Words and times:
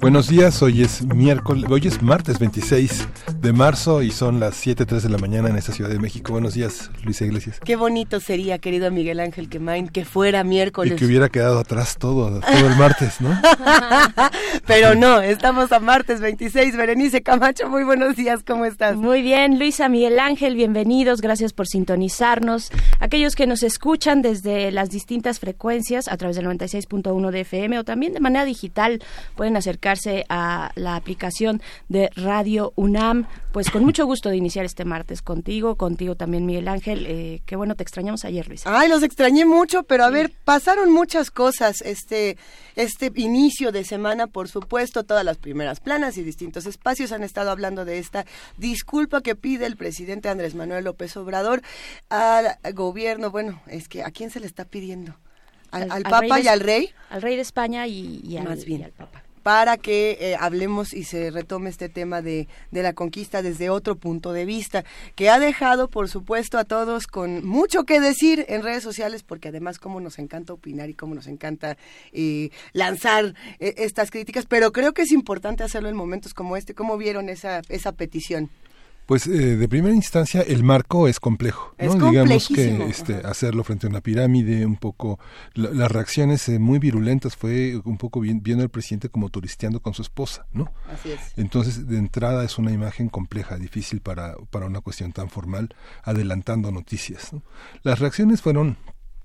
Buenos 0.00 0.28
días, 0.28 0.62
hoy 0.62 0.80
es 0.80 1.04
miércoles, 1.04 1.66
hoy 1.68 1.82
es 1.84 2.00
martes 2.00 2.38
26 2.38 3.06
de 3.38 3.52
marzo 3.52 4.00
y 4.00 4.10
son 4.10 4.40
las 4.40 4.66
7.03 4.66 5.02
de 5.02 5.08
la 5.10 5.18
mañana 5.18 5.50
en 5.50 5.56
esta 5.56 5.72
Ciudad 5.72 5.90
de 5.90 5.98
México. 5.98 6.32
Buenos 6.32 6.54
días, 6.54 6.90
Luisa 7.04 7.26
Iglesias. 7.26 7.60
Qué 7.62 7.76
bonito 7.76 8.18
sería, 8.18 8.58
querido 8.58 8.90
Miguel 8.90 9.20
Ángel 9.20 9.50
Quemain, 9.50 9.88
que 9.88 10.06
fuera 10.06 10.42
miércoles. 10.42 10.94
Y 10.94 10.96
que 10.96 11.04
hubiera 11.04 11.28
quedado 11.28 11.58
atrás 11.58 11.98
todo, 11.98 12.40
todo 12.40 12.66
el 12.66 12.76
martes, 12.76 13.20
¿no? 13.20 13.38
Pero 14.66 14.94
no, 14.94 15.20
estamos 15.20 15.70
a 15.70 15.80
martes 15.80 16.20
26. 16.20 16.78
Berenice 16.78 17.22
Camacho, 17.22 17.68
muy 17.68 17.84
buenos 17.84 18.16
días, 18.16 18.42
¿cómo 18.42 18.64
estás? 18.64 18.96
Muy 18.96 19.20
bien, 19.20 19.58
Luisa, 19.58 19.90
Miguel 19.90 20.18
Ángel, 20.18 20.54
bienvenidos, 20.54 21.20
gracias 21.20 21.52
por 21.52 21.66
sintonizarnos. 21.66 22.70
Aquellos 23.00 23.34
que 23.34 23.46
nos 23.46 23.62
escuchan 23.62 24.22
desde 24.22 24.70
las 24.72 24.88
distintas 24.88 25.40
frecuencias 25.40 26.08
a 26.08 26.16
través 26.16 26.36
del 26.36 26.46
96.1 26.46 27.30
de 27.30 27.40
FM 27.40 27.78
o 27.78 27.84
también 27.84 28.14
de 28.14 28.20
manera 28.20 28.46
digital 28.46 29.02
pueden 29.36 29.56
acercarse 29.90 30.24
a 30.28 30.72
la 30.74 30.96
aplicación 30.96 31.62
de 31.88 32.10
Radio 32.16 32.72
UNAM 32.76 33.26
pues 33.52 33.68
con 33.70 33.84
mucho 33.84 34.06
gusto 34.06 34.28
de 34.28 34.36
iniciar 34.36 34.64
este 34.64 34.84
martes 34.84 35.22
contigo, 35.22 35.74
contigo 35.76 36.14
también 36.14 36.46
Miguel 36.46 36.68
Ángel. 36.68 37.04
Eh, 37.06 37.42
qué 37.46 37.56
bueno, 37.56 37.74
te 37.74 37.82
extrañamos 37.82 38.24
ayer, 38.24 38.46
Luis. 38.46 38.64
Ay, 38.64 38.88
los 38.88 39.02
extrañé 39.02 39.44
mucho, 39.44 39.82
pero 39.82 40.04
a 40.04 40.10
ver, 40.10 40.30
pasaron 40.44 40.92
muchas 40.92 41.30
cosas 41.30 41.80
este, 41.82 42.36
este 42.76 43.10
inicio 43.16 43.72
de 43.72 43.84
semana, 43.84 44.28
por 44.28 44.48
supuesto, 44.48 45.02
todas 45.04 45.24
las 45.24 45.38
primeras 45.38 45.80
planas 45.80 46.16
y 46.16 46.22
distintos 46.22 46.66
espacios 46.66 47.10
han 47.10 47.24
estado 47.24 47.50
hablando 47.50 47.84
de 47.84 47.98
esta 47.98 48.24
disculpa 48.56 49.20
que 49.20 49.34
pide 49.34 49.66
el 49.66 49.76
presidente 49.76 50.28
Andrés 50.28 50.54
Manuel 50.54 50.84
López 50.84 51.16
Obrador 51.16 51.62
al 52.08 52.56
gobierno. 52.72 53.30
Bueno, 53.30 53.60
es 53.66 53.88
que 53.88 54.04
¿a 54.04 54.10
quién 54.10 54.30
se 54.30 54.38
le 54.38 54.46
está 54.46 54.64
pidiendo? 54.64 55.16
¿Al, 55.72 56.02
Papa 56.02 56.40
y 56.40 56.48
al 56.48 56.60
Rey? 56.60 56.90
Al 57.10 57.22
Rey 57.22 57.36
de 57.36 57.42
España 57.42 57.86
y, 57.86 58.38
Más 58.44 58.64
bien. 58.64 58.80
y 58.80 58.84
al 58.84 58.92
Papa 58.92 59.22
para 59.42 59.76
que 59.76 60.18
eh, 60.20 60.36
hablemos 60.38 60.92
y 60.92 61.04
se 61.04 61.30
retome 61.30 61.70
este 61.70 61.88
tema 61.88 62.22
de, 62.22 62.48
de, 62.70 62.82
la 62.82 62.92
conquista 62.92 63.42
desde 63.42 63.70
otro 63.70 63.96
punto 63.96 64.32
de 64.32 64.44
vista, 64.44 64.84
que 65.14 65.30
ha 65.30 65.38
dejado, 65.38 65.88
por 65.88 66.08
supuesto, 66.08 66.58
a 66.58 66.64
todos 66.64 67.06
con 67.06 67.46
mucho 67.46 67.84
que 67.84 68.00
decir 68.00 68.44
en 68.48 68.62
redes 68.62 68.82
sociales, 68.82 69.22
porque 69.22 69.48
además 69.48 69.78
como 69.78 70.00
nos 70.00 70.18
encanta 70.18 70.52
opinar 70.52 70.90
y 70.90 70.94
como 70.94 71.14
nos 71.14 71.26
encanta 71.26 71.76
eh, 72.12 72.50
lanzar 72.72 73.34
eh, 73.58 73.74
estas 73.78 74.10
críticas, 74.10 74.46
pero 74.46 74.72
creo 74.72 74.92
que 74.92 75.02
es 75.02 75.12
importante 75.12 75.64
hacerlo 75.64 75.88
en 75.88 75.96
momentos 75.96 76.34
como 76.34 76.56
este. 76.56 76.74
¿Cómo 76.74 76.96
vieron 76.96 77.28
esa, 77.28 77.62
esa 77.68 77.92
petición? 77.92 78.50
Pues 79.10 79.26
eh, 79.26 79.56
de 79.56 79.68
primera 79.68 79.92
instancia 79.92 80.40
el 80.42 80.62
marco 80.62 81.08
es 81.08 81.18
complejo, 81.18 81.74
¿no? 81.80 82.10
Digamos 82.10 82.46
que 82.46 82.84
este, 82.84 83.16
hacerlo 83.26 83.64
frente 83.64 83.88
a 83.88 83.90
una 83.90 84.00
pirámide, 84.00 84.64
un 84.64 84.76
poco 84.76 85.18
las 85.54 85.90
reacciones 85.90 86.48
eh, 86.48 86.60
muy 86.60 86.78
virulentas 86.78 87.34
fue 87.34 87.80
un 87.84 87.98
poco 87.98 88.20
viendo 88.20 88.62
al 88.62 88.68
presidente 88.68 89.08
como 89.08 89.28
turisteando 89.28 89.80
con 89.80 89.94
su 89.94 90.02
esposa, 90.02 90.46
¿no? 90.52 90.72
Así 90.94 91.10
es. 91.10 91.18
Entonces 91.36 91.88
de 91.88 91.98
entrada 91.98 92.44
es 92.44 92.56
una 92.56 92.70
imagen 92.70 93.08
compleja, 93.08 93.56
difícil 93.56 94.00
para 94.00 94.36
para 94.52 94.66
una 94.66 94.80
cuestión 94.80 95.10
tan 95.10 95.28
formal, 95.28 95.74
adelantando 96.04 96.70
noticias. 96.70 97.32
Las 97.82 97.98
reacciones 97.98 98.42
fueron 98.42 98.76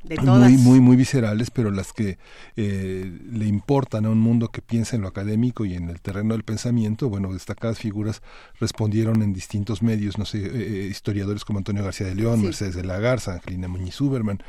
muy 0.10 0.58
muy 0.58 0.80
muy 0.80 0.96
viscerales 0.96 1.52
pero 1.52 1.72
las 1.72 1.94
que 1.94 2.18
eh, 2.56 3.20
le 3.32 3.46
importan 3.46 4.06
a 4.06 4.10
un 4.10 4.20
mundo 4.20 4.50
que 4.50 4.62
piensa 4.62 4.96
en 4.96 5.02
lo 5.02 5.08
académico 5.08 5.66
y 5.66 5.74
en 5.74 5.90
el 5.90 6.02
terreno 6.02 6.34
del 6.34 6.44
pensamiento 6.44 7.10
bueno 7.10 7.34
destacadas 7.34 7.80
figuras 7.80 8.22
respondieron 8.60 9.22
en 9.22 9.34
distintos 9.34 9.82
medios 9.82 10.18
no 10.18 10.26
sé 10.26 10.40
eh, 10.40 10.50
eh, 10.54 10.88
historiadores 10.90 11.46
como 11.46 11.60
Antonio 11.60 11.84
García 11.84 12.08
de 12.08 12.16
León 12.16 12.42
Mercedes 12.42 12.76
de 12.76 12.84
la 12.84 13.00
Garza 13.00 13.34
Angelina 13.34 13.68
Muñiz 13.68 14.00
Uberman 14.02 14.42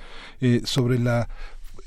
sobre 0.64 0.98
la 0.98 1.28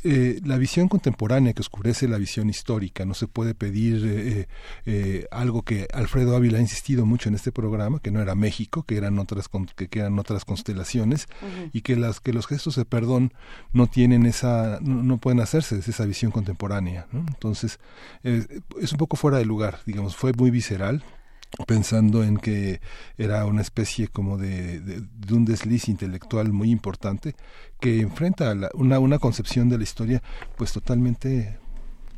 eh, 0.03 0.39
la 0.45 0.57
visión 0.57 0.87
contemporánea 0.87 1.53
que 1.53 1.61
oscurece 1.61 2.07
la 2.07 2.17
visión 2.17 2.49
histórica. 2.49 3.05
No 3.05 3.13
se 3.13 3.27
puede 3.27 3.53
pedir 3.53 4.05
eh, 4.05 4.47
eh, 4.85 5.25
algo 5.31 5.63
que 5.63 5.87
Alfredo 5.93 6.35
Ávila 6.35 6.57
ha 6.57 6.61
insistido 6.61 7.05
mucho 7.05 7.29
en 7.29 7.35
este 7.35 7.51
programa, 7.51 7.99
que 7.99 8.11
no 8.11 8.21
era 8.21 8.35
México, 8.35 8.83
que 8.83 8.97
eran 8.97 9.19
otras, 9.19 9.49
que, 9.75 9.99
eran 9.99 10.17
otras 10.19 10.45
constelaciones 10.45 11.27
y 11.73 11.81
que, 11.81 11.95
las, 11.95 12.19
que 12.19 12.33
los 12.33 12.47
gestos 12.47 12.75
de 12.75 12.85
perdón 12.85 13.33
no 13.73 13.87
tienen 13.87 14.25
esa, 14.25 14.79
no, 14.81 15.17
pueden 15.17 15.41
hacerse 15.41 15.75
desde 15.75 15.91
esa 15.91 16.05
visión 16.05 16.31
contemporánea. 16.31 17.07
Entonces, 17.11 17.79
es 18.23 18.91
un 18.91 18.97
poco 18.97 19.17
fuera 19.17 19.37
de 19.37 19.45
lugar, 19.45 19.79
digamos, 19.85 20.15
fue 20.15 20.33
muy 20.33 20.51
visceral, 20.51 21.03
pensando 21.65 22.23
en 22.23 22.37
que 22.37 22.79
era 23.17 23.45
una 23.45 23.61
especie 23.61 24.07
como 24.07 24.37
de, 24.37 24.79
de, 24.79 25.33
un 25.33 25.45
desliz 25.45 25.89
intelectual 25.89 26.51
muy 26.51 26.71
importante 26.71 27.35
que 27.79 28.01
enfrenta 28.01 28.53
una, 28.73 28.99
una 28.99 29.19
concepción 29.19 29.69
de 29.69 29.77
la 29.77 29.83
historia 29.83 30.21
pues 30.57 30.71
totalmente 30.71 31.59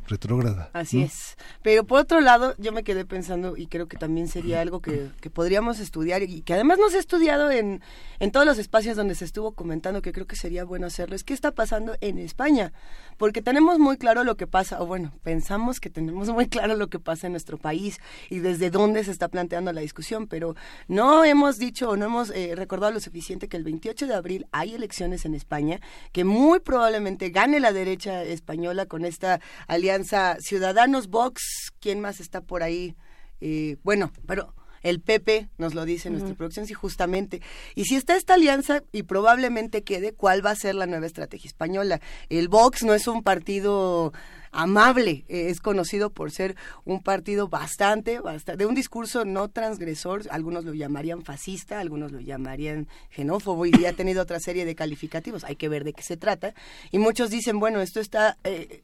retrógrada. 0.06 0.70
Así 0.72 1.02
es. 1.02 1.36
Pero 1.62 1.84
por 1.84 2.00
otro 2.00 2.20
lado, 2.20 2.54
yo 2.58 2.72
me 2.72 2.82
quedé 2.82 3.04
pensando, 3.04 3.56
y 3.56 3.66
creo 3.66 3.86
que 3.86 3.96
también 3.96 4.28
sería 4.28 4.60
algo 4.60 4.80
que, 4.80 5.10
que 5.20 5.30
podríamos 5.30 5.78
estudiar, 5.78 6.22
y 6.22 6.42
que 6.42 6.54
además 6.54 6.78
no 6.78 6.90
se 6.90 6.96
ha 6.96 7.00
estudiado 7.00 7.50
en, 7.50 7.80
en 8.18 8.30
todos 8.32 8.46
los 8.46 8.58
espacios 8.58 8.96
donde 8.96 9.14
se 9.14 9.24
estuvo 9.24 9.52
comentando, 9.52 10.02
que 10.02 10.12
creo 10.12 10.26
que 10.26 10.36
sería 10.36 10.64
bueno 10.64 10.86
hacerlo, 10.86 11.14
es 11.14 11.24
qué 11.24 11.34
está 11.34 11.52
pasando 11.52 11.96
en 12.00 12.18
España. 12.18 12.72
Porque 13.16 13.42
tenemos 13.42 13.78
muy 13.78 13.98
claro 13.98 14.24
lo 14.24 14.36
que 14.36 14.46
pasa, 14.46 14.82
o 14.82 14.86
bueno, 14.86 15.12
pensamos 15.22 15.78
que 15.78 15.90
tenemos 15.90 16.30
muy 16.30 16.48
claro 16.48 16.76
lo 16.76 16.88
que 16.88 16.98
pasa 16.98 17.26
en 17.26 17.34
nuestro 17.34 17.58
país 17.58 18.00
y 18.30 18.40
desde 18.40 18.70
dónde 18.70 19.04
se 19.04 19.10
está 19.10 19.28
planteando 19.28 19.72
la 19.72 19.80
discusión, 19.80 20.26
pero 20.26 20.56
no 20.88 21.24
hemos 21.24 21.58
dicho 21.58 21.90
o 21.90 21.96
no 21.96 22.06
hemos 22.06 22.30
eh, 22.30 22.54
recordado 22.56 22.92
lo 22.92 23.00
suficiente 23.00 23.48
que 23.48 23.56
el 23.56 23.64
28 23.64 24.06
de 24.06 24.14
abril 24.14 24.46
hay 24.50 24.74
elecciones 24.74 25.24
en 25.24 25.34
España, 25.34 25.80
que 26.12 26.24
muy 26.24 26.60
probablemente 26.60 27.30
gane 27.30 27.60
la 27.60 27.72
derecha 27.72 28.22
española 28.24 28.86
con 28.86 29.04
esta 29.04 29.40
alianza 29.68 29.91
Ciudadanos 30.40 31.08
Vox, 31.08 31.72
¿quién 31.80 32.00
más 32.00 32.20
está 32.20 32.40
por 32.40 32.62
ahí? 32.62 32.96
Eh, 33.40 33.76
bueno, 33.82 34.12
pero 34.26 34.54
el 34.82 35.00
PP 35.00 35.48
nos 35.58 35.74
lo 35.74 35.84
dice 35.84 36.08
en 36.08 36.14
nuestra 36.14 36.34
producción, 36.34 36.66
sí, 36.66 36.74
justamente. 36.74 37.40
Y 37.74 37.84
si 37.84 37.96
está 37.96 38.16
esta 38.16 38.34
alianza 38.34 38.82
y 38.92 39.04
probablemente 39.04 39.84
quede, 39.84 40.12
¿cuál 40.12 40.44
va 40.44 40.50
a 40.50 40.56
ser 40.56 40.74
la 40.74 40.86
nueva 40.86 41.06
estrategia 41.06 41.48
española? 41.48 42.00
El 42.28 42.48
Vox 42.48 42.82
no 42.82 42.94
es 42.94 43.06
un 43.06 43.22
partido 43.22 44.12
amable, 44.50 45.24
eh, 45.28 45.48
es 45.48 45.60
conocido 45.60 46.10
por 46.10 46.30
ser 46.30 46.56
un 46.84 47.02
partido 47.02 47.48
bastante, 47.48 48.20
bastante, 48.20 48.62
de 48.62 48.66
un 48.66 48.74
discurso 48.74 49.24
no 49.24 49.48
transgresor, 49.48 50.24
algunos 50.30 50.64
lo 50.64 50.74
llamarían 50.74 51.22
fascista, 51.22 51.80
algunos 51.80 52.12
lo 52.12 52.20
llamarían 52.20 52.86
xenófobo 53.10 53.64
y 53.64 53.86
ha 53.86 53.94
tenido 53.94 54.22
otra 54.22 54.40
serie 54.40 54.66
de 54.66 54.74
calificativos, 54.74 55.44
hay 55.44 55.56
que 55.56 55.70
ver 55.70 55.84
de 55.84 55.94
qué 55.94 56.02
se 56.02 56.18
trata. 56.18 56.54
Y 56.90 56.98
muchos 56.98 57.30
dicen, 57.30 57.58
bueno, 57.58 57.80
esto 57.80 58.00
está... 58.00 58.36
Eh, 58.44 58.82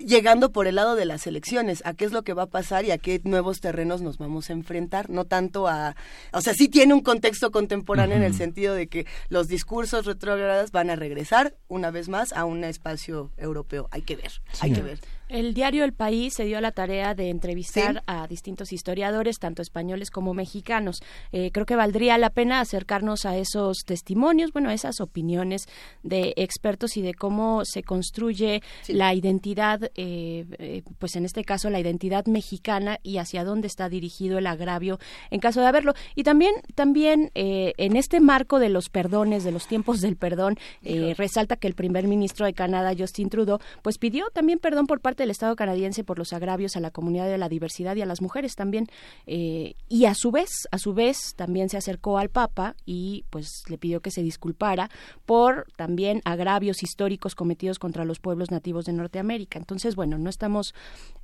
llegando 0.00 0.50
por 0.50 0.66
el 0.66 0.76
lado 0.76 0.96
de 0.96 1.04
las 1.04 1.26
elecciones, 1.26 1.82
a 1.84 1.94
qué 1.94 2.04
es 2.04 2.12
lo 2.12 2.22
que 2.22 2.34
va 2.34 2.44
a 2.44 2.50
pasar 2.50 2.84
y 2.84 2.90
a 2.90 2.98
qué 2.98 3.20
nuevos 3.24 3.60
terrenos 3.60 4.02
nos 4.02 4.18
vamos 4.18 4.50
a 4.50 4.52
enfrentar, 4.52 5.10
no 5.10 5.24
tanto 5.24 5.68
a, 5.68 5.94
o 6.32 6.40
sea, 6.40 6.54
sí 6.54 6.68
tiene 6.68 6.94
un 6.94 7.02
contexto 7.02 7.50
contemporáneo 7.50 8.16
en 8.16 8.22
el 8.22 8.34
sentido 8.34 8.74
de 8.74 8.88
que 8.88 9.06
los 9.28 9.48
discursos 9.48 10.06
retrógradas 10.06 10.72
van 10.72 10.90
a 10.90 10.96
regresar 10.96 11.54
una 11.68 11.90
vez 11.90 12.08
más 12.08 12.32
a 12.32 12.44
un 12.44 12.64
espacio 12.64 13.30
europeo, 13.36 13.88
hay 13.90 14.02
que 14.02 14.16
ver, 14.16 14.32
hay 14.60 14.72
que 14.72 14.82
ver. 14.82 15.00
El 15.30 15.54
diario 15.54 15.84
El 15.84 15.92
País 15.92 16.34
se 16.34 16.44
dio 16.44 16.58
a 16.58 16.60
la 16.60 16.72
tarea 16.72 17.14
de 17.14 17.30
entrevistar 17.30 18.02
a 18.06 18.26
distintos 18.26 18.72
historiadores, 18.72 19.38
tanto 19.38 19.62
españoles 19.62 20.10
como 20.10 20.34
mexicanos. 20.34 20.98
Eh, 21.30 21.52
creo 21.52 21.66
que 21.66 21.76
valdría 21.76 22.18
la 22.18 22.30
pena 22.30 22.58
acercarnos 22.58 23.24
a 23.26 23.36
esos 23.36 23.84
testimonios, 23.86 24.52
bueno, 24.52 24.70
a 24.70 24.74
esas 24.74 25.00
opiniones 25.00 25.68
de 26.02 26.34
expertos 26.36 26.96
y 26.96 27.02
de 27.02 27.14
cómo 27.14 27.64
se 27.64 27.84
construye 27.84 28.60
la 28.88 29.14
identidad, 29.14 29.84
eh, 29.94 30.46
eh, 30.58 30.82
pues 30.98 31.14
en 31.14 31.24
este 31.24 31.44
caso 31.44 31.70
la 31.70 31.78
identidad 31.78 32.26
mexicana 32.26 32.98
y 33.04 33.18
hacia 33.18 33.44
dónde 33.44 33.68
está 33.68 33.88
dirigido 33.88 34.38
el 34.38 34.48
agravio 34.48 34.98
en 35.30 35.38
caso 35.38 35.60
de 35.60 35.68
haberlo. 35.68 35.94
Y 36.16 36.24
también, 36.24 36.54
también 36.74 37.30
en 37.34 37.96
este 37.96 38.18
marco 38.18 38.58
de 38.58 38.68
los 38.68 38.88
perdones, 38.88 39.44
de 39.44 39.52
los 39.52 39.68
tiempos 39.68 40.00
del 40.00 40.16
perdón, 40.16 40.58
resalta 41.16 41.54
que 41.54 41.68
el 41.68 41.74
primer 41.74 42.08
ministro 42.08 42.46
de 42.46 42.52
Canadá, 42.52 42.94
Justin 42.98 43.30
Trudeau, 43.30 43.60
pues 43.82 43.98
pidió 43.98 44.28
también 44.30 44.58
perdón 44.58 44.88
por 44.88 45.00
parte 45.00 45.19
parte 45.20 45.24
del 45.24 45.30
Estado 45.32 45.54
canadiense 45.54 46.02
por 46.02 46.18
los 46.18 46.32
agravios 46.32 46.76
a 46.76 46.80
la 46.80 46.90
comunidad 46.90 47.26
de 47.26 47.36
la 47.36 47.50
diversidad 47.50 47.94
y 47.96 48.00
a 48.00 48.06
las 48.06 48.22
mujeres 48.22 48.54
también. 48.54 48.86
Eh, 49.26 49.74
y 49.88 50.06
a 50.06 50.14
su 50.14 50.30
vez, 50.30 50.48
a 50.70 50.78
su 50.78 50.94
vez, 50.94 51.34
también 51.36 51.68
se 51.68 51.76
acercó 51.76 52.16
al 52.16 52.30
Papa 52.30 52.74
y 52.86 53.24
pues 53.28 53.64
le 53.68 53.76
pidió 53.76 54.00
que 54.00 54.10
se 54.10 54.22
disculpara 54.22 54.88
por 55.26 55.66
también 55.76 56.22
agravios 56.24 56.82
históricos 56.82 57.34
cometidos 57.34 57.78
contra 57.78 58.06
los 58.06 58.18
pueblos 58.18 58.50
nativos 58.50 58.86
de 58.86 58.94
Norteamérica. 58.94 59.58
Entonces, 59.58 59.94
bueno, 59.94 60.16
no 60.16 60.30
estamos 60.30 60.74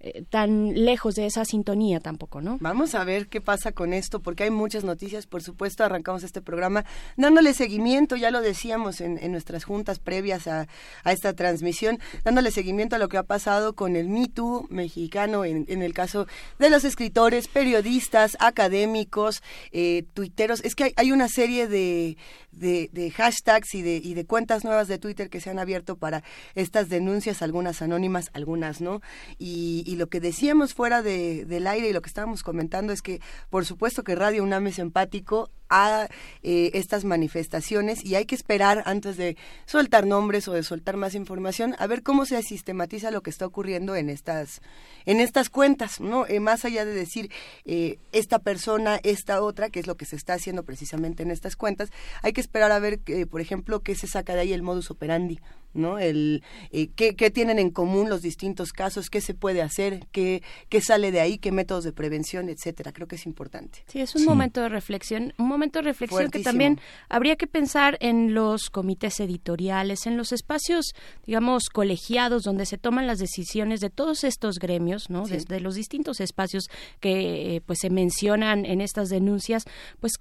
eh, 0.00 0.24
tan 0.28 0.74
lejos 0.74 1.14
de 1.14 1.24
esa 1.24 1.44
sintonía 1.44 2.00
tampoco, 2.00 2.42
¿no? 2.42 2.58
Vamos 2.60 2.94
a 2.94 3.02
ver 3.04 3.28
qué 3.28 3.40
pasa 3.40 3.72
con 3.72 3.94
esto, 3.94 4.20
porque 4.20 4.44
hay 4.44 4.50
muchas 4.50 4.84
noticias. 4.84 5.26
Por 5.26 5.42
supuesto, 5.42 5.84
arrancamos 5.84 6.22
este 6.22 6.42
programa 6.42 6.84
dándole 7.16 7.54
seguimiento, 7.54 8.16
ya 8.16 8.30
lo 8.30 8.42
decíamos 8.42 9.00
en, 9.00 9.16
nuestras 9.32 9.64
juntas 9.64 9.98
previas 9.98 10.46
a, 10.48 10.66
esta 11.04 11.32
transmisión, 11.32 11.98
dándole 12.24 12.50
seguimiento 12.50 12.96
a 12.96 12.98
lo 12.98 13.08
que 13.08 13.16
ha 13.16 13.22
pasado 13.22 13.74
con 13.74 13.85
el 13.94 14.08
Me 14.08 14.26
mexicano, 14.70 15.44
en, 15.44 15.82
el 15.82 15.94
caso 15.94 16.26
de 16.58 16.70
los 16.70 16.84
escritores, 16.84 17.46
periodistas, 17.46 18.36
académicos, 18.40 19.42
eh, 19.70 20.04
tuiteros. 20.14 20.64
Es 20.64 20.74
que 20.74 20.92
hay 20.96 21.12
una 21.12 21.28
serie 21.28 21.68
de, 21.68 22.16
de, 22.50 23.12
hashtags 23.14 23.74
y 23.74 23.82
de, 23.82 23.96
y 24.02 24.14
de 24.14 24.24
cuentas 24.24 24.64
nuevas 24.64 24.88
de 24.88 24.98
Twitter 24.98 25.28
que 25.28 25.40
se 25.40 25.50
han 25.50 25.58
abierto 25.58 25.96
para 25.96 26.24
estas 26.54 26.88
denuncias, 26.88 27.42
algunas 27.42 27.82
anónimas, 27.82 28.30
algunas 28.32 28.80
no. 28.80 29.00
Y, 29.38 29.84
y 29.86 29.96
lo 29.96 30.08
que 30.08 30.20
decíamos 30.20 30.74
fuera 30.74 31.02
de, 31.02 31.44
del 31.44 31.66
aire 31.66 31.90
y 31.90 31.92
lo 31.92 32.02
que 32.02 32.08
estábamos 32.08 32.42
comentando 32.42 32.92
es 32.92 33.02
que, 33.02 33.20
por 33.50 33.64
supuesto 33.64 34.02
que 34.02 34.14
Radio 34.14 34.42
UNAM 34.42 34.66
es 34.68 34.78
empático 34.78 35.50
a 35.68 36.08
eh, 36.42 36.70
estas 36.74 37.04
manifestaciones 37.04 38.04
y 38.04 38.14
hay 38.14 38.24
que 38.24 38.34
esperar 38.34 38.82
antes 38.86 39.16
de 39.16 39.36
soltar 39.66 40.06
nombres 40.06 40.48
o 40.48 40.52
de 40.52 40.62
soltar 40.62 40.96
más 40.96 41.14
información 41.14 41.74
a 41.78 41.86
ver 41.86 42.02
cómo 42.02 42.26
se 42.26 42.42
sistematiza 42.42 43.10
lo 43.10 43.22
que 43.22 43.30
está 43.30 43.46
ocurriendo 43.46 43.96
en 43.96 44.10
estas 44.10 44.60
en 45.04 45.20
estas 45.20 45.50
cuentas 45.50 46.00
no 46.00 46.26
eh, 46.26 46.40
más 46.40 46.64
allá 46.64 46.84
de 46.84 46.94
decir 46.94 47.30
eh, 47.64 47.98
esta 48.12 48.38
persona 48.38 49.00
esta 49.02 49.42
otra 49.42 49.70
que 49.70 49.80
es 49.80 49.86
lo 49.86 49.96
que 49.96 50.04
se 50.04 50.16
está 50.16 50.34
haciendo 50.34 50.62
precisamente 50.62 51.22
en 51.22 51.30
estas 51.30 51.56
cuentas 51.56 51.90
hay 52.22 52.32
que 52.32 52.40
esperar 52.40 52.72
a 52.72 52.78
ver 52.78 53.00
por 53.30 53.40
ejemplo 53.40 53.80
qué 53.80 53.94
se 53.94 54.06
saca 54.06 54.34
de 54.34 54.40
ahí 54.40 54.52
el 54.52 54.62
modus 54.62 54.90
operandi 54.90 55.40
¿no? 55.76 55.98
El, 55.98 56.42
eh, 56.70 56.88
¿qué, 56.94 57.12
tienen 57.30 57.58
en 57.58 57.70
común 57.70 58.08
los 58.08 58.22
distintos 58.22 58.72
casos? 58.72 59.10
¿Qué 59.10 59.20
se 59.20 59.34
puede 59.34 59.62
hacer? 59.62 60.06
¿Qué, 60.12 60.42
¿Qué 60.68 60.80
sale 60.80 61.10
de 61.12 61.20
ahí? 61.20 61.38
¿Qué 61.38 61.52
métodos 61.52 61.84
de 61.84 61.92
prevención? 61.92 62.48
Etcétera. 62.48 62.92
Creo 62.92 63.06
que 63.06 63.16
es 63.16 63.26
importante. 63.26 63.84
Sí, 63.86 64.00
es 64.00 64.14
un 64.14 64.24
momento 64.24 64.60
de 64.60 64.68
reflexión, 64.68 65.32
un 65.38 65.48
momento 65.48 65.78
de 65.78 65.84
reflexión 65.84 66.30
que 66.30 66.40
también 66.40 66.80
habría 67.08 67.36
que 67.36 67.46
pensar 67.46 67.96
en 68.00 68.34
los 68.34 68.70
comités 68.70 69.20
editoriales, 69.20 70.06
en 70.06 70.16
los 70.16 70.32
espacios, 70.32 70.94
digamos, 71.26 71.68
colegiados 71.68 72.42
donde 72.42 72.66
se 72.66 72.78
toman 72.78 73.06
las 73.06 73.18
decisiones 73.18 73.80
de 73.80 73.90
todos 73.90 74.24
estos 74.24 74.58
gremios, 74.58 75.10
¿no? 75.10 75.26
Desde 75.26 75.60
los 75.60 75.74
distintos 75.74 76.20
espacios 76.20 76.64
que 77.00 77.56
eh, 77.56 77.60
pues 77.60 77.80
se 77.80 77.90
mencionan 77.90 78.64
en 78.64 78.80
estas 78.80 79.08
denuncias, 79.08 79.64
pues 80.00 80.14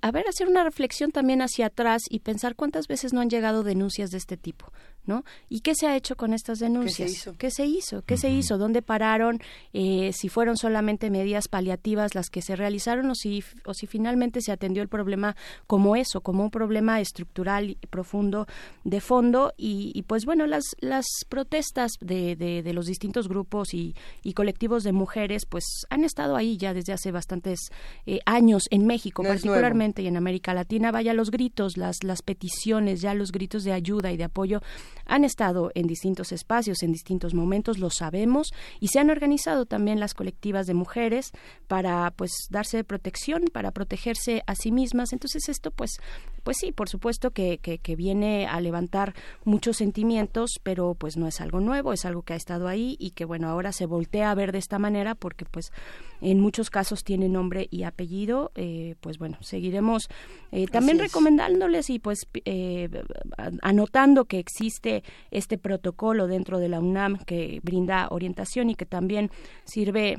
a, 0.00 0.10
ver, 0.10 0.26
hacer 0.28 0.48
una 0.48 0.64
reflexión 0.64 1.12
también 1.12 1.42
hacia 1.42 1.66
atrás 1.66 2.02
y 2.08 2.20
pensar 2.20 2.56
cuántas 2.56 2.88
veces 2.88 3.12
no 3.12 3.20
han 3.20 3.30
llegado 3.30 3.62
denuncias 3.62 4.10
de 4.10 4.18
este 4.18 4.36
tipo. 4.36 4.72
¿No? 5.06 5.24
¿Y 5.48 5.60
qué 5.60 5.74
se 5.74 5.86
ha 5.86 5.96
hecho 5.96 6.16
con 6.16 6.32
estas 6.32 6.58
denuncias? 6.58 7.30
¿Qué 7.38 7.50
se 7.50 7.66
hizo? 7.66 8.02
¿Qué 8.02 8.16
se 8.16 8.30
hizo? 8.30 8.58
¿Dónde 8.58 8.82
pararon? 8.82 9.40
Eh, 9.72 10.12
si 10.12 10.28
fueron 10.28 10.56
solamente 10.56 11.10
medidas 11.10 11.48
paliativas 11.48 12.14
las 12.14 12.30
que 12.30 12.42
se 12.42 12.56
realizaron 12.56 13.10
o 13.10 13.14
si, 13.14 13.42
o 13.64 13.74
si 13.74 13.86
finalmente 13.86 14.40
se 14.40 14.52
atendió 14.52 14.82
el 14.82 14.88
problema 14.88 15.36
como 15.66 15.96
eso, 15.96 16.20
como 16.20 16.44
un 16.44 16.50
problema 16.50 17.00
estructural 17.00 17.70
y 17.70 17.86
profundo 17.86 18.46
de 18.84 19.00
fondo. 19.00 19.52
Y, 19.56 20.02
pues 20.06 20.24
bueno, 20.24 20.46
las, 20.46 20.64
las 20.80 21.06
protestas 21.28 21.92
de, 22.00 22.36
de, 22.36 22.72
los 22.72 22.86
distintos 22.86 23.28
grupos 23.28 23.74
y, 23.74 23.94
y, 24.22 24.34
colectivos 24.34 24.84
de 24.84 24.92
mujeres 24.92 25.44
pues 25.46 25.64
han 25.90 26.04
estado 26.04 26.36
ahí 26.36 26.56
ya 26.56 26.72
desde 26.72 26.92
hace 26.92 27.10
bastantes 27.10 27.58
eh, 28.06 28.20
años 28.26 28.64
en 28.70 28.86
México, 28.86 29.22
particularmente 29.22 30.02
y 30.02 30.06
en 30.06 30.16
América 30.16 30.54
Latina. 30.54 30.92
Vaya 30.92 31.14
los 31.14 31.30
gritos, 31.30 31.76
las, 31.76 32.04
las 32.04 32.22
peticiones, 32.22 33.00
ya 33.00 33.14
los 33.14 33.32
gritos 33.32 33.64
de 33.64 33.72
ayuda 33.72 34.12
y 34.12 34.16
de 34.16 34.24
apoyo 34.24 34.60
han 35.06 35.24
estado 35.24 35.70
en 35.74 35.86
distintos 35.86 36.32
espacios, 36.32 36.82
en 36.82 36.92
distintos 36.92 37.34
momentos, 37.34 37.78
lo 37.78 37.90
sabemos, 37.90 38.52
y 38.78 38.88
se 38.88 39.00
han 39.00 39.10
organizado 39.10 39.66
también 39.66 40.00
las 40.00 40.14
colectivas 40.14 40.66
de 40.66 40.74
mujeres 40.74 41.32
para 41.66 42.10
pues 42.12 42.32
darse 42.50 42.84
protección, 42.84 43.44
para 43.52 43.70
protegerse 43.72 44.42
a 44.46 44.54
sí 44.54 44.72
mismas. 44.72 45.12
Entonces 45.12 45.48
esto 45.48 45.70
pues 45.70 45.98
pues 46.42 46.56
sí, 46.58 46.72
por 46.72 46.88
supuesto 46.88 47.32
que, 47.32 47.58
que, 47.58 47.96
viene 47.96 48.46
a 48.46 48.60
levantar 48.60 49.14
muchos 49.44 49.76
sentimientos, 49.76 50.58
pero 50.62 50.94
pues 50.94 51.16
no 51.16 51.26
es 51.26 51.40
algo 51.40 51.60
nuevo, 51.60 51.92
es 51.92 52.04
algo 52.06 52.22
que 52.22 52.32
ha 52.32 52.36
estado 52.36 52.66
ahí 52.66 52.96
y 52.98 53.10
que 53.10 53.24
bueno, 53.24 53.48
ahora 53.48 53.72
se 53.72 53.84
voltea 53.84 54.30
a 54.30 54.34
ver 54.34 54.52
de 54.52 54.58
esta 54.58 54.78
manera 54.78 55.14
porque 55.14 55.44
pues 55.44 55.70
en 56.20 56.40
muchos 56.40 56.70
casos 56.70 57.04
tiene 57.04 57.28
nombre 57.28 57.68
y 57.70 57.84
apellido, 57.84 58.52
eh, 58.54 58.94
pues 59.00 59.18
bueno, 59.18 59.38
seguiremos 59.40 60.08
eh, 60.52 60.66
también 60.66 60.98
recomendándoles 60.98 61.90
y 61.90 61.98
pues 61.98 62.26
eh, 62.44 62.88
anotando 63.62 64.24
que 64.24 64.38
existe 64.38 65.02
este 65.30 65.58
protocolo 65.58 66.26
dentro 66.26 66.58
de 66.58 66.68
la 66.68 66.80
UNAM 66.80 67.18
que 67.24 67.60
brinda 67.62 68.08
orientación 68.10 68.70
y 68.70 68.74
que 68.74 68.86
también 68.86 69.30
sirve, 69.64 70.16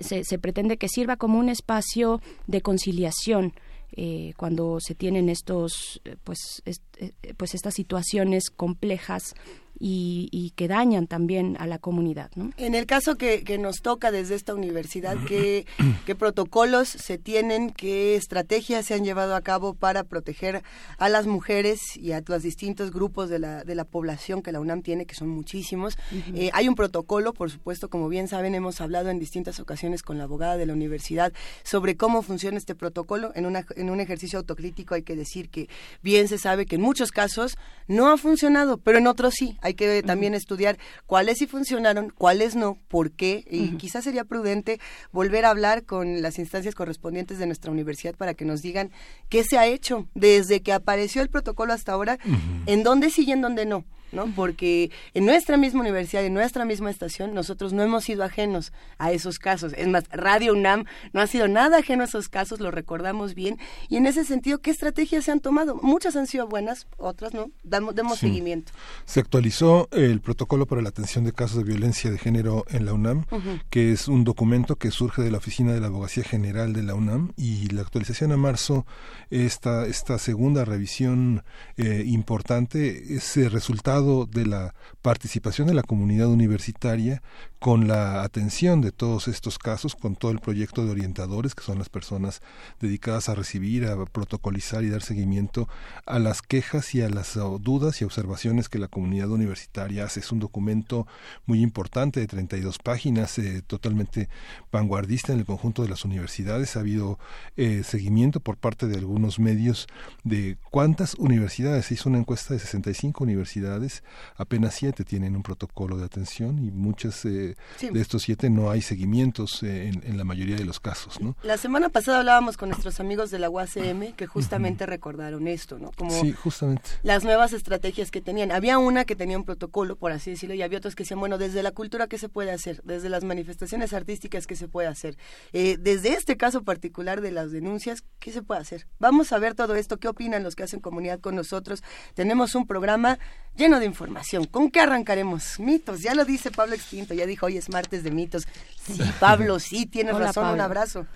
se, 0.00 0.24
se 0.24 0.38
pretende 0.38 0.78
que 0.78 0.88
sirva 0.88 1.16
como 1.16 1.38
un 1.38 1.48
espacio 1.48 2.20
de 2.46 2.62
conciliación 2.62 3.52
eh, 3.94 4.32
cuando 4.38 4.78
se 4.80 4.94
tienen 4.94 5.28
estos 5.28 6.00
pues 6.24 6.62
eh, 6.64 7.12
pues 7.36 7.54
estas 7.54 7.74
situaciones 7.74 8.48
complejas 8.48 9.34
y, 9.84 10.52
que 10.54 10.68
dañan 10.68 11.06
también 11.06 11.56
a 11.58 11.66
la 11.66 11.78
comunidad. 11.78 12.30
¿no? 12.36 12.50
En 12.56 12.74
el 12.74 12.86
caso 12.86 13.16
que, 13.16 13.42
nos 13.58 13.82
toca 13.82 14.10
desde 14.10 14.34
esta 14.34 14.54
universidad, 14.54 15.16
¿qué, 15.26 15.66
¿qué, 16.06 16.14
protocolos 16.14 16.88
se 16.88 17.18
tienen, 17.18 17.70
qué 17.70 18.16
estrategias 18.16 18.86
se 18.86 18.94
han 18.94 19.04
llevado 19.04 19.34
a 19.34 19.40
cabo 19.40 19.74
para 19.74 20.04
proteger 20.04 20.62
a 20.98 21.08
las 21.08 21.26
mujeres 21.26 21.80
y 21.96 22.12
a 22.12 22.22
los 22.26 22.42
distintos 22.42 22.92
grupos 22.92 23.28
de 23.28 23.38
la, 23.38 23.64
de 23.64 23.74
la 23.74 23.84
población 23.84 24.42
que 24.42 24.52
la 24.52 24.60
UNAM 24.60 24.82
tiene, 24.82 25.04
que 25.04 25.14
son 25.14 25.28
muchísimos? 25.28 25.98
Eh, 26.34 26.50
hay 26.52 26.68
un 26.68 26.74
protocolo, 26.74 27.32
por 27.34 27.50
supuesto, 27.50 27.88
como 27.88 28.08
bien 28.08 28.28
saben, 28.28 28.54
hemos 28.54 28.80
hablado 28.80 29.10
en 29.10 29.18
distintas 29.18 29.58
ocasiones 29.60 30.02
con 30.02 30.18
la 30.18 30.24
abogada 30.24 30.56
de 30.56 30.66
la 30.66 30.72
universidad 30.72 31.32
sobre 31.64 31.96
cómo 31.96 32.22
funciona 32.22 32.56
este 32.56 32.74
protocolo. 32.74 33.32
En, 33.34 33.46
una, 33.46 33.66
en 33.76 33.90
un 33.90 34.00
ejercicio 34.00 34.38
autocrítico 34.38 34.94
hay 34.94 35.02
que 35.02 35.16
decir 35.16 35.48
que 35.48 35.68
bien 36.02 36.28
se 36.28 36.38
sabe 36.38 36.66
que 36.66 36.76
en 36.76 36.82
muchos 36.82 37.10
casos 37.10 37.56
no 37.88 38.08
ha 38.08 38.16
funcionado, 38.16 38.78
pero 38.78 38.98
en 38.98 39.06
otros 39.06 39.34
sí. 39.34 39.58
Hay 39.60 39.71
que 39.74 40.02
también 40.02 40.34
estudiar 40.34 40.78
cuáles 41.06 41.38
sí 41.38 41.46
funcionaron, 41.46 42.10
cuáles 42.10 42.54
no, 42.56 42.78
por 42.88 43.12
qué, 43.12 43.44
y 43.50 43.76
quizás 43.76 44.04
sería 44.04 44.24
prudente 44.24 44.80
volver 45.12 45.44
a 45.44 45.50
hablar 45.50 45.84
con 45.84 46.22
las 46.22 46.38
instancias 46.38 46.74
correspondientes 46.74 47.38
de 47.38 47.46
nuestra 47.46 47.70
universidad 47.70 48.14
para 48.14 48.34
que 48.34 48.44
nos 48.44 48.62
digan 48.62 48.90
qué 49.28 49.44
se 49.44 49.58
ha 49.58 49.66
hecho 49.66 50.08
desde 50.14 50.62
que 50.62 50.72
apareció 50.72 51.22
el 51.22 51.28
protocolo 51.28 51.72
hasta 51.72 51.92
ahora, 51.92 52.18
en 52.66 52.82
dónde 52.82 53.10
sí 53.10 53.24
y 53.26 53.32
en 53.32 53.40
dónde 53.42 53.66
no. 53.66 53.84
¿No? 54.12 54.26
Porque 54.34 54.90
en 55.14 55.26
nuestra 55.26 55.56
misma 55.56 55.80
universidad, 55.80 56.24
en 56.24 56.34
nuestra 56.34 56.64
misma 56.64 56.90
estación, 56.90 57.34
nosotros 57.34 57.72
no 57.72 57.82
hemos 57.82 58.04
sido 58.04 58.24
ajenos 58.24 58.72
a 58.98 59.12
esos 59.12 59.38
casos. 59.38 59.72
Es 59.76 59.88
más, 59.88 60.04
Radio 60.10 60.52
UNAM 60.52 60.84
no 61.12 61.20
ha 61.20 61.26
sido 61.26 61.48
nada 61.48 61.78
ajeno 61.78 62.02
a 62.02 62.06
esos 62.06 62.28
casos, 62.28 62.60
lo 62.60 62.70
recordamos 62.70 63.34
bien. 63.34 63.58
Y 63.88 63.96
en 63.96 64.06
ese 64.06 64.24
sentido, 64.24 64.60
¿qué 64.60 64.70
estrategias 64.70 65.24
se 65.24 65.32
han 65.32 65.40
tomado? 65.40 65.76
Muchas 65.82 66.16
han 66.16 66.26
sido 66.26 66.46
buenas, 66.46 66.86
otras 66.96 67.34
no. 67.34 67.50
Damos, 67.62 67.94
demos 67.94 68.18
seguimiento. 68.18 68.72
Se 69.04 69.20
actualizó 69.20 69.88
el 69.92 70.20
protocolo 70.20 70.66
para 70.66 70.82
la 70.82 70.90
atención 70.90 71.24
de 71.24 71.32
casos 71.32 71.58
de 71.58 71.64
violencia 71.64 72.10
de 72.10 72.18
género 72.18 72.64
en 72.70 72.86
la 72.86 72.92
UNAM, 72.92 73.24
que 73.70 73.92
es 73.92 74.08
un 74.08 74.24
documento 74.24 74.76
que 74.76 74.90
surge 74.90 75.22
de 75.22 75.30
la 75.30 75.38
Oficina 75.38 75.72
de 75.72 75.80
la 75.80 75.86
Abogacía 75.86 76.24
General 76.24 76.72
de 76.72 76.82
la 76.82 76.94
UNAM 76.94 77.32
y 77.36 77.68
la 77.68 77.82
actualización 77.82 78.32
a 78.32 78.36
marzo, 78.36 78.86
esta, 79.30 79.86
esta 79.86 80.18
segunda 80.18 80.64
revisión 80.64 81.44
eh, 81.76 82.04
importante, 82.06 83.14
es 83.14 83.36
el 83.36 83.50
resultado 83.50 84.01
de 84.02 84.46
la 84.46 84.74
participación 85.00 85.68
de 85.68 85.74
la 85.74 85.82
comunidad 85.82 86.28
universitaria 86.28 87.22
con 87.62 87.86
la 87.86 88.24
atención 88.24 88.80
de 88.80 88.90
todos 88.90 89.28
estos 89.28 89.56
casos, 89.56 89.94
con 89.94 90.16
todo 90.16 90.32
el 90.32 90.40
proyecto 90.40 90.84
de 90.84 90.90
orientadores, 90.90 91.54
que 91.54 91.62
son 91.62 91.78
las 91.78 91.88
personas 91.88 92.42
dedicadas 92.80 93.28
a 93.28 93.36
recibir, 93.36 93.86
a 93.86 94.04
protocolizar 94.04 94.82
y 94.82 94.90
dar 94.90 95.02
seguimiento 95.02 95.68
a 96.04 96.18
las 96.18 96.42
quejas 96.42 96.92
y 96.96 97.02
a 97.02 97.08
las 97.08 97.38
dudas 97.60 98.00
y 98.00 98.04
observaciones 98.04 98.68
que 98.68 98.80
la 98.80 98.88
comunidad 98.88 99.30
universitaria 99.30 100.04
hace. 100.04 100.18
Es 100.18 100.32
un 100.32 100.40
documento 100.40 101.06
muy 101.46 101.62
importante 101.62 102.18
de 102.18 102.26
32 102.26 102.78
páginas, 102.80 103.38
eh, 103.38 103.62
totalmente 103.64 104.28
vanguardista 104.72 105.32
en 105.32 105.38
el 105.38 105.44
conjunto 105.44 105.82
de 105.82 105.88
las 105.88 106.04
universidades. 106.04 106.76
Ha 106.76 106.80
habido 106.80 107.20
eh, 107.56 107.84
seguimiento 107.84 108.40
por 108.40 108.56
parte 108.56 108.88
de 108.88 108.98
algunos 108.98 109.38
medios 109.38 109.86
de 110.24 110.56
cuántas 110.72 111.14
universidades. 111.14 111.86
Se 111.86 111.94
hizo 111.94 112.08
una 112.08 112.18
encuesta 112.18 112.54
de 112.54 112.58
65 112.58 113.22
universidades, 113.22 114.02
apenas 114.36 114.74
siete 114.74 115.04
tienen 115.04 115.36
un 115.36 115.44
protocolo 115.44 115.96
de 115.96 116.06
atención 116.06 116.58
y 116.58 116.72
muchas... 116.72 117.24
Eh, 117.24 117.51
de, 117.80 118.00
estos 118.00 118.22
siete 118.22 118.50
no 118.50 118.70
hay 118.70 118.82
seguimientos 118.82 119.62
en, 119.62 120.02
en, 120.04 120.16
la 120.16 120.24
mayoría 120.24 120.56
de 120.56 120.64
los 120.64 120.80
casos. 120.80 121.20
¿no? 121.20 121.36
La 121.42 121.56
semana 121.56 121.88
pasada 121.88 122.18
hablábamos 122.18 122.56
con 122.56 122.68
nuestros 122.68 123.00
amigos 123.00 123.30
de 123.30 123.38
la 123.38 123.50
UACM 123.50 124.12
que 124.16 124.26
justamente 124.26 124.86
recordaron 124.86 125.48
esto, 125.48 125.78
¿no? 125.78 125.90
Como 125.92 126.10
sí, 126.10 126.32
justamente. 126.32 126.90
Las 127.02 127.24
nuevas 127.24 127.52
estrategias 127.52 128.10
que 128.10 128.20
tenían. 128.20 128.52
Había 128.52 128.78
una 128.78 129.04
que 129.04 129.16
tenía 129.16 129.36
un 129.36 129.44
protocolo, 129.44 129.96
por 129.96 130.12
así 130.12 130.30
decirlo, 130.30 130.54
y 130.54 130.62
había 130.62 130.78
otros 130.78 130.94
que 130.94 131.04
decían, 131.04 131.20
bueno, 131.20 131.38
desde 131.38 131.62
la 131.62 131.72
cultura, 131.72 132.06
¿qué 132.06 132.18
se 132.18 132.28
puede 132.28 132.50
hacer? 132.52 132.82
Desde 132.84 133.08
las 133.08 133.24
manifestaciones 133.24 133.92
artísticas, 133.92 134.46
¿qué 134.46 134.56
se 134.56 134.68
puede 134.68 134.88
hacer? 134.88 135.16
Eh, 135.52 135.76
desde 135.78 136.14
este 136.14 136.36
caso 136.36 136.62
particular 136.62 137.20
de 137.20 137.32
las 137.32 137.52
denuncias, 137.52 138.04
¿qué 138.18 138.32
se 138.32 138.42
puede 138.42 138.60
hacer? 138.60 138.86
Vamos 138.98 139.32
a 139.32 139.38
ver 139.38 139.54
todo 139.54 139.74
esto, 139.74 139.98
¿qué 139.98 140.08
opinan 140.08 140.42
los 140.42 140.56
que 140.56 140.62
hacen 140.62 140.80
comunidad 140.80 141.20
con 141.20 141.34
nosotros? 141.34 141.82
Tenemos 142.14 142.54
un 142.54 142.66
programa 142.66 143.18
lleno 143.56 143.78
de 143.80 143.86
información. 143.86 144.44
¿Con 144.44 144.70
qué 144.70 144.80
arrancaremos? 144.80 145.58
Mitos, 145.60 146.00
ya 146.00 146.14
lo 146.14 146.24
dice 146.24 146.50
Pablo 146.50 146.74
Extinto, 146.74 147.14
ya 147.14 147.26
dijo, 147.26 147.41
hoy 147.42 147.56
es 147.56 147.68
martes 147.68 148.02
de 148.02 148.10
mitos. 148.10 148.46
Sí, 148.80 149.00
Pablo, 149.20 149.58
sí, 149.58 149.86
tienes 149.86 150.16
razón, 150.16 150.54
un 150.54 150.60
abrazo. 150.60 151.06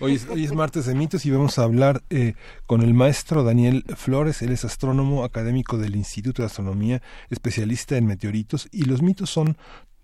Hoy 0.00 0.14
es, 0.14 0.28
hoy 0.28 0.44
es, 0.44 0.52
martes 0.52 0.86
de 0.86 0.94
mitos 0.94 1.26
y 1.26 1.30
vamos 1.30 1.58
a 1.58 1.64
hablar 1.64 2.02
eh, 2.10 2.34
con 2.66 2.82
el 2.82 2.94
maestro 2.94 3.42
Daniel 3.42 3.84
Flores, 3.96 4.42
él 4.42 4.52
es 4.52 4.64
astrónomo 4.64 5.24
académico 5.24 5.78
del 5.78 5.96
Instituto 5.96 6.42
de 6.42 6.46
Astronomía, 6.46 7.02
especialista 7.28 7.96
en 7.96 8.06
meteoritos, 8.06 8.68
y 8.70 8.84
los 8.84 9.02
mitos 9.02 9.30
son 9.30 9.56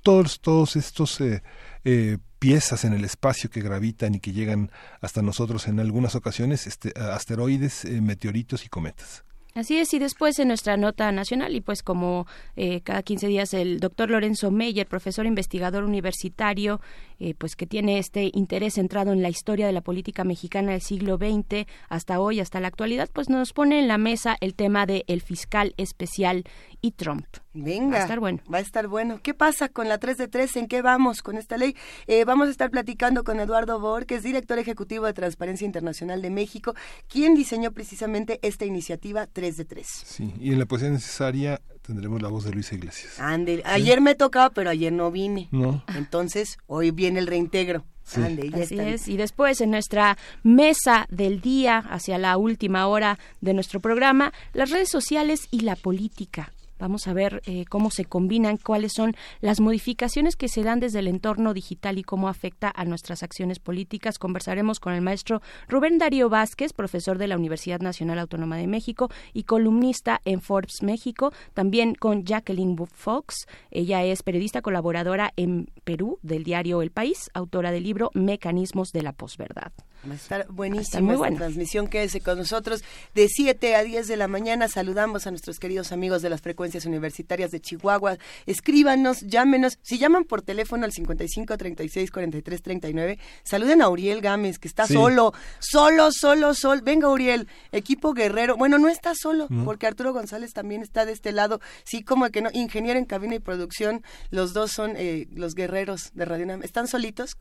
todos, 0.02 0.40
todos 0.40 0.76
estos... 0.76 1.20
Eh, 1.20 1.42
eh, 1.85 2.18
piezas 2.38 2.85
en 2.85 2.92
el 2.92 3.04
espacio 3.04 3.49
que 3.49 3.62
gravitan 3.62 4.14
y 4.14 4.20
que 4.20 4.32
llegan 4.32 4.70
hasta 5.00 5.23
nosotros 5.23 5.68
en 5.68 5.80
algunas 5.80 6.14
ocasiones, 6.16 6.66
este, 6.66 6.92
asteroides, 7.00 7.85
meteoritos 7.87 8.64
y 8.66 8.68
cometas. 8.68 9.25
Así 9.57 9.79
es, 9.79 9.95
y 9.95 9.99
después 9.99 10.39
en 10.39 10.49
nuestra 10.49 10.77
nota 10.77 11.11
nacional, 11.13 11.57
y 11.57 11.63
pues 11.63 11.83
como 11.83 12.27
eh, 12.57 12.83
cada 12.83 13.03
15 13.03 13.27
días 13.27 13.55
el 13.55 13.81
doctor 13.81 14.11
Lorenzo 14.11 14.51
Meyer, 14.51 14.87
profesor 14.87 15.25
investigador 15.25 15.83
universitario, 15.83 16.83
eh, 17.21 17.33
pues 17.33 17.57
que 17.57 17.67
tiene 17.67 17.97
este 17.97 18.31
interés 18.35 18.75
centrado 18.75 19.15
en 19.15 19.23
la 19.23 19.31
historia 19.31 19.67
de 19.67 19.73
la 19.73 19.81
política 19.81 20.25
mexicana 20.25 20.73
del 20.73 20.83
siglo 20.83 21.17
XX 21.17 21.67
hasta 21.89 22.21
hoy, 22.21 22.41
hasta 22.41 22.61
la 22.61 22.69
actualidad, 22.69 23.09
pues 23.11 23.31
nos 23.31 23.55
pone 23.55 23.79
en 23.79 23.89
la 23.89 23.97
mesa 23.97 24.37
el 24.43 24.55
tema 24.55 24.85
de 24.85 25.05
el 25.07 25.23
fiscal 25.23 25.73
especial 25.79 26.45
y 26.80 26.92
Trump. 26.92 27.26
Venga, 27.52 27.97
va 27.97 27.99
a 27.99 28.02
estar 28.02 28.21
bueno. 28.21 28.40
Va 28.52 28.59
a 28.59 28.61
estar 28.61 28.88
bueno. 28.88 29.21
¿Qué 29.23 29.35
pasa 29.35 29.68
con 29.68 29.88
la 29.88 29.99
3 29.99 30.18
de 30.18 30.28
3? 30.28 30.56
¿En 30.56 30.68
qué 30.68 30.83
vamos 30.83 31.23
con 31.23 31.38
esta 31.38 31.56
ley? 31.56 31.75
Eh, 32.06 32.25
vamos 32.25 32.49
a 32.49 32.50
estar 32.50 32.71
platicando 32.71 33.25
con 33.25 33.40
Eduardo 33.40 33.80
Bor, 33.80 34.06
que 34.06 34.16
es 34.16 34.23
director 34.23 34.59
ejecutivo 34.59 35.06
de 35.06 35.14
Transparencia 35.14 35.64
Internacional 35.64 36.23
de 36.23 36.30
México, 36.30 36.75
quien 37.09 37.35
diseñó 37.35 37.73
precisamente 37.73 38.38
esta 38.42 38.64
iniciativa 38.64 39.26
3 39.26 39.56
de 39.56 39.64
3. 39.64 39.87
Sí, 39.87 40.35
y 40.38 40.52
en 40.52 40.59
la 40.59 40.66
poesía 40.66 40.90
necesaria 40.90 41.61
tendremos 41.83 42.21
la 42.21 42.28
voz 42.28 42.45
de 42.45 42.52
Luisa 42.52 42.75
Iglesias. 42.75 43.18
Ande, 43.21 43.62
ayer 43.64 44.00
me 44.00 44.14
tocaba, 44.14 44.50
pero 44.50 44.71
ayer 44.71 44.92
no 44.92 45.11
vine. 45.11 45.49
No. 45.52 45.85
Entonces, 45.95 46.59
hoy 46.66 46.90
viene 46.90 47.21
el 47.21 47.26
reintegro. 47.26 47.85
Ande, 48.14 48.50
Así 48.54 48.78
es. 48.78 49.09
Y 49.09 49.16
después, 49.16 49.61
en 49.61 49.71
nuestra 49.71 50.16
mesa 50.42 51.06
del 51.11 51.40
día, 51.40 51.78
hacia 51.78 52.18
la 52.18 52.37
última 52.37 52.87
hora 52.87 53.18
de 53.40 53.54
nuestro 53.54 53.80
programa, 53.80 54.33
las 54.52 54.71
redes 54.71 54.88
sociales 54.88 55.49
y 55.50 55.61
la 55.61 55.75
política. 55.76 56.52
Vamos 56.78 57.06
a 57.06 57.12
ver 57.12 57.42
eh, 57.47 57.64
cómo 57.68 57.90
se 57.90 58.04
combinan, 58.04 58.56
cuáles 58.56 58.92
son 58.95 59.14
las 59.40 59.61
modificaciones 59.61 60.37
que 60.37 60.49
se 60.49 60.62
dan 60.62 60.80
desde 60.80 60.99
el 60.99 61.09
entorno 61.09 61.54
digital 61.54 61.99
y 61.99 62.02
cómo 62.02 62.28
afecta 62.28 62.73
a 62.75 62.85
nuestras 62.85 63.23
acciones 63.23 63.59
políticas. 63.59 64.18
Conversaremos 64.18 64.80
con 64.80 64.92
el 64.92 65.02
maestro 65.02 65.40
Rubén 65.68 65.99
Darío 65.99 66.28
Vázquez, 66.28 66.73
profesor 66.73 67.18
de 67.18 67.28
la 67.28 67.37
Universidad 67.37 67.80
Nacional 67.80 68.18
Autónoma 68.18 68.56
de 68.56 68.66
México 68.66 69.11
y 69.33 69.45
columnista 69.45 70.21
en 70.25 70.40
Forbes 70.40 70.83
México. 70.83 71.33
También 71.54 71.95
con 71.95 72.25
Jacqueline 72.25 72.76
Fox. 72.87 73.47
Ella 73.71 74.04
es 74.04 74.23
periodista 74.23 74.62
colaboradora 74.62 75.33
en 75.37 75.71
Perú 75.85 76.18
del 76.23 76.45
diario 76.45 76.83
El 76.83 76.90
País, 76.90 77.30
autora 77.35 77.71
del 77.71 77.85
libro 77.85 78.11
Mecanismos 78.14 78.92
de 78.92 79.02
la 79.02 79.12
posverdad. 79.12 79.73
Va 80.07 80.13
a 80.13 80.17
estar 80.17 80.47
buenísima 80.49 81.15
esta 81.15 81.31
transmisión. 81.31 81.89
Quédese 81.89 82.21
con 82.21 82.39
nosotros 82.39 82.85
de 83.15 83.29
7 83.29 83.75
a 83.75 83.83
10 83.83 84.07
de 84.07 84.17
la 84.17 84.29
mañana. 84.29 84.69
Saludamos 84.69 85.27
a 85.27 85.31
nuestros 85.31 85.59
queridos 85.59 85.93
amigos 85.93 86.23
de 86.23 86.31
las 86.31 86.41
frecuencias 86.41 86.87
universitarias 86.87 87.51
de 87.51 87.61
Chihuahua. 87.61 88.19
Escríbanos, 88.47 89.23
llámenos. 89.23 89.79
Si 89.83 89.99
llaman 89.99 90.25
por 90.25 90.43
teléfono 90.43 90.85
al 90.85 90.93
55 90.93 91.57
36 91.57 92.11
43 92.11 92.63
39, 92.63 93.19
saluden 93.43 93.83
a 93.83 93.89
Uriel 93.89 94.21
Gámez, 94.21 94.59
que 94.59 94.69
está 94.69 94.87
solo, 94.87 95.33
solo, 95.59 96.11
solo, 96.13 96.55
solo. 96.55 96.83
Venga, 96.83 97.09
Uriel, 97.09 97.49
equipo 97.73 98.13
guerrero. 98.13 98.57
Bueno, 98.57 98.79
no 98.79 98.89
está 98.89 99.15
solo, 99.15 99.49
porque 99.65 99.87
Arturo 99.87 100.13
González 100.13 100.53
también 100.53 100.83
está 100.83 101.05
de 101.05 101.13
este 101.13 101.33
lado. 101.33 101.61
Sí, 101.85 102.03
como 102.03 102.29
que 102.31 102.43
no, 102.43 102.51
ingeniero 102.53 102.99
en 102.99 103.07
cabina 103.07 103.35
y 103.35 103.41
producción. 103.41 104.05
Los 104.31 104.53
dos 104.53 104.71
son 104.73 104.95
eh, 104.97 105.27
los 105.33 105.55
guerreros 105.55 106.11
de 106.15 106.25
Radio 106.25 106.47
Nam. 106.47 106.63
Están 106.63 106.87
solitos, 106.87 107.35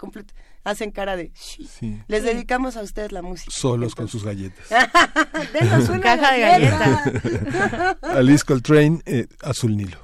hacen 0.64 0.92
cara 0.92 1.16
de... 1.16 1.32
Sí. 1.36 2.02
Les 2.08 2.24
dedicamos 2.24 2.55
a 2.56 2.82
usted 2.82 3.12
la 3.12 3.22
música. 3.22 3.52
Solos 3.52 3.96
con 3.96 4.08
sus 4.08 4.24
galletas. 4.24 4.66
Denos 5.54 5.90
una 5.90 6.00
caja 6.00 6.32
de 6.34 6.40
galletas. 6.40 7.98
Alice 8.02 8.46
Coltrane, 8.46 9.02
eh, 9.06 9.28
Azul 9.42 9.76
Nilo. 9.76 10.00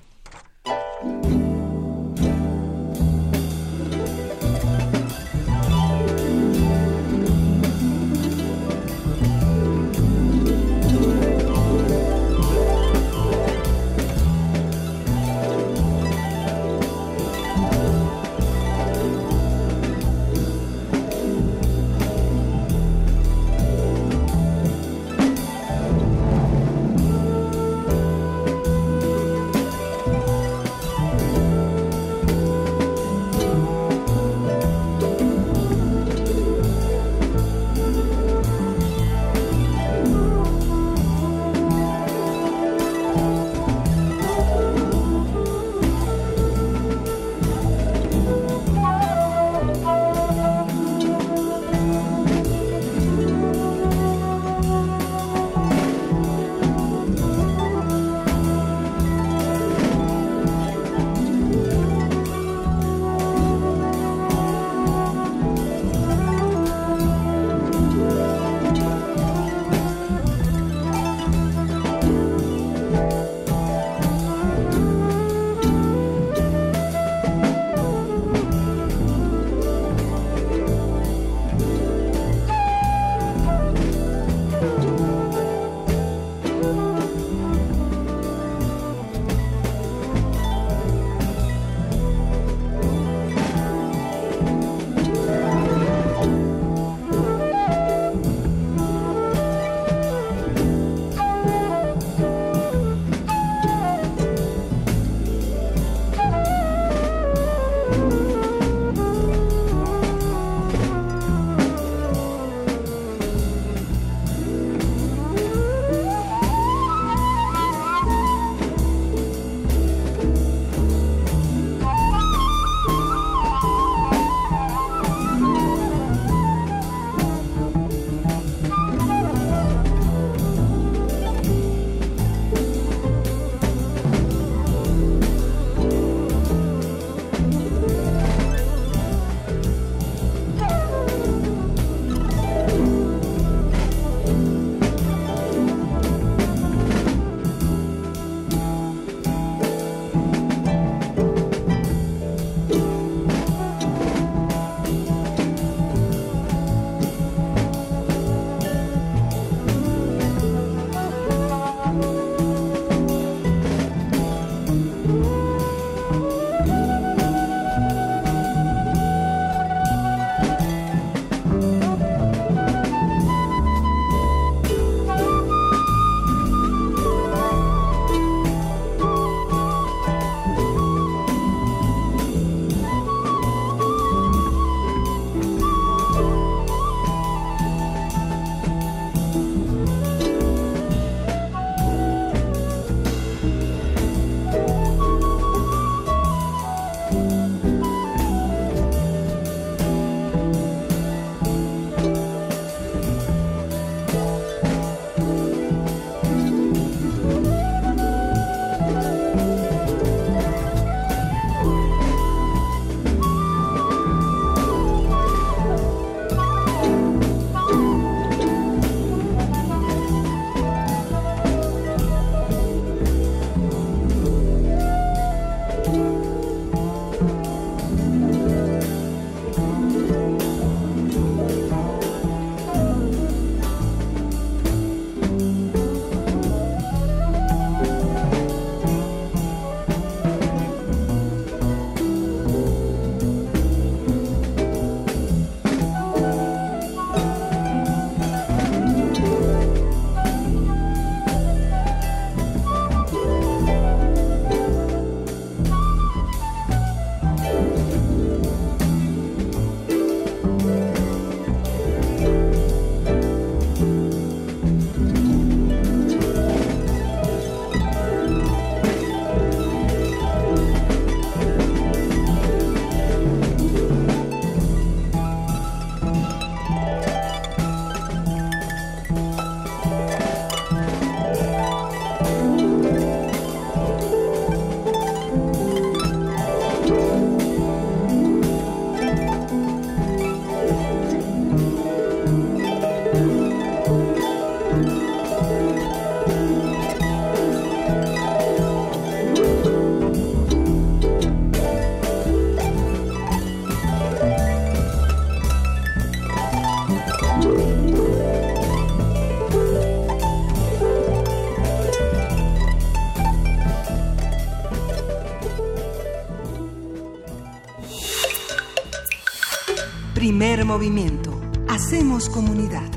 Primer 320.41 320.65
movimiento. 320.65 321.39
Hacemos 321.69 322.27
comunidad. 322.27 322.89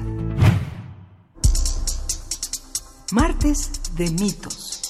Martes 3.12 3.70
de 3.94 4.10
mitos. 4.12 4.80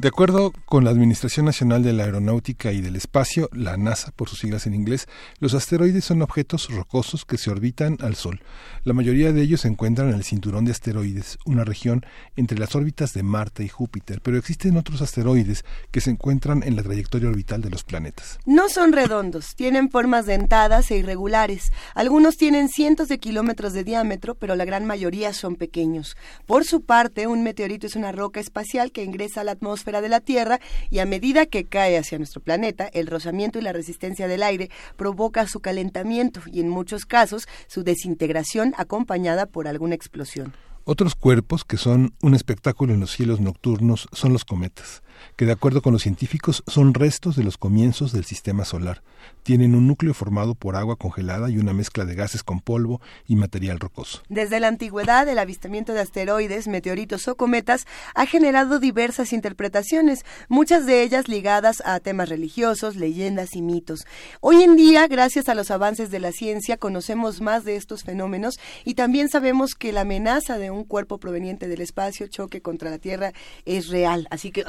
De 0.00 0.08
acuerdo 0.08 0.52
con 0.74 0.84
la 0.84 0.90
Administración 0.90 1.46
Nacional 1.46 1.84
de 1.84 1.92
la 1.92 2.02
Aeronáutica 2.02 2.72
y 2.72 2.80
del 2.80 2.96
Espacio, 2.96 3.48
la 3.52 3.76
NASA 3.76 4.10
por 4.10 4.28
sus 4.28 4.40
siglas 4.40 4.66
en 4.66 4.74
inglés, 4.74 5.06
los 5.38 5.54
asteroides 5.54 6.04
son 6.04 6.20
objetos 6.20 6.68
rocosos 6.68 7.24
que 7.24 7.38
se 7.38 7.48
orbitan 7.48 7.96
al 8.00 8.16
Sol. 8.16 8.40
La 8.82 8.92
mayoría 8.92 9.32
de 9.32 9.40
ellos 9.40 9.60
se 9.60 9.68
encuentran 9.68 10.08
en 10.08 10.16
el 10.16 10.24
cinturón 10.24 10.64
de 10.64 10.72
asteroides, 10.72 11.38
una 11.46 11.62
región 11.62 12.04
entre 12.34 12.58
las 12.58 12.74
órbitas 12.74 13.14
de 13.14 13.22
Marte 13.22 13.62
y 13.62 13.68
Júpiter, 13.68 14.20
pero 14.20 14.36
existen 14.36 14.76
otros 14.76 15.00
asteroides 15.00 15.64
que 15.92 16.00
se 16.00 16.10
encuentran 16.10 16.64
en 16.64 16.74
la 16.74 16.82
trayectoria 16.82 17.28
orbital 17.28 17.62
de 17.62 17.70
los 17.70 17.84
planetas. 17.84 18.40
No 18.44 18.68
son 18.68 18.92
redondos, 18.92 19.54
tienen 19.54 19.90
formas 19.90 20.26
dentadas 20.26 20.90
e 20.90 20.96
irregulares. 20.96 21.70
Algunos 21.94 22.36
tienen 22.36 22.68
cientos 22.68 23.06
de 23.06 23.20
kilómetros 23.20 23.74
de 23.74 23.84
diámetro, 23.84 24.34
pero 24.34 24.56
la 24.56 24.64
gran 24.64 24.86
mayoría 24.86 25.34
son 25.34 25.54
pequeños. 25.54 26.16
Por 26.46 26.64
su 26.64 26.82
parte, 26.82 27.28
un 27.28 27.44
meteorito 27.44 27.86
es 27.86 27.94
una 27.94 28.10
roca 28.10 28.40
espacial 28.40 28.90
que 28.90 29.04
ingresa 29.04 29.42
a 29.42 29.44
la 29.44 29.52
atmósfera 29.52 30.00
de 30.00 30.08
la 30.08 30.18
Tierra 30.18 30.58
y 30.90 30.98
a 30.98 31.06
medida 31.06 31.46
que 31.46 31.64
cae 31.64 31.98
hacia 31.98 32.18
nuestro 32.18 32.40
planeta, 32.40 32.88
el 32.92 33.06
rozamiento 33.06 33.58
y 33.58 33.62
la 33.62 33.72
resistencia 33.72 34.28
del 34.28 34.42
aire 34.42 34.70
provoca 34.96 35.46
su 35.46 35.60
calentamiento 35.60 36.40
y 36.50 36.60
en 36.60 36.68
muchos 36.68 37.06
casos 37.06 37.46
su 37.66 37.82
desintegración 37.82 38.74
acompañada 38.76 39.46
por 39.46 39.68
alguna 39.68 39.94
explosión. 39.94 40.54
Otros 40.84 41.14
cuerpos 41.14 41.64
que 41.64 41.78
son 41.78 42.14
un 42.20 42.34
espectáculo 42.34 42.92
en 42.92 43.00
los 43.00 43.10
cielos 43.10 43.40
nocturnos 43.40 44.06
son 44.12 44.34
los 44.34 44.44
cometas 44.44 45.02
que 45.36 45.46
de 45.46 45.52
acuerdo 45.52 45.82
con 45.82 45.92
los 45.92 46.02
científicos 46.02 46.62
son 46.66 46.94
restos 46.94 47.36
de 47.36 47.44
los 47.44 47.58
comienzos 47.58 48.12
del 48.12 48.24
sistema 48.24 48.64
solar. 48.64 49.02
Tienen 49.42 49.74
un 49.74 49.86
núcleo 49.86 50.14
formado 50.14 50.54
por 50.54 50.76
agua 50.76 50.96
congelada 50.96 51.50
y 51.50 51.58
una 51.58 51.72
mezcla 51.72 52.04
de 52.04 52.14
gases 52.14 52.42
con 52.42 52.60
polvo 52.60 53.00
y 53.26 53.36
material 53.36 53.80
rocoso. 53.80 54.22
Desde 54.28 54.60
la 54.60 54.68
antigüedad, 54.68 55.28
el 55.28 55.38
avistamiento 55.38 55.92
de 55.92 56.00
asteroides, 56.00 56.68
meteoritos 56.68 57.28
o 57.28 57.36
cometas 57.36 57.86
ha 58.14 58.26
generado 58.26 58.78
diversas 58.78 59.32
interpretaciones, 59.32 60.24
muchas 60.48 60.86
de 60.86 61.02
ellas 61.02 61.28
ligadas 61.28 61.82
a 61.84 62.00
temas 62.00 62.28
religiosos, 62.28 62.96
leyendas 62.96 63.54
y 63.54 63.62
mitos. 63.62 64.06
Hoy 64.40 64.62
en 64.62 64.76
día, 64.76 65.06
gracias 65.06 65.48
a 65.48 65.54
los 65.54 65.70
avances 65.70 66.10
de 66.10 66.20
la 66.20 66.32
ciencia, 66.32 66.76
conocemos 66.76 67.40
más 67.40 67.64
de 67.64 67.76
estos 67.76 68.02
fenómenos 68.02 68.58
y 68.84 68.94
también 68.94 69.28
sabemos 69.28 69.74
que 69.74 69.92
la 69.92 70.02
amenaza 70.02 70.58
de 70.58 70.70
un 70.70 70.84
cuerpo 70.84 71.18
proveniente 71.18 71.68
del 71.68 71.80
espacio 71.80 72.26
choque 72.28 72.62
contra 72.62 72.90
la 72.90 72.98
Tierra 72.98 73.32
es 73.64 73.88
real. 73.88 74.26
Así 74.30 74.50
que 74.50 74.64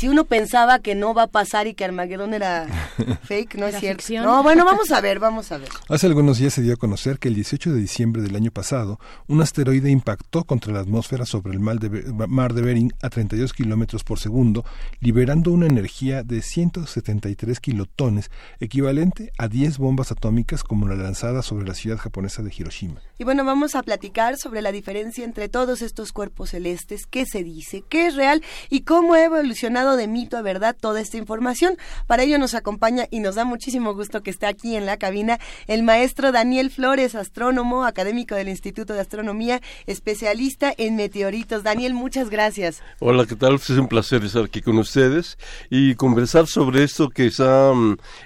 si 0.00 0.08
uno 0.08 0.24
pensaba 0.24 0.78
que 0.78 0.94
no 0.94 1.12
va 1.12 1.24
a 1.24 1.26
pasar 1.26 1.66
y 1.66 1.74
que 1.74 1.84
Armagedón 1.84 2.32
era 2.32 2.66
fake, 3.24 3.56
no 3.56 3.66
es 3.66 3.78
cierto. 3.80 4.02
No, 4.22 4.42
bueno, 4.42 4.64
vamos 4.64 4.90
a 4.92 5.00
ver, 5.02 5.18
vamos 5.18 5.52
a 5.52 5.58
ver. 5.58 5.68
Hace 5.90 6.06
algunos 6.06 6.38
días 6.38 6.54
se 6.54 6.62
dio 6.62 6.72
a 6.72 6.76
conocer 6.76 7.18
que 7.18 7.28
el 7.28 7.34
18 7.34 7.70
de 7.74 7.80
diciembre 7.80 8.22
del 8.22 8.34
año 8.34 8.50
pasado, 8.50 8.98
un 9.26 9.42
asteroide 9.42 9.90
impactó 9.90 10.44
contra 10.44 10.72
la 10.72 10.80
atmósfera 10.80 11.26
sobre 11.26 11.52
el 11.52 11.60
mar 11.60 11.80
de, 11.80 12.62
Bering 12.62 12.94
a 13.02 13.10
32 13.10 13.52
kilómetros 13.52 14.02
por 14.02 14.18
segundo, 14.18 14.64
liberando 15.00 15.52
una 15.52 15.66
energía 15.66 16.22
de 16.22 16.40
173 16.40 17.60
kilotones, 17.60 18.30
equivalente 18.58 19.32
a 19.36 19.48
10 19.48 19.76
bombas 19.76 20.12
atómicas 20.12 20.64
como 20.64 20.88
la 20.88 20.94
lanzada 20.94 21.42
sobre 21.42 21.66
la 21.66 21.74
ciudad 21.74 21.98
japonesa 21.98 22.42
de 22.42 22.50
Hiroshima. 22.56 23.02
Y 23.18 23.24
bueno, 23.24 23.44
vamos 23.44 23.74
a 23.74 23.82
platicar 23.82 24.38
sobre 24.38 24.62
la 24.62 24.72
diferencia 24.72 25.26
entre 25.26 25.50
todos 25.50 25.82
estos 25.82 26.12
cuerpos 26.12 26.52
celestes, 26.52 27.04
qué 27.04 27.26
se 27.26 27.44
dice, 27.44 27.84
qué 27.86 28.06
es 28.06 28.14
real 28.14 28.42
y 28.70 28.80
cómo 28.80 29.12
ha 29.12 29.24
evolucionado 29.24 29.79
de 29.80 30.06
mito 30.06 30.36
a 30.36 30.42
verdad 30.42 30.76
toda 30.78 31.00
esta 31.00 31.16
información. 31.16 31.76
Para 32.06 32.22
ello 32.22 32.38
nos 32.38 32.54
acompaña 32.54 33.06
y 33.10 33.20
nos 33.20 33.34
da 33.34 33.44
muchísimo 33.44 33.94
gusto 33.94 34.22
que 34.22 34.30
esté 34.30 34.46
aquí 34.46 34.76
en 34.76 34.86
la 34.86 34.98
cabina 34.98 35.38
el 35.66 35.82
maestro 35.82 36.32
Daniel 36.32 36.70
Flores, 36.70 37.14
astrónomo, 37.14 37.84
académico 37.84 38.34
del 38.34 38.48
Instituto 38.48 38.92
de 38.92 39.00
Astronomía, 39.00 39.60
especialista 39.86 40.72
en 40.76 40.96
meteoritos. 40.96 41.62
Daniel, 41.62 41.94
muchas 41.94 42.28
gracias. 42.28 42.82
Hola, 42.98 43.26
¿qué 43.26 43.36
tal? 43.36 43.54
Es 43.54 43.70
un 43.70 43.88
placer 43.88 44.22
estar 44.24 44.44
aquí 44.44 44.60
con 44.60 44.78
ustedes 44.78 45.38
y 45.70 45.94
conversar 45.94 46.46
sobre 46.46 46.84
esto 46.84 47.08
que 47.08 47.26
es, 47.26 47.40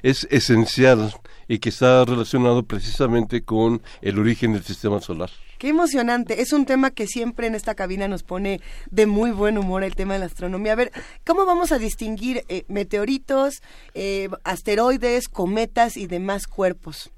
es 0.02 0.26
esencial 0.30 1.14
y 1.46 1.58
que 1.58 1.68
está 1.68 2.04
relacionado 2.04 2.64
precisamente 2.64 3.42
con 3.42 3.82
el 4.02 4.18
origen 4.18 4.52
del 4.52 4.64
sistema 4.64 5.00
solar. 5.00 5.30
Qué 5.64 5.70
emocionante. 5.70 6.42
Es 6.42 6.53
un 6.53 6.66
tema 6.66 6.90
que 6.90 7.07
siempre 7.07 7.46
en 7.46 7.55
esta 7.55 7.74
cabina 7.74 8.07
nos 8.07 8.22
pone 8.22 8.61
de 8.90 9.07
muy 9.07 9.31
buen 9.31 9.57
humor 9.57 9.83
el 9.83 9.94
tema 9.94 10.12
de 10.12 10.18
la 10.18 10.27
astronomía. 10.27 10.72
A 10.72 10.77
ver, 10.77 10.92
¿cómo 11.24 11.46
vamos 11.46 11.72
a 11.72 11.79
distinguir 11.79 12.44
eh, 12.50 12.66
meteoritos, 12.68 13.62
eh, 13.94 14.29
asteroides, 14.44 15.27
cometas 15.27 15.96
y 15.96 16.07
demás 16.07 16.46
cuerpos? 16.46 17.11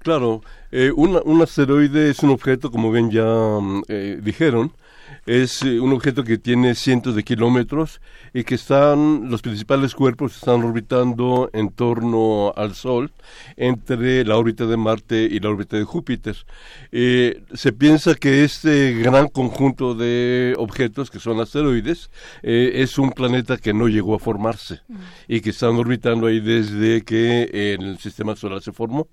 Claro, 0.00 0.42
eh, 0.72 0.90
un 0.90 1.40
asteroide 1.40 2.10
es 2.10 2.24
un 2.24 2.30
objeto, 2.30 2.72
como 2.72 2.90
bien 2.90 3.08
ya 3.12 3.24
mm, 3.24 3.82
dijeron, 4.20 4.72
es 5.26 5.62
eh, 5.62 5.80
un 5.80 5.92
objeto 5.92 6.22
que 6.24 6.38
tiene 6.38 6.74
cientos 6.74 7.16
de 7.16 7.24
kilómetros 7.24 8.00
y 8.32 8.44
que 8.44 8.54
están, 8.54 9.28
los 9.28 9.42
principales 9.42 9.94
cuerpos 9.94 10.36
están 10.36 10.62
orbitando 10.62 11.50
en 11.52 11.70
torno 11.70 12.52
al 12.56 12.74
Sol, 12.74 13.10
entre 13.56 14.24
la 14.24 14.36
órbita 14.36 14.66
de 14.66 14.76
Marte 14.76 15.28
y 15.30 15.40
la 15.40 15.50
órbita 15.50 15.76
de 15.76 15.84
Júpiter. 15.84 16.36
Eh, 16.92 17.42
se 17.54 17.72
piensa 17.72 18.14
que 18.14 18.44
este 18.44 18.94
gran 18.94 19.28
conjunto 19.28 19.94
de 19.94 20.54
objetos, 20.58 21.10
que 21.10 21.18
son 21.18 21.40
asteroides, 21.40 22.10
eh, 22.42 22.72
es 22.76 22.98
un 22.98 23.10
planeta 23.10 23.56
que 23.56 23.74
no 23.74 23.88
llegó 23.88 24.14
a 24.14 24.18
formarse 24.20 24.80
mm. 24.88 24.96
y 25.28 25.40
que 25.40 25.50
están 25.50 25.76
orbitando 25.76 26.28
ahí 26.28 26.40
desde 26.40 27.02
que 27.02 27.74
el 27.74 27.98
sistema 27.98 28.36
solar 28.36 28.62
se 28.62 28.72
formó. 28.72 29.08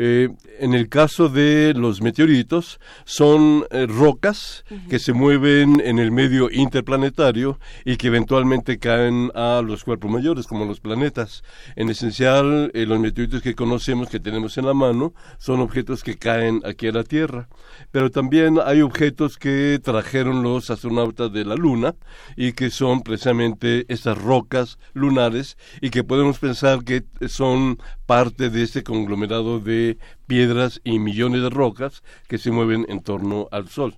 Eh, 0.00 0.28
en 0.60 0.74
el 0.74 0.88
caso 0.88 1.28
de 1.28 1.74
los 1.74 2.02
meteoritos, 2.02 2.78
son 3.04 3.64
eh, 3.72 3.84
rocas 3.88 4.64
que 4.88 5.00
se 5.00 5.12
mueven 5.12 5.82
en 5.84 5.98
el 5.98 6.12
medio 6.12 6.52
interplanetario 6.52 7.58
y 7.84 7.96
que 7.96 8.06
eventualmente 8.06 8.78
caen 8.78 9.32
a 9.34 9.60
los 9.60 9.82
cuerpos 9.82 10.08
mayores, 10.08 10.46
como 10.46 10.66
los 10.66 10.78
planetas. 10.78 11.42
En 11.74 11.90
esencial, 11.90 12.70
eh, 12.74 12.86
los 12.86 13.00
meteoritos 13.00 13.42
que 13.42 13.56
conocemos, 13.56 14.08
que 14.08 14.20
tenemos 14.20 14.56
en 14.56 14.66
la 14.66 14.74
mano, 14.74 15.14
son 15.38 15.58
objetos 15.58 16.04
que 16.04 16.16
caen 16.16 16.62
aquí 16.64 16.86
a 16.86 16.92
la 16.92 17.02
Tierra. 17.02 17.48
Pero 17.90 18.12
también 18.12 18.60
hay 18.64 18.82
objetos 18.82 19.36
que 19.36 19.80
trajeron 19.82 20.44
los 20.44 20.70
astronautas 20.70 21.32
de 21.32 21.44
la 21.44 21.56
Luna 21.56 21.96
y 22.36 22.52
que 22.52 22.70
son 22.70 23.02
precisamente 23.02 23.84
esas 23.88 24.16
rocas 24.16 24.78
lunares 24.94 25.58
y 25.80 25.90
que 25.90 26.04
podemos 26.04 26.38
pensar 26.38 26.84
que 26.84 27.02
son 27.26 27.78
parte 28.08 28.48
de 28.48 28.62
este 28.62 28.82
conglomerado 28.82 29.60
de 29.60 29.98
piedras 30.26 30.80
y 30.82 30.98
millones 30.98 31.42
de 31.42 31.50
rocas 31.50 32.02
que 32.26 32.38
se 32.38 32.50
mueven 32.50 32.86
en 32.88 33.02
torno 33.02 33.48
al 33.52 33.68
Sol. 33.68 33.96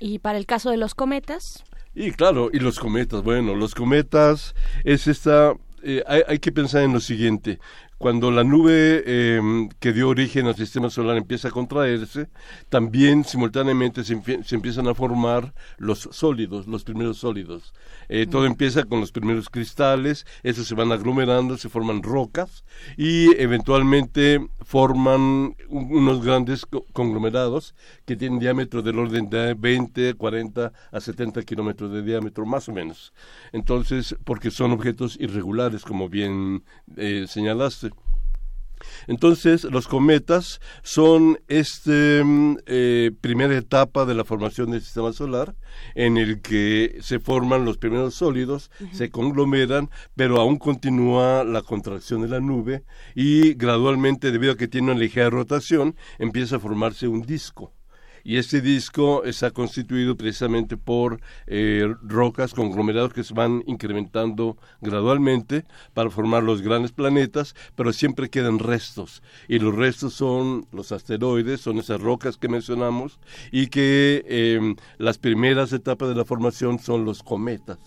¿Y 0.00 0.18
para 0.18 0.36
el 0.36 0.46
caso 0.46 0.70
de 0.70 0.76
los 0.76 0.96
cometas? 0.96 1.62
Y 1.94 2.10
claro, 2.10 2.50
y 2.52 2.58
los 2.58 2.80
cometas, 2.80 3.22
bueno, 3.22 3.54
los 3.54 3.76
cometas 3.76 4.56
es 4.82 5.06
esta, 5.06 5.54
eh, 5.84 6.02
hay, 6.08 6.22
hay, 6.26 6.38
que 6.40 6.50
pensar 6.50 6.82
en 6.82 6.92
lo 6.92 6.98
siguiente, 6.98 7.60
cuando 8.00 8.30
la 8.30 8.44
nube 8.44 9.02
em, 9.04 9.68
que 9.78 9.92
dio 9.92 10.08
origen 10.08 10.46
al 10.46 10.54
sistema 10.54 10.88
solar 10.88 11.18
empieza 11.18 11.48
a 11.48 11.50
contraerse, 11.50 12.30
también 12.70 13.24
simultáneamente 13.24 14.04
se, 14.04 14.14
empiezan 14.14 14.88
a 14.88 14.94
formar 14.94 15.52
los 15.76 16.08
sólidos, 16.10 16.66
los 16.66 16.82
primeros 16.82 17.18
sólidos. 17.18 17.74
Eh, 18.08 18.26
todo 18.26 18.46
empieza 18.46 18.84
con 18.84 19.00
los 19.00 19.12
primeros 19.12 19.50
cristales, 19.50 20.24
esos 20.42 20.66
se 20.66 20.74
van 20.74 20.92
aglomerando, 20.92 21.58
se 21.58 21.68
forman 21.68 22.02
rocas 22.02 22.64
y 22.96 23.36
eventualmente 23.36 24.48
forman 24.62 25.54
unos 25.68 26.24
grandes 26.24 26.64
conglomerados 26.94 27.74
que 28.06 28.16
tienen 28.16 28.38
diámetro 28.38 28.80
del 28.80 28.98
orden 28.98 29.28
de 29.28 29.52
20, 29.52 30.14
40 30.14 30.72
a 30.90 31.00
70 31.00 31.42
kilómetros 31.42 31.92
de 31.92 32.00
diámetro, 32.00 32.46
más 32.46 32.66
o 32.70 32.72
menos. 32.72 33.12
Entonces, 33.52 34.16
porque 34.24 34.50
son 34.50 34.72
objetos 34.72 35.18
irregulares, 35.20 35.82
como 35.82 36.08
bien 36.08 36.64
eh, 36.96 37.26
señalaste. 37.28 37.89
Entonces, 39.06 39.64
los 39.64 39.88
cometas 39.88 40.60
son 40.82 41.38
esta 41.48 41.90
mm, 42.24 42.58
eh, 42.66 43.10
primera 43.20 43.56
etapa 43.56 44.04
de 44.04 44.14
la 44.14 44.24
formación 44.24 44.70
del 44.70 44.82
sistema 44.82 45.12
solar, 45.12 45.54
en 45.94 46.16
el 46.16 46.40
que 46.40 46.98
se 47.00 47.20
forman 47.20 47.64
los 47.64 47.78
primeros 47.78 48.14
sólidos, 48.14 48.70
se 48.92 49.10
conglomeran, 49.10 49.90
pero 50.14 50.40
aún 50.40 50.58
continúa 50.58 51.44
la 51.44 51.62
contracción 51.62 52.22
de 52.22 52.28
la 52.28 52.40
nube 52.40 52.84
y 53.14 53.54
gradualmente, 53.54 54.30
debido 54.32 54.52
a 54.52 54.56
que 54.56 54.68
tiene 54.68 54.90
una 54.90 55.00
ligera 55.00 55.30
rotación, 55.30 55.96
empieza 56.18 56.56
a 56.56 56.60
formarse 56.60 57.08
un 57.08 57.22
disco 57.22 57.72
y 58.24 58.36
este 58.36 58.60
disco 58.60 59.24
está 59.24 59.50
constituido 59.50 60.16
precisamente 60.16 60.76
por 60.76 61.20
eh, 61.46 61.94
rocas, 62.02 62.54
conglomerados 62.54 63.12
que 63.12 63.24
se 63.24 63.34
van 63.34 63.62
incrementando 63.66 64.56
gradualmente 64.80 65.64
para 65.94 66.10
formar 66.10 66.42
los 66.42 66.62
grandes 66.62 66.92
planetas, 66.92 67.54
pero 67.74 67.92
siempre 67.92 68.30
quedan 68.30 68.58
restos. 68.58 69.22
Y 69.48 69.58
los 69.58 69.74
restos 69.74 70.14
son 70.14 70.66
los 70.72 70.92
asteroides, 70.92 71.60
son 71.60 71.78
esas 71.78 72.00
rocas 72.00 72.36
que 72.36 72.48
mencionamos 72.48 73.18
y 73.50 73.68
que 73.68 74.24
em, 74.26 74.76
las 74.98 75.18
primeras 75.18 75.72
etapas 75.72 76.08
de 76.08 76.14
la 76.14 76.24
formación 76.24 76.78
son 76.78 77.04
los 77.04 77.22
cometas. 77.22 77.78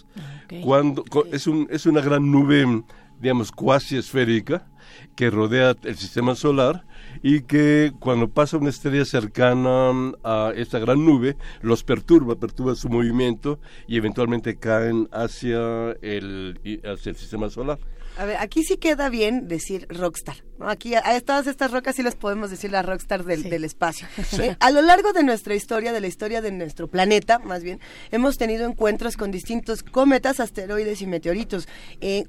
Cuando 0.63 1.03
es, 1.31 1.47
un, 1.47 1.67
es 1.71 1.85
una 1.85 2.01
gran 2.01 2.31
nube 2.31 2.83
digamos, 3.19 3.51
cuasi 3.51 3.97
esférica, 3.97 4.67
que 5.15 5.29
rodea 5.29 5.75
el 5.83 5.95
sistema 5.95 6.35
solar 6.35 6.85
y 7.21 7.41
que 7.41 7.91
cuando 7.99 8.29
pasa 8.29 8.57
una 8.57 8.69
estrella 8.69 9.05
cercana 9.05 10.13
a 10.23 10.51
esta 10.55 10.79
gran 10.79 11.05
nube 11.05 11.35
los 11.61 11.83
perturba, 11.83 12.35
perturba 12.35 12.75
su 12.75 12.89
movimiento 12.89 13.59
y 13.87 13.97
eventualmente 13.97 14.57
caen 14.57 15.07
hacia 15.11 15.91
el, 16.01 16.59
hacia 16.83 17.09
el 17.11 17.15
sistema 17.15 17.49
solar. 17.49 17.79
A 18.15 18.25
ver, 18.25 18.37
aquí 18.37 18.63
sí 18.63 18.77
queda 18.77 19.09
bien 19.09 19.47
decir 19.47 19.87
rockstar. 19.89 20.35
Aquí 20.59 20.93
a, 20.93 21.19
todas 21.21 21.47
estas 21.47 21.71
rocas 21.71 21.95
sí 21.95 22.03
les 22.03 22.15
podemos 22.15 22.51
decir 22.51 22.71
la 22.71 22.83
rockstar 22.83 23.23
del, 23.23 23.43
del 23.43 23.63
espacio. 23.63 24.07
Eh, 24.43 24.55
a 24.59 24.71
lo 24.71 24.81
largo 24.81 25.13
de 25.13 25.23
nuestra 25.23 25.55
historia, 25.55 25.93
de 25.93 26.01
la 26.01 26.07
historia 26.07 26.41
de 26.41 26.51
nuestro 26.51 26.87
planeta, 26.87 27.39
más 27.39 27.63
bien, 27.63 27.79
hemos 28.11 28.37
tenido 28.37 28.67
encuentros 28.67 29.15
con 29.15 29.31
distintos 29.31 29.83
cometas, 29.83 30.39
asteroides 30.39 31.01
y 31.01 31.07
meteoritos. 31.07 31.67
Eh, 32.01 32.25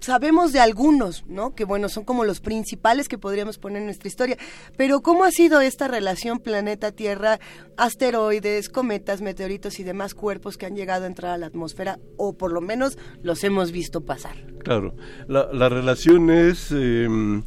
sabemos 0.00 0.52
de 0.52 0.60
algunos, 0.60 1.24
¿no? 1.26 1.54
Que 1.54 1.64
bueno, 1.64 1.88
son 1.88 2.04
como 2.04 2.24
los 2.24 2.40
principales 2.40 3.08
que 3.08 3.18
podríamos 3.18 3.58
poner 3.58 3.78
en 3.78 3.86
nuestra 3.86 4.08
historia. 4.08 4.36
Pero 4.76 5.00
¿cómo 5.02 5.24
ha 5.24 5.30
sido 5.30 5.60
esta 5.60 5.88
relación 5.88 6.38
planeta-Tierra, 6.38 7.40
asteroides, 7.76 8.68
cometas, 8.68 9.20
meteoritos 9.20 9.78
y 9.80 9.84
demás 9.84 10.14
cuerpos 10.14 10.56
que 10.56 10.66
han 10.66 10.76
llegado 10.76 11.04
a 11.04 11.08
entrar 11.08 11.32
a 11.32 11.38
la 11.38 11.46
atmósfera 11.46 11.98
o 12.16 12.36
por 12.36 12.52
lo 12.52 12.60
menos 12.60 12.98
los 13.22 13.44
hemos 13.44 13.72
visto 13.72 14.02
pasar? 14.02 14.36
Claro, 14.58 14.94
la, 15.28 15.48
la 15.52 15.68
relación 15.68 16.30
es... 16.30 16.70
Em, 16.72 17.42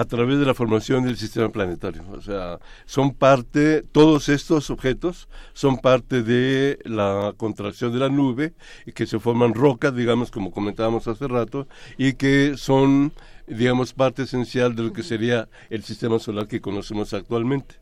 a 0.00 0.06
través 0.06 0.38
de 0.38 0.46
la 0.46 0.54
formación 0.54 1.04
del 1.04 1.18
sistema 1.18 1.50
planetario. 1.50 2.02
O 2.10 2.22
sea, 2.22 2.58
son 2.86 3.12
parte, 3.12 3.82
todos 3.82 4.30
estos 4.30 4.70
objetos 4.70 5.28
son 5.52 5.76
parte 5.76 6.22
de 6.22 6.78
la 6.86 7.34
contracción 7.36 7.92
de 7.92 7.98
la 7.98 8.08
nube 8.08 8.54
y 8.86 8.92
que 8.92 9.06
se 9.06 9.18
forman 9.18 9.52
rocas, 9.52 9.94
digamos, 9.94 10.30
como 10.30 10.52
comentábamos 10.52 11.06
hace 11.06 11.28
rato, 11.28 11.68
y 11.98 12.14
que 12.14 12.54
son, 12.56 13.12
digamos, 13.46 13.92
parte 13.92 14.22
esencial 14.22 14.74
de 14.74 14.84
lo 14.84 14.92
que 14.94 15.02
sería 15.02 15.50
el 15.68 15.84
sistema 15.84 16.18
solar 16.18 16.48
que 16.48 16.62
conocemos 16.62 17.12
actualmente. 17.12 17.74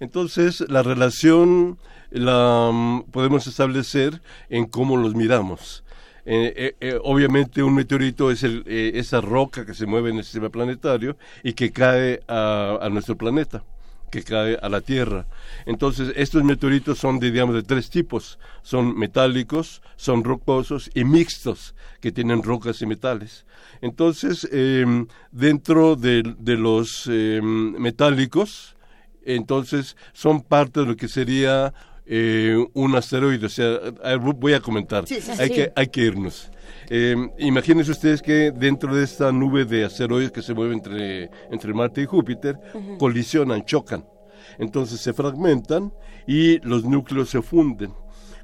Entonces, 0.00 0.64
la 0.68 0.82
relación 0.82 1.78
la 2.10 2.70
mm, 2.72 3.02
podemos 3.12 3.46
establecer 3.46 4.20
en 4.48 4.66
cómo 4.66 4.96
los 4.96 5.14
miramos. 5.14 5.84
Eh, 6.26 6.52
eh, 6.56 6.76
eh, 6.80 6.98
obviamente 7.02 7.62
un 7.62 7.74
meteorito 7.74 8.30
es 8.30 8.42
el, 8.42 8.64
esa 8.66 9.20
roca 9.20 9.64
que 9.64 9.74
se 9.74 9.86
mueve 9.86 10.10
en 10.10 10.18
el 10.18 10.24
sistema 10.24 10.50
planetario 10.50 11.16
y 11.42 11.54
que 11.54 11.72
cae 11.72 12.20
a, 12.28 12.88
nuestro 12.90 13.16
planeta 13.16 13.64
que 14.10 14.24
cae 14.24 14.58
a 14.60 14.68
la 14.68 14.80
Tierra. 14.80 15.28
Entonces, 15.66 16.12
estos 16.16 16.42
meteoritos 16.42 16.98
son 16.98 17.20
de, 17.20 17.30
digamos, 17.30 17.54
de 17.54 17.62
tres 17.62 17.90
tipos. 17.90 18.40
Son 18.62 18.98
metálicos, 18.98 19.82
son 19.94 20.24
rocosos 20.24 20.90
y 20.94 21.04
mixtos, 21.04 21.76
que 22.00 22.10
tienen 22.10 22.42
rocas 22.42 22.82
y 22.82 22.86
metales. 22.86 23.46
Entonces, 23.80 24.48
em, 24.50 25.06
dentro 25.30 25.94
de, 25.94 26.34
los 26.44 27.06
em, 27.06 27.70
metálicos, 27.78 28.74
entonces 29.24 29.96
son 30.12 30.42
parte 30.42 30.80
de 30.80 30.86
lo 30.86 30.96
que 30.96 31.06
sería 31.06 31.72
eh, 32.12 32.66
un 32.74 32.96
asteroide. 32.96 33.46
O 33.46 33.48
sea, 33.48 33.78
voy 34.18 34.52
a 34.52 34.60
comentar. 34.60 35.04
hay, 35.38 35.50
Que, 35.50 35.72
hay 35.76 35.86
que 35.86 36.00
irnos. 36.00 36.50
Eh, 36.88 37.14
imagínense 37.38 37.92
ustedes 37.92 38.20
que 38.20 38.50
dentro 38.50 38.96
de 38.96 39.04
esta 39.04 39.30
nube 39.30 39.64
de 39.64 39.84
asteroides 39.84 40.32
que 40.32 40.42
se 40.42 40.52
mueve 40.52 40.74
entre, 40.74 41.30
entre 41.52 41.72
Marte 41.72 42.02
y 42.02 42.06
Júpiter, 42.06 42.58
colisionan, 42.98 43.64
chocan. 43.64 44.04
Entonces 44.58 45.00
se 45.00 45.12
fragmentan 45.12 45.92
y 46.26 46.58
los 46.66 46.84
núcleos 46.84 47.30
se 47.30 47.42
funden 47.42 47.94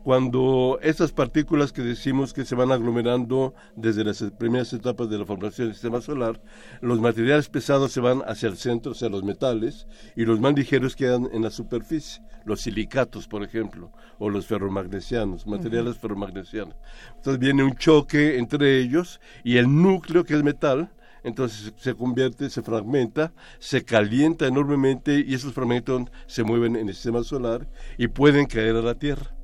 cuando 0.06 0.78
estas 0.82 1.10
partículas 1.10 1.72
que 1.72 1.82
decimos 1.82 2.32
que 2.32 2.44
se 2.44 2.54
van 2.54 2.70
aglomerando 2.70 3.54
desde 3.74 4.04
las 4.04 4.22
primeras 4.38 4.72
etapas 4.72 5.10
de 5.10 5.18
la 5.18 5.26
formación 5.26 5.66
del 5.66 5.74
sistema 5.74 6.00
solar, 6.00 6.40
los 6.80 7.00
materiales 7.00 7.48
pesados 7.48 7.90
se 7.90 7.98
van 7.98 8.22
hacia 8.24 8.48
el 8.48 8.56
centro, 8.56 8.92
hacia 8.92 9.08
los 9.08 9.24
metales, 9.24 9.88
y 10.14 10.24
los 10.24 10.38
más 10.38 10.54
ligeros 10.54 10.94
quedan 10.94 11.28
en 11.32 11.42
la 11.42 11.50
superficie, 11.50 12.22
los 12.44 12.60
silicatos, 12.60 13.26
por 13.26 13.42
ejemplo, 13.42 13.90
o 14.20 14.30
los 14.30 14.46
ferromagnesianos, 14.46 15.44
materiales 15.44 15.98
ferromagnesianos. 15.98 16.76
Entonces 17.16 17.40
viene 17.40 17.64
un 17.64 17.74
choque 17.74 18.38
entre 18.38 18.78
ellos 18.78 19.20
y 19.42 19.56
el 19.56 19.66
núcleo, 19.66 20.22
que 20.22 20.34
es 20.34 20.44
metal, 20.44 20.88
entonces 21.24 21.74
se 21.78 21.96
convierte, 21.96 22.48
se 22.48 22.62
fragmenta, 22.62 23.32
se 23.58 23.84
calienta 23.84 24.46
enormemente 24.46 25.24
y 25.26 25.34
esos 25.34 25.52
fragmentos 25.52 26.02
se 26.28 26.44
mueven 26.44 26.76
en 26.76 26.90
el 26.90 26.94
sistema 26.94 27.24
solar 27.24 27.66
y 27.98 28.06
pueden 28.06 28.46
caer 28.46 28.76
a 28.76 28.82
la 28.82 28.94
Tierra. 28.94 29.35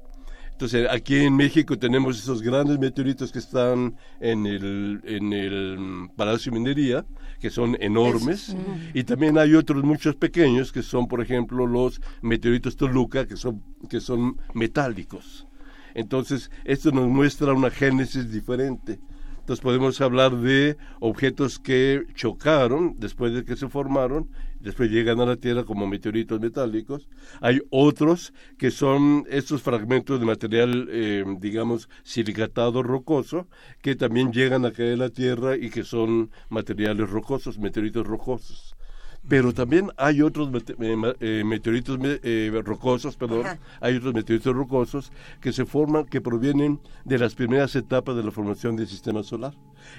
Entonces, 0.62 0.86
aquí 0.92 1.16
en 1.16 1.34
México 1.34 1.76
tenemos 1.76 2.16
esos 2.16 2.40
grandes 2.40 2.78
meteoritos 2.78 3.32
que 3.32 3.40
están 3.40 3.96
en 4.20 4.46
el, 4.46 5.00
en 5.02 5.32
el 5.32 6.08
Palacio 6.14 6.52
de 6.52 6.60
Minería, 6.60 7.04
que 7.40 7.50
son 7.50 7.76
enormes, 7.80 8.54
y 8.94 9.02
también 9.02 9.38
hay 9.38 9.56
otros 9.56 9.82
muchos 9.82 10.14
pequeños, 10.14 10.70
que 10.70 10.82
son, 10.84 11.08
por 11.08 11.20
ejemplo, 11.20 11.66
los 11.66 12.00
meteoritos 12.20 12.76
Toluca, 12.76 13.26
que 13.26 13.36
son, 13.36 13.60
que 13.90 13.98
son 13.98 14.36
metálicos. 14.54 15.48
Entonces, 15.94 16.48
esto 16.62 16.92
nos 16.92 17.08
muestra 17.08 17.52
una 17.54 17.70
génesis 17.70 18.30
diferente. 18.30 19.00
Entonces 19.40 19.60
podemos 19.64 20.00
hablar 20.00 20.36
de 20.36 20.76
objetos 21.00 21.58
que 21.58 22.06
chocaron 22.14 22.94
después 23.00 23.34
de 23.34 23.44
que 23.44 23.56
se 23.56 23.68
formaron, 23.68 24.30
después 24.62 24.90
llegan 24.90 25.20
a 25.20 25.26
la 25.26 25.36
Tierra 25.36 25.64
como 25.64 25.86
meteoritos 25.86 26.40
metálicos. 26.40 27.08
Hay 27.40 27.60
otros 27.70 28.32
que 28.58 28.70
son 28.70 29.26
estos 29.28 29.62
fragmentos 29.62 30.20
de 30.20 30.26
material, 30.26 30.88
eh, 30.90 31.24
digamos, 31.40 31.88
silicatado 32.02 32.82
rocoso, 32.82 33.48
que 33.82 33.96
también 33.96 34.32
llegan 34.32 34.64
a 34.64 34.72
caer 34.72 34.94
a 34.94 34.96
la 34.96 35.10
Tierra 35.10 35.56
y 35.56 35.70
que 35.70 35.84
son 35.84 36.30
materiales 36.48 37.10
rocosos, 37.10 37.58
meteoritos 37.58 38.06
rocosos 38.06 38.76
pero 39.28 39.54
también 39.54 39.90
hay 39.96 40.20
otros 40.22 40.50
eh, 40.54 41.14
eh, 41.20 41.42
meteoritos 41.44 41.98
eh, 42.02 42.62
rocosos, 42.64 43.16
perdón, 43.16 43.46
hay 43.80 43.96
otros 43.96 44.14
meteoritos 44.14 44.54
rocosos 44.54 45.12
que 45.40 45.52
se 45.52 45.64
forman, 45.64 46.06
que 46.06 46.20
provienen 46.20 46.80
de 47.04 47.18
las 47.18 47.34
primeras 47.34 47.76
etapas 47.76 48.16
de 48.16 48.24
la 48.24 48.30
formación 48.30 48.76
del 48.76 48.88
sistema 48.88 49.22
solar. 49.22 49.54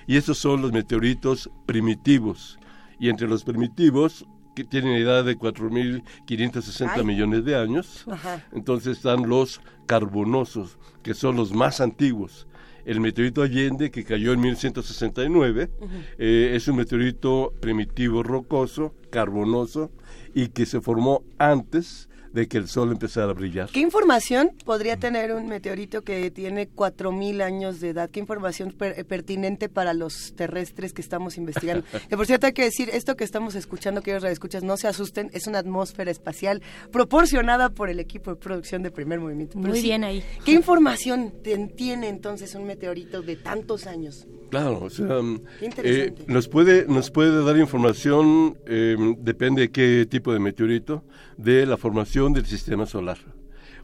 Y 0.07 0.17
estos 0.17 0.37
son 0.37 0.61
los 0.61 0.71
meteoritos 0.71 1.49
primitivos. 1.65 2.59
Y 2.99 3.09
entre 3.09 3.27
los 3.27 3.43
primitivos, 3.43 4.25
que 4.55 4.63
tienen 4.63 4.93
edad 4.93 5.23
de 5.23 5.37
4.560 5.37 7.03
millones 7.03 7.45
de 7.45 7.55
años, 7.55 8.05
entonces 8.51 8.97
están 8.97 9.27
los 9.27 9.61
carbonosos, 9.85 10.77
que 11.01 11.13
son 11.13 11.35
los 11.35 11.53
más 11.53 11.81
antiguos. 11.81 12.47
El 12.85 12.99
meteorito 12.99 13.41
Allende, 13.41 13.91
que 13.91 14.03
cayó 14.03 14.33
en 14.33 14.41
1169, 14.41 15.69
eh, 16.17 16.51
es 16.55 16.67
un 16.67 16.75
meteorito 16.75 17.53
primitivo 17.61 18.23
rocoso, 18.23 18.93
carbonoso, 19.09 19.91
y 20.33 20.49
que 20.49 20.65
se 20.65 20.81
formó 20.81 21.23
antes 21.37 22.09
de 22.33 22.47
que 22.47 22.57
el 22.57 22.67
Sol 22.67 22.91
empezara 22.91 23.31
a 23.31 23.33
brillar. 23.33 23.69
¿Qué 23.69 23.79
información 23.79 24.51
podría 24.65 24.97
tener 24.97 25.33
un 25.33 25.47
meteorito 25.47 26.01
que 26.01 26.31
tiene 26.31 26.69
4.000 26.69 27.41
años 27.43 27.79
de 27.79 27.89
edad? 27.89 28.09
¿Qué 28.09 28.19
información 28.19 28.71
pertinente 28.71 29.69
para 29.69 29.93
los 29.93 30.33
terrestres 30.35 30.93
que 30.93 31.01
estamos 31.01 31.37
investigando? 31.37 31.85
que 32.09 32.17
por 32.17 32.25
cierto 32.25 32.47
hay 32.47 32.53
que 32.53 32.63
decir, 32.63 32.89
esto 32.91 33.15
que 33.15 33.23
estamos 33.23 33.55
escuchando, 33.55 34.01
que 34.01 34.11
ellos 34.11 34.23
escuchas, 34.23 34.63
no 34.63 34.77
se 34.77 34.87
asusten, 34.87 35.29
es 35.33 35.47
una 35.47 35.59
atmósfera 35.59 36.09
espacial 36.09 36.61
proporcionada 36.91 37.69
por 37.69 37.89
el 37.89 37.99
equipo 37.99 38.31
de 38.31 38.37
producción 38.37 38.81
de 38.81 38.89
Primer 38.89 39.19
Movimiento. 39.19 39.59
Muy 39.59 39.81
bien 39.81 40.03
ahí. 40.03 40.23
¿Qué 40.43 40.53
información 40.53 41.33
tiene 41.75 42.09
entonces 42.09 42.55
un 42.55 42.65
meteorito 42.65 43.21
de 43.21 43.35
tantos 43.35 43.85
años? 43.85 44.25
Claro, 44.49 44.83
o 44.83 44.89
sea, 44.89 45.19
eh, 45.61 46.13
nos 46.27 46.47
puede 46.47 46.85
nos 46.87 47.09
puede 47.09 47.43
dar 47.43 47.57
información, 47.57 48.55
eh, 48.67 48.95
depende 49.17 49.63
de 49.63 49.71
qué 49.71 50.05
tipo 50.07 50.31
de 50.31 50.39
meteorito, 50.39 51.03
de 51.37 51.65
la 51.65 51.75
formación 51.75 52.22
del 52.31 52.45
sistema 52.45 52.85
solar. 52.85 53.17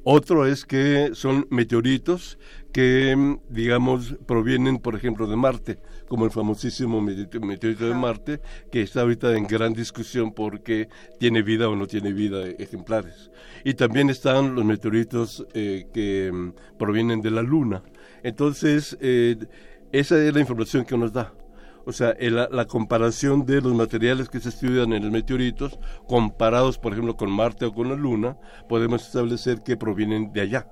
Otro 0.03 0.45
es 0.45 0.65
que 0.65 1.09
son 1.13 1.45
meteoritos 1.49 2.39
que, 2.71 3.37
digamos, 3.49 4.15
provienen, 4.25 4.77
por 4.77 4.95
ejemplo, 4.95 5.27
de 5.27 5.35
Marte, 5.35 5.79
como 6.07 6.23
el 6.23 6.31
famosísimo 6.31 7.01
meteorito 7.01 7.85
de 7.85 7.93
Marte, 7.93 8.39
que 8.71 8.81
está 8.81 9.01
ahorita 9.01 9.35
en 9.35 9.45
gran 9.45 9.73
discusión 9.73 10.31
porque 10.33 10.87
tiene 11.19 11.41
vida 11.41 11.67
o 11.67 11.75
no 11.75 11.85
tiene 11.85 12.13
vida 12.13 12.47
ejemplares. 12.47 13.29
Y 13.65 13.73
también 13.73 14.09
están 14.09 14.55
los 14.55 14.63
meteoritos 14.63 15.45
eh, 15.53 15.87
que 15.93 16.31
mm, 16.31 16.77
provienen 16.77 17.21
de 17.21 17.31
la 17.31 17.41
Luna. 17.41 17.83
Entonces, 18.23 18.97
esa 19.01 20.23
es 20.23 20.33
la 20.33 20.39
información 20.39 20.85
que 20.85 20.97
nos 20.97 21.11
da. 21.11 21.33
O 21.85 21.91
sea, 21.91 22.15
la 22.19 22.65
comparación 22.65 23.45
de 23.45 23.61
los 23.61 23.73
materiales 23.73 24.29
que 24.29 24.39
se 24.39 24.49
estudian 24.49 24.93
en 24.93 25.03
los 25.03 25.11
meteoritos, 25.11 25.79
comparados, 26.07 26.77
por 26.77 26.93
ejemplo, 26.93 27.15
con 27.17 27.31
Marte 27.31 27.65
o 27.65 27.73
con 27.73 27.89
la 27.89 27.95
Luna, 27.95 28.37
podemos 28.67 29.05
establecer 29.05 29.63
que 29.63 29.77
provienen 29.77 30.31
de 30.33 30.41
allá. 30.41 30.67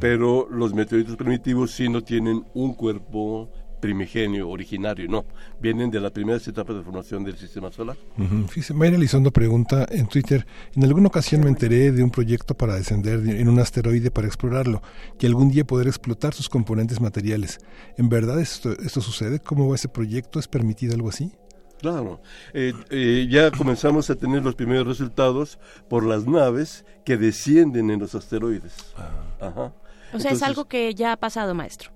pero 0.00 0.48
los 0.50 0.74
meteoritos 0.74 1.16
primitivos 1.16 1.72
sí 1.72 1.88
no 1.88 2.02
tienen 2.02 2.44
un 2.54 2.74
cuerpo 2.74 3.50
primigenio, 3.80 4.48
originario, 4.48 5.08
no. 5.08 5.24
Vienen 5.60 5.90
de 5.90 6.00
las 6.00 6.12
primeras 6.12 6.46
etapas 6.46 6.76
de 6.76 6.82
formación 6.82 7.24
del 7.24 7.36
sistema 7.36 7.70
solar. 7.72 7.96
Uh 8.16 8.74
Mayra 8.74 8.96
Elizondo 8.96 9.30
pregunta 9.30 9.86
en 9.90 10.06
Twitter, 10.06 10.46
en 10.74 10.84
alguna 10.84 11.08
ocasión 11.08 11.42
me 11.42 11.48
enteré 11.48 11.92
de 11.92 12.02
un 12.02 12.10
proyecto 12.10 12.54
para 12.54 12.74
descender 12.74 13.20
en 13.28 13.48
un 13.48 13.58
asteroide 13.58 14.10
para 14.10 14.26
explorarlo 14.26 14.82
y 15.18 15.26
algún 15.26 15.50
día 15.50 15.64
poder 15.64 15.86
explotar 15.86 16.34
sus 16.34 16.48
componentes 16.48 17.00
materiales. 17.00 17.58
¿En 17.96 18.08
verdad 18.08 18.40
esto, 18.40 18.72
esto 18.72 19.00
sucede? 19.00 19.40
¿Cómo 19.40 19.68
va 19.68 19.74
ese 19.74 19.88
proyecto? 19.88 20.38
¿Es 20.38 20.48
permitido 20.48 20.94
algo 20.94 21.08
así? 21.08 21.32
Claro, 21.80 22.20
eh, 22.54 22.72
eh, 22.90 23.28
ya 23.30 23.52
comenzamos 23.52 24.10
a 24.10 24.16
tener 24.16 24.42
los 24.42 24.56
primeros 24.56 24.86
resultados 24.86 25.58
por 25.88 26.04
las 26.04 26.26
naves 26.26 26.84
que 27.04 27.16
descienden 27.16 27.90
en 27.90 28.00
los 28.00 28.16
asteroides. 28.16 28.74
Ah. 28.96 29.46
Ajá. 29.46 29.72
O 30.12 30.18
sea, 30.18 30.32
es 30.32 30.42
algo 30.42 30.64
que 30.64 30.94
ya 30.94 31.12
ha 31.12 31.16
pasado, 31.16 31.54
maestro. 31.54 31.90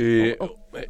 Eh, 0.00 0.38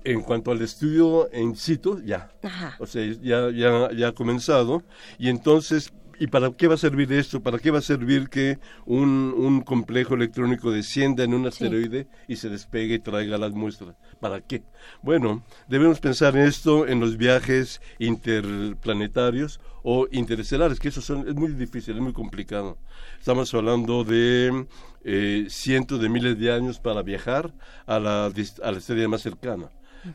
en 0.04 0.20
cuanto 0.20 0.50
al 0.50 0.60
estudio 0.60 1.32
en 1.32 1.56
situ, 1.56 2.02
ya. 2.04 2.30
Ajá. 2.42 2.76
O 2.78 2.86
sea, 2.86 3.02
ya, 3.22 3.50
ya, 3.50 3.90
ya 3.92 4.08
ha 4.08 4.12
comenzado. 4.12 4.82
Y 5.18 5.30
entonces 5.30 5.94
¿Y 6.20 6.26
para 6.26 6.50
qué 6.50 6.66
va 6.66 6.74
a 6.74 6.78
servir 6.78 7.12
esto? 7.12 7.42
¿Para 7.42 7.58
qué 7.58 7.70
va 7.70 7.78
a 7.78 7.82
servir 7.82 8.28
que 8.28 8.58
un, 8.86 9.32
un 9.36 9.60
complejo 9.60 10.14
electrónico 10.14 10.72
descienda 10.72 11.22
en 11.22 11.32
un 11.32 11.46
asteroide 11.46 12.08
y 12.26 12.36
se 12.36 12.48
despegue 12.48 12.94
y 12.94 12.98
traiga 12.98 13.38
las 13.38 13.52
muestras? 13.52 13.94
¿Para 14.20 14.40
qué? 14.40 14.64
Bueno, 15.00 15.44
debemos 15.68 16.00
pensar 16.00 16.36
en 16.36 16.42
esto 16.42 16.86
en 16.88 16.98
los 16.98 17.16
viajes 17.16 17.80
interplanetarios 18.00 19.60
o 19.84 20.08
interestelares, 20.10 20.80
que 20.80 20.88
eso 20.88 21.00
son, 21.00 21.28
es 21.28 21.34
muy 21.34 21.52
difícil, 21.52 21.94
es 21.94 22.02
muy 22.02 22.12
complicado. 22.12 22.78
Estamos 23.18 23.54
hablando 23.54 24.02
de 24.02 24.66
eh, 25.04 25.46
cientos 25.48 26.00
de 26.00 26.08
miles 26.08 26.38
de 26.38 26.52
años 26.52 26.80
para 26.80 27.02
viajar 27.02 27.54
a 27.86 28.00
la, 28.00 28.26
a 28.26 28.72
la 28.72 28.78
estrella 28.78 29.08
más 29.08 29.22
cercana. 29.22 29.70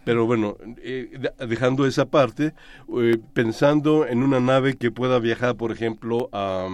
Pero 0.05 0.25
bueno, 0.25 0.57
eh, 0.81 1.11
dejando 1.47 1.85
esa 1.85 2.05
parte, 2.05 2.53
eh, 2.97 3.17
pensando 3.33 4.05
en 4.07 4.23
una 4.23 4.39
nave 4.39 4.75
que 4.75 4.91
pueda 4.91 5.19
viajar, 5.19 5.55
por 5.55 5.71
ejemplo, 5.71 6.29
a, 6.31 6.67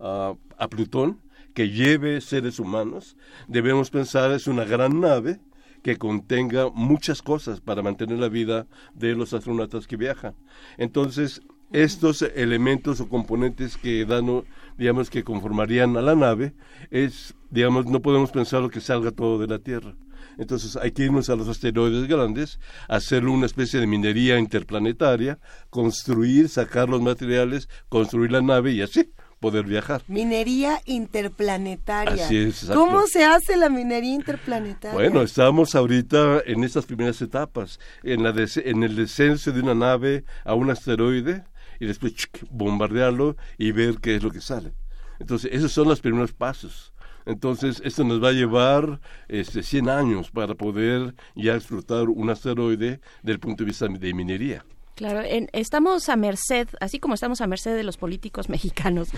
a, 0.00 0.68
Plutón, 0.68 1.20
que 1.54 1.70
lleve 1.70 2.20
seres 2.20 2.58
humanos, 2.58 3.16
debemos 3.48 3.90
pensar 3.90 4.32
es 4.32 4.46
una 4.46 4.64
gran 4.64 5.00
nave 5.00 5.40
que 5.82 5.96
contenga 5.96 6.70
muchas 6.70 7.22
cosas 7.22 7.60
para 7.60 7.82
mantener 7.82 8.18
la 8.18 8.28
vida 8.28 8.66
de 8.94 9.14
los 9.14 9.32
astronautas 9.32 9.86
que 9.86 9.96
viajan. 9.96 10.34
Entonces, 10.78 11.42
estos 11.72 12.22
elementos 12.22 13.00
o 13.00 13.08
componentes 13.08 13.76
que 13.76 14.04
dan, 14.04 14.44
digamos, 14.78 15.10
que 15.10 15.24
conformarían 15.24 15.96
a 15.96 16.02
la 16.02 16.14
nave, 16.14 16.54
es, 16.90 17.34
digamos, 17.50 17.86
no 17.86 18.00
podemos 18.00 18.30
pensar 18.30 18.60
lo 18.62 18.70
que 18.70 18.80
salga 18.80 19.10
todo 19.10 19.38
de 19.38 19.48
la 19.48 19.58
Tierra. 19.58 19.94
Entonces 20.38 20.76
hay 20.76 20.92
que 20.92 21.04
irnos 21.04 21.28
a 21.30 21.36
los 21.36 21.48
asteroides 21.48 22.08
grandes, 22.08 22.58
hacer 22.88 23.26
una 23.26 23.46
especie 23.46 23.80
de 23.80 23.86
minería 23.86 24.38
interplanetaria, 24.38 25.38
construir, 25.70 26.48
sacar 26.48 26.88
los 26.88 27.02
materiales, 27.02 27.68
construir 27.88 28.32
la 28.32 28.42
nave 28.42 28.72
y 28.72 28.82
así 28.82 29.12
poder 29.42 29.66
viajar. 29.66 30.02
Minería 30.06 30.80
interplanetaria. 30.86 32.24
Así 32.24 32.36
es, 32.36 32.70
¿Cómo 32.72 33.06
se 33.08 33.24
hace 33.24 33.56
la 33.56 33.68
minería 33.68 34.14
interplanetaria? 34.14 34.94
Bueno, 34.94 35.20
estamos 35.20 35.74
ahorita 35.74 36.42
en 36.46 36.62
estas 36.62 36.86
primeras 36.86 37.20
etapas, 37.20 37.80
en, 38.04 38.22
la 38.22 38.32
en 38.32 38.82
el 38.84 38.96
descenso 38.96 39.50
de 39.50 39.60
una 39.60 39.74
nave 39.74 40.24
a 40.44 40.54
un 40.54 40.70
asteroide 40.70 41.44
y 41.80 41.86
después 41.86 42.14
bombardearlo 42.50 43.36
y 43.58 43.72
ver 43.72 43.96
qué 44.00 44.14
es 44.14 44.22
lo 44.22 44.30
que 44.30 44.40
sale. 44.40 44.74
Entonces, 45.18 45.50
esos 45.52 45.72
son 45.72 45.88
los 45.88 46.00
primeros 46.00 46.32
pasos. 46.32 46.91
Entonces, 47.26 47.80
esto 47.84 48.04
nos 48.04 48.22
va 48.22 48.28
a 48.28 48.32
llevar 48.32 49.00
este, 49.28 49.62
100 49.62 49.88
años 49.88 50.30
para 50.30 50.54
poder 50.54 51.14
ya 51.34 51.54
explotar 51.54 52.08
un 52.08 52.30
asteroide 52.30 53.00
desde 53.22 53.32
el 53.32 53.40
punto 53.40 53.64
de 53.64 53.68
vista 53.68 53.86
de 53.88 54.14
minería. 54.14 54.64
Claro, 54.94 55.22
estamos 55.52 56.10
a 56.10 56.16
merced, 56.16 56.68
así 56.78 57.00
como 57.00 57.14
estamos 57.14 57.40
a 57.40 57.46
merced 57.46 57.74
de 57.74 57.82
los 57.82 57.96
políticos 57.96 58.50
mexicanos, 58.50 59.08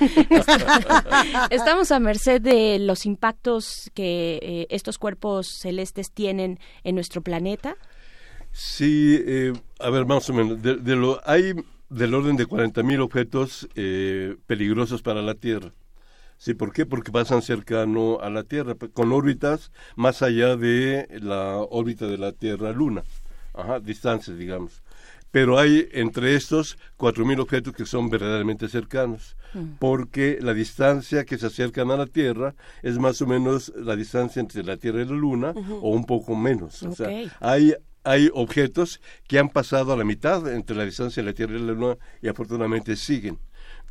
estamos 1.51 1.91
a 1.91 1.99
merced 1.99 2.41
de 2.41 2.79
los 2.79 3.07
impactos 3.07 3.91
que 3.93 4.39
eh, 4.41 4.67
estos 4.71 4.99
cuerpos 4.99 5.49
celestes 5.61 6.13
tienen 6.13 6.61
en 6.85 6.95
nuestro 6.95 7.23
planeta. 7.23 7.77
Sí, 8.53 9.19
eh, 9.27 9.53
a 9.81 9.91
ver, 9.91 10.07
más 10.07 10.31
o 10.31 10.33
menos, 10.33 10.63
de, 10.63 10.77
lo, 10.95 11.21
hay 11.29 11.55
del 11.91 12.15
orden 12.15 12.37
de 12.37 12.47
40.000 12.47 13.01
objetos 13.01 13.69
eh, 13.75 14.37
peligrosos 14.47 15.03
para 15.03 15.23
la 15.23 15.35
Tierra. 15.35 15.73
Sí, 16.45 16.53
¿por 16.53 16.75
qué? 16.75 16.85
Porque 16.85 17.11
pasan 17.11 17.41
cercano 17.41 18.19
a 18.21 18.29
la 18.29 18.43
Tierra, 18.43 18.75
con 18.93 19.13
órbitas 19.13 19.73
más 19.97 20.21
allá 20.21 20.57
de 20.57 21.09
la 21.23 21.57
órbita 21.57 22.07
de 22.07 22.19
la 22.19 22.33
Tierra-Luna, 22.33 23.03
ajá, 23.55 23.81
distancias, 23.81 24.37
digamos. 24.37 24.83
Pero 25.31 25.59
hay 25.59 25.89
entre 25.93 26.35
estos 26.37 26.77
4.000 26.99 27.41
objetos 27.41 27.73
que 27.73 27.87
son 27.87 28.11
verdaderamente 28.11 28.69
cercanos, 28.69 29.39
mm. 29.55 29.77
porque 29.79 30.37
la 30.43 30.53
distancia 30.53 31.25
que 31.25 31.39
se 31.39 31.47
acercan 31.47 31.91
a 31.91 31.97
la 31.97 32.07
Tierra 32.07 32.55
es 32.83 32.99
más 32.99 33.23
o 33.23 33.27
menos 33.27 33.73
la 33.75 33.97
distancia 33.97 34.41
entre 34.41 34.65
la 34.65 34.77
Tierra 34.77 35.01
y 35.01 35.07
la 35.07 35.13
Luna, 35.13 35.55
o 35.81 35.89
un 35.93 36.05
poco 36.05 36.37
menos. 36.37 36.83
O 36.83 36.95
sea, 36.95 37.09
hay 37.41 37.75
hay 38.05 38.31
objetos 38.35 39.01
que 39.27 39.39
han 39.39 39.49
pasado 39.49 39.95
a 39.95 39.97
la 39.97 40.05
mitad 40.05 40.47
entre 40.53 40.77
la 40.77 40.85
distancia 40.85 41.23
de 41.23 41.31
la 41.31 41.35
Tierra 41.35 41.57
y 41.57 41.61
la 41.61 41.73
Luna 41.73 41.97
y 42.21 42.29
afortunadamente 42.29 42.97
siguen. 42.97 43.39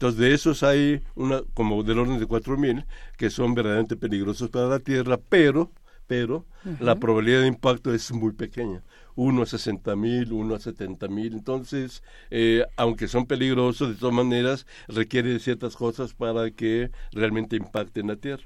Entonces, 0.03 0.19
de 0.19 0.33
esos 0.33 0.63
hay 0.63 1.01
una, 1.15 1.43
como 1.53 1.81
del 1.81 1.99
orden 1.99 2.19
de 2.19 2.27
4.000 2.27 2.85
que 3.15 3.29
son 3.29 3.53
verdaderamente 3.53 3.95
peligrosos 3.95 4.49
para 4.49 4.67
la 4.67 4.79
Tierra, 4.79 5.17
pero, 5.29 5.71
pero 6.07 6.45
la 6.81 6.99
probabilidad 6.99 7.39
de 7.39 7.47
impacto 7.47 7.93
es 7.93 8.11
muy 8.11 8.33
pequeña. 8.33 8.83
Uno 9.15 9.43
a 9.43 9.45
60.000, 9.45 10.29
uno 10.33 10.55
a 10.55 10.59
70.000. 10.59 11.31
Entonces, 11.31 12.03
eh, 12.31 12.65
aunque 12.75 13.07
son 13.07 13.27
peligrosos, 13.27 13.91
de 13.91 13.95
todas 13.95 14.13
maneras, 14.13 14.67
requiere 14.89 15.39
ciertas 15.39 15.77
cosas 15.77 16.13
para 16.13 16.51
que 16.51 16.91
realmente 17.13 17.55
impacten 17.55 18.07
la 18.07 18.17
Tierra. 18.17 18.43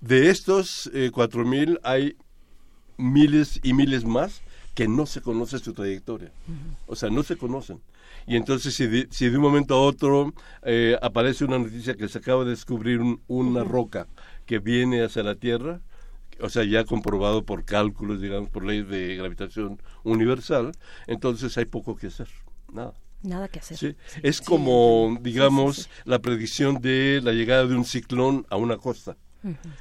De 0.00 0.30
estos 0.30 0.90
eh, 0.94 1.10
4.000 1.12 1.78
hay 1.82 2.16
miles 2.96 3.60
y 3.62 3.74
miles 3.74 4.06
más 4.06 4.40
que 4.74 4.88
no 4.88 5.04
se 5.04 5.20
conoce 5.20 5.58
su 5.58 5.74
trayectoria. 5.74 6.32
O 6.86 6.96
sea, 6.96 7.10
no 7.10 7.22
se 7.22 7.36
conocen. 7.36 7.82
Y 8.26 8.36
entonces 8.36 8.74
si 8.74 8.86
de, 8.86 9.08
si 9.10 9.28
de 9.28 9.36
un 9.36 9.42
momento 9.42 9.74
a 9.74 9.80
otro 9.80 10.34
eh, 10.62 10.98
aparece 11.00 11.44
una 11.44 11.58
noticia 11.58 11.94
que 11.94 12.08
se 12.08 12.18
acaba 12.18 12.44
de 12.44 12.50
descubrir 12.50 13.00
una 13.28 13.64
roca 13.64 14.08
que 14.46 14.58
viene 14.58 15.02
hacia 15.04 15.22
la 15.22 15.36
Tierra, 15.36 15.80
o 16.40 16.48
sea, 16.48 16.64
ya 16.64 16.84
comprobado 16.84 17.44
por 17.44 17.64
cálculos, 17.64 18.20
digamos, 18.20 18.50
por 18.50 18.64
ley 18.64 18.82
de 18.82 19.16
gravitación 19.16 19.80
universal, 20.02 20.72
entonces 21.06 21.56
hay 21.56 21.64
poco 21.64 21.96
que 21.96 22.08
hacer, 22.08 22.28
nada. 22.72 22.94
Nada 23.22 23.48
que 23.48 23.58
hacer. 23.58 23.96
Es 24.22 24.40
como, 24.40 25.18
digamos, 25.20 25.88
la 26.04 26.20
predicción 26.20 26.80
de 26.80 27.20
la 27.22 27.32
llegada 27.32 27.66
de 27.66 27.74
un 27.74 27.84
ciclón 27.84 28.46
a 28.50 28.56
una 28.56 28.76
costa. 28.76 29.16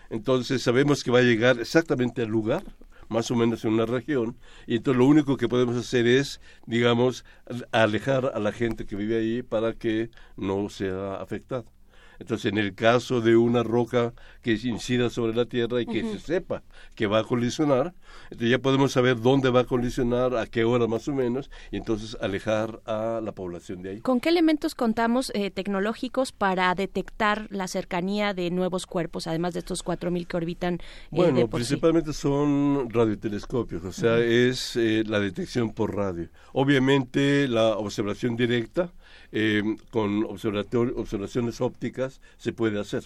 Entonces 0.09 0.61
sabemos 0.61 1.03
que 1.03 1.09
va 1.09 1.19
a 1.19 1.23
llegar 1.23 1.59
exactamente 1.59 2.21
al 2.21 2.29
lugar 2.29 2.63
más 3.09 3.29
o 3.31 3.35
menos 3.35 3.63
en 3.65 3.73
una 3.73 3.85
región, 3.85 4.37
y 4.67 4.77
entonces 4.77 4.97
lo 4.99 5.05
único 5.05 5.37
que 5.37 5.47
podemos 5.49 5.75
hacer 5.75 6.07
es, 6.07 6.41
digamos, 6.65 7.25
alejar 7.71 8.31
a 8.33 8.39
la 8.39 8.51
gente 8.51 8.85
que 8.85 8.95
vive 8.95 9.17
ahí 9.17 9.43
para 9.43 9.73
que 9.73 10.09
no 10.37 10.69
sea 10.69 11.15
afectada. 11.15 11.74
Entonces, 12.19 12.51
en 12.51 12.57
el 12.57 12.75
caso 12.75 13.21
de 13.21 13.35
una 13.35 13.63
roca 13.63 14.13
que 14.41 14.53
incida 14.63 15.09
sobre 15.09 15.33
la 15.33 15.45
Tierra 15.45 15.81
y 15.81 15.85
que 15.85 16.01
se 16.01 16.19
sepa 16.19 16.63
que 16.95 17.07
va 17.07 17.19
a 17.19 17.23
colisionar, 17.23 17.93
entonces 18.25 18.49
ya 18.49 18.59
podemos 18.59 18.91
saber 18.91 19.19
dónde 19.19 19.49
va 19.49 19.61
a 19.61 19.63
colisionar, 19.65 20.35
a 20.35 20.45
qué 20.47 20.63
hora 20.63 20.87
más 20.87 21.07
o 21.07 21.13
menos, 21.13 21.49
y 21.71 21.77
entonces 21.77 22.17
alejar 22.21 22.81
a 22.85 23.21
la 23.23 23.31
población 23.33 23.81
de 23.81 23.89
ahí. 23.89 24.01
¿Con 24.01 24.19
qué 24.19 24.29
elementos 24.29 24.75
contamos 24.75 25.31
eh, 25.35 25.51
tecnológicos 25.51 26.31
para 26.31 26.73
detectar 26.75 27.47
la 27.49 27.67
cercanía 27.67 28.33
de 28.33 28.51
nuevos 28.51 28.85
cuerpos, 28.85 29.27
además 29.27 29.53
de 29.53 29.59
estos 29.59 29.83
4.000 29.83 30.27
que 30.27 30.37
orbitan? 30.37 30.75
Eh, 30.75 30.79
bueno, 31.11 31.47
principalmente 31.47 32.13
son 32.13 32.89
radiotelescopios, 32.89 33.83
o 33.83 33.91
sea, 33.91 34.19
es 34.19 34.75
eh, 34.75 35.03
la 35.05 35.19
detección 35.19 35.73
por 35.73 35.95
radio. 35.95 36.29
Obviamente 36.53 37.47
la 37.47 37.77
observación 37.77 38.35
directa, 38.35 38.93
eh, 39.31 39.63
con 39.91 40.23
observaciones 40.25 41.61
ópticas 41.61 42.21
se 42.37 42.53
puede 42.53 42.79
hacer. 42.79 43.03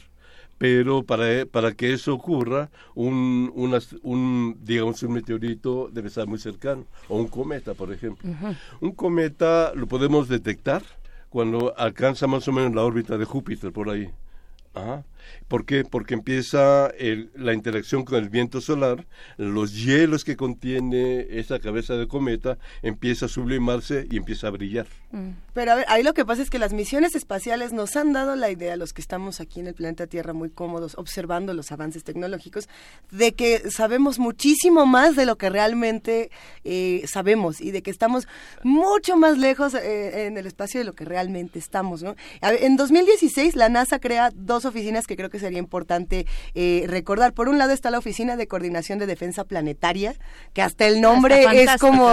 Pero 0.57 1.03
para, 1.03 1.45
para 1.45 1.71
que 1.71 1.93
eso 1.93 2.13
ocurra, 2.13 2.69
un, 2.93 3.51
un, 4.03 4.57
digamos, 4.61 5.01
un 5.03 5.13
meteorito 5.13 5.89
debe 5.91 6.09
estar 6.09 6.27
muy 6.27 6.37
cercano, 6.37 6.85
o 7.07 7.17
un 7.17 7.27
cometa, 7.27 7.73
por 7.73 7.93
ejemplo. 7.93 8.29
Un 8.81 8.91
cometa 8.91 9.71
lo 9.73 9.87
podemos 9.87 10.27
detectar 10.27 10.83
cuando 11.29 11.73
alcanza 11.77 12.27
más 12.27 12.47
o 12.47 12.51
menos 12.51 12.75
la 12.75 12.83
órbita 12.83 13.17
de 13.17 13.23
Júpiter, 13.23 13.71
por 13.71 13.89
ahí. 13.89 14.09
Ajá. 14.73 15.05
¿Por 15.47 15.65
qué? 15.65 15.83
Porque 15.83 16.13
empieza 16.13 16.91
la 17.35 17.53
interacción 17.53 18.05
con 18.05 18.17
el 18.17 18.29
viento 18.29 18.61
solar, 18.61 19.07
los 19.37 19.73
hielos 19.73 20.23
que 20.23 20.35
contiene 20.35 21.25
esa 21.29 21.59
cabeza 21.59 21.95
de 21.95 22.07
cometa 22.07 22.57
empieza 22.81 23.25
a 23.25 23.29
sublimarse 23.29 24.07
y 24.09 24.17
empieza 24.17 24.47
a 24.47 24.51
brillar. 24.51 24.87
Mm. 25.11 25.29
Pero 25.53 25.71
a 25.71 25.75
ver, 25.75 25.85
ahí 25.89 26.03
lo 26.03 26.13
que 26.13 26.25
pasa 26.25 26.41
es 26.41 26.49
que 26.49 26.59
las 26.59 26.73
misiones 26.73 27.15
espaciales 27.15 27.73
nos 27.73 27.95
han 27.95 28.13
dado 28.13 28.35
la 28.35 28.51
idea, 28.51 28.75
los 28.75 28.93
que 28.93 29.01
estamos 29.01 29.41
aquí 29.41 29.59
en 29.59 29.67
el 29.67 29.73
planeta 29.73 30.07
Tierra 30.07 30.33
muy 30.33 30.49
cómodos, 30.49 30.95
observando 30.97 31.53
los 31.53 31.71
avances 31.71 32.03
tecnológicos, 32.03 32.69
de 33.11 33.33
que 33.33 33.69
sabemos 33.71 34.19
muchísimo 34.19 34.85
más 34.85 35.15
de 35.15 35.25
lo 35.25 35.37
que 35.37 35.49
realmente 35.49 36.31
eh, 36.63 37.03
sabemos 37.07 37.59
y 37.61 37.71
de 37.71 37.81
que 37.81 37.91
estamos 37.91 38.27
mucho 38.63 39.17
más 39.17 39.37
lejos 39.37 39.73
eh, 39.73 40.27
en 40.27 40.37
el 40.37 40.45
espacio 40.45 40.79
de 40.79 40.85
lo 40.85 40.93
que 40.93 41.05
realmente 41.05 41.59
estamos. 41.59 42.03
¿no? 42.03 42.15
en 42.41 42.77
2016 42.77 43.55
la 43.55 43.69
NASA 43.69 43.99
crea 43.99 44.31
dos 44.33 44.65
oficinas 44.65 45.07
que 45.07 45.15
creo 45.19 45.29
que 45.29 45.37
sería 45.39 45.59
importante 45.59 46.25
eh, 46.55 46.85
recordar. 46.87 47.33
Por 47.33 47.49
un 47.49 47.57
lado 47.57 47.73
está 47.73 47.91
la 47.91 47.97
Oficina 47.97 48.37
de 48.37 48.47
Coordinación 48.47 48.99
de 48.99 49.05
Defensa 49.05 49.43
Planetaria, 49.43 50.15
que 50.53 50.61
hasta 50.61 50.87
el 50.87 51.01
nombre 51.01 51.45
es 51.61 51.75
como, 51.77 52.09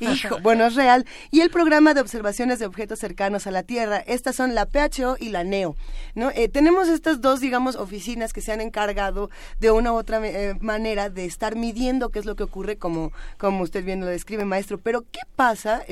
hijo, 0.00 0.40
bueno, 0.42 0.66
es 0.66 0.74
real, 0.74 1.06
y 1.30 1.40
el 1.40 1.48
Programa 1.48 1.94
de 1.94 2.02
Observaciones 2.02 2.58
de 2.58 2.66
Objetos 2.66 2.98
Cercanos 2.98 3.46
a 3.46 3.50
la 3.50 3.62
Tierra. 3.62 4.04
Estas 4.06 4.36
son 4.36 4.54
la 4.54 4.66
PHO 4.66 5.16
y 5.18 5.30
la 5.30 5.42
NEO. 5.42 5.74
¿no? 6.14 6.30
Eh, 6.34 6.50
tenemos 6.50 6.88
estas 6.88 7.22
dos, 7.22 7.40
digamos, 7.40 7.76
oficinas 7.76 8.34
que 8.34 8.42
se 8.42 8.52
han 8.52 8.60
encargado 8.60 9.30
de 9.58 9.70
una 9.70 9.94
u 9.94 9.96
otra 9.96 10.20
eh, 10.26 10.54
manera 10.60 11.08
de 11.08 11.24
estar 11.24 11.56
midiendo 11.56 12.10
qué 12.10 12.18
es 12.18 12.26
lo 12.26 12.36
que 12.36 12.42
ocurre, 12.42 12.76
como, 12.76 13.10
como 13.38 13.62
usted 13.62 13.82
bien 13.86 14.00
lo 14.00 14.06
describe, 14.06 14.44
maestro. 14.44 14.76
Pero, 14.76 15.06
¿qué 15.10 15.20
pasa? 15.34 15.82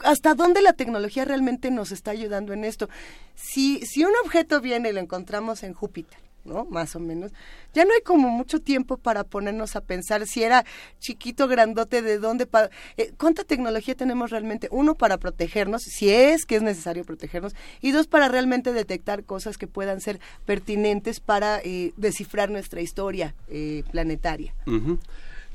¿Hasta 0.00 0.34
dónde 0.34 0.62
la 0.62 0.72
tecnología 0.72 1.24
realmente 1.24 1.70
nos 1.70 1.92
está 1.92 2.10
ayudando 2.10 2.52
en 2.52 2.64
esto? 2.64 2.88
Si, 3.34 3.80
si 3.86 4.04
un 4.04 4.12
objeto 4.24 4.60
viene 4.60 4.90
y 4.90 4.92
lo 4.92 5.00
encontramos 5.00 5.62
en 5.62 5.74
Júpiter, 5.74 6.18
¿no? 6.44 6.64
Más 6.64 6.96
o 6.96 7.00
menos. 7.00 7.32
Ya 7.74 7.84
no 7.84 7.92
hay 7.92 8.00
como 8.00 8.30
mucho 8.30 8.60
tiempo 8.60 8.96
para 8.96 9.24
ponernos 9.24 9.76
a 9.76 9.80
pensar 9.80 10.26
si 10.26 10.42
era 10.42 10.64
chiquito, 10.98 11.46
grandote, 11.46 12.02
de 12.02 12.18
dónde, 12.18 12.48
eh, 12.96 13.12
cuánta 13.16 13.44
tecnología 13.44 13.94
tenemos 13.94 14.30
realmente. 14.30 14.68
Uno, 14.70 14.94
para 14.94 15.18
protegernos, 15.18 15.82
si 15.82 16.10
es 16.10 16.44
que 16.44 16.56
es 16.56 16.62
necesario 16.62 17.04
protegernos, 17.04 17.54
y 17.80 17.92
dos, 17.92 18.06
para 18.06 18.28
realmente 18.28 18.72
detectar 18.72 19.24
cosas 19.24 19.58
que 19.58 19.66
puedan 19.66 20.00
ser 20.00 20.20
pertinentes 20.46 21.20
para 21.20 21.60
eh, 21.60 21.92
descifrar 21.96 22.50
nuestra 22.50 22.80
historia 22.80 23.34
eh, 23.48 23.84
planetaria. 23.90 24.54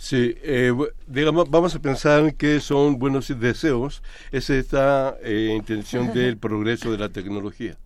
Sí, 0.04 0.36
digamos, 1.08 1.50
vamos 1.50 1.76
a 1.76 1.80
pensar 1.80 2.36
que 2.36 2.60
son 2.60 3.00
buenos 3.00 3.32
deseos, 3.40 4.04
es 4.34 4.50
esta 4.50 5.16
intención 5.26 6.14
del 6.14 6.36
progreso 6.36 6.92
de 6.92 6.98
la 6.98 7.08
tecnología. 7.08 7.78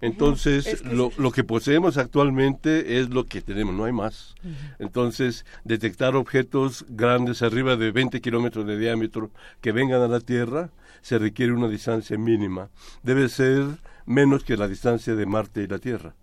Entonces, 0.00 0.84
lo, 0.84 1.12
lo, 1.16 1.30
que 1.30 1.44
poseemos 1.44 1.96
actualmente 1.96 2.98
es 2.98 3.10
lo 3.10 3.26
que 3.26 3.40
tenemos, 3.40 3.72
no 3.72 3.84
hay 3.84 3.92
más. 3.92 4.34
Entonces, 4.80 5.46
detectar 5.62 6.16
objetos 6.16 6.84
grandes 6.88 7.40
arriba 7.40 7.76
de 7.76 7.92
20 7.92 8.20
kilómetros 8.20 8.66
de 8.66 8.76
diámetro 8.76 9.30
que 9.60 9.70
vengan 9.70 10.02
a 10.02 10.08
la 10.08 10.18
Tierra 10.18 10.70
se 11.02 11.20
requiere 11.20 11.52
una 11.52 11.68
distancia 11.68 12.18
mínima. 12.18 12.68
Debe 13.04 13.28
ser 13.28 13.64
menos 14.06 14.42
que 14.42 14.56
la 14.56 14.66
distancia 14.66 15.14
de 15.14 15.24
Marte 15.24 15.62
y 15.62 15.68
la 15.68 15.78
Tierra. 15.78 16.16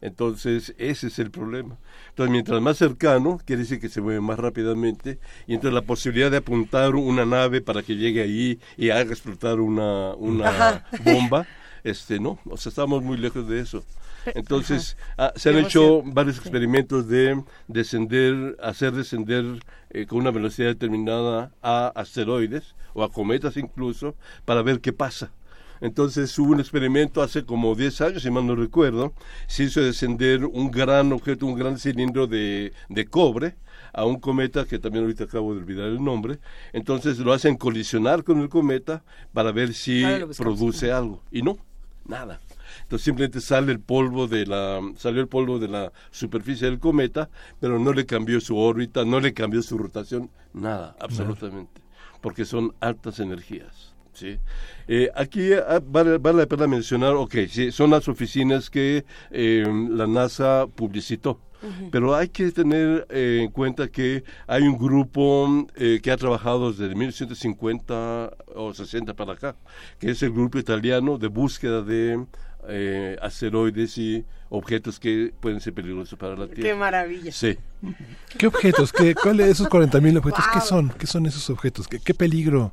Entonces, 0.00 0.74
ese 0.78 1.08
es 1.08 1.18
el 1.18 1.30
problema. 1.30 1.78
Entonces, 2.10 2.32
mientras 2.32 2.60
más 2.60 2.78
cercano, 2.78 3.38
quiere 3.44 3.62
decir 3.62 3.80
que 3.80 3.88
se 3.88 4.00
mueve 4.00 4.20
más 4.20 4.38
rápidamente, 4.38 5.18
y 5.46 5.54
entonces 5.54 5.74
la 5.74 5.82
posibilidad 5.82 6.30
de 6.30 6.38
apuntar 6.38 6.94
una 6.94 7.26
nave 7.26 7.60
para 7.60 7.82
que 7.82 7.96
llegue 7.96 8.22
ahí 8.22 8.58
y 8.76 8.90
haga 8.90 9.12
explotar 9.12 9.60
una, 9.60 10.14
una 10.14 10.84
bomba 11.04 11.46
este 11.84 12.20
no 12.20 12.38
o 12.44 12.56
sea 12.56 12.70
estamos 12.70 13.02
muy 13.02 13.16
lejos 13.16 13.48
de 13.48 13.60
eso. 13.60 13.84
Entonces 14.34 14.98
ah, 15.16 15.32
se 15.34 15.48
han 15.48 15.56
hecho 15.56 16.02
varios 16.04 16.36
experimentos 16.36 17.08
de 17.08 17.42
descender 17.68 18.56
hacer 18.62 18.92
descender 18.92 19.44
eh, 19.90 20.06
con 20.06 20.18
una 20.18 20.30
velocidad 20.30 20.68
determinada 20.68 21.52
a 21.62 21.88
asteroides 21.94 22.74
o 22.92 23.02
a 23.02 23.10
cometas 23.10 23.56
incluso 23.56 24.14
para 24.44 24.62
ver 24.62 24.80
qué 24.80 24.92
pasa 24.92 25.30
entonces 25.80 26.38
hubo 26.38 26.52
un 26.52 26.60
experimento 26.60 27.22
hace 27.22 27.44
como 27.44 27.74
10 27.74 28.00
años, 28.02 28.22
si 28.22 28.30
mal 28.30 28.46
no 28.46 28.54
recuerdo, 28.54 29.12
se 29.46 29.64
hizo 29.64 29.80
descender 29.80 30.44
un 30.44 30.70
gran 30.70 31.12
objeto, 31.12 31.46
un 31.46 31.58
gran 31.58 31.78
cilindro 31.78 32.26
de, 32.26 32.72
de 32.88 33.06
cobre 33.06 33.56
a 33.92 34.04
un 34.04 34.20
cometa 34.20 34.64
que 34.66 34.78
también 34.78 35.04
ahorita 35.04 35.24
acabo 35.24 35.54
de 35.54 35.60
olvidar 35.60 35.86
el 35.86 36.02
nombre. 36.02 36.38
Entonces 36.72 37.18
lo 37.18 37.32
hacen 37.32 37.56
colisionar 37.56 38.24
con 38.24 38.40
el 38.40 38.48
cometa 38.48 39.02
para 39.32 39.52
ver 39.52 39.74
si 39.74 40.04
produce 40.36 40.92
algo. 40.92 41.22
Y 41.30 41.42
no, 41.42 41.58
nada. 42.06 42.40
Entonces 42.82 43.04
simplemente 43.04 43.40
sale 43.40 43.72
el 43.72 43.80
polvo 43.80 44.26
de 44.26 44.46
la, 44.46 44.80
salió 44.96 45.20
el 45.20 45.28
polvo 45.28 45.58
de 45.58 45.68
la 45.68 45.92
superficie 46.10 46.68
del 46.68 46.78
cometa, 46.78 47.30
pero 47.60 47.78
no 47.78 47.92
le 47.92 48.06
cambió 48.06 48.40
su 48.40 48.56
órbita, 48.56 49.04
no 49.04 49.20
le 49.20 49.32
cambió 49.32 49.62
su 49.62 49.78
rotación, 49.78 50.30
nada, 50.52 50.96
absolutamente, 51.00 51.80
porque 52.20 52.44
son 52.44 52.74
altas 52.80 53.20
energías. 53.20 53.89
¿Sí? 54.20 54.38
Eh, 54.86 55.10
aquí 55.14 55.52
ah, 55.54 55.80
vale, 55.84 56.18
la 56.18 56.46
pena 56.46 56.66
mencionar, 56.66 57.14
ok, 57.14 57.34
sí, 57.48 57.72
son 57.72 57.90
las 57.90 58.08
oficinas 58.08 58.70
que 58.70 59.04
eh, 59.30 59.64
la 59.90 60.06
NASA 60.06 60.66
publicitó. 60.74 61.40
Pero 61.90 62.14
hay 62.14 62.28
que 62.28 62.50
tener 62.52 63.06
eh, 63.10 63.40
en 63.42 63.50
cuenta 63.50 63.88
que 63.88 64.24
hay 64.46 64.62
un 64.62 64.78
grupo 64.78 65.66
eh, 65.76 66.00
que 66.02 66.10
ha 66.10 66.16
trabajado 66.16 66.72
desde 66.72 66.94
1950 66.94 68.30
o 68.54 68.72
60 68.72 69.14
para 69.14 69.34
acá, 69.34 69.56
que 69.98 70.10
es 70.10 70.22
el 70.22 70.30
grupo 70.30 70.58
italiano 70.58 71.18
de 71.18 71.28
búsqueda 71.28 71.82
de 71.82 72.24
eh, 72.68 73.16
asteroides 73.20 73.98
y 73.98 74.24
objetos 74.48 74.98
que 74.98 75.32
pueden 75.38 75.60
ser 75.60 75.74
peligrosos 75.74 76.18
para 76.18 76.34
la 76.34 76.46
Tierra. 76.46 76.70
¡Qué 76.70 76.74
maravilla! 76.74 77.30
Sí. 77.30 77.58
¿Qué 78.38 78.46
objetos? 78.46 78.92
¿Qué, 78.92 79.14
¿Cuáles 79.14 79.48
esos 79.48 79.68
40.000 79.68 80.18
objetos? 80.18 80.44
¿Qué 80.52 80.60
son? 80.60 80.88
¿Qué 80.98 81.06
son 81.06 81.26
esos 81.26 81.48
objetos? 81.50 81.88
¿Qué, 81.88 81.98
¿Qué 81.98 82.14
peligro 82.14 82.72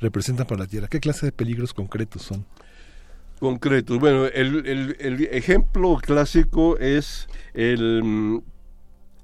representan 0.00 0.46
para 0.46 0.60
la 0.60 0.66
Tierra? 0.66 0.88
¿Qué 0.88 1.00
clase 1.00 1.26
de 1.26 1.32
peligros 1.32 1.74
concretos 1.74 2.22
son? 2.22 2.44
concretos. 3.38 3.98
Bueno, 3.98 4.26
el, 4.26 4.66
el, 4.66 4.96
el, 4.98 5.24
ejemplo 5.26 5.98
clásico 6.02 6.76
es 6.78 7.28
el, 7.54 8.02
mm, 8.02 8.42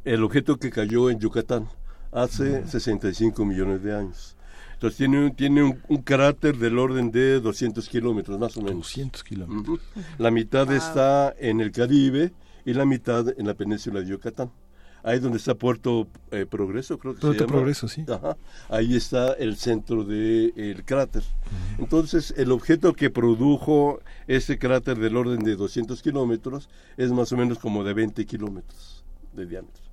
el 0.05 0.23
objeto 0.23 0.57
que 0.57 0.71
cayó 0.71 1.11
en 1.11 1.19
Yucatán 1.19 1.69
hace 2.13 2.67
65 2.67 3.45
millones 3.45 3.83
de 3.83 3.97
años. 3.97 4.37
Entonces 4.75 4.99
tiene, 4.99 5.31
tiene 5.31 5.63
un, 5.63 6.03
carácter 6.03 6.57
del 6.57 6.79
orden 6.79 7.11
de 7.11 7.41
200 7.41 7.89
kilómetros, 7.89 8.39
más 8.39 8.57
o 8.57 8.61
menos. 8.61 8.79
200 8.79 9.25
kilómetros. 9.25 9.81
La 10.19 10.31
mitad 10.31 10.71
está 10.73 11.35
en 11.39 11.61
el 11.61 11.73
Caribe 11.73 12.33
y 12.65 12.75
la 12.75 12.85
mitad 12.85 13.27
en 13.39 13.47
la 13.47 13.55
península 13.55 14.01
de 14.01 14.07
Yucatán 14.07 14.51
ahí 15.05 15.19
donde 15.19 15.39
está 15.39 15.55
Puerto 15.55 16.09
eh, 16.31 16.47
Progreso, 16.47 16.99
creo 16.99 17.15
que 17.15 17.21
Puerto 17.21 17.39
se 17.39 17.45
llama. 17.45 17.53
Progreso, 17.53 17.89
sí. 17.89 18.05
ahí 18.71 18.97
está 18.97 19.35
el 19.35 19.57
centro 19.57 20.03
del 20.03 20.83
cráter. 20.85 21.23
Entonces, 21.79 22.35
el 22.37 22.51
objeto 22.51 22.95
que 22.95 23.11
produjo 23.11 24.01
ese 24.27 24.59
cráter 24.59 24.99
del 24.99 25.17
orden 25.17 25.45
de 25.45 25.57
200 25.57 26.03
kilómetros 26.03 26.69
es 26.97 27.13
más 27.13 27.31
o 27.33 27.37
menos 27.37 27.59
como 27.59 27.85
de 27.85 27.93
20 27.93 28.25
kilómetros 28.25 29.05
de 29.35 29.47
diámetro. 29.47 29.85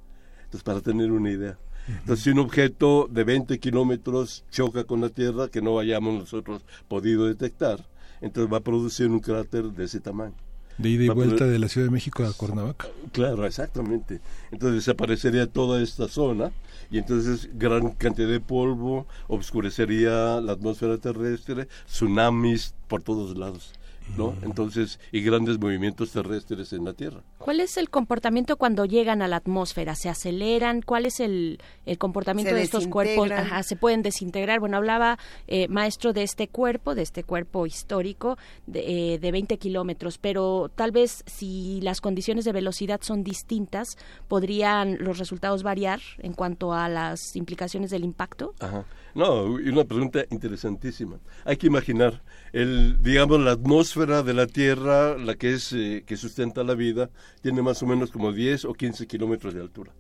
Entonces, 0.46 0.64
para 0.64 0.82
tener 0.82 1.12
una 1.12 1.30
idea. 1.30 1.60
Entonces, 1.88 2.24
si 2.24 2.30
un 2.30 2.40
objeto 2.40 3.08
de 3.12 3.24
20 3.24 3.60
kilómetros 3.60 4.46
choca 4.50 4.86
con 4.86 5.02
la 5.02 5.10
Tierra 5.10 5.50
que 5.50 5.62
no 5.62 5.78
hayamos 5.78 6.14
nosotros 6.14 6.64
podido 6.88 7.26
detectar, 7.28 7.86
entonces 8.22 8.52
va 8.52 8.58
a 8.58 8.62
producir 8.62 9.08
un 9.08 9.20
cráter 9.20 9.66
de 9.66 9.84
ese 9.84 10.00
tamaño. 10.00 10.36
De 10.82 10.90
ida 10.90 11.06
y 11.06 11.10
vuelta 11.10 11.46
de 11.46 11.60
la 11.60 11.68
Ciudad 11.68 11.88
de 11.88 11.92
México 11.92 12.24
a 12.24 12.34
Cuernavaca. 12.34 12.88
Claro, 13.12 13.46
exactamente. 13.46 14.20
Entonces 14.52 14.86
desaparecería 14.86 15.48
toda 15.48 15.82
esta 15.82 16.08
zona 16.08 16.52
y 16.90 16.98
entonces 16.98 17.50
gran 17.54 17.92
cantidad 17.92 18.28
de 18.28 18.40
polvo, 18.40 19.08
obscurecería 19.28 20.42
la 20.42 20.54
atmósfera 20.54 20.98
terrestre, 20.98 21.68
tsunamis 21.88 22.74
por 22.88 23.04
todos 23.04 23.38
lados. 23.38 23.74
¿No? 24.18 24.36
Entonces, 24.42 25.00
y 25.12 25.22
grandes 25.22 25.60
movimientos 25.60 26.12
terrestres 26.12 26.74
en 26.74 26.86
la 26.86 26.94
Tierra. 26.94 27.22
¿Cuál 27.38 27.60
es 27.60 27.78
el 27.78 27.90
comportamiento 27.90 28.58
cuando 28.58 28.86
llegan 28.86 29.22
a 29.22 29.28
la 29.28 29.38
atmósfera? 29.38 29.96
¿Se 29.96 30.10
aceleran? 30.10 30.82
¿Cuál 30.82 31.06
es 31.06 31.20
el, 31.20 31.60
el 31.86 31.98
comportamiento 31.98 32.54
de 32.54 32.62
estos 32.62 32.88
cuerpos? 32.88 33.30
¿Se 33.64 33.76
pueden 33.76 34.02
desintegrar? 34.02 34.60
Bueno, 34.60 34.78
hablaba 34.78 35.18
eh, 35.48 35.68
maestro 35.68 36.14
de 36.14 36.24
este 36.24 36.48
cuerpo, 36.48 36.96
de 36.96 37.04
este 37.04 37.24
cuerpo 37.24 37.66
histórico 37.66 38.38
de, 38.68 39.14
eh, 39.14 39.20
de 39.20 39.32
20 39.32 39.58
kilómetros, 39.58 40.18
pero 40.18 40.70
tal 40.74 40.92
vez 40.92 41.24
si 41.26 41.80
las 41.82 42.02
condiciones 42.02 42.46
de 42.46 42.52
velocidad 42.52 43.02
son 43.02 43.24
distintas, 43.24 43.98
¿podrían 44.28 44.98
los 45.00 45.18
resultados 45.18 45.64
variar 45.64 46.00
en 46.20 46.34
cuanto 46.34 46.74
a 46.74 46.90
las 46.90 47.36
implicaciones 47.36 47.92
del 47.92 48.04
impacto? 48.04 48.54
Ajá. 48.60 48.86
No, 49.14 49.60
y 49.60 49.70
una 49.70 49.84
pregunta 49.84 50.26
interesantísima. 50.30 51.20
Hay 51.46 51.58
que 51.58 51.68
imaginar, 51.68 52.22
el, 52.54 53.02
digamos, 53.02 53.40
la 53.42 53.52
atmósfera 53.52 54.24
de 54.24 54.34
la 54.34 54.48
Tierra, 54.48 55.18
la 55.18 55.36
que, 55.36 55.54
es, 55.54 55.74
eh, 55.74 56.04
que 56.06 56.18
sustenta 56.18 56.64
la 56.64 56.76
vida, 56.76 57.10
tiene 57.42 57.62
más 57.62 57.82
o 57.84 57.88
menos 57.88 58.12
como 58.12 58.32
10 58.32 58.66
o 58.66 58.74
15 58.74 59.08
kilómetros 59.08 59.54
de 59.54 59.62
altura. 59.62 59.92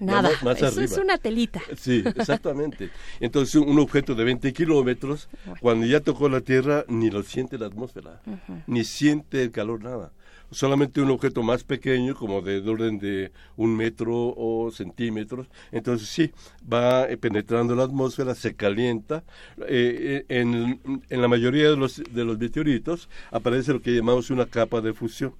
Nada, 0.00 0.30
eso 0.56 0.80
es 0.80 0.98
una 0.98 1.16
telita. 1.16 1.60
Sí, 1.76 2.02
exactamente. 2.16 2.90
Entonces, 3.20 3.54
un 3.54 3.78
objeto 3.78 4.16
de 4.16 4.24
20 4.24 4.52
kilómetros, 4.52 5.28
cuando 5.60 5.86
ya 5.86 6.00
tocó 6.00 6.28
la 6.28 6.40
Tierra, 6.40 6.84
ni 6.88 7.10
lo 7.10 7.22
siente 7.22 7.56
la 7.56 7.66
atmósfera, 7.66 8.20
ni 8.66 8.84
siente 8.84 9.42
el 9.44 9.52
calor, 9.52 9.82
nada 9.82 10.12
solamente 10.52 11.00
un 11.00 11.10
objeto 11.10 11.42
más 11.42 11.64
pequeño, 11.64 12.14
como 12.14 12.40
de, 12.42 12.58
orden 12.58 12.98
de 12.98 13.32
un 13.56 13.76
metro 13.76 14.34
o 14.36 14.70
centímetros, 14.70 15.48
entonces 15.70 16.08
sí, 16.08 16.30
va 16.70 17.04
eh, 17.08 17.16
penetrando 17.16 17.74
la 17.74 17.84
atmósfera, 17.84 18.34
se 18.34 18.54
calienta. 18.54 19.24
Eh, 19.66 20.24
eh, 20.28 20.40
en, 20.40 21.02
en, 21.08 21.20
la 21.20 21.28
mayoría 21.28 21.70
de 21.70 21.76
los, 21.76 21.96
de 21.96 22.24
los 22.24 22.38
meteoritos 22.38 23.08
aparece 23.30 23.72
lo 23.72 23.82
que 23.82 23.94
llamamos 23.94 24.30
una 24.30 24.46
capa 24.46 24.80
de 24.80 24.92
fusión, 24.92 25.34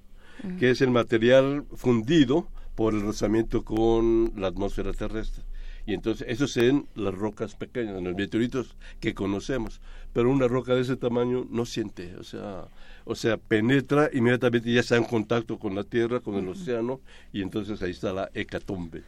que 0.59 0.71
es 0.71 0.81
el 0.81 0.89
material 0.89 1.63
fundido 1.75 2.47
por 2.75 2.93
el 2.93 3.01
rozamiento 3.01 3.63
con 3.63 4.33
la 4.35 4.47
atmósfera 4.47 4.91
terrestre. 4.93 5.43
Y 5.85 5.93
entonces, 5.93 6.27
eso 6.29 6.59
en 6.59 6.87
las 6.95 7.13
rocas 7.13 7.55
pequeñas, 7.55 7.97
en 7.97 8.05
los 8.05 8.15
meteoritos 8.15 8.75
que 8.99 9.13
conocemos. 9.13 9.81
Pero 10.13 10.29
una 10.29 10.47
roca 10.47 10.75
de 10.75 10.81
ese 10.81 10.95
tamaño 10.95 11.45
no 11.49 11.65
siente, 11.65 12.15
o 12.15 12.23
sea, 12.23 12.65
o 13.05 13.15
sea, 13.15 13.37
penetra 13.37 14.09
inmediatamente 14.13 14.71
ya 14.71 14.81
está 14.81 14.97
en 14.97 15.03
contacto 15.03 15.57
con 15.59 15.75
la 15.75 15.83
tierra, 15.83 16.19
con 16.19 16.35
el 16.35 16.47
océano, 16.47 17.01
y 17.31 17.41
entonces 17.41 17.81
ahí 17.81 17.91
está 17.91 18.13
la 18.13 18.29
hecatombe. 18.33 19.03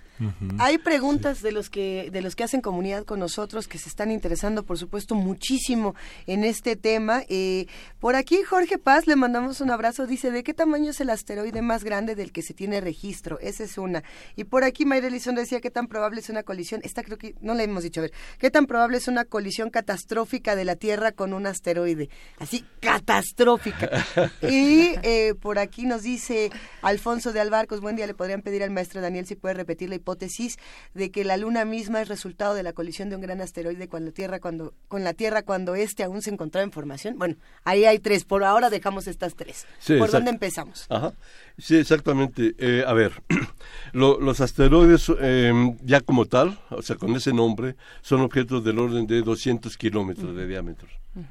Hay 0.60 0.78
preguntas 0.78 1.42
de 1.42 1.52
los 1.52 1.70
que 1.70 2.10
de 2.12 2.22
los 2.22 2.36
que 2.36 2.46
hacen 2.46 2.62
comunidad 2.62 3.04
con 3.04 3.20
nosotros 3.20 3.68
que 3.68 3.78
se 3.78 3.90
están 3.90 4.12
interesando, 4.12 4.64
por 4.64 4.78
supuesto, 4.78 5.14
muchísimo 5.14 5.94
en 6.26 6.46
este 6.46 6.78
tema. 6.78 7.24
Eh, 7.28 7.66
por 8.00 8.16
aquí 8.16 8.42
Jorge 8.44 8.78
Paz 8.78 9.08
le 9.08 9.18
mandamos 9.18 9.60
un 9.60 9.72
abrazo. 9.72 10.08
Dice 10.08 10.32
de 10.32 10.44
qué 10.44 10.54
tamaño 10.54 10.92
es 10.92 11.02
el 11.02 11.10
asteroide 11.10 11.62
más 11.62 11.84
grande 11.84 12.16
del 12.16 12.32
que 12.32 12.44
se 12.44 12.54
tiene 12.54 12.80
registro. 12.80 13.40
Esa 13.40 13.66
es 13.66 13.78
una. 13.78 14.04
Y 14.38 14.46
por 14.46 14.64
aquí 14.64 14.86
Mayra 14.86 15.08
Elizondo 15.08 15.42
decía 15.42 15.60
qué 15.60 15.72
tan 15.72 15.88
probable 15.88 16.22
es 16.22 16.30
una 16.30 16.44
colisión. 16.44 16.80
Esta 16.84 17.04
creo 17.04 17.18
que 17.18 17.36
no 17.42 17.54
le 17.54 17.64
hemos 17.64 17.84
dicho. 17.84 18.00
A 18.00 18.04
ver, 18.04 18.14
qué 18.40 18.50
tan 18.50 18.68
probable 18.68 18.98
es 18.98 19.10
una 19.10 19.26
colisión 19.26 19.70
catastrófica 19.70 20.56
de 20.56 20.64
la 20.64 20.78
Tierra 20.78 21.12
con 21.12 21.34
un 21.34 21.46
asteroide. 21.46 22.10
Así 22.40 22.64
catastrófica. 22.80 23.85
y 24.42 24.96
eh, 25.04 25.34
por 25.40 25.60
aquí 25.60 25.86
nos 25.86 26.04
dice 26.04 26.52
Alfonso 26.82 27.34
de 27.34 27.40
Albarcos. 27.40 27.82
Buen 27.82 27.96
día. 27.96 28.08
Le 28.08 28.14
podrían 28.14 28.42
pedir 28.42 28.64
al 28.64 28.72
maestro 28.72 29.02
Daniel 29.02 29.26
si 29.26 29.36
puede 29.36 29.56
repetir 29.56 29.90
la 29.90 29.96
hipótesis 29.96 30.58
de 30.94 31.12
que 31.12 31.24
la 31.24 31.38
Luna 31.38 31.66
misma 31.66 32.02
es 32.02 32.08
resultado 32.08 32.54
de 32.54 32.64
la 32.64 32.74
colisión 32.74 33.10
de 33.10 33.16
un 33.16 33.22
gran 33.22 33.42
asteroide 33.42 33.88
con 33.88 34.06
la 34.06 34.12
Tierra 34.12 34.40
cuando, 34.40 34.74
con 34.88 35.04
la 35.04 35.14
Tierra 35.14 35.44
cuando 35.44 35.76
éste 35.76 36.04
aún 36.04 36.22
se 36.22 36.30
encontraba 36.30 36.64
en 36.64 36.72
formación. 36.72 37.18
Bueno, 37.18 37.36
ahí 37.64 37.86
hay 37.86 38.00
tres. 38.00 38.26
Por 38.26 38.44
ahora 38.44 38.70
dejamos 38.70 39.08
estas 39.08 39.36
tres. 39.36 39.66
¿Por 39.88 40.12
dónde 40.12 40.32
empezamos? 40.32 40.86
Ajá. 40.90 41.14
Sí, 41.58 41.78
exactamente. 41.78 42.56
Eh, 42.58 42.84
a 42.86 42.94
ver, 42.94 43.14
los 43.94 44.42
asteroides 44.42 45.12
em, 45.20 45.78
ya 45.84 46.02
como 46.02 46.26
tal, 46.26 46.60
o 46.70 46.82
sea, 46.82 46.96
con 46.96 47.16
ese 47.16 47.34
nombre, 47.34 47.76
son 48.02 48.22
objetos 48.22 48.64
del 48.64 48.80
orden 48.80 49.08
de 49.08 49.22
200 49.22 49.78
kilómetros 49.78 50.36
de 50.36 50.48
diámetro. 50.48 50.88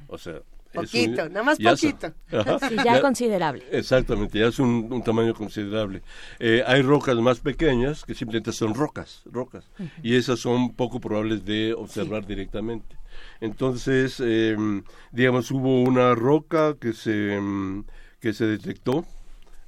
O 0.08 0.16
sea, 0.16 0.40
Poquito, 0.74 1.28
nada 1.28 1.42
más 1.42 1.58
poquito. 1.58 2.12
ya, 2.84 3.00
considerable. 3.00 3.64
Exactamente, 3.70 4.38
ya 4.38 4.46
es 4.46 4.58
un, 4.58 5.02
tamaño 5.04 5.34
considerable. 5.34 6.02
Eh, 6.38 6.62
hay 6.66 6.82
rocas 6.82 7.16
más 7.16 7.40
pequeñas 7.40 8.04
que 8.04 8.14
simplemente 8.14 8.52
son 8.52 8.74
rocas, 8.74 9.22
rocas, 9.26 9.68
y 10.02 10.16
esas 10.16 10.40
son 10.40 10.74
poco 10.74 11.00
probables 11.00 11.44
de 11.44 11.74
observar 11.74 12.26
directamente. 12.26 12.96
Entonces, 13.40 14.20
em, 14.20 14.82
digamos, 15.12 15.50
hubo 15.50 15.82
una 15.82 16.14
roca 16.14 16.76
que 16.80 16.92
se, 16.92 17.34
em, 17.34 17.84
que 18.20 18.32
se 18.32 18.46
detectó 18.46 19.04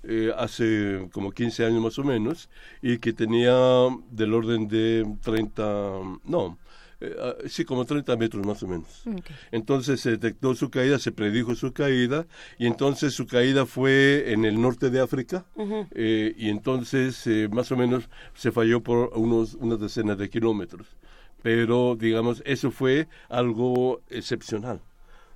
eh, 0.09 0.32
hace 0.36 1.09
como 1.12 1.32
15 1.32 1.64
años 1.64 1.82
más 1.82 1.98
o 1.98 2.04
menos 2.04 2.48
y 2.80 2.98
que 2.98 3.12
tenía 3.12 3.52
del 4.11 4.34
orden 4.34 4.68
de 4.68 5.04
30, 5.22 5.62
no, 6.24 6.59
eh, 7.01 7.14
ah, 7.20 7.34
sí, 7.47 7.64
como 7.64 7.84
30 7.84 8.16
metros 8.16 8.47
más 8.47 8.62
o 8.62 8.68
menos. 8.68 9.05
Entonces 9.51 10.01
se 10.01 10.12
detectó 10.12 10.55
su 10.55 10.70
caída, 10.70 10.99
se 10.99 11.12
predijo 11.12 11.55
su 11.55 11.72
caída, 11.72 12.26
y 12.59 12.66
entonces 12.66 13.14
su 13.14 13.26
caída 13.26 13.66
fue 13.66 14.32
en 14.32 14.44
el 14.44 14.61
norte 14.61 14.90
de 14.90 15.01
África, 15.01 15.44
eh, 15.92 16.34
y 16.36 16.49
entonces 16.49 17.26
eh, 17.26 17.49
más 17.51 17.70
o 17.72 17.76
menos 17.76 18.09
se 18.34 18.53
falló 18.53 18.82
por 18.82 19.16
unos, 19.16 19.55
unas 19.55 19.80
decenas 19.80 20.18
de 20.18 20.30
kilómetros. 20.30 20.86
Pero, 21.42 21.97
digamos, 21.97 22.42
eso 22.44 22.70
fue 22.70 23.09
algo 23.28 24.03
excepcional. 24.09 24.80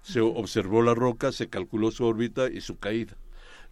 Se 0.03 0.21
observó 0.21 0.83
la 0.83 0.95
roca, 0.95 1.31
se 1.31 1.49
calculó 1.49 1.91
su 1.91 2.05
órbita 2.05 2.51
y 2.51 2.63
su 2.63 2.79
caída. 2.79 3.17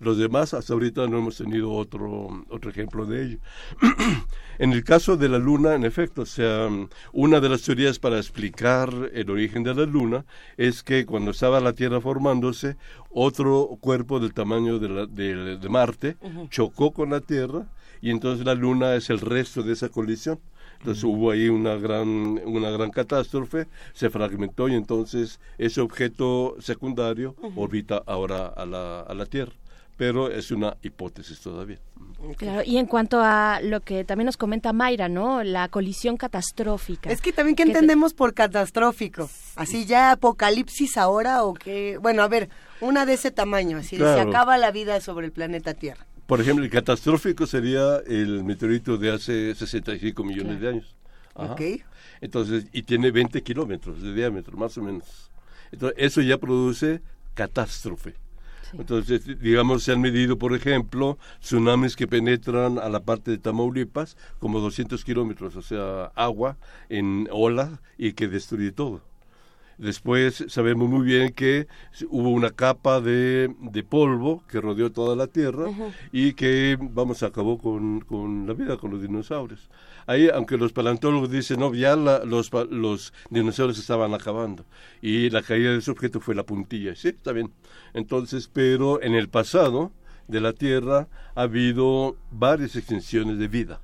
Los 0.01 0.17
demás, 0.17 0.55
hasta 0.55 0.75
ahorita 0.75 1.09
no 1.09 1.19
hemos 1.19 1.39
tenido 1.39 1.73
otro, 1.73 2.45
otro 2.51 2.71
ejemplo 2.71 3.05
de 3.05 3.25
ello. 3.25 3.39
en 4.59 4.73
el 4.73 4.85
caso 4.85 5.17
de 5.17 5.29
la 5.29 5.39
Luna, 5.39 5.75
en 5.75 5.85
efecto, 5.85 6.23
o 6.23 6.27
sea, 6.27 6.69
una 7.13 7.41
de 7.41 7.49
las 7.49 7.63
teorías 7.63 7.99
para 7.99 8.19
explicar 8.19 8.93
el 9.13 9.29
origen 9.29 9.65
de 9.65 9.75
la 9.75 9.87
Luna 9.87 10.25
es 10.57 10.85
que 10.85 11.05
cuando 11.05 11.33
estaba 11.33 11.59
la 11.59 11.73
Tierra 11.73 12.01
formándose, 12.01 12.77
otro 13.11 13.77
cuerpo 13.81 14.21
del 14.21 14.35
tamaño 14.35 14.79
de, 14.79 14.89
la, 14.89 15.07
de, 15.07 15.69
Marte 15.69 16.17
chocó 16.49 16.93
con 16.93 17.11
la 17.11 17.21
Tierra 17.21 17.67
y 18.01 18.11
entonces 18.11 18.47
la 18.47 18.55
Luna 18.55 18.95
es 18.95 19.11
el 19.11 19.19
resto 19.19 19.65
de 19.65 19.73
esa 19.73 19.89
colisión. 19.89 20.39
Entonces 20.79 21.03
hubo 21.03 21.33
ahí 21.33 21.49
una 21.49 21.75
gran, 21.75 22.41
una 22.45 22.71
gran 22.71 22.93
catástrofe, 22.93 23.67
se 23.95 24.11
fragmentó 24.11 24.69
y 24.69 24.75
entonces 24.75 25.41
ese 25.59 25.81
objeto 25.81 26.55
secundario 26.61 27.35
orbita 27.57 28.01
ahora 28.07 28.47
a 28.47 28.65
la, 28.65 29.01
a 29.01 29.13
la 29.13 29.27
Tierra 29.27 29.55
pero 29.99 30.31
es 30.31 30.53
una 30.53 30.77
hipótesis 30.81 31.41
todavía. 31.41 31.79
Claro, 32.37 32.63
y 32.65 32.79
en 32.79 32.87
cuanto 32.87 33.21
a 33.21 33.61
lo 33.61 33.81
que 33.81 34.05
también 34.05 34.27
nos 34.27 34.37
comenta 34.37 34.73
Mayra, 34.73 35.09
¿no? 35.09 35.43
La 35.43 35.69
colisión 35.69 36.17
catastrófica. 36.17 37.11
Es 37.11 37.21
que 37.21 37.33
también, 37.33 37.57
¿qué 37.57 37.65
entendemos 37.65 38.15
por 38.15 38.33
catastrófico? 38.33 39.29
¿Así 39.57 39.87
ya 39.87 40.13
apocalipsis 40.13 40.97
ahora 40.97 41.43
o 41.43 41.53
qué? 41.53 41.99
Bueno, 42.01 42.23
a 42.23 42.29
ver, 42.29 42.49
una 42.81 43.07
de 43.07 43.15
ese 43.15 43.33
tamaño, 43.33 43.79
así 43.79 43.97
se 43.97 44.21
acaba 44.21 44.57
la 44.57 44.71
vida 44.71 45.01
sobre 45.01 45.27
el 45.27 45.33
planeta 45.33 45.75
Tierra. 45.75 46.07
Por 46.27 46.41
ejemplo, 46.41 46.65
el 46.65 46.71
catastrófico 46.71 47.47
sería 47.47 47.97
el 48.07 48.45
meteorito 48.45 48.99
de 48.99 49.13
hace 49.13 49.55
65 49.55 50.23
millones 50.23 50.61
de 50.61 50.69
años. 50.69 50.97
Ok. 51.35 51.61
Entonces, 52.21 52.67
y 52.73 52.83
tiene 52.83 53.11
20 53.11 53.43
kilómetros 53.43 54.01
de 54.01 54.15
diámetro, 54.15 54.57
más 54.57 54.79
o 54.79 54.83
menos. 54.83 55.31
Entonces, 55.73 55.99
eso 55.99 56.21
ya 56.21 56.39
produce 56.39 57.01
catástrofe. 57.35 58.15
Entonces, 58.73 59.41
digamos, 59.41 59.83
se 59.83 59.93
han 59.93 60.01
medido, 60.01 60.39
por 60.39 60.55
ejemplo, 60.55 61.19
tsunamis 61.41 61.97
que 61.97 62.07
penetran 62.07 62.79
a 62.79 62.89
la 62.89 63.01
parte 63.01 63.31
de 63.31 63.39
Tamaulipas 63.39 64.17
como 64.39 64.61
200 64.61 65.05
kilómetros, 65.05 65.57
o 65.57 65.63
sea, 65.63 66.07
agua 66.15 66.57
en 66.89 67.29
ola 67.31 67.81
y 67.97 68.13
que 68.13 68.29
destruye 68.29 68.73
todo. 68.73 69.03
Después 69.79 70.45
sabemos 70.49 70.89
muy 70.89 71.07
bien 71.07 71.33
que 71.33 71.69
hubo 72.11 72.31
una 72.31 72.51
capa 72.51 73.01
de, 73.01 73.55
de 73.61 73.85
polvo 73.85 74.43
que 74.49 74.61
rodeó 74.61 74.91
toda 74.91 75.15
la 75.15 75.29
Tierra 75.29 75.67
y 76.11 76.33
que, 76.33 76.77
vamos, 76.81 77.23
acabó 77.23 77.59
con, 77.59 78.01
con 78.01 78.49
la 78.49 78.55
vida, 78.55 78.77
con 78.77 78.91
los 78.91 79.01
dinosaurios. 79.01 79.71
Ahí, 80.07 80.29
aunque 80.35 80.57
los 80.57 80.73
paleontólogos 80.73 81.31
dicen, 81.31 81.61
no, 81.61 81.73
ya 81.75 81.95
los, 81.95 82.51
los 82.71 83.13
dinosaurios 83.31 83.79
estaban 83.79 84.15
acabando 84.15 84.65
y 85.01 85.31
la 85.31 85.43
caída 85.43 85.71
de 85.71 85.79
ese 85.79 85.93
objeto 85.93 86.19
fue 86.19 86.35
la 86.35 86.45
puntilla. 86.45 86.97
Sí, 86.97 87.09
está 87.09 87.31
bien. 87.31 87.53
Entonces, 87.95 88.51
pero 88.53 89.01
en 89.01 89.15
el 89.15 89.29
pasado 89.29 89.93
de 90.27 90.41
la 90.41 90.55
Tierra 90.55 91.07
ha 91.37 91.43
habido 91.43 92.17
varias 92.33 92.75
extensiones 92.75 93.39
de 93.39 93.47
vida. 93.47 93.81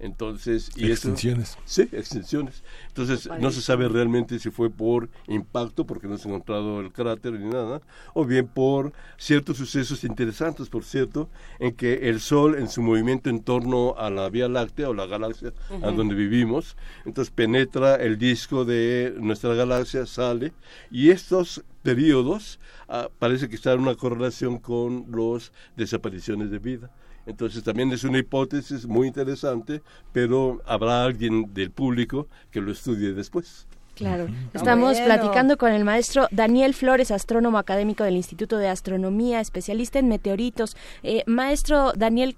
Entonces, 0.00 0.70
y 0.76 0.90
extensiones. 0.90 1.58
sí, 1.64 1.82
extensiones. 1.92 2.62
Entonces, 2.88 3.28
no 3.40 3.50
se 3.50 3.60
sabe 3.60 3.88
realmente 3.88 4.38
si 4.38 4.50
fue 4.50 4.70
por 4.70 5.08
impacto, 5.26 5.84
porque 5.86 6.06
no 6.06 6.16
se 6.18 6.28
ha 6.28 6.30
encontrado 6.30 6.80
el 6.80 6.92
cráter 6.92 7.32
ni 7.32 7.48
nada, 7.48 7.80
o 8.14 8.24
bien 8.24 8.46
por 8.46 8.92
ciertos 9.16 9.56
sucesos 9.56 10.04
interesantes, 10.04 10.68
por 10.68 10.84
cierto, 10.84 11.28
en 11.58 11.74
que 11.74 12.08
el 12.08 12.20
Sol, 12.20 12.56
en 12.56 12.68
su 12.68 12.80
movimiento 12.80 13.28
en 13.28 13.40
torno 13.40 13.96
a 13.98 14.08
la 14.10 14.28
Vía 14.28 14.48
Láctea 14.48 14.88
o 14.88 14.94
la 14.94 15.06
galaxia 15.06 15.52
a 15.82 15.90
donde 15.90 16.14
vivimos, 16.14 16.76
entonces 17.04 17.32
penetra 17.34 17.96
el 17.96 18.18
disco 18.18 18.64
de 18.64 19.14
nuestra 19.18 19.54
galaxia, 19.54 20.06
sale, 20.06 20.52
y 20.90 21.10
estos 21.10 21.64
periodos 21.82 22.60
ah, 22.88 23.08
parece 23.18 23.48
que 23.48 23.56
están 23.56 23.74
en 23.74 23.80
una 23.80 23.94
correlación 23.94 24.58
con 24.58 25.06
las 25.10 25.52
desapariciones 25.76 26.50
de 26.50 26.58
vida. 26.58 26.90
Entonces 27.28 27.62
también 27.62 27.92
es 27.92 28.04
una 28.04 28.18
hipótesis 28.18 28.86
muy 28.86 29.06
interesante, 29.06 29.82
pero 30.12 30.62
habrá 30.64 31.04
alguien 31.04 31.52
del 31.52 31.70
público 31.70 32.26
que 32.50 32.62
lo 32.62 32.72
estudie 32.72 33.12
después. 33.12 33.66
Claro, 33.94 34.28
estamos 34.54 34.98
platicando 35.00 35.58
con 35.58 35.72
el 35.72 35.84
maestro 35.84 36.28
Daniel 36.30 36.72
Flores, 36.72 37.10
astrónomo 37.10 37.58
académico 37.58 38.04
del 38.04 38.16
Instituto 38.16 38.56
de 38.56 38.68
Astronomía, 38.68 39.40
especialista 39.40 39.98
en 39.98 40.08
meteoritos. 40.08 40.74
Eh, 41.02 41.22
maestro 41.26 41.92
Daniel, 41.94 42.36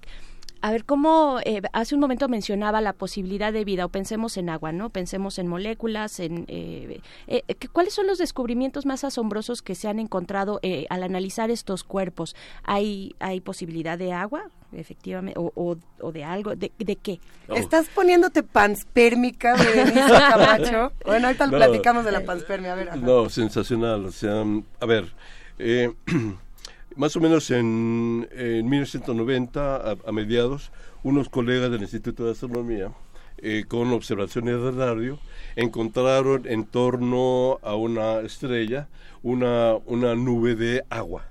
a 0.63 0.71
ver, 0.71 0.85
¿cómo 0.85 1.39
eh, 1.45 1.63
hace 1.73 1.95
un 1.95 2.01
momento 2.01 2.29
mencionaba 2.29 2.81
la 2.81 2.93
posibilidad 2.93 3.53
de 3.53 3.65
vida, 3.65 3.87
o 3.87 3.89
pensemos 3.89 4.37
en 4.37 4.51
agua, 4.51 4.73
¿no? 4.73 4.91
Pensemos 4.91 5.39
en 5.39 5.47
moléculas, 5.47 6.21
en... 6.21 6.45
Eh, 6.49 7.01
eh, 7.27 7.43
¿Cuáles 7.73 7.95
son 7.95 8.07
los 8.07 8.19
descubrimientos 8.19 8.87
más 8.87 9.05
asombrosos 9.05 9.63
que 9.63 9.75
se 9.75 9.89
han 9.89 9.99
encontrado 9.99 10.61
al 10.89 11.03
analizar 11.03 11.51
estos 11.51 11.85
cuerpos? 11.85 12.37
¿Hay, 12.65 13.15
hay 13.21 13.41
posibilidad 13.41 13.97
de 13.97 14.13
agua, 14.13 14.51
efectivamente, 14.73 15.39
o, 15.41 15.77
o, 16.01 16.13
de 16.13 16.25
algo? 16.25 16.55
¿De, 16.57 16.71
qué? 16.97 17.21
Estás 17.49 17.89
poniéndote 17.89 18.43
panspérmica, 18.43 19.57
Berenice 19.57 20.01
Camacho. 20.31 20.93
bueno, 21.05 21.29
ahorita 21.29 21.49
platicamos 21.49 22.05
de 22.05 22.13
la 22.13 22.25
panspermia, 22.25 22.73
a 22.73 22.77
ver. 22.77 22.97
No, 22.99 23.29
sensacional, 23.29 24.07
o 24.07 24.13
sea, 24.13 24.45
a 24.81 24.87
ver... 24.87 25.13
Eh, 25.59 25.93
más 26.97 27.17
o 27.17 27.21
menos 27.21 27.51
en, 27.51 28.29
1990, 28.69 29.93
a, 30.07 30.13
mediados, 30.13 30.73
unos 31.03 31.29
colegas 31.29 31.71
del 31.71 31.83
Instituto 31.83 32.25
de 32.25 32.33
Astronomía, 32.33 32.93
eh, 33.39 33.65
con 33.67 33.93
observaciones 33.93 34.61
de 34.61 34.71
radio, 34.73 35.19
encontraron 35.57 36.47
en 36.47 36.65
torno 36.65 37.59
a 37.63 37.75
una 37.75 38.21
estrella 38.21 38.89
una, 39.23 39.75
una 39.87 40.15
nube 40.15 40.55
de 40.55 40.85
agua. 40.91 41.25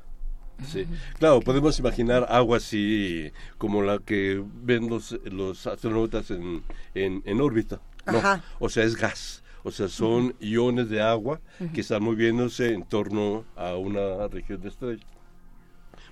Sí. 0.67 0.85
Claro, 1.17 1.39
podemos 1.39 1.79
imaginar 1.79 2.25
agua 2.29 2.57
así 2.57 3.31
como 3.57 3.81
la 3.81 3.99
que 3.99 4.43
ven 4.61 4.89
los, 4.89 5.17
los 5.23 5.65
astronautas 5.67 6.31
en, 6.31 6.63
en, 6.93 7.41
órbita. 7.41 7.79
no, 8.05 8.21
o 8.59 8.69
sea, 8.69 8.83
es 8.83 8.95
gas. 8.95 9.43
O 9.63 9.71
sea, 9.71 9.87
son 9.87 10.35
iones 10.39 10.89
de 10.89 11.01
agua 11.01 11.41
que 11.73 11.81
están 11.81 12.03
moviéndose 12.03 12.73
en 12.73 12.83
torno 12.83 13.45
a 13.55 13.75
una 13.75 14.27
región 14.27 14.61
de 14.61 14.69
estrella. 14.69 15.05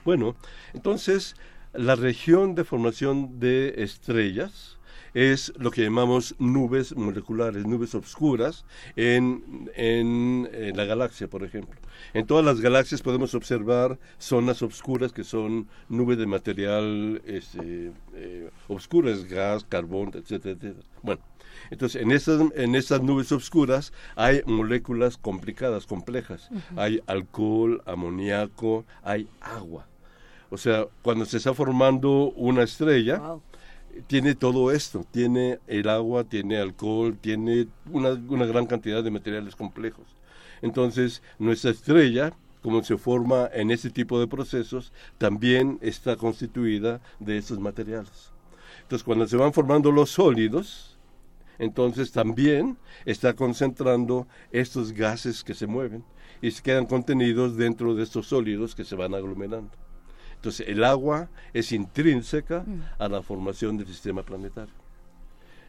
Bueno, 0.07 0.37
entonces, 0.73 1.35
la 1.73 1.95
región 1.97 2.55
de 2.55 2.63
formación 2.63 3.41
de 3.41 3.83
estrellas, 3.83 4.77
es 5.13 5.51
lo 5.57 5.71
que 5.71 5.83
llamamos 5.83 6.35
nubes 6.39 6.95
moleculares, 6.95 7.65
nubes 7.65 7.93
oscuras 7.93 8.63
en, 8.95 9.69
en, 9.75 10.47
la 10.77 10.85
galaxia, 10.85 11.27
por 11.27 11.43
ejemplo. 11.43 11.77
En 12.13 12.25
todas 12.25 12.45
las 12.45 12.61
galaxias 12.61 13.01
podemos 13.01 13.33
observar 13.33 13.99
zonas 14.17 14.61
oscuras 14.61 15.11
que 15.11 15.25
son 15.25 15.67
nubes 15.89 16.17
de 16.17 16.25
material 16.25 17.21
este, 17.25 17.91
eh, 18.13 18.49
oscuras, 18.69 19.25
gas, 19.25 19.65
carbón, 19.67 20.11
etcétera, 20.13 20.55
etcétera. 20.55 20.85
Bueno, 21.01 21.21
entonces 21.69 22.01
en 22.01 22.11
esas, 22.11 22.41
en 22.55 22.75
esas 22.75 23.01
nubes 23.01 23.31
oscuras 23.31 23.91
hay 24.15 24.41
moléculas 24.45 25.17
complicadas, 25.17 25.85
complejas. 25.85 26.49
Hay 26.75 27.01
alcohol, 27.07 27.81
amoníaco, 27.85 28.85
hay 29.03 29.27
agua. 29.41 29.87
O 30.49 30.57
sea, 30.57 30.87
cuando 31.01 31.25
se 31.25 31.37
está 31.37 31.53
formando 31.53 32.31
una 32.35 32.63
estrella, 32.63 33.21
tiene 34.07 34.35
todo 34.35 34.71
esto, 34.71 35.05
tiene 35.11 35.59
el 35.67 35.89
agua, 35.89 36.23
tiene 36.23 36.57
alcohol, 36.57 37.17
tiene 37.19 37.67
una, 37.91 38.11
una 38.11 38.45
gran 38.45 38.65
cantidad 38.65 39.03
de 39.03 39.11
materiales 39.11 39.55
complejos. 39.55 40.05
Entonces, 40.61 41.21
nuestra 41.39 41.71
estrella, 41.71 42.33
como 42.61 42.83
se 42.83 42.97
forma 42.97 43.49
en 43.53 43.71
este 43.71 43.89
tipo 43.89 44.19
de 44.19 44.27
procesos, 44.27 44.91
también 45.17 45.79
está 45.81 46.15
constituida 46.15 47.01
de 47.19 47.37
estos 47.37 47.59
materiales. 47.59 48.31
Entonces, 48.83 49.03
cuando 49.03 49.27
se 49.27 49.37
van 49.37 49.53
formando 49.53 49.91
los 49.91 50.11
sólidos, 50.11 50.97
entonces 51.59 52.11
también 52.11 52.77
está 53.05 53.33
concentrando 53.33 54.27
estos 54.51 54.93
gases 54.93 55.43
que 55.43 55.53
se 55.53 55.67
mueven 55.67 56.03
y 56.41 56.51
se 56.51 56.61
quedan 56.61 56.85
contenidos 56.85 57.57
dentro 57.57 57.95
de 57.95 58.03
estos 58.03 58.27
sólidos 58.27 58.75
que 58.75 58.83
se 58.83 58.95
van 58.95 59.15
aglomerando. 59.15 59.71
Entonces, 60.37 60.67
el 60.67 60.83
agua 60.83 61.29
es 61.53 61.71
intrínseca 61.71 62.63
mm. 62.65 62.81
a 62.99 63.09
la 63.09 63.21
formación 63.21 63.77
del 63.77 63.87
sistema 63.87 64.23
planetario. 64.23 64.73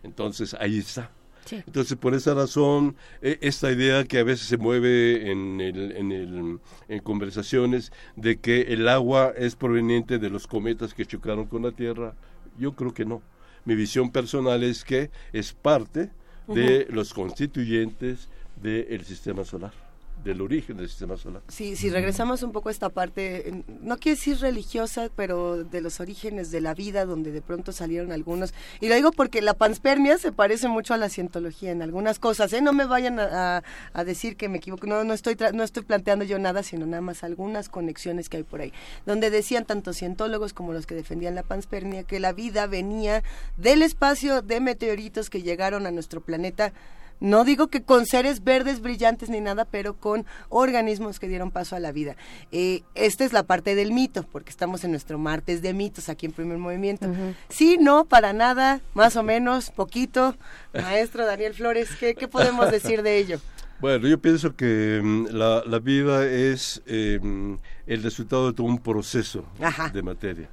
Entonces, 0.02 0.54
ahí 0.54 0.78
está. 0.78 1.10
Entonces, 1.50 1.96
por 1.96 2.14
esa 2.14 2.34
razón, 2.34 2.94
e, 3.22 3.38
esta 3.40 3.72
idea 3.72 4.04
que 4.04 4.18
a 4.18 4.24
veces 4.24 4.46
se 4.46 4.58
mueve 4.58 5.30
en, 5.30 5.60
en, 5.60 6.60
en, 6.88 7.00
conversaciones 7.00 7.90
de 8.16 8.38
que 8.38 8.62
el 8.62 8.86
agua 8.86 9.32
es 9.34 9.56
proveniente 9.56 10.18
de 10.18 10.28
los 10.28 10.46
cometas 10.46 10.92
que 10.92 11.06
chocaron 11.06 11.46
con 11.46 11.62
la 11.62 11.72
Tierra, 11.72 12.14
yo 12.58 12.72
creo 12.72 12.92
que 12.92 13.06
no. 13.06 13.22
Mi 13.64 13.74
visión 13.74 14.10
personal 14.10 14.62
es 14.62 14.84
que 14.84 15.10
es 15.32 15.54
parte 15.54 16.10
de 16.46 16.86
los 16.90 17.14
constituyentes 17.14 18.28
del 18.62 19.04
sistema 19.04 19.44
solar 19.44 19.87
del 20.24 20.40
origen 20.40 20.76
del 20.76 20.88
sistema 20.88 21.16
solar. 21.16 21.42
Sí, 21.48 21.76
si 21.76 21.90
regresamos 21.90 22.42
un 22.42 22.52
poco 22.52 22.68
a 22.68 22.72
esta 22.72 22.88
parte, 22.88 23.64
no 23.80 23.98
quiero 23.98 24.16
decir 24.16 24.38
religiosa, 24.38 25.10
pero 25.14 25.64
de 25.64 25.80
los 25.80 26.00
orígenes 26.00 26.50
de 26.50 26.60
la 26.60 26.74
vida, 26.74 27.04
donde 27.04 27.32
de 27.32 27.40
pronto 27.40 27.72
salieron 27.72 28.12
algunos, 28.12 28.52
y 28.80 28.88
lo 28.88 28.94
digo 28.94 29.12
porque 29.12 29.42
la 29.42 29.54
panspermia 29.54 30.18
se 30.18 30.32
parece 30.32 30.68
mucho 30.68 30.94
a 30.94 30.96
la 30.96 31.08
cientología 31.08 31.70
en 31.70 31.82
algunas 31.82 32.18
cosas, 32.18 32.52
¿eh? 32.52 32.60
no 32.60 32.72
me 32.72 32.84
vayan 32.84 33.18
a, 33.20 33.62
decir 34.04 34.36
que 34.36 34.48
me 34.48 34.58
equivoco, 34.58 34.86
no, 34.86 35.04
no, 35.04 35.12
estoy 35.12 35.36
no 35.52 35.62
estoy 35.62 35.82
planteando 35.82 36.24
yo 36.24 36.38
nada, 36.38 36.62
sino 36.62 36.86
nada 36.86 37.02
más 37.02 37.24
algunas 37.24 37.68
conexiones 37.68 38.28
que 38.28 38.38
hay 38.38 38.42
por 38.42 38.60
ahí, 38.60 38.72
donde 39.06 39.30
decían 39.30 39.64
tanto 39.64 39.92
cientólogos 39.92 40.52
como 40.52 40.72
los 40.72 40.86
que 40.86 40.94
defendían 40.94 41.34
la 41.34 41.42
panspermia 41.42 42.04
que 42.04 42.20
la 42.20 42.32
vida 42.32 42.66
venía 42.66 43.22
del 43.56 43.82
espacio 43.82 44.42
de 44.42 44.60
meteoritos 44.60 45.30
que 45.30 45.42
llegaron 45.42 45.86
a 45.86 45.90
nuestro 45.90 46.20
planeta 46.20 46.72
no 47.20 47.44
digo 47.44 47.68
que 47.68 47.82
con 47.82 48.06
seres 48.06 48.44
verdes 48.44 48.80
brillantes 48.80 49.28
ni 49.28 49.40
nada, 49.40 49.64
pero 49.64 49.94
con 49.94 50.24
organismos 50.48 51.18
que 51.18 51.28
dieron 51.28 51.50
paso 51.50 51.76
a 51.76 51.80
la 51.80 51.92
vida. 51.92 52.16
Eh, 52.52 52.82
esta 52.94 53.24
es 53.24 53.32
la 53.32 53.42
parte 53.42 53.74
del 53.74 53.92
mito, 53.92 54.24
porque 54.24 54.50
estamos 54.50 54.84
en 54.84 54.92
nuestro 54.92 55.18
martes 55.18 55.62
de 55.62 55.74
mitos 55.74 56.08
aquí 56.08 56.26
en 56.26 56.32
Primer 56.32 56.58
Movimiento. 56.58 57.08
Sí, 57.48 57.78
no, 57.80 58.04
para 58.04 58.32
nada, 58.32 58.80
más 58.94 59.16
o 59.16 59.22
menos, 59.22 59.70
poquito. 59.70 60.36
Maestro 60.72 61.26
Daniel 61.26 61.54
Flores, 61.54 61.90
¿qué, 61.98 62.14
podemos 62.28 62.70
decir 62.70 63.02
de 63.02 63.18
ello? 63.18 63.40
Bueno, 63.80 64.08
yo 64.08 64.18
pienso 64.18 64.56
que 64.56 65.00
mm, 65.00 65.26
la, 65.30 65.78
vida 65.78 66.26
es 66.26 66.82
em, 66.86 67.58
el 67.86 68.02
resultado 68.02 68.48
de 68.48 68.52
todo 68.52 68.66
un 68.66 68.80
proceso 68.80 69.44
de 69.92 70.02
materia. 70.02 70.48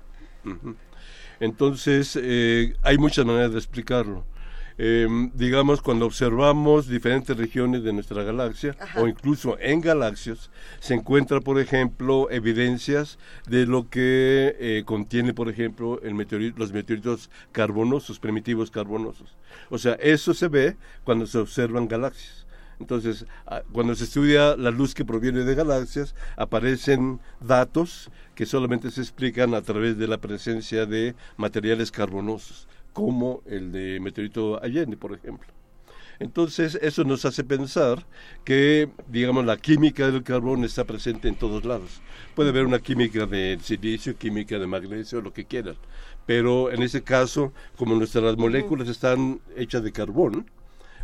Entonces, 1.40 2.20
eh, 2.22 2.76
hay 2.84 3.00
muchas 3.00 3.26
maneras 3.26 3.52
de 3.52 3.58
explicarlo. 3.58 4.24
Em, 4.78 5.32
digamos, 5.34 5.82
cuando 5.82 6.06
observamos 6.06 6.88
diferentes 6.88 7.36
regiones 7.38 7.84
de 7.84 7.94
nuestra 7.94 8.24
galaxia 8.24 8.76
o 8.98 9.08
incluso 9.08 9.58
en 9.60 9.80
galaxias, 9.80 10.52
se 10.82 10.96
encuentra, 10.96 11.40
por 11.40 11.60
ejemplo, 11.60 12.30
evidencias 12.30 13.18
de 13.48 13.66
lo 13.66 13.90
que 13.90 14.56
eh, 14.60 14.84
contiene, 14.86 15.34
por 15.34 15.48
ejemplo, 15.48 16.02
el 16.02 16.16
los 16.58 16.74
meteoritos 16.74 17.30
carbonosos, 17.54 18.20
primitivos 18.20 18.70
carbonosos. 18.70 19.38
O 19.70 19.78
sea, 19.78 19.94
eso 19.94 20.34
se 20.34 20.50
ve 20.50 20.76
cuando 21.06 21.26
se 21.26 21.38
observan 21.38 21.88
galaxias. 21.88 22.46
Entonces, 22.78 23.26
cuando 23.72 23.96
se 23.96 24.04
estudia 24.04 24.58
la 24.58 24.70
luz 24.70 24.94
que 24.94 25.06
proviene 25.06 25.46
de 25.46 25.56
galaxias, 25.56 26.14
aparecen 26.36 27.22
datos 27.40 28.12
que 28.36 28.46
solamente 28.46 28.92
se 28.92 29.00
explican 29.00 29.54
a 29.54 29.62
través 29.62 29.98
de 29.98 30.10
la 30.10 30.18
presencia 30.18 30.86
de 30.86 31.16
materiales 31.38 31.92
carbonosos 31.92 32.68
como 32.96 33.44
el 33.46 33.74
de 33.74 34.00
Meteorito 34.00 34.64
Allende, 34.64 34.96
por 34.96 35.14
ejemplo. 35.14 35.50
Entonces, 36.18 36.80
eso 36.82 37.04
nos 37.04 37.26
hace 37.26 37.44
pensar 37.44 38.06
que, 38.46 38.88
digamos, 39.10 39.46
la 39.46 39.58
química 39.58 40.10
del 40.10 40.24
carbón 40.24 40.64
está 40.64 40.86
presente 40.86 41.28
en 41.28 41.36
todos 41.36 41.66
lados. 41.66 42.02
Puede 42.36 42.52
haber 42.52 42.66
una 42.66 42.80
química 42.80 43.26
de 43.26 43.60
silicio, 43.62 44.18
química 44.18 44.58
de 44.58 44.66
magnesio, 44.66 45.20
lo 45.20 45.34
que 45.34 45.44
quieran. 45.44 45.76
Pero 46.26 46.72
en 46.72 46.84
ese 46.84 47.04
caso, 47.04 47.52
como 47.76 47.96
nuestras 47.96 48.38
moléculas 48.38 48.88
están 48.88 49.42
hechas 49.58 49.84
de 49.84 49.92
carbón, 49.92 50.50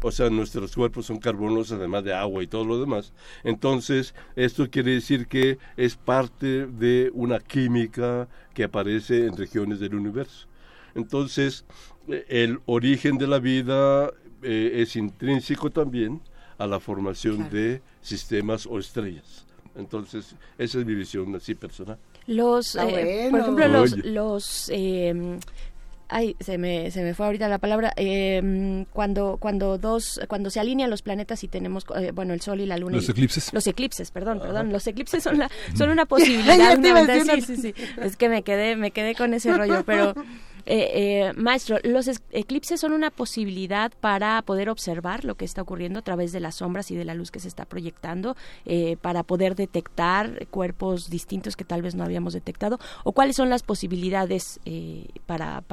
o 0.02 0.12
sea, 0.12 0.30
nuestros 0.30 0.74
cuerpos 0.74 1.08
son 1.08 1.20
carbonosos, 1.20 1.78
además 1.78 2.06
de 2.06 2.14
agua 2.14 2.42
y 2.42 2.48
todo 2.48 2.64
lo 2.64 2.80
demás. 2.80 3.12
Entonces, 3.44 4.16
esto 4.38 4.70
quiere 4.70 4.92
decir 4.92 5.28
que 5.28 5.60
es 5.76 5.98
parte 5.98 6.68
de 6.68 7.12
una 7.14 7.39
química 7.39 8.30
que 8.54 8.64
aparece 8.64 9.26
en 9.26 9.36
regiones 9.36 9.82
del 9.82 9.96
universo. 9.96 10.48
Entonces, 10.96 11.66
el 12.08 12.60
origen 12.66 13.18
de 13.18 13.28
la 13.28 13.39
vida 13.39 14.12
eh, 14.44 14.72
es 14.76 14.96
intrínseco 14.96 15.70
también 15.70 16.22
a 16.58 16.68
la 16.68 16.80
formación 16.80 17.50
de 17.50 17.82
sistemas 18.02 18.66
o 18.66 18.80
estrellas. 18.80 19.46
Entonces, 19.76 20.36
esa 20.58 20.80
es 20.80 20.86
mi 20.86 20.96
visión 20.96 21.34
así 21.36 21.56
personal. 21.56 21.98
Los, 22.28 22.76
eh, 22.76 23.28
por 23.32 23.39
ejemplo, 23.39 23.68
los, 23.68 23.98
los 24.06 24.70
eh, 24.74 25.39
ay, 26.12 26.36
se 26.39 26.58
me, 26.58 26.92
se 26.92 27.02
me 27.02 27.14
fue 27.16 27.26
ahorita 27.26 27.48
la 27.48 27.58
palabra, 27.58 27.94
eh, 27.96 28.86
cuando, 28.92 29.38
cuando 29.39 29.78
dos, 29.78 30.20
cuando 30.28 30.50
se 30.50 30.60
alinean 30.60 30.89
los 30.89 31.02
planetas 31.02 31.44
y 31.44 31.48
tenemos, 31.48 31.86
eh, 31.96 32.12
bueno, 32.14 32.34
el 32.34 32.42
Sol 32.42 32.60
y 32.60 32.66
la 32.66 32.78
Luna. 32.78 32.98
Los 32.98 33.10
eclipses. 33.10 33.54
Los 33.54 33.66
eclipses, 33.66 34.12
perdón, 34.12 34.39
perdón. 34.39 34.72
Los 34.72 34.86
eclipses 34.86 35.24
son, 35.24 35.39
la, 35.39 35.50
son 35.76 35.89
una 35.89 36.06
posibilidad. 36.08 36.78
sí, 37.36 37.42
sí, 37.42 37.58
sí. 37.58 37.74
Es 38.02 38.18
que 38.18 38.30
me 38.30 38.44
quedé, 38.44 38.76
me 38.76 38.92
quedé 38.92 39.16
con 39.16 39.34
ese 39.34 39.56
rollo, 39.56 39.84
pero 39.86 40.14
eh, 40.66 40.91
eh, 40.93 41.34
maestro, 41.36 41.78
los 41.84 42.07
eclipses 42.32 42.80
son 42.80 42.91
una 42.91 43.09
posibilidad 43.09 43.91
para 43.99 44.41
poder 44.41 44.70
observar 44.70 45.26
lo 45.26 45.36
que 45.36 45.45
está 45.45 45.62
ocurriendo 45.62 45.99
a 45.99 46.01
través 46.01 46.32
de 46.32 46.39
las 46.39 46.55
sombras 46.55 46.91
y 46.91 46.95
de 46.95 47.05
la 47.05 47.14
luz 47.14 47.32
que 47.32 47.39
se 47.39 47.47
está 47.47 47.66
proyectando, 47.66 48.36
eh, 48.66 48.97
para 49.01 49.24
poder 49.24 49.55
detectar 49.55 50.47
cuerpos 50.47 51.09
distintos 51.09 51.55
que 51.55 51.64
tal 51.64 51.82
vez 51.82 51.95
no 51.95 52.03
habíamos 52.03 52.34
detectado, 52.34 52.80
o 53.03 53.12
cuáles 53.12 53.36
son 53.36 53.49
las 53.49 53.64
posibilidades 53.64 54.59
para, 55.26 55.64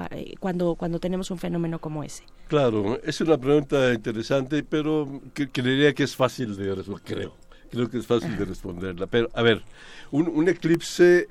cuando 0.40 0.74
cuando 0.74 0.98
tenemos 0.98 1.30
un 1.30 1.38
fenómeno 1.38 1.78
como 1.78 2.04
ese. 2.04 2.24
Claro, 2.48 3.00
es 3.02 3.20
una 3.20 3.38
pregunta 3.38 3.92
interesante, 3.92 4.62
pero 4.62 5.20
que, 5.34 5.48
creería 5.48 5.92
que 5.92 6.04
es 6.04 6.16
fácil 6.16 6.56
de 6.56 6.74
responder, 6.74 7.04
creo. 7.04 7.34
Creo 7.70 7.90
que 7.90 7.98
es 7.98 8.06
fácil 8.06 8.34
de 8.38 8.46
responderla. 8.46 9.06
Pero, 9.06 9.28
a 9.34 9.42
ver, 9.42 9.62
un, 10.10 10.26
un 10.28 10.48
eclipse 10.48 11.28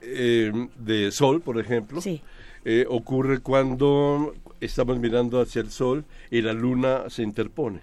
de 0.78 1.12
sol, 1.12 1.42
por 1.42 1.60
ejemplo, 1.60 2.00
sí 2.00 2.22
eh, 2.70 2.86
ocurre 2.90 3.40
cuando 3.40 4.36
estamos 4.60 5.00
mirando 5.00 5.40
hacia 5.40 5.62
el 5.62 5.72
sol 5.72 6.04
y 6.30 6.42
la 6.42 6.52
luna 6.52 7.10
se 7.10 7.24
interpone. 7.24 7.80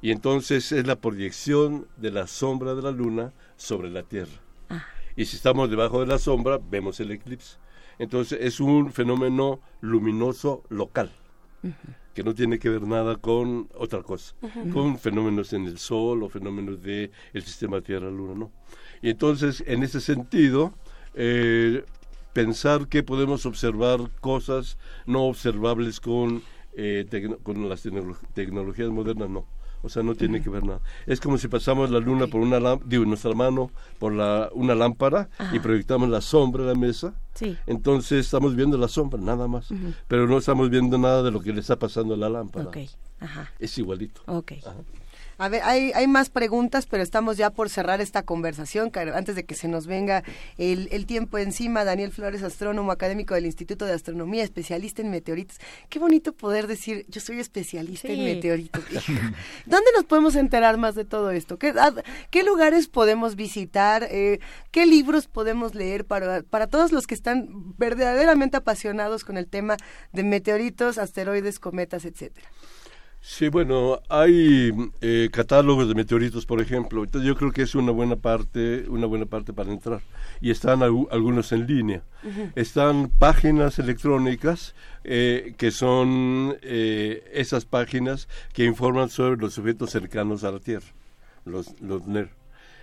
Y 0.00 0.10
entonces 0.10 0.72
es 0.72 0.88
la 0.88 0.96
proyección 0.96 1.86
de 1.98 2.10
la 2.10 2.26
sombra 2.26 2.74
de 2.74 2.82
la 2.82 2.90
luna 2.90 3.32
sobre 3.56 3.90
la 3.90 4.02
Tierra. 4.02 4.32
Ah. 4.68 4.84
Y 5.14 5.26
si 5.26 5.36
estamos 5.36 5.70
debajo 5.70 6.00
de 6.00 6.08
la 6.08 6.18
sombra, 6.18 6.58
vemos 6.58 6.98
el 6.98 7.12
eclipse. 7.12 7.58
Entonces 8.00 8.40
es 8.42 8.58
un 8.58 8.92
fenómeno 8.92 9.60
luminoso 9.80 10.64
local, 10.68 11.12
que 12.12 12.24
no 12.24 12.34
tiene 12.34 12.58
que 12.58 12.70
ver 12.70 12.82
nada 12.82 13.14
con 13.18 13.68
otra 13.76 14.02
cosa, 14.02 14.34
con 14.72 14.98
fenómenos 14.98 15.52
en 15.52 15.66
el 15.66 15.78
Sol 15.78 16.24
o 16.24 16.28
fenómenos 16.28 16.82
del 16.82 17.12
el 17.32 17.42
sistema 17.44 17.80
Tierra-Luna, 17.80 18.34
no. 18.34 18.50
Y 19.00 19.10
entonces, 19.10 19.62
en 19.64 19.84
ese 19.84 20.00
sentido, 20.00 20.74
eh, 21.14 21.84
pensar 22.32 22.88
que 22.88 23.02
podemos 23.02 23.46
observar 23.46 24.10
cosas 24.20 24.78
no 25.06 25.24
observables 25.24 26.00
con 26.00 26.42
eh, 26.74 27.06
con 27.42 27.68
las 27.68 27.86
tecnologías 28.34 28.88
modernas, 28.90 29.28
no. 29.28 29.46
O 29.82 29.88
sea, 29.88 30.02
no 30.02 30.14
tiene 30.14 30.40
que 30.40 30.48
ver 30.48 30.64
nada. 30.64 30.80
Es 31.06 31.20
como 31.20 31.38
si 31.38 31.48
pasamos 31.48 31.90
la 31.90 31.98
luna 31.98 32.28
por 32.28 32.40
una 32.40 32.60
lámpara, 32.60 32.88
digo, 32.88 33.04
nuestra 33.04 33.34
mano 33.34 33.70
por 33.98 34.12
la, 34.12 34.48
una 34.52 34.76
lámpara 34.76 35.28
y 35.52 35.58
proyectamos 35.58 36.08
la 36.08 36.20
sombra 36.20 36.62
de 36.64 36.74
la 36.74 36.78
mesa. 36.78 37.14
Sí. 37.34 37.56
Entonces 37.66 38.24
estamos 38.24 38.54
viendo 38.54 38.78
la 38.78 38.86
sombra, 38.86 39.20
nada 39.20 39.48
más. 39.48 39.68
Pero 40.06 40.28
no 40.28 40.38
estamos 40.38 40.70
viendo 40.70 40.98
nada 40.98 41.22
de 41.24 41.32
lo 41.32 41.40
que 41.40 41.52
le 41.52 41.60
está 41.60 41.76
pasando 41.76 42.14
a 42.14 42.16
la 42.16 42.28
lámpara. 42.28 42.68
Okay. 42.68 42.88
Ajá. 43.18 43.50
Es 43.58 43.76
igualito. 43.76 44.22
Okay. 44.26 44.60
A 45.42 45.48
ver, 45.48 45.62
hay, 45.64 45.90
hay 45.96 46.06
más 46.06 46.30
preguntas, 46.30 46.86
pero 46.86 47.02
estamos 47.02 47.36
ya 47.36 47.50
por 47.50 47.68
cerrar 47.68 48.00
esta 48.00 48.22
conversación, 48.22 48.92
antes 49.12 49.34
de 49.34 49.44
que 49.44 49.56
se 49.56 49.66
nos 49.66 49.88
venga 49.88 50.22
el, 50.56 50.88
el 50.92 51.04
tiempo 51.04 51.36
encima. 51.36 51.84
Daniel 51.84 52.12
Flores, 52.12 52.44
astrónomo 52.44 52.92
académico 52.92 53.34
del 53.34 53.46
Instituto 53.46 53.84
de 53.84 53.92
Astronomía, 53.92 54.44
especialista 54.44 55.02
en 55.02 55.10
meteoritos. 55.10 55.58
Qué 55.88 55.98
bonito 55.98 56.32
poder 56.32 56.68
decir, 56.68 57.06
yo 57.08 57.20
soy 57.20 57.40
especialista 57.40 58.06
en 58.06 58.22
meteoritos. 58.22 58.84
¿Dónde 59.66 59.90
nos 59.96 60.04
podemos 60.04 60.36
enterar 60.36 60.76
más 60.78 60.94
de 60.94 61.04
todo 61.04 61.32
esto? 61.32 61.58
¿Qué, 61.58 61.74
qué 62.30 62.44
lugares 62.44 62.86
podemos 62.86 63.34
visitar? 63.34 64.06
Eh, 64.12 64.38
¿Qué 64.70 64.86
libros 64.86 65.26
podemos 65.26 65.74
leer 65.74 66.04
para, 66.04 66.42
para 66.42 66.68
todos 66.68 66.92
los 66.92 67.08
que 67.08 67.16
están 67.16 67.48
verdaderamente 67.78 68.58
apasionados 68.58 69.24
con 69.24 69.36
el 69.36 69.48
tema 69.48 69.76
de 70.12 70.22
meteoritos, 70.22 70.98
asteroides, 70.98 71.58
cometas, 71.58 72.04
etcétera? 72.04 72.48
Sí, 73.24 73.48
bueno, 73.48 74.00
hay 74.08 74.72
eh, 75.00 75.28
catálogos 75.30 75.86
de 75.86 75.94
meteoritos, 75.94 76.44
por 76.44 76.60
ejemplo. 76.60 77.04
Entonces 77.04 77.28
yo 77.28 77.36
creo 77.36 77.52
que 77.52 77.62
es 77.62 77.76
una 77.76 77.92
buena 77.92 78.16
parte, 78.16 78.84
una 78.88 79.06
buena 79.06 79.26
parte 79.26 79.52
para 79.52 79.70
entrar. 79.70 80.00
Y 80.40 80.50
están 80.50 80.82
algunos 80.82 81.52
en 81.52 81.68
línea. 81.68 82.02
Están 82.56 83.10
páginas 83.10 83.78
electrónicas 83.78 84.74
eh, 85.04 85.54
que 85.56 85.70
son 85.70 86.56
eh, 86.62 87.22
esas 87.32 87.64
páginas 87.64 88.26
que 88.52 88.64
informan 88.64 89.08
sobre 89.08 89.40
los 89.40 89.56
objetos 89.56 89.90
cercanos 89.90 90.42
a 90.42 90.50
la 90.50 90.58
Tierra, 90.58 90.88
los, 91.44 91.80
los 91.80 92.04
NER. 92.08 92.41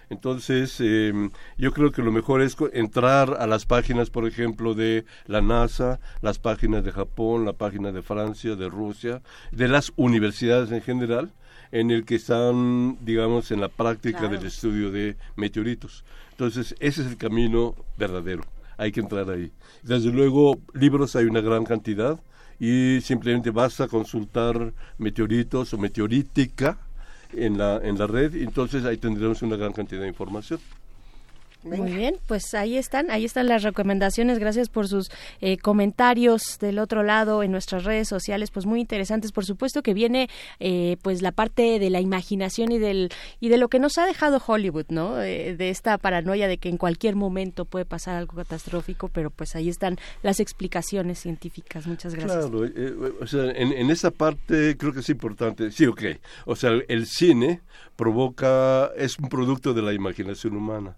Entonces, 0.10 0.76
eh, 0.80 1.14
yo 1.57 1.72
creo 1.72 1.91
que 1.91 2.01
lo 2.01 2.12
mejor 2.12 2.41
es 2.41 2.57
entrar 2.74 3.38
a 3.39 3.45
las 3.45 3.66
páginas, 3.66 4.10
por 4.10 4.28
ejemplo, 4.28 4.74
de 4.74 5.05
la 5.28 5.41
NASA, 5.41 5.99
las 6.22 6.39
páginas 6.39 6.84
de 6.84 6.91
Japón, 6.91 7.45
la 7.45 7.53
página 7.53 7.91
de 7.91 8.01
Francia, 8.01 8.55
de 8.55 8.70
Rusia, 8.70 9.22
de 9.51 9.68
las 9.68 9.93
universidades 9.95 10.72
en 10.72 10.82
general, 10.82 11.32
en 11.72 11.91
el 11.91 12.05
que 12.05 12.16
están, 12.16 12.97
digamos, 13.01 13.51
en 13.51 13.62
la 13.62 13.70
práctica 13.70 14.28
del 14.28 14.45
estudio 14.45 14.91
de 14.91 15.16
meteoritos. 15.36 16.03
Entonces, 16.32 16.76
ese 16.80 17.01
es 17.01 17.07
el 17.07 17.18
camino 17.18 17.76
verdadero. 17.97 18.43
Hay 18.78 18.91
que 18.91 19.01
entrar 19.01 19.30
ahí. 19.30 19.51
Desde 19.84 20.10
luego, 20.12 20.57
libros 20.74 21.16
hay 21.16 21.26
una 21.26 21.41
gran 21.41 21.66
cantidad 21.66 22.20
y 22.60 22.99
simplemente 23.01 23.51
basta 23.51 23.88
consultar 23.88 24.74
meteoritos 24.97 25.74
o 25.74 25.78
meteorítica 25.78 26.78
en 27.34 27.58
la, 27.58 27.80
en 27.84 27.98
la 27.98 28.08
red, 28.08 28.36
entonces 28.36 28.86
ahí 28.86 28.98
tendremos 28.98 29.42
una 29.42 29.56
gran 29.56 29.74
cantidad 29.74 30.02
de 30.02 30.08
información. 30.08 30.60
Muy 31.64 31.91
bien, 31.91 32.16
pues 32.26 32.53
ahí 32.53 32.78
están, 32.78 33.12
ahí 33.12 33.26
están 33.26 33.47
las 33.47 33.64
recomendaciones. 33.64 34.39
Gracias 34.39 34.70
por 34.70 34.88
sus 34.88 35.12
eh, 35.41 35.57
comentarios 35.57 36.57
del 36.60 36.80
otro 36.80 37.03
lado 37.03 37.43
en 37.43 37.51
nuestras 37.51 37.84
redes 37.84 38.07
sociales, 38.07 38.49
pues 38.49 38.66
muy 38.66 38.80
interesantes. 38.80 39.34
Por 39.34 39.45
supuesto 39.45 39.84
que 39.84 39.93
viene, 39.93 40.30
eh, 40.62 40.95
pues 41.01 41.22
la 41.22 41.34
parte 41.34 41.80
de 41.80 41.89
la 41.89 41.99
imaginación 41.99 42.72
y 42.72 42.78
del 42.78 43.12
y 43.41 43.49
de 43.49 43.57
lo 43.57 43.68
que 43.68 43.80
nos 43.80 43.97
ha 43.97 44.05
dejado 44.05 44.41
Hollywood, 44.45 44.86
¿no? 44.88 45.22
Eh, 45.22 45.55
de 45.57 45.70
esta 45.70 45.97
paranoia 45.97 46.47
de 46.47 46.57
que 46.57 46.70
en 46.70 46.78
cualquier 46.78 47.18
momento 47.18 47.66
puede 47.66 47.84
pasar 47.84 48.16
algo 48.16 48.38
catastrófico, 48.38 49.10
pero 49.10 49.30
pues 49.30 49.55
ahí 49.57 49.68
están 49.68 49.97
las 50.24 50.39
explicaciones 50.39 51.20
científicas. 51.20 51.88
Muchas 51.88 52.16
gracias. 52.16 52.45
Claro, 52.45 52.70
o 53.20 53.28
sea, 53.28 53.51
en, 53.51 53.74
en 53.74 53.89
esa 53.89 54.12
parte 54.12 54.78
creo 54.78 54.93
que 54.93 55.01
es 55.01 55.10
importante. 55.10 55.72
Sí, 55.72 55.86
ok. 55.86 56.03
O 56.45 56.55
sea, 56.55 56.72
el 56.88 57.05
cine 57.05 57.60
provoca 57.97 58.91
es 58.95 59.20
un 59.20 59.28
producto 59.28 59.74
de 59.74 59.82
la 59.82 59.91
imaginación 59.91 60.55
humana 60.55 60.95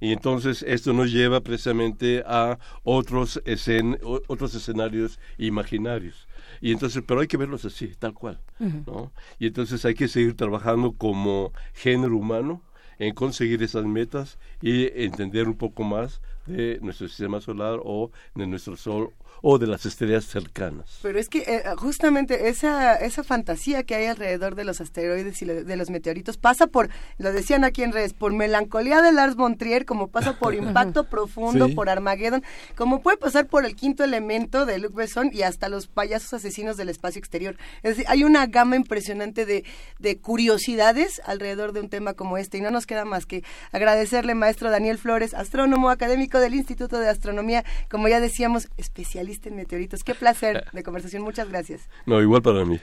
y 0.00 0.12
entonces 0.12 0.64
esto 0.66 0.92
nos 0.92 1.12
lleva 1.12 1.40
precisamente 1.40 2.22
a 2.26 2.58
otros, 2.82 3.40
escen 3.44 3.98
otros 4.02 4.54
escenarios 4.54 5.18
imaginarios. 5.38 6.26
Y 6.60 6.72
entonces, 6.72 7.02
pero 7.06 7.20
hay 7.20 7.26
que 7.26 7.36
verlos 7.36 7.64
así, 7.64 7.88
tal 7.98 8.14
cual, 8.14 8.40
¿no? 8.58 9.12
Y 9.38 9.46
entonces 9.46 9.84
hay 9.84 9.94
que 9.94 10.08
seguir 10.08 10.36
trabajando 10.36 10.92
como 10.92 11.52
género 11.74 12.16
humano 12.16 12.62
en 12.98 13.14
conseguir 13.14 13.62
esas 13.62 13.84
metas 13.84 14.38
y 14.62 14.86
entender 15.02 15.48
un 15.48 15.56
poco 15.56 15.84
más 15.84 16.20
de 16.46 16.78
nuestro 16.80 17.08
sistema 17.08 17.40
solar 17.40 17.80
o 17.84 18.10
de 18.34 18.46
nuestro 18.46 18.76
sol 18.76 19.12
o 19.42 19.58
de 19.58 19.66
las 19.66 19.86
estrellas 19.86 20.24
cercanas. 20.24 20.98
Pero 21.02 21.18
es 21.18 21.28
que 21.28 21.38
eh, 21.38 21.62
justamente 21.76 22.48
esa, 22.48 22.96
esa 22.96 23.22
fantasía 23.22 23.82
que 23.84 23.94
hay 23.94 24.06
alrededor 24.06 24.54
de 24.54 24.64
los 24.64 24.80
asteroides 24.80 25.40
y 25.42 25.44
de 25.44 25.76
los 25.76 25.90
meteoritos 25.90 26.36
pasa 26.36 26.66
por, 26.66 26.88
lo 27.18 27.32
decían 27.32 27.64
aquí 27.64 27.82
en 27.82 27.92
redes, 27.92 28.14
por 28.14 28.32
melancolía 28.32 29.02
de 29.02 29.12
Lars 29.12 29.36
von 29.36 29.56
Trier, 29.56 29.84
como 29.84 30.08
pasa 30.08 30.38
por 30.38 30.54
impacto 30.56 31.04
profundo, 31.04 31.68
por 31.74 31.88
Armageddon, 31.88 32.42
como 32.76 33.02
puede 33.02 33.18
pasar 33.18 33.46
por 33.46 33.64
el 33.64 33.76
quinto 33.76 34.04
elemento 34.04 34.66
de 34.66 34.78
Luc 34.78 34.94
Besson 34.94 35.30
y 35.32 35.42
hasta 35.42 35.68
los 35.68 35.86
payasos 35.86 36.32
asesinos 36.34 36.76
del 36.76 36.88
espacio 36.88 37.18
exterior. 37.18 37.56
Es 37.82 37.96
decir, 37.96 38.06
hay 38.08 38.24
una 38.24 38.46
gama 38.46 38.76
impresionante 38.76 39.46
de, 39.46 39.64
de 39.98 40.18
curiosidades 40.18 41.20
alrededor 41.24 41.72
de 41.72 41.80
un 41.80 41.88
tema 41.88 42.14
como 42.14 42.38
este 42.38 42.58
y 42.58 42.60
no 42.60 42.70
nos 42.70 42.86
queda 42.86 43.04
más 43.04 43.26
que 43.26 43.44
agradecerle, 43.72 44.34
maestro 44.34 44.70
Daniel 44.70 44.98
Flores, 44.98 45.34
astrónomo 45.34 45.90
académico 45.90 46.35
del 46.38 46.54
Instituto 46.54 46.98
de 46.98 47.08
Astronomía, 47.08 47.64
como 47.90 48.08
ya 48.08 48.20
decíamos, 48.20 48.68
especialista 48.76 49.48
en 49.48 49.56
meteoritos. 49.56 50.04
Qué 50.04 50.14
placer 50.14 50.64
de 50.72 50.82
conversación, 50.82 51.22
muchas 51.22 51.48
gracias. 51.48 51.82
No, 52.06 52.20
igual 52.20 52.42
para 52.42 52.64
mí. 52.64 52.80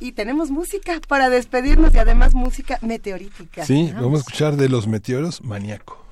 Y, 0.00 0.12
tenemos 0.12 0.50
música 0.50 1.00
para 1.08 1.30
despedirnos 1.30 1.94
y 1.94 1.98
además 1.98 2.34
música 2.34 2.78
meteorítica. 2.82 3.64
Sí, 3.64 3.92
vamos 3.94 4.20
a 4.20 4.20
escuchar 4.20 4.56
de 4.56 4.68
los 4.68 4.86
meteoros 4.86 5.42
maníaco. 5.42 6.03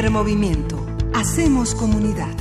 Primer 0.00 0.12
movimiento. 0.14 0.86
Hacemos 1.12 1.74
comunidad. 1.74 2.34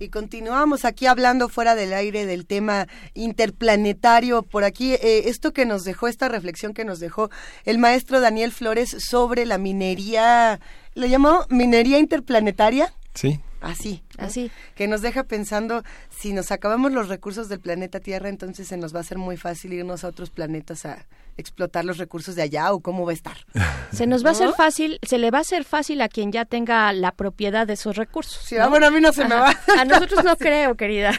Y 0.00 0.08
continuamos 0.08 0.84
aquí 0.84 1.06
hablando 1.06 1.48
fuera 1.48 1.76
del 1.76 1.92
aire 1.92 2.26
del 2.26 2.44
tema 2.44 2.88
interplanetario. 3.14 4.42
Por 4.42 4.64
aquí, 4.64 4.94
eh, 4.94 5.28
esto 5.28 5.52
que 5.52 5.64
nos 5.64 5.84
dejó, 5.84 6.08
esta 6.08 6.26
reflexión 6.28 6.74
que 6.74 6.84
nos 6.84 6.98
dejó 6.98 7.30
el 7.64 7.78
maestro 7.78 8.20
Daniel 8.20 8.50
Flores 8.50 8.96
sobre 8.98 9.46
la 9.46 9.58
minería, 9.58 10.58
¿le 10.94 11.08
llamó 11.08 11.46
minería 11.50 12.00
interplanetaria? 12.00 12.92
Sí. 13.14 13.38
Así, 13.60 14.02
así, 14.18 14.50
que 14.74 14.88
nos 14.88 15.02
deja 15.02 15.22
pensando 15.22 15.84
si 16.10 16.32
nos 16.32 16.50
acabamos 16.50 16.90
los 16.90 17.06
recursos 17.06 17.48
del 17.48 17.60
planeta 17.60 18.00
Tierra, 18.00 18.28
entonces 18.28 18.66
se 18.66 18.76
nos 18.76 18.92
va 18.92 18.98
a 18.98 19.02
hacer 19.02 19.18
muy 19.18 19.36
fácil 19.36 19.72
irnos 19.72 20.02
a 20.02 20.08
otros 20.08 20.30
planetas 20.30 20.84
a 20.84 21.06
explotar 21.38 21.84
los 21.84 21.96
recursos 21.98 22.34
de 22.34 22.42
allá 22.42 22.72
o 22.72 22.80
cómo 22.80 23.06
va 23.06 23.12
a 23.12 23.14
estar. 23.14 23.38
Se 23.92 24.06
nos 24.06 24.24
va 24.24 24.30
a 24.30 24.32
hacer 24.32 24.52
fácil, 24.52 24.98
se 25.02 25.16
le 25.16 25.30
va 25.30 25.38
a 25.38 25.40
hacer 25.40 25.64
fácil 25.64 26.02
a 26.02 26.08
quien 26.08 26.30
ya 26.30 26.44
tenga 26.44 26.92
la 26.92 27.12
propiedad 27.12 27.66
de 27.66 27.72
esos 27.72 27.96
recursos. 27.96 28.42
Sí, 28.44 28.56
bueno, 28.68 28.86
a 28.86 28.90
mí 28.90 29.00
no 29.00 29.12
se 29.12 29.24
me 29.24 29.34
va. 29.34 29.54
A 29.78 29.84
nosotros 29.86 30.22
no 30.24 30.36
creo, 30.36 30.74
querida. 30.74 31.18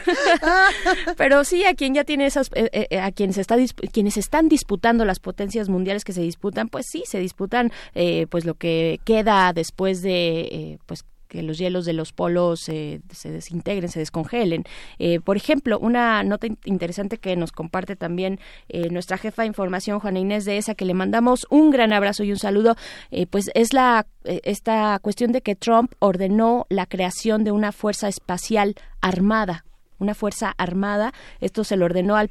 Pero 1.16 1.42
sí 1.44 1.64
a 1.64 1.74
quien 1.74 1.94
ya 1.94 2.04
tiene 2.04 2.26
esas, 2.26 2.48
eh, 2.54 2.70
eh, 2.72 2.86
eh, 2.90 3.00
a 3.00 3.10
quienes 3.10 3.38
está 3.38 3.56
quienes 3.92 4.16
están 4.16 4.48
disputando 4.48 5.04
las 5.04 5.18
potencias 5.18 5.68
mundiales 5.68 6.04
que 6.04 6.12
se 6.12 6.22
disputan, 6.22 6.68
pues 6.68 6.86
sí, 6.88 7.02
se 7.06 7.18
disputan 7.18 7.72
pues 8.30 8.44
lo 8.44 8.54
que 8.54 9.00
queda 9.04 9.52
después 9.52 10.02
de 10.02 10.78
pues 10.86 11.04
que 11.30 11.42
los 11.42 11.58
hielos 11.58 11.86
de 11.86 11.92
los 11.92 12.12
polos 12.12 12.60
se 12.60 13.00
desintegren, 13.22 13.88
se 13.88 14.00
descongelen. 14.00 14.64
Eh, 14.98 15.20
por 15.20 15.36
ejemplo, 15.36 15.78
una 15.78 16.22
nota 16.24 16.48
interesante 16.64 17.18
que 17.18 17.36
nos 17.36 17.52
comparte 17.52 17.94
también 17.96 18.40
eh, 18.68 18.90
nuestra 18.90 19.16
jefa 19.16 19.42
de 19.42 19.48
información, 19.48 20.00
Juana 20.00 20.18
Inés 20.18 20.44
de 20.44 20.58
esa, 20.58 20.74
que 20.74 20.84
le 20.84 20.92
mandamos 20.92 21.46
un 21.48 21.70
gran 21.70 21.92
abrazo 21.92 22.24
y 22.24 22.32
un 22.32 22.38
saludo, 22.38 22.74
eh, 23.12 23.26
pues 23.26 23.50
es 23.54 23.72
la 23.72 24.06
esta 24.24 24.98
cuestión 24.98 25.32
de 25.32 25.40
que 25.40 25.54
Trump 25.54 25.92
ordenó 25.98 26.66
la 26.68 26.84
creación 26.84 27.42
de 27.42 27.52
una 27.52 27.72
fuerza 27.72 28.06
espacial 28.06 28.74
armada 29.00 29.64
una 30.00 30.14
fuerza 30.14 30.54
armada. 30.58 31.12
Esto 31.40 31.62
se 31.62 31.76
lo 31.76 31.84
ordenó 31.84 32.16
al, 32.16 32.30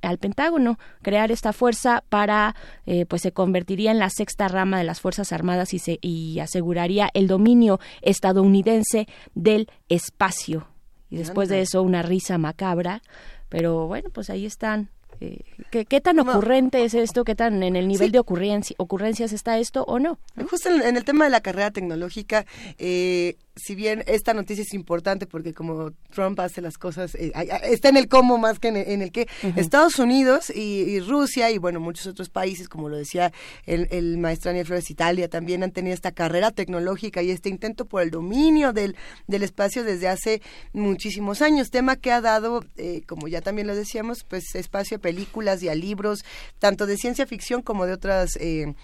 al 0.00 0.18
Pentágono 0.18 0.78
crear 1.02 1.30
esta 1.30 1.52
fuerza 1.52 2.02
para, 2.08 2.56
eh, 2.86 3.04
pues 3.04 3.22
se 3.22 3.32
convertiría 3.32 3.90
en 3.90 3.98
la 3.98 4.08
sexta 4.08 4.48
rama 4.48 4.78
de 4.78 4.84
las 4.84 5.00
Fuerzas 5.00 5.32
Armadas 5.32 5.74
y, 5.74 5.78
se, 5.78 5.98
y 6.00 6.38
aseguraría 6.40 7.10
el 7.12 7.26
dominio 7.26 7.80
estadounidense 8.00 9.06
del 9.34 9.68
espacio. 9.88 10.68
Y 11.10 11.16
después 11.16 11.48
de 11.48 11.60
eso 11.60 11.82
una 11.82 12.02
risa 12.02 12.38
macabra. 12.38 13.02
Pero 13.48 13.86
bueno, 13.86 14.10
pues 14.10 14.30
ahí 14.30 14.44
están 14.44 14.90
eh, 15.20 15.40
¿qué, 15.70 16.00
tan 16.00 16.18
ocurrente 16.20 16.84
es 16.84 16.94
esto? 16.94 17.24
¿Qué 17.24 17.34
tan 17.34 17.62
en 17.62 17.76
el 17.76 17.88
nivel 17.88 18.12
de 18.12 18.20
ocurrencias 18.20 19.32
está 19.32 19.58
esto 19.58 19.84
o 19.84 19.98
no? 19.98 20.18
Justo 20.48 20.68
en, 20.68 20.96
el 20.96 21.04
tema 21.04 21.24
de 21.24 21.30
la 21.30 21.40
carrera 21.40 21.70
tecnológica, 21.70 22.46
eh, 22.78 23.36
si 23.58 23.74
bien 23.74 24.04
esta 24.06 24.34
noticia 24.34 24.62
es 24.62 24.72
importante 24.74 25.26
porque 25.26 25.52
como 25.52 25.92
Trump 26.10 26.38
hace 26.40 26.60
las 26.60 26.78
cosas, 26.78 27.14
eh, 27.14 27.32
está 27.64 27.88
en 27.88 27.96
el 27.96 28.08
cómo 28.08 28.38
más 28.38 28.58
que 28.58 28.68
en 28.68 29.02
el, 29.02 29.12
qué, 29.12 29.28
Estados 29.56 29.98
Unidos 29.98 30.50
y, 30.54 31.00
Rusia 31.00 31.50
y 31.50 31.58
bueno, 31.58 31.80
muchos 31.80 32.06
otros 32.06 32.28
países, 32.28 32.68
como 32.68 32.88
lo 32.88 32.96
decía 32.96 33.32
el, 33.66 34.18
maestro 34.18 34.50
Daniel 34.50 34.66
Flores, 34.66 34.90
Italia, 34.90 35.28
también 35.28 35.62
han 35.62 35.72
tenido 35.72 35.94
esta 35.94 36.12
carrera 36.12 36.50
tecnológica 36.50 37.22
y 37.22 37.30
este 37.30 37.48
intento 37.48 37.84
por 37.84 38.02
el 38.02 38.10
dominio 38.10 38.72
del, 38.72 38.96
del 39.26 39.42
espacio 39.42 39.84
desde 39.84 40.08
hace 40.08 40.42
muchísimos 40.72 41.42
años, 41.42 41.70
tema 41.70 41.96
que 41.96 42.12
ha 42.12 42.20
dado, 42.20 42.64
eh, 42.76 43.02
como 43.06 43.28
ya 43.28 43.40
también 43.40 43.66
lo 43.66 43.74
decíamos, 43.74 44.24
pues 44.24 44.54
espacio 44.54 44.98
a 44.98 45.00
películas 45.08 45.62
y 45.62 45.70
a 45.70 45.74
libros, 45.74 46.22
tanto 46.58 46.84
de 46.86 46.98
ciencia 46.98 47.26
ficción 47.26 47.62
como 47.62 47.86
de 47.86 47.94
otras... 47.94 48.36
Eh, 48.36 48.74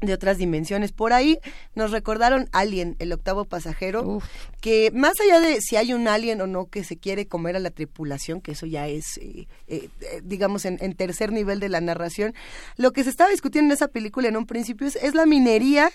de 0.00 0.12
otras 0.12 0.38
dimensiones. 0.38 0.92
Por 0.92 1.12
ahí 1.12 1.38
nos 1.74 1.90
recordaron 1.90 2.48
Alien, 2.52 2.96
el 2.98 3.12
octavo 3.12 3.44
pasajero, 3.44 4.20
que 4.60 4.90
más 4.92 5.14
allá 5.20 5.40
de 5.40 5.60
si 5.60 5.76
hay 5.76 5.92
un 5.92 6.08
alien 6.08 6.40
o 6.40 6.46
no 6.46 6.66
que 6.66 6.84
se 6.84 6.96
quiere 6.96 7.26
comer 7.26 7.56
a 7.56 7.58
la 7.58 7.70
tripulación, 7.70 8.40
que 8.40 8.52
eso 8.52 8.66
ya 8.66 8.86
es, 8.88 9.18
eh, 9.18 9.46
eh, 9.66 9.88
eh, 10.00 10.20
digamos, 10.22 10.64
en, 10.64 10.94
tercer 10.94 11.32
nivel 11.32 11.58
de 11.58 11.68
la 11.68 11.80
narración, 11.80 12.34
lo 12.76 12.92
que 12.92 13.02
se 13.02 13.10
estaba 13.10 13.30
discutiendo 13.30 13.72
en 13.72 13.76
esa 13.76 13.88
película 13.88 14.28
en 14.28 14.36
un 14.36 14.46
principio 14.46 14.86
es, 14.86 15.14
la 15.14 15.26
minería 15.26 15.90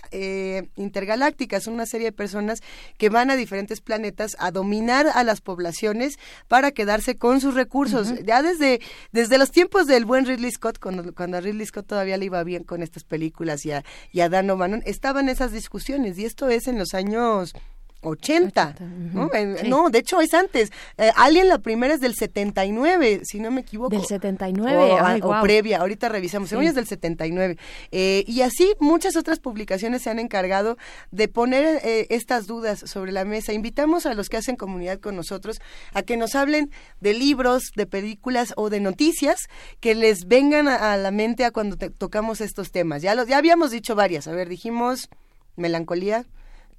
intergaláctica. 0.76 1.58
Es 1.58 1.68
una 1.68 1.86
serie 1.86 2.08
de 2.08 2.12
personas 2.12 2.62
que 2.98 3.10
van 3.10 3.32
a 3.32 3.36
diferentes 3.36 3.82
planetas 3.82 4.36
a 4.40 4.52
dominar 4.52 5.08
a 5.14 5.24
las 5.24 5.42
poblaciones 5.42 6.18
para 6.48 6.72
quedarse 6.72 7.16
con 7.16 7.42
sus 7.42 7.54
recursos. 7.54 8.14
Ya 8.24 8.42
desde, 8.42 8.82
desde 9.12 9.38
los 9.38 9.52
tiempos 9.52 9.88
del 9.88 10.06
buen 10.06 10.26
Ridley 10.26 10.52
Scott, 10.52 10.80
cuando, 10.80 11.14
cuando 11.14 11.38
a 11.38 11.42
Ridley 11.42 11.66
Scott 11.66 11.88
todavía 11.88 12.18
le 12.18 12.26
iba 12.26 12.44
bien 12.44 12.64
con 12.64 12.82
estas 12.82 13.04
películas 13.04 13.64
ya 13.64 13.70
y 13.70 13.72
a 13.72 13.84
Dan 14.30 14.50
O'Bannon, 14.50 14.84
estaban 14.86 15.30
esas 15.30 15.52
discusiones 15.52 16.18
y 16.18 16.26
esto 16.26 16.50
es 16.50 16.68
en 16.68 16.78
los 16.78 16.94
años 16.94 17.54
80, 18.02 18.76
¿no? 19.14 19.30
no, 19.66 19.90
de 19.90 20.00
hecho 20.00 20.22
es 20.22 20.34
antes. 20.34 20.72
Eh, 20.98 21.12
Alien 21.16 21.50
la 21.50 21.60
primera 21.60 21.94
es 21.94 22.00
del 22.00 22.16
79, 22.16 23.22
si 23.24 23.40
no 23.40 23.52
me 23.52 23.62
equivoco. 23.62 23.90
Del 23.90 24.06
79, 24.06 25.22
o, 25.22 25.42
previa, 25.42 25.80
ahorita 25.80 26.08
revisamos, 26.08 26.50
según 26.50 26.66
es 26.66 26.76
del 26.76 26.88
79. 26.88 27.58
Eh, 27.92 28.24
y 28.26 28.42
así 28.42 28.74
muchas 28.80 29.18
otras 29.18 29.40
publicaciones 29.40 30.02
se 30.04 30.10
han 30.10 30.20
encargado 30.20 30.78
de 31.12 31.28
poner 31.28 31.82
eh, 31.84 32.08
estas 32.10 32.48
dudas 32.48 32.80
sobre 32.80 33.12
la 33.12 33.26
mesa. 33.26 33.52
Invitamos 33.52 34.06
a 34.06 34.14
los 34.14 34.30
que 34.30 34.38
hacen 34.38 34.56
comunidad 34.56 35.00
con 35.00 35.16
nosotros 35.16 35.60
a 35.94 36.02
que 36.02 36.16
nos 36.16 36.36
hablen 36.36 36.72
de 37.02 37.14
libros, 37.14 37.72
de 37.76 37.86
películas 37.86 38.54
o 38.56 38.70
de 38.70 38.80
noticias 38.80 39.50
que 39.82 39.94
les 39.96 40.28
vengan 40.28 40.68
a, 40.68 40.96
la 40.98 41.12
mente 41.12 41.44
a 41.44 41.52
cuando 41.52 41.76
tocamos 41.76 42.40
estos 42.40 42.72
temas. 42.72 43.02
Ya, 43.02 43.16
los, 43.16 43.28
ya 43.28 43.38
habíamos 43.38 43.72
dicho 43.72 43.96
varias, 43.96 44.28
a 44.28 44.32
ver, 44.32 44.48
dijimos 44.48 45.10
melancolía, 45.56 46.26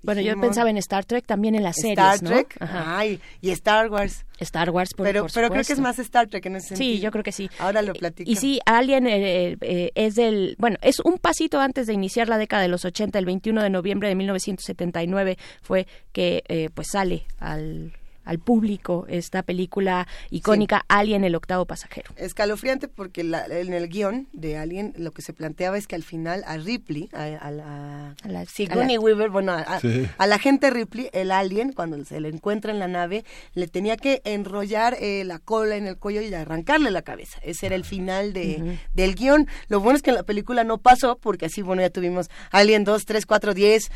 bueno, 0.03 0.20
yo 0.20 0.38
pensaba 0.40 0.70
en 0.70 0.76
Star 0.78 1.05
Trek 1.05 1.26
también 1.26 1.55
en 1.55 1.62
las 1.62 1.76
series, 1.76 1.98
Star 1.98 2.20
Trek, 2.20 2.57
ay, 2.61 3.20
y 3.40 3.51
Star 3.51 3.90
Wars. 3.90 4.24
Star 4.38 4.70
Wars, 4.70 4.94
por, 4.96 5.07
pero, 5.07 5.26
pero 5.34 5.51
creo 5.51 5.62
que 5.62 5.72
es 5.72 5.80
más 5.80 5.98
Star 5.98 6.26
Trek 6.28 6.46
en 6.46 6.57
ese 6.57 6.68
sentido. 6.68 6.90
Sí, 6.92 7.01
yo 7.01 7.11
creo 7.11 7.22
que 7.22 7.32
sí. 7.32 7.51
Ahora 7.59 7.82
lo 7.82 7.92
platico. 7.92 8.30
Y 8.30 8.36
sí, 8.36 8.61
Alien 8.64 9.07
eh, 9.07 9.57
eh, 9.61 9.92
es 9.94 10.14
del, 10.14 10.57
bueno, 10.59 10.78
es 10.80 11.01
un 11.01 11.18
pasito 11.18 11.61
antes 11.61 11.86
de 11.86 11.92
iniciar 11.92 12.28
la 12.28 12.38
década 12.38 12.62
de 12.62 12.68
los 12.68 12.84
80, 12.84 13.18
el 13.18 13.26
21 13.26 13.62
de 13.62 13.70
noviembre 13.70 14.09
de 14.09 14.14
1979 14.14 15.36
fue 15.61 15.86
que 16.12 16.42
eh, 16.48 16.70
pues 16.72 16.88
sale 16.90 17.26
al 17.38 17.92
al 18.25 18.39
público 18.39 19.07
esta 19.09 19.43
película 19.43 20.07
icónica 20.31 20.85
Alien, 20.89 21.25
el 21.25 21.35
octavo 21.35 21.66
pasajero. 21.66 22.12
Escalofriante 22.16 22.89
porque 22.89 23.23
en 23.23 23.73
el 23.73 23.89
guion 23.89 24.29
de 24.33 24.57
Alien 24.57 24.95
lo 24.97 25.12
que 25.12 25.23
se 25.23 25.33
planteaba 25.33 25.79
es 25.79 25.87
que 25.87 25.97
al 25.97 26.03
final 26.03 26.43
a 26.47 26.57
Ripley, 26.57 27.09
a, 27.12 27.51
la, 27.51 28.14
a 28.23 28.29
la 28.29 28.45
Sigourney 28.45 28.99
Weaver, 28.99 29.31
bueno, 29.31 29.53
a, 29.53 30.27
la 30.27 30.39
gente 30.39 30.71
Ripley, 30.71 31.09
el 31.12 31.31
Alien, 31.33 31.73
cuando 31.73 32.03
se 32.05 32.21
le 32.21 32.29
encuentra 32.29 32.73
en 32.73 32.79
la 32.79 32.89
nave, 32.89 33.25
le 33.55 33.68
tenía 33.68 33.97
que 33.97 34.23
enrollar 34.25 34.97
eh, 35.01 35.25
la 35.25 35.39
cola 35.39 35.77
en 35.77 35.87
el 35.87 35.97
cuello 35.97 36.21
y 36.21 36.33
arrancarle 36.33 36.91
la 36.91 37.03
cabeza. 37.03 37.39
Ese 37.43 37.66
era 37.66 37.75
el 37.75 37.85
final 37.85 38.33
de, 38.33 38.79
del 38.95 39.14
guion. 39.14 39.49
Lo 39.68 39.81
bueno 39.81 39.97
es 39.97 40.03
que 40.03 40.11
en 40.11 40.16
la 40.16 40.23
película 40.23 40.64
no 40.64 40.79
pasó 40.79 41.16
porque 41.16 41.47
así, 41.47 41.62
bueno, 41.62 41.83
ya 41.83 41.91
tuvimos 41.91 42.31
Alien 42.51 42.85
2, 42.85 43.05
3, 43.05 43.27
4, 43.27 43.55
10, 43.55 43.91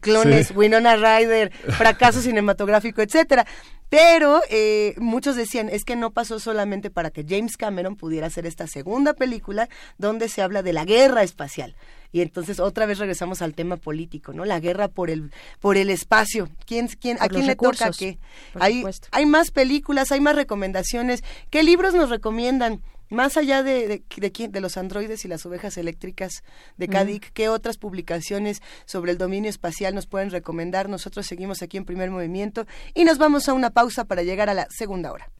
clones, 0.00 0.52
Winona 0.54 0.96
Ryder, 0.96 1.52
fracaso 1.52 2.20
cinematográfico, 2.20 3.02
etcétera. 3.02 3.46
Pero 3.90 4.40
eh, 4.50 4.94
muchos 4.98 5.36
decían, 5.36 5.68
es 5.68 5.84
que 5.84 5.94
no 5.94 6.10
pasó 6.10 6.40
solamente 6.40 6.90
para 6.90 7.10
que 7.10 7.24
James 7.28 7.56
Cameron 7.56 7.94
pudiera 7.94 8.26
hacer 8.26 8.44
esta 8.44 8.66
segunda 8.66 9.12
película 9.14 9.68
donde 9.98 10.28
se 10.28 10.42
habla 10.42 10.62
de 10.62 10.72
la 10.72 10.84
guerra 10.84 11.22
espacial. 11.22 11.76
Y 12.10 12.20
entonces 12.20 12.60
otra 12.60 12.86
vez 12.86 12.98
regresamos 12.98 13.42
al 13.42 13.54
tema 13.54 13.76
político, 13.76 14.32
¿no? 14.32 14.44
La 14.44 14.60
guerra 14.60 14.88
por 14.88 15.10
el 15.10 15.32
por 15.60 15.76
el 15.76 15.90
espacio. 15.90 16.48
¿Quién, 16.66 16.88
quién, 16.88 17.18
¿A 17.20 17.28
quién 17.28 17.46
le 17.46 17.56
toca 17.56 17.90
qué? 17.90 18.18
Hay, 18.54 18.84
hay 19.10 19.26
más 19.26 19.50
películas, 19.50 20.12
hay 20.12 20.20
más 20.20 20.36
recomendaciones. 20.36 21.24
¿Qué 21.50 21.62
libros 21.62 21.94
nos 21.94 22.10
recomiendan? 22.10 22.80
Más 23.14 23.36
allá 23.36 23.62
de, 23.62 24.02
de, 24.16 24.48
de, 24.48 24.60
los 24.60 24.76
androides 24.76 25.24
y 25.24 25.28
las 25.28 25.46
ovejas 25.46 25.76
eléctricas 25.76 26.42
de 26.76 26.88
CADIC, 26.88 27.32
¿qué 27.32 27.48
otras 27.48 27.78
publicaciones 27.78 28.60
sobre 28.86 29.12
el 29.12 29.18
dominio 29.18 29.48
espacial 29.48 29.94
nos 29.94 30.06
pueden 30.06 30.30
recomendar? 30.30 30.88
Nosotros 30.88 31.24
seguimos 31.24 31.62
aquí 31.62 31.76
en 31.76 31.84
primer 31.84 32.10
movimiento 32.10 32.66
y 32.92 33.04
nos 33.04 33.18
vamos 33.18 33.48
a 33.48 33.52
una 33.52 33.70
pausa 33.70 34.04
para 34.04 34.24
llegar 34.24 34.50
a 34.50 34.54
la 34.54 34.66
segunda 34.68 35.12
hora. 35.12 35.30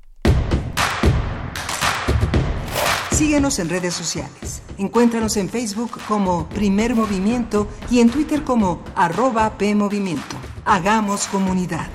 Síguenos 3.11 3.59
en 3.59 3.69
redes 3.69 3.95
sociales. 3.95 4.63
Encuéntranos 4.79 5.37
en 5.37 5.49
Facebook 5.49 6.01
como 6.07 6.49
Primer 6.51 6.95
Movimiento 6.95 7.67
y 7.91 7.99
en 7.99 8.09
Twitter 8.09 8.45
como 8.45 8.85
arroba 8.95 9.59
PMovimiento. 9.59 10.37
Hagamos 10.65 11.27
comunidad. 11.27 11.89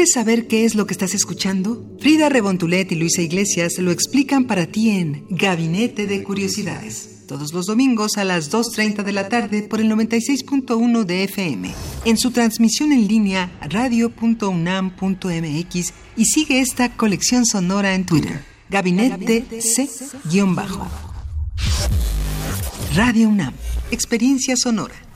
¿Quieres 0.00 0.14
saber 0.14 0.46
qué 0.46 0.64
es 0.64 0.76
lo 0.76 0.86
que 0.86 0.94
estás 0.94 1.12
escuchando? 1.12 1.84
Frida 2.00 2.30
Rebontulet 2.30 2.90
y 2.90 2.94
Luisa 2.94 3.20
Iglesias 3.20 3.76
lo 3.76 3.90
explican 3.90 4.46
para 4.46 4.64
ti 4.64 4.88
en 4.88 5.26
Gabinete 5.28 6.06
de 6.06 6.22
Curiosidades. 6.22 7.26
Todos 7.28 7.52
los 7.52 7.66
domingos 7.66 8.16
a 8.16 8.24
las 8.24 8.50
2.30 8.50 9.02
de 9.02 9.12
la 9.12 9.28
tarde 9.28 9.60
por 9.60 9.78
el 9.78 9.90
96.1 9.90 11.04
de 11.04 11.24
FM. 11.24 11.74
En 12.06 12.16
su 12.16 12.30
transmisión 12.30 12.92
en 12.92 13.08
línea 13.08 13.52
radio.unam.mx 13.60 15.92
y 16.16 16.24
sigue 16.24 16.60
esta 16.60 16.96
colección 16.96 17.44
sonora 17.44 17.94
en 17.94 18.06
Twitter. 18.06 18.42
Gabinete 18.70 19.60
C-Bajo. 19.60 20.88
Radio 22.94 23.28
UNAM. 23.28 23.52
Experiencia 23.90 24.56
sonora. 24.56 25.09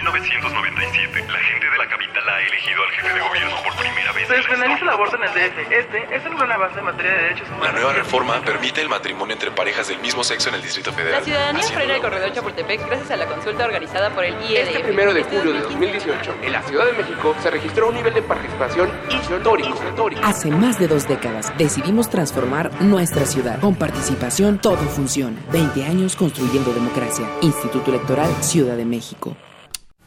1997. 0.00 1.26
La 1.28 1.38
gente 1.38 1.70
de 1.70 1.76
la 1.76 1.86
capital 1.88 2.28
ha 2.28 2.40
elegido 2.40 2.82
al 2.82 2.90
jefe 2.90 3.14
de 3.14 3.20
gobierno 3.20 3.56
por 3.62 3.76
primera 3.76 4.12
vez. 4.12 4.28
Se 4.28 4.34
despenaliza 4.34 4.82
el 4.82 4.88
aborto 4.88 5.16
en 5.16 5.24
el 5.24 5.30
DF. 5.30 5.72
Este 5.72 6.16
es 6.16 6.24
el 6.24 6.34
gran 6.36 6.52
avance 6.52 6.78
en 6.78 6.84
materia 6.86 7.12
de 7.12 7.22
derechos 7.22 7.48
humanos. 7.48 7.66
La 7.66 7.72
nueva 7.72 7.92
reforma 7.92 8.40
permite 8.40 8.80
el 8.80 8.88
matrimonio 8.88 9.34
entre 9.34 9.50
parejas 9.50 9.88
del 9.88 9.98
mismo 9.98 10.24
sexo 10.24 10.48
en 10.48 10.54
el 10.54 10.62
Distrito 10.62 10.92
Federal. 10.92 11.20
La 11.20 11.24
ciudadanía 11.24 11.62
frena 11.62 11.94
el 11.96 12.00
corredor 12.00 12.32
Chapultepec 12.32 12.86
gracias 12.86 13.10
a 13.10 13.16
la 13.16 13.26
consulta 13.26 13.64
organizada 13.64 14.10
por 14.10 14.24
el 14.24 14.34
IEDF. 14.42 14.68
Este 14.68 14.84
primero 14.84 15.12
de 15.12 15.22
julio 15.22 15.52
de 15.52 15.60
2018, 15.60 16.34
en 16.42 16.52
la 16.52 16.62
Ciudad 16.62 16.86
de 16.86 16.92
México, 16.92 17.36
se 17.42 17.50
registró 17.50 17.88
un 17.88 17.94
nivel 17.94 18.14
de 18.14 18.22
participación 18.22 18.90
histórico. 19.10 19.78
Hace 20.22 20.50
más 20.50 20.78
de 20.78 20.88
dos 20.88 21.06
décadas 21.06 21.52
decidimos 21.58 22.08
transformar 22.08 22.70
nuestra 22.80 23.26
ciudad. 23.26 23.60
Con 23.60 23.74
participación 23.74 24.58
todo 24.58 24.78
funciona. 24.78 25.38
20 25.52 25.84
años 25.84 26.16
construyendo 26.16 26.72
democracia. 26.72 27.26
Instituto 27.42 27.90
Electoral 27.90 28.30
Ciudad 28.42 28.76
de 28.76 28.84
México. 28.84 29.36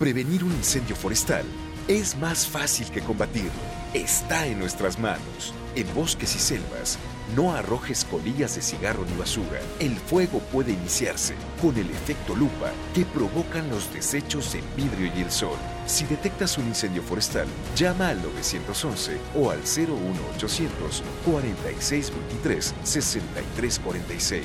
Prevenir 0.04 0.44
un 0.44 0.52
incendio 0.52 0.98
forestal 0.98 1.46
es 1.88 2.18
más 2.18 2.46
fácil 2.46 2.86
que 2.92 3.00
combatirlo. 3.00 3.50
Está 3.94 4.46
en 4.48 4.60
nuestras 4.60 5.00
manos. 5.00 5.54
En 5.78 5.88
bosques 5.96 6.36
y 6.36 6.40
selvas, 6.40 7.00
no 7.38 7.54
arrojes 7.54 8.04
colillas 8.04 8.54
de 8.56 8.62
cigarro 8.62 9.06
ni 9.10 9.16
basura. 9.16 9.62
El 9.80 9.96
fuego 9.96 10.40
puede 10.52 10.74
iniciarse 10.74 11.36
con 11.62 11.78
el 11.78 11.90
efecto 11.90 12.36
lupa 12.36 12.74
que 12.94 13.06
provocan 13.06 13.70
los 13.70 13.94
desechos 13.94 14.54
en 14.56 14.66
vidrio 14.76 15.10
y 15.16 15.22
el 15.22 15.32
sol. 15.32 15.56
Si 15.86 16.04
detectas 16.04 16.58
un 16.58 16.68
incendio 16.68 17.02
forestal, 17.02 17.48
llama 17.74 18.10
al 18.10 18.22
911 18.22 19.18
o 19.38 19.52
al 19.52 19.60
01800 19.60 21.02
4623 21.24 22.74
6346. 22.84 24.44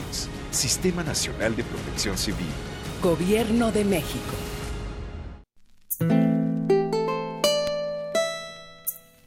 Sistema 0.53 1.03
Nacional 1.03 1.57
de 1.57 1.65
Protección 1.65 2.17
Civil. 2.17 2.47
Gobierno 3.03 3.73
de 3.73 3.85
México. 3.85 4.48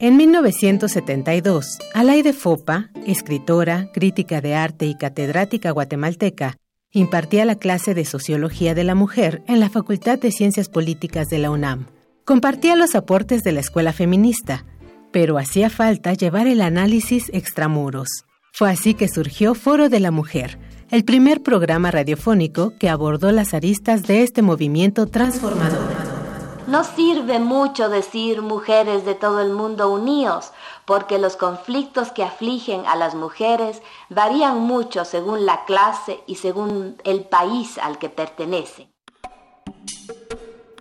En 0.04 0.18
1972, 0.18 1.78
Alaide 1.94 2.34
Fopa, 2.34 2.90
escritora, 3.06 3.92
crítica 3.94 4.42
de 4.42 4.56
arte 4.56 4.88
y 4.88 4.96
catedrática 4.96 5.70
guatemalteca, 5.70 6.58
impartía 6.92 7.46
la 7.46 7.56
clase 7.56 7.94
de 7.94 8.04
Sociología 8.04 8.74
de 8.74 8.84
la 8.84 8.96
Mujer 8.96 9.44
en 9.48 9.60
la 9.60 9.70
Facultad 9.70 10.18
de 10.18 10.32
Ciencias 10.32 10.70
Políticas 10.70 11.28
de 11.28 11.38
la 11.38 11.52
UNAM. 11.52 11.86
Compartía 12.26 12.76
los 12.76 12.96
aportes 12.96 13.44
de 13.44 13.52
la 13.52 13.60
escuela 13.60 13.94
feminista, 13.94 14.66
pero 15.12 15.38
hacía 15.38 15.70
falta 15.70 16.14
llevar 16.14 16.48
el 16.48 16.62
análisis 16.62 17.30
extramuros. 17.32 18.08
Fue 18.54 18.72
así 18.72 18.96
que 18.96 19.08
surgió 19.08 19.54
Foro 19.54 19.88
de 19.88 20.00
la 20.00 20.10
Mujer, 20.10 20.58
el 20.90 21.06
primer 21.06 21.44
programa 21.44 21.92
radiofónico 21.92 22.74
que 22.80 22.90
abordó 22.90 23.32
las 23.32 23.54
aristas 23.54 24.04
de 24.04 24.24
este 24.24 24.42
movimiento 24.42 25.06
transformador. 25.06 26.21
No 26.72 26.86
sirve 26.86 27.38
mucho 27.38 27.90
decir 27.90 28.42
mujeres 28.42 29.04
de 29.04 29.14
todo 29.14 29.42
el 29.42 29.52
mundo 29.52 29.92
unidos, 29.92 30.54
porque 30.86 31.18
los 31.18 31.36
conflictos 31.36 32.14
que 32.14 32.24
afligen 32.24 32.86
a 32.86 32.96
las 32.96 33.14
mujeres 33.14 33.82
varían 34.10 34.62
mucho 34.62 35.04
según 35.04 35.46
la 35.46 35.66
clase 35.66 36.22
y 36.28 36.36
según 36.36 36.96
el 37.04 37.26
país 37.26 37.78
al 37.78 37.98
que 38.00 38.08
pertenecen. 38.08 38.88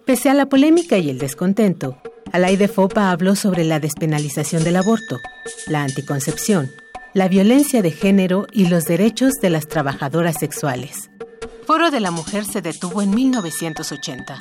Pese 0.05 0.31
a 0.31 0.35
la 0.35 0.47
polémica 0.47 0.97
y 0.97 1.11
el 1.11 1.19
descontento, 1.19 1.97
Alaide 2.31 2.69
Fopa 2.69 3.11
habló 3.11 3.35
sobre 3.35 3.65
la 3.65 3.81
despenalización 3.81 4.63
del 4.63 4.77
aborto, 4.77 5.19
la 5.67 5.83
anticoncepción, 5.83 6.71
la 7.15 7.27
violencia 7.27 7.83
de 7.83 7.91
género 7.91 8.47
y 8.53 8.69
los 8.69 8.85
derechos 8.85 9.33
de 9.43 9.51
las 9.51 9.67
trabajadoras 9.67 10.37
sexuales. 10.39 11.11
Foro 11.67 11.91
de 11.91 11.99
la 11.99 12.13
Mujer 12.13 12.45
se 12.45 12.63
detuvo 12.63 13.03
en 13.03 13.11
1980 13.11 14.39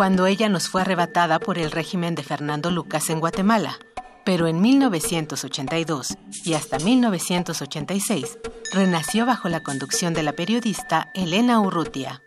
cuando 0.00 0.26
ella 0.26 0.48
nos 0.48 0.70
fue 0.70 0.80
arrebatada 0.80 1.38
por 1.40 1.58
el 1.58 1.70
régimen 1.70 2.14
de 2.14 2.22
Fernando 2.22 2.70
Lucas 2.70 3.10
en 3.10 3.20
Guatemala. 3.20 3.78
Pero 4.24 4.46
en 4.46 4.62
1982 4.62 6.16
y 6.42 6.54
hasta 6.54 6.78
1986 6.78 8.38
renació 8.72 9.26
bajo 9.26 9.50
la 9.50 9.60
conducción 9.62 10.14
de 10.14 10.22
la 10.22 10.32
periodista 10.32 11.10
Elena 11.12 11.60
Urrutia. 11.60 12.22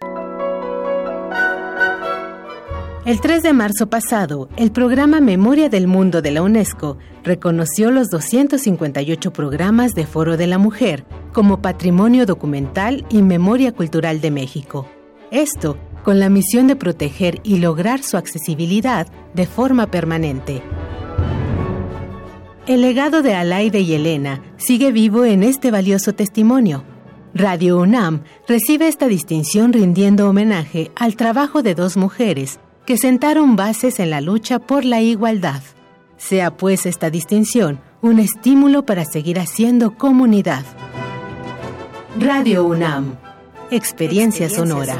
El 3.08 3.20
3 3.20 3.42
de 3.42 3.54
marzo 3.54 3.90
pasado, 3.90 4.50
el 4.56 4.72
programa 4.72 5.20
Memoria 5.20 5.68
del 5.68 5.88
Mundo 5.88 6.22
de 6.22 6.30
la 6.30 6.44
UNESCO 6.44 7.00
reconoció 7.24 7.90
los 7.90 8.12
258 8.12 9.34
programas 9.34 9.96
de 9.96 10.06
Foro 10.06 10.38
de 10.38 10.46
la 10.46 10.60
Mujer 10.60 11.06
como 11.32 11.60
Patrimonio 11.60 12.28
Documental 12.28 13.04
y 13.10 13.24
Memoria 13.24 13.72
Cultural 13.72 14.22
de 14.22 14.30
México. 14.30 14.88
Esto 15.32 15.80
con 16.04 16.20
la 16.20 16.30
misión 16.30 16.68
de 16.68 16.76
proteger 16.76 17.40
y 17.44 17.58
lograr 17.58 18.04
su 18.04 18.18
accesibilidad 18.18 19.08
de 19.34 19.48
forma 19.48 19.88
permanente. 19.88 20.62
El 22.68 22.82
legado 22.82 23.22
de 23.22 23.34
Alaide 23.36 23.82
y 23.82 23.94
Elena 23.94 24.42
sigue 24.58 24.92
vivo 24.92 25.26
en 25.26 25.44
este 25.44 25.72
valioso 25.72 26.14
testimonio. 26.14 26.84
Radio 27.34 27.80
UNAM 27.80 28.24
recibe 28.48 28.88
esta 28.88 29.08
distinción 29.08 29.74
rindiendo 29.74 30.30
homenaje 30.30 30.92
al 30.96 31.16
trabajo 31.16 31.64
de 31.64 31.76
dos 31.76 31.98
mujeres 31.98 32.60
que 32.86 32.98
sentaron 32.98 33.56
bases 33.56 34.00
en 34.00 34.12
la 34.12 34.22
lucha 34.22 34.60
por 34.60 34.86
la 34.86 35.02
igualdad. 35.02 35.62
Sea 36.18 36.56
pues 36.56 36.86
esta 36.86 37.10
distinción 37.10 37.80
un 38.02 38.20
estímulo 38.20 38.86
para 38.86 39.04
seguir 39.04 39.40
haciendo 39.40 39.98
comunidad. 39.98 40.64
Radio 42.20 42.66
UNAM, 42.66 43.16
Experiencia, 43.72 44.50
sonora. 44.50 45.00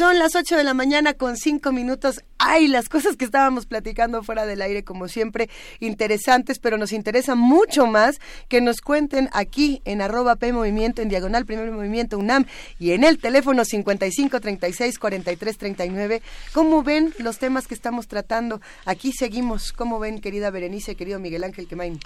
Son 0.00 0.18
las 0.18 0.34
8 0.34 0.56
de 0.56 0.64
la 0.64 0.72
mañana 0.72 1.12
con 1.12 1.36
5 1.36 1.72
minutos. 1.72 2.24
Ay, 2.38 2.68
las 2.68 2.88
cosas 2.88 3.16
que 3.16 3.26
estábamos 3.26 3.66
platicando 3.66 4.22
fuera 4.22 4.46
del 4.46 4.62
aire, 4.62 4.82
como 4.82 5.08
siempre, 5.08 5.50
interesantes, 5.78 6.58
pero 6.58 6.78
nos 6.78 6.94
interesa 6.94 7.34
mucho 7.34 7.86
más 7.86 8.18
que 8.48 8.62
nos 8.62 8.80
cuenten 8.80 9.28
aquí 9.34 9.82
en 9.84 10.00
arroba 10.00 10.36
P 10.36 10.54
Movimiento, 10.54 11.02
en 11.02 11.10
diagonal 11.10 11.44
Primer 11.44 11.70
Movimiento 11.70 12.16
UNAM 12.16 12.46
y 12.78 12.92
en 12.92 13.04
el 13.04 13.18
teléfono 13.18 13.66
55 13.66 14.40
36 14.40 14.98
43 14.98 15.58
39. 15.58 16.22
¿Cómo 16.54 16.82
ven 16.82 17.12
los 17.18 17.38
temas 17.38 17.66
que 17.66 17.74
estamos 17.74 18.08
tratando? 18.08 18.62
Aquí 18.86 19.12
seguimos. 19.12 19.74
¿Cómo 19.74 19.98
ven, 19.98 20.22
querida 20.22 20.48
Berenice, 20.48 20.94
querido 20.94 21.20
Miguel 21.20 21.44
Ángel 21.44 21.68
Quemain? 21.68 22.00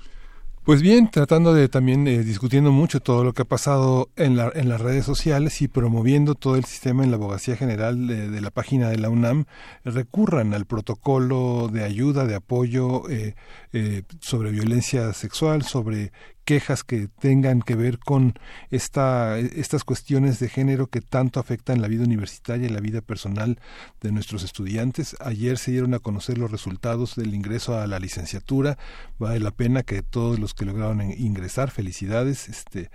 Pues 0.65 0.81
bien, 0.81 1.11
tratando 1.11 1.53
de 1.53 1.69
también 1.69 2.09
eh, 2.09 2.23
discutiendo 2.23 2.73
mucho 2.73 3.01
todo 3.01 3.23
lo 3.23 3.35
que 3.35 3.43
ha 3.43 3.45
pasado 3.45 4.09
en, 4.17 4.35
la, 4.35 4.51
en 4.55 4.71
las 4.71 4.81
redes 4.81 5.05
sociales 5.05 5.61
y 5.61 5.69
promoviendo 5.69 6.35
todo 6.35 6.57
el 6.57 6.65
sistema 6.65 7.05
en 7.05 7.11
la 7.11 7.19
abogacía 7.19 7.55
general 7.55 8.07
de, 8.07 8.41
la 8.41 8.51
página 8.51 8.89
de 8.89 8.97
la 8.97 9.11
UNAM, 9.11 9.45
recurran 9.85 10.55
al 10.55 10.65
protocolo 10.65 11.69
de 11.71 11.85
ayuda, 11.85 12.25
de 12.25 12.37
apoyo 12.37 13.11
eh, 13.11 13.35
eh, 13.75 14.05
sobre 14.21 14.53
violencia 14.53 15.13
sexual, 15.13 15.65
sobre 15.65 16.13
quejas 16.45 16.85
que 16.85 17.09
tengan 17.09 17.63
que 17.63 17.75
ver 17.75 17.99
con 17.99 18.35
esta, 18.71 19.39
estas 19.39 19.85
cuestiones 19.85 20.39
de 20.39 20.49
género 20.49 20.87
que 20.87 21.01
tanto 21.01 21.41
afectan 21.41 21.81
la 21.81 21.89
vida 21.89 22.05
universitaria 22.05 22.67
y 22.67 22.71
la 22.71 22.81
vida 22.81 23.01
personal 23.01 23.59
de 24.01 24.13
nuestros 24.13 24.45
estudiantes. 24.45 25.17
Ayer 25.21 25.59
se 25.59 25.73
dieron 25.73 25.95
a 25.95 25.99
conocer 25.99 26.39
los 26.39 26.51
resultados 26.51 27.17
del 27.17 27.35
ingreso 27.35 27.79
a 27.79 27.87
la 27.87 27.99
licenciatura. 27.99 28.79
Vale 29.19 29.41
la 29.41 29.51
pena 29.51 29.83
que 29.83 30.03
todos 30.03 30.39
los 30.39 30.55
que 30.55 30.65
lograron 30.65 31.01
ingresar, 31.03 31.71
felicidades, 31.71 32.49
este, 32.49 32.91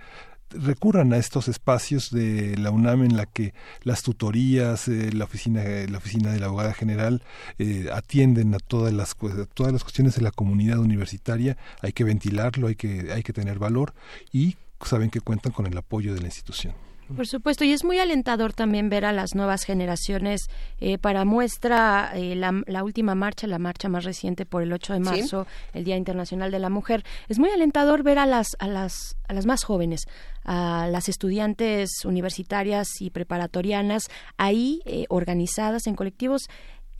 recurran 0.50 1.12
a 1.12 1.18
estos 1.18 1.48
espacios 1.48 2.10
de 2.10 2.56
la 2.56 2.70
UNAM 2.70 3.04
en 3.04 3.16
la 3.16 3.26
que 3.26 3.54
las 3.82 4.02
tutorías, 4.02 4.88
eh, 4.88 5.12
la 5.12 5.24
oficina, 5.24 5.62
la 5.88 5.98
oficina 5.98 6.32
de 6.32 6.40
la 6.40 6.46
abogada 6.46 6.74
general 6.74 7.22
eh, 7.58 7.88
atienden 7.92 8.54
a 8.54 8.58
todas 8.58 8.92
las 8.92 9.16
todas 9.54 9.72
las 9.72 9.82
cuestiones 9.82 10.14
de 10.16 10.22
la 10.22 10.30
comunidad 10.30 10.78
universitaria. 10.78 11.56
Hay 11.80 11.92
que 11.92 12.04
ventilarlo, 12.04 12.68
hay 12.68 12.76
que 12.76 13.12
hay 13.12 13.22
que 13.22 13.32
tener 13.32 13.58
valor 13.58 13.94
y 14.32 14.56
saben 14.84 15.10
que 15.10 15.20
cuentan 15.20 15.52
con 15.52 15.66
el 15.66 15.76
apoyo 15.76 16.14
de 16.14 16.20
la 16.20 16.26
institución. 16.26 16.89
Por 17.16 17.26
supuesto, 17.26 17.64
y 17.64 17.72
es 17.72 17.84
muy 17.84 17.98
alentador 17.98 18.52
también 18.52 18.88
ver 18.88 19.04
a 19.04 19.12
las 19.12 19.34
nuevas 19.34 19.64
generaciones 19.64 20.48
eh, 20.78 20.98
para 20.98 21.24
muestra 21.24 22.12
eh, 22.14 22.34
la, 22.36 22.84
última 22.84 23.14
marcha, 23.14 23.46
la 23.46 23.58
marcha 23.58 23.88
más 23.88 24.04
reciente 24.04 24.46
por 24.46 24.62
el 24.62 24.72
8 24.72 24.94
de 24.94 25.00
marzo, 25.00 25.46
el 25.72 25.84
Día 25.84 25.96
Internacional 25.96 26.50
de 26.50 26.58
la 26.58 26.70
Mujer. 26.70 27.04
Es 27.28 27.38
muy 27.38 27.50
alentador 27.50 28.02
ver 28.02 28.18
a 28.18 28.26
las, 28.26 28.56
a 28.58 28.68
las, 28.68 29.16
a 29.28 29.34
las 29.34 29.46
más 29.46 29.64
jóvenes, 29.64 30.06
a 30.44 30.88
las 30.90 31.08
estudiantes 31.08 32.04
universitarias 32.04 33.00
y 33.00 33.10
preparatorianas 33.10 34.04
ahí 34.36 34.80
eh, 34.84 35.06
organizadas 35.08 35.86
en 35.86 35.96
colectivos 35.96 36.48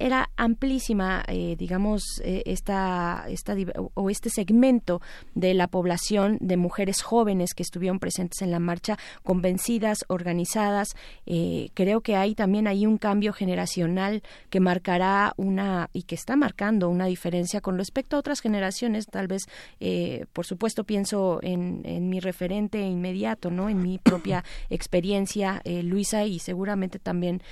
era 0.01 0.30
amplísima, 0.36 1.22
eh, 1.28 1.57
digamos, 1.59 2.03
eh, 2.24 2.42
esta, 2.46 3.26
esta, 3.28 3.55
o 3.94 4.09
este 4.09 4.30
segmento 4.30 5.03
de 5.34 5.53
la 5.53 5.68
población 5.68 6.38
de 6.40 6.57
mujeres 6.57 7.03
jóvenes 7.03 7.53
que 7.53 7.62
estuvieron 7.62 7.98
presentes 7.98 8.40
en 8.40 8.51
la 8.51 8.59
marcha, 8.59 8.98
convencidas, 9.22 10.07
organizadas. 10.09 10.96
Eh, 11.26 11.68
creo 11.74 12.01
que 12.01 12.16
hay 12.16 12.34
también 12.34 12.66
ahí 12.66 12.86
un 12.86 12.96
cambio 12.96 13.34
generacional 13.34 14.22
que 14.48 14.59
marcará 14.59 15.34
una, 15.36 15.90
y 15.92 16.05
que 16.05 16.14
está 16.14 16.34
marcando 16.34 16.88
una 16.88 17.05
diferencia 17.05 17.61
con 17.61 17.76
respecto 17.76 18.16
a 18.16 18.20
otras 18.20 18.40
generaciones. 18.40 19.05
Tal 19.07 19.28
vez, 19.28 19.42
por 20.32 20.46
supuesto, 20.46 20.84
pienso 20.84 21.40
en, 21.42 21.82
en, 21.84 22.09
mi 22.09 22.20
referente 22.20 22.80
inmediato, 22.80 23.51
¿no? 23.51 23.68
En 23.68 23.82
mi 23.82 23.98
propia 23.98 24.44
experiencia, 24.70 25.61
Luisa, 25.82 26.24
y 26.24 26.38
seguramente 26.38 26.98
también 26.98 27.42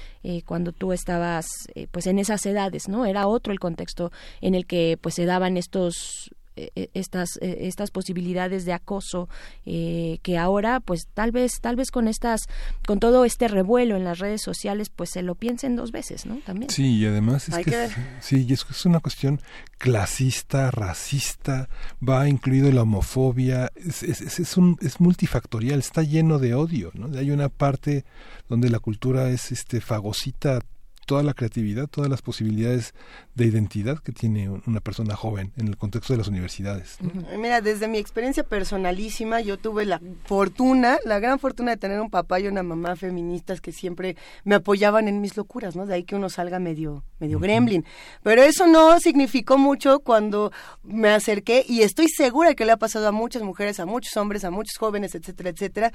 cuando 0.46 0.72
tú 0.72 0.94
estabas, 0.94 1.46
pues, 1.90 2.06
en 2.06 2.18
esa 2.18 2.37
edades, 2.46 2.88
¿no? 2.88 3.06
Era 3.06 3.26
otro 3.26 3.52
el 3.52 3.60
contexto 3.60 4.12
en 4.40 4.54
el 4.54 4.66
que 4.66 4.98
pues 5.00 5.14
se 5.14 5.24
daban 5.24 5.56
estos 5.56 6.30
eh, 6.58 6.72
eh, 6.74 6.90
estas 6.94 7.38
eh, 7.40 7.58
estas 7.68 7.92
posibilidades 7.92 8.64
de 8.64 8.72
acoso 8.72 9.28
que 9.64 10.38
ahora 10.38 10.80
pues 10.80 11.06
tal 11.14 11.30
vez 11.30 11.60
tal 11.60 11.76
vez 11.76 11.90
con 11.90 12.08
estas 12.08 12.48
con 12.86 12.98
todo 12.98 13.24
este 13.24 13.46
revuelo 13.46 13.96
en 13.96 14.02
las 14.02 14.18
redes 14.18 14.42
sociales 14.42 14.88
pues 14.88 15.10
se 15.10 15.22
lo 15.22 15.34
piensen 15.34 15.76
dos 15.76 15.92
veces 15.92 16.26
no 16.26 16.38
también. 16.44 16.70
Sí 16.70 16.96
y 16.98 17.06
además 17.06 17.48
es 17.48 17.64
que, 17.64 17.88
sí 18.20 18.44
y 18.48 18.52
es, 18.52 18.66
es 18.68 18.86
una 18.86 18.98
cuestión 18.98 19.40
clasista 19.76 20.70
racista 20.70 21.68
va 22.06 22.28
incluido 22.28 22.72
la 22.72 22.82
homofobia 22.82 23.70
es, 23.76 24.02
es, 24.02 24.40
es, 24.40 24.56
un, 24.56 24.78
es 24.80 25.00
multifactorial 25.00 25.78
está 25.78 26.02
lleno 26.02 26.38
de 26.38 26.54
odio 26.54 26.90
no 26.94 27.16
hay 27.16 27.30
una 27.30 27.50
parte 27.50 28.04
donde 28.48 28.70
la 28.70 28.80
cultura 28.80 29.30
es 29.30 29.52
este 29.52 29.80
fagocita 29.80 30.60
toda 31.08 31.22
la 31.22 31.32
creatividad, 31.32 31.86
todas 31.86 32.10
las 32.10 32.20
posibilidades 32.20 32.92
de 33.34 33.46
identidad 33.46 33.98
que 33.98 34.12
tiene 34.12 34.50
una 34.66 34.80
persona 34.80 35.16
joven 35.16 35.52
en 35.56 35.66
el 35.66 35.78
contexto 35.78 36.12
de 36.12 36.18
las 36.18 36.28
universidades. 36.28 36.98
Mira, 37.38 37.62
desde 37.62 37.88
mi 37.88 37.96
experiencia 37.96 38.44
personalísima, 38.44 39.40
yo 39.40 39.56
tuve 39.56 39.86
la 39.86 40.02
fortuna, 40.26 40.98
la 41.06 41.18
gran 41.18 41.38
fortuna 41.38 41.70
de 41.70 41.78
tener 41.78 41.98
un 41.98 42.10
papá 42.10 42.40
y 42.40 42.46
una 42.46 42.62
mamá 42.62 42.94
feministas 42.94 43.62
que 43.62 43.72
siempre 43.72 44.16
me 44.44 44.56
apoyaban 44.56 45.08
en 45.08 45.22
mis 45.22 45.34
locuras, 45.34 45.76
¿no? 45.76 45.86
De 45.86 45.94
ahí 45.94 46.04
que 46.04 46.14
uno 46.14 46.28
salga 46.28 46.58
medio, 46.58 47.04
medio 47.20 47.40
gremlin. 47.40 47.86
Pero 48.22 48.42
eso 48.42 48.66
no 48.66 49.00
significó 49.00 49.56
mucho 49.56 50.00
cuando 50.00 50.52
me 50.82 51.08
acerqué 51.08 51.64
y 51.66 51.80
estoy 51.80 52.08
segura 52.10 52.54
que 52.54 52.66
le 52.66 52.72
ha 52.72 52.76
pasado 52.76 53.08
a 53.08 53.12
muchas 53.12 53.42
mujeres, 53.42 53.80
a 53.80 53.86
muchos 53.86 54.14
hombres, 54.18 54.44
a 54.44 54.50
muchos 54.50 54.76
jóvenes, 54.76 55.14
etcétera, 55.14 55.48
etcétera, 55.48 55.92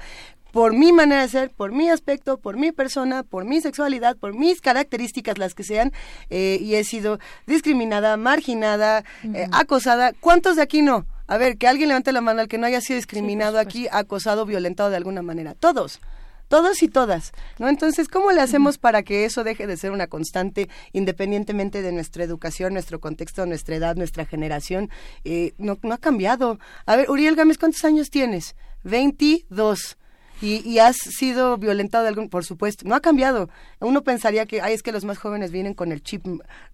por 0.50 0.72
mi 0.72 0.92
manera 0.92 1.22
de 1.22 1.28
ser, 1.28 1.50
por 1.50 1.70
mi 1.70 1.88
aspecto, 1.88 2.38
por 2.38 2.56
mi 2.56 2.72
persona, 2.72 3.22
por 3.22 3.44
mi 3.44 3.60
sexualidad, 3.60 4.16
por 4.16 4.34
mis 4.34 4.60
características 4.60 5.03
las 5.36 5.54
que 5.54 5.64
sean, 5.64 5.92
eh, 6.30 6.58
y 6.60 6.74
he 6.74 6.84
sido 6.84 7.18
discriminada, 7.46 8.16
marginada, 8.16 9.04
eh, 9.22 9.46
acosada. 9.52 10.12
¿Cuántos 10.20 10.56
de 10.56 10.62
aquí 10.62 10.82
no? 10.82 11.06
A 11.26 11.38
ver, 11.38 11.56
que 11.56 11.66
alguien 11.66 11.88
levante 11.88 12.12
la 12.12 12.20
mano 12.20 12.40
al 12.40 12.48
que 12.48 12.58
no 12.58 12.66
haya 12.66 12.80
sido 12.80 12.96
discriminado 12.96 13.58
aquí, 13.58 13.88
acosado, 13.90 14.44
violentado 14.44 14.90
de 14.90 14.96
alguna 14.96 15.22
manera. 15.22 15.54
Todos 15.54 16.00
todos 16.48 16.82
y 16.82 16.88
todas, 16.88 17.32
¿no? 17.58 17.68
Entonces, 17.68 18.06
¿cómo 18.06 18.30
le 18.30 18.40
hacemos 18.40 18.78
para 18.78 19.02
que 19.02 19.24
eso 19.24 19.44
deje 19.44 19.66
de 19.66 19.76
ser 19.76 19.90
una 19.90 20.06
constante, 20.06 20.68
independientemente 20.92 21.82
de 21.82 21.90
nuestra 21.90 22.22
educación, 22.22 22.74
nuestro 22.74 23.00
contexto, 23.00 23.46
nuestra 23.46 23.76
edad, 23.76 23.96
nuestra 23.96 24.24
generación? 24.24 24.90
Eh, 25.24 25.54
no, 25.58 25.78
no 25.82 25.94
ha 25.94 25.98
cambiado. 25.98 26.58
A 26.86 26.96
ver, 26.96 27.10
Uriel 27.10 27.34
Gámez, 27.34 27.58
¿cuántos 27.58 27.84
años 27.84 28.10
tienes? 28.10 28.54
22 28.84 29.96
y, 30.44 30.78
has 30.78 30.96
sido 30.96 31.56
violentado 31.56 32.04
de 32.04 32.10
algún, 32.10 32.28
por 32.28 32.44
supuesto, 32.44 32.86
no 32.86 32.94
ha 32.94 33.00
cambiado. 33.00 33.48
Uno 33.80 34.02
pensaría 34.02 34.46
que, 34.46 34.60
ay, 34.60 34.74
es 34.74 34.82
que 34.82 34.92
los 34.92 35.04
más 35.04 35.18
jóvenes 35.18 35.50
vienen 35.50 35.74
con 35.74 35.92
el 35.92 36.02
chip 36.02 36.24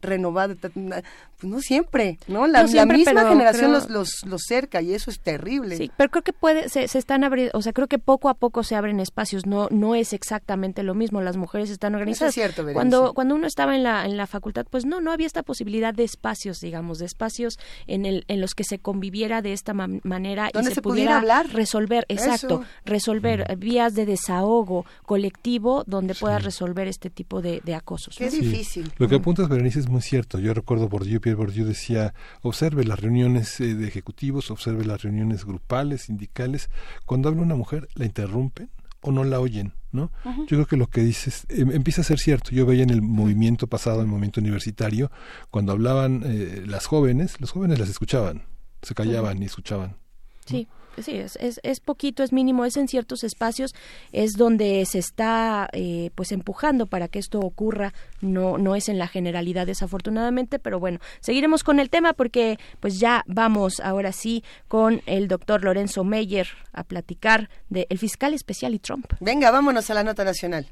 renovado, 0.03 0.57
pues 0.57 1.51
no 1.51 1.61
siempre, 1.61 2.18
¿no? 2.27 2.47
La, 2.47 2.64
misma 2.64 3.29
generación 3.29 3.73
los, 3.73 3.89
los, 3.89 4.43
cerca 4.47 4.83
y 4.83 4.95
eso 4.95 5.11
es 5.11 5.21
terrible. 5.21 5.77
Sí, 5.77 5.91
pero 5.97 6.11
creo 6.11 6.23
que 6.23 6.33
puede, 6.33 6.68
se, 6.68 6.85
están 6.85 7.25
abriendo, 7.25 7.53
o 7.55 7.62
sea, 7.62 7.73
creo 7.73 7.87
que 7.87 7.99
poco 7.99 8.29
a 8.29 8.35
poco 8.35 8.62
se 8.62 8.75
abren 8.75 9.01
espacios, 9.01 9.47
no, 9.47 9.68
no 9.71 9.95
es 9.95 10.12
exactamente 10.12 10.83
lo 10.83 10.95
mismo, 10.95 11.21
las 11.21 11.37
mujeres 11.37 11.71
están 11.71 11.95
organizadas. 11.95 12.31
es 12.31 12.35
cierto, 12.35 12.64
cuando, 12.73 13.14
cuando 13.14 13.35
uno 13.35 13.47
estaba 13.47 13.77
en 13.77 13.83
la, 13.83 14.05
en 14.05 14.16
la 14.16 14.27
facultad, 14.27 14.66
pues 14.68 14.85
no, 14.85 15.01
no 15.01 15.12
había 15.12 15.27
esta 15.27 15.43
posibilidad 15.43 15.95
de 15.95 16.05
espacios, 16.05 16.61
digamos, 16.61 16.99
de 16.99 17.07
espacios 17.07 17.59
en, 17.87 18.07
el, 18.07 18.25
en 18.29 18.41
los 18.41 18.55
que 18.55 18.64
se 18.64 18.79
conviviera 18.79 19.43
de 19.43 19.53
esta 19.53 19.73
manera 19.75 20.51
y 20.53 20.64
se, 20.64 20.83
pudiera 20.83 21.18
hablar, 21.18 21.49
resolver, 21.53 22.05
exacto, 22.09 22.64
resolver 22.85 23.45
vías 23.61 23.95
de 23.95 24.07
desahogo 24.07 24.85
colectivo 25.05 25.85
donde 25.87 26.15
puedas 26.15 26.43
resolver 26.43 26.89
este 26.89 27.11
tipo 27.11 27.41
de, 27.41 27.63
acosos. 27.75 28.17
Qué 28.17 28.31
difícil. 28.31 28.91
Lo 28.99 29.07
que 29.07 29.17
apuntas, 29.17 29.49
Berenice, 29.49 29.79
es 29.79 29.89
muy 29.89 30.03
cierto. 30.03 30.39
Yo 30.41 30.53
recuerdo 30.55 30.89
Bourdieu, 30.89 31.21
Pierre 31.21 31.37
Bourdieu 31.37 31.65
decía, 31.65 32.15
observe 32.43 32.85
las 32.85 32.99
reuniones 32.99 33.61
eh, 33.61 33.75
de 33.75 33.87
ejecutivos, 33.87 34.51
observe 34.51 34.85
las 34.85 35.03
reuniones 35.03 35.45
grupales, 35.45 36.03
sindicales. 36.03 36.71
Cuando 37.07 37.29
habla 37.29 37.43
una 37.43 37.55
mujer, 37.55 37.89
la 37.95 38.07
interrumpen 38.07 38.71
o 39.03 39.13
no 39.13 39.25
la 39.25 39.41
oyen, 39.41 39.73
¿no? 39.93 40.11
Yo 40.25 40.47
creo 40.47 40.67
que 40.67 40.77
lo 40.77 40.89
que 40.89 41.03
dices 41.03 41.47
em, 41.49 41.71
empieza 41.71 42.01
a 42.01 42.05
ser 42.05 42.19
cierto. 42.19 42.51
Yo 42.51 42.67
veía 42.67 42.83
en 42.83 42.91
el 42.91 43.03
movimiento 43.03 43.67
pasado, 43.67 44.01
en 44.01 44.07
el 44.07 44.09
movimiento 44.09 44.41
universitario, 44.41 45.11
cuando 45.51 45.73
hablaban 45.73 46.23
eh, 46.25 46.65
las 46.67 46.87
jóvenes, 46.87 47.41
los 47.41 47.53
jóvenes 47.53 47.79
las 47.79 47.89
escuchaban, 47.89 48.43
se 48.83 48.95
callaban 48.95 49.43
y 49.43 49.47
escuchaban. 49.47 49.97
Sí 50.45 50.67
sí, 50.99 51.16
es, 51.16 51.36
es, 51.36 51.61
es, 51.62 51.80
poquito, 51.80 52.22
es 52.22 52.32
mínimo, 52.32 52.64
es 52.64 52.76
en 52.76 52.88
ciertos 52.88 53.24
espacios, 53.24 53.74
es 54.12 54.32
donde 54.32 54.84
se 54.86 54.99
está 54.99 55.68
eh, 55.72 56.11
pues 56.14 56.32
empujando 56.32 56.86
para 56.86 57.09
que 57.09 57.18
esto 57.18 57.41
ocurra, 57.41 57.93
no, 58.20 58.59
no 58.59 58.76
es 58.76 58.88
en 58.88 58.99
la 58.99 59.09
generalidad 59.09 59.66
desafortunadamente, 59.66 60.59
pero 60.59 60.80
bueno, 60.80 60.99
seguiremos 61.20 61.64
con 61.64 61.80
el 61.80 61.91
tema 61.91 62.12
porque 62.12 62.59
pues 62.80 62.99
ya 62.99 63.24
vamos 63.26 63.80
ahora 63.80 64.12
sí 64.12 64.45
con 64.68 65.03
el 65.07 65.28
doctor 65.28 65.64
Lorenzo 65.64 66.05
Meyer 66.05 66.49
a 66.72 66.84
platicar 66.84 67.51
del 67.68 67.86
el 67.88 67.99
fiscal 67.99 68.34
especial 68.34 68.74
y 68.74 68.78
Trump. 68.78 69.07
Venga, 69.20 69.51
vámonos 69.51 69.91
a 69.91 69.95
la 69.95 70.05
nota 70.05 70.24
nacional. 70.24 70.66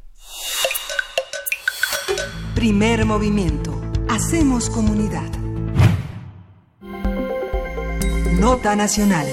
Primer 2.54 3.04
movimiento. 3.04 3.80
Hacemos 4.08 4.70
comunidad. 4.70 5.30
Nota 8.38 8.74
nacional. 8.76 9.26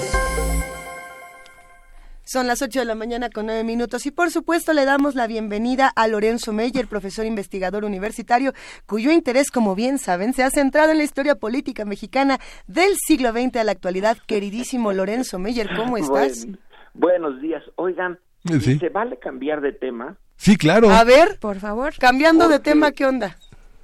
Son 2.26 2.48
las 2.48 2.60
8 2.60 2.80
de 2.80 2.84
la 2.84 2.96
mañana 2.96 3.30
con 3.30 3.46
9 3.46 3.62
minutos 3.62 4.04
y 4.04 4.10
por 4.10 4.32
supuesto 4.32 4.72
le 4.72 4.84
damos 4.84 5.14
la 5.14 5.28
bienvenida 5.28 5.92
a 5.94 6.08
Lorenzo 6.08 6.52
Meyer, 6.52 6.88
profesor 6.88 7.24
investigador 7.24 7.84
universitario, 7.84 8.52
cuyo 8.84 9.12
interés, 9.12 9.52
como 9.52 9.76
bien 9.76 9.98
saben, 9.98 10.32
se 10.32 10.42
ha 10.42 10.50
centrado 10.50 10.90
en 10.90 10.98
la 10.98 11.04
historia 11.04 11.36
política 11.36 11.84
mexicana 11.84 12.40
del 12.66 12.96
siglo 12.96 13.30
XX 13.30 13.58
a 13.58 13.64
la 13.64 13.70
actualidad. 13.70 14.16
Queridísimo 14.26 14.92
Lorenzo 14.92 15.38
Meyer, 15.38 15.68
¿cómo 15.76 15.98
estás? 15.98 16.48
buenos 16.94 17.40
días. 17.40 17.62
Oigan, 17.76 18.18
¿se 18.44 18.88
vale 18.88 19.20
cambiar 19.20 19.60
de 19.60 19.70
tema? 19.70 20.16
Sí, 20.34 20.56
claro. 20.56 20.90
A 20.90 21.04
ver, 21.04 21.38
por 21.40 21.60
favor, 21.60 21.94
cambiando 21.96 22.48
de 22.48 22.58
tema, 22.58 22.90
¿qué 22.90 23.06
onda? 23.06 23.36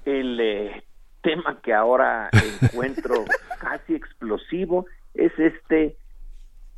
El 0.05 0.41
eh, 0.41 0.83
tema 1.23 1.61
que 1.63 1.73
ahora 1.73 2.29
encuentro 2.61 3.25
casi 3.61 3.95
explosivo 3.95 4.87
es 5.15 5.31
este 5.39 5.97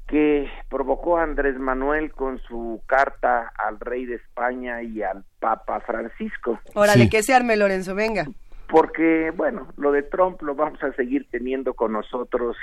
que 0.07 0.49
provocó 0.69 1.19
Andrés 1.19 1.59
Manuel 1.59 2.13
con 2.13 2.39
su 2.43 2.83
carta 2.87 3.53
al 3.57 3.81
rey 3.81 4.05
de 4.05 4.17
España 4.17 4.83
y 4.83 5.03
al 5.03 5.25
Papa 5.41 5.81
Francisco. 5.81 6.61
Órale, 6.75 7.09
que 7.09 7.23
se 7.23 7.35
arme 7.35 7.57
Lorenzo, 7.57 7.95
venga. 7.95 8.27
Porque, 8.69 9.31
bueno, 9.35 9.69
lo 9.77 9.93
de 9.93 10.03
Trump 10.03 10.43
lo 10.43 10.55
vamos 10.55 10.83
a 10.83 10.93
seguir 10.93 11.27
teniendo 11.31 11.75
con 11.75 11.93
nosotros 11.93 12.57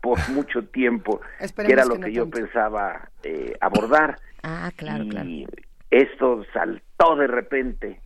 por 0.00 0.18
mucho 0.30 0.62
tiempo, 0.64 1.20
que 1.56 1.72
era 1.72 1.84
lo 1.84 1.98
que, 1.98 2.12
yo 2.12 2.28
pensaba 2.30 3.10
eh, 3.22 3.54
abordar. 3.60 4.18
Ah, 4.42 4.70
claro, 4.76 5.04
y 5.04 5.46
Esto 5.90 6.44
saltó 6.52 7.16
de 7.16 7.26
repente. 7.26 8.00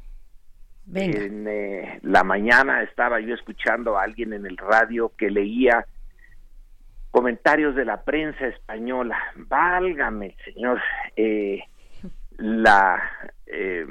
En 0.94 1.46
eh, 1.48 2.00
la 2.02 2.24
mañana 2.24 2.82
estaba 2.82 3.20
yo 3.20 3.34
escuchando 3.34 3.96
a 3.96 4.02
alguien 4.02 4.32
en 4.32 4.46
el 4.46 4.56
radio 4.56 5.12
que 5.16 5.30
leía 5.30 5.86
comentarios 7.12 7.76
de 7.76 7.84
la 7.84 8.02
prensa 8.02 8.48
española. 8.48 9.16
Válgame, 9.36 10.36
señor, 10.44 10.80
eh, 11.14 11.62
la 12.38 13.00
eh, 13.46 13.86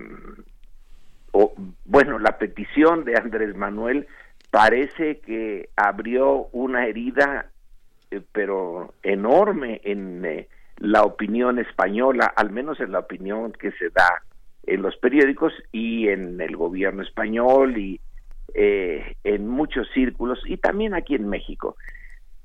bueno, 1.85 2.19
la 2.19 2.37
petición 2.37 3.05
de 3.05 3.15
Andrés 3.15 3.55
Manuel 3.55 4.07
parece 4.49 5.19
que 5.19 5.69
abrió 5.77 6.49
una 6.51 6.87
herida, 6.87 7.45
eh, 8.09 8.21
pero 8.33 8.93
enorme 9.01 9.79
en 9.85 10.47
la 10.77 11.03
opinión 11.03 11.59
española, 11.59 12.33
al 12.35 12.51
menos 12.51 12.79
en 12.81 12.91
la 12.91 12.99
opinión 12.99 13.53
que 13.53 13.71
se 13.73 13.89
da 13.89 14.21
en 14.63 14.81
los 14.81 14.97
periódicos 14.97 15.53
y 15.71 16.09
en 16.09 16.39
el 16.41 16.55
gobierno 16.55 17.01
español 17.01 17.77
y 17.77 17.99
eh, 18.53 19.15
en 19.23 19.47
muchos 19.47 19.87
círculos 19.93 20.39
y 20.45 20.57
también 20.57 20.93
aquí 20.93 21.15
en 21.15 21.29
México. 21.29 21.77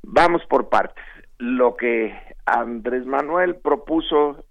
Vamos 0.09 0.43
por 0.47 0.69
partes. 0.69 1.05
Lo 1.39 1.77
que 1.77 2.15
Andrés 2.47 3.05
Manuel 3.07 3.57
propuso 3.57 4.45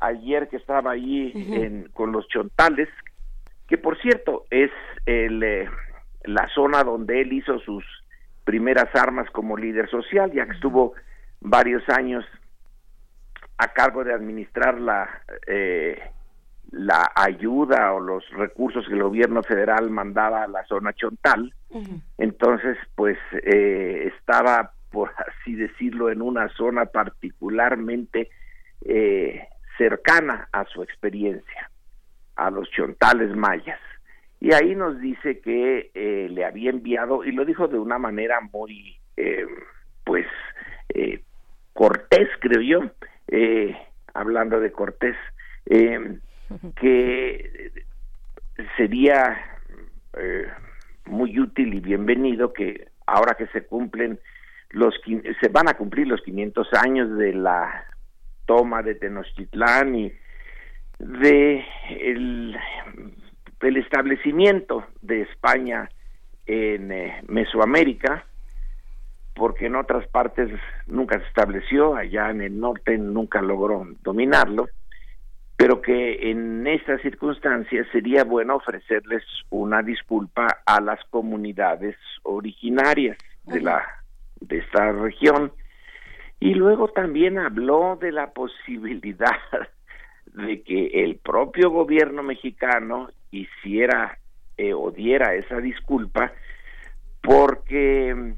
ayer 0.00 0.48
que 0.48 0.56
estaba 0.56 0.90
allí 0.90 1.88
con 1.92 2.12
los 2.12 2.26
chontales, 2.28 2.88
que 3.68 3.78
por 3.78 4.00
cierto 4.00 4.44
es 4.50 4.70
el, 5.06 5.42
eh, 5.42 5.68
la 6.24 6.48
zona 6.54 6.82
donde 6.82 7.20
él 7.20 7.32
hizo 7.32 7.58
sus 7.60 7.84
primeras 8.44 8.88
armas 8.94 9.30
como 9.30 9.56
líder 9.56 9.88
social, 9.88 10.32
ya 10.32 10.44
que 10.44 10.52
estuvo 10.52 10.94
varios 11.40 11.88
años 11.88 12.24
a 13.58 13.68
cargo 13.68 14.04
de 14.04 14.12
administrar 14.12 14.80
la, 14.80 15.08
eh, 15.46 16.00
la 16.70 17.10
ayuda 17.14 17.92
o 17.92 18.00
los 18.00 18.28
recursos 18.30 18.86
que 18.86 18.94
el 18.94 19.02
gobierno 19.02 19.42
federal 19.42 19.90
mandaba 19.90 20.44
a 20.44 20.48
la 20.48 20.64
zona 20.64 20.92
chontal. 20.92 21.52
Entonces, 22.18 22.76
pues 22.94 23.18
eh, 23.44 24.12
estaba, 24.16 24.72
por 24.90 25.12
así 25.16 25.54
decirlo, 25.54 26.10
en 26.10 26.22
una 26.22 26.48
zona 26.50 26.86
particularmente 26.86 28.28
eh, 28.84 29.46
cercana 29.78 30.48
a 30.52 30.64
su 30.64 30.82
experiencia, 30.82 31.70
a 32.36 32.50
los 32.50 32.70
chontales 32.70 33.34
mayas. 33.36 33.80
Y 34.40 34.54
ahí 34.54 34.74
nos 34.74 35.00
dice 35.00 35.40
que 35.40 35.90
le 36.30 36.44
había 36.46 36.70
enviado, 36.70 37.24
y 37.24 37.32
lo 37.32 37.44
dijo 37.44 37.68
de 37.68 37.78
una 37.78 37.98
manera 37.98 38.40
muy, 38.40 38.96
pues, 40.02 40.26
cortés, 41.74 42.28
creo 42.40 42.62
yo, 42.62 42.90
eh, 43.28 43.76
hablando 44.14 44.60
de 44.60 44.72
Cortés, 44.72 45.16
eh, 45.66 46.18
que 46.76 47.72
sería 48.76 49.38
eh, 50.18 50.46
muy 51.06 51.38
útil 51.38 51.74
y 51.74 51.80
bienvenido 51.80 52.52
que 52.52 52.88
ahora 53.06 53.34
que 53.34 53.46
se 53.48 53.64
cumplen 53.64 54.18
los 54.70 54.94
se 55.40 55.48
van 55.48 55.68
a 55.68 55.74
cumplir 55.74 56.06
los 56.06 56.22
500 56.22 56.68
años 56.74 57.16
de 57.16 57.34
la 57.34 57.86
toma 58.46 58.82
de 58.82 58.94
Tenochtitlán 58.94 59.94
y 59.94 60.12
de 60.98 61.64
el, 61.90 62.56
el 63.60 63.76
establecimiento 63.76 64.84
de 65.02 65.22
España 65.22 65.88
en 66.46 66.92
Mesoamérica 67.28 68.24
porque 69.34 69.66
en 69.66 69.76
otras 69.76 70.06
partes 70.08 70.50
nunca 70.86 71.18
se 71.18 71.26
estableció, 71.26 71.94
allá 71.94 72.30
en 72.30 72.42
el 72.42 72.60
norte 72.60 72.98
nunca 72.98 73.40
logró 73.40 73.86
dominarlo, 74.02 74.68
pero 75.56 75.80
que 75.80 76.30
en 76.30 76.66
estas 76.66 77.00
circunstancias 77.00 77.86
sería 77.90 78.24
bueno 78.24 78.56
ofrecerles 78.56 79.22
una 79.48 79.82
disculpa 79.82 80.58
a 80.66 80.80
las 80.80 81.02
comunidades 81.10 81.96
originarias 82.22 83.16
de 83.46 83.62
la 83.62 83.82
de 84.40 84.58
esta 84.58 84.92
región. 84.92 85.52
Y 86.38 86.54
luego 86.54 86.88
también 86.88 87.38
habló 87.38 87.96
de 88.00 88.12
la 88.12 88.32
posibilidad 88.32 89.38
de 90.26 90.62
que 90.62 91.04
el 91.04 91.16
propio 91.16 91.70
gobierno 91.70 92.22
mexicano 92.22 93.10
hiciera 93.30 94.18
eh, 94.56 94.74
o 94.74 94.90
diera 94.90 95.34
esa 95.34 95.58
disculpa 95.58 96.32
porque 97.22 98.34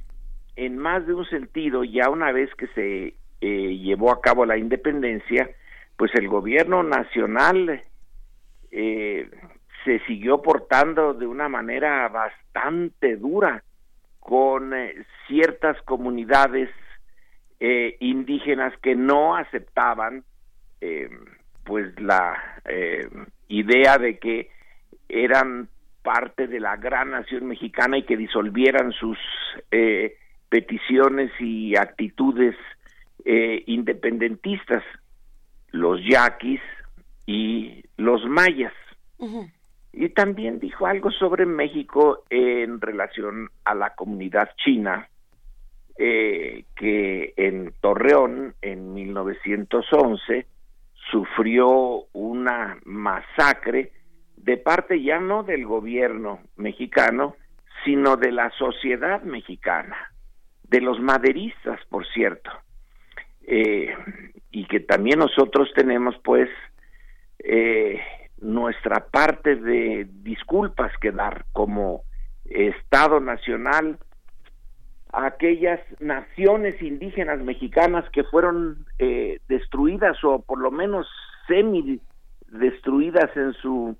en 0.56 0.78
más 0.78 1.06
de 1.06 1.14
un 1.14 1.24
sentido, 1.26 1.84
ya 1.84 2.10
una 2.10 2.32
vez 2.32 2.50
que 2.56 2.66
se 2.68 3.14
eh, 3.40 3.78
llevó 3.78 4.12
a 4.12 4.20
cabo 4.20 4.44
la 4.44 4.56
independencia, 4.56 5.50
pues 5.96 6.14
el 6.14 6.28
gobierno 6.28 6.82
nacional 6.82 7.82
eh, 8.70 9.30
se 9.84 9.98
siguió 10.00 10.42
portando 10.42 11.14
de 11.14 11.26
una 11.26 11.48
manera 11.48 12.08
bastante 12.08 13.16
dura 13.16 13.62
con 14.22 14.72
eh, 14.74 15.04
ciertas 15.26 15.80
comunidades 15.82 16.70
indígenas 18.00 18.74
que 18.82 18.96
no 18.96 19.36
aceptaban 19.36 20.24
pues 21.62 22.00
la 22.00 22.34
idea 23.46 23.98
de 23.98 24.18
que 24.18 24.50
eran 25.08 25.68
parte 26.02 26.48
de 26.48 26.58
la 26.58 26.74
gran 26.74 27.12
nación 27.12 27.46
mexicana 27.46 27.98
y 27.98 28.02
que 28.02 28.16
disolvieran 28.16 28.90
sus 28.90 29.16
peticiones 30.52 31.30
y 31.40 31.76
actitudes 31.76 32.56
eh, 33.24 33.62
independentistas, 33.66 34.82
los 35.70 36.00
yaquis 36.04 36.60
y 37.24 37.84
los 37.96 38.26
mayas. 38.26 38.72
Y 39.92 40.08
también 40.10 40.58
dijo 40.58 40.86
algo 40.86 41.10
sobre 41.10 41.44
México 41.44 42.24
en 42.30 42.80
relación 42.80 43.50
a 43.64 43.74
la 43.74 43.94
comunidad 43.94 44.50
china, 44.56 45.08
eh, 45.98 46.64
que 46.74 47.34
en 47.36 47.74
Torreón, 47.80 48.54
en 48.62 48.94
1911, 48.94 50.46
sufrió 51.10 52.06
una 52.12 52.78
masacre 52.84 53.92
de 54.36 54.56
parte 54.56 55.02
ya 55.02 55.20
no 55.20 55.42
del 55.42 55.66
gobierno 55.66 56.40
mexicano, 56.56 57.36
sino 57.84 58.16
de 58.16 58.32
la 58.32 58.50
sociedad 58.50 59.22
mexicana 59.22 60.12
de 60.72 60.80
los 60.80 60.98
maderistas, 61.00 61.78
por 61.90 62.06
cierto, 62.08 62.50
eh, 63.42 63.94
y 64.50 64.66
que 64.66 64.80
también 64.80 65.18
nosotros 65.18 65.70
tenemos 65.74 66.16
pues 66.24 66.48
eh, 67.38 68.00
nuestra 68.42 69.06
parte 69.06 69.56
de 69.56 70.06
disculpas 70.22 70.92
que 71.00 71.12
dar 71.12 71.46
como 71.52 72.02
Estado 72.44 73.20
Nacional 73.20 73.98
a 75.12 75.26
aquellas 75.26 75.80
naciones 76.00 76.80
indígenas 76.82 77.40
mexicanas 77.40 78.04
que 78.10 78.24
fueron 78.24 78.84
eh, 78.98 79.40
destruidas 79.48 80.22
o 80.24 80.42
por 80.42 80.58
lo 80.58 80.70
menos 80.70 81.06
semi 81.46 82.00
destruidas 82.48 83.34
en 83.36 83.52
su 83.54 83.96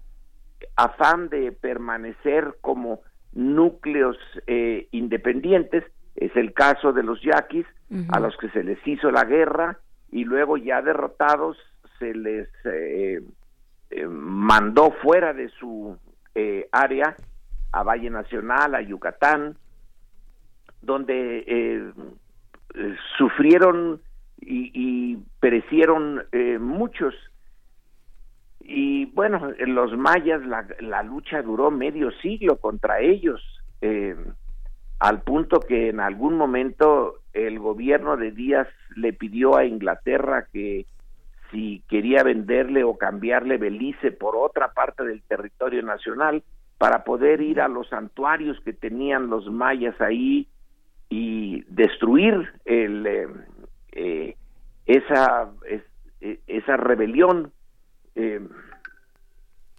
afán 0.77 1.29
de 1.29 1.53
permanecer 1.53 2.55
como 2.61 3.01
núcleos 3.33 4.17
independientes. 4.91 5.85
Es 6.17 6.35
el 6.37 6.53
caso 6.53 6.93
de 6.93 7.03
los 7.03 7.23
yaquis, 7.23 7.67
a 8.11 8.21
los 8.21 8.37
que 8.37 8.49
se 8.51 8.63
les 8.63 8.79
hizo 8.87 9.11
la 9.11 9.25
guerra 9.25 9.79
y 10.11 10.25
luego 10.25 10.57
ya 10.57 10.83
derrotados 10.83 11.57
se 11.99 12.15
les 12.15 12.49
eh, 12.65 13.21
eh, 13.95 14.07
mandó 14.07 14.93
fuera 15.03 15.33
de 15.33 15.49
su 15.51 15.97
eh, 16.35 16.69
área 16.73 17.15
a 17.73 17.83
Valle 17.83 18.11
Nacional, 18.11 18.75
a 18.75 18.83
Yucatán, 18.83 19.57
donde 20.81 21.93
sufrieron 23.17 24.01
y, 24.41 25.17
perecieron 25.41 26.25
muchos. 26.61 27.15
Y 28.61 29.07
bueno, 29.07 29.53
en 29.59 29.75
los 29.75 29.97
mayas 29.97 30.45
la, 30.45 30.67
la, 30.81 31.03
lucha 31.03 31.41
duró 31.43 31.71
medio 31.71 32.11
siglo 32.21 32.57
contra 32.57 33.01
ellos 33.01 33.41
al 35.03 35.23
punto 35.23 35.59
que 35.59 35.89
en 35.89 35.99
algún 35.99 36.37
momento 36.37 37.23
el 37.33 37.59
gobierno 37.59 38.17
de 38.17 38.31
Díaz 38.31 38.69
le 38.95 39.13
pidió 39.13 39.57
a 39.57 39.65
Inglaterra 39.65 40.47
que 40.53 40.87
si 41.53 41.83
quería 41.89 42.25
venderle 42.25 42.83
o 42.83 42.97
cambiarle 42.99 43.59
Belice 43.59 44.11
por 44.11 44.35
otra 44.35 44.73
parte 44.73 45.05
del 45.05 45.23
territorio 45.23 45.83
nacional 45.83 46.43
para 46.79 47.05
poder 47.05 47.41
ir 47.41 47.61
a 47.61 47.69
los 47.69 47.89
santuarios 47.89 48.59
que 48.65 48.73
tenían 48.73 49.29
los 49.29 49.47
mayas 49.47 50.01
ahí 50.01 50.49
y 51.09 51.63
destruir 51.69 52.53
el, 52.65 53.07
eh, 53.07 53.29
eh, 53.93 54.37
esa, 54.87 55.53
eh, 55.69 56.41
esa 56.47 56.77
rebelión 56.77 57.53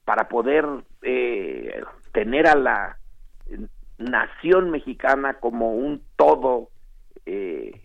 para 0.06 0.28
poder 0.28 0.66
tener 2.12 2.48
a 2.48 2.56
la 2.56 2.98
nación 3.98 4.72
mexicana 4.72 5.36
como 5.36 5.74
un 5.74 6.02
todo 6.16 6.70
eh, 7.26 7.82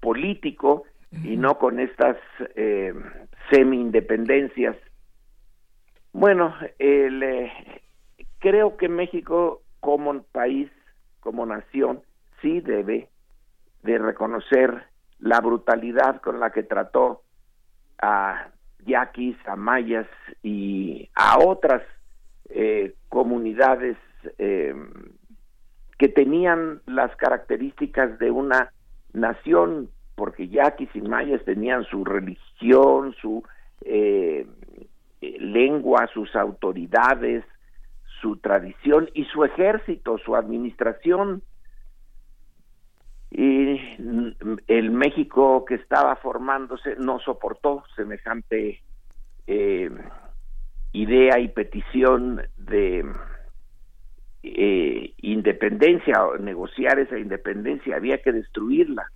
político 0.00 0.84
y 1.22 1.36
no 1.36 1.58
con 1.58 1.78
estas 1.78 2.16
eh, 2.56 2.92
semi-independencias. 3.50 4.76
Bueno, 6.12 6.54
eh, 6.78 7.50
creo 8.38 8.76
que 8.76 8.88
México 8.88 9.62
como 9.80 10.22
país, 10.22 10.70
como 11.20 11.46
nación, 11.46 12.02
sí 12.40 12.60
debe 12.60 13.08
de 13.82 13.98
reconocer 13.98 14.84
la 15.18 15.40
brutalidad 15.40 16.20
con 16.20 16.40
la 16.40 16.50
que 16.50 16.62
trató 16.62 17.22
a 18.00 18.48
yaquis, 18.84 19.36
a 19.46 19.56
mayas 19.56 20.06
y 20.42 21.10
a 21.14 21.38
otras 21.38 21.82
eh, 22.50 22.94
comunidades 23.08 23.96
que 25.98 26.08
tenían 26.08 26.80
las 26.86 27.14
características 27.16 28.18
de 28.18 28.30
una 28.30 28.72
nación 29.12 29.90
porque 30.14 30.48
yaquis 30.48 30.88
y 30.94 31.00
mayas 31.00 31.44
tenían 31.44 31.84
su 31.84 32.04
religión, 32.04 33.14
su 33.20 33.42
eh, 33.82 34.46
lengua, 35.20 36.08
sus 36.12 36.34
autoridades, 36.36 37.44
su 38.20 38.36
tradición 38.36 39.10
y 39.14 39.24
su 39.24 39.44
ejército, 39.44 40.18
su 40.18 40.36
administración. 40.36 41.42
Y 43.30 43.80
el 44.68 44.90
México 44.92 45.64
que 45.64 45.74
estaba 45.74 46.16
formándose 46.16 46.94
no 46.96 47.18
soportó 47.18 47.82
semejante 47.96 48.80
eh, 49.46 49.90
idea 50.92 51.40
y 51.40 51.48
petición 51.48 52.42
de 52.56 53.04
eh, 54.44 55.14
independencia 55.22 56.14
negociar 56.38 56.98
esa 56.98 57.18
independencia, 57.18 57.96
había 57.96 58.18
que 58.18 58.30
destruirla. 58.30 59.10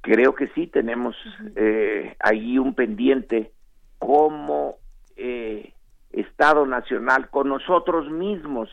Creo 0.00 0.34
que 0.34 0.48
sí 0.48 0.66
tenemos 0.66 1.16
eh, 1.56 2.16
ahí 2.20 2.58
un 2.58 2.74
pendiente 2.74 3.52
como 3.98 4.76
eh, 5.16 5.72
Estado 6.12 6.66
Nacional 6.66 7.28
con 7.30 7.48
nosotros 7.48 8.10
mismos. 8.10 8.70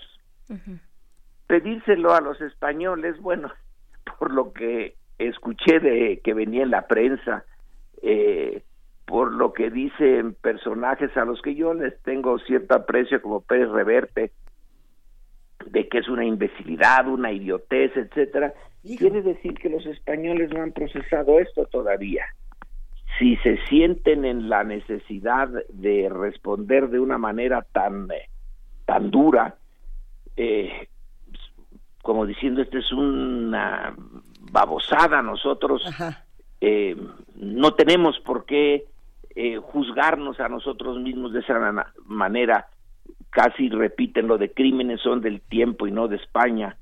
Pedírselo 1.48 2.14
a 2.14 2.22
los 2.22 2.40
españoles, 2.42 3.20
bueno, 3.20 3.52
por 4.20 4.32
lo 4.34 4.54
que 4.54 4.96
escuché 5.18 5.80
de 5.80 6.22
que 6.24 6.34
venía 6.34 6.64
en 6.64 6.72
la 6.72 6.88
prensa, 6.88 7.46
eh, 8.02 8.64
por 9.06 9.32
lo 9.32 9.54
que 9.54 9.70
dicen 9.70 10.34
personajes 10.34 11.16
a 11.16 11.26
los 11.26 11.42
que 11.42 11.56
yo 11.56 11.74
les 11.74 12.00
tengo 12.02 12.38
cierto 12.40 12.76
aprecio 12.76 13.22
como 13.22 13.42
Pérez 13.42 13.70
Reverte, 13.70 14.32
de 15.66 15.88
que 15.88 16.00
es 16.00 16.08
una 16.08 16.26
imbecilidad, 16.26 17.08
una 17.08 17.32
idiotez, 17.32 17.96
etcétera, 17.96 18.54
quiere 18.98 19.22
decir 19.22 19.54
que 19.56 19.70
los 19.70 19.86
españoles 19.86 20.52
no 20.54 20.62
han 20.62 20.72
procesado 20.72 21.40
esto 21.40 21.66
todavía. 21.66 22.26
Si 23.18 23.38
se 23.38 23.58
sienten 23.68 24.26
en 24.26 24.50
la 24.50 24.64
necesidad 24.64 25.50
de 25.70 26.10
responder 26.10 26.90
de 26.90 27.00
una 27.00 27.18
manera 27.18 27.66
tan 27.72 28.12
eh, 28.12 28.30
tan 28.86 29.10
dura, 29.10 29.56
eh, 30.38 30.88
como 32.02 32.26
diciendo 32.26 32.62
esto 32.62 32.78
es 32.78 32.92
una 32.92 33.96
babosada, 34.52 35.22
nosotros 35.22 35.82
eh, 36.62 36.96
no 37.36 37.74
tenemos 37.74 38.20
por 38.20 38.46
qué 38.46 38.86
eh, 39.36 39.58
juzgarnos 39.58 40.40
a 40.40 40.48
nosotros 40.48 41.00
mismos 41.00 41.34
de 41.34 41.40
esa 41.40 41.60
manera 42.06 42.68
casi 43.30 43.70
repiten 43.70 44.28
lo 44.28 44.38
de 44.38 44.52
crímenes 44.52 45.02
son 45.02 45.22
del 45.22 45.42
tiempo 45.42 45.88
y 45.88 45.92
no 45.92 46.08
de 46.08 46.16
España. 46.16 46.78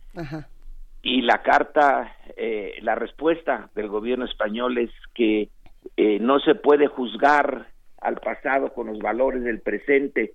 Y 1.02 1.22
la 1.24 1.42
carta, 1.42 2.16
eh, 2.38 2.76
la 2.82 2.96
respuesta 2.96 3.70
del 3.76 3.88
gobierno 3.88 4.26
español 4.26 4.78
es 4.78 4.92
que 5.14 5.50
eh, 5.98 6.20
no 6.20 6.40
se 6.40 6.56
puede 6.56 6.88
juzgar 6.88 7.68
al 8.00 8.18
pasado 8.18 8.74
con 8.74 8.88
los 8.88 9.00
valores 9.00 9.44
del 9.44 9.62
presente. 9.62 10.34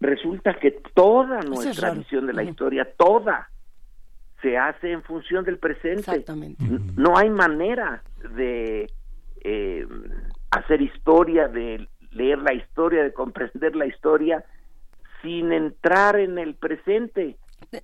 Resulta 0.00 0.54
que 0.54 0.70
toda 0.94 1.40
nuestra 1.40 1.90
visión 1.90 2.26
de 2.26 2.34
la 2.34 2.44
historia, 2.44 2.88
toda, 2.96 3.50
se 4.40 4.56
hace 4.56 4.92
en 4.92 5.02
función 5.02 5.44
del 5.44 5.58
presente. 5.58 6.24
No 6.96 7.16
hay 7.18 7.30
manera 7.30 8.02
de 8.36 8.86
eh, 9.42 9.86
hacer 10.52 10.82
historia, 10.82 11.48
de 11.48 11.88
leer 12.12 12.38
la 12.38 12.54
historia, 12.54 13.02
de 13.02 13.12
comprender 13.12 13.74
la 13.74 13.86
historia 13.86 14.44
sin 15.22 15.52
entrar 15.52 16.18
en 16.18 16.38
el 16.38 16.54
presente. 16.54 17.36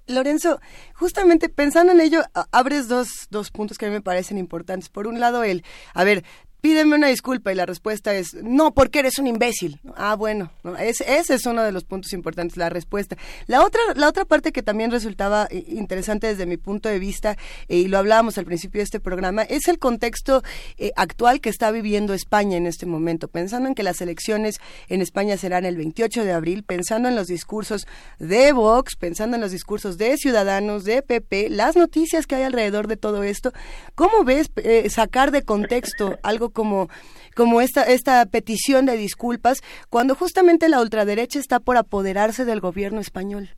Lorenzo, 0.06 0.60
justamente 0.94 1.48
pensando 1.48 1.92
en 1.92 2.00
ello, 2.00 2.22
abres 2.52 2.88
dos, 2.88 3.28
dos 3.30 3.50
puntos 3.50 3.76
que 3.76 3.86
a 3.86 3.88
mí 3.88 3.94
me 3.94 4.00
parecen 4.00 4.38
importantes. 4.38 4.88
Por 4.88 5.06
un 5.06 5.20
lado, 5.20 5.44
el, 5.44 5.62
a 5.92 6.04
ver, 6.04 6.24
pídeme 6.64 6.96
una 6.96 7.08
disculpa 7.08 7.52
y 7.52 7.54
la 7.54 7.66
respuesta 7.66 8.14
es 8.14 8.32
no 8.42 8.72
porque 8.72 9.00
eres 9.00 9.18
un 9.18 9.26
imbécil. 9.26 9.80
Ah 9.96 10.16
bueno 10.16 10.50
ese 10.78 11.34
es 11.34 11.44
uno 11.44 11.62
de 11.62 11.72
los 11.72 11.84
puntos 11.84 12.14
importantes 12.14 12.56
la 12.56 12.70
respuesta. 12.70 13.18
La 13.46 13.62
otra 13.62 13.82
la 13.96 14.08
otra 14.08 14.24
parte 14.24 14.50
que 14.50 14.62
también 14.62 14.90
resultaba 14.90 15.46
interesante 15.50 16.26
desde 16.26 16.46
mi 16.46 16.56
punto 16.56 16.88
de 16.88 16.98
vista 16.98 17.36
eh, 17.68 17.76
y 17.76 17.88
lo 17.88 17.98
hablábamos 17.98 18.38
al 18.38 18.46
principio 18.46 18.78
de 18.78 18.84
este 18.84 18.98
programa 18.98 19.42
es 19.42 19.68
el 19.68 19.78
contexto 19.78 20.42
eh, 20.78 20.90
actual 20.96 21.42
que 21.42 21.50
está 21.50 21.70
viviendo 21.70 22.14
España 22.14 22.56
en 22.56 22.66
este 22.66 22.86
momento. 22.86 23.28
Pensando 23.28 23.68
en 23.68 23.74
que 23.74 23.82
las 23.82 24.00
elecciones 24.00 24.58
en 24.88 25.02
España 25.02 25.36
serán 25.36 25.66
el 25.66 25.76
28 25.76 26.24
de 26.24 26.32
abril 26.32 26.62
pensando 26.62 27.10
en 27.10 27.14
los 27.14 27.26
discursos 27.26 27.86
de 28.18 28.52
Vox 28.52 28.96
pensando 28.96 29.34
en 29.36 29.42
los 29.42 29.52
discursos 29.52 29.98
de 29.98 30.16
Ciudadanos 30.16 30.84
de 30.84 31.02
PP 31.02 31.50
las 31.50 31.76
noticias 31.76 32.26
que 32.26 32.36
hay 32.36 32.44
alrededor 32.44 32.88
de 32.88 32.96
todo 32.96 33.22
esto 33.22 33.52
cómo 33.94 34.24
ves 34.24 34.50
eh, 34.56 34.88
sacar 34.88 35.30
de 35.30 35.42
contexto 35.42 36.18
algo 36.22 36.53
como, 36.54 36.88
como 37.36 37.60
esta, 37.60 37.82
esta 37.82 38.24
petición 38.24 38.86
de 38.86 38.96
disculpas 38.96 39.58
cuando 39.90 40.14
justamente 40.14 40.70
la 40.70 40.80
ultraderecha 40.80 41.38
está 41.38 41.60
por 41.60 41.76
apoderarse 41.76 42.46
del 42.46 42.60
gobierno 42.60 43.00
español 43.02 43.50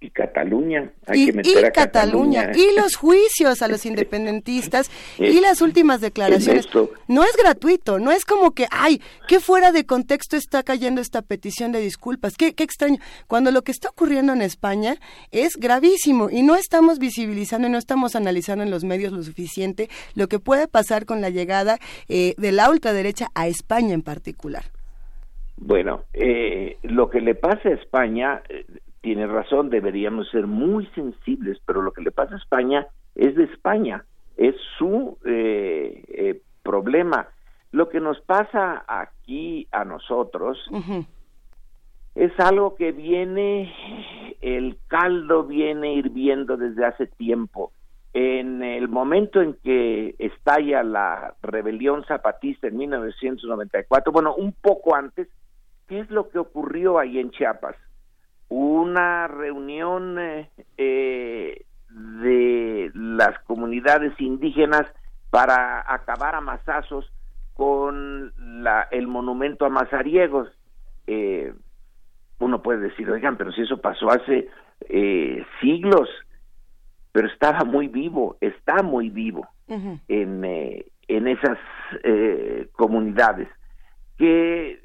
y 0.00 0.10
Cataluña. 0.10 0.90
Hay 1.06 1.26
que 1.26 1.32
meter 1.34 1.66
a 1.66 1.70
Cataluña. 1.70 2.52
Y 2.54 2.74
los 2.74 2.96
juicios 2.96 3.60
a 3.60 3.68
los 3.68 3.84
independentistas 3.84 4.90
y 5.18 5.40
las 5.40 5.60
últimas 5.60 6.00
declaraciones. 6.00 6.68
No 7.06 7.22
es 7.22 7.36
gratuito, 7.36 7.98
no 7.98 8.10
es 8.10 8.24
como 8.24 8.52
que, 8.52 8.66
ay, 8.70 9.02
qué 9.28 9.40
fuera 9.40 9.72
de 9.72 9.84
contexto 9.84 10.36
está 10.36 10.62
cayendo 10.62 11.02
esta 11.02 11.20
petición 11.20 11.70
de 11.70 11.80
disculpas. 11.80 12.36
Qué, 12.36 12.54
qué 12.54 12.64
extraño. 12.64 12.98
Cuando 13.26 13.50
lo 13.50 13.62
que 13.62 13.72
está 13.72 13.90
ocurriendo 13.90 14.32
en 14.32 14.40
España 14.40 14.96
es 15.30 15.56
gravísimo 15.56 16.30
y 16.30 16.42
no 16.42 16.56
estamos 16.56 16.98
visibilizando 16.98 17.68
y 17.68 17.70
no 17.70 17.78
estamos 17.78 18.16
analizando 18.16 18.64
en 18.64 18.70
los 18.70 18.84
medios 18.84 19.12
lo 19.12 19.22
suficiente 19.22 19.90
lo 20.14 20.28
que 20.28 20.38
puede 20.38 20.66
pasar 20.66 21.04
con 21.04 21.20
la 21.20 21.28
llegada 21.28 21.78
eh, 22.08 22.34
de 22.38 22.52
la 22.52 22.70
ultraderecha 22.70 23.28
a 23.34 23.48
España 23.48 23.92
en 23.92 24.02
particular. 24.02 24.64
Bueno, 25.56 26.04
eh, 26.14 26.78
lo 26.82 27.10
que 27.10 27.20
le 27.20 27.34
pasa 27.34 27.68
a 27.68 27.72
España, 27.72 28.42
eh, 28.48 28.64
tiene 29.00 29.26
razón, 29.26 29.70
deberíamos 29.70 30.28
ser 30.30 30.46
muy 30.46 30.86
sensibles, 30.94 31.58
pero 31.64 31.82
lo 31.82 31.92
que 31.92 32.02
le 32.02 32.10
pasa 32.10 32.34
a 32.34 32.38
España 32.38 32.86
es 33.14 33.34
de 33.34 33.44
España, 33.44 34.04
es 34.36 34.54
su 34.78 35.18
eh, 35.24 36.04
eh, 36.08 36.40
problema. 36.62 37.28
Lo 37.72 37.88
que 37.88 38.00
nos 38.00 38.20
pasa 38.20 38.84
aquí 38.86 39.68
a 39.70 39.84
nosotros 39.84 40.58
es 42.14 42.32
algo 42.40 42.74
que 42.74 42.92
viene, 42.92 43.72
el 44.40 44.76
caldo 44.88 45.44
viene 45.44 45.94
hirviendo 45.94 46.56
desde 46.56 46.84
hace 46.84 47.06
tiempo. 47.06 47.72
En 48.12 48.64
el 48.64 48.88
momento 48.88 49.40
en 49.40 49.54
que 49.62 50.16
estalla 50.18 50.82
la 50.82 51.34
rebelión 51.42 52.04
zapatista 52.06 52.66
en 52.66 52.76
1994, 52.76 54.12
bueno, 54.12 54.34
un 54.34 54.52
poco 54.52 54.96
antes, 54.96 55.28
¿qué 55.86 56.00
es 56.00 56.10
lo 56.10 56.28
que 56.28 56.40
ocurrió 56.40 56.98
ahí 56.98 57.20
en 57.20 57.30
Chiapas? 57.30 57.76
Una 58.50 59.28
reunión 59.28 60.18
eh, 60.18 60.50
eh, 60.76 61.64
de 61.88 62.90
las 62.94 63.38
comunidades 63.44 64.12
indígenas 64.20 64.82
para 65.30 65.84
acabar 65.86 66.34
a 66.34 66.40
masazos 66.40 67.10
con 67.54 68.32
la, 68.62 68.88
el 68.90 69.06
monumento 69.06 69.64
a 69.64 69.70
Mazariegos. 69.70 70.48
Eh, 71.06 71.54
uno 72.40 72.60
puede 72.60 72.80
decir, 72.80 73.08
oigan, 73.08 73.36
pero 73.36 73.52
si 73.52 73.62
eso 73.62 73.80
pasó 73.80 74.10
hace 74.10 74.48
siglos, 75.60 76.08
pero 77.12 77.28
estaba 77.28 77.64
muy 77.64 77.86
vivo, 77.86 78.36
está 78.40 78.82
muy 78.82 79.10
vivo 79.10 79.46
en, 79.68 80.42
en 81.06 81.28
esas 81.28 81.58
comunidades 82.72 83.48
que 84.16 84.80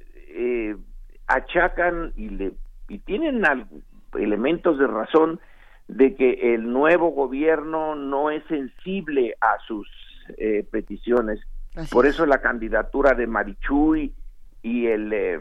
achacan 1.27 2.11
y 2.17 2.29
le 2.29 2.51
y 2.87 2.99
tienen 2.99 3.43
elementos 4.13 4.77
de 4.77 4.87
razón 4.87 5.39
de 5.87 6.15
que 6.15 6.55
el 6.55 6.71
nuevo 6.71 7.09
gobierno 7.09 7.95
no 7.95 8.31
es 8.31 8.43
sensible 8.47 9.35
a 9.41 9.57
sus 9.67 9.87
eh, 10.37 10.65
peticiones. 10.71 11.39
Por 11.91 12.05
eso 12.05 12.25
la 12.25 12.39
candidatura 12.39 13.13
de 13.13 13.27
Marichuy 13.27 14.13
y 14.63 14.87
el, 14.87 15.13
eh, 15.13 15.39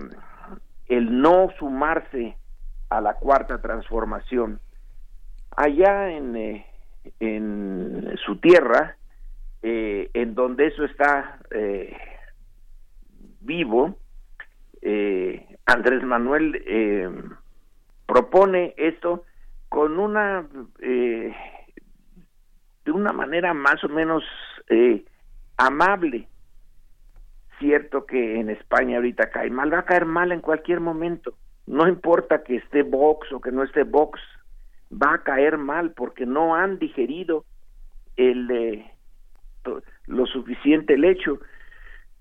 el 0.89 1.21
no 1.21 1.49
sumarse 1.59 2.37
a 2.91 3.01
la 3.01 3.15
cuarta 3.15 3.61
transformación. 3.63 4.61
Allá 5.57 6.11
en, 6.11 6.37
eh, 6.37 6.67
en 7.21 8.15
su 8.25 8.37
tierra, 8.37 8.97
en 9.63 10.35
donde 10.35 10.67
eso 10.67 10.85
está 10.85 11.39
vivo, 13.41 13.97
Andrés 15.67 16.03
Manuel 16.03 16.63
eh, 16.67 17.11
propone 18.07 18.75
esto 18.77 19.25
con 19.69 19.99
una 19.99 20.47
eh, 20.81 21.35
de 22.85 22.93
una 22.93 23.13
manera 23.13 23.55
más 23.55 23.83
o 23.85 23.89
menos 23.89 24.23
eh, 24.69 25.05
amable. 25.57 26.29
Cierto 27.59 28.05
que 28.05 28.41
en 28.41 28.51
España 28.51 28.97
ahorita 28.97 29.31
cae 29.31 29.51
mal, 29.51 29.73
va 29.73 29.81
a 29.81 29.85
caer 29.85 30.05
mal 30.05 30.33
en 30.33 30.41
cualquier 30.41 30.81
momento. 30.81 31.35
No 31.67 31.89
importa 31.89 32.43
que 32.43 32.57
esté 32.57 32.83
Vox 32.83 33.33
o 33.33 33.41
que 33.41 33.53
no 33.53 33.63
esté 33.63 33.85
Vox, 33.85 34.21
va 34.93 35.15
a 35.15 35.23
caer 35.23 35.57
mal 35.57 35.93
porque 35.93 36.27
no 36.27 36.55
han 36.55 36.79
digerido 36.79 37.45
el 38.17 38.85
lo 40.07 40.27
suficiente 40.27 40.95
el 40.95 41.05
hecho. 41.05 41.41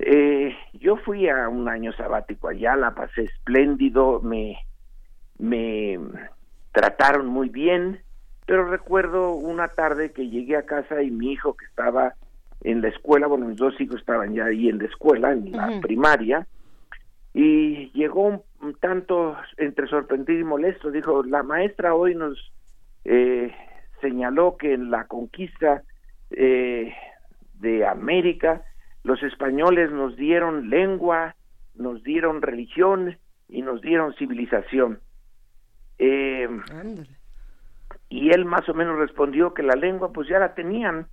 Eh, 0.05 0.53
yo 0.73 0.97
fui 0.97 1.29
a 1.29 1.47
un 1.47 1.69
año 1.69 1.93
sabático 1.93 2.49
allá, 2.49 2.75
la 2.75 2.93
pasé 2.93 3.23
espléndido, 3.23 4.19
me, 4.21 4.57
me 5.37 5.97
trataron 6.73 7.27
muy 7.27 7.47
bien, 7.47 8.01
pero 8.45 8.69
recuerdo 8.69 9.33
una 9.33 9.69
tarde 9.69 10.11
que 10.11 10.27
llegué 10.27 10.57
a 10.57 10.65
casa 10.65 11.01
y 11.01 11.09
mi 11.09 11.31
hijo 11.31 11.55
que 11.55 11.65
estaba 11.65 12.15
en 12.63 12.81
la 12.81 12.89
escuela, 12.89 13.27
bueno, 13.27 13.47
mis 13.47 13.57
dos 13.57 13.79
hijos 13.79 14.01
estaban 14.01 14.33
ya 14.33 14.45
ahí 14.45 14.67
en 14.67 14.79
la 14.79 14.85
escuela, 14.85 15.31
en 15.31 15.53
la 15.53 15.79
primaria, 15.81 16.47
y 17.33 17.89
llegó 17.91 18.43
un, 18.59 18.73
tanto 18.81 19.37
entre 19.55 19.87
sorprendido 19.87 20.41
y 20.41 20.43
molesto, 20.43 20.91
dijo, 20.91 21.23
la 21.23 21.43
maestra 21.43 21.95
hoy 21.95 22.13
nos 22.13 22.51
eh, 23.05 23.53
señaló 24.01 24.57
que 24.57 24.73
en 24.73 24.91
la 24.91 25.05
conquista 25.07 25.83
eh, 26.29 26.93
de 27.59 27.87
América 27.87 28.63
los 29.03 29.21
españoles 29.23 29.91
nos 29.91 30.15
dieron 30.15 30.69
lengua, 30.69 31.35
nos 31.75 32.03
dieron 32.03 32.41
religión 32.41 33.17
y 33.49 33.61
nos 33.61 33.81
dieron 33.81 34.13
civilización. 34.15 34.99
Eh, 35.99 36.47
y 38.09 38.29
él 38.29 38.45
más 38.45 38.67
o 38.69 38.73
menos 38.73 38.97
respondió 38.97 39.53
que 39.53 39.63
la 39.63 39.75
lengua 39.75 40.11
pues 40.11 40.27
ya 40.27 40.39
la 40.39 40.53
tenían, 40.55 41.07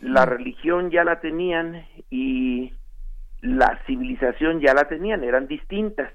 la 0.00 0.26
religión 0.26 0.90
ya 0.90 1.04
la 1.04 1.20
tenían 1.20 1.86
y 2.10 2.72
la 3.40 3.80
civilización 3.86 4.60
ya 4.60 4.74
la 4.74 4.88
tenían, 4.88 5.24
eran 5.24 5.46
distintas. 5.46 6.12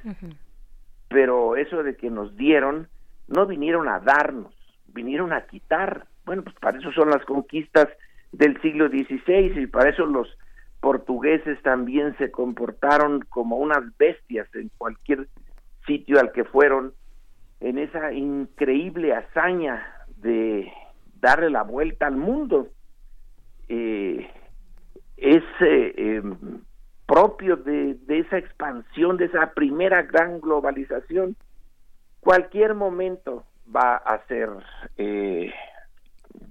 Pero 1.08 1.56
eso 1.56 1.84
de 1.84 1.96
que 1.96 2.10
nos 2.10 2.36
dieron, 2.38 2.88
no 3.28 3.48
vinieron 3.48 3.88
a 3.88 4.00
darnos, 4.00 4.54
vinieron 4.88 5.34
a 5.34 5.46
quitar. 5.48 6.06
Bueno, 6.26 6.44
pues 6.44 6.56
para 6.58 6.78
eso 6.78 6.92
son 6.92 7.10
las 7.10 7.26
conquistas 7.26 7.88
del 8.32 8.62
siglo 8.62 8.88
XVI 8.88 9.60
y 9.62 9.68
para 9.68 9.90
eso 9.90 10.06
los 10.06 10.28
portugueses 10.82 11.62
también 11.62 12.18
se 12.18 12.32
comportaron 12.32 13.22
como 13.30 13.58
unas 13.58 13.96
bestias 13.98 14.54
en 14.56 14.70
cualquier 14.78 15.28
sitio 15.86 16.20
al 16.20 16.32
que 16.32 16.44
fueron 16.44 16.94
en 17.62 17.78
esa 17.78 18.12
increíble 18.12 19.14
hazaña 19.14 19.86
de 20.18 20.72
darle 21.22 21.50
la 21.50 21.64
vuelta 21.64 22.08
al 22.08 22.18
mundo. 22.18 22.68
Eh, 23.70 24.28
es 25.18 25.44
eh, 25.62 25.94
em, 25.96 26.36
propio 27.06 27.56
de, 27.58 27.98
esa 28.08 28.40
expansión, 28.40 29.18
de 29.18 29.26
esa 29.26 29.54
primera 29.54 30.02
gran 30.02 30.42
globalización. 30.42 31.36
Cualquier 32.20 32.74
momento 32.74 33.44
va 33.74 33.98
a 33.98 34.26
ser, 34.28 34.50
eh, 34.98 35.54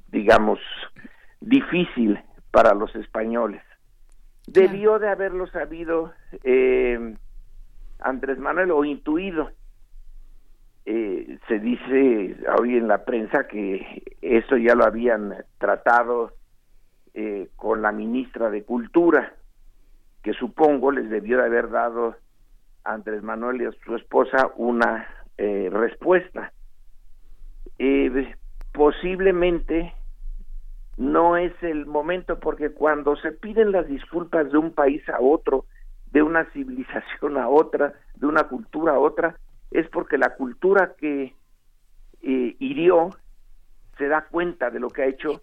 digamos, 0.09 0.61
difícil 1.40 2.20
para 2.52 2.74
los 2.74 2.94
españoles. 2.94 3.62
Debió 4.52 4.98
de 4.98 5.09
haberlo 5.09 5.47
sabido 5.47 6.12
eh, 6.43 7.14
Andrés 8.01 8.36
Manuel 8.39 8.72
o 8.72 8.85
intuido. 8.85 9.52
Eh, 10.85 11.39
se 11.47 11.60
dice 11.60 12.36
hoy 12.59 12.77
en 12.77 12.89
la 12.89 13.05
prensa 13.05 13.47
que 13.47 14.02
eso 14.20 14.56
ya 14.56 14.74
lo 14.74 14.85
habían 14.85 15.36
tratado 15.59 16.32
eh, 17.14 17.48
con 17.55 17.81
la 17.82 17.93
ministra 17.93 18.51
de 18.51 18.64
Cultura, 18.64 19.35
que 20.22 20.32
supongo 20.32 20.90
les 20.90 21.09
debió 21.10 21.39
de 21.39 21.44
haber 21.44 21.70
dado 21.70 22.16
a 22.82 22.94
Andrés 22.94 23.22
Manuel 23.22 23.62
y 23.62 23.66
a 23.66 23.72
su 23.85 23.94
esposa 23.94 24.51
una 24.56 25.06
respuesta. 25.39 26.52
posiblemente 28.72 29.94
no 31.01 31.39
es 31.39 31.55
el 31.62 31.86
momento 31.86 32.39
porque 32.39 32.72
cuando 32.72 33.16
se 33.16 33.32
piden 33.32 33.72
las 33.72 33.89
disculpas 33.89 34.52
de 34.52 34.59
un 34.59 34.74
país 34.74 35.02
a 35.09 35.18
otro, 35.18 35.64
de 36.12 36.22
una 36.22 36.44
civilización 36.52 37.39
a 37.39 37.48
otra, 37.48 37.94
de 38.16 38.27
una 38.27 38.44
cultura 38.44 38.93
a 38.93 38.98
otra, 38.98 39.35
es 39.70 39.89
porque 39.89 40.18
la 40.18 40.35
cultura 40.36 40.93
que 40.98 41.35
eh, 42.20 42.56
hirió 42.59 43.09
se 43.97 44.09
da 44.09 44.27
cuenta 44.31 44.68
de 44.68 44.78
lo 44.78 44.90
que 44.90 45.02
ha 45.02 45.06
hecho 45.06 45.40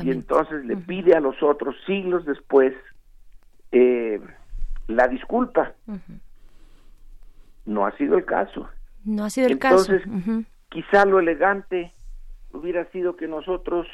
y 0.00 0.10
entonces 0.12 0.64
le 0.64 0.76
pide 0.76 1.16
a 1.16 1.20
los 1.20 1.42
otros 1.42 1.74
siglos 1.86 2.24
después 2.24 2.72
eh, 3.72 4.20
la 4.86 5.08
disculpa. 5.08 5.72
No 7.66 7.84
ha 7.84 7.96
sido 7.96 8.16
el 8.16 8.24
caso. 8.24 8.68
No 9.04 9.24
ha 9.24 9.30
sido 9.30 9.48
el 9.48 9.58
caso. 9.58 9.92
Entonces, 9.92 10.46
quizá 10.68 11.04
lo 11.04 11.18
elegante 11.18 11.92
hubiera 12.52 12.88
sido 12.92 13.16
que 13.16 13.26
nosotros 13.26 13.88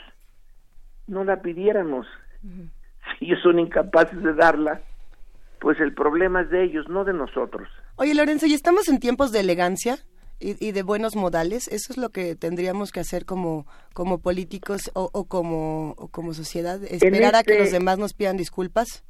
no 1.06 1.24
la 1.24 1.42
pidiéramos. 1.42 2.06
Si 2.42 3.26
ellos 3.26 3.40
son 3.42 3.58
incapaces 3.58 4.22
de 4.22 4.34
darla, 4.34 4.80
pues 5.60 5.80
el 5.80 5.94
problema 5.94 6.42
es 6.42 6.50
de 6.50 6.64
ellos, 6.64 6.88
no 6.88 7.04
de 7.04 7.12
nosotros. 7.12 7.68
Oye, 7.96 8.14
Lorenzo, 8.14 8.46
¿y 8.46 8.54
estamos 8.54 8.88
en 8.88 8.98
tiempos 8.98 9.32
de 9.32 9.40
elegancia? 9.40 9.98
Y, 10.38 10.72
de 10.72 10.82
buenos 10.82 11.16
modales, 11.16 11.66
eso 11.68 11.94
es 11.94 11.96
lo 11.96 12.10
que 12.10 12.36
tendríamos 12.36 12.92
que 12.92 13.00
hacer 13.00 13.24
como, 13.24 13.66
como 13.94 14.18
políticos 14.18 14.90
o, 14.92 15.24
como, 15.24 15.94
como 16.10 16.34
sociedad, 16.34 16.78
esperar 16.84 17.34
a 17.36 17.42
que 17.42 17.54
los 17.54 17.68
este 17.68 17.78
demás 17.78 17.96
nos 17.98 18.12
pidan 18.12 18.36
disculpas. 18.36 19.02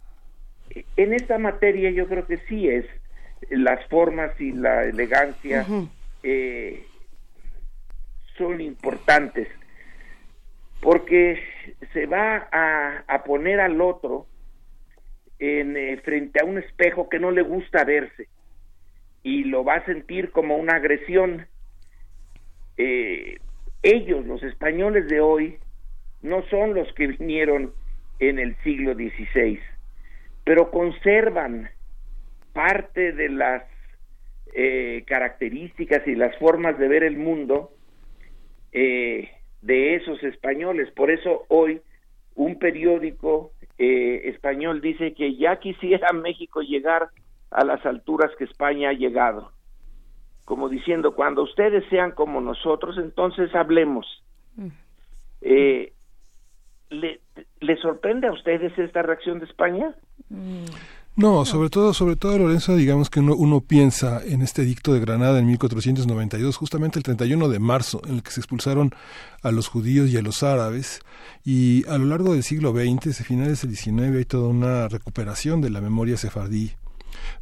En 0.96 1.12
esta 1.12 1.36
materia 1.38 1.90
yo 1.90 2.06
creo 2.06 2.28
que 2.28 2.38
sí 2.48 2.68
es 2.68 2.86
las 3.50 3.84
formas 3.88 4.40
y 4.40 4.52
la 4.52 4.84
elegancia 4.84 5.66
eh, 6.22 6.86
son 8.38 8.60
importantes 8.60 9.48
porque 10.80 11.40
se 11.92 12.06
va 12.06 12.48
a, 12.52 13.24
poner 13.24 13.60
al 13.60 13.80
otro 13.80 14.26
en, 15.38 15.76
eh, 15.76 15.96
frente 16.04 16.40
a 16.40 16.44
un 16.44 16.58
espejo 16.58 17.08
que 17.08 17.18
no 17.18 17.30
le 17.30 17.42
gusta 17.42 17.84
verse 17.84 18.28
y 19.22 19.44
lo 19.44 19.64
va 19.64 19.74
a 19.74 19.84
sentir 19.84 20.30
como 20.30 20.56
una 20.56 20.76
agresión. 20.76 21.46
Eh, 22.76 23.38
ellos, 23.82 24.24
los 24.26 24.42
españoles 24.42 25.08
de 25.08 25.20
hoy, 25.20 25.58
no 26.22 26.42
son 26.48 26.74
los 26.74 26.92
que 26.94 27.08
vinieron 27.08 27.72
en 28.18 28.38
el 28.38 28.56
siglo 28.62 28.94
XVI, 28.94 29.60
pero 30.44 30.70
conservan 30.70 31.68
parte 32.52 33.12
de 33.12 33.28
las 33.28 33.64
eh, 34.54 35.04
características 35.06 36.06
y 36.06 36.14
las 36.14 36.36
formas 36.38 36.78
de 36.78 36.88
ver 36.88 37.04
el 37.04 37.16
mundo 37.16 37.72
eh, 38.72 39.30
de 39.62 39.96
esos 39.96 40.22
españoles. 40.22 40.90
Por 40.92 41.10
eso 41.10 41.44
hoy 41.48 41.80
un 42.34 42.58
periódico 42.58 43.52
eh, 43.78 44.22
español 44.24 44.80
dice 44.80 45.14
que 45.14 45.36
ya 45.36 45.56
quisiera 45.58 46.12
México 46.14 46.62
llegar 46.62 47.08
a 47.50 47.64
las 47.64 47.84
alturas 47.86 48.30
que 48.38 48.44
España 48.44 48.90
ha 48.90 48.94
llegado. 48.94 49.52
Como 50.44 50.68
diciendo, 50.68 51.14
cuando 51.14 51.42
ustedes 51.42 51.84
sean 51.90 52.12
como 52.12 52.40
nosotros, 52.40 52.98
entonces 52.98 53.52
hablemos. 53.54 54.22
Mm. 54.56 54.68
Eh, 55.40 55.92
¿le, 56.90 57.20
¿Le 57.60 57.76
sorprende 57.78 58.28
a 58.28 58.32
ustedes 58.32 58.76
esta 58.78 59.02
reacción 59.02 59.40
de 59.40 59.46
España? 59.46 59.94
Mm. 60.28 60.66
No, 61.16 61.46
sobre 61.46 61.70
todo, 61.70 61.94
sobre 61.94 62.14
todo 62.16 62.36
Lorenzo, 62.36 62.76
digamos 62.76 63.08
que 63.08 63.20
uno, 63.20 63.34
uno, 63.34 63.62
piensa 63.62 64.22
en 64.22 64.42
este 64.42 64.60
edicto 64.60 64.92
de 64.92 65.00
Granada 65.00 65.38
en 65.38 65.46
1492, 65.46 66.54
justamente 66.58 66.98
el 66.98 67.04
31 67.04 67.48
de 67.48 67.58
marzo, 67.58 68.02
en 68.06 68.16
el 68.16 68.22
que 68.22 68.32
se 68.32 68.40
expulsaron 68.40 68.94
a 69.42 69.50
los 69.50 69.66
judíos 69.68 70.10
y 70.10 70.18
a 70.18 70.22
los 70.22 70.42
árabes, 70.42 71.00
y 71.42 71.88
a 71.88 71.96
lo 71.96 72.04
largo 72.04 72.34
del 72.34 72.42
siglo 72.42 72.72
XX, 72.72 73.02
desde 73.02 73.24
finales 73.24 73.62
del 73.62 73.74
XIX, 73.74 74.14
hay 74.14 74.24
toda 74.26 74.48
una 74.48 74.88
recuperación 74.88 75.62
de 75.62 75.70
la 75.70 75.80
memoria 75.80 76.18
sefardí. 76.18 76.72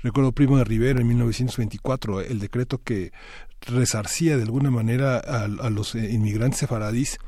Recuerdo 0.05 0.31
Primo 0.31 0.57
de 0.57 0.63
Rivera 0.63 1.01
en 1.01 1.09
1924, 1.09 2.21
el 2.21 2.39
decreto 2.39 2.81
que 2.81 3.11
resarcía 3.63 4.37
de 4.37 4.45
alguna 4.45 4.71
manera 4.71 5.19
a, 5.19 5.45
a 5.47 5.71
los 5.71 5.97
eh, 5.97 6.13
inmigrantes 6.13 6.61
sefaradís 6.61 7.19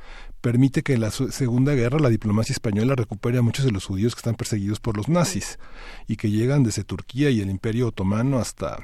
permite 0.40 0.82
que 0.82 0.94
en 0.94 1.00
la 1.00 1.10
Segunda 1.10 1.74
Guerra 1.74 1.98
la 1.98 2.08
diplomacia 2.08 2.52
española 2.52 2.94
recupere 2.94 3.38
a 3.38 3.42
muchos 3.42 3.64
de 3.64 3.72
los 3.72 3.84
judíos 3.84 4.14
que 4.14 4.20
están 4.20 4.34
perseguidos 4.34 4.80
por 4.80 4.96
los 4.96 5.08
nazis 5.08 5.58
y 6.06 6.16
que 6.16 6.30
llegan 6.30 6.62
desde 6.62 6.84
Turquía 6.84 7.30
y 7.30 7.40
el 7.40 7.50
Imperio 7.50 7.88
Otomano 7.88 8.38
hasta 8.38 8.78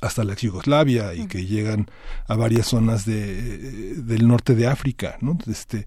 hasta 0.00 0.24
la 0.24 0.34
Yugoslavia 0.34 1.14
y 1.14 1.26
que 1.28 1.46
llegan 1.46 1.86
a 2.26 2.34
varias 2.34 2.66
zonas 2.66 3.04
de, 3.04 3.94
del 3.94 4.26
norte 4.26 4.54
de 4.54 4.66
África, 4.66 5.18
¿no? 5.20 5.38
Este, 5.46 5.86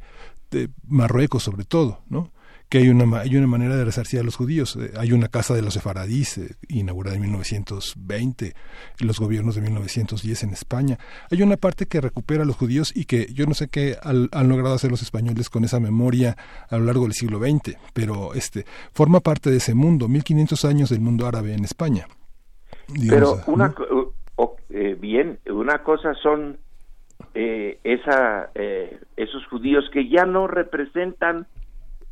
de 0.49 0.69
Marruecos 0.87 1.43
sobre 1.43 1.65
todo, 1.65 2.03
¿no? 2.09 2.31
Que 2.69 2.79
hay 2.79 2.89
una, 2.89 3.19
hay 3.19 3.35
una 3.37 3.47
manera 3.47 3.75
de 3.75 3.85
resarcir 3.85 4.19
a 4.19 4.23
los 4.23 4.35
judíos. 4.35 4.75
Eh, 4.75 4.91
hay 4.97 5.13
una 5.13 5.29
casa 5.29 5.53
de 5.53 5.61
los 5.61 5.73
sefaradís 5.73 6.37
eh, 6.37 6.55
inaugurada 6.67 7.15
en 7.15 7.21
1920, 7.21 8.53
en 8.99 9.07
los 9.07 9.19
gobiernos 9.19 9.55
de 9.55 9.61
1910 9.61 10.43
en 10.43 10.49
España. 10.51 10.97
Hay 11.31 11.41
una 11.41 11.55
parte 11.55 11.85
que 11.85 12.01
recupera 12.01 12.43
a 12.43 12.45
los 12.45 12.57
judíos 12.57 12.91
y 12.95 13.05
que 13.05 13.27
yo 13.33 13.45
no 13.45 13.53
sé 13.53 13.69
qué 13.69 13.95
han, 14.01 14.49
logrado 14.49 14.75
hacer 14.75 14.91
los 14.91 15.01
españoles 15.01 15.49
con 15.49 15.63
esa 15.63 15.79
memoria 15.79 16.35
a 16.69 16.77
lo 16.77 16.85
largo 16.85 17.03
del 17.03 17.13
siglo 17.13 17.39
XX, 17.39 17.77
pero 17.93 18.33
este 18.33 18.65
forma 18.91 19.21
parte 19.21 19.49
de 19.49 19.57
ese 19.57 19.73
mundo, 19.73 20.07
1500 20.07 20.65
años 20.65 20.89
del 20.89 20.99
mundo 20.99 21.25
árabe 21.25 21.53
en 21.53 21.63
España. 21.63 22.07
pero 23.09 23.39
una, 23.47 23.73
eh, 24.69 24.97
bien, 24.99 25.39
una 25.49 25.83
cosa 25.83 26.13
son 26.15 26.57
esa, 27.33 28.49
esos 29.15 29.45
judíos 29.47 29.85
que 29.93 30.09
ya 30.09 30.25
no 30.25 30.47
representan 30.47 31.45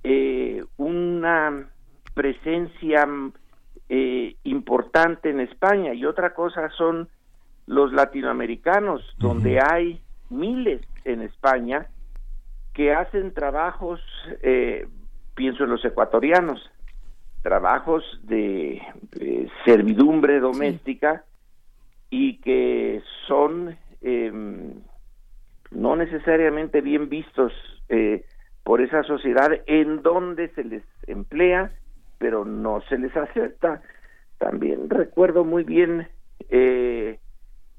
eh, 0.08 0.64
una 0.78 1.68
presencia 2.14 3.08
eh, 3.90 4.36
importante 4.44 5.32
en 5.32 5.40
España. 5.40 5.94
Y 5.94 6.06
otra 6.06 6.36
cosa 6.36 6.70
son 6.78 7.10
los 7.66 7.92
latinoamericanos, 7.92 9.02
donde 9.18 9.60
hay 9.60 10.00
miles 10.30 10.82
en 11.06 11.22
España 11.22 11.88
que 12.74 12.94
hacen 12.94 13.34
trabajos, 13.34 14.00
eh, 14.44 14.88
pienso 15.34 15.64
en 15.64 15.72
los 15.72 15.84
ecuatorianos, 15.84 16.72
trabajos 17.42 18.04
de, 18.24 18.82
servidumbre 19.66 20.40
doméstica 20.40 21.24
y 22.12 22.38
que 22.42 23.02
son 23.28 23.76
em, 24.02 24.74
no 25.72 25.96
necesariamente 25.96 26.82
bien 26.82 27.10
vistos 27.10 27.54
eh, 27.90 28.26
por 28.66 28.82
esa 28.82 29.04
sociedad 29.04 29.52
en 29.68 30.02
donde 30.02 30.50
se 30.56 30.64
les 30.64 30.84
emplea, 31.06 31.72
pero 32.18 32.46
no 32.46 32.82
se 32.90 32.98
les 32.98 33.16
acepta. 33.16 33.84
También 34.40 34.90
recuerdo 34.90 35.46
muy 35.46 35.64
bien 35.64 36.08
eh, 36.50 37.20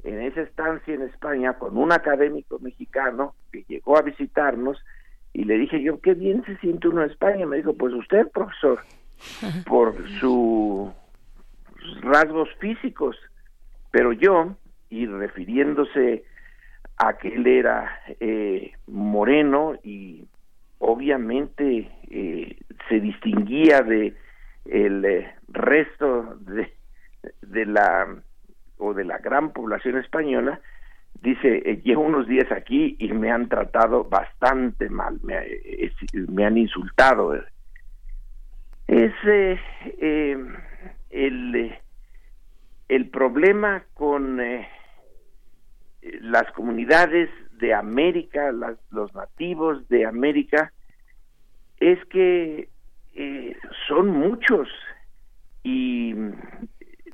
en 0.04 0.20
esa 0.20 0.42
estancia 0.42 0.94
en 0.94 1.02
España 1.02 1.54
con 1.54 1.76
un 1.76 1.90
académico 1.90 2.60
mexicano 2.60 3.34
que 3.50 3.64
llegó 3.66 3.98
a 3.98 4.02
visitarnos 4.02 4.78
y 5.32 5.42
le 5.42 5.58
dije 5.58 5.82
yo, 5.82 6.00
qué 6.00 6.14
bien 6.14 6.44
se 6.44 6.56
siente 6.58 6.86
uno 6.86 7.02
en 7.02 7.10
España. 7.10 7.46
Me 7.46 7.56
dijo, 7.56 7.74
pues 7.74 7.92
usted, 7.92 8.30
profesor, 8.30 8.78
por 9.66 9.92
sus 10.20 10.92
rasgos 12.02 12.48
físicos, 12.60 13.16
pero 13.90 14.12
yo, 14.12 14.54
y 14.88 15.06
refiriéndose 15.06 16.22
a 16.96 17.18
que 17.18 17.34
él 17.34 17.44
era 17.48 18.00
eh, 18.20 18.70
moreno 18.86 19.74
y 19.82 20.28
obviamente 20.78 21.90
eh, 22.10 22.56
se 22.88 23.00
distinguía 23.00 23.82
de 23.82 24.14
el 24.64 25.04
eh, 25.04 25.34
resto 25.48 26.36
de, 26.40 26.72
de 27.42 27.66
la 27.66 28.06
o 28.78 28.92
de 28.92 29.04
la 29.04 29.18
gran 29.18 29.52
población 29.52 29.96
española 29.98 30.60
dice 31.22 31.80
llevo 31.82 32.02
unos 32.02 32.26
días 32.28 32.50
aquí 32.52 32.96
y 32.98 33.12
me 33.12 33.30
han 33.30 33.48
tratado 33.48 34.04
bastante 34.04 34.90
mal 34.90 35.18
me, 35.22 35.46
me 36.28 36.44
han 36.44 36.58
insultado. 36.58 37.34
Es 38.86 39.14
el 41.10 41.74
el 42.88 43.10
problema 43.10 43.82
con 43.94 44.40
las 46.20 46.52
comunidades 46.52 47.30
de 47.58 47.74
América, 47.74 48.52
los 48.90 49.14
nativos 49.14 49.88
de 49.88 50.06
América, 50.06 50.72
es 51.78 52.02
que 52.06 52.68
eh, 53.14 53.56
son 53.88 54.08
muchos 54.08 54.68
y 55.62 56.14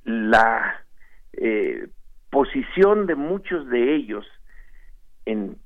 la 0.05 0.85
eh, 1.33 1.89
posición 2.31 3.07
de 3.07 3.15
muchos 3.15 3.69
de 3.69 3.95
ellos, 3.95 4.27
en, 5.27 5.57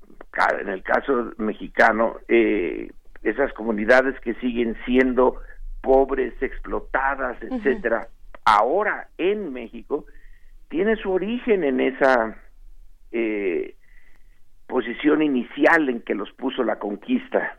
en 0.60 0.68
el 0.68 0.82
caso 0.82 1.32
mexicano, 1.38 2.16
eh, 2.28 2.90
esas 3.22 3.52
comunidades 3.54 4.18
que 4.20 4.34
siguen 4.34 4.76
siendo 4.84 5.40
pobres, 5.80 6.34
explotadas, 6.42 7.40
etcétera, 7.42 8.08
ahora 8.44 9.08
en 9.18 9.52
México, 9.52 10.06
tiene 10.68 10.96
su 10.96 11.10
origen 11.10 11.64
en 11.64 11.80
esa 11.80 12.36
eh, 13.12 13.75
posición 14.66 15.22
inicial 15.22 15.88
en 15.88 16.00
que 16.00 16.14
los 16.14 16.30
puso 16.32 16.62
la 16.64 16.78
conquista. 16.78 17.58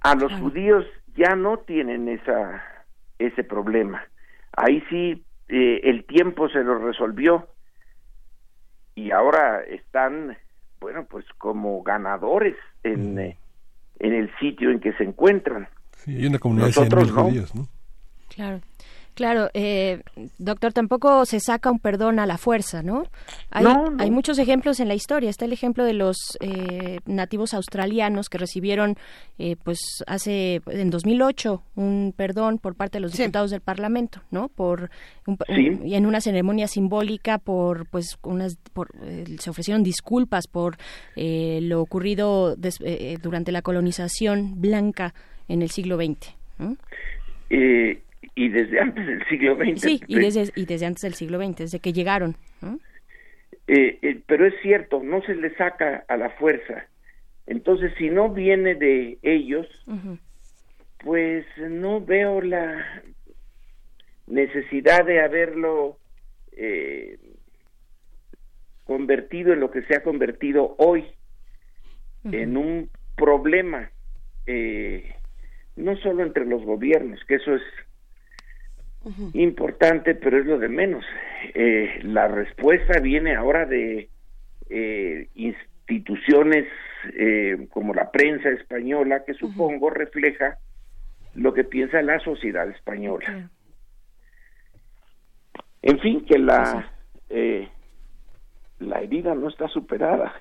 A 0.00 0.14
los 0.14 0.32
judíos 0.34 0.84
ya 1.16 1.34
no 1.34 1.58
tienen 1.58 2.08
esa 2.08 2.62
ese 3.18 3.44
problema. 3.44 4.04
Ahí 4.52 4.82
sí 4.90 5.24
eh, 5.48 5.80
el 5.84 6.04
tiempo 6.04 6.48
se 6.48 6.62
lo 6.62 6.78
resolvió 6.78 7.48
y 8.94 9.10
ahora 9.10 9.62
están, 9.62 10.36
bueno, 10.80 11.06
pues 11.08 11.24
como 11.38 11.82
ganadores 11.82 12.56
en, 12.82 13.18
eh, 13.18 13.36
en 13.98 14.14
el 14.14 14.34
sitio 14.38 14.70
en 14.70 14.80
que 14.80 14.92
se 14.94 15.04
encuentran. 15.04 15.68
Sí, 15.98 16.16
hay 16.16 16.26
una 16.26 16.38
comunidad 16.38 16.68
Nosotros 16.68 17.06
de 17.06 17.12
judíos, 17.12 17.54
¿no? 17.54 17.66
Claro. 18.34 18.60
Claro, 19.16 19.48
eh, 19.54 20.02
doctor, 20.36 20.74
tampoco 20.74 21.24
se 21.24 21.40
saca 21.40 21.70
un 21.70 21.78
perdón 21.78 22.18
a 22.18 22.26
la 22.26 22.36
fuerza, 22.36 22.82
¿no? 22.82 23.04
Hay, 23.50 23.64
hay 23.98 24.10
muchos 24.10 24.38
ejemplos 24.38 24.78
en 24.78 24.88
la 24.88 24.94
historia. 24.94 25.30
Está 25.30 25.46
el 25.46 25.54
ejemplo 25.54 25.84
de 25.84 25.94
los 25.94 26.18
eh, 26.40 27.00
nativos 27.06 27.54
australianos 27.54 28.28
que 28.28 28.36
recibieron, 28.36 28.98
eh, 29.38 29.56
pues, 29.64 29.78
hace 30.06 30.60
en 30.66 30.90
2008 30.90 31.62
un 31.76 32.12
perdón 32.14 32.58
por 32.58 32.74
parte 32.74 32.98
de 32.98 33.00
los 33.00 33.12
diputados 33.14 33.50
del 33.50 33.62
Parlamento, 33.62 34.20
¿no? 34.30 34.48
Por 34.48 34.90
y 35.48 35.94
en 35.94 36.04
una 36.04 36.20
ceremonia 36.20 36.68
simbólica 36.68 37.38
por, 37.38 37.86
pues, 37.86 38.18
unas, 38.22 38.56
por, 38.74 38.90
se 39.38 39.48
ofrecieron 39.48 39.82
disculpas 39.82 40.46
por 40.46 40.76
lo 41.16 41.80
ocurrido 41.80 42.54
durante 43.22 43.50
la 43.50 43.62
colonización 43.62 44.60
blanca 44.60 45.14
en 45.48 45.62
el 45.62 45.70
siglo 45.70 45.96
XX. 45.96 46.34
¿no? 46.58 46.76
Y 48.36 48.50
desde 48.50 48.78
antes 48.78 49.06
del 49.06 49.26
siglo 49.28 49.56
XX. 49.56 49.80
Sí, 49.80 50.00
y 50.06 50.18
desde, 50.18 50.52
y 50.54 50.66
desde 50.66 50.86
antes 50.86 51.02
del 51.02 51.14
siglo 51.14 51.42
XX, 51.42 51.56
desde 51.56 51.80
que 51.80 51.92
llegaron. 51.94 52.36
Eh, 53.66 53.98
eh, 54.02 54.20
pero 54.26 54.46
es 54.46 54.54
cierto, 54.62 55.02
no 55.02 55.22
se 55.22 55.34
le 55.34 55.52
saca 55.56 56.04
a 56.06 56.16
la 56.16 56.30
fuerza. 56.30 56.86
Entonces, 57.46 57.92
si 57.96 58.10
no 58.10 58.28
viene 58.28 58.74
de 58.74 59.18
ellos, 59.22 59.66
pues 60.98 61.46
no 61.58 62.04
veo 62.04 62.42
la 62.42 63.02
necesidad 64.26 65.04
de 65.06 65.20
haberlo 65.20 65.96
eh, 66.52 67.18
convertido 68.84 69.54
en 69.54 69.60
lo 69.60 69.70
que 69.70 69.82
se 69.82 69.96
ha 69.96 70.02
convertido 70.02 70.74
hoy, 70.78 71.04
en 72.24 72.56
un 72.56 72.90
problema, 73.16 73.90
no 75.76 75.96
solo 75.98 76.24
entre 76.24 76.44
los 76.44 76.64
gobiernos, 76.64 77.24
que 77.24 77.36
eso 77.36 77.54
es 77.54 77.62
importante, 79.34 80.14
pero 80.14 80.38
es 80.38 80.46
lo 80.46 80.58
de 80.58 80.68
menos. 80.68 81.04
Eh, 81.54 82.00
la 82.02 82.28
respuesta 82.28 83.00
viene 83.00 83.34
ahora 83.34 83.66
de 83.66 84.08
eh, 84.68 85.28
instituciones 85.34 86.66
eh, 87.16 87.68
como 87.70 87.94
la 87.94 88.10
prensa 88.10 88.48
española, 88.50 89.24
que 89.24 89.34
supongo 89.34 89.90
refleja 89.90 90.58
lo 91.34 91.52
que 91.54 91.64
piensa 91.64 92.02
la 92.02 92.18
sociedad 92.20 92.68
española. 92.70 93.50
En 95.82 96.00
fin, 96.00 96.24
que 96.24 96.38
la, 96.38 96.90
la 98.80 99.00
herida 99.00 99.34
no 99.34 99.48
está 99.48 99.68
superada. 99.68 100.34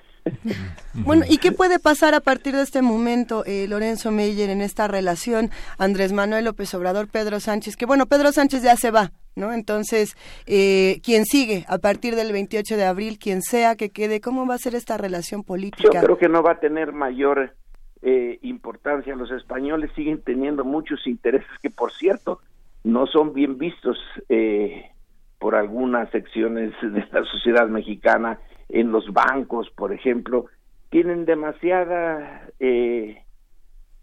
Bueno, 0.94 1.24
¿y 1.30 1.38
qué 1.38 1.52
puede 1.52 1.80
pasar 1.80 2.14
a 2.16 2.20
partir 2.20 2.56
de 2.56 2.62
este 2.62 2.82
momento, 2.82 3.44
eh, 3.46 3.68
Lorenzo 3.68 4.12
Meyer, 4.12 4.50
en 4.50 4.62
esta 4.62 4.88
relación 4.88 5.50
Andrés 5.78 6.14
Manuel 6.14 6.46
López 6.46 6.74
Obrador, 6.74 7.08
Pedro 7.08 7.40
Sánchez? 7.40 7.76
Que 7.76 7.86
bueno, 7.86 8.06
Pedro 8.06 8.32
Sánchez 8.32 8.64
ya 8.64 8.76
se 8.76 8.92
va, 8.92 9.12
¿no? 9.36 9.52
Entonces, 9.52 10.16
eh, 10.48 11.02
¿quién 11.04 11.26
sigue 11.26 11.66
a 11.68 11.78
partir 11.78 12.16
del 12.16 12.32
28 12.32 12.78
de 12.78 12.86
abril? 12.86 13.20
Quien 13.20 13.42
sea 13.42 13.76
que 13.76 13.90
quede, 13.90 14.22
¿cómo 14.22 14.48
va 14.48 14.56
a 14.56 14.60
ser 14.60 14.74
esta 14.74 14.98
relación 14.98 15.44
política? 15.44 15.90
Yo 15.94 16.02
creo 16.02 16.18
que 16.18 16.30
no 16.30 16.42
va 16.42 16.54
a 16.54 16.60
tener 16.60 16.94
mayor 16.94 17.54
eh, 18.02 18.40
importancia. 18.42 19.16
Los 19.16 19.32
españoles 19.32 19.92
siguen 19.96 20.22
teniendo 20.22 20.64
muchos 20.64 21.06
intereses 21.08 21.50
que, 21.62 21.70
por 21.70 21.92
cierto, 21.92 22.40
no 22.84 23.08
son 23.08 23.34
bien 23.34 23.58
vistos 23.58 23.98
eh, 24.30 24.92
por 25.40 25.56
algunas 25.56 26.10
secciones 26.12 26.72
de 26.82 27.06
la 27.12 27.24
sociedad 27.26 27.68
mexicana 27.68 28.40
en 28.70 28.92
los 28.92 29.12
bancos, 29.14 29.70
por 29.72 29.94
ejemplo, 29.94 30.48
tienen 30.90 31.26
demasiada 31.26 32.50
eh, 32.60 33.22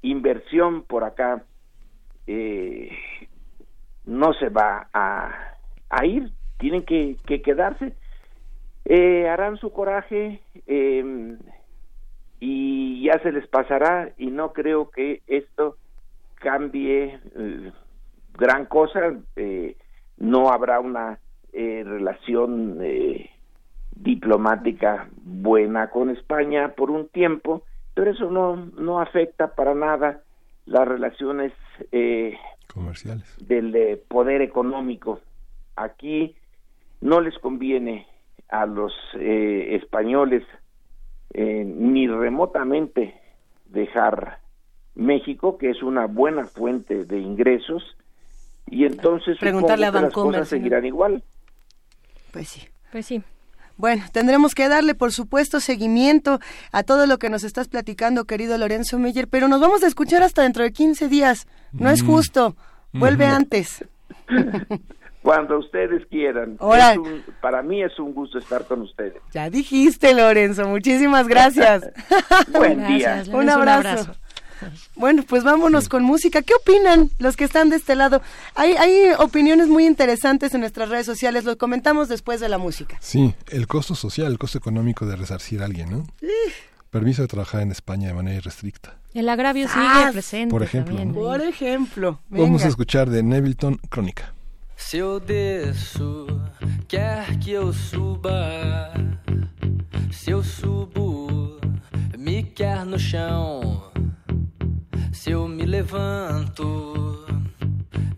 inversión 0.02 0.82
por 0.82 1.04
acá, 1.04 1.44
eh, 2.26 2.90
no 4.04 4.32
se 4.34 4.48
va 4.48 4.88
a, 4.92 5.54
a 5.90 6.06
ir, 6.06 6.30
tienen 6.58 6.84
que, 6.84 7.16
que 7.26 7.42
quedarse, 7.42 7.94
eh, 8.84 9.28
harán 9.28 9.56
su 9.56 9.72
coraje 9.72 10.40
em, 10.66 11.38
y 12.40 13.04
ya 13.04 13.18
se 13.20 13.32
les 13.32 13.46
pasará 13.46 14.12
y 14.18 14.26
no 14.26 14.52
creo 14.52 14.90
que 14.90 15.22
esto 15.28 15.76
cambie 16.34 17.20
gran 18.36 18.66
cosa, 18.66 19.14
no 20.18 20.50
habrá 20.50 20.80
una 20.80 21.20
relación 21.52 22.80
diplomática 23.94 25.08
buena 25.24 25.90
con 25.90 26.10
España 26.10 26.74
por 26.74 26.90
un 26.90 27.08
tiempo, 27.08 27.64
pero 27.94 28.10
eso 28.10 28.30
no, 28.30 28.56
no 28.56 29.00
afecta 29.00 29.54
para 29.54 29.74
nada 29.74 30.22
las 30.66 30.86
relaciones 30.86 31.52
eh, 31.90 32.36
comerciales 32.72 33.36
del 33.46 33.74
eh, 33.74 34.02
poder 34.08 34.42
económico. 34.42 35.20
Aquí 35.76 36.36
no 37.00 37.20
les 37.20 37.38
conviene 37.38 38.06
a 38.48 38.66
los 38.66 38.92
eh, 39.18 39.76
españoles 39.76 40.44
ni 41.34 42.06
remotamente 42.06 43.14
dejar 43.64 44.38
México, 44.94 45.56
que 45.56 45.70
es 45.70 45.82
una 45.82 46.04
buena 46.04 46.44
fuente 46.44 47.06
de 47.06 47.18
ingresos, 47.18 47.96
y 48.66 48.84
entonces 48.84 49.38
preguntarle 49.38 49.86
a 49.86 49.92
las 49.92 50.12
cosas 50.12 50.48
seguirán 50.48 50.84
igual. 50.84 51.22
Pues 52.32 52.48
sí. 52.48 52.68
Pues 52.90 53.06
sí. 53.06 53.22
Bueno, 53.76 54.04
tendremos 54.12 54.54
que 54.54 54.68
darle, 54.68 54.94
por 54.94 55.12
supuesto, 55.12 55.60
seguimiento 55.60 56.38
a 56.72 56.82
todo 56.82 57.06
lo 57.06 57.18
que 57.18 57.30
nos 57.30 57.44
estás 57.44 57.68
platicando, 57.68 58.24
querido 58.24 58.56
Lorenzo 58.58 58.98
Meyer, 58.98 59.28
pero 59.28 59.48
nos 59.48 59.60
vamos 59.60 59.82
a 59.82 59.86
escuchar 59.86 60.22
hasta 60.22 60.42
dentro 60.42 60.62
de 60.62 60.72
15 60.72 61.08
días. 61.08 61.46
No 61.72 61.90
es 61.90 62.02
mm. 62.02 62.06
justo. 62.06 62.56
Vuelve 62.92 63.26
mm. 63.26 63.30
antes. 63.34 63.84
Cuando 65.22 65.58
ustedes 65.58 66.04
quieran. 66.06 66.58
para 67.40 67.62
mí 67.62 67.82
es 67.82 67.96
un 68.00 68.12
gusto 68.12 68.38
estar 68.38 68.66
con 68.66 68.82
ustedes. 68.82 69.22
Ya 69.32 69.48
dijiste, 69.50 70.14
Lorenzo. 70.14 70.66
Muchísimas 70.68 71.28
gracias. 71.28 71.88
Buen 72.52 72.86
día. 72.88 73.22
un 73.32 73.48
abrazo. 73.48 74.16
Bueno, 74.96 75.24
pues 75.26 75.44
vámonos 75.44 75.88
con 75.88 76.02
música. 76.02 76.42
¿Qué 76.42 76.54
opinan 76.54 77.10
los 77.18 77.36
que 77.36 77.44
están 77.44 77.70
de 77.70 77.76
este 77.76 77.94
lado? 77.94 78.22
Hay, 78.54 78.72
hay 78.72 79.12
opiniones 79.18 79.68
muy 79.68 79.86
interesantes 79.86 80.54
en 80.54 80.60
nuestras 80.60 80.88
redes 80.88 81.06
sociales. 81.06 81.44
Lo 81.44 81.56
comentamos 81.58 82.08
después 82.08 82.40
de 82.40 82.48
la 82.48 82.58
música. 82.58 82.96
Sí, 83.00 83.34
el 83.50 83.66
costo 83.66 83.94
social, 83.94 84.32
el 84.32 84.38
costo 84.38 84.58
económico 84.58 85.06
de 85.06 85.16
resarcir 85.16 85.62
a 85.62 85.66
alguien, 85.66 85.90
¿no? 85.90 86.06
Permiso 86.90 87.22
de 87.22 87.28
trabajar 87.28 87.62
en 87.62 87.70
España 87.70 88.08
de 88.08 88.14
manera 88.14 88.36
irrestricta. 88.36 88.96
El 89.14 89.28
agravio 89.28 89.68
sigue 89.68 90.12
presente. 90.12 90.50
Por 90.50 90.62
ejemplo. 90.62 91.12
Por 91.12 91.40
ejemplo. 91.42 92.20
Vamos 92.28 92.64
a 92.64 92.68
escuchar 92.68 93.10
de 93.10 93.22
Nevilton 93.22 93.78
Crónica. 93.88 94.34
Se 94.76 94.98
eu 94.98 95.20
desço, 95.20 96.26
quer 96.88 97.38
que 97.38 97.52
eu 97.52 97.72
suba. 97.72 98.92
Se 100.10 100.32
eu 100.32 100.42
subo, 100.42 101.58
me 102.18 102.42
quer 102.42 102.84
no 102.84 102.98
chão. 102.98 103.91
Se 105.12 105.30
eu 105.30 105.46
me 105.46 105.64
levanto, 105.64 107.24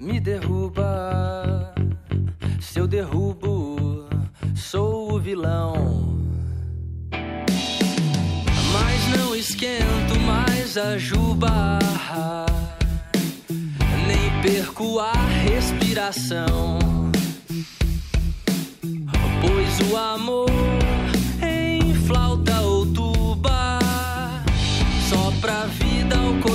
me 0.00 0.20
derruba. 0.20 1.74
Se 2.60 2.78
eu 2.80 2.86
derrubo, 2.86 4.08
sou 4.54 5.12
o 5.12 5.20
vilão. 5.20 6.18
Mas 8.72 9.18
não 9.18 9.36
esquento 9.36 10.18
mais 10.20 10.76
a 10.76 10.96
juba 10.96 11.78
nem 14.06 14.42
perco 14.42 14.98
a 14.98 15.12
respiração. 15.12 16.78
Pois 19.40 19.90
o 19.90 19.96
amor 19.96 20.50
em 21.42 21.94
flauta 22.06 22.60
ou 22.60 22.86
tuba 22.86 23.78
sopra 25.08 25.62
a 25.62 25.66
vida 25.66 26.16
ao 26.16 26.34
coração. 26.34 26.53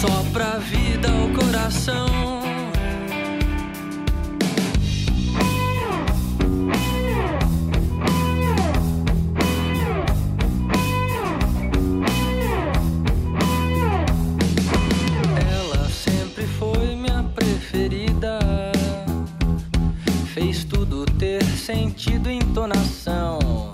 Sopra 0.00 0.54
a 0.54 0.58
vida 0.58 1.08
ao 1.08 1.28
coração. 1.28 2.24
sentido 21.64 22.30
entonação 22.30 23.73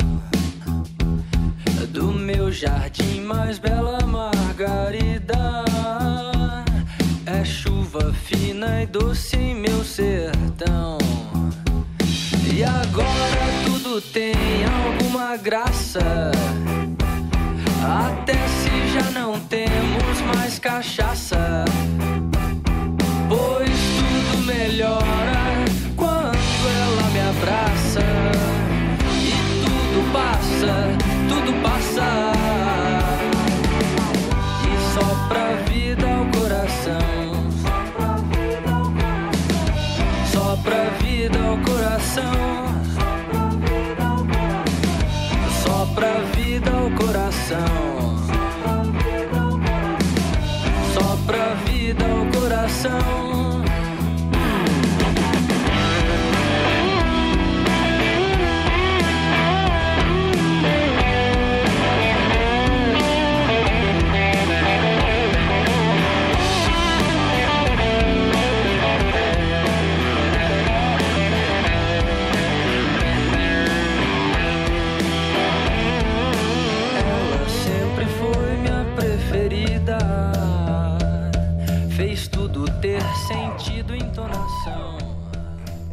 do 1.90 2.12
meu 2.12 2.52
jardim 2.52 3.20
mais 3.20 3.58
bela 3.58 3.98
margarida. 4.06 5.64
É 7.26 7.44
chuva 7.44 8.12
fina 8.12 8.82
e 8.82 8.86
doce 8.86 9.36
em 9.36 9.54
meu 9.54 9.84
sertão. 9.84 10.98
E 12.52 12.62
agora 12.62 13.44
tudo 13.64 14.00
tem 14.00 14.34
alguma 14.64 15.36
graça. 15.36 16.30
Até 17.82 18.34
se 18.34 18.94
já 18.94 19.10
não 19.10 19.38
temos 19.40 20.20
mais 20.34 20.58
cachaça. 20.58 21.64
Pois 23.28 23.70
tudo 23.70 24.44
melhora 24.46 25.09
sun. 32.00 32.39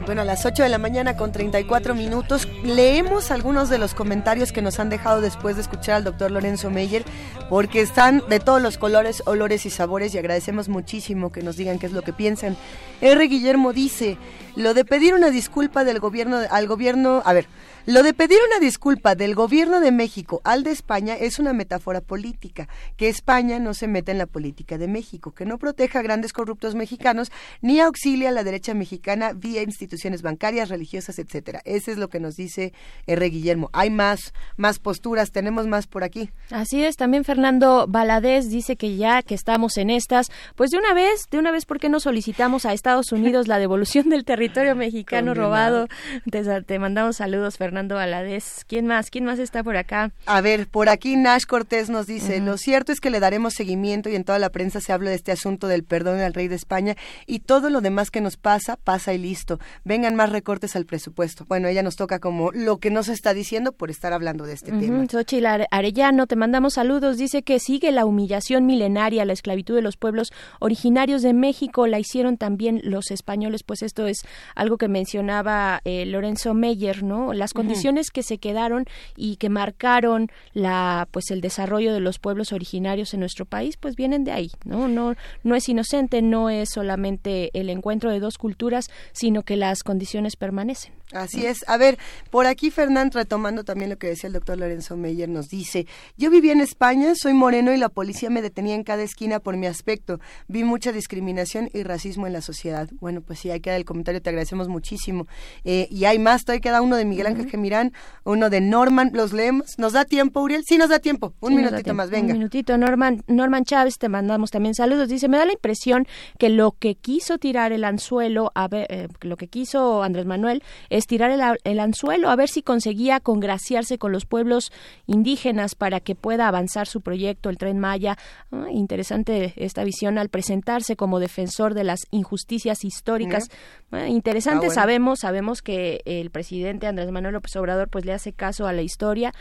Bueno, 0.07 0.21
a 0.21 0.25
las 0.25 0.45
8 0.45 0.63
de 0.63 0.69
la 0.69 0.77
mañana 0.77 1.17
con 1.17 1.33
34 1.33 1.93
minutos 1.93 2.47
leemos 2.63 3.29
algunos 3.29 3.69
de 3.69 3.77
los 3.77 3.93
comentarios 3.93 4.53
que 4.53 4.61
nos 4.61 4.79
han 4.79 4.87
dejado 4.87 5.19
después 5.19 5.57
de 5.57 5.63
escuchar 5.63 5.95
al 5.95 6.05
doctor 6.05 6.31
Lorenzo 6.31 6.69
Meyer, 6.69 7.03
porque 7.49 7.81
están 7.81 8.23
de 8.29 8.39
todos 8.39 8.61
los 8.61 8.77
colores, 8.77 9.21
olores 9.25 9.65
y 9.65 9.69
sabores 9.69 10.15
y 10.15 10.17
agradecemos 10.17 10.69
muchísimo 10.69 11.33
que 11.33 11.43
nos 11.43 11.57
digan 11.57 11.77
qué 11.77 11.87
es 11.87 11.91
lo 11.91 12.03
que 12.03 12.13
piensan. 12.13 12.55
R. 13.01 13.27
Guillermo 13.27 13.73
dice, 13.73 14.17
lo 14.55 14.73
de 14.73 14.85
pedir 14.85 15.13
una 15.13 15.29
disculpa 15.29 15.83
del 15.83 15.99
gobierno 15.99 16.39
al 16.49 16.67
gobierno, 16.67 17.21
a 17.25 17.33
ver, 17.33 17.47
lo 17.87 18.03
de 18.03 18.13
pedir 18.13 18.37
una 18.45 18.59
disculpa 18.59 19.15
del 19.15 19.33
gobierno 19.33 19.79
de 19.79 19.93
México 19.93 20.41
al 20.43 20.63
de 20.63 20.71
España 20.71 21.15
es 21.15 21.39
una 21.39 21.53
metáfora 21.53 22.01
política, 22.01 22.67
que 22.97 23.07
España 23.07 23.59
no 23.59 23.73
se 23.73 23.87
meta 23.87 24.11
en 24.11 24.17
la 24.17 24.25
política 24.25 24.77
de 24.77 24.89
México, 24.89 25.31
que 25.31 25.45
no 25.45 25.57
proteja 25.57 25.99
a 25.99 26.01
grandes 26.01 26.33
corruptos 26.33 26.75
mexicanos 26.75 27.31
ni 27.61 27.79
auxilia 27.79 28.27
a 28.27 28.33
la 28.33 28.43
derecha 28.43 28.73
mexicana 28.73 29.31
vía 29.31 29.63
instituciones 29.63 30.21
bancarias, 30.21 30.67
religiosas, 30.67 31.17
etcétera. 31.17 31.61
Ese 31.63 31.93
es 31.93 31.97
lo 31.97 32.09
que 32.09 32.19
nos 32.19 32.35
dice 32.35 32.73
R. 33.05 33.29
Guillermo. 33.29 33.69
Hay 33.71 33.89
más, 33.89 34.33
más 34.57 34.79
posturas, 34.79 35.31
tenemos 35.31 35.65
más 35.65 35.87
por 35.87 36.03
aquí. 36.03 36.29
Así 36.51 36.83
es, 36.83 36.97
también 36.97 37.23
Fernando 37.23 37.85
Valadez 37.87 38.49
dice 38.49 38.75
que 38.75 38.97
ya 38.97 39.23
que 39.23 39.33
estamos 39.33 39.77
en 39.77 39.91
estas, 39.91 40.29
pues 40.57 40.71
de 40.71 40.77
una 40.77 40.93
vez, 40.93 41.29
de 41.31 41.39
una 41.39 41.51
vez, 41.51 41.65
¿por 41.65 41.79
qué 41.79 41.87
no 41.87 42.01
solicitamos 42.01 42.65
a 42.65 42.73
Estados 42.73 43.13
Unidos 43.13 43.47
la 43.47 43.59
devolución 43.59 44.09
del 44.09 44.25
territorio 44.25 44.75
mexicano 44.75 45.33
robado? 45.33 45.87
Te, 46.29 46.43
te 46.63 46.79
mandamos 46.79 47.15
saludos, 47.15 47.55
Fernando. 47.55 47.76
Fernando 47.77 47.93
Valadez. 47.93 48.65
¿Quién 48.65 48.87
más? 48.87 49.11
¿Quién 49.11 49.25
más 49.25 49.37
está 49.37 49.63
por 49.63 49.77
acá? 49.77 50.11
A 50.25 50.41
ver, 50.41 50.67
por 50.67 50.89
aquí 50.89 51.15
Nash 51.15 51.43
Cortés 51.45 51.91
nos 51.91 52.07
dice, 52.07 52.39
lo 52.39 52.57
cierto 52.57 52.91
es 52.91 52.99
que 52.99 53.11
le 53.11 53.19
daremos 53.19 53.53
seguimiento 53.53 54.09
y 54.09 54.15
en 54.15 54.23
toda 54.23 54.39
la 54.39 54.49
prensa 54.49 54.81
se 54.81 54.93
habla 54.93 55.11
de 55.11 55.15
este 55.15 55.31
asunto 55.31 55.67
del 55.67 55.83
perdón 55.83 56.19
al 56.19 56.33
rey 56.33 56.47
de 56.47 56.55
España 56.55 56.95
y 57.27 57.41
todo 57.41 57.69
lo 57.69 57.81
demás 57.81 58.09
que 58.09 58.19
nos 58.19 58.35
pasa, 58.35 58.77
pasa 58.77 59.13
y 59.13 59.19
listo. 59.19 59.59
Vengan 59.85 60.15
más 60.15 60.31
recortes 60.31 60.75
al 60.75 60.87
presupuesto. 60.87 61.45
Bueno, 61.47 61.67
ella 61.67 61.83
nos 61.83 61.97
toca 61.97 62.17
como 62.17 62.51
lo 62.51 62.77
que 62.77 62.89
nos 62.89 63.09
está 63.09 63.35
diciendo 63.35 63.73
por 63.73 63.91
estar 63.91 64.11
hablando 64.11 64.47
de 64.47 64.53
este 64.53 64.71
tema. 64.71 65.05
Xochitl 65.07 65.45
Arellano, 65.69 66.25
te 66.25 66.35
mandamos 66.35 66.73
saludos. 66.73 67.17
Dice 67.17 67.43
que 67.43 67.59
sigue 67.59 67.91
la 67.91 68.05
humillación 68.05 68.65
milenaria, 68.65 69.23
la 69.23 69.33
esclavitud 69.33 69.75
de 69.75 69.83
los 69.83 69.97
pueblos 69.97 70.33
originarios 70.59 71.21
de 71.21 71.35
México. 71.35 71.85
La 71.85 71.99
hicieron 71.99 72.37
también 72.37 72.81
los 72.83 73.11
españoles, 73.11 73.61
pues 73.61 73.83
esto 73.83 74.07
es 74.07 74.17
algo 74.55 74.79
que 74.79 74.87
mencionaba 74.87 75.81
eh, 75.85 76.07
Lorenzo 76.07 76.55
Meyer, 76.55 77.03
¿no? 77.03 77.33
Las 77.33 77.53
condiciones 77.57 78.11
que 78.11 78.23
se 78.23 78.37
quedaron 78.37 78.85
y 79.15 79.37
que 79.37 79.49
marcaron 79.49 80.29
la 80.53 81.07
pues 81.11 81.31
el 81.31 81.41
desarrollo 81.41 81.93
de 81.93 81.99
los 81.99 82.19
pueblos 82.19 82.53
originarios 82.53 83.13
en 83.13 83.19
nuestro 83.19 83.45
país 83.45 83.77
pues 83.77 83.95
vienen 83.95 84.23
de 84.23 84.31
ahí 84.31 84.51
no 84.63 84.87
no 84.87 85.15
no 85.43 85.55
es 85.55 85.67
inocente 85.67 86.21
no 86.21 86.49
es 86.49 86.69
solamente 86.73 87.49
el 87.53 87.69
encuentro 87.69 88.11
de 88.11 88.19
dos 88.19 88.37
culturas 88.37 88.85
sino 89.11 89.43
que 89.43 89.57
las 89.57 89.83
condiciones 89.83 90.35
permanecen. 90.35 90.96
Así 91.13 91.45
es. 91.45 91.63
A 91.67 91.77
ver, 91.77 91.97
por 92.31 92.47
aquí 92.47 92.69
Fernán, 92.69 93.11
retomando 93.11 93.63
también 93.63 93.89
lo 93.89 93.97
que 93.97 94.07
decía 94.07 94.27
el 94.27 94.33
doctor 94.33 94.57
Lorenzo 94.57 94.97
Meyer, 94.97 95.29
nos 95.29 95.47
dice, 95.47 95.87
yo 96.17 96.29
viví 96.29 96.49
en 96.49 96.59
España, 96.59 97.13
soy 97.15 97.33
moreno 97.33 97.73
y 97.73 97.77
la 97.77 97.87
policía 97.87 98.29
me 98.29 98.41
detenía 98.41 98.75
en 98.75 98.83
cada 98.83 99.03
esquina 99.03 99.39
por 99.39 99.55
mi 99.55 99.67
aspecto. 99.67 100.19
Vi 100.49 100.65
mucha 100.65 100.91
discriminación 100.91 101.69
y 101.73 101.83
racismo 101.83 102.27
en 102.27 102.33
la 102.33 102.41
sociedad. 102.41 102.89
Bueno, 102.99 103.21
pues 103.21 103.39
sí, 103.39 103.49
ahí 103.49 103.61
queda 103.61 103.77
el 103.77 103.85
comentario, 103.85 104.21
te 104.21 104.29
agradecemos 104.29 104.67
muchísimo. 104.67 105.27
Eh, 105.63 105.87
y 105.89 106.03
hay 106.03 106.19
más, 106.19 106.43
todavía 106.43 106.61
queda 106.61 106.81
uno 106.81 106.97
de 106.97 107.05
Miguel 107.05 107.27
Ángel 107.27 107.49
Gemirán, 107.49 107.93
uno 108.25 108.49
de 108.49 108.59
Norman, 108.59 109.11
¿los 109.13 109.31
leemos? 109.31 109.79
¿Nos 109.79 109.93
da 109.93 110.03
tiempo, 110.03 110.41
Uriel? 110.41 110.63
Sí, 110.67 110.77
nos 110.77 110.89
da 110.89 110.99
tiempo. 110.99 111.33
Un 111.39 111.55
minutito 111.55 111.93
más, 111.93 112.09
venga. 112.09 112.33
Un 112.33 112.39
minutito, 112.39 112.77
Norman, 112.77 113.23
Norman 113.27 113.63
Chávez, 113.63 113.97
te 113.97 114.09
mandamos 114.09 114.51
también 114.51 114.75
saludos. 114.75 115.07
Dice, 115.07 115.29
me 115.29 115.37
da 115.37 115.45
la 115.45 115.53
impresión 115.53 116.05
que 116.37 116.49
lo 116.49 116.73
que 116.73 116.95
quiso 116.95 117.37
tirar 117.37 117.71
el 117.71 117.85
anzuelo, 117.85 118.51
a 118.55 118.67
ver, 118.67 118.87
eh, 118.89 119.07
lo 119.21 119.37
que 119.37 119.47
quiso 119.47 120.03
Andrés 120.03 120.25
Manuel 120.25 120.63
tirar 121.05 121.59
el, 121.63 121.79
anzuelo 121.79 122.29
a 122.29 122.35
ver 122.35 122.49
si 122.49 122.63
conseguía 122.63 123.19
congraciarse 123.19 123.97
con 123.97 124.11
los 124.11 124.25
pueblos 124.25 124.71
indígenas 125.05 125.75
para 125.75 125.99
que 125.99 126.15
pueda 126.15 126.47
avanzar 126.47 126.87
su 126.87 127.01
proyecto, 127.01 127.49
el 127.49 127.57
tren 127.57 127.77
Maya. 127.77 128.17
Ah, 128.51 128.67
interesante 128.71 129.53
esta 129.57 129.83
visión 129.83 130.17
al 130.17 130.29
presentarse 130.29 130.95
como 130.95 131.19
defensor 131.19 131.73
de 131.73 131.83
las 131.83 132.07
injusticias 132.09 132.83
históricas. 132.83 133.49
Ah, 133.91 134.07
interesante, 134.07 134.69
sabemos, 134.69 135.19
sabemos 135.19 135.61
que 135.61 136.01
el 136.05 136.31
presidente 136.31 136.87
Andrés 136.87 137.11
Manuel 137.11 137.33
López 137.33 137.55
Obrador 137.57 137.89
pues 137.89 138.05
le 138.05 138.13
hace 138.13 138.33
caso 138.33 138.65
a 138.65 138.73
la 138.73 138.81
historia. 138.81 139.33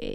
Eh, 0.00 0.14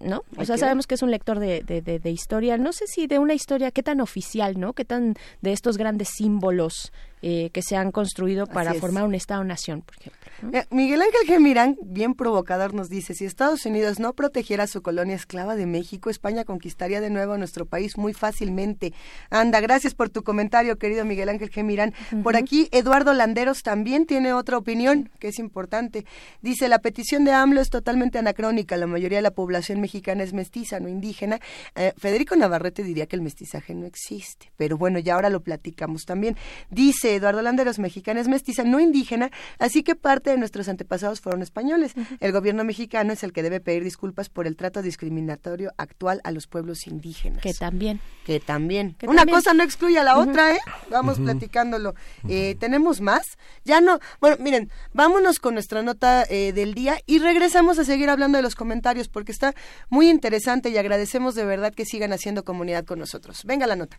¿no? 0.00 0.24
O 0.36 0.44
sea, 0.44 0.58
sabemos 0.58 0.88
que 0.88 0.96
es 0.96 1.02
un 1.02 1.12
lector 1.12 1.38
de, 1.38 1.62
de, 1.62 1.80
de, 1.80 2.10
historia, 2.10 2.56
no 2.56 2.72
sé 2.72 2.88
si 2.88 3.06
de 3.06 3.20
una 3.20 3.32
historia, 3.32 3.70
qué 3.70 3.84
tan 3.84 4.00
oficial, 4.00 4.58
¿no? 4.58 4.72
Qué 4.72 4.84
tan 4.84 5.14
de 5.40 5.52
estos 5.52 5.78
grandes 5.78 6.08
símbolos 6.16 6.92
eh, 7.22 7.50
que 7.52 7.62
se 7.62 7.76
han 7.76 7.90
construido 7.90 8.46
para 8.46 8.74
formar 8.74 9.04
un 9.04 9.14
Estado-nación, 9.14 9.82
por 9.82 9.96
ejemplo. 9.96 10.18
Eh, 10.52 10.64
Miguel 10.70 11.02
Ángel 11.02 11.26
Gemirán, 11.26 11.76
bien 11.82 12.14
provocador, 12.14 12.72
nos 12.72 12.88
dice, 12.88 13.14
si 13.14 13.24
Estados 13.24 13.66
Unidos 13.66 13.98
no 13.98 14.12
protegiera 14.12 14.66
su 14.68 14.82
colonia 14.82 15.16
esclava 15.16 15.56
de 15.56 15.66
México, 15.66 16.10
España 16.10 16.44
conquistaría 16.44 17.00
de 17.00 17.10
nuevo 17.10 17.36
nuestro 17.36 17.66
país 17.66 17.98
muy 17.98 18.12
fácilmente. 18.12 18.92
Anda, 19.30 19.60
gracias 19.60 19.94
por 19.94 20.10
tu 20.10 20.22
comentario, 20.22 20.78
querido 20.78 21.04
Miguel 21.04 21.28
Ángel 21.28 21.50
Gemirán. 21.50 21.92
Por 22.22 22.36
aquí, 22.36 22.68
Eduardo 22.70 23.12
Landeros 23.14 23.62
también 23.62 24.06
tiene 24.06 24.32
otra 24.32 24.58
opinión, 24.58 25.10
que 25.18 25.28
es 25.28 25.38
importante. 25.38 26.04
Dice, 26.40 26.68
la 26.68 26.78
petición 26.78 27.24
de 27.24 27.32
AMLO 27.32 27.60
es 27.60 27.70
totalmente 27.70 28.18
anacrónica, 28.18 28.76
la 28.76 28.86
mayoría 28.86 29.18
de 29.18 29.22
la 29.22 29.32
población 29.32 29.80
mexicana 29.80 30.22
es 30.22 30.32
mestiza, 30.32 30.78
no 30.78 30.88
indígena. 30.88 31.40
Eh, 31.74 31.92
Federico 31.96 32.36
Navarrete 32.36 32.84
diría 32.84 33.06
que 33.06 33.16
el 33.16 33.22
mestizaje 33.22 33.74
no 33.74 33.86
existe, 33.86 34.52
pero 34.56 34.78
bueno, 34.78 34.98
ya 35.00 35.14
ahora 35.14 35.30
lo 35.30 35.40
platicamos 35.40 36.04
también. 36.04 36.36
Dice, 36.70 37.07
Eduardo 37.14 37.42
Landeros, 37.42 37.78
mexicana 37.78 38.20
es 38.20 38.28
mestiza, 38.28 38.64
no 38.64 38.80
indígena, 38.80 39.30
así 39.58 39.82
que 39.82 39.94
parte 39.94 40.30
de 40.30 40.38
nuestros 40.38 40.68
antepasados 40.68 41.20
fueron 41.20 41.42
españoles. 41.42 41.94
El 42.20 42.32
gobierno 42.32 42.64
mexicano 42.64 43.12
es 43.12 43.22
el 43.22 43.32
que 43.32 43.42
debe 43.42 43.60
pedir 43.60 43.84
disculpas 43.84 44.28
por 44.28 44.46
el 44.46 44.56
trato 44.56 44.82
discriminatorio 44.82 45.72
actual 45.76 46.20
a 46.24 46.30
los 46.30 46.46
pueblos 46.46 46.86
indígenas. 46.86 47.40
Que 47.42 47.54
también. 47.54 48.00
Que 48.24 48.40
también. 48.40 48.96
Una 49.06 49.26
cosa 49.26 49.54
no 49.54 49.62
excluye 49.62 49.98
a 49.98 50.04
la 50.04 50.18
otra, 50.18 50.54
¿eh? 50.54 50.60
Vamos 50.90 51.18
platicándolo. 51.18 51.94
Eh, 52.28 52.56
¿Tenemos 52.58 53.00
más? 53.00 53.22
Ya 53.64 53.80
no. 53.80 53.98
Bueno, 54.20 54.36
miren, 54.40 54.70
vámonos 54.92 55.38
con 55.38 55.54
nuestra 55.54 55.82
nota 55.82 56.24
eh, 56.28 56.52
del 56.52 56.74
día 56.74 56.98
y 57.06 57.18
regresamos 57.18 57.78
a 57.78 57.84
seguir 57.84 58.10
hablando 58.10 58.38
de 58.38 58.42
los 58.42 58.54
comentarios 58.54 59.08
porque 59.08 59.32
está 59.32 59.54
muy 59.88 60.08
interesante 60.08 60.70
y 60.70 60.76
agradecemos 60.76 61.34
de 61.34 61.44
verdad 61.44 61.72
que 61.74 61.84
sigan 61.84 62.12
haciendo 62.12 62.44
comunidad 62.44 62.84
con 62.84 62.98
nosotros. 62.98 63.44
Venga 63.44 63.66
la 63.66 63.76
nota. 63.76 63.98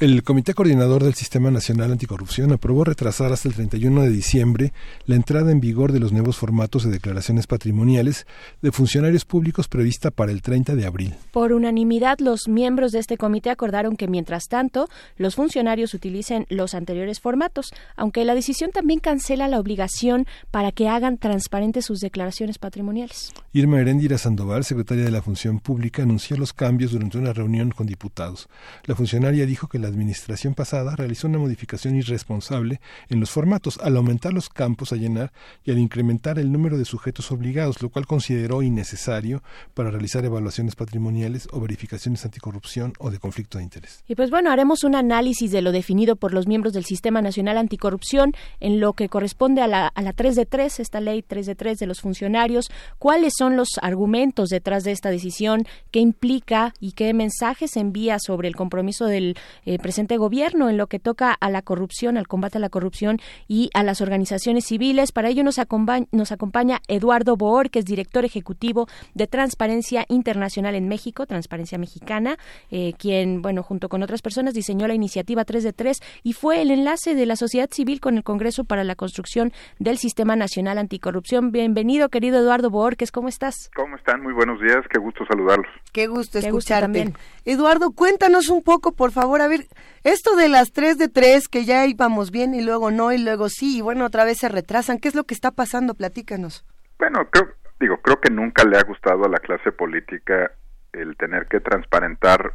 El 0.00 0.22
Comité 0.22 0.54
Coordinador 0.54 1.02
del 1.02 1.14
Sistema 1.14 1.50
Nacional 1.50 1.90
Anticorrupción 1.90 2.52
aprobó 2.52 2.84
retrasar 2.84 3.32
hasta 3.32 3.48
el 3.48 3.54
31 3.56 4.02
de 4.02 4.10
diciembre 4.10 4.72
la 5.06 5.16
entrada 5.16 5.50
en 5.50 5.58
vigor 5.58 5.90
de 5.90 5.98
los 5.98 6.12
nuevos 6.12 6.36
formatos 6.36 6.84
de 6.84 6.92
declaraciones 6.92 7.48
patrimoniales 7.48 8.24
de 8.62 8.70
funcionarios 8.70 9.24
públicos 9.24 9.66
prevista 9.66 10.12
para 10.12 10.30
el 10.30 10.40
30 10.40 10.76
de 10.76 10.86
abril. 10.86 11.14
Por 11.32 11.52
unanimidad, 11.52 12.20
los 12.20 12.46
miembros 12.46 12.92
de 12.92 13.00
este 13.00 13.16
comité 13.16 13.50
acordaron 13.50 13.96
que, 13.96 14.06
mientras 14.06 14.46
tanto, 14.46 14.88
los 15.16 15.34
funcionarios 15.34 15.92
utilicen 15.94 16.46
los 16.48 16.74
anteriores 16.74 17.18
formatos, 17.18 17.72
aunque 17.96 18.24
la 18.24 18.36
decisión 18.36 18.70
también 18.70 19.00
cancela 19.00 19.48
la 19.48 19.58
obligación 19.58 20.26
para 20.52 20.70
que 20.70 20.86
hagan 20.86 21.18
transparentes 21.18 21.86
sus 21.86 21.98
declaraciones 21.98 22.58
patrimoniales. 22.58 23.32
Irma 23.52 23.80
Heréndira 23.80 24.16
Sandoval, 24.16 24.62
secretaria 24.62 25.02
de 25.02 25.10
la 25.10 25.22
Función 25.22 25.58
Pública, 25.58 26.04
anunció 26.04 26.36
los 26.36 26.52
cambios 26.52 26.92
durante 26.92 27.18
una 27.18 27.32
reunión 27.32 27.72
con 27.72 27.88
diputados. 27.88 28.48
La 28.84 28.94
funcionaria 28.94 29.44
dijo 29.44 29.66
que 29.66 29.80
la 29.80 29.87
administración 29.88 30.54
pasada 30.54 30.96
realizó 30.96 31.26
una 31.28 31.38
modificación 31.38 31.96
irresponsable 31.96 32.80
en 33.08 33.20
los 33.20 33.30
formatos 33.30 33.78
al 33.82 33.96
aumentar 33.96 34.32
los 34.32 34.48
campos 34.48 34.92
a 34.92 34.96
llenar 34.96 35.32
y 35.64 35.70
al 35.70 35.78
incrementar 35.78 36.38
el 36.38 36.52
número 36.52 36.78
de 36.78 36.84
sujetos 36.84 37.30
obligados, 37.32 37.82
lo 37.82 37.90
cual 37.90 38.06
consideró 38.06 38.62
innecesario 38.62 39.42
para 39.74 39.90
realizar 39.90 40.24
evaluaciones 40.24 40.76
patrimoniales 40.76 41.48
o 41.52 41.60
verificaciones 41.60 42.24
anticorrupción 42.24 42.92
o 42.98 43.10
de 43.10 43.18
conflicto 43.18 43.58
de 43.58 43.64
interés. 43.64 44.04
Y 44.06 44.14
pues 44.14 44.30
bueno, 44.30 44.50
haremos 44.50 44.84
un 44.84 44.94
análisis 44.94 45.50
de 45.50 45.62
lo 45.62 45.72
definido 45.72 46.16
por 46.16 46.32
los 46.32 46.46
miembros 46.46 46.72
del 46.72 46.84
Sistema 46.84 47.22
Nacional 47.22 47.58
Anticorrupción 47.58 48.32
en 48.60 48.80
lo 48.80 48.92
que 48.92 49.08
corresponde 49.08 49.62
a 49.62 49.66
la, 49.66 49.88
a 49.88 50.02
la 50.02 50.12
3 50.12 50.36
de 50.36 50.46
3, 50.46 50.80
esta 50.80 51.00
ley 51.00 51.22
3 51.22 51.46
de 51.46 51.54
3 51.54 51.78
de 51.78 51.86
los 51.86 52.00
funcionarios, 52.00 52.66
cuáles 52.98 53.32
son 53.36 53.56
los 53.56 53.68
argumentos 53.82 54.48
detrás 54.50 54.84
de 54.84 54.92
esta 54.92 55.10
decisión, 55.10 55.64
qué 55.90 56.00
implica 56.00 56.74
y 56.80 56.92
qué 56.92 57.12
mensajes 57.14 57.76
envía 57.76 58.18
sobre 58.18 58.48
el 58.48 58.56
compromiso 58.56 59.06
del 59.06 59.36
eh, 59.64 59.77
presente 59.78 60.16
gobierno 60.16 60.68
en 60.68 60.76
lo 60.76 60.86
que 60.86 60.98
toca 60.98 61.32
a 61.32 61.50
la 61.50 61.62
corrupción, 61.62 62.16
al 62.16 62.28
combate 62.28 62.58
a 62.58 62.60
la 62.60 62.68
corrupción 62.68 63.18
y 63.46 63.70
a 63.74 63.82
las 63.82 64.00
organizaciones 64.00 64.66
civiles. 64.66 65.12
Para 65.12 65.28
ello 65.28 65.44
nos 65.44 65.58
acompaña, 65.58 66.06
nos 66.12 66.32
acompaña 66.32 66.80
Eduardo 66.88 67.36
Boor, 67.36 67.70
que 67.70 67.80
es 67.80 67.84
director 67.84 68.24
ejecutivo 68.24 68.88
de 69.14 69.26
Transparencia 69.26 70.04
Internacional 70.08 70.74
en 70.74 70.88
México, 70.88 71.26
Transparencia 71.26 71.78
Mexicana, 71.78 72.38
eh, 72.70 72.92
quien, 72.98 73.42
bueno, 73.42 73.62
junto 73.62 73.88
con 73.88 74.02
otras 74.02 74.22
personas 74.22 74.54
diseñó 74.54 74.86
la 74.86 74.94
iniciativa 74.94 75.44
3 75.44 75.64
de 75.64 75.72
3 75.72 76.00
y 76.22 76.32
fue 76.32 76.62
el 76.62 76.70
enlace 76.70 77.14
de 77.14 77.26
la 77.26 77.36
sociedad 77.36 77.68
civil 77.70 78.00
con 78.00 78.16
el 78.16 78.24
Congreso 78.24 78.64
para 78.64 78.84
la 78.84 78.94
construcción 78.94 79.52
del 79.78 79.98
Sistema 79.98 80.36
Nacional 80.36 80.78
Anticorrupción. 80.78 81.52
Bienvenido, 81.52 82.08
querido 82.08 82.38
Eduardo 82.38 82.70
Boorques, 82.70 83.12
¿cómo 83.12 83.28
estás? 83.28 83.70
¿Cómo 83.74 83.96
están? 83.96 84.22
Muy 84.22 84.32
buenos 84.32 84.60
días, 84.60 84.84
qué 84.90 84.98
gusto 84.98 85.24
saludarlos. 85.26 85.68
Qué 85.92 86.06
gusto 86.06 86.38
escucharte. 86.38 87.12
Eduardo, 87.44 87.92
cuéntanos 87.92 88.48
un 88.48 88.62
poco, 88.62 88.92
por 88.92 89.12
favor, 89.12 89.40
a 89.40 89.48
ver, 89.48 89.67
esto 90.04 90.36
de 90.36 90.48
las 90.48 90.72
tres 90.72 90.98
de 90.98 91.08
tres, 91.08 91.48
que 91.48 91.64
ya 91.64 91.86
íbamos 91.86 92.30
bien 92.30 92.54
y 92.54 92.62
luego 92.62 92.90
no 92.90 93.12
y 93.12 93.18
luego 93.18 93.48
sí, 93.48 93.78
y 93.78 93.80
bueno, 93.80 94.06
otra 94.06 94.24
vez 94.24 94.38
se 94.38 94.48
retrasan, 94.48 94.98
¿qué 94.98 95.08
es 95.08 95.14
lo 95.14 95.24
que 95.24 95.34
está 95.34 95.50
pasando? 95.50 95.94
Platícanos. 95.94 96.64
Bueno, 96.98 97.28
creo, 97.30 97.48
digo, 97.80 97.98
creo 97.98 98.20
que 98.20 98.30
nunca 98.30 98.64
le 98.64 98.78
ha 98.78 98.82
gustado 98.82 99.24
a 99.24 99.28
la 99.28 99.38
clase 99.38 99.72
política 99.72 100.52
el 100.92 101.16
tener 101.16 101.46
que 101.46 101.60
transparentar 101.60 102.54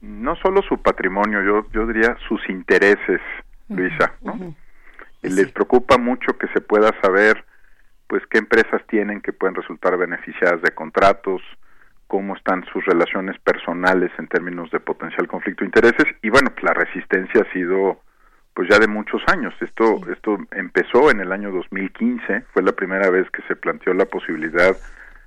no 0.00 0.36
solo 0.36 0.62
su 0.62 0.80
patrimonio, 0.80 1.42
yo, 1.42 1.66
yo 1.72 1.86
diría 1.86 2.16
sus 2.28 2.40
intereses, 2.48 3.20
Luisa, 3.68 4.12
¿no? 4.22 4.54
Les 5.22 5.50
preocupa 5.52 5.96
mucho 5.96 6.36
que 6.38 6.46
se 6.48 6.60
pueda 6.60 6.90
saber, 7.00 7.44
pues, 8.06 8.22
qué 8.30 8.38
empresas 8.38 8.82
tienen 8.88 9.22
que 9.22 9.32
pueden 9.32 9.54
resultar 9.54 9.96
beneficiadas 9.96 10.60
de 10.60 10.72
contratos, 10.72 11.40
cómo 12.06 12.36
están 12.36 12.64
sus 12.72 12.84
relaciones 12.84 13.38
personales 13.40 14.10
en 14.18 14.28
términos 14.28 14.70
de 14.70 14.80
potencial 14.80 15.26
conflicto 15.26 15.64
de 15.64 15.68
intereses 15.68 16.06
y 16.22 16.30
bueno, 16.30 16.52
la 16.62 16.74
resistencia 16.74 17.42
ha 17.42 17.52
sido 17.52 18.00
pues 18.54 18.68
ya 18.70 18.78
de 18.78 18.86
muchos 18.86 19.20
años. 19.26 19.52
Esto 19.60 20.00
esto 20.10 20.38
empezó 20.52 21.10
en 21.10 21.20
el 21.20 21.32
año 21.32 21.50
2015, 21.50 22.44
fue 22.52 22.62
la 22.62 22.72
primera 22.72 23.10
vez 23.10 23.28
que 23.30 23.42
se 23.48 23.56
planteó 23.56 23.92
la 23.94 24.06
posibilidad 24.06 24.76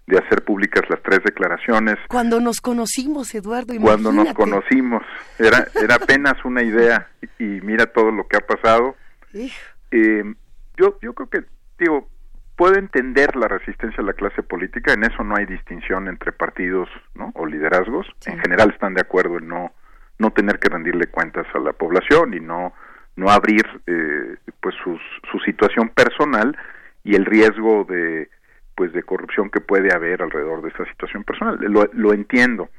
de 0.08 0.18
hacer 0.18 0.44
públicas 0.46 0.84
las 0.90 1.02
tres 1.04 1.22
declaraciones. 1.24 1.98
Cuando 2.08 2.40
nos 2.40 2.62
conocimos, 2.62 3.36
Eduardo. 3.36 3.74
Cuando 3.82 4.14
nos 4.14 4.34
conocimos, 4.34 5.04
era 5.38 5.68
era 5.76 5.96
apenas 5.96 6.34
una 6.46 6.64
idea 6.64 7.10
y, 7.38 7.44
mira 7.44 7.86
todo 7.88 8.12
lo 8.12 8.26
que 8.28 8.38
ha 8.38 8.48
pasado. 8.48 8.96
Eh, 9.34 10.24
yo 10.78 10.98
yo 11.02 11.14
creo 11.14 11.30
que 11.30 11.44
digo 11.78 12.08
puedo 12.58 12.76
entender 12.76 13.36
la 13.36 13.48
resistencia 13.48 13.98
de 13.98 14.08
la 14.08 14.14
clase 14.14 14.44
política, 14.44 14.92
en 14.92 15.04
eso 15.04 15.24
no 15.24 15.36
hay 15.38 15.46
distinción 15.46 16.08
entre 16.08 16.32
partidos 16.32 16.90
¿no? 17.14 17.32
o 17.36 17.46
liderazgos, 17.46 18.08
en 18.26 18.40
general 18.40 18.72
están 18.72 18.96
de 18.96 19.02
acuerdo 19.02 19.38
en 19.38 19.48
no, 19.48 19.72
no 20.18 20.32
tener 20.32 20.58
que 20.60 20.68
rendirle 20.68 21.08
cuentas 21.08 21.46
a 21.54 21.60
la 21.60 21.72
población 21.72 22.34
y 22.34 22.40
no, 22.40 22.74
no 23.16 23.30
abrir 23.30 23.64
eh, 23.86 24.38
pues 24.60 24.76
sus, 24.84 25.00
su 25.32 25.40
situación 25.40 25.90
personal 25.90 26.58
y 27.04 27.16
el 27.16 27.26
riesgo 27.26 27.86
de 27.86 28.30
pues 28.76 28.94
de 28.94 29.02
corrupción 29.02 29.50
que 29.50 29.60
puede 29.60 29.92
haber 29.92 30.22
alrededor 30.22 30.62
de 30.62 30.70
esta 30.70 30.86
situación 30.86 31.24
personal. 31.24 31.58
Lo, 31.62 31.90
lo 31.94 32.14
entiendo. 32.14 32.70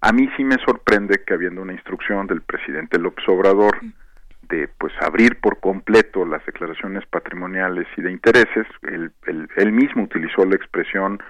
A 0.00 0.10
mí 0.10 0.26
sí 0.34 0.44
me 0.44 0.56
sorprende 0.64 1.24
que 1.26 1.34
habiendo 1.34 1.60
una 1.60 1.74
instrucción 1.74 2.26
del 2.26 2.40
presidente 2.40 2.98
López 2.98 3.28
Obrador 3.28 3.78
de 4.52 4.68
pues 4.78 4.92
abrir 5.00 5.40
por 5.40 5.60
completo 5.60 6.26
las 6.26 6.44
declaraciones 6.44 7.06
patrimoniales 7.06 7.86
y 7.96 8.02
de 8.02 8.12
intereses, 8.12 8.66
él, 8.82 9.10
él, 9.56 9.72
mismo 9.72 10.02
utilizó 10.02 10.44
la 10.44 10.56
expresión 10.56 11.22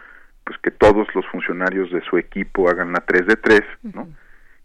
pues 0.45 0.59
que 0.59 0.73
todos 0.73 1.07
los 1.15 1.25
funcionarios 1.29 1.93
de 1.93 2.03
su 2.03 2.19
equipo 2.19 2.69
hagan 2.69 2.93
la 2.93 3.01
3 3.01 3.27
de 3.27 3.37
3, 3.37 3.61
¿no? 3.95 4.09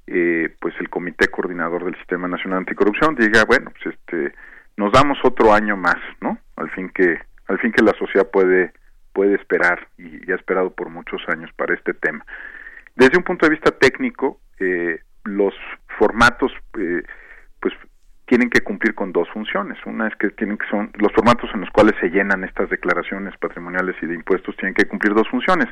Eh, 0.07 0.55
pues 0.59 0.73
el 0.79 0.89
Comité 0.89 1.27
Coordinador 1.27 1.85
del 1.85 1.95
Sistema 1.97 2.27
Nacional 2.27 2.59
Anticorrupción 2.59 3.13
diga, 3.15 3.45
bueno, 3.45 3.71
pues 3.71 3.93
este, 3.93 4.33
nos 4.75 4.91
damos 4.91 5.19
otro 5.23 5.53
año 5.53 5.77
más, 5.77 5.97
¿no? 6.19 6.39
Al 6.55 6.71
fin 6.71 6.89
que, 6.89 7.19
al 7.47 7.59
fin 7.59 7.71
que 7.71 7.83
la 7.83 7.93
sociedad 7.99 8.27
puede, 8.31 8.71
puede 9.13 9.35
esperar 9.35 9.87
y, 9.99 10.31
ha 10.31 10.35
esperado 10.35 10.71
por 10.71 10.89
muchos 10.89 11.21
años 11.27 11.51
para 11.55 11.75
este 11.75 11.93
tema. 11.93 12.25
Desde 12.95 13.17
un 13.17 13.23
punto 13.23 13.45
de 13.45 13.51
vista 13.51 13.69
técnico, 13.69 14.39
eh, 14.59 15.01
los 15.25 15.53
formatos, 15.99 16.51
eh, 16.79 17.03
pues 17.59 17.75
tienen 18.27 18.49
que 18.49 18.61
cumplir 18.61 18.93
con 18.93 19.11
dos 19.13 19.27
funciones. 19.29 19.77
Una 19.85 20.07
es 20.07 20.15
que 20.17 20.29
tienen 20.31 20.57
que 20.57 20.67
son 20.67 20.91
los 20.95 21.11
formatos 21.13 21.49
en 21.53 21.61
los 21.61 21.69
cuales 21.71 21.95
se 21.99 22.09
llenan 22.09 22.43
estas 22.43 22.69
declaraciones 22.69 23.35
patrimoniales 23.37 23.95
y 24.01 24.05
de 24.05 24.15
impuestos 24.15 24.55
tienen 24.57 24.75
que 24.75 24.85
cumplir 24.85 25.13
dos 25.13 25.27
funciones. 25.29 25.67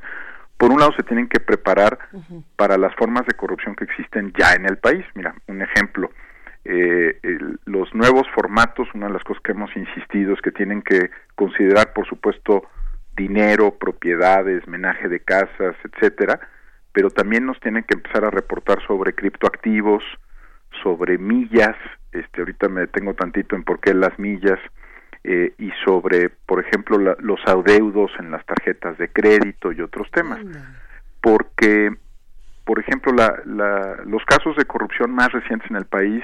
Por 0.57 0.71
un 0.71 0.79
lado, 0.79 0.93
se 0.95 1.03
tienen 1.03 1.27
que 1.27 1.41
preparar 1.41 1.99
para 2.55 2.77
las 2.77 2.95
formas 2.95 3.25
de 3.25 3.33
corrupción 3.33 3.75
que 3.75 3.83
existen 3.83 4.31
ya 4.37 4.53
en 4.53 4.65
el 4.65 4.77
país. 4.77 5.05
Mira, 5.15 5.35
un 5.47 5.61
ejemplo, 5.61 6.09
eh, 6.63 7.19
los 7.65 7.93
nuevos 7.93 8.25
formatos, 8.33 8.87
una 8.93 9.07
de 9.07 9.13
las 9.13 9.23
cosas 9.25 9.43
que 9.43 9.51
hemos 9.51 9.75
insistido 9.75 10.33
es 10.33 10.41
que 10.41 10.51
tienen 10.51 10.81
que 10.81 11.09
considerar, 11.35 11.91
por 11.91 12.07
supuesto, 12.07 12.63
dinero, 13.17 13.75
propiedades, 13.77 14.65
menaje 14.65 15.09
de 15.09 15.19
casas, 15.19 15.75
etcétera, 15.83 16.39
pero 16.93 17.09
también 17.09 17.45
nos 17.45 17.59
tienen 17.59 17.83
que 17.83 17.95
empezar 17.95 18.23
a 18.23 18.31
reportar 18.31 18.79
sobre 18.87 19.13
criptoactivos, 19.13 20.03
sobre 20.83 21.17
millas, 21.17 21.75
este, 22.11 22.41
ahorita 22.41 22.69
me 22.69 22.81
detengo 22.81 23.13
tantito 23.13 23.55
en 23.55 23.63
por 23.63 23.79
qué 23.79 23.93
las 23.93 24.17
millas, 24.19 24.59
eh, 25.27 25.55
y 25.57 25.71
sobre, 25.83 26.29
por 26.29 26.63
ejemplo, 26.63 26.99
los 26.99 27.39
adeudos 27.47 28.11
en 28.19 28.29
las 28.29 28.45
tarjetas 28.45 28.95
de 28.99 29.09
crédito 29.09 29.71
y 29.71 29.81
otros 29.81 30.07
temas. 30.11 30.39
Porque, 31.19 31.95
por 32.63 32.79
ejemplo, 32.79 33.11
los 34.05 34.23
casos 34.25 34.55
de 34.55 34.65
corrupción 34.65 35.11
más 35.11 35.31
recientes 35.31 35.67
en 35.71 35.77
el 35.77 35.85
país 35.85 36.23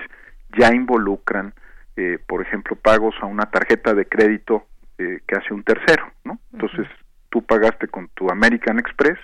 ya 0.55 0.71
involucran, 0.71 1.51
eh, 1.95 2.19
por 2.27 2.43
ejemplo, 2.43 2.75
pagos 2.75 3.15
a 3.21 3.25
una 3.25 3.47
tarjeta 3.47 3.95
de 3.95 4.05
crédito 4.05 4.67
eh, 4.99 5.21
que 5.27 5.35
hace 5.35 5.51
un 5.51 5.63
tercero, 5.63 6.05
¿no? 6.23 6.39
Entonces, 6.53 6.87
tú 7.29 7.43
pagaste 7.43 7.87
con 7.87 8.07
tu 8.09 8.29
American 8.29 8.77
Express 8.77 9.17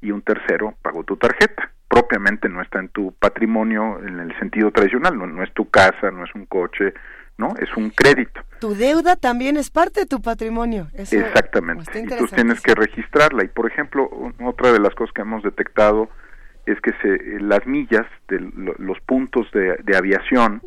y 0.00 0.12
un 0.12 0.22
tercero 0.22 0.76
pagó 0.80 1.04
tu 1.04 1.18
tarjeta 1.18 1.73
propiamente 1.94 2.48
no 2.48 2.60
está 2.60 2.80
en 2.80 2.88
tu 2.88 3.12
patrimonio 3.12 4.00
en 4.04 4.18
el 4.18 4.36
sentido 4.40 4.72
tradicional, 4.72 5.16
no, 5.16 5.28
no 5.28 5.44
es 5.44 5.54
tu 5.54 5.70
casa, 5.70 6.10
no 6.10 6.24
es 6.24 6.34
un 6.34 6.44
coche, 6.46 6.92
¿no? 7.38 7.54
Es 7.60 7.72
un 7.76 7.90
crédito. 7.90 8.40
Tu 8.58 8.74
deuda 8.74 9.14
también 9.14 9.56
es 9.56 9.70
parte 9.70 10.00
de 10.00 10.06
tu 10.06 10.20
patrimonio. 10.20 10.88
Exactamente. 10.94 12.00
Y 12.00 12.06
tú 12.06 12.26
tienes 12.26 12.60
que 12.60 12.74
registrarla. 12.74 13.44
Y, 13.44 13.48
por 13.48 13.70
ejemplo, 13.70 14.10
otra 14.42 14.72
de 14.72 14.80
las 14.80 14.92
cosas 14.96 15.14
que 15.14 15.22
hemos 15.22 15.44
detectado 15.44 16.08
es 16.66 16.80
que 16.80 16.90
se, 17.00 17.40
las 17.40 17.64
millas 17.64 18.06
de 18.26 18.40
los 18.40 18.98
puntos 19.06 19.46
de, 19.52 19.96
aviación, 19.96 20.62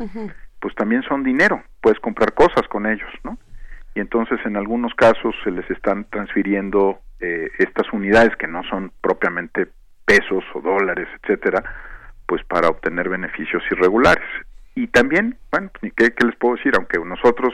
pues 0.61 0.75
también 0.75 1.01
son 1.03 1.23
dinero. 1.23 1.61
Puedes 1.81 1.99
comprar 1.99 2.33
cosas 2.35 2.65
con 2.69 2.85
ellos, 2.85 3.09
¿no? 3.25 3.37
Y 3.95 3.99
entonces 3.99 4.39
en 4.45 4.55
algunos 4.55 4.93
casos 4.93 5.35
se 5.43 5.51
les 5.51 5.69
están 5.71 6.05
transfiriendo 6.05 7.01
eh, 7.19 7.49
estas 7.57 7.91
unidades 7.91 8.33
que 8.37 8.47
no 8.47 8.63
son 8.69 8.93
propiamente 9.01 9.67
pesos 10.07 10.43
o 10.53 10.61
dólares, 10.61 11.07
etcétera, 11.21 11.61
pues 12.25 12.41
para 12.45 12.69
obtener 12.69 13.09
beneficios 13.09 13.61
irregulares. 13.69 14.25
Y 14.73 14.87
también, 14.87 15.37
bueno, 15.51 15.69
pues, 15.79 15.91
¿qué, 15.95 16.13
qué 16.13 16.25
les 16.25 16.35
puedo 16.37 16.55
decir? 16.55 16.73
Aunque 16.75 16.97
nosotros, 16.99 17.53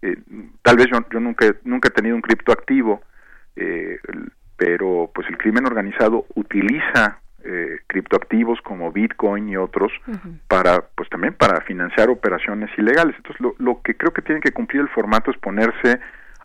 eh, 0.00 0.16
tal 0.62 0.76
vez 0.76 0.86
yo, 0.90 0.98
yo 1.10 1.20
nunca, 1.20 1.46
nunca 1.64 1.88
he 1.88 1.92
tenido 1.92 2.16
un 2.16 2.22
criptoactivo, 2.22 3.02
eh, 3.56 3.98
pero 4.56 5.10
pues 5.14 5.28
el 5.28 5.36
crimen 5.36 5.66
organizado 5.66 6.24
utiliza 6.34 7.18
eh, 7.44 7.80
criptoactivos 7.88 8.60
como 8.62 8.92
Bitcoin 8.92 9.48
y 9.48 9.56
otros 9.56 9.92
para, 10.48 10.84
pues 10.94 11.08
también 11.10 11.34
para 11.34 11.60
financiar 11.62 12.08
operaciones 12.08 12.70
ilegales. 12.78 13.16
Entonces, 13.16 13.40
lo, 13.40 13.54
lo 13.58 13.82
que 13.82 13.96
creo 13.96 14.12
que 14.12 14.22
tiene 14.22 14.40
que 14.40 14.52
cumplir 14.52 14.80
el 14.80 14.88
formato 14.88 15.30
es 15.30 15.38
ponerse 15.38 16.00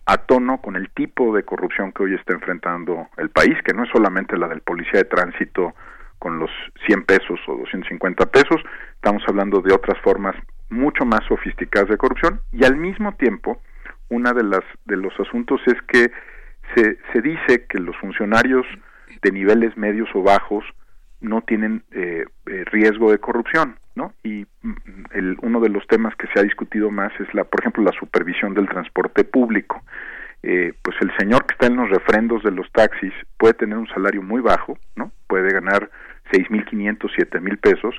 a 0.08 0.18
tono 0.18 0.62
con 0.62 0.78
el 0.78 0.90
tipo 0.92 1.36
de 1.36 1.44
corrupción 1.44 1.92
que 1.92 2.04
hoy 2.04 2.16
está 2.16 2.34
enfrentando 2.34 3.10
el 3.18 3.30
país, 3.30 3.56
que 3.66 3.74
no 3.74 3.84
es 3.84 3.90
solamente 3.90 4.38
la 4.38 4.48
del 4.48 4.62
policía 4.62 5.02
de 5.02 5.04
tránsito 5.04 5.76
con 6.18 6.40
los 6.40 6.50
100 6.88 7.04
pesos 7.04 7.40
o 7.48 7.58
250 7.58 8.26
pesos, 8.28 8.62
estamos 8.96 9.22
hablando 9.28 9.62
de 9.62 9.74
otras 9.74 10.00
formas 10.02 10.34
mucho 10.70 11.06
más 11.06 11.20
sofisticadas 11.28 11.90
de 11.90 11.98
corrupción 11.98 12.40
y 12.54 12.64
al 12.64 12.78
mismo 12.78 13.16
tiempo 13.16 13.62
una 14.10 14.32
de 14.32 14.44
las 14.44 14.64
de 14.86 14.96
los 14.96 15.14
asuntos 15.20 15.60
es 15.68 15.76
que 15.88 16.10
se, 16.74 16.98
se 17.12 17.22
dice 17.22 17.66
que 17.68 17.80
los 17.80 17.96
funcionarios 17.98 18.66
de 19.22 19.32
niveles 19.32 19.76
medios 19.78 20.10
o 20.14 20.24
bajos 20.24 20.64
no 21.22 21.42
tienen 21.42 21.84
eh, 21.92 22.26
eh, 22.46 22.64
riesgo 22.66 23.12
de 23.12 23.20
corrupción, 23.20 23.78
¿no? 23.96 24.14
Y 24.24 24.46
mm, 24.62 24.74
el, 25.12 25.38
uno 25.42 25.60
de 25.60 25.70
los 25.70 25.86
temas 25.88 26.16
que 26.16 26.28
se 26.28 26.40
ha 26.40 26.44
discutido 26.44 26.92
más 26.92 27.12
es 27.20 27.34
la, 27.34 27.44
por 27.44 27.62
ejemplo, 27.62 27.84
la 27.84 27.98
supervisión 28.00 28.54
del 28.54 28.70
transporte 28.70 29.24
público. 29.24 29.82
Eh, 30.44 30.74
pues 30.84 30.96
el 31.02 31.12
señor 31.18 31.46
que 31.46 31.54
está 31.54 31.66
en 31.66 31.78
los 31.78 31.90
refrendos 31.90 32.44
de 32.44 32.52
los 32.52 32.72
taxis 32.72 33.14
puede 33.38 33.56
tener 33.56 33.78
un 33.78 33.88
salario 33.88 34.22
muy 34.22 34.42
bajo, 34.42 34.78
¿no? 34.96 35.12
Puede 35.28 35.52
ganar 35.52 35.90
seis 36.32 36.50
mil 36.52 36.64
quinientos, 36.66 37.12
siete 37.16 37.40
mil 37.40 37.58
pesos, 37.58 37.96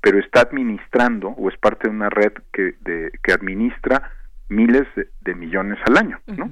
pero 0.00 0.18
está 0.18 0.40
administrando 0.40 1.28
o 1.28 1.48
es 1.50 1.56
parte 1.58 1.88
de 1.88 1.94
una 1.94 2.08
red 2.08 2.32
que, 2.52 2.74
de, 2.80 3.10
que 3.22 3.32
administra 3.32 4.10
miles 4.48 4.86
de, 5.20 5.34
millones 5.34 5.78
al 5.86 5.96
año, 5.96 6.20
¿no? 6.26 6.50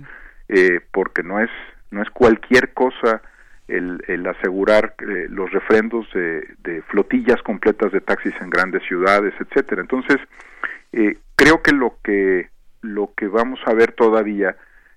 eh, 0.49 0.81
porque 0.93 1.23
no 1.23 1.41
es 1.41 1.51
no 1.91 2.03
es 2.03 2.11
cualquier 2.11 2.73
cosa 2.73 3.23
el, 3.71 4.27
asegurar 4.27 4.95
eh, 4.99 5.27
los 5.29 5.51
refrendos 5.51 6.07
de, 6.13 6.83
flotillas 6.89 7.41
completas 7.43 7.93
de 7.93 8.01
taxis 8.01 8.35
en 8.41 8.51
grandes 8.51 8.83
ciudades, 8.85 9.35
etcétera. 9.39 9.83
Entonces, 9.83 10.17
eh, 10.93 11.19
creo 11.37 11.63
que 11.63 11.73
lo 11.73 11.97
que 12.03 12.49
lo 12.83 13.13
que 13.15 13.29
vamos 13.29 13.61
a 13.67 13.75
ver 13.75 13.93
todavía 13.93 14.57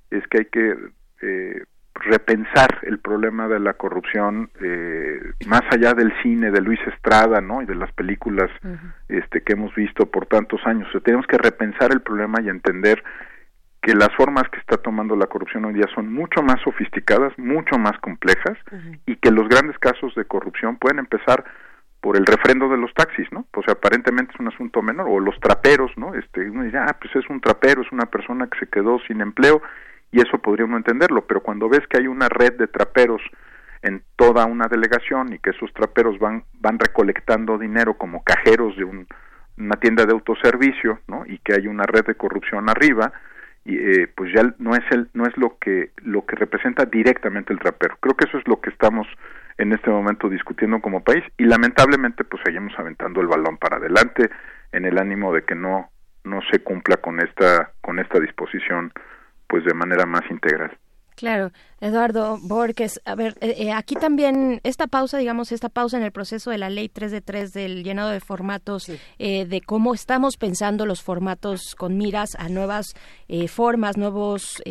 es 0.09 0.25
que 0.27 0.39
hay 0.39 0.45
que 0.45 0.77
eh, 1.21 1.63
repensar 1.95 2.79
el 2.83 2.99
problema 2.99 3.47
de 3.47 3.59
la 3.59 3.73
corrupción 3.73 4.49
más 5.45 5.61
allá 5.69 5.93
del 5.93 6.13
cine 6.23 6.49
de 6.49 6.61
Luis 6.61 6.79
Estrada, 6.87 7.41
¿no? 7.41 7.61
Y 7.61 7.65
de 7.65 7.75
las 7.75 7.91
películas 7.91 8.49
este 9.09 9.43
que 9.43 9.53
hemos 9.53 9.75
visto 9.75 10.05
por 10.05 10.25
tantos 10.25 10.61
años. 10.65 10.87
tenemos 11.03 11.27
que 11.27 11.37
repensar 11.37 11.91
el 11.91 12.01
problema 12.01 12.41
y 12.41 12.49
entender 12.49 13.03
que 13.83 13.93
las 13.93 14.15
formas 14.15 14.43
que 14.49 14.59
está 14.59 14.77
tomando 14.77 15.13
la 15.17 15.27
corrupción 15.27 15.65
hoy 15.65 15.73
día 15.73 15.87
son 15.93 16.11
mucho 16.11 16.41
más 16.41 16.61
sofisticadas, 16.61 17.37
mucho 17.37 17.77
más 17.77 17.99
complejas 17.99 18.57
y 19.05 19.17
que 19.17 19.29
los 19.29 19.49
grandes 19.49 19.77
casos 19.77 20.15
de 20.15 20.23
corrupción 20.23 20.77
pueden 20.77 20.99
empezar 20.99 21.43
por 21.99 22.15
el 22.15 22.25
refrendo 22.25 22.69
de 22.69 22.77
los 22.77 22.93
taxis, 22.93 23.29
¿no? 23.33 23.45
Pues 23.51 23.67
aparentemente 23.67 24.31
es 24.33 24.39
un 24.39 24.47
asunto 24.47 24.81
menor 24.81 25.07
o 25.09 25.19
los 25.19 25.37
traperos, 25.41 25.91
¿no? 25.97 26.15
Este 26.15 26.49
uno 26.49 26.63
dice, 26.63 26.77
ah, 26.77 26.95
pues 26.99 27.13
es 27.13 27.29
un 27.29 27.41
trapero, 27.41 27.81
es 27.81 27.91
una 27.91 28.05
persona 28.05 28.47
que 28.47 28.57
se 28.59 28.67
quedó 28.67 28.99
sin 29.05 29.19
empleo 29.19 29.61
y 30.13 30.21
eso 30.21 30.37
podría 30.37 30.65
uno 30.65 30.77
entenderlo, 30.77 31.25
pero 31.27 31.43
cuando 31.43 31.67
ves 31.67 31.85
que 31.89 31.97
hay 31.97 32.07
una 32.07 32.29
red 32.29 32.53
de 32.53 32.67
traperos 32.67 33.21
en 33.81 34.01
toda 34.15 34.45
una 34.45 34.67
delegación 34.67 35.33
y 35.33 35.39
que 35.39 35.49
esos 35.49 35.73
traperos 35.73 36.17
van 36.19 36.45
van 36.61 36.79
recolectando 36.79 37.57
dinero 37.57 37.97
como 37.97 38.23
cajeros 38.23 38.77
de 38.77 38.85
una 38.85 39.75
tienda 39.75 40.05
de 40.05 40.13
autoservicio, 40.13 40.99
¿no? 41.07 41.25
Y 41.25 41.39
que 41.39 41.53
hay 41.55 41.67
una 41.67 41.83
red 41.83 42.05
de 42.05 42.15
corrupción 42.15 42.69
arriba, 42.69 43.11
eh, 43.65 44.07
pues 44.15 44.31
ya 44.33 44.53
no 44.57 44.75
es 44.75 44.83
el 44.91 45.09
no 45.13 45.25
es 45.25 45.37
lo 45.37 45.57
que 45.57 45.91
lo 45.97 46.25
que 46.25 46.35
representa 46.35 46.85
directamente 46.85 47.53
el 47.53 47.59
trapero 47.59 47.97
creo 48.01 48.15
que 48.15 48.25
eso 48.25 48.37
es 48.37 48.47
lo 48.47 48.59
que 48.59 48.69
estamos 48.69 49.07
en 49.57 49.71
este 49.71 49.89
momento 49.89 50.27
discutiendo 50.29 50.81
como 50.81 51.03
país 51.03 51.23
y 51.37 51.45
lamentablemente 51.45 52.23
pues 52.23 52.41
seguimos 52.43 52.73
aventando 52.77 53.21
el 53.21 53.27
balón 53.27 53.57
para 53.57 53.77
adelante 53.77 54.29
en 54.71 54.85
el 54.85 54.97
ánimo 54.97 55.33
de 55.33 55.43
que 55.43 55.55
no 55.55 55.89
no 56.25 56.41
se 56.51 56.59
cumpla 56.59 56.97
con 56.97 57.19
esta 57.19 57.71
con 57.81 57.99
esta 57.99 58.19
disposición 58.19 58.91
pues 59.47 59.63
de 59.65 59.73
manera 59.73 60.05
más 60.05 60.23
integral. 60.29 60.77
Claro, 61.15 61.51
Eduardo 61.83 62.39
Borges, 62.41 63.01
a 63.03 63.13
ver, 63.13 63.37
eh, 63.41 63.55
eh, 63.57 63.71
aquí 63.73 63.95
también 63.95 64.61
esta 64.63 64.87
pausa, 64.87 65.17
digamos, 65.17 65.51
esta 65.51 65.67
pausa 65.67 65.97
en 65.97 66.03
el 66.03 66.13
proceso 66.13 66.49
de 66.49 66.57
la 66.57 66.69
ley 66.69 66.87
3 66.87 67.11
de 67.11 67.19
3 67.19 67.51
del 67.51 67.83
llenado 67.83 68.09
de 68.09 68.21
formatos, 68.21 68.89
eh, 69.19 69.45
de 69.45 69.59
cómo 69.59 69.93
estamos 69.93 70.37
pensando 70.37 70.85
los 70.85 71.01
formatos 71.01 71.75
con 71.75 71.97
miras 71.97 72.35
a 72.37 72.47
nuevas 72.47 72.95
formas, 73.47 73.97
nuevos 73.97 74.61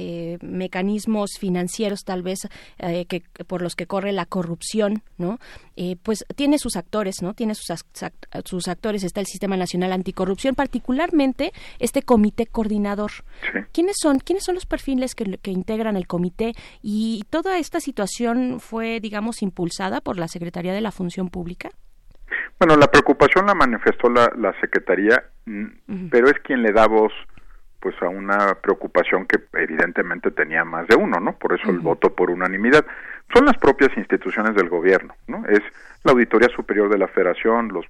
mecanismos 0.40 1.32
financieros 1.38 2.04
tal 2.04 2.22
vez 2.22 2.48
que 2.78 3.22
por 3.48 3.60
los 3.60 3.74
que 3.74 3.86
corre 3.86 4.12
la 4.12 4.24
corrupción, 4.24 5.02
¿no? 5.18 5.40
pues 6.04 6.24
tiene 6.36 6.58
sus 6.58 6.76
actores, 6.76 7.22
¿no? 7.22 7.34
Tiene 7.34 7.56
sus, 7.56 7.74
sus 8.44 8.68
actores, 8.68 9.02
está 9.02 9.18
el 9.18 9.26
Sistema 9.26 9.56
Nacional 9.56 9.92
Anticorrupción, 9.92 10.54
particularmente 10.54 11.52
este 11.80 12.02
comité 12.02 12.46
coordinador. 12.46 13.10
¿Quiénes 13.72 13.96
son, 14.00 14.20
quiénes 14.20 14.44
son 14.44 14.54
los 14.54 14.66
perfiles 14.66 15.16
que, 15.16 15.38
que 15.38 15.50
integran 15.50 15.96
el 15.96 16.06
comité? 16.06 16.54
y 16.82 17.01
toda 17.30 17.58
esta 17.58 17.80
situación 17.80 18.60
fue, 18.60 19.00
digamos, 19.00 19.42
impulsada 19.42 20.00
por 20.00 20.18
la 20.18 20.28
Secretaría 20.28 20.72
de 20.72 20.80
la 20.80 20.90
Función 20.90 21.28
Pública. 21.28 21.70
Bueno, 22.58 22.76
la 22.76 22.86
preocupación 22.86 23.46
la 23.46 23.54
manifestó 23.54 24.08
la, 24.08 24.54
Secretaría, 24.60 25.24
mm, 25.46 26.08
pero 26.10 26.28
es 26.28 26.38
quien 26.44 26.62
le 26.62 26.72
da 26.72 26.86
voz 26.86 27.12
pues 27.80 28.00
a 28.00 28.08
una 28.08 28.54
preocupación 28.62 29.26
que 29.26 29.40
evidentemente 29.54 30.30
tenía 30.30 30.64
más 30.64 30.86
de 30.86 30.94
uno, 30.94 31.18
¿no? 31.18 31.32
Por 31.32 31.52
eso 31.52 31.68
el 31.68 31.80
voto 31.80 32.14
por 32.14 32.30
unanimidad. 32.30 32.86
Son 33.34 33.44
las 33.44 33.58
propias 33.58 33.90
instituciones 33.96 34.54
del 34.54 34.68
gobierno, 34.68 35.16
¿no? 35.26 35.44
Es 35.48 35.60
la 36.04 36.12
Auditoría 36.12 36.48
Superior 36.54 36.88
de 36.88 36.98
la 36.98 37.08
Federación, 37.08 37.70
los, 37.72 37.84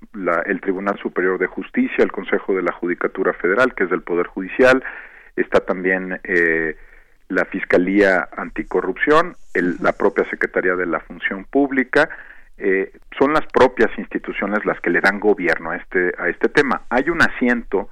el 0.47 0.61
Tribunal 0.63 0.99
Superior 0.99 1.39
de 1.39 1.47
Justicia, 1.47 2.03
el 2.03 2.11
Consejo 2.11 2.55
de 2.55 2.63
la 2.63 2.73
Judicatura 2.73 3.35
Federal, 3.35 3.75
que 3.75 3.85
es 3.85 3.91
del 3.91 4.03
Poder 4.03 4.29
Judicial, 4.29 4.83
está 5.37 5.61
también 5.61 6.19
eh, 6.25 6.77
la 7.29 7.45
Fiscalía 7.47 8.29
Anticorrupción, 8.37 9.37
el, 9.55 9.77
la 9.81 9.93
propia 9.93 10.29
Secretaría 10.31 10.77
de 10.77 10.87
la 10.87 11.01
Función 11.01 11.45
Pública, 11.45 12.09
eh, 12.59 12.93
son 13.19 13.33
las 13.33 13.47
propias 13.47 13.91
instituciones 13.99 14.65
las 14.65 14.81
que 14.81 14.91
le 14.91 15.01
dan 15.01 15.19
gobierno 15.19 15.71
a 15.71 15.77
este, 15.77 16.13
a 16.19 16.29
este 16.29 16.49
tema. 16.49 16.83
Hay 16.91 17.11
un 17.11 17.23
asiento 17.23 17.89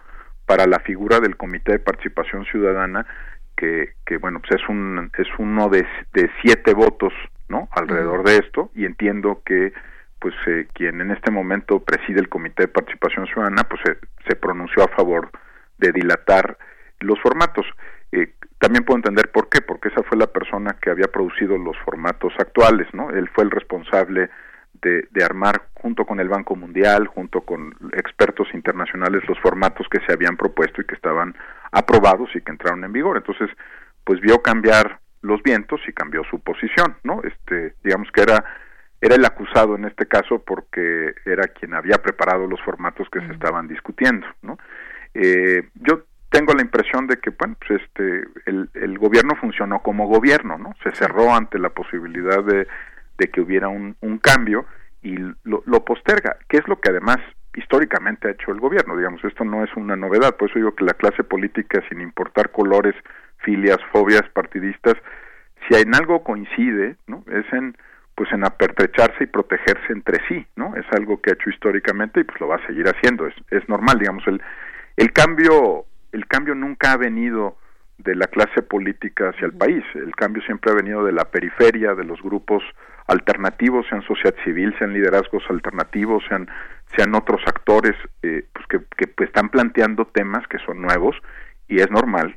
para 0.47 0.67
la 0.67 0.81
figura 0.81 1.21
del 1.21 1.37
Comité 1.37 1.73
de 1.73 1.79
Participación 1.79 2.45
Ciudadana 2.45 3.07
que, 3.57 3.95
que 4.07 4.19
bueno, 4.19 4.41
pues 4.41 4.61
es, 4.61 4.69
un, 4.69 5.11
es 5.17 5.29
uno 5.39 5.69
de, 5.69 5.87
de 6.13 6.31
siete 6.43 6.75
votos 6.75 7.13
¿no? 7.49 7.69
alrededor 7.73 8.25
de 8.25 8.39
esto 8.39 8.71
y 8.75 8.85
entiendo 8.85 9.43
que 9.45 9.73
pues 10.19 10.35
eh, 10.47 10.69
quien 10.75 11.01
en 11.01 11.11
este 11.11 11.31
momento 11.31 11.81
preside 11.81 12.21
el 12.21 12.29
Comité 12.29 12.65
de 12.65 12.69
Participación 12.69 13.27
Ciudadana 13.27 13.65
pues 13.65 13.81
se 14.29 14.37
pronunció 14.37 14.85
a 14.85 14.89
favor 14.89 15.31
de 15.79 15.93
dilatar 15.93 16.59
los 17.01 17.19
formatos. 17.21 17.67
Eh, 18.13 18.35
también 18.59 18.85
puedo 18.85 18.99
entender 18.99 19.31
por 19.31 19.49
qué, 19.49 19.61
porque 19.61 19.89
esa 19.89 20.03
fue 20.03 20.19
la 20.19 20.27
persona 20.27 20.77
que 20.81 20.91
había 20.91 21.07
producido 21.07 21.57
los 21.57 21.77
formatos 21.79 22.33
actuales, 22.39 22.87
¿no? 22.93 23.11
Él 23.11 23.29
fue 23.33 23.45
el 23.45 23.51
responsable 23.51 24.31
de, 24.83 25.07
de, 25.11 25.25
armar 25.25 25.69
junto 25.75 26.05
con 26.05 26.21
el 26.21 26.29
Banco 26.29 26.57
Mundial, 26.57 27.07
junto 27.07 27.43
con 27.43 27.75
expertos 27.93 28.49
internacionales, 28.55 29.23
los 29.29 29.39
formatos 29.41 29.87
que 29.91 30.01
se 30.07 30.13
habían 30.13 30.37
propuesto 30.37 30.81
y 30.81 30.85
que 30.85 30.95
estaban 30.95 31.35
aprobados 31.73 32.31
y 32.35 32.41
que 32.41 32.51
entraron 32.51 32.85
en 32.85 32.93
vigor. 32.93 33.17
Entonces, 33.17 33.51
pues 34.05 34.21
vio 34.21 34.41
cambiar 34.43 35.01
los 35.23 35.43
vientos 35.43 35.81
y 35.87 35.93
cambió 35.93 36.23
su 36.25 36.41
posición, 36.41 36.97
¿no? 37.03 37.23
Este, 37.23 37.75
digamos 37.83 38.11
que 38.13 38.23
era 38.23 38.45
era 39.01 39.15
el 39.15 39.25
acusado 39.25 39.77
en 39.77 39.87
este 39.87 40.07
caso 40.07 40.43
porque 40.45 41.15
era 41.25 41.49
quien 41.49 41.75
había 41.75 41.99
preparado 41.99 42.47
los 42.47 42.61
formatos 42.61 43.09
que 43.11 43.21
se 43.21 43.33
estaban 43.33 43.67
discutiendo, 43.67 44.27
¿no? 44.43 44.59
Eh, 45.15 45.69
yo 45.75 46.05
tengo 46.31 46.55
la 46.55 46.63
impresión 46.63 47.07
de 47.07 47.19
que 47.19 47.31
bueno 47.31 47.57
pues 47.59 47.83
este 47.83 48.25
el, 48.47 48.71
el 48.75 48.99
gobierno 48.99 49.35
funcionó 49.37 49.83
como 49.83 50.07
gobierno 50.07 50.57
no 50.59 50.75
se 50.83 50.93
cerró 50.93 51.35
ante 51.35 51.59
la 51.59 51.71
posibilidad 51.71 52.43
de, 52.43 52.67
de 53.19 53.31
que 53.31 53.41
hubiera 53.41 53.69
un, 53.69 53.97
un 54.01 54.19
cambio 54.19 54.65
y 55.03 55.17
lo, 55.45 55.63
lo, 55.67 55.85
posterga 55.85 56.37
que 56.49 56.59
es 56.59 56.69
lo 56.69 56.81
que 56.81 56.91
además 56.91 57.19
históricamente 57.57 58.29
ha 58.29 58.33
hecho 58.33 58.53
el 58.53 58.61
gobierno. 58.61 58.97
Digamos 58.97 59.25
esto 59.25 59.45
no 59.45 59.65
es 59.65 59.71
una 59.77 59.97
novedad 59.97 60.37
por 60.37 60.49
eso 60.49 60.59
digo 60.59 60.75
que 60.75 60.85
la 60.85 60.95
clase 60.95 61.25
política 61.25 61.83
sin 61.89 62.01
importar 62.01 62.51
colores 62.51 62.95
filias 63.39 63.79
fobias 63.93 64.23
partidistas 64.33 64.95
si 65.69 65.75
en 65.75 65.95
algo 65.95 66.23
coincide 66.23 66.97
no 67.07 67.25
es 67.27 67.53
en 67.53 67.77
pues 68.15 68.31
en 68.33 68.45
apertrecharse 68.45 69.25
y 69.25 69.27
protegerse 69.27 69.93
entre 69.93 70.19
sí 70.29 70.47
no 70.55 70.77
es 70.77 70.87
algo 70.93 71.21
que 71.21 71.31
ha 71.31 71.35
hecho 71.35 71.51
históricamente 71.51 72.21
y 72.21 72.25
pues 72.25 72.41
lo 72.41 72.49
va 72.49 72.57
a 72.57 72.67
seguir 72.67 72.87
haciendo 72.87 73.27
es, 73.27 73.35
es 73.51 73.69
normal 73.69 73.99
digamos 73.99 74.25
el 74.29 74.41
el 74.97 75.13
cambio 75.13 75.87
el 76.13 76.27
cambio 76.27 76.55
nunca 76.55 76.93
ha 76.93 76.97
venido 76.97 77.57
de 77.99 78.15
la 78.15 78.27
clase 78.27 78.63
política 78.63 79.31
hacia 79.31 79.47
el 79.47 79.53
país. 79.53 79.85
El 79.95 80.15
cambio 80.17 80.43
siempre 80.43 80.73
ha 80.73 80.75
venido 80.75 81.05
de 81.05 81.13
la 81.13 81.27
periferia, 81.27 81.95
de 81.95 82.05
los 82.05 82.21
grupos 82.23 82.63
alternativos, 83.07 83.87
sean 83.89 84.03
sociedad 84.03 84.35
civil, 84.45 84.75
sean 84.79 84.93
liderazgos 84.93 85.43
alternativos, 85.51 86.23
sean, 86.29 86.49
sean 86.97 87.15
otros 87.15 87.43
actores 87.47 87.95
eh, 88.23 88.45
pues 88.53 88.67
que, 88.69 88.81
que 88.97 89.07
pues, 89.09 89.29
están 89.29 89.49
planteando 89.49 90.07
temas 90.07 90.47
que 90.49 90.59
son 90.59 90.81
nuevos 90.81 91.17
y 91.69 91.81
es 91.81 91.91
normal. 91.91 92.37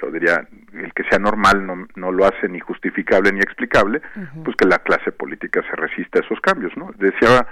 Yo 0.00 0.10
diría, 0.12 0.46
el 0.72 0.92
que 0.94 1.02
sea 1.04 1.18
normal 1.18 1.66
no, 1.66 1.86
no 1.96 2.12
lo 2.12 2.24
hace 2.24 2.48
ni 2.48 2.60
justificable 2.60 3.32
ni 3.32 3.40
explicable, 3.40 4.00
pues 4.44 4.56
que 4.56 4.66
la 4.66 4.78
clase 4.78 5.10
política 5.10 5.60
se 5.68 5.74
resista 5.74 6.20
a 6.20 6.22
esos 6.22 6.40
cambios, 6.40 6.76
¿no? 6.76 6.92
Decía 6.98 7.46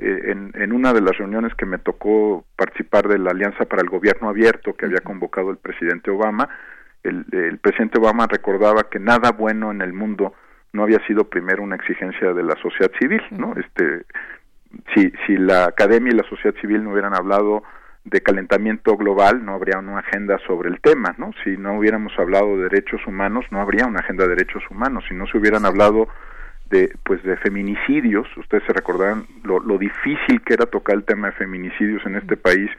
eh, 0.00 0.30
en, 0.32 0.52
en, 0.54 0.72
una 0.72 0.92
de 0.92 1.00
las 1.00 1.16
reuniones 1.16 1.54
que 1.54 1.66
me 1.66 1.78
tocó 1.78 2.44
participar 2.56 3.08
de 3.08 3.18
la 3.18 3.30
Alianza 3.32 3.66
para 3.66 3.82
el 3.82 3.88
Gobierno 3.88 4.28
Abierto 4.28 4.74
que 4.74 4.86
había 4.86 5.00
convocado 5.00 5.50
el 5.50 5.58
presidente 5.58 6.10
Obama, 6.10 6.48
el, 7.02 7.24
el, 7.32 7.58
presidente 7.58 7.98
Obama 7.98 8.26
recordaba 8.26 8.84
que 8.90 8.98
nada 8.98 9.32
bueno 9.32 9.70
en 9.70 9.82
el 9.82 9.92
mundo 9.92 10.34
no 10.72 10.82
había 10.84 11.04
sido 11.06 11.24
primero 11.28 11.62
una 11.62 11.76
exigencia 11.76 12.32
de 12.32 12.42
la 12.42 12.56
sociedad 12.56 12.90
civil, 12.98 13.22
¿no? 13.30 13.54
Este, 13.56 14.04
si, 14.94 15.12
si 15.26 15.36
la 15.36 15.64
academia 15.64 16.12
y 16.12 16.16
la 16.16 16.28
sociedad 16.28 16.54
civil 16.60 16.84
no 16.84 16.92
hubieran 16.92 17.14
hablado 17.14 17.62
de 18.04 18.20
calentamiento 18.22 18.96
global, 18.96 19.44
no 19.44 19.54
habría 19.54 19.78
una 19.78 19.98
agenda 19.98 20.38
sobre 20.46 20.70
el 20.70 20.80
tema, 20.80 21.14
¿no? 21.18 21.32
Si 21.44 21.56
no 21.56 21.78
hubiéramos 21.78 22.12
hablado 22.18 22.56
de 22.56 22.64
derechos 22.64 23.00
humanos, 23.06 23.44
no 23.50 23.60
habría 23.60 23.86
una 23.86 24.00
agenda 24.00 24.24
de 24.24 24.36
derechos 24.36 24.62
humanos. 24.70 25.04
Si 25.08 25.14
no 25.14 25.26
se 25.26 25.36
hubieran 25.36 25.66
hablado 25.66 26.08
de 26.70 26.94
pues 27.04 27.22
de 27.22 27.36
feminicidios. 27.36 28.26
Ustedes 28.36 28.64
se 28.66 28.72
recordarán 28.72 29.26
lo, 29.42 29.60
lo, 29.60 29.78
difícil 29.78 30.40
que 30.42 30.54
era 30.54 30.66
tocar 30.66 30.96
el 30.96 31.04
tema 31.04 31.28
de 31.28 31.36
feminicidios 31.36 32.04
en 32.06 32.16
este 32.16 32.36
país 32.36 32.70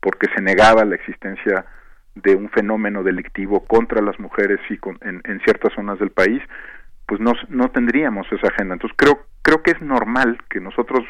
porque 0.00 0.28
se 0.34 0.40
negaba 0.40 0.84
la 0.84 0.94
existencia 0.94 1.66
de 2.14 2.34
un 2.34 2.48
fenómeno 2.50 3.02
delictivo 3.02 3.64
contra 3.66 4.00
las 4.00 4.18
mujeres 4.18 4.58
y 4.68 4.78
con, 4.78 4.98
en, 5.02 5.20
en, 5.24 5.40
ciertas 5.40 5.72
zonas 5.74 5.98
del 5.98 6.10
país 6.10 6.42
pues 7.06 7.20
no, 7.20 7.32
no 7.48 7.70
tendríamos 7.70 8.26
esa 8.32 8.48
agenda. 8.48 8.74
Entonces 8.74 8.96
creo 8.96 9.20
creo 9.42 9.62
que 9.62 9.72
es 9.72 9.80
normal 9.80 10.38
que 10.48 10.60
nosotros 10.60 11.04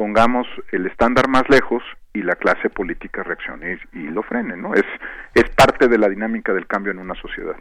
pongamos 0.00 0.46
el 0.72 0.86
estándar 0.86 1.28
más 1.28 1.42
lejos 1.50 1.82
y 2.14 2.22
la 2.22 2.34
clase 2.34 2.70
política 2.70 3.22
reaccione 3.22 3.78
y, 3.92 4.04
lo 4.04 4.22
frene, 4.22 4.56
¿no? 4.56 4.72
Es, 4.72 4.86
es 5.34 5.44
parte 5.50 5.88
de 5.88 5.98
la 5.98 6.08
dinámica 6.08 6.54
del 6.54 6.66
cambio 6.66 6.90
en 6.90 7.00
una 7.00 7.12
sociedad. 7.20 7.54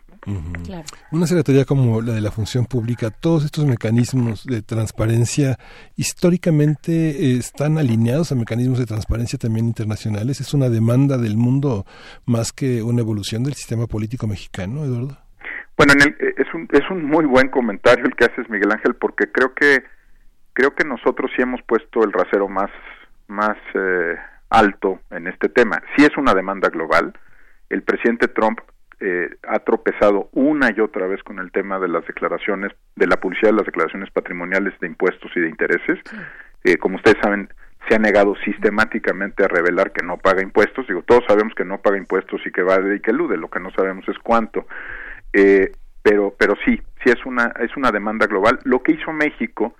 Una 1.11 1.27
secretaría 1.27 1.65
como 1.65 2.01
la 2.01 2.13
de 2.13 2.21
la 2.21 2.31
función 2.31 2.65
pública, 2.65 3.09
todos 3.11 3.43
estos 3.43 3.65
mecanismos 3.65 4.45
de 4.45 4.61
transparencia 4.61 5.57
históricamente 5.97 7.09
eh, 7.09 7.37
están 7.39 7.77
alineados 7.77 8.31
a 8.31 8.35
mecanismos 8.35 8.79
de 8.79 8.85
transparencia 8.85 9.37
también 9.37 9.65
internacionales. 9.65 10.39
¿Es 10.39 10.53
una 10.53 10.69
demanda 10.69 11.17
del 11.17 11.35
mundo 11.35 11.85
más 12.25 12.53
que 12.53 12.81
una 12.81 13.01
evolución 13.01 13.43
del 13.43 13.55
sistema 13.55 13.85
político 13.85 14.27
mexicano, 14.27 14.85
Eduardo? 14.85 15.17
Bueno, 15.75 15.91
en 15.91 16.03
el, 16.03 16.09
eh, 16.25 16.35
es, 16.37 16.53
un, 16.53 16.69
es 16.71 16.89
un 16.89 17.03
muy 17.03 17.25
buen 17.25 17.49
comentario 17.49 18.05
el 18.05 18.15
que 18.15 18.23
haces, 18.23 18.49
Miguel 18.49 18.71
Ángel, 18.71 18.95
porque 18.95 19.29
creo 19.29 19.53
que 19.53 19.83
creo 20.59 20.75
que 20.75 20.83
nosotros 20.83 21.31
sí 21.33 21.41
hemos 21.41 21.61
puesto 21.61 22.03
el 22.03 22.11
rasero 22.11 22.49
más 22.49 22.69
más 23.29 23.55
eh, 23.75 24.17
alto 24.49 24.99
en 25.09 25.27
este 25.27 25.47
tema. 25.47 25.81
Si 25.95 26.03
es 26.03 26.17
una 26.17 26.33
demanda 26.33 26.67
global. 26.67 27.13
El 27.69 27.83
presidente 27.83 28.27
Trump 28.27 28.59
eh, 28.99 29.29
ha 29.47 29.59
tropezado 29.59 30.27
una 30.33 30.71
y 30.75 30.81
otra 30.81 31.07
vez 31.07 31.23
con 31.23 31.39
el 31.39 31.51
tema 31.53 31.79
de 31.79 31.87
las 31.87 32.05
declaraciones, 32.05 32.73
de 32.97 33.07
la 33.07 33.17
publicidad 33.17 33.51
de 33.51 33.57
las 33.57 33.67
declaraciones 33.67 34.11
patrimoniales 34.11 34.77
de 34.81 34.87
impuestos 34.87 35.31
y 35.35 35.39
de 35.39 35.47
intereses. 35.47 35.99
Eh, 36.65 36.75
como 36.75 36.97
ustedes 36.97 37.17
saben, 37.21 37.47
se 37.87 37.95
ha 37.95 37.99
negado 37.99 38.35
sistemáticamente 38.43 39.45
a 39.45 39.47
revelar 39.47 39.93
que 39.93 40.05
no 40.05 40.17
paga 40.17 40.41
impuestos. 40.41 40.87
Digo, 40.87 41.03
todos 41.03 41.23
sabemos 41.25 41.53
que 41.55 41.63
no 41.63 41.77
paga 41.77 41.97
impuestos 41.97 42.41
y 42.45 42.51
que 42.51 42.63
va 42.63 42.79
y 42.93 42.99
que 42.99 43.11
elude. 43.11 43.37
Lo 43.37 43.49
que 43.49 43.61
no 43.61 43.71
sabemos 43.71 44.03
es 44.09 44.17
cuánto. 44.19 44.65
Eh, 45.31 45.71
pero, 46.01 46.35
pero 46.37 46.55
sí, 46.65 46.81
sí 47.01 47.11
es 47.11 47.25
una 47.25 47.53
es 47.61 47.77
una 47.77 47.91
demanda 47.91 48.25
global. 48.25 48.59
Lo 48.63 48.83
que 48.83 48.93
hizo 48.93 49.13
México 49.13 49.75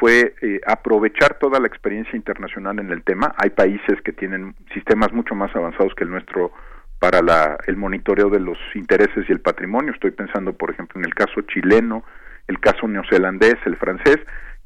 fue 0.00 0.34
eh, 0.42 0.60
aprovechar 0.66 1.38
toda 1.38 1.60
la 1.60 1.66
experiencia 1.66 2.16
internacional 2.16 2.78
en 2.78 2.90
el 2.90 3.02
tema. 3.02 3.34
Hay 3.36 3.50
países 3.50 4.00
que 4.02 4.12
tienen 4.12 4.54
sistemas 4.72 5.12
mucho 5.12 5.34
más 5.34 5.54
avanzados 5.54 5.94
que 5.94 6.04
el 6.04 6.10
nuestro 6.10 6.52
para 6.98 7.22
la, 7.22 7.58
el 7.66 7.76
monitoreo 7.76 8.30
de 8.30 8.40
los 8.40 8.58
intereses 8.74 9.28
y 9.28 9.32
el 9.32 9.40
patrimonio. 9.40 9.92
Estoy 9.92 10.12
pensando, 10.12 10.52
por 10.54 10.70
ejemplo, 10.70 11.00
en 11.00 11.06
el 11.06 11.14
caso 11.14 11.42
chileno, 11.42 12.04
el 12.48 12.60
caso 12.60 12.88
neozelandés, 12.88 13.56
el 13.66 13.76
francés, 13.76 14.18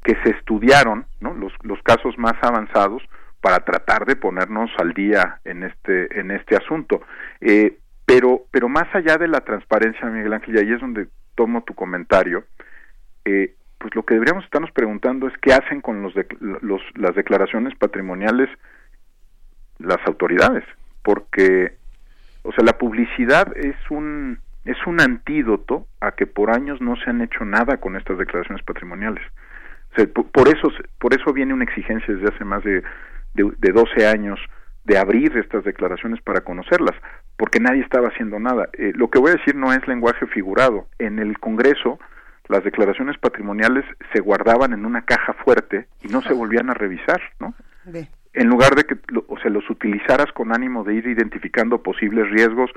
que 0.03 0.15
se 0.23 0.31
estudiaron 0.31 1.05
los, 1.19 1.53
los 1.63 1.81
casos 1.83 2.17
más 2.17 2.35
avanzados 2.41 3.03
para 3.41 3.59
tratar 3.59 4.05
de 4.05 4.15
ponernos 4.15 4.69
al 4.77 4.93
día 4.93 5.39
en 5.45 5.63
este, 5.63 6.19
en 6.19 6.31
este 6.31 6.55
asunto. 6.55 7.01
Eh, 7.41 7.77
pero, 8.05 8.45
pero 8.51 8.69
más 8.69 8.87
allá 8.93 9.17
de 9.17 9.27
la 9.27 9.41
transparencia, 9.41 10.07
Miguel 10.07 10.33
Ángel, 10.33 10.55
y 10.55 10.59
ahí 10.59 10.73
es 10.73 10.81
donde 10.81 11.07
tomo 11.35 11.63
tu 11.63 11.73
comentario, 11.75 12.43
eh, 13.25 13.53
pues 13.79 13.95
lo 13.95 14.03
que 14.03 14.13
deberíamos 14.13 14.43
estarnos 14.43 14.71
preguntando 14.71 15.27
es 15.27 15.33
qué 15.41 15.53
hacen 15.53 15.81
con 15.81 16.01
los, 16.03 16.13
los 16.39 16.81
las 16.95 17.15
declaraciones 17.15 17.73
patrimoniales 17.75 18.49
las 19.79 19.99
autoridades, 20.05 20.65
porque 21.01 21.77
o 22.43 22.51
sea, 22.51 22.63
la 22.63 22.77
publicidad 22.77 23.55
es 23.57 23.75
un 23.89 24.39
es 24.65 24.77
un 24.85 25.01
antídoto 25.01 25.87
a 26.01 26.11
que 26.11 26.27
por 26.27 26.51
años 26.51 26.81
no 26.81 26.95
se 26.97 27.09
han 27.09 27.21
hecho 27.21 27.45
nada 27.45 27.77
con 27.77 27.95
estas 27.95 28.17
declaraciones 28.17 28.63
patrimoniales. 28.63 29.23
por, 30.13 30.47
eso 30.47 30.71
por 30.99 31.13
eso 31.13 31.33
viene 31.33 31.53
una 31.53 31.63
exigencia 31.63 32.13
desde 32.13 32.35
hace 32.35 32.45
más 32.45 32.63
de, 32.63 32.83
de, 33.33 33.71
12 33.71 34.07
años 34.07 34.39
de 34.83 34.97
abrir 34.97 35.35
estas 35.37 35.63
declaraciones 35.63 36.21
para 36.21 36.41
conocerlas, 36.41 36.95
porque 37.37 37.59
nadie 37.59 37.81
estaba 37.81 38.09
haciendo 38.09 38.39
nada. 38.39 38.69
Eh, 38.73 38.91
lo 38.95 39.09
que 39.09 39.19
voy 39.19 39.31
a 39.31 39.35
decir 39.35 39.55
no 39.55 39.73
es 39.73 39.87
lenguaje 39.87 40.27
figurado. 40.27 40.87
En 40.99 41.19
el 41.19 41.39
Congreso 41.39 41.99
las 42.49 42.63
declaraciones 42.63 43.17
patrimoniales 43.17 43.85
se 44.11 44.19
guardaban 44.19 44.73
en 44.73 44.85
una 44.85 45.03
caja 45.03 45.33
fuerte 45.33 45.87
y 46.01 46.07
no 46.07 46.21
se 46.21 46.33
volvían 46.33 46.69
a 46.69 46.73
revisar, 46.73 47.21
¿no? 47.39 47.53
En 48.33 48.47
lugar 48.47 48.75
de 48.75 48.83
que 48.83 48.97
o 49.27 49.39
sea, 49.39 49.51
los 49.51 49.69
utilizaras 49.69 50.31
con 50.33 50.53
ánimo 50.53 50.83
de 50.83 50.95
ir 50.95 51.07
identificando 51.07 51.81
posibles 51.81 52.29
riesgos 52.29 52.71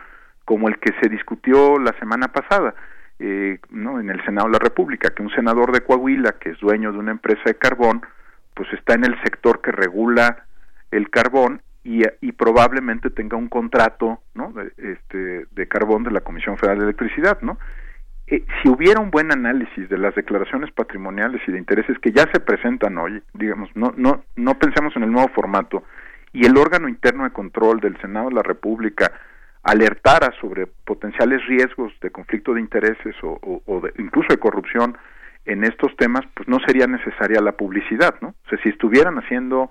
como 0.45 0.69
el 0.69 0.79
que 0.79 0.93
se 1.01 1.09
discutió 1.09 1.79
la 1.79 1.99
semana 1.99 2.29
pasada. 2.29 2.75
Eh, 3.19 3.61
¿no? 3.71 4.01
en 4.01 4.11
el 4.11 4.25
Senado 4.25 4.49
de 4.49 4.55
la 4.55 4.59
República, 4.59 5.11
que 5.11 5.23
un 5.23 5.31
senador 5.31 5.71
de 5.71 5.83
Coahuila, 5.83 6.33
que 6.41 6.51
es 6.51 6.59
dueño 6.59 6.91
de 6.91 6.99
una 6.99 7.13
empresa 7.13 7.43
de 7.45 7.55
carbón, 7.55 8.03
pues 8.53 8.73
está 8.73 8.95
en 8.95 9.05
el 9.05 9.15
sector 9.23 9.61
que 9.63 9.71
regula 9.71 10.47
el 10.91 11.09
carbón 11.09 11.63
y, 11.85 12.03
y 12.21 12.33
probablemente 12.33 13.11
tenga 13.11 13.37
un 13.37 13.49
contrato 13.49 14.23
¿no? 14.35 14.53
de, 14.53 14.73
este, 14.77 15.47
de 15.49 15.69
carbón 15.69 16.03
de 16.03 16.11
la 16.11 16.23
Comisión 16.23 16.59
Federal 16.59 16.79
de 16.79 16.85
Electricidad. 16.85 17.39
¿no? 17.43 17.59
Eh, 18.27 18.45
si 18.63 18.69
hubiera 18.69 19.01
un 19.01 19.11
buen 19.11 19.33
análisis 19.33 19.89
de 19.89 19.99
las 19.99 20.15
declaraciones 20.15 20.71
patrimoniales 20.73 21.43
y 21.47 21.53
de 21.53 21.59
intereses 21.59 21.99
que 21.99 22.13
ya 22.13 22.25
se 22.33 22.41
presentan 22.41 22.97
hoy, 22.99 23.23
digamos, 23.35 23.71
no, 23.75 23.93
no, 23.97 24.25
no 24.37 24.59
pensemos 24.59 24.95
en 24.97 25.03
el 25.03 25.13
nuevo 25.13 25.29
formato, 25.29 25.85
y 26.33 26.47
el 26.47 26.57
órgano 26.57 26.89
interno 26.89 27.25
de 27.25 27.31
control 27.31 27.81
del 27.81 28.01
Senado 28.01 28.29
de 28.29 28.37
la 28.37 28.43
República 28.43 29.13
alertara 29.63 30.33
sobre 30.41 30.67
potenciales 30.67 31.45
riesgos 31.47 31.93
de 32.01 32.11
conflicto 32.11 32.55
de 32.55 32.61
intereses 32.61 33.15
o, 33.23 33.81
de, 33.81 33.93
incluso 33.99 34.29
de 34.31 34.39
corrupción 34.39 34.97
en 35.45 35.65
estos 35.65 35.95
temas, 35.97 36.23
pues 36.35 36.49
no 36.49 36.59
sería 36.67 36.87
necesaria 36.87 37.41
la 37.41 37.53
publicidad, 37.53 38.15
¿no? 38.21 38.29
O 38.29 38.49
sea, 38.49 38.59
si 38.63 38.69
estuvieran 38.71 39.19
haciendo 39.19 39.71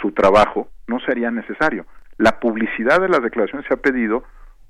su 0.00 0.12
trabajo, 0.12 0.68
no 0.86 1.00
sería 1.00 1.30
necesario. 1.30 1.86
La 2.18 2.40
publicidad 2.40 3.00
de 3.00 3.08
las 3.08 3.22
declaraciones 3.22 3.66
se 3.66 3.74
ha 3.74 3.78
pedido 3.78 4.24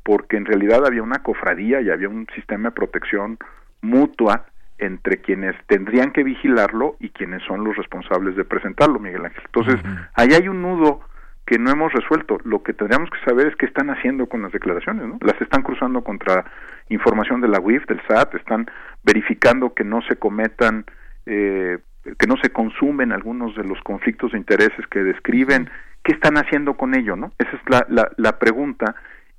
porque 0.09 0.39
en 0.39 0.47
realidad 0.47 0.86
había 0.86 1.02
una 1.02 1.18
cofradía 1.18 1.82
y 1.82 1.90
había 1.90 2.09
un 2.09 2.26
sistema 2.35 2.70
de 2.70 2.74
protección 2.74 3.36
mutua 3.82 4.47
entre 4.78 5.18
quienes 5.18 5.55
tendrían 5.66 6.12
que 6.12 6.24
vigilarlo 6.24 6.97
y 6.98 7.10
quienes 7.10 7.43
son 7.43 7.62
los 7.62 7.76
responsables 7.76 8.35
de 8.35 8.47
presentarlo, 8.47 8.98
Miguel 8.98 9.26
Ángel. 9.26 9.43
Entonces, 9.44 9.78
ahí 10.14 10.30
hay 10.32 10.48
un 10.48 10.62
nudo 10.62 11.02
que 11.44 11.59
no 11.59 11.70
hemos 11.70 11.93
resuelto. 11.93 12.39
Lo 12.44 12.62
que 12.62 12.72
tendríamos 12.72 13.10
que 13.10 13.22
saber 13.22 13.48
es 13.48 13.56
qué 13.56 13.66
están 13.66 13.90
haciendo 13.90 14.30
con 14.30 14.40
las 14.40 14.51
declaraciones, 14.51 15.06
¿no? 15.06 15.18
Las 15.20 15.39
están 15.43 15.60
cruzando 15.60 16.02
contra 16.02 16.47
información 16.89 17.43
de 17.43 17.48
la 17.48 17.60
UIF, 17.60 17.85
del 17.85 18.01
SAT, 18.09 18.36
están 18.36 18.66
verificando 19.05 19.74
que 19.74 19.85
no 19.85 20.01
se 20.09 20.16
cometan, 20.16 20.86
eh, 21.26 21.80
que 22.18 22.26
no 22.26 22.39
se 22.39 22.48
consumen 22.48 23.12
algunos 23.12 23.55
de 23.56 23.64
los 23.64 23.78
conflictos 23.82 24.32
de 24.32 24.39
intereses 24.39 24.86
que 24.90 25.01
describen. 25.01 25.68
¿Qué 26.02 26.12
están 26.12 26.39
haciendo 26.39 26.78
con 26.78 26.94
ello, 26.94 27.14
no? 27.14 27.30
Esa 27.39 27.51
es 27.51 27.60
la, 27.68 27.85
la, 27.90 28.10
la 28.16 28.39
pregunta 28.39 28.94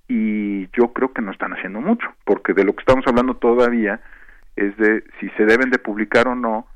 y 0.10 0.68
yo 0.72 0.92
creo 0.92 1.14
que 1.14 1.22
no 1.22 1.32
están 1.32 1.54
haciendo 1.54 1.80
mucho, 1.80 2.08
porque 2.26 2.54
de 2.54 2.66
lo 2.66 2.74
que 2.74 2.82
estamos 2.82 3.06
hablando 3.08 3.36
todavía 3.36 4.02
es 4.56 4.76
de 4.78 5.04
si 5.20 5.30
se 5.38 5.46
deben 5.46 5.70
de 5.70 5.78
publicar 5.78 6.28
o 6.28 6.36
no 6.36 6.68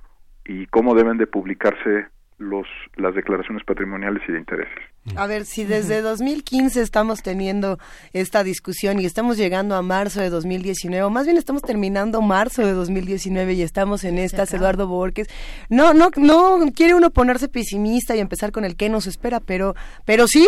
y 0.46 0.68
cómo 0.68 0.94
deben 0.94 1.18
de 1.18 1.28
publicarse 1.28 2.08
los, 2.38 2.68
las 2.96 3.16
declaraciones 3.16 3.64
patrimoniales 3.64 4.22
y 4.30 4.32
de 4.32 4.40
intereses. 4.40 4.93
A 5.16 5.28
ver, 5.28 5.46
si 5.46 5.66
desde 5.66 6.02
2015 6.02 6.82
estamos 6.82 7.22
teniendo 7.22 7.78
esta 8.14 8.42
discusión 8.42 9.02
y 9.02 9.06
estamos 9.06 9.36
llegando 9.36 9.76
a 9.76 9.82
marzo 9.82 10.22
de 10.22 10.30
2019, 10.30 11.04
o 11.04 11.10
más 11.10 11.26
bien 11.26 11.38
estamos 11.38 11.62
terminando 11.62 12.22
marzo 12.22 12.66
de 12.66 12.72
2019 12.72 13.54
y 13.54 13.64
estamos 13.64 14.06
en 14.06 14.18
estas, 14.18 14.54
Eduardo 14.54 14.88
Borges. 14.88 15.28
No, 15.68 15.94
no, 15.94 16.10
no 16.16 16.60
quiere 16.74 16.96
uno 16.96 17.10
ponerse 17.10 17.50
pesimista 17.50 18.16
y 18.16 18.20
empezar 18.20 18.54
con 18.54 18.64
el 18.64 18.78
qué 18.78 18.88
nos 18.88 19.06
espera, 19.06 19.42
pero, 19.42 19.76
pero 20.06 20.26
sí, 20.26 20.48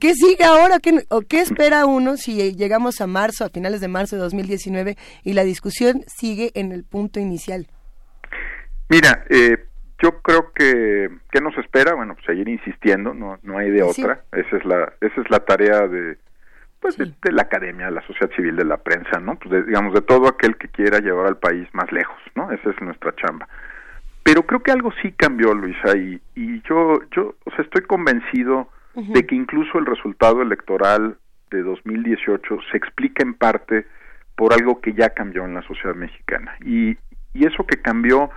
¿qué 0.00 0.14
sigue 0.14 0.42
ahora? 0.42 0.80
¿Qué, 0.80 1.04
¿O 1.08 1.20
qué 1.20 1.40
espera 1.40 1.86
uno 1.86 2.16
si 2.16 2.52
llegamos 2.54 3.00
a 3.00 3.06
marzo, 3.06 3.44
a 3.44 3.50
finales 3.50 3.80
de 3.80 3.88
marzo 3.88 4.16
de 4.16 4.22
2019 4.22 4.98
y 5.22 5.34
la 5.34 5.44
discusión 5.44 6.04
sigue 6.08 6.50
en 6.54 6.72
el 6.72 6.82
punto 6.82 7.20
inicial? 7.20 7.68
Mira, 8.88 9.24
eh, 9.30 9.56
yo 10.04 10.20
creo 10.20 10.52
que 10.52 11.08
qué 11.30 11.40
nos 11.40 11.56
espera 11.56 11.94
bueno 11.94 12.14
pues 12.14 12.26
seguir 12.26 12.48
insistiendo 12.48 13.14
no 13.14 13.38
no 13.42 13.56
hay 13.56 13.70
de 13.70 13.82
otra. 13.82 14.20
Esa 14.32 14.56
es 14.56 14.64
la 14.66 14.92
esa 15.00 15.20
es 15.20 15.30
la 15.30 15.40
tarea 15.40 15.88
de 15.88 16.18
pues 16.80 16.98
de, 16.98 17.32
la 17.32 17.42
academia 17.42 17.86
de 17.86 17.92
la 17.92 18.06
sociedad 18.06 18.30
civil 18.36 18.56
de 18.56 18.66
la 18.66 18.76
prensa 18.76 19.18
no 19.18 19.36
pues 19.36 19.66
digamos 19.66 19.94
de 19.94 20.02
todo 20.02 20.28
aquel 20.28 20.56
que 20.58 20.68
quiera 20.68 20.98
llevar 20.98 21.26
al 21.26 21.38
país 21.38 21.66
más 21.72 21.90
lejos 21.90 22.18
no 22.34 22.52
esa 22.52 22.70
es 22.70 22.80
nuestra 22.82 23.14
chamba. 23.16 23.48
Pero 24.22 24.42
creo 24.42 24.62
que 24.62 24.72
algo 24.72 24.92
sí 25.02 25.12
cambió 25.12 25.54
Luisa 25.54 25.96
y, 25.96 26.20
y 26.34 26.60
yo 26.68 27.00
yo 27.16 27.34
o 27.44 27.50
sea 27.52 27.64
estoy 27.64 27.82
convencido 27.82 28.68
de 28.94 29.26
que 29.26 29.34
incluso 29.34 29.78
el 29.78 29.86
resultado 29.86 30.42
electoral 30.42 31.16
de 31.50 31.62
2018 31.62 32.58
se 32.70 32.76
explica 32.76 33.24
en 33.24 33.34
parte 33.34 33.86
por 34.36 34.52
algo 34.52 34.80
que 34.80 34.92
ya 34.92 35.10
cambió 35.10 35.44
en 35.44 35.54
la 35.54 35.62
sociedad 35.62 35.94
mexicana. 35.94 36.56
Y 36.64 36.98
y 37.34 37.46
eso 37.46 37.66
que 37.66 37.82
cambió 37.82 38.30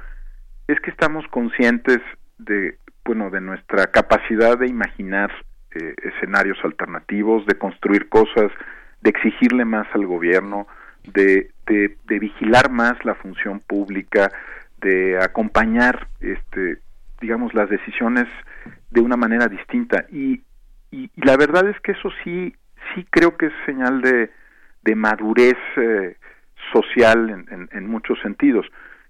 es 0.67 0.79
que 0.81 0.91
estamos 0.91 1.25
conscientes 1.29 1.99
de, 2.37 2.77
bueno, 3.05 3.29
de 3.29 3.41
nuestra 3.41 3.87
capacidad 3.87 4.57
de 4.57 4.67
imaginar 4.67 5.31
eh, 5.71 5.95
escenarios 6.03 6.57
alternativos, 6.63 7.45
de 7.45 7.57
construir 7.57 8.09
cosas, 8.09 8.51
de 9.01 9.09
exigirle 9.09 9.65
más 9.65 9.87
al 9.93 10.05
gobierno, 10.05 10.67
de, 11.13 11.51
de, 11.65 12.19
vigilar 12.19 12.69
más 12.69 12.93
la 13.05 13.15
función 13.15 13.59
pública, 13.61 14.31
de 14.81 15.17
acompañar, 15.21 16.07
este, 16.19 16.79
digamos, 17.21 17.53
las 17.53 17.69
decisiones 17.69 18.27
de 18.91 19.01
una 19.01 19.15
manera 19.15 19.47
distinta. 19.47 20.05
Y, 20.11 20.41
y, 20.91 21.09
la 21.15 21.37
verdad 21.37 21.67
es 21.69 21.79
que 21.81 21.93
eso 21.93 22.09
sí, 22.23 22.55
sí 22.93 23.05
creo 23.09 23.37
que 23.37 23.47
es 23.47 23.53
señal 23.65 24.01
de, 24.01 24.31
de 24.83 24.95
madurez 24.95 25.57
eh, 25.77 26.15
social 26.73 27.29
en, 27.29 27.45
en, 27.51 27.69
en, 27.71 27.87
muchos 27.87 28.19
sentidos. 28.21 28.65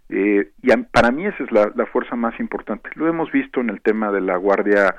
Eh, 0.10 0.52
y 0.62 0.78
para 0.92 1.12
mí 1.12 1.26
esa 1.26 1.44
es 1.44 1.52
la, 1.52 1.72
la, 1.76 1.86
fuerza 1.86 2.16
más 2.16 2.40
importante. 2.40 2.90
Lo 2.96 3.08
hemos 3.08 3.32
visto 3.32 3.60
en 3.60 3.70
el 3.70 3.82
tema 3.82 4.12
de 4.12 4.22
la 4.22 4.38
Guardia 4.38 4.96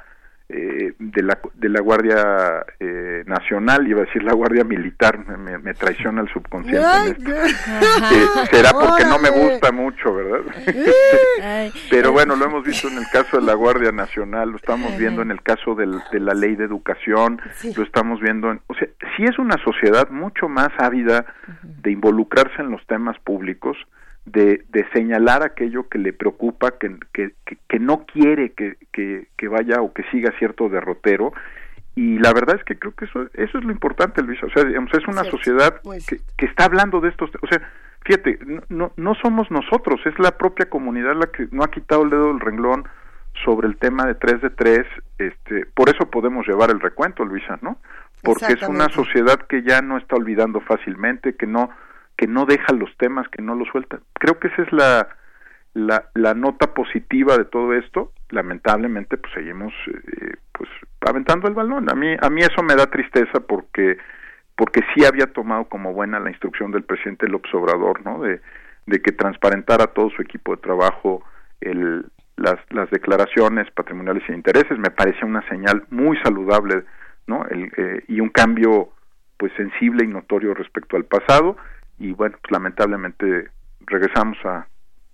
eh, 0.51 0.95
de 0.99 1.23
la 1.23 1.39
de 1.53 1.69
la 1.69 1.81
Guardia 1.81 2.65
eh, 2.81 3.23
Nacional, 3.27 3.87
iba 3.87 4.01
a 4.01 4.05
decir 4.07 4.23
la 4.23 4.33
Guardia 4.33 4.65
Militar, 4.65 5.19
me, 5.37 5.59
me 5.59 5.75
traiciona 5.75 6.23
el 6.23 6.29
subconsciente. 6.31 6.87
Eh, 7.21 8.27
será 8.51 8.71
porque 8.73 9.05
no 9.05 9.19
me 9.19 9.29
gusta 9.29 9.73
mucho, 9.73 10.15
¿verdad? 10.15 10.41
Pero 11.91 12.13
bueno, 12.13 12.35
lo 12.35 12.47
hemos 12.47 12.65
visto 12.65 12.89
en 12.89 12.97
el 12.97 13.05
caso 13.13 13.39
de 13.39 13.43
la 13.43 13.53
Guardia 13.53 13.93
Nacional, 13.93 14.49
lo 14.49 14.57
estamos 14.57 14.97
viendo 14.97 15.21
en 15.21 15.31
el 15.31 15.43
caso 15.43 15.75
del, 15.75 16.01
de 16.11 16.21
la 16.21 16.33
Ley 16.33 16.57
de 16.57 16.65
Educación, 16.65 17.43
lo 17.77 17.83
estamos 17.83 18.19
viendo, 18.21 18.51
en, 18.51 18.63
o 18.69 18.75
sea, 18.75 18.89
si 19.19 19.25
es 19.25 19.39
una 19.39 19.63
sociedad 19.63 20.09
mucho 20.09 20.49
más 20.49 20.71
ávida 20.79 21.27
de 21.63 21.91
involucrarse 21.91 22.63
en 22.63 22.71
los 22.71 22.87
temas 22.87 23.19
públicos 23.19 23.77
de, 24.27 24.65
de, 24.69 24.87
señalar 24.93 25.43
aquello 25.43 25.89
que 25.89 25.99
le 25.99 26.13
preocupa, 26.13 26.73
que, 26.79 26.97
que, 27.13 27.33
que 27.69 27.79
no 27.79 28.05
quiere 28.05 28.53
que, 28.53 28.77
que, 28.93 29.49
vaya 29.49 29.81
o 29.81 29.93
que 29.93 30.03
siga 30.11 30.33
cierto 30.39 30.69
derrotero. 30.69 31.33
Y 31.95 32.19
la 32.19 32.33
verdad 32.33 32.57
es 32.57 32.65
que 32.65 32.79
creo 32.79 32.95
que 32.95 33.07
eso, 33.07 33.27
eso 33.35 33.59
es 33.59 33.65
lo 33.65 33.73
importante, 33.73 34.23
Luis. 34.23 34.43
O 34.43 34.51
sea, 34.51 34.63
es 34.63 35.09
una 35.09 35.25
sociedad 35.25 35.81
que, 36.07 36.21
que, 36.37 36.47
está 36.47 36.65
hablando 36.65 37.01
de 37.01 37.09
estos. 37.09 37.31
O 37.41 37.47
sea, 37.47 37.61
fíjate, 38.05 38.39
no, 38.69 38.93
no 38.97 39.15
somos 39.15 39.51
nosotros, 39.51 40.01
es 40.05 40.19
la 40.19 40.37
propia 40.37 40.69
comunidad 40.69 41.17
la 41.17 41.27
que 41.27 41.49
no 41.51 41.65
ha 41.65 41.71
quitado 41.71 42.05
el 42.05 42.11
dedo 42.11 42.29
del 42.29 42.41
renglón 42.41 42.87
sobre 43.45 43.69
el 43.69 43.77
tema 43.77 44.07
de 44.07 44.15
3 44.15 44.43
de 44.43 44.51
3. 44.51 44.87
Este, 45.19 45.67
por 45.75 45.89
eso 45.89 46.11
podemos 46.11 46.47
llevar 46.47 46.71
el 46.71 46.81
recuento, 46.81 47.25
Luisa, 47.25 47.59
¿no? 47.63 47.79
Porque 48.23 48.53
es 48.53 48.63
una 48.63 48.89
sociedad 48.89 49.39
que 49.49 49.63
ya 49.63 49.81
no 49.81 49.97
está 49.97 50.17
olvidando 50.17 50.61
fácilmente, 50.61 51.37
que 51.37 51.47
no 51.47 51.71
que 52.19 52.27
no 52.27 52.45
deja 52.45 52.75
los 52.75 52.95
temas, 52.99 53.29
que 53.29 53.41
no 53.41 53.55
los 53.55 53.69
suelta. 53.69 54.01
Creo 54.15 54.39
que 54.41 54.49
esa 54.49 54.63
es 54.63 54.73
la, 54.73 55.09
la, 56.15 56.35
nota 56.35 56.75
positiva 56.75 57.39
de 57.39 57.45
todo 57.45 57.73
esto. 57.75 58.13
Lamentablemente, 58.31 59.17
pues 59.17 59.33
seguimos 59.33 59.73
eh, 59.87 60.35
pues 60.53 60.69
aventando 61.09 61.47
el 61.47 61.55
balón. 61.55 61.89
A 61.89 61.95
mí, 61.95 62.17
a 62.21 62.29
mí 62.29 62.43
eso 62.43 62.63
me 62.63 62.75
da 62.75 62.87
tristeza 62.87 63.41
porque 63.41 63.97
porque 64.57 64.81
sí 64.93 65.05
había 65.05 65.33
tomado 65.33 65.67
como 65.67 65.93
buena 65.93 66.19
la 66.19 66.31
instrucción 66.31 66.73
del 66.73 66.83
presidente 66.83 67.29
López 67.29 67.55
Obrador, 67.55 68.05
¿no? 68.05 68.21
De, 68.21 68.41
de 68.87 69.01
que 69.01 69.13
transparentara 69.13 69.87
todo 69.87 70.11
su 70.11 70.21
equipo 70.21 70.57
de 70.57 70.61
trabajo 70.61 71.23
el, 71.61 72.05
las, 72.37 72.57
las 72.71 72.91
declaraciones 72.91 73.71
patrimoniales 73.71 74.29
e 74.29 74.35
intereses. 74.35 74.77
Me 74.77 74.91
parecía 74.91 75.25
una 75.25 75.49
señal 75.49 75.85
muy 75.91 76.17
saludable, 76.25 76.83
¿no? 77.29 77.47
El, 77.49 77.71
eh, 77.77 78.03
y 78.09 78.19
un 78.19 78.31
cambio 78.31 78.89
pues 79.37 79.53
sensible 79.57 80.03
y 80.03 80.09
notorio 80.09 80.53
respecto 80.55 80.97
al 80.97 81.05
pasado 81.05 81.57
y 81.99 82.13
bueno, 82.13 82.37
pues 82.41 82.51
lamentablemente 82.51 83.51
regresamos 83.87 84.37
a, 84.45 84.67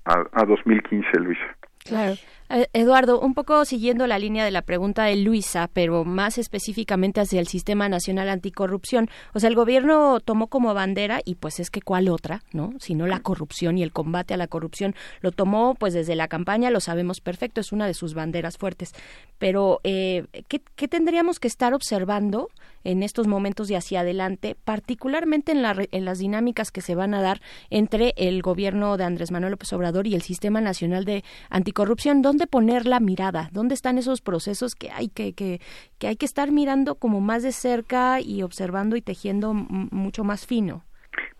a, 0.04 0.24
a 0.32 0.44
2015, 0.44 1.18
Luisa. 1.20 1.56
Claro. 1.84 2.16
Eh, 2.50 2.66
Eduardo, 2.72 3.20
un 3.20 3.34
poco 3.34 3.64
siguiendo 3.64 4.06
la 4.06 4.18
línea 4.18 4.44
de 4.44 4.50
la 4.50 4.62
pregunta 4.62 5.04
de 5.04 5.16
Luisa, 5.16 5.68
pero 5.72 6.04
más 6.04 6.38
específicamente 6.38 7.20
hacia 7.20 7.40
el 7.40 7.46
Sistema 7.46 7.88
Nacional 7.88 8.28
Anticorrupción. 8.28 9.08
O 9.34 9.40
sea, 9.40 9.48
el 9.48 9.54
gobierno 9.54 10.20
tomó 10.20 10.46
como 10.46 10.72
bandera, 10.72 11.20
y 11.24 11.34
pues 11.34 11.60
es 11.60 11.70
que 11.70 11.82
cuál 11.82 12.08
otra, 12.08 12.42
¿no? 12.52 12.72
Sino 12.78 13.06
la 13.06 13.20
corrupción 13.20 13.76
y 13.76 13.82
el 13.82 13.92
combate 13.92 14.34
a 14.34 14.38
la 14.38 14.46
corrupción. 14.46 14.94
Lo 15.20 15.30
tomó 15.30 15.74
pues 15.74 15.94
desde 15.94 16.16
la 16.16 16.28
campaña, 16.28 16.70
lo 16.70 16.80
sabemos 16.80 17.20
perfecto, 17.20 17.60
es 17.60 17.72
una 17.72 17.86
de 17.86 17.94
sus 17.94 18.14
banderas 18.14 18.56
fuertes. 18.56 18.92
Pero, 19.38 19.80
eh, 19.84 20.26
¿qué, 20.48 20.62
¿qué, 20.76 20.88
tendríamos 20.88 21.38
que 21.38 21.48
estar 21.48 21.74
observando 21.74 22.48
en 22.84 23.02
estos 23.02 23.26
momentos 23.26 23.70
y 23.70 23.74
hacia 23.74 24.00
adelante, 24.00 24.56
particularmente 24.64 25.52
en, 25.52 25.62
la, 25.62 25.74
en 25.90 26.04
las 26.04 26.18
dinámicas 26.18 26.70
que 26.70 26.80
se 26.80 26.94
van 26.94 27.14
a 27.14 27.22
dar 27.22 27.40
entre 27.70 28.14
el 28.16 28.42
gobierno 28.42 28.96
de 28.96 29.04
Andrés 29.04 29.30
Manuel 29.30 29.52
López 29.52 29.72
Obrador 29.72 30.06
y 30.06 30.14
el 30.14 30.22
Sistema 30.22 30.60
Nacional 30.60 31.04
de 31.04 31.24
Anticorrupción? 31.50 32.22
¿Dónde 32.22 32.46
poner 32.46 32.86
la 32.86 33.00
mirada? 33.00 33.48
¿Dónde 33.52 33.74
están 33.74 33.98
esos 33.98 34.20
procesos 34.20 34.74
que 34.74 34.90
hay 34.90 35.08
que, 35.08 35.32
que, 35.32 35.60
que 35.98 36.08
hay 36.08 36.16
que 36.16 36.26
estar 36.26 36.52
mirando 36.52 36.94
como 36.94 37.20
más 37.20 37.42
de 37.42 37.52
cerca 37.52 38.20
y 38.20 38.42
observando 38.42 38.96
y 38.96 39.02
tejiendo 39.02 39.54
mucho 39.54 40.24
más 40.24 40.46
fino? 40.46 40.84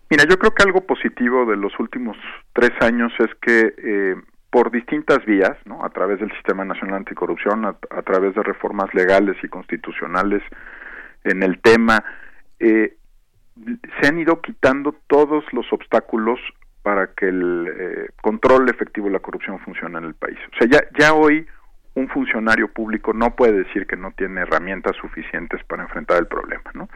Mira, 0.09 0.25
yo 0.29 0.37
creo 0.37 0.53
que 0.53 0.63
algo 0.63 0.81
positivo 0.81 1.45
de 1.45 1.57
los 1.57 1.77
últimos 1.79 2.15
tres 2.53 2.71
años 2.81 3.11
es 3.19 3.29
que 3.41 3.73
eh, 3.77 4.15
por 4.51 4.71
distintas 4.71 5.25
vías, 5.25 5.57
¿no? 5.65 5.83
a 5.83 5.89
través 5.89 6.19
del 6.19 6.31
Sistema 6.31 6.63
Nacional 6.63 6.97
Anticorrupción, 6.97 7.65
a, 7.65 8.01
través 8.03 8.35
de 8.35 8.43
reformas 8.43 8.93
legales 8.93 9.35
y 9.43 9.49
constitucionales 9.49 10.41
en 11.25 11.43
el 11.43 11.59
tema, 11.59 12.03
eh, 12.59 12.95
se 13.99 14.07
han 14.07 14.19
ido 14.19 14.41
quitando 14.41 14.95
todos 15.07 15.43
los 15.53 15.71
obstáculos 15.71 16.39
para 16.81 17.07
que 17.07 17.27
el 17.27 17.67
eh, 17.67 18.09
control 18.21 18.69
efectivo 18.69 19.07
de 19.07 19.13
la 19.13 19.19
corrupción 19.19 19.59
funcione 19.59 19.97
en 19.97 20.05
el 20.05 20.13
país. 20.13 20.37
O 20.53 20.57
sea, 20.57 20.67
ya, 20.69 20.87
ya 20.97 21.13
hoy 21.13 21.45
un 21.95 22.07
funcionario 22.09 22.71
público 22.71 23.13
no 23.13 23.35
puede 23.35 23.63
decir 23.63 23.87
que 23.87 23.95
no 23.95 24.11
tiene 24.11 24.41
herramientas 24.41 24.95
suficientes 24.97 25.63
para 25.63 25.83
enfrentar 25.83 26.17
el 26.19 26.27
problema, 26.27 26.69
¿no? 26.73 26.89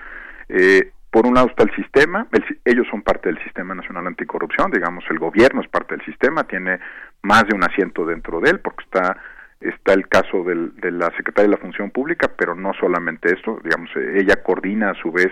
Eh, 0.49 0.91
por 1.09 1.25
un 1.25 1.33
lado 1.33 1.47
está 1.47 1.63
el 1.63 1.73
sistema, 1.75 2.27
ellos 2.65 2.85
son 2.91 3.01
parte 3.01 3.29
del 3.29 3.43
Sistema 3.43 3.73
Nacional 3.73 4.05
Anticorrupción, 4.05 4.69
digamos, 4.69 5.03
el 5.09 5.17
gobierno 5.17 5.61
es 5.61 5.67
parte 5.67 5.95
del 5.95 6.05
sistema, 6.05 6.43
tiene 6.43 6.79
más 7.23 7.47
de 7.47 7.55
un 7.55 7.63
asiento 7.63 8.05
dentro 8.05 8.39
de 8.39 8.51
él, 8.51 8.59
porque 8.59 8.83
está 8.83 9.17
está 9.59 9.93
el 9.93 10.07
caso 10.07 10.43
del, 10.43 10.75
de 10.77 10.91
la 10.91 11.07
Secretaria 11.17 11.49
de 11.49 11.55
la 11.55 11.61
Función 11.61 11.91
Pública, 11.91 12.31
pero 12.37 12.55
no 12.55 12.73
solamente 12.73 13.33
esto, 13.33 13.59
digamos, 13.63 13.89
eh, 13.95 14.19
ella 14.19 14.41
coordina 14.41 14.91
a 14.91 14.95
su 14.95 15.11
vez 15.11 15.29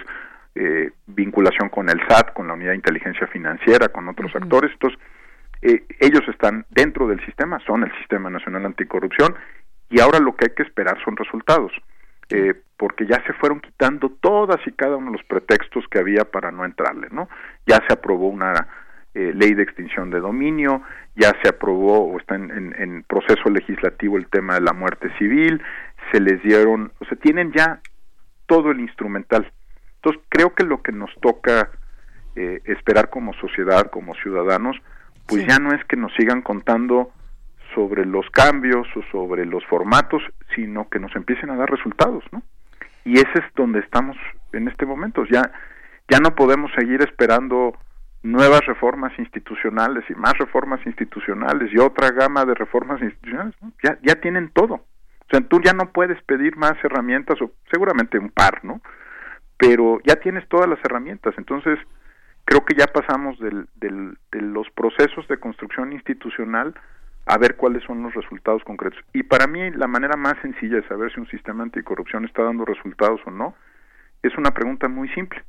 eh, 0.56 0.92
vinculación 1.06 1.70
con 1.70 1.90
el 1.90 2.00
SAT, 2.08 2.34
con 2.34 2.48
la 2.48 2.54
Unidad 2.54 2.72
de 2.72 2.78
Inteligencia 2.78 3.28
Financiera, 3.28 3.90
con 3.90 4.08
otros 4.08 4.36
actores, 4.36 4.72
entonces 4.72 5.00
eh, 5.62 5.86
ellos 6.00 6.24
están 6.28 6.66
dentro 6.70 7.08
del 7.08 7.24
sistema, 7.26 7.60
son 7.66 7.84
el 7.84 7.92
Sistema 8.00 8.30
Nacional 8.30 8.66
Anticorrupción, 8.66 9.36
y 9.90 10.00
ahora 10.02 10.20
lo 10.20 10.36
que 10.36 10.46
hay 10.46 10.56
que 10.56 10.64
esperar 10.64 10.98
son 11.04 11.16
resultados 11.16 11.72
eh, 12.30 12.54
porque 12.76 13.08
ya 13.08 13.24
se 13.26 13.34
fueron 13.34 13.62
quitando 13.62 14.10
todas 14.10 14.60
y 14.68 14.72
cada 14.74 14.98
uno 14.98 15.12
de 15.12 15.18
los 15.18 15.26
pretextos 15.26 15.86
que 15.90 16.00
había 16.00 16.26
para 16.26 16.52
no 16.52 16.66
entrarle, 16.66 17.08
¿no? 17.10 17.30
Ya 17.66 17.82
se 17.88 17.94
aprobó 17.94 18.28
una 18.28 18.68
eh, 19.18 19.34
ley 19.34 19.56
de 19.56 19.64
extinción 19.64 20.12
de 20.12 20.20
dominio, 20.20 20.84
ya 21.16 21.34
se 21.42 21.50
aprobó 21.50 22.06
o 22.06 22.20
está 22.20 22.36
en, 22.36 22.76
en, 22.78 23.02
proceso 23.02 23.50
legislativo 23.50 24.16
el 24.16 24.28
tema 24.28 24.54
de 24.54 24.62
la 24.62 24.74
muerte 24.74 25.10
civil, 25.18 25.60
se 26.12 26.20
les 26.20 26.40
dieron, 26.44 26.92
o 27.00 27.06
sea, 27.06 27.18
tienen 27.18 27.52
ya 27.52 27.82
todo 28.46 28.70
el 28.70 28.80
instrumental. 28.80 29.52
Entonces, 29.96 30.22
creo 30.30 30.54
que 30.54 30.64
lo 30.64 30.84
que 30.84 30.92
nos 30.92 31.10
toca 31.20 31.72
eh, 32.36 32.62
esperar 32.66 33.10
como 33.10 33.34
sociedad, 33.34 33.90
como 33.90 34.14
ciudadanos, 34.14 34.78
pues 35.28 35.48
ya 35.48 35.58
no 35.58 35.74
es 35.74 35.84
que 35.86 35.98
nos 35.98 36.14
sigan 36.14 36.44
contando 36.44 37.10
sobre 37.74 38.06
los 38.06 38.30
cambios 38.30 38.86
o 38.96 39.02
sobre 39.12 39.48
los 39.48 39.66
formatos, 39.66 40.22
sino 40.56 40.90
que 40.90 41.00
nos 41.00 41.16
empiecen 41.16 41.50
a 41.50 41.56
dar 41.56 41.72
resultados, 41.72 42.24
¿no? 42.32 42.44
Y 43.04 43.18
ese 43.18 43.40
es 43.40 43.46
donde 43.56 43.80
estamos 43.80 44.16
en 44.54 44.68
este 44.68 44.86
momento. 44.86 45.26
Ya, 45.26 45.52
ya 46.08 46.20
no 46.20 46.36
podemos 46.36 46.72
seguir 46.78 47.02
esperando 47.02 47.74
nuevas 48.32 48.66
reformas 48.66 49.12
institucionales 49.18 50.04
y 50.10 50.16
más 50.16 50.38
reformas 50.38 50.86
institucionales 50.86 51.72
y 51.74 51.78
otra 51.80 52.12
gama 52.12 52.46
de 52.46 52.54
reformas 52.54 53.02
institucionales. 53.02 53.56
Ya, 53.84 53.98
ya 54.02 54.16
tienen 54.16 54.50
todo. 54.50 54.76
O 54.76 55.30
sea, 55.30 55.42
tú 55.42 55.62
ya 55.62 55.74
no 55.74 55.92
puedes 55.92 56.22
pedir 56.24 56.56
más 56.56 56.74
herramientas, 56.84 57.42
o 57.42 57.52
seguramente 57.72 58.18
un 58.18 58.30
par, 58.30 58.64
¿no? 58.64 58.82
Pero 59.58 60.00
ya 60.06 60.18
tienes 60.18 60.48
todas 60.48 60.70
las 60.70 60.80
herramientas. 60.86 61.34
Entonces, 61.38 61.80
creo 62.46 62.64
que 62.64 62.76
ya 62.76 62.88
pasamos 62.88 63.38
del, 63.40 63.68
del, 63.76 64.18
de 64.32 64.42
los 64.42 64.70
procesos 64.72 65.28
de 65.28 65.38
construcción 65.38 65.92
institucional 65.92 66.74
a 67.26 67.38
ver 67.38 67.58
cuáles 67.58 67.84
son 67.84 68.04
los 68.04 68.14
resultados 68.14 68.64
concretos. 68.64 69.00
Y 69.14 69.24
para 69.24 69.48
mí 69.48 69.70
la 69.72 69.88
manera 69.88 70.16
más 70.16 70.36
sencilla 70.42 70.78
de 70.78 70.88
saber 70.88 71.12
si 71.14 71.20
un 71.20 71.28
sistema 71.28 71.64
anticorrupción 71.64 72.24
está 72.24 72.44
dando 72.44 72.64
resultados 72.64 73.20
o 73.26 73.32
no 73.32 73.56
es 74.24 74.38
una 74.38 74.52
pregunta 74.52 74.88
muy 74.88 75.10
simple. 75.10 75.44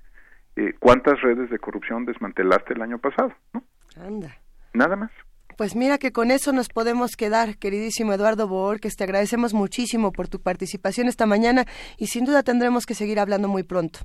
Eh, 0.58 0.74
¿Cuántas 0.80 1.20
redes 1.20 1.50
de 1.50 1.58
corrupción 1.60 2.04
desmantelaste 2.04 2.74
el 2.74 2.82
año 2.82 2.98
pasado? 2.98 3.32
¿No? 3.52 3.62
Anda. 3.96 4.36
Nada 4.74 4.96
más. 4.96 5.12
Pues 5.56 5.76
mira 5.76 5.98
que 5.98 6.10
con 6.10 6.32
eso 6.32 6.52
nos 6.52 6.68
podemos 6.68 7.14
quedar, 7.16 7.58
queridísimo 7.58 8.12
Eduardo 8.12 8.48
que 8.80 8.96
te 8.96 9.04
agradecemos 9.04 9.54
muchísimo 9.54 10.10
por 10.10 10.26
tu 10.26 10.40
participación 10.40 11.06
esta 11.06 11.26
mañana 11.26 11.64
y 11.96 12.08
sin 12.08 12.24
duda 12.24 12.42
tendremos 12.42 12.86
que 12.86 12.94
seguir 12.94 13.20
hablando 13.20 13.46
muy 13.46 13.62
pronto 13.62 14.00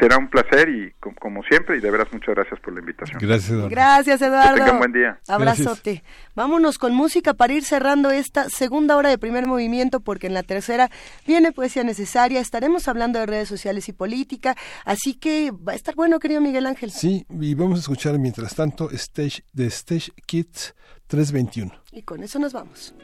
será 0.00 0.18
un 0.18 0.28
placer 0.28 0.68
y 0.68 0.92
como 1.18 1.42
siempre 1.42 1.76
y 1.76 1.80
de 1.80 1.90
veras 1.90 2.08
muchas 2.12 2.34
gracias 2.34 2.60
por 2.60 2.72
la 2.72 2.80
invitación. 2.80 3.18
Gracias 3.20 3.50
Eduardo. 3.50 3.68
Gracias 3.70 4.22
Eduardo. 4.22 4.54
Que 4.54 4.60
tengan 4.60 4.78
buen 4.78 4.92
día. 4.92 5.18
Abrazote. 5.28 6.04
Vámonos 6.34 6.78
con 6.78 6.94
música 6.94 7.34
para 7.34 7.52
ir 7.52 7.64
cerrando 7.64 8.10
esta 8.10 8.48
segunda 8.48 8.96
hora 8.96 9.08
de 9.08 9.18
primer 9.18 9.46
movimiento 9.46 10.00
porque 10.00 10.26
en 10.26 10.34
la 10.34 10.42
tercera 10.42 10.90
viene 11.26 11.52
poesía 11.52 11.84
necesaria. 11.84 12.40
Estaremos 12.40 12.88
hablando 12.88 13.18
de 13.18 13.26
redes 13.26 13.48
sociales 13.48 13.88
y 13.88 13.92
política, 13.92 14.56
así 14.84 15.14
que 15.14 15.50
va 15.50 15.72
a 15.72 15.76
estar 15.76 15.94
bueno, 15.94 16.18
querido 16.18 16.40
Miguel 16.40 16.66
Ángel. 16.66 16.90
Sí, 16.90 17.26
y 17.28 17.54
vamos 17.54 17.78
a 17.78 17.80
escuchar 17.80 18.18
mientras 18.18 18.54
tanto 18.54 18.90
Stage 18.90 19.42
de 19.52 19.66
Stage 19.66 20.12
Kids 20.26 20.74
321. 21.08 21.72
Y 21.92 22.02
con 22.02 22.22
eso 22.22 22.38
nos 22.38 22.52
vamos. 22.52 22.94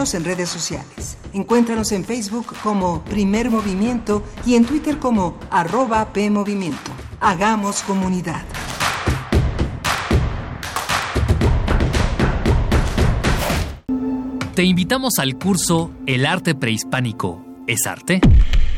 Síguenos 0.00 0.14
en 0.14 0.24
redes 0.24 0.48
sociales. 0.48 1.18
Encuéntranos 1.34 1.92
en 1.92 2.06
Facebook 2.06 2.54
como 2.62 3.04
Primer 3.04 3.50
Movimiento 3.50 4.22
y 4.46 4.54
en 4.54 4.64
Twitter 4.64 4.98
como 4.98 5.36
arroba 5.50 6.10
PMovimiento. 6.14 6.90
Hagamos 7.20 7.82
comunidad. 7.82 8.42
Te 14.54 14.64
invitamos 14.64 15.18
al 15.18 15.36
curso 15.36 15.90
El 16.06 16.24
arte 16.24 16.54
prehispánico. 16.54 17.44
¿Es 17.66 17.86
arte? 17.86 18.22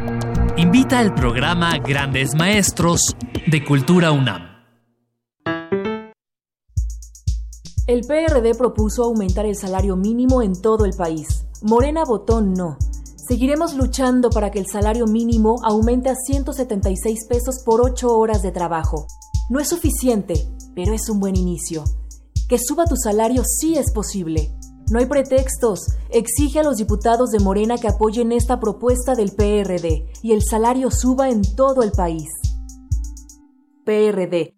Invita 0.57 0.99
al 0.99 1.15
programa 1.15 1.77
Grandes 1.77 2.35
Maestros 2.35 3.15
de 3.47 3.63
Cultura 3.63 4.11
UNAM. 4.11 4.41
El 7.87 8.01
PRD 8.01 8.55
propuso 8.55 9.05
aumentar 9.05 9.45
el 9.45 9.55
salario 9.55 9.95
mínimo 9.95 10.41
en 10.41 10.61
todo 10.61 10.83
el 10.83 10.91
país. 10.97 11.45
Morena 11.61 12.03
votó 12.03 12.41
no. 12.41 12.77
Seguiremos 13.25 13.73
luchando 13.75 14.29
para 14.31 14.51
que 14.51 14.59
el 14.59 14.67
salario 14.67 15.05
mínimo 15.05 15.55
aumente 15.63 16.09
a 16.09 16.15
176 16.15 17.25
pesos 17.29 17.63
por 17.65 17.79
8 17.79 18.17
horas 18.17 18.41
de 18.41 18.51
trabajo. 18.51 19.07
No 19.49 19.61
es 19.61 19.69
suficiente, 19.69 20.45
pero 20.75 20.93
es 20.93 21.07
un 21.07 21.21
buen 21.21 21.37
inicio. 21.37 21.85
Que 22.49 22.57
suba 22.59 22.83
tu 22.83 22.97
salario 22.97 23.43
sí 23.45 23.77
es 23.77 23.93
posible. 23.93 24.51
No 24.91 24.99
hay 24.99 25.07
pretextos. 25.07 25.87
Exige 26.11 26.59
a 26.59 26.63
los 26.63 26.77
diputados 26.77 27.31
de 27.31 27.39
Morena 27.39 27.77
que 27.77 27.87
apoyen 27.87 28.31
esta 28.31 28.59
propuesta 28.59 29.15
del 29.15 29.31
PRD 29.31 30.05
y 30.21 30.31
el 30.33 30.43
salario 30.43 30.91
suba 30.91 31.29
en 31.29 31.41
todo 31.55 31.81
el 31.81 31.91
país. 31.91 32.29
PRD. 33.83 34.55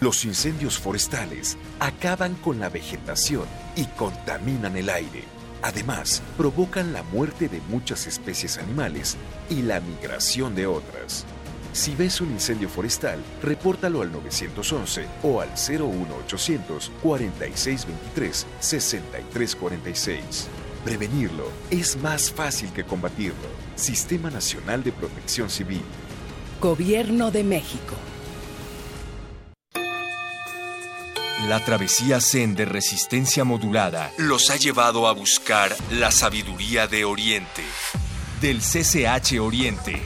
Los 0.00 0.24
incendios 0.24 0.78
forestales 0.78 1.56
acaban 1.78 2.34
con 2.34 2.58
la 2.58 2.68
vegetación 2.68 3.44
y 3.76 3.84
contaminan 3.86 4.76
el 4.76 4.88
aire. 4.88 5.24
Además, 5.62 6.22
provocan 6.36 6.92
la 6.92 7.04
muerte 7.04 7.48
de 7.48 7.60
muchas 7.68 8.06
especies 8.08 8.58
animales 8.58 9.16
y 9.48 9.62
la 9.62 9.80
migración 9.80 10.56
de 10.56 10.66
otras. 10.66 11.24
Si 11.72 11.94
ves 11.94 12.20
un 12.20 12.30
incendio 12.30 12.68
forestal, 12.68 13.18
repórtalo 13.42 14.02
al 14.02 14.12
911 14.12 15.06
o 15.22 15.40
al 15.40 15.48
01800 15.50 16.92
4623 17.02 18.46
6346. 18.60 20.48
Prevenirlo 20.84 21.48
es 21.70 21.96
más 21.96 22.30
fácil 22.30 22.70
que 22.72 22.84
combatirlo. 22.84 23.48
Sistema 23.74 24.30
Nacional 24.30 24.84
de 24.84 24.92
Protección 24.92 25.48
Civil. 25.48 25.82
Gobierno 26.60 27.30
de 27.30 27.44
México. 27.44 27.94
La 31.48 31.64
travesía 31.64 32.20
Zen 32.20 32.54
de 32.54 32.66
resistencia 32.66 33.44
modulada 33.44 34.12
los 34.18 34.50
ha 34.50 34.56
llevado 34.56 35.08
a 35.08 35.12
buscar 35.12 35.74
la 35.90 36.12
sabiduría 36.12 36.86
de 36.86 37.04
Oriente. 37.04 37.62
Del 38.40 38.60
CCH 38.60 39.40
Oriente. 39.40 40.00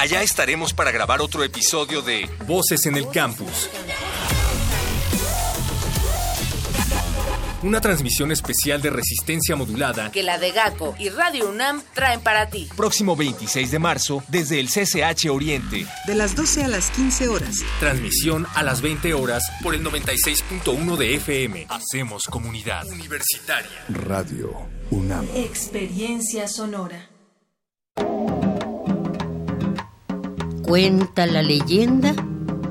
Allá 0.00 0.22
estaremos 0.22 0.72
para 0.72 0.90
grabar 0.92 1.20
otro 1.20 1.44
episodio 1.44 2.00
de 2.00 2.26
Voces 2.46 2.86
en 2.86 2.96
el 2.96 3.10
Campus. 3.10 3.68
Una 7.62 7.82
transmisión 7.82 8.32
especial 8.32 8.80
de 8.80 8.88
resistencia 8.88 9.56
modulada 9.56 10.10
que 10.10 10.22
la 10.22 10.38
de 10.38 10.52
GACO 10.52 10.94
y 10.98 11.10
Radio 11.10 11.50
UNAM 11.50 11.82
traen 11.92 12.22
para 12.22 12.48
ti. 12.48 12.66
Próximo 12.74 13.14
26 13.14 13.70
de 13.70 13.78
marzo 13.78 14.24
desde 14.28 14.58
el 14.58 14.68
CCH 14.68 15.28
Oriente. 15.28 15.86
De 16.06 16.14
las 16.14 16.34
12 16.34 16.64
a 16.64 16.68
las 16.68 16.90
15 16.92 17.28
horas. 17.28 17.56
Transmisión 17.78 18.46
a 18.54 18.62
las 18.62 18.80
20 18.80 19.12
horas 19.12 19.42
por 19.62 19.74
el 19.74 19.84
96.1 19.84 20.96
de 20.96 21.16
FM. 21.16 21.66
Hacemos 21.68 22.24
comunidad 22.24 22.86
universitaria. 22.86 23.84
Radio 23.90 24.66
UNAM. 24.90 25.26
Experiencia 25.34 26.48
sonora. 26.48 27.10
Cuenta 30.70 31.26
la 31.26 31.42
leyenda 31.42 32.14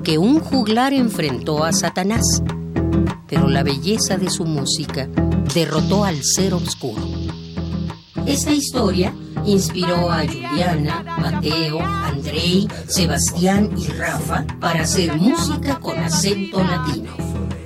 que 0.06 0.18
un 0.18 0.40
juglar 0.40 0.94
enfrentó 0.94 1.66
a 1.66 1.74
Satanás 1.74 2.42
pero 3.28 3.50
la 3.50 3.62
belleza 3.62 4.16
de 4.16 4.30
su 4.30 4.46
música 4.46 5.10
derrotó 5.54 6.06
al 6.06 6.24
ser 6.24 6.54
oscuro. 6.54 7.04
Esta 8.26 8.52
historia 8.52 9.14
inspiró 9.46 10.10
a 10.10 10.26
Juliana, 10.26 11.04
Mateo, 11.20 11.82
Andrei, 11.82 12.70
Sebastián 12.88 13.70
y 13.78 13.88
Rafa 13.88 14.46
para 14.62 14.84
hacer 14.84 15.18
música 15.18 15.78
con 15.82 15.98
acento 16.00 16.64
latino. 16.64 17.12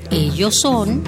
Ellos 0.09 0.59
son 0.59 1.03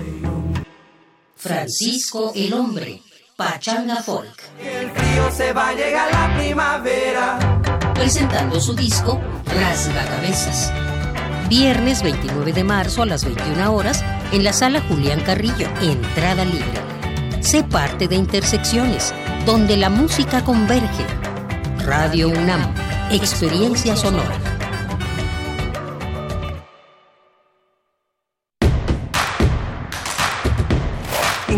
Francisco 1.36 2.32
el 2.36 2.54
Hombre, 2.54 3.02
Pachanga 3.36 4.04
Folk. 4.04 4.40
El 4.64 4.92
frío 4.92 5.32
se 5.36 5.52
va 5.52 5.70
a 5.70 5.74
llegar 5.74 6.12
la 6.12 6.38
primavera. 6.38 7.55
Presentando 7.96 8.60
su 8.60 8.76
disco 8.76 9.20
Rasga 9.46 10.06
Cabezas. 10.06 10.72
Viernes 11.50 12.04
29 12.04 12.54
de 12.54 12.64
marzo 12.64 13.02
a 13.02 13.06
las 13.06 13.24
21 13.26 13.74
horas 13.74 14.04
en 14.32 14.44
la 14.44 14.54
sala 14.54 14.82
Julián 14.82 15.22
Carrillo, 15.22 15.68
entrada 15.82 16.46
libre. 16.46 17.42
Sé 17.42 17.64
parte 17.64 18.08
de 18.08 18.16
Intersecciones, 18.16 19.14
donde 19.46 19.78
la 19.78 19.90
música 19.90 20.44
converge. 20.44 21.06
Radio 21.86 22.30
UNAM, 22.30 22.62
experiencia 23.12 23.96
sonora. 23.96 24.55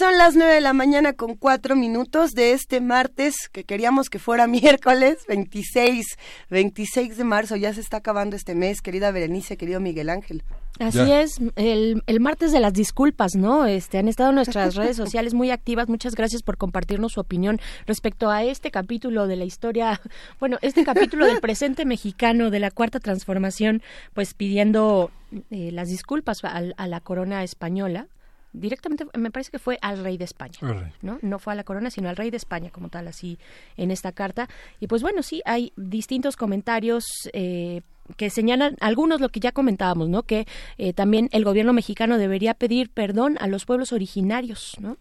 Son 0.00 0.16
las 0.16 0.34
nueve 0.34 0.54
de 0.54 0.60
la 0.62 0.72
mañana 0.72 1.12
con 1.12 1.34
cuatro 1.34 1.76
minutos 1.76 2.30
de 2.30 2.54
este 2.54 2.80
martes, 2.80 3.50
que 3.52 3.64
queríamos 3.64 4.08
que 4.08 4.18
fuera 4.18 4.46
miércoles 4.46 5.18
26, 5.28 6.16
26 6.48 7.18
de 7.18 7.24
marzo. 7.24 7.54
Ya 7.56 7.74
se 7.74 7.82
está 7.82 7.98
acabando 7.98 8.34
este 8.34 8.54
mes, 8.54 8.80
querida 8.80 9.10
Berenice, 9.10 9.58
querido 9.58 9.78
Miguel 9.78 10.08
Ángel. 10.08 10.42
Así 10.78 11.12
es, 11.12 11.38
el, 11.56 12.02
el, 12.06 12.20
martes 12.20 12.50
de 12.50 12.60
las 12.60 12.72
disculpas, 12.72 13.34
¿no? 13.34 13.66
Este, 13.66 13.98
han 13.98 14.08
estado 14.08 14.32
nuestras 14.32 14.74
redes 14.76 14.96
sociales 14.96 15.34
muy 15.34 15.50
activas. 15.50 15.90
Muchas 15.90 16.14
gracias 16.14 16.42
por 16.42 16.56
compartirnos 16.56 17.12
su 17.12 17.20
opinión 17.20 17.60
respecto 17.84 18.30
a 18.30 18.42
este 18.42 18.70
capítulo 18.70 19.26
de 19.26 19.36
la 19.36 19.44
historia, 19.44 20.00
bueno, 20.40 20.56
este 20.62 20.82
capítulo 20.82 21.26
del 21.26 21.40
presente 21.42 21.84
mexicano 21.84 22.48
de 22.48 22.60
la 22.60 22.70
cuarta 22.70 23.00
transformación, 23.00 23.82
pues 24.14 24.32
pidiendo 24.32 25.10
eh, 25.50 25.72
las 25.72 25.90
disculpas 25.90 26.38
a 26.42 26.86
la 26.86 27.00
corona 27.00 27.44
española 27.44 28.08
directamente 28.52 29.04
me 29.16 29.30
parece 29.30 29.50
que 29.50 29.58
fue 29.58 29.78
al 29.82 30.02
rey 30.02 30.16
de 30.16 30.24
España, 30.24 30.58
¿no? 31.02 31.18
No 31.22 31.38
fue 31.38 31.52
a 31.52 31.56
la 31.56 31.64
corona, 31.64 31.90
sino 31.90 32.08
al 32.08 32.16
rey 32.16 32.30
de 32.30 32.36
España 32.36 32.70
como 32.70 32.88
tal, 32.88 33.08
así 33.08 33.38
en 33.76 33.90
esta 33.90 34.12
carta. 34.12 34.48
Y 34.80 34.86
pues 34.86 35.02
bueno, 35.02 35.22
sí, 35.22 35.42
hay 35.44 35.72
distintos 35.76 36.36
comentarios 36.36 37.04
eh, 37.32 37.82
que 38.16 38.30
señalan 38.30 38.76
algunos 38.80 39.20
lo 39.20 39.28
que 39.28 39.40
ya 39.40 39.52
comentábamos, 39.52 40.08
¿no? 40.08 40.22
Que 40.22 40.46
eh, 40.78 40.92
también 40.92 41.28
el 41.32 41.44
gobierno 41.44 41.72
mexicano 41.72 42.18
debería 42.18 42.54
pedir 42.54 42.90
perdón 42.90 43.36
a 43.40 43.46
los 43.46 43.64
pueblos 43.66 43.92
originarios, 43.92 44.76
¿no? 44.80 44.96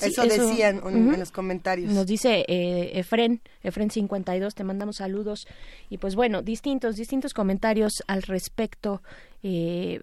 eso, 0.00 0.22
decían 0.22 0.80
en 0.86 1.18
los 1.18 1.30
comentarios. 1.30 1.92
Nos 1.92 2.06
dice 2.06 2.44
eh, 2.48 2.98
Efren, 2.98 3.40
Efren 3.62 3.90
52, 3.90 4.54
te 4.54 4.64
mandamos 4.64 4.96
saludos. 4.96 5.46
Y 5.88 5.98
pues 5.98 6.16
bueno, 6.16 6.42
distintos, 6.42 6.96
distintos 6.96 7.32
comentarios 7.32 8.02
al 8.06 8.22
respecto. 8.22 9.02
Eh, 9.42 10.00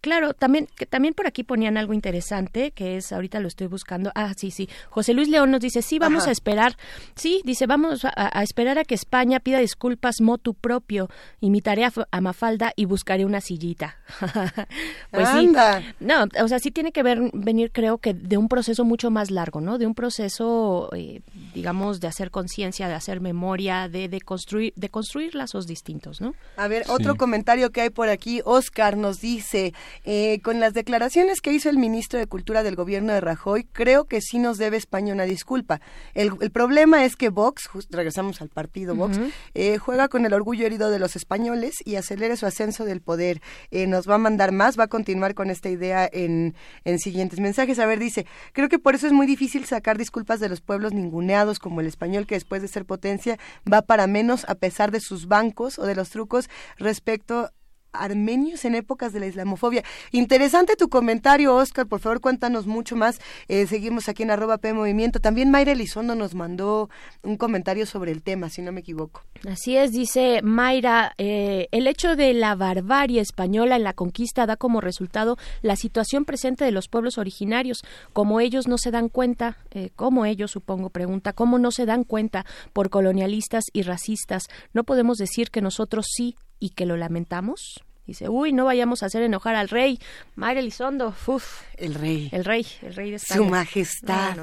Claro, 0.00 0.32
también, 0.32 0.66
que 0.76 0.86
también 0.86 1.12
por 1.12 1.26
aquí 1.26 1.44
ponían 1.44 1.76
algo 1.76 1.92
interesante, 1.92 2.70
que 2.70 2.96
es, 2.96 3.12
ahorita 3.12 3.38
lo 3.40 3.48
estoy 3.48 3.66
buscando. 3.66 4.10
Ah, 4.14 4.32
sí, 4.34 4.50
sí. 4.50 4.68
José 4.88 5.12
Luis 5.12 5.28
León 5.28 5.50
nos 5.50 5.60
dice, 5.60 5.82
sí, 5.82 5.98
vamos 5.98 6.26
a 6.26 6.30
esperar. 6.30 6.76
Sí, 7.16 7.42
dice, 7.44 7.66
vamos 7.66 8.04
a, 8.04 8.42
esperar 8.42 8.78
a 8.78 8.84
que 8.84 8.94
España 8.94 9.40
pida 9.40 9.58
disculpas 9.58 10.20
motu 10.22 10.54
propio. 10.54 11.08
Imitaré 11.40 11.84
a, 11.84 12.20
Mafalda 12.20 12.72
y 12.76 12.86
buscaré 12.86 13.26
una 13.26 13.42
sillita. 13.42 13.96
pues 15.10 15.28
sí. 15.28 15.52
No, 16.00 16.24
o 16.42 16.48
sea, 16.48 16.58
sí 16.58 16.70
tiene 16.70 16.92
que 16.92 17.02
ver, 17.02 17.30
venir, 17.34 17.70
creo 17.70 17.98
que 17.98 18.14
de 18.14 18.38
un 18.38 18.48
proceso 18.48 18.84
mucho 18.84 19.10
más 19.10 19.30
largo, 19.30 19.60
¿no? 19.60 19.76
De 19.76 19.86
un 19.86 19.94
proceso, 19.94 20.88
eh, 20.94 21.20
digamos, 21.54 22.00
de 22.00 22.08
hacer 22.08 22.30
conciencia, 22.30 22.88
de 22.88 22.94
hacer 22.94 23.20
memoria, 23.20 23.88
de, 23.88 24.08
de, 24.08 24.20
construir, 24.22 24.72
de 24.76 24.88
construir 24.88 25.34
lazos 25.34 25.66
distintos, 25.66 26.22
¿no? 26.22 26.34
A 26.56 26.68
ver, 26.68 26.84
otro 26.88 27.16
comentario 27.16 27.70
que 27.70 27.82
hay 27.82 27.90
por 27.90 28.08
aquí. 28.08 28.40
Oscar 28.44 28.96
nos 28.96 29.20
dice, 29.20 29.74
eh, 30.04 30.40
con 30.42 30.60
las 30.60 30.74
declaraciones 30.74 31.40
que 31.40 31.52
hizo 31.52 31.70
el 31.70 31.78
ministro 31.78 32.18
de 32.18 32.26
Cultura 32.26 32.62
del 32.62 32.76
gobierno 32.76 33.12
de 33.12 33.20
Rajoy, 33.20 33.64
creo 33.64 34.04
que 34.04 34.20
sí 34.20 34.38
nos 34.38 34.58
debe 34.58 34.76
España 34.76 35.12
una 35.12 35.24
disculpa. 35.24 35.80
El, 36.14 36.30
problema 36.50 37.04
es 37.04 37.16
que 37.16 37.28
Vox, 37.28 37.68
regresamos 37.90 38.40
al 38.40 38.48
partido 38.48 38.94
Vox, 38.94 39.18
eh, 39.54 39.78
juega 39.78 40.08
con 40.08 40.26
el 40.26 40.32
orgullo 40.32 40.66
herido 40.66 40.90
de 40.90 40.98
los 40.98 41.16
españoles 41.16 41.76
y 41.84 41.96
acelere 41.96 42.36
su 42.36 42.46
ascenso 42.46 42.84
del 42.84 43.00
poder. 43.00 43.40
Eh, 43.70 43.86
nos 43.86 44.08
va 44.08 44.16
a 44.16 44.18
mandar 44.18 44.52
más, 44.52 44.78
va 44.78 44.84
a 44.84 44.88
continuar 44.88 45.34
con 45.34 45.50
esta 45.50 45.68
idea 45.68 46.08
en, 46.12 46.54
en 46.84 46.98
siguientes 46.98 47.40
mensajes. 47.40 47.78
A 47.78 47.86
ver, 47.86 47.98
dice, 47.98 48.26
creo 48.52 48.68
que 48.68 48.78
por 48.78 48.94
eso 48.94 49.06
es 49.06 49.12
muy 49.12 49.26
difícil 49.26 49.64
sacar 49.64 49.98
disculpas 49.98 50.40
de 50.40 50.48
los 50.48 50.60
pueblos 50.60 50.92
ninguneados 50.92 51.58
como 51.58 51.80
el 51.80 51.86
español 51.86 52.26
que 52.26 52.34
después 52.34 52.62
de 52.62 52.68
ser 52.68 52.84
potencia 52.84 53.38
va 53.70 53.82
para 53.82 54.06
menos 54.06 54.44
a 54.48 54.54
pesar 54.54 54.90
de 54.90 55.00
sus 55.00 55.26
bancos 55.26 55.78
o 55.78 55.86
de 55.86 55.94
los 55.94 56.10
trucos 56.10 56.48
respecto 56.78 57.50
armenios 57.92 58.64
en 58.64 58.74
épocas 58.74 59.12
de 59.12 59.20
la 59.20 59.26
islamofobia. 59.26 59.84
Interesante 60.12 60.76
tu 60.76 60.88
comentario, 60.88 61.54
Oscar. 61.54 61.86
Por 61.86 62.00
favor, 62.00 62.20
cuéntanos 62.20 62.66
mucho 62.66 62.96
más. 62.96 63.20
Eh, 63.48 63.66
seguimos 63.66 64.08
aquí 64.08 64.22
en 64.22 64.30
arroba 64.30 64.58
P 64.58 64.72
Movimiento. 64.72 65.20
También 65.20 65.50
Mayra 65.50 65.72
Elizondo 65.72 66.14
nos 66.14 66.34
mandó 66.34 66.90
un 67.22 67.36
comentario 67.36 67.86
sobre 67.86 68.12
el 68.12 68.22
tema, 68.22 68.48
si 68.48 68.62
no 68.62 68.72
me 68.72 68.80
equivoco. 68.80 69.22
Así 69.48 69.76
es, 69.76 69.92
dice 69.92 70.40
Mayra, 70.42 71.14
eh, 71.18 71.68
el 71.72 71.86
hecho 71.86 72.16
de 72.16 72.34
la 72.34 72.54
barbarie 72.54 73.20
española 73.20 73.76
en 73.76 73.84
la 73.84 73.92
conquista 73.92 74.46
da 74.46 74.56
como 74.56 74.80
resultado 74.80 75.36
la 75.62 75.76
situación 75.76 76.24
presente 76.24 76.64
de 76.64 76.72
los 76.72 76.88
pueblos 76.88 77.18
originarios. 77.18 77.82
Como 78.12 78.40
ellos 78.40 78.68
no 78.68 78.78
se 78.78 78.90
dan 78.90 79.08
cuenta, 79.08 79.58
eh, 79.70 79.90
como 79.96 80.24
ellos, 80.24 80.50
supongo, 80.50 80.90
pregunta, 80.90 81.32
¿cómo 81.32 81.58
no 81.58 81.70
se 81.70 81.86
dan 81.86 82.04
cuenta 82.04 82.44
por 82.72 82.90
colonialistas 82.90 83.64
y 83.72 83.82
racistas? 83.82 84.44
No 84.72 84.84
podemos 84.84 85.18
decir 85.18 85.50
que 85.50 85.60
nosotros 85.60 86.06
sí 86.10 86.36
y 86.60 86.70
que 86.70 86.86
lo 86.86 86.96
lamentamos. 86.96 87.82
Dice, 88.10 88.28
uy, 88.28 88.52
no 88.52 88.64
vayamos 88.64 89.04
a 89.04 89.06
hacer 89.06 89.22
enojar 89.22 89.54
al 89.54 89.68
rey. 89.68 90.00
Mayra 90.34 90.58
Elizondo, 90.58 91.14
uff. 91.28 91.60
El 91.76 91.94
rey. 91.94 92.28
El 92.32 92.44
rey, 92.44 92.66
el 92.82 92.96
rey 92.96 93.10
de 93.10 93.16
España. 93.16 93.38
Su 93.38 93.44
majestad. 93.44 94.36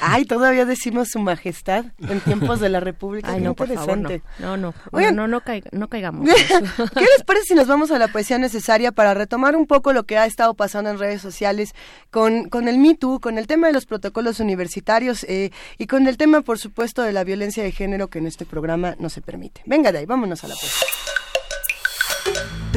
Ay, 0.00 0.24
todavía 0.24 0.64
decimos 0.64 1.08
su 1.10 1.18
majestad 1.18 1.84
en 1.98 2.20
tiempos 2.20 2.60
de 2.60 2.70
la 2.70 2.80
República. 2.80 3.30
Ay, 3.30 3.42
no, 3.42 3.50
interesante. 3.50 4.22
no. 4.38 4.56
no, 4.56 4.72
no, 4.90 5.12
no, 5.12 5.28
no, 5.28 5.88
caigamos. 5.88 6.26
¿Qué 6.94 7.00
les 7.00 7.24
parece 7.26 7.48
si 7.48 7.54
nos 7.54 7.66
vamos 7.66 7.90
a 7.90 7.98
la 7.98 8.08
poesía 8.08 8.38
necesaria 8.38 8.90
para 8.90 9.12
retomar 9.12 9.54
un 9.54 9.66
poco 9.66 9.92
lo 9.92 10.04
que 10.04 10.16
ha 10.16 10.24
estado 10.24 10.54
pasando 10.54 10.88
en 10.88 10.98
redes 10.98 11.20
sociales 11.20 11.74
con, 12.10 12.48
con 12.48 12.68
el 12.68 12.78
Me 12.78 12.94
Too, 12.94 13.20
con 13.20 13.36
el 13.36 13.46
tema 13.46 13.66
de 13.66 13.74
los 13.74 13.84
protocolos 13.84 14.40
universitarios 14.40 15.24
eh, 15.24 15.50
y 15.76 15.88
con 15.88 16.08
el 16.08 16.16
tema, 16.16 16.40
por 16.40 16.58
supuesto, 16.58 17.02
de 17.02 17.12
la 17.12 17.22
violencia 17.22 17.62
de 17.62 17.70
género 17.70 18.08
que 18.08 18.18
en 18.18 18.26
este 18.28 18.46
programa 18.46 18.96
no 18.98 19.10
se 19.10 19.20
permite? 19.20 19.60
Venga 19.66 19.92
de 19.92 19.98
ahí, 19.98 20.06
vámonos 20.06 20.42
a 20.42 20.48
la 20.48 20.54
poesía. 20.54 20.88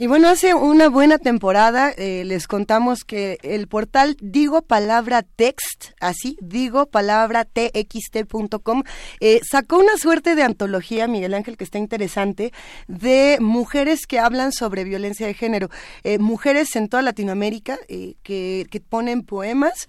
Y 0.00 0.06
bueno, 0.06 0.28
hace 0.28 0.54
una 0.54 0.88
buena 0.88 1.18
temporada 1.18 1.90
eh, 1.90 2.22
les 2.24 2.46
contamos 2.46 3.02
que 3.02 3.36
el 3.42 3.66
portal 3.66 4.16
Digo 4.20 4.62
Palabra 4.62 5.24
Text, 5.24 5.86
así, 5.98 6.36
digo 6.40 6.86
palabra 6.86 7.44
txt.com, 7.44 8.84
eh, 9.18 9.40
sacó 9.42 9.80
una 9.80 9.96
suerte 9.96 10.36
de 10.36 10.44
antología, 10.44 11.08
Miguel 11.08 11.34
Ángel, 11.34 11.56
que 11.56 11.64
está 11.64 11.78
interesante, 11.78 12.52
de 12.86 13.38
mujeres 13.40 14.06
que 14.06 14.20
hablan 14.20 14.52
sobre 14.52 14.84
violencia 14.84 15.26
de 15.26 15.34
género. 15.34 15.68
Eh, 16.04 16.20
mujeres 16.20 16.76
en 16.76 16.88
toda 16.88 17.02
Latinoamérica 17.02 17.76
que, 17.88 18.68
que, 18.70 18.80
ponen 18.80 19.24
poemas. 19.24 19.88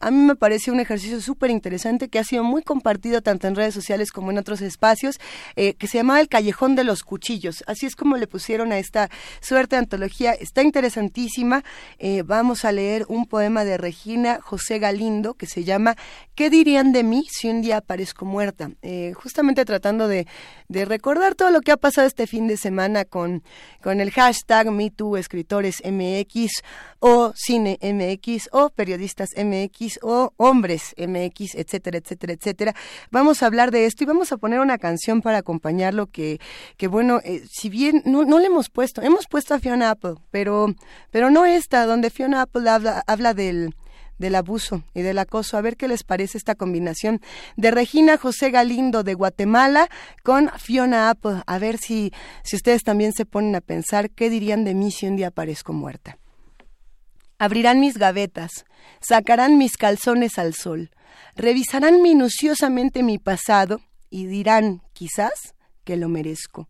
a 0.00 0.10
mí 0.10 0.18
me 0.18 0.36
parece 0.36 0.70
un 0.70 0.80
ejercicio 0.80 1.18
súper 1.22 1.50
interesante 1.50 2.10
que 2.10 2.18
ha 2.18 2.24
sido 2.24 2.44
muy 2.44 2.62
compartido 2.62 3.22
tanto 3.22 3.46
en 3.46 3.54
redes 3.54 3.72
sociales 3.72 4.12
como 4.12 4.30
en 4.32 4.36
otros 4.36 4.60
espacios, 4.60 5.18
que 5.56 5.86
se 5.86 5.96
llamaba 5.96 6.20
El 6.20 6.28
Callejón 6.28 6.76
de 6.76 6.84
los 6.84 7.02
Cuchillos. 7.02 7.64
Así 7.66 7.86
es 7.86 7.96
como 7.96 8.18
le 8.18 8.26
pusieron 8.26 8.70
a 8.72 8.78
esta 8.78 9.08
Suerte 9.40 9.76
antología 9.76 10.32
está 10.32 10.62
interesantísima. 10.62 11.64
Eh, 11.98 12.22
vamos 12.24 12.64
a 12.64 12.72
leer 12.72 13.04
un 13.08 13.26
poema 13.26 13.64
de 13.64 13.76
Regina 13.76 14.40
José 14.40 14.78
Galindo 14.78 15.34
que 15.34 15.46
se 15.46 15.64
llama 15.64 15.96
¿Qué 16.34 16.50
dirían 16.50 16.92
de 16.92 17.02
mí 17.02 17.24
si 17.30 17.48
un 17.48 17.62
día 17.62 17.78
aparezco 17.78 18.24
muerta? 18.24 18.70
Eh, 18.82 19.12
justamente 19.14 19.64
tratando 19.64 20.08
de, 20.08 20.26
recordar 20.68 21.34
todo 21.34 21.50
lo 21.50 21.60
que 21.60 21.72
ha 21.72 21.76
pasado 21.76 22.06
este 22.06 22.26
fin 22.26 22.46
de 22.46 22.56
semana 22.56 23.04
con, 23.04 23.42
con 23.82 24.00
el 24.00 24.10
hashtag 24.10 24.70
MeTooEscritoresMX 24.70 26.62
o 27.00 27.32
Cine 27.34 27.78
MX 27.82 28.48
o 28.52 28.70
Periodistas 28.70 29.30
MX 29.36 29.98
o 30.02 30.32
Hombres 30.36 30.94
MX, 30.96 31.54
etcétera, 31.54 31.98
etcétera, 31.98 32.32
etcétera. 32.34 32.74
Vamos 33.10 33.42
a 33.42 33.46
hablar 33.46 33.70
de 33.70 33.86
esto 33.86 34.04
y 34.04 34.06
vamos 34.06 34.32
a 34.32 34.36
poner 34.36 34.60
una 34.60 34.78
canción 34.78 35.22
para 35.22 35.38
acompañarlo 35.38 36.06
que, 36.06 36.40
que 36.76 36.88
bueno, 36.88 37.20
eh, 37.24 37.42
si 37.50 37.68
bien 37.68 38.02
no, 38.04 38.24
no 38.24 38.38
le 38.38 38.46
hemos 38.46 38.70
puesto, 38.70 39.02
hemos 39.02 39.19
puesto 39.26 39.54
a 39.54 39.58
Fiona 39.58 39.90
Apple, 39.90 40.14
pero, 40.30 40.74
pero 41.10 41.30
no 41.30 41.46
esta, 41.46 41.86
donde 41.86 42.10
Fiona 42.10 42.42
Apple 42.42 42.68
habla, 42.68 43.02
habla 43.06 43.34
del, 43.34 43.74
del 44.20 44.34
abuso 44.36 44.84
y 44.94 45.02
del 45.02 45.18
acoso. 45.18 45.56
A 45.56 45.62
ver 45.62 45.76
qué 45.76 45.88
les 45.88 46.04
parece 46.04 46.38
esta 46.38 46.54
combinación 46.54 47.20
de 47.56 47.72
Regina 47.72 48.18
José 48.18 48.50
Galindo 48.50 49.02
de 49.02 49.14
Guatemala 49.14 49.88
con 50.22 50.50
Fiona 50.58 51.10
Apple. 51.10 51.42
A 51.46 51.58
ver 51.58 51.78
si, 51.78 52.12
si 52.44 52.54
ustedes 52.54 52.82
también 52.82 53.12
se 53.12 53.26
ponen 53.26 53.56
a 53.56 53.60
pensar 53.60 54.10
qué 54.10 54.30
dirían 54.30 54.64
de 54.64 54.74
mí 54.74 54.92
si 54.92 55.06
un 55.06 55.16
día 55.16 55.28
aparezco 55.28 55.72
muerta. 55.72 56.18
Abrirán 57.38 57.80
mis 57.80 57.96
gavetas, 57.96 58.66
sacarán 59.00 59.56
mis 59.56 59.78
calzones 59.78 60.38
al 60.38 60.52
sol, 60.54 60.90
revisarán 61.34 62.02
minuciosamente 62.02 63.02
mi 63.02 63.18
pasado 63.18 63.80
y 64.10 64.26
dirán, 64.26 64.82
quizás, 64.92 65.54
que 65.84 65.96
lo 65.96 66.10
merezco. 66.10 66.68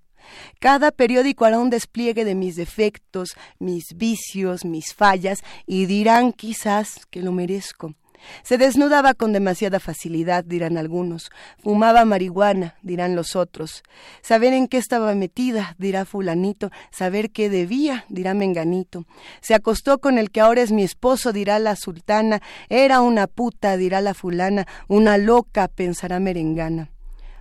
Cada 0.59 0.90
periódico 0.90 1.44
hará 1.44 1.59
un 1.59 1.70
despliegue 1.70 2.24
de 2.24 2.35
mis 2.35 2.57
defectos, 2.57 3.31
mis 3.59 3.85
vicios, 3.97 4.65
mis 4.65 4.94
fallas, 4.94 5.40
y 5.66 5.86
dirán 5.86 6.32
quizás 6.32 7.07
que 7.11 7.23
lo 7.23 7.32
merezco. 7.32 7.94
Se 8.43 8.59
desnudaba 8.59 9.15
con 9.15 9.32
demasiada 9.32 9.81
facilidad, 9.81 10.44
dirán 10.44 10.77
algunos. 10.77 11.31
Fumaba 11.62 12.05
marihuana, 12.05 12.77
dirán 12.82 13.16
los 13.16 13.36
otros. 13.36 13.82
Saber 14.23 14.52
en 14.52 14.69
qué 14.69 14.78
estaba 14.78 15.15
metida, 15.15 15.74
dirá 15.78 16.05
fulanito. 16.05 16.70
Saber 16.90 17.31
qué 17.31 17.48
debía, 17.48 18.05
dirá 18.09 18.35
menganito. 18.35 19.05
Se 19.40 19.55
acostó 19.55 19.98
con 19.98 20.19
el 20.19 20.31
que 20.31 20.40
ahora 20.40 20.62
es 20.62 20.73
mi 20.73 20.82
esposo, 20.82 21.32
dirá 21.32 21.59
la 21.59 21.77
sultana. 21.77 22.40
Era 22.69 23.01
una 23.01 23.27
puta, 23.27 23.77
dirá 23.77 24.01
la 24.01 24.15
fulana. 24.15 24.66
Una 24.89 25.19
loca, 25.19 25.69
pensará 25.69 26.20
merengana 26.20 26.90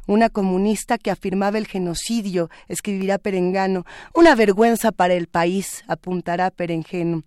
una 0.10 0.30
comunista 0.30 0.98
que 0.98 1.12
afirmaba 1.12 1.60
el 1.60 1.68
genocidio, 1.68 2.50
escribirá 2.68 3.20
Perengano, 3.20 3.86
una 4.16 4.34
vergüenza 4.34 4.92
para 4.92 5.14
el 5.14 5.28
país, 5.28 5.84
apuntará 5.88 6.50
Perengeno. 6.50 7.24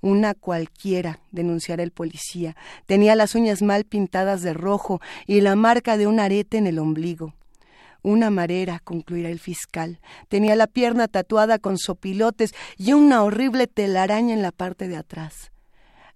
Una 0.00 0.32
cualquiera, 0.32 1.20
denunciará 1.32 1.82
el 1.82 1.90
policía. 1.90 2.56
Tenía 2.86 3.14
las 3.14 3.34
uñas 3.34 3.60
mal 3.60 3.84
pintadas 3.84 4.40
de 4.40 4.54
rojo 4.54 5.02
y 5.26 5.42
la 5.42 5.54
marca 5.54 5.98
de 5.98 6.06
un 6.06 6.18
arete 6.18 6.56
en 6.56 6.66
el 6.66 6.78
ombligo. 6.78 7.34
Una 8.02 8.30
marera, 8.30 8.80
concluirá 8.82 9.28
el 9.28 9.38
fiscal. 9.38 10.00
Tenía 10.28 10.56
la 10.56 10.66
pierna 10.66 11.08
tatuada 11.08 11.58
con 11.58 11.76
sopilotes 11.76 12.54
y 12.78 12.94
una 12.94 13.22
horrible 13.22 13.66
telaraña 13.66 14.32
en 14.32 14.40
la 14.40 14.50
parte 14.50 14.88
de 14.88 14.96
atrás. 14.96 15.53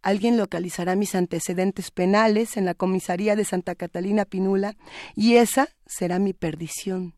Alguien 0.03 0.37
localizará 0.37 0.97
mis 0.97 1.15
antecedentes 1.15 1.91
penales 1.91 2.57
en 2.57 2.65
la 2.65 2.75
comisaría 2.75 3.37
de 3.37 3.45
Santa 3.45 3.75
Catalina 3.75 4.25
Pinula 4.25 4.77
y 5.15 5.37
esa 5.37 5.69
será 5.87 6.19
mi 6.19 6.33
perdición. 6.33 7.15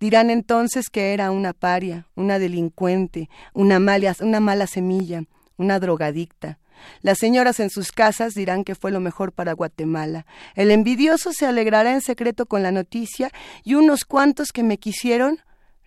Dirán 0.00 0.30
entonces 0.30 0.88
que 0.90 1.14
era 1.14 1.30
una 1.30 1.52
paria, 1.52 2.06
una 2.14 2.38
delincuente, 2.38 3.28
una, 3.54 3.78
una 4.20 4.40
mala 4.40 4.66
semilla, 4.66 5.22
una 5.56 5.78
drogadicta. 5.78 6.58
Las 7.00 7.18
señoras 7.18 7.60
en 7.60 7.70
sus 7.70 7.92
casas 7.92 8.34
dirán 8.34 8.64
que 8.64 8.74
fue 8.74 8.90
lo 8.90 9.00
mejor 9.00 9.32
para 9.32 9.52
Guatemala. 9.52 10.26
El 10.54 10.70
envidioso 10.70 11.32
se 11.32 11.46
alegrará 11.46 11.92
en 11.92 12.00
secreto 12.00 12.46
con 12.46 12.62
la 12.62 12.72
noticia 12.72 13.30
y 13.64 13.74
unos 13.74 14.04
cuantos 14.04 14.52
que 14.52 14.62
me 14.62 14.78
quisieron 14.78 15.38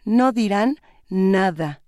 no 0.03 0.31
dirán 0.31 0.77
nada. 1.09 1.80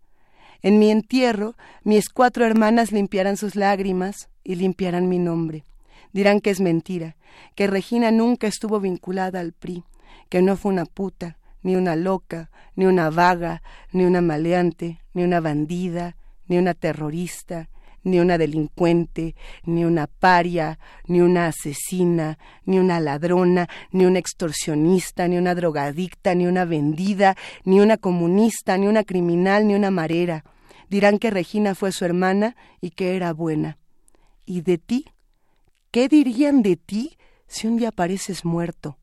En 0.63 0.79
mi 0.79 0.91
entierro, 0.91 1.55
mis 1.83 2.07
cuatro 2.07 2.45
hermanas 2.45 2.93
limpiarán 2.93 3.35
sus 3.35 3.57
lágrimas 3.57 4.29
y 4.45 4.55
limpiarán 4.55 5.09
mi 5.09 5.19
nombre. 5.19 5.65
Dirán 6.13 6.39
que 6.39 6.51
es 6.51 6.61
mentira, 6.61 7.17
que 7.53 7.67
Regina 7.67 8.11
nunca 8.11 8.47
estuvo 8.47 8.79
vinculada 8.79 9.41
al 9.41 9.51
PRI, 9.51 9.83
que 10.29 10.41
no 10.41 10.55
fue 10.55 10.71
una 10.71 10.85
puta, 10.85 11.37
ni 11.63 11.75
una 11.75 11.97
loca, 11.97 12.49
ni 12.75 12.85
una 12.85 13.09
vaga, 13.09 13.61
ni 13.91 14.05
una 14.05 14.21
maleante, 14.21 15.01
ni 15.13 15.23
una 15.23 15.41
bandida, 15.41 16.15
ni 16.47 16.57
una 16.57 16.73
terrorista, 16.73 17.69
ni 18.03 18.19
una 18.19 18.37
delincuente, 18.37 19.35
ni 19.63 19.85
una 19.85 20.07
paria, 20.07 20.79
ni 21.07 21.21
una 21.21 21.47
asesina, 21.47 22.37
ni 22.65 22.79
una 22.79 22.99
ladrona, 22.99 23.67
ni 23.91 24.05
una 24.05 24.19
extorsionista, 24.19 25.27
ni 25.27 25.37
una 25.37 25.55
drogadicta, 25.55 26.35
ni 26.35 26.45
una 26.45 26.65
vendida, 26.65 27.35
ni 27.63 27.79
una 27.79 27.97
comunista, 27.97 28.77
ni 28.77 28.87
una 28.87 29.03
criminal, 29.03 29.67
ni 29.67 29.75
una 29.75 29.91
marera. 29.91 30.43
Dirán 30.89 31.17
que 31.17 31.31
Regina 31.31 31.75
fue 31.75 31.91
su 31.91 32.05
hermana 32.05 32.55
y 32.81 32.91
que 32.91 33.15
era 33.15 33.33
buena. 33.33 33.77
¿Y 34.45 34.61
de 34.61 34.77
ti? 34.77 35.05
¿Qué 35.91 36.07
dirían 36.07 36.61
de 36.61 36.75
ti 36.75 37.17
si 37.47 37.67
un 37.67 37.77
día 37.77 37.89
apareces 37.89 38.45
muerto? 38.45 38.97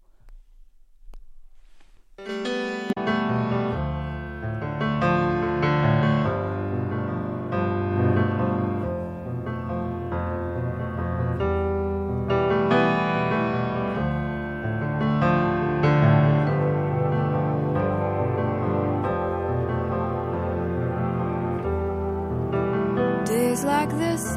Like 23.70 23.96
this, 23.98 24.36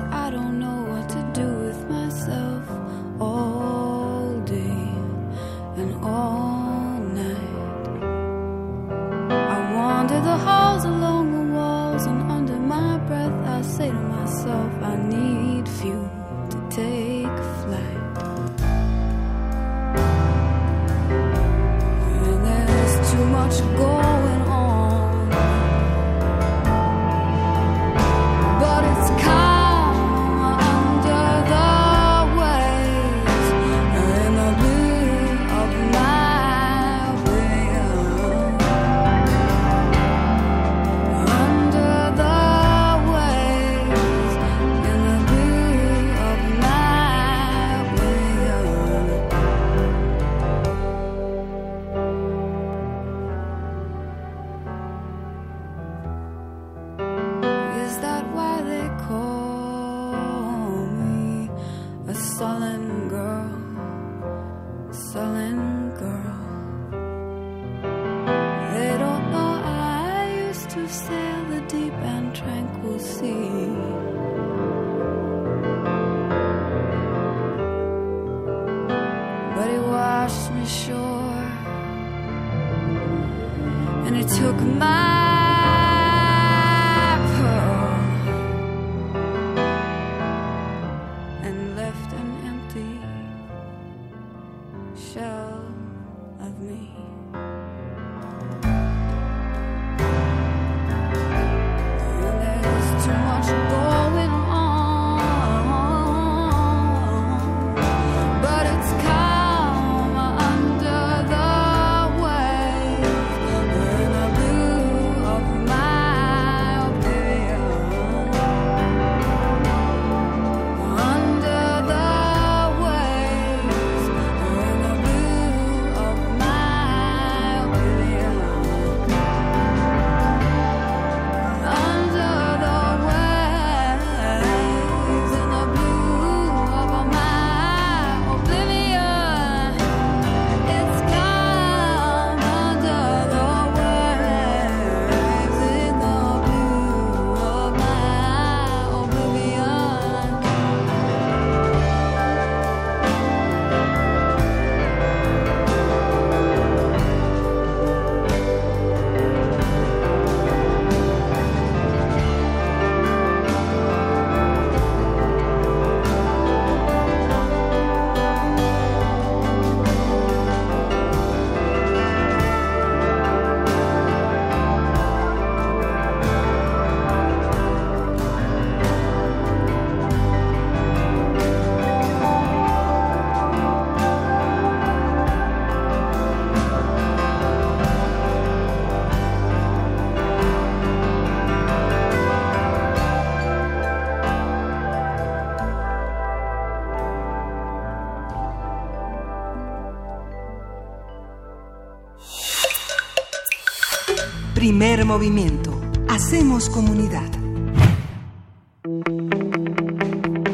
Primer 204.84 205.05
movimiento. 205.05 205.81
Hacemos 206.10 206.69
comunidad. 206.69 207.31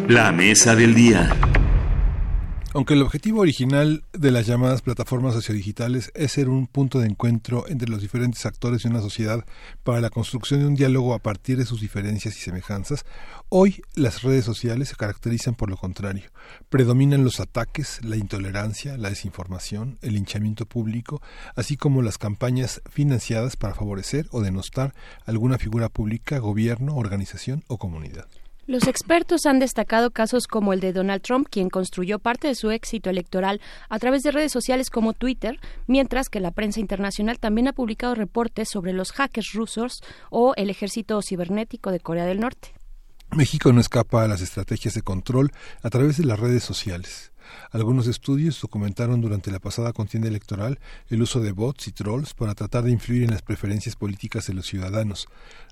La 0.08 0.32
mesa 0.32 0.76
del 0.76 0.94
día. 0.94 1.36
Aunque 2.76 2.94
el 2.94 3.02
objetivo 3.02 3.42
original 3.42 4.04
de 4.20 4.32
las 4.32 4.46
llamadas 4.46 4.82
plataformas 4.82 5.34
sociodigitales 5.34 6.12
es 6.14 6.34
ser 6.34 6.50
un 6.50 6.68
punto 6.68 7.00
de 7.00 7.08
encuentro 7.08 7.70
entre 7.70 7.88
los 7.88 8.02
diferentes 8.02 8.46
actores 8.46 8.84
de 8.84 8.90
una 8.90 9.00
sociedad 9.00 9.46
para 9.86 10.02
la 10.02 10.10
construcción 10.10 10.60
de 10.60 10.68
un 10.68 10.76
diálogo 10.76 11.14
a 11.14 11.20
partir 11.20 11.58
de 11.58 11.66
sus 11.66 11.80
diferencias 11.80 12.36
y 12.36 12.42
semejanzas, 12.42 13.06
hoy 13.48 13.82
las 13.96 14.22
redes 14.22 14.44
sociales 14.44 14.90
se 14.90 14.98
caracterizan 14.98 15.56
por 15.56 15.70
lo 15.70 15.78
contrario. 15.78 16.32
Predominan 16.68 17.24
los 17.24 17.40
ataques, 17.40 18.04
la 18.04 18.18
intolerancia, 18.18 18.98
la 18.98 19.10
desinformación, 19.10 19.98
el 20.02 20.16
linchamiento 20.16 20.66
público, 20.66 21.22
así 21.56 21.78
como 21.78 22.02
las 22.02 22.18
campañas 22.18 22.82
financiadas 22.90 23.56
para 23.56 23.74
favorecer 23.74 24.28
o 24.32 24.42
denostar 24.42 24.94
alguna 25.26 25.58
figura 25.58 25.88
pública, 25.88 26.40
gobierno, 26.40 26.98
organización 26.98 27.64
o 27.68 27.78
comunidad. 27.78 28.28
Los 28.70 28.86
expertos 28.86 29.48
han 29.48 29.58
destacado 29.58 30.12
casos 30.12 30.46
como 30.46 30.74
el 30.74 30.80
de 30.80 30.94
Donald 30.94 31.24
Trump, 31.24 31.48
quien 31.50 31.72
construyó 31.72 32.20
parte 32.20 32.48
de 32.48 32.54
su 32.54 32.70
éxito 32.70 33.10
electoral 33.10 33.62
a 33.90 33.98
través 33.98 34.22
de 34.22 34.30
redes 34.30 34.52
sociales 34.52 34.92
como 34.92 35.14
Twitter, 35.14 35.60
mientras 35.88 36.30
que 36.30 36.40
la 36.40 36.52
prensa 36.52 36.80
internacional 36.80 37.40
también 37.40 37.68
ha 37.68 37.74
publicado 37.74 38.14
reportes 38.14 38.70
sobre 38.70 38.94
los 38.94 39.12
hackers 39.12 39.54
rusos 39.54 40.04
o 40.30 40.54
el 40.56 40.70
ejército 40.70 41.20
cibernético 41.24 41.90
de 41.90 42.00
Corea 42.00 42.28
del 42.28 42.42
Norte. 42.42 42.76
México 43.36 43.74
no 43.74 43.82
escapa 43.82 44.24
a 44.24 44.28
las 44.28 44.42
estrategias 44.42 44.94
de 44.94 45.02
control 45.02 45.52
a 45.82 45.90
través 45.90 46.18
de 46.18 46.26
las 46.26 46.40
redes 46.40 46.64
sociales. 46.64 47.32
Algunos 47.72 48.08
estudios 48.08 48.60
documentaron 48.62 49.22
durante 49.22 49.52
la 49.52 49.60
pasada 49.60 49.94
contienda 49.94 50.28
electoral 50.28 50.80
el 51.10 51.22
uso 51.22 51.40
de 51.40 51.52
bots 51.52 51.88
y 51.88 51.92
trolls 51.92 52.34
para 52.34 52.56
tratar 52.56 52.84
de 52.84 52.92
influir 52.92 53.24
en 53.24 53.32
las 53.32 53.42
preferencias 53.42 53.96
políticas 53.96 54.48
de 54.48 54.54
los 54.54 54.68
ciudadanos. 54.68 55.28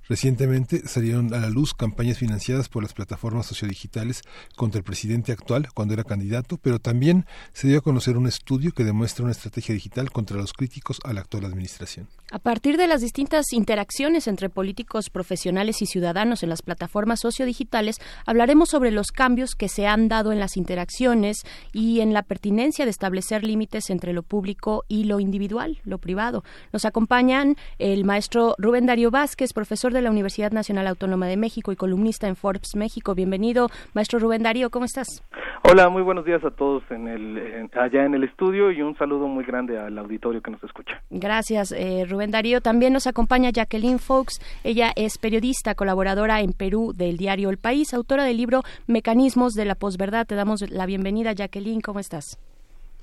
Recientemente 0.10 0.88
salieron 0.88 1.34
a 1.34 1.40
la 1.40 1.50
luz 1.50 1.74
campañas 1.74 2.18
financiadas 2.18 2.70
por 2.70 2.82
las 2.82 2.94
plataformas 2.94 3.46
sociodigitales 3.46 4.22
contra 4.56 4.80
el 4.80 4.86
presidente 4.86 5.32
actual 5.32 5.68
cuando 5.74 5.94
era 5.94 6.04
candidato, 6.04 6.58
pero 6.58 6.80
también 6.80 7.26
se 7.54 7.68
dio 7.68 7.80
a 7.80 7.82
conocer 7.82 8.18
un 8.18 8.28
estudio 8.28 8.72
que 8.72 8.86
demuestra 8.86 9.24
una 9.24 9.34
estrategia 9.34 9.74
digital 9.74 10.12
contra 10.12 10.38
los 10.38 10.54
críticos 10.54 11.00
a 11.04 11.12
la 11.12 11.22
actual 11.22 11.46
administración. 11.46 12.08
A 12.32 12.40
partir 12.40 12.78
de 12.78 12.88
las 12.88 13.02
distintas 13.02 13.54
interacciones 13.54 14.28
entre 14.28 14.50
políticos 14.50 15.10
profesionales 15.10 15.82
y 15.82 15.86
ciudadanos 15.86 16.44
en 16.44 16.50
las 16.50 16.62
plataformas 16.62 17.22
sociodigitales, 17.22 17.98
hablaremos 18.26 18.70
sobre 18.70 18.92
los 18.92 19.12
cambios 19.12 19.56
que 19.56 19.70
se 19.70 19.88
han 19.88 20.08
dado 20.08 20.32
en 20.32 20.40
las 20.40 20.58
interacciones 20.58 21.44
y 21.72 22.02
en 22.02 22.14
la 22.14 22.24
pertinencia 22.24 22.86
de 22.86 22.92
establecer 22.92 23.44
límites 23.44 23.90
entre 23.90 24.14
lo 24.14 24.24
público 24.24 24.84
y 24.88 25.06
lo 25.06 25.20
individual, 25.20 25.80
lo 25.84 26.00
privado. 26.00 26.44
Nos 26.74 26.86
acompañan 26.86 27.56
el 27.78 28.04
maestro 28.04 28.56
Rubén 28.58 28.86
Darío 28.86 29.12
Vázquez, 29.12 29.54
profesor 29.54 29.94
de 29.94 29.97
la 30.02 30.12
Universidad 30.12 30.52
Nacional 30.52 30.88
Autónoma 30.88 31.28
de 31.28 31.38
México 31.38 31.72
y 31.72 31.76
columnista 31.76 32.28
en 32.28 32.36
Forbes 32.36 32.76
México. 32.76 33.16
Bienvenido, 33.16 33.70
maestro 33.94 34.20
Rubén 34.20 34.44
Darío, 34.44 34.70
¿cómo 34.70 34.86
estás? 34.86 35.24
Hola, 35.70 35.90
muy 35.90 36.02
buenos 36.02 36.26
días 36.26 36.44
a 36.44 36.52
todos 36.52 36.84
en 36.90 37.08
el, 37.08 37.70
allá 37.74 38.06
en 38.06 38.14
el 38.14 38.24
estudio 38.24 38.72
y 38.72 38.82
un 38.82 38.98
saludo 38.98 39.28
muy 39.28 39.44
grande 39.44 39.78
al 39.78 39.98
auditorio 39.98 40.42
que 40.42 40.52
nos 40.52 40.64
escucha. 40.64 41.02
Gracias, 41.10 41.72
eh, 41.72 42.06
Rubén 42.08 42.32
Darío. 42.32 42.62
También 42.62 42.94
nos 42.94 43.08
acompaña 43.08 43.50
Jacqueline 43.50 44.00
Fox. 44.00 44.40
Ella 44.64 44.92
es 44.96 45.18
periodista, 45.18 45.76
colaboradora 45.76 46.42
en 46.42 46.54
Perú 46.54 46.94
del 46.96 47.18
diario 47.18 47.50
El 47.50 47.58
País, 47.58 47.94
autora 47.94 48.24
del 48.24 48.38
libro 48.38 48.64
Mecanismos 48.88 49.54
de 49.54 49.66
la 49.66 49.76
posverdad. 49.76 50.26
Te 50.26 50.36
damos 50.36 50.70
la 50.70 50.86
bienvenida, 50.86 51.34
Jacqueline. 51.34 51.82
¿Cómo 51.82 52.00
estás? 52.00 52.38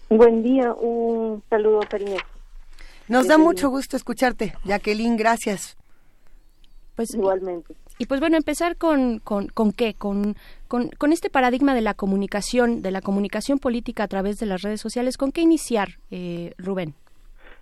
Buen 0.09 0.43
día, 0.43 0.73
un 0.73 1.43
saludo 1.51 1.81
cariñoso. 1.89 2.25
Nos 3.09 3.29
da 3.29 3.37
mucho 3.37 3.69
gusto 3.69 3.97
escucharte, 3.97 4.55
Jacqueline, 4.65 5.17
gracias. 5.17 5.77
Pues, 6.97 7.15
Igualmente. 7.15 7.75
Y 7.99 8.07
pues 8.07 8.21
bueno, 8.21 8.37
empezar 8.37 8.77
con, 8.77 9.19
con, 9.21 9.49
con 9.49 9.73
qué, 9.73 9.95
con, 9.95 10.35
con, 10.69 11.13
este 11.13 11.31
paradigma 11.31 11.75
de 11.75 11.81
la 11.81 11.95
comunicación, 11.95 12.83
de 12.83 12.91
la 12.91 13.01
comunicación 13.01 13.59
política 13.59 14.05
a 14.05 14.09
través 14.09 14.39
de 14.39 14.47
las 14.47 14.63
redes 14.63 14.81
sociales, 14.81 15.17
¿con 15.17 15.31
qué 15.31 15.41
iniciar, 15.43 15.89
eh, 16.11 16.55
Rubén? 16.59 16.95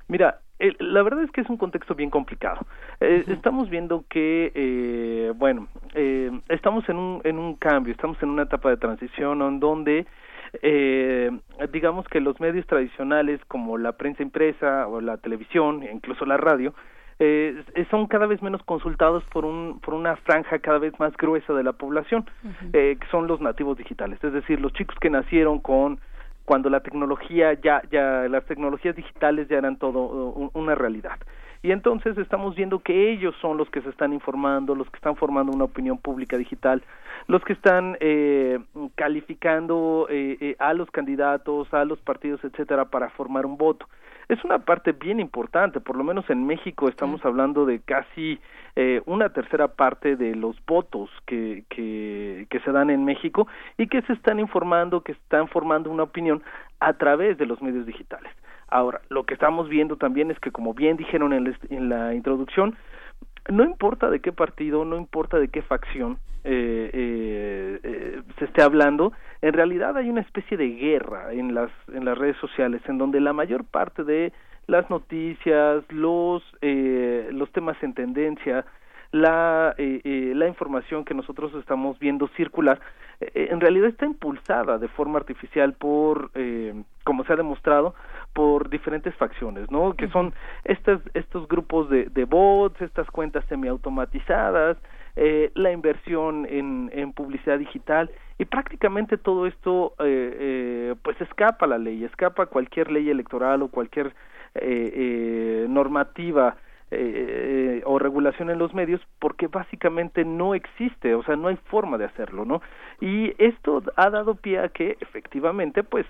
Mira, 0.09 0.41
la 0.79 1.03
verdad 1.03 1.25
es 1.25 1.31
que 1.31 1.41
es 1.41 1.51
un 1.51 1.57
contexto 1.57 1.95
bien 1.95 2.11
complicado. 2.11 2.67
Eh, 3.01 3.25
estamos 3.29 3.69
viendo 3.69 4.05
que, 4.09 4.53
eh, 4.55 5.33
bueno, 5.37 5.69
eh, 5.95 6.31
estamos 6.49 6.89
en 6.89 6.97
un, 6.97 7.21
en 7.25 7.39
un 7.39 7.57
cambio, 7.57 7.93
estamos 7.93 8.17
en 8.23 8.31
una 8.31 8.45
etapa 8.45 8.71
de 8.71 8.77
transición 8.77 9.43
en 9.43 9.61
donde 9.61 10.07
eh, 10.61 11.31
digamos 11.73 12.07
que 12.09 12.21
los 12.21 12.39
medios 12.41 12.67
tradicionales 12.67 13.41
como 13.49 13.79
la 13.79 13.93
prensa 13.93 14.23
impresa 14.23 14.87
o 14.87 15.01
la 15.01 15.17
televisión, 15.17 15.83
incluso 15.83 16.27
la 16.27 16.37
radio, 16.37 16.75
eh, 17.18 17.62
son 17.90 18.06
cada 18.06 18.26
vez 18.26 18.43
menos 18.43 18.62
consultados 18.62 19.24
por, 19.32 19.44
un, 19.44 19.80
por 19.80 19.94
una 19.94 20.16
franja 20.16 20.59
cada 20.59 20.78
vez 20.78 20.98
más 20.98 21.16
gruesa 21.16 21.52
de 21.52 21.62
la 21.62 21.72
población, 21.72 22.24
eh, 22.72 22.97
que 23.01 23.06
son 23.09 23.26
los 23.26 23.40
nativos 23.40 23.76
digitales, 23.78 24.22
es 24.22 24.32
decir, 24.32 24.60
los 24.60 24.72
chicos 24.72 24.97
que 25.01 25.10
nacieron 25.10 25.59
con 25.59 26.01
cuando 26.44 26.68
la 26.70 26.80
tecnología 26.80 27.55
ya, 27.55 27.82
ya 27.90 28.26
las 28.28 28.44
tecnologías 28.47 28.97
digitales 28.97 29.48
ya 29.48 29.59
eran 29.59 29.76
todo 29.76 30.51
una 30.55 30.74
realidad. 30.74 31.18
Y 31.62 31.70
entonces 31.70 32.18
estamos 32.18 32.56
viendo 32.56 32.80
que 32.80 33.12
ellos 33.12 33.36
son 33.40 33.56
los 33.56 33.70
que 33.70 33.80
se 33.82 33.90
están 33.90 34.12
informando, 34.12 34.74
los 34.74 34.90
que 34.90 34.97
están 34.97 35.14
formando 35.14 35.52
una 35.52 35.64
opinión 35.64 35.97
pública 35.97 36.36
digital, 36.36 36.82
los 37.28 37.44
que 37.44 37.52
están 37.52 37.97
eh, 38.01 38.59
calificando 38.97 40.09
eh, 40.10 40.36
eh, 40.40 40.56
a 40.59 40.74
los 40.74 40.90
candidatos, 40.90 41.72
a 41.72 41.84
los 41.84 42.01
partidos, 42.01 42.43
etcétera, 42.43 42.86
para 42.86 43.10
formar 43.10 43.47
un 43.47 43.56
voto. 43.56 43.86
Es 44.33 44.43
una 44.45 44.61
parte 44.61 44.93
bien 44.93 45.21
importante, 45.21 45.79
por 45.79 45.95
lo 45.95 46.05
menos 46.05 46.31
en 46.31 46.47
México 46.47 46.89
estamos 46.89 47.23
hablando 47.23 47.67
de 47.67 47.81
casi 47.81 48.41
eh, 48.77 49.03
una 49.05 49.29
tercera 49.29 49.69
parte 49.69 50.17
de 50.17 50.35
los 50.35 50.57
votos 50.65 51.11
que, 51.27 51.65
que, 51.69 52.47
que 52.49 52.61
se 52.61 52.73
dan 52.73 52.89
en 52.89 53.05
México 53.05 53.47
y 53.77 53.89
que 53.89 54.01
se 54.01 54.15
están 54.15 54.41
informando, 54.41 55.03
que 55.03 55.13
están 55.13 55.49
formando 55.49 55.91
una 55.91 56.05
opinión 56.05 56.43
a 56.81 56.95
través 56.95 57.37
de 57.37 57.45
los 57.45 57.61
medios 57.61 57.85
digitales. 57.85 58.33
Ahora, 58.69 59.03
lo 59.11 59.25
que 59.25 59.35
estamos 59.35 59.69
viendo 59.69 59.97
también 59.99 60.31
es 60.31 60.41
que, 60.41 60.51
como 60.51 60.73
bien 60.73 60.97
dijeron 60.97 61.35
en, 61.35 61.55
en 61.69 61.91
la 61.91 62.15
introducción, 62.15 62.75
no 63.51 63.65
importa 63.65 64.09
de 64.09 64.21
qué 64.21 64.33
partido, 64.33 64.87
no 64.87 64.97
importa 64.97 65.39
de 65.39 65.49
qué 65.49 65.61
facción 65.61 66.17
eh, 66.45 66.91
eh, 66.93 67.81
eh, 67.85 68.23
se 68.39 68.47
esté 68.47 68.63
hablando, 68.63 69.13
en 69.43 69.52
realidad 69.52 69.97
hay 69.97 70.09
una 70.09 70.20
especie 70.20 70.56
de 70.56 70.69
guerra 70.69 71.32
en 71.32 71.55
las 71.55 71.70
en 71.93 72.05
las 72.05 72.16
redes 72.16 72.36
sociales, 72.39 72.81
en 72.86 72.97
donde 72.97 73.20
la 73.20 73.32
mayor 73.32 73.64
parte 73.64 74.05
de 74.05 74.32
las 74.69 74.89
noticias, 74.89 75.85
los 75.90 76.43
eh, 76.62 77.28
los 77.32 77.51
temas 77.51 77.77
en 77.82 77.93
tendencia, 77.93 78.64
la 79.10 79.74
eh, 79.77 80.01
eh, 80.05 80.32
la 80.36 80.47
información 80.47 81.05
que 81.05 81.14
nosotros 81.14 81.52
estamos 81.56 81.98
viendo 81.98 82.28
circular, 82.28 82.81
en 83.20 83.60
realidad 83.60 83.89
está 83.89 84.06
impulsada 84.06 84.78
de 84.78 84.89
forma 84.89 85.19
artificial 85.19 85.74
por, 85.74 86.32
como 87.05 87.23
se 87.24 87.32
ha 87.32 87.36
demostrado, 87.36 87.94
por 88.32 88.69
diferentes 88.69 89.14
facciones, 89.14 89.70
¿no? 89.70 89.94
Que 89.94 90.09
son 90.09 90.35
estas, 90.64 91.01
estos 91.14 91.47
grupos 91.47 91.89
de, 91.89 92.06
de 92.06 92.24
bots, 92.24 92.82
estas 92.82 93.09
cuentas 93.12 93.44
semiautomatizadas, 93.48 94.77
eh, 95.16 95.51
la 95.55 95.72
inversión 95.72 96.47
en, 96.48 96.90
en, 96.93 97.12
publicidad 97.12 97.59
digital 97.59 98.10
y 98.39 98.47
prácticamente 98.47 99.18
todo 99.18 99.47
esto 99.47 99.94
eh, 99.98 100.36
eh, 100.40 100.94
pues 101.02 101.20
escapa 101.20 101.66
a 101.66 101.68
la 101.68 101.78
ley, 101.78 102.05
escapa 102.05 102.44
a 102.44 102.47
cualquier 102.47 102.90
ley 102.90 103.10
electoral 103.10 103.62
o 103.62 103.68
cualquier 103.68 104.14
eh, 104.55 104.93
eh, 104.94 105.66
normativa 105.66 106.56
eh, 106.90 107.80
o 107.86 107.98
regulación 107.98 108.51
en 108.51 108.59
los 108.59 108.74
medios 108.74 109.01
porque 109.18 109.47
básicamente 109.47 110.26
no 110.26 110.55
existe, 110.55 111.14
o 111.14 111.22
sea, 111.22 111.36
no 111.36 111.48
hay 111.48 111.56
forma 111.70 111.97
de 111.97 112.05
hacerlo, 112.05 112.44
¿no? 112.44 112.60
Y 113.01 113.32
esto 113.39 113.82
ha 113.97 114.10
dado 114.10 114.34
pie 114.34 114.59
a 114.59 114.68
que 114.68 114.98
efectivamente, 115.01 115.82
pues, 115.82 116.05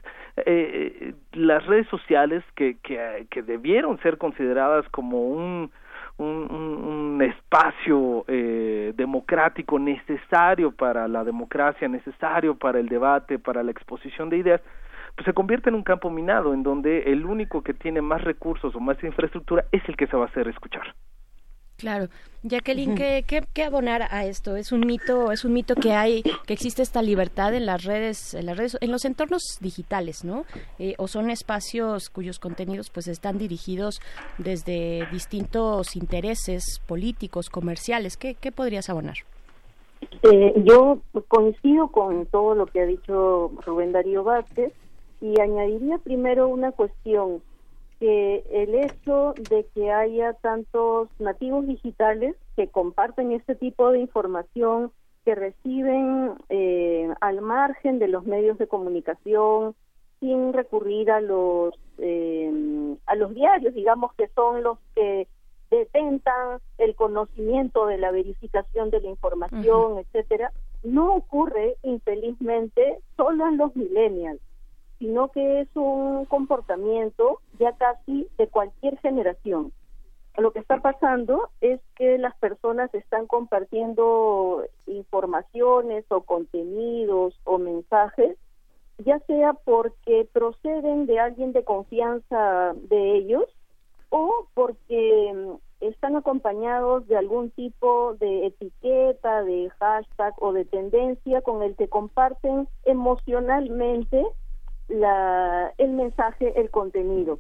las 1.33 1.65
redes 1.67 1.87
sociales 1.87 2.43
que, 2.57 2.79
que, 2.83 3.29
que 3.31 3.43
debieron 3.43 4.01
ser 4.01 4.19
consideradas 4.19 4.89
como 4.89 5.29
un, 5.29 5.71
un, 6.19 6.51
un, 6.51 7.23
espacio 7.23 8.25
eh, 8.27 8.93
democrático 8.97 9.79
necesario 9.79 10.73
para 10.73 11.07
la 11.07 11.23
democracia, 11.23 11.87
necesario 11.87 12.57
para 12.57 12.81
el 12.81 12.89
debate, 12.89 13.39
para 13.39 13.63
la 13.63 13.71
exposición 13.71 14.29
de 14.29 14.39
ideas, 14.39 14.61
pues 15.15 15.27
se 15.27 15.33
convierte 15.33 15.69
en 15.69 15.77
un 15.77 15.83
campo 15.83 16.11
minado 16.11 16.55
en 16.55 16.63
donde 16.63 17.13
el 17.13 17.25
único 17.27 17.63
que 17.63 17.75
tiene 17.75 18.01
más 18.01 18.23
recursos 18.23 18.75
o 18.75 18.81
más 18.81 19.03
infraestructura 19.05 19.65
es 19.71 19.83
el 19.89 19.97
que 19.97 20.07
se 20.07 20.17
va 20.17 20.25
a 20.25 20.29
hacer 20.29 20.49
escuchar. 20.49 20.95
Claro, 21.83 22.07
Jacqueline, 22.45 22.95
¿qué, 22.95 23.25
qué, 23.53 23.65
abonar 23.65 24.03
a 24.09 24.25
esto? 24.25 24.55
Es 24.55 24.71
un 24.71 24.87
mito, 24.87 25.33
es 25.33 25.45
un 25.45 25.53
mito 25.53 25.75
que 25.75 25.95
hay, 25.95 26.23
que 26.47 26.53
existe 26.53 26.81
esta 26.81 27.03
libertad 27.03 27.53
en 27.55 27.67
las 27.67 27.83
redes, 27.83 28.35
en 28.35 28.47
las 28.47 28.57
redes, 28.57 28.79
en 28.81 28.93
los 28.93 29.05
entornos 29.05 29.59
digitales, 29.61 30.25
¿no? 30.25 30.45
Eh, 30.79 30.95
o 30.99 31.09
son 31.09 31.29
espacios 31.29 32.09
cuyos 32.09 32.39
contenidos, 32.39 32.89
pues, 32.89 33.09
están 33.09 33.37
dirigidos 33.37 34.01
desde 34.39 35.09
distintos 35.11 35.97
intereses 35.97 36.81
políticos, 36.87 37.51
comerciales. 37.51 38.17
¿Qué, 38.17 38.37
qué 38.37 38.53
podrías 38.53 38.89
abonar? 38.89 39.17
Eh, 40.23 40.55
yo 40.65 41.01
coincido 41.27 41.89
con 41.89 42.27
todo 42.27 42.55
lo 42.55 42.67
que 42.67 42.81
ha 42.81 42.87
dicho 42.87 43.51
Rubén 43.67 43.91
Darío 43.91 44.23
Vázquez 44.23 44.73
y 45.21 45.41
añadiría 45.41 45.99
primero 45.99 46.47
una 46.47 46.71
cuestión, 46.71 47.43
que 48.03 48.43
el 48.51 48.75
hecho 48.75 49.33
de 49.49 49.65
que 49.73 49.93
haya 49.93 50.33
tantos 50.33 51.09
nativos 51.21 51.69
digitales 51.69 52.35
que 52.57 52.67
comparten 52.67 53.31
este 53.31 53.55
tipo 53.55 53.93
de 53.93 54.01
información, 54.01 54.91
que 55.25 55.37
reciben 55.37 56.33
eh, 56.49 57.15
al 57.21 57.43
margen 57.43 58.01
de 58.01 58.09
los 58.09 58.25
medios 58.25 58.59
de 58.59 58.67
comunicación 58.67 59.77
sin 60.19 60.53
recurrir 60.53 61.13
a 61.13 61.21
los 61.21 61.79
eh, 61.99 62.97
a 63.07 63.15
los 63.15 63.37
diarios, 63.37 63.73
digamos 63.73 64.13
que 64.15 64.27
son 64.35 64.65
los 64.65 64.79
que 64.97 65.29
detentan 65.71 66.59
el 66.79 66.97
conocimiento 66.97 67.87
de 67.87 67.99
la 67.99 68.11
verificación 68.11 68.91
de 68.91 69.01
la 69.01 69.11
información, 69.11 69.99
etcétera, 69.99 70.51
no 70.83 71.15
ocurre 71.15 71.77
infelizmente 71.85 72.99
solo 73.17 73.47
en 73.47 73.59
los 73.59 73.77
millennials, 73.77 74.41
sino 75.03 75.33
que 75.33 75.63
es 75.63 75.69
un 75.75 76.27
comportamiento 76.27 77.41
ya 77.59 77.73
casi 77.73 78.29
de 78.39 78.47
cualquier 78.47 78.97
generación. 79.01 79.73
Lo 80.39 80.53
que 80.53 80.61
está 80.61 80.81
pasando 80.81 81.51
es 81.61 81.81
que 81.97 82.19
las 82.19 82.37
personas 82.37 82.95
están 82.95 83.27
compartiendo 83.27 84.65
informaciones 84.87 86.05
o 86.09 86.21
contenidos 86.21 87.35
o 87.43 87.59
mensajes, 87.59 88.39
ya 88.99 89.19
sea 89.27 89.55
porque 89.55 90.29
proceden 90.33 91.07
de 91.07 91.19
alguien 91.19 91.53
de 91.53 91.65
confianza 91.65 92.73
de 92.89 93.17
ellos 93.17 93.47
o 94.09 94.47
porque 94.55 95.33
mm, 95.35 95.85
están 95.85 96.15
acompañados 96.15 97.09
de 97.09 97.17
algún 97.17 97.51
tipo 97.51 98.15
de 98.21 98.47
etiqueta, 98.47 99.43
de 99.43 99.69
hashtag 99.81 100.35
o 100.39 100.53
de 100.53 100.65
tendencia 100.65 101.43
con 101.43 101.65
el 101.65 101.75
que 101.75 101.89
comparten 101.89 102.69
emocionalmente 102.85 104.25
la, 104.93 105.73
el 105.79 105.91
mensaje, 105.93 106.59
el 106.61 106.71
contenido. 106.71 107.39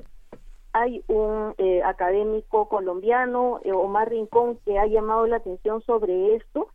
Hay 0.73 1.05
un 1.09 1.55
eh, 1.59 1.83
académico 1.83 2.69
colombiano, 2.69 3.61
eh, 3.65 3.73
Omar 3.73 4.09
Rincón, 4.11 4.59
que 4.65 4.79
ha 4.79 4.87
llamado 4.87 5.27
la 5.27 5.37
atención 5.37 5.83
sobre 5.83 6.37
esto, 6.37 6.69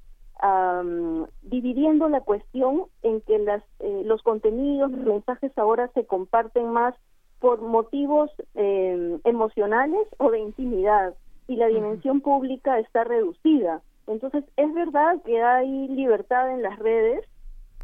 dividiendo 1.42 2.10
la 2.10 2.22
cuestión 2.22 2.84
en 3.02 3.22
que 3.22 3.40
las, 3.40 3.64
eh, 3.80 4.04
los 4.06 4.22
contenidos, 4.22 4.92
los 4.92 5.06
mensajes 5.06 5.52
ahora 5.58 5.90
se 5.96 6.06
comparten 6.06 6.70
más 6.70 6.94
por 7.40 7.62
motivos 7.62 8.30
eh, 8.56 9.20
emocionales 9.24 10.08
o 10.18 10.32
de 10.32 10.40
intimidad 10.40 11.16
y 11.48 11.56
la 11.56 11.68
dimensión 11.68 12.22
pública 12.22 12.80
está 12.80 13.04
reducida. 13.04 13.82
Entonces, 14.08 14.44
es 14.58 14.74
verdad 14.74 15.22
que 15.24 15.42
hay 15.42 15.88
libertad 15.90 16.52
en 16.52 16.62
las 16.62 16.78
redes, 16.80 17.26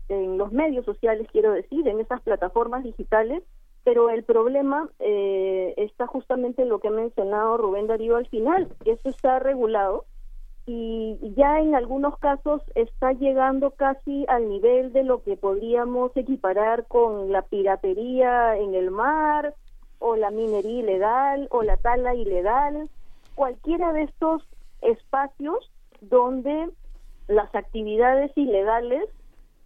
en 0.09 0.38
los 0.38 0.51
medios 0.51 0.85
sociales, 0.85 1.27
quiero 1.32 1.51
decir, 1.51 1.88
en 1.88 1.99
esas 1.99 2.22
plataformas 2.22 2.83
digitales, 2.83 3.43
pero 3.83 4.09
el 4.09 4.23
problema 4.23 4.90
eh, 4.99 5.73
está 5.77 6.07
justamente 6.07 6.61
en 6.61 6.69
lo 6.69 6.80
que 6.80 6.88
ha 6.88 6.91
mencionado 6.91 7.57
Rubén 7.57 7.88
Darío 7.88 8.15
al 8.15 8.27
final, 8.27 8.69
que 8.83 8.91
eso 8.91 9.09
está 9.09 9.40
regulado 9.40 10.06
y 10.65 11.17
ya 11.35 11.59
en 11.59 11.75
algunos 11.75 12.17
casos 12.19 12.61
está 12.75 13.11
llegando 13.11 13.72
casi 13.72 14.25
al 14.30 14.48
nivel 14.48 14.93
de 14.93 15.03
lo 15.03 15.22
que 15.22 15.35
podríamos 15.35 16.15
equiparar 16.15 16.88
con 16.88 17.32
la 17.32 17.41
piratería 17.41 18.57
en 18.57 18.73
el 18.73 18.90
mar 18.90 19.53
o 19.99 20.15
la 20.15 20.32
minería 20.32 20.80
ilegal 20.80 21.48
o 21.51 21.64
la 21.64 21.75
tala 21.77 22.15
ilegal, 22.15 22.90
cualquiera 23.35 23.91
de 23.91 24.03
estos 24.03 24.48
espacios 24.82 25.69
donde 25.99 26.69
las 27.27 27.53
actividades 27.56 28.32
ilegales 28.38 29.09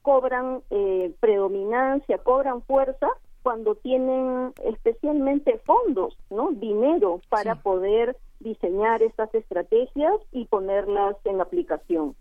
cobran 0.07 0.61
eh, 0.69 1.11
predominancia, 1.19 2.17
cobran 2.19 2.61
fuerza 2.61 3.09
cuando 3.43 3.75
tienen 3.75 4.53
especialmente 4.63 5.59
fondos, 5.65 6.17
¿no? 6.29 6.51
Dinero 6.51 7.19
para 7.27 7.55
poder 7.55 8.15
diseñar 8.39 9.03
estas 9.03 9.35
estrategias 9.35 10.13
y 10.31 10.45
ponerlas 10.45 11.17
en 11.25 11.41
aplicación. 11.41 12.15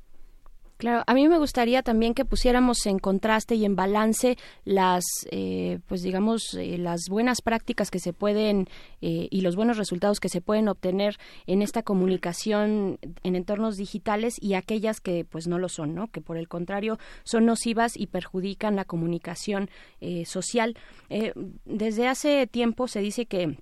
Claro, 0.76 1.04
a 1.06 1.14
mí 1.14 1.26
me 1.26 1.38
gustaría 1.38 1.82
también 1.82 2.12
que 2.12 2.26
pusiéramos 2.26 2.84
en 2.84 2.98
contraste 2.98 3.54
y 3.54 3.64
en 3.64 3.76
balance 3.76 4.36
las, 4.64 5.04
eh, 5.30 5.78
pues 5.86 6.02
digamos, 6.02 6.52
eh, 6.52 6.76
las 6.76 7.06
buenas 7.08 7.40
prácticas 7.40 7.90
que 7.90 7.98
se 7.98 8.12
pueden 8.12 8.68
eh, 9.00 9.26
y 9.30 9.40
los 9.40 9.56
buenos 9.56 9.78
resultados 9.78 10.20
que 10.20 10.28
se 10.28 10.42
pueden 10.42 10.68
obtener 10.68 11.16
en 11.46 11.62
esta 11.62 11.82
comunicación 11.82 12.98
en 13.22 13.36
entornos 13.36 13.78
digitales 13.78 14.34
y 14.38 14.52
aquellas 14.52 15.00
que, 15.00 15.24
pues, 15.24 15.46
no 15.46 15.58
lo 15.58 15.70
son, 15.70 15.94
¿no? 15.94 16.08
Que 16.08 16.20
por 16.20 16.36
el 16.36 16.46
contrario 16.46 16.98
son 17.24 17.46
nocivas 17.46 17.96
y 17.96 18.08
perjudican 18.08 18.76
la 18.76 18.84
comunicación 18.84 19.70
social. 20.24 20.76
desde 21.64 22.08
hace 22.08 22.46
tiempo 22.46 22.86
se 22.86 23.00
dice 23.00 23.26
que 23.26 23.56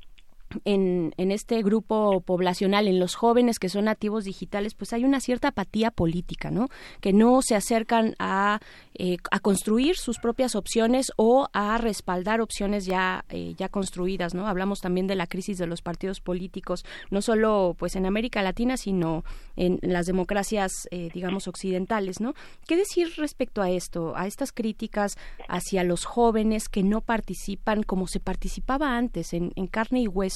en, 0.65 1.15
en, 1.17 1.31
este 1.33 1.63
grupo 1.63 2.21
poblacional, 2.21 2.89
en 2.89 2.99
los 2.99 3.15
jóvenes 3.15 3.59
que 3.59 3.69
son 3.69 3.87
nativos 3.87 4.25
digitales, 4.25 4.75
pues 4.75 4.93
hay 4.93 5.05
una 5.05 5.21
cierta 5.21 5.49
apatía 5.49 5.91
política, 5.91 6.51
¿no? 6.51 6.69
Que 7.01 7.13
no 7.13 7.41
se 7.43 7.55
acercan 7.55 8.15
a, 8.19 8.61
eh, 8.95 9.17
a 9.31 9.41
construir 9.41 9.97
sus 9.97 10.19
propias 10.19 10.55
opciones 10.55 11.13
o 11.17 11.49
a 11.53 11.79
respaldar 11.79 12.41
opciones 12.41 12.87
ya, 12.87 13.25
eh, 13.31 13.55
ya 13.57 13.69
construidas, 13.69 14.35
¿no? 14.35 14.47
Hablamos 14.47 14.81
también 14.81 15.07
de 15.07 15.17
la 15.17 15.27
crisis 15.27 15.59
de 15.59 15.67
los 15.67 15.83
partidos 15.83 16.21
políticos, 16.21 16.85
no 17.11 17.23
solo 17.23 17.75
pues 17.79 17.97
en 17.97 18.07
América 18.07 18.43
Latina, 18.43 18.77
sino 18.77 19.25
en 19.57 19.79
las 19.83 20.07
democracias, 20.07 20.73
eh, 20.91 21.11
digamos, 21.13 21.49
occidentales, 21.49 22.21
¿no? 22.21 22.35
¿Qué 22.67 22.77
decir 22.77 23.13
respecto 23.17 23.63
a 23.63 23.71
esto, 23.71 24.15
a 24.17 24.27
estas 24.27 24.53
críticas 24.53 25.17
hacia 25.49 25.85
los 25.85 26.05
jóvenes 26.05 26.69
que 26.69 26.83
no 26.83 27.01
participan 27.01 27.83
como 27.83 28.07
se 28.07 28.21
participaba 28.21 28.97
antes, 28.97 29.33
en, 29.33 29.53
en 29.57 29.67
carne 29.67 30.03
y 30.03 30.09
hueso? 30.09 30.34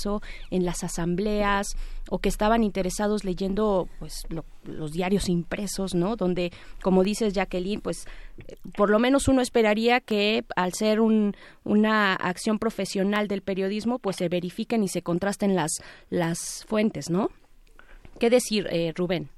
En 0.50 0.64
las 0.64 0.84
asambleas 0.84 1.76
o 2.10 2.18
que 2.18 2.28
estaban 2.28 2.64
interesados 2.64 3.24
leyendo 3.24 3.88
pues 3.98 4.26
los 4.64 4.92
diarios 4.92 5.28
impresos, 5.28 5.94
¿no? 5.94 6.16
Donde, 6.16 6.52
como 6.82 7.02
dices 7.02 7.34
Jacqueline, 7.34 7.80
pues 7.80 8.06
por 8.76 8.90
lo 8.90 8.98
menos 8.98 9.28
uno 9.28 9.40
esperaría 9.42 10.00
que 10.00 10.44
al 10.56 10.72
ser 10.72 11.00
una 11.00 12.14
acción 12.14 12.58
profesional 12.58 13.28
del 13.28 13.42
periodismo, 13.42 13.98
pues 13.98 14.16
se 14.16 14.28
verifiquen 14.28 14.82
y 14.82 14.88
se 14.88 15.02
contrasten 15.02 15.54
las 15.54 15.82
las 16.10 16.64
fuentes, 16.68 17.10
¿no? 17.10 17.28
¿Qué 18.18 18.30
decir, 18.30 18.66
eh, 18.70 18.92
Rubén? 18.96 19.28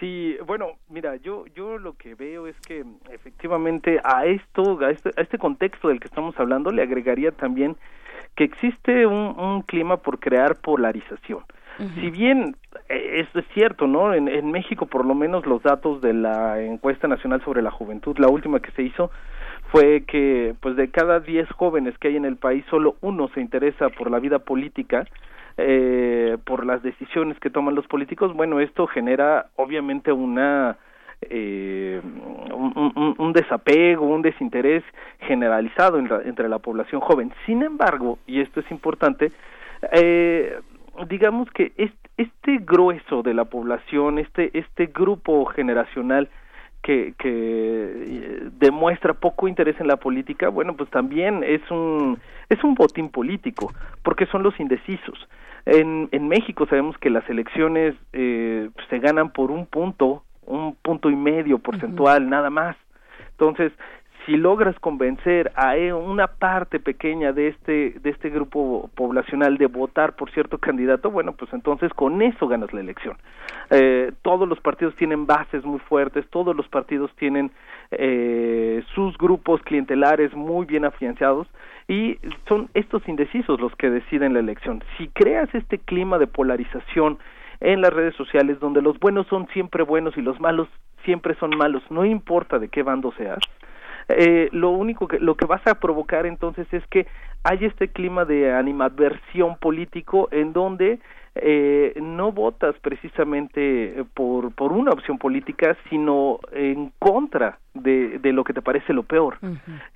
Sí, 0.00 0.36
bueno, 0.46 0.72
mira, 0.90 1.16
yo 1.16 1.46
yo 1.54 1.78
lo 1.78 1.94
que 1.94 2.14
veo 2.14 2.46
es 2.46 2.56
que 2.60 2.84
efectivamente 3.10 3.98
a 4.04 4.26
esto, 4.26 4.78
a 4.80 4.90
este, 4.90 5.10
a 5.16 5.22
este 5.22 5.38
contexto 5.38 5.88
del 5.88 6.00
que 6.00 6.08
estamos 6.08 6.38
hablando, 6.38 6.70
le 6.70 6.82
agregaría 6.82 7.32
también 7.32 7.76
que 8.36 8.44
existe 8.44 9.06
un, 9.06 9.62
clima 9.62 9.96
por 9.96 10.20
crear 10.20 10.56
polarización. 10.56 11.40
Si 12.00 12.10
bien 12.10 12.56
eh, 12.88 13.20
esto 13.20 13.40
es 13.40 13.46
cierto, 13.52 13.86
¿no? 13.86 14.14
En, 14.14 14.28
en, 14.28 14.50
México, 14.50 14.86
por 14.86 15.04
lo 15.04 15.14
menos, 15.14 15.44
los 15.44 15.62
datos 15.62 16.00
de 16.00 16.14
la 16.14 16.62
encuesta 16.62 17.06
nacional 17.06 17.42
sobre 17.44 17.60
la 17.60 17.70
juventud, 17.70 18.16
la 18.18 18.28
última 18.28 18.60
que 18.60 18.70
se 18.70 18.82
hizo, 18.82 19.10
fue 19.70 20.04
que, 20.06 20.54
pues, 20.60 20.76
de 20.76 20.90
cada 20.90 21.20
10 21.20 21.50
jóvenes 21.50 21.98
que 21.98 22.08
hay 22.08 22.16
en 22.16 22.24
el 22.24 22.36
país, 22.36 22.64
solo 22.70 22.96
uno 23.02 23.28
se 23.34 23.40
interesa 23.40 23.90
por 23.90 24.10
la 24.10 24.20
vida 24.20 24.38
política, 24.38 25.06
eh, 25.58 26.38
por 26.44 26.64
las 26.64 26.82
decisiones 26.82 27.38
que 27.40 27.50
toman 27.50 27.74
los 27.74 27.86
políticos. 27.86 28.34
Bueno, 28.34 28.60
esto 28.60 28.86
genera, 28.86 29.46
obviamente, 29.56 30.12
una 30.12 30.76
eh, 31.22 32.00
un, 32.52 33.32
desapego, 33.32 34.06
un 34.06 34.22
desinterés 34.22 34.82
generalizado 35.20 35.98
entre 35.98 36.48
la 36.48 36.58
población 36.58 37.00
joven. 37.00 37.32
Sin 37.46 37.62
embargo, 37.62 38.18
y 38.26 38.40
esto 38.40 38.60
es 38.60 38.70
importante, 38.70 39.32
eh, 39.92 40.58
digamos 41.08 41.50
que 41.50 41.72
este, 41.76 42.06
este 42.16 42.58
grueso 42.58 43.22
de 43.22 43.34
la 43.34 43.44
población, 43.44 44.18
este, 44.18 44.56
este 44.58 44.86
grupo 44.86 45.44
generacional 45.46 46.28
que, 46.82 47.14
que 47.18 47.28
eh, 47.28 48.48
demuestra 48.58 49.14
poco 49.14 49.48
interés 49.48 49.78
en 49.80 49.88
la 49.88 49.96
política, 49.96 50.48
bueno, 50.48 50.76
pues 50.76 50.88
también 50.90 51.42
es 51.44 51.68
un, 51.70 52.18
es 52.48 52.62
un 52.62 52.74
botín 52.74 53.10
político, 53.10 53.72
porque 54.02 54.26
son 54.26 54.42
los 54.42 54.58
indecisos. 54.60 55.28
En, 55.66 56.08
en 56.12 56.28
México 56.28 56.64
sabemos 56.66 56.96
que 56.98 57.10
las 57.10 57.28
elecciones 57.28 57.96
eh, 58.12 58.70
se 58.88 58.98
ganan 59.00 59.30
por 59.30 59.50
un 59.50 59.66
punto 59.66 60.22
un 60.46 60.74
punto 60.76 61.10
y 61.10 61.16
medio 61.16 61.58
porcentual, 61.58 62.28
nada 62.28 62.50
más. 62.50 62.76
Entonces, 63.32 63.72
si 64.26 64.36
logras 64.36 64.78
convencer 64.80 65.52
a 65.54 65.76
e, 65.76 65.92
una 65.92 66.26
parte 66.26 66.80
pequeña 66.80 67.32
de 67.32 67.48
este 67.48 67.90
de 68.00 68.10
este 68.10 68.28
grupo 68.28 68.90
poblacional 68.96 69.56
de 69.56 69.66
votar 69.66 70.16
por 70.16 70.30
cierto 70.32 70.58
candidato, 70.58 71.10
bueno, 71.10 71.32
pues 71.32 71.52
entonces 71.52 71.92
con 71.94 72.20
eso 72.20 72.48
ganas 72.48 72.72
la 72.72 72.80
elección. 72.80 73.16
Eh, 73.70 74.12
todos 74.22 74.48
los 74.48 74.60
partidos 74.60 74.96
tienen 74.96 75.26
bases 75.26 75.64
muy 75.64 75.78
fuertes, 75.78 76.28
todos 76.30 76.56
los 76.56 76.68
partidos 76.68 77.14
tienen 77.16 77.52
eh, 77.92 78.82
sus 78.94 79.16
grupos 79.16 79.62
clientelares 79.62 80.34
muy 80.34 80.66
bien 80.66 80.84
afianzados 80.84 81.46
y 81.86 82.18
son 82.48 82.68
estos 82.74 83.06
indecisos 83.08 83.60
los 83.60 83.74
que 83.76 83.90
deciden 83.90 84.34
la 84.34 84.40
elección. 84.40 84.82
Si 84.98 85.06
creas 85.08 85.54
este 85.54 85.78
clima 85.78 86.18
de 86.18 86.26
polarización 86.26 87.18
en 87.66 87.80
las 87.80 87.92
redes 87.92 88.14
sociales 88.14 88.60
donde 88.60 88.80
los 88.80 88.96
buenos 89.00 89.26
son 89.26 89.48
siempre 89.48 89.82
buenos 89.82 90.16
y 90.16 90.22
los 90.22 90.40
malos 90.40 90.68
siempre 91.04 91.34
son 91.34 91.50
malos, 91.56 91.82
no 91.90 92.04
importa 92.04 92.60
de 92.60 92.68
qué 92.68 92.84
bando 92.84 93.12
seas. 93.18 93.40
Eh, 94.08 94.48
lo 94.52 94.70
único 94.70 95.08
que 95.08 95.18
lo 95.18 95.34
que 95.34 95.46
vas 95.46 95.66
a 95.66 95.80
provocar 95.80 96.26
entonces 96.26 96.68
es 96.72 96.86
que 96.86 97.08
hay 97.42 97.64
este 97.64 97.88
clima 97.88 98.24
de 98.24 98.54
animadversión 98.54 99.56
político 99.56 100.28
en 100.30 100.52
donde 100.52 101.00
eh, 101.34 101.92
no 102.00 102.30
votas 102.30 102.76
precisamente 102.80 104.04
por, 104.14 104.54
por 104.54 104.70
una 104.72 104.92
opción 104.92 105.18
política, 105.18 105.76
sino 105.90 106.38
en 106.52 106.92
contra 107.00 107.58
de, 107.74 108.20
de 108.20 108.32
lo 108.32 108.44
que 108.44 108.52
te 108.52 108.62
parece 108.62 108.92
lo 108.92 109.02
peor. 109.02 109.38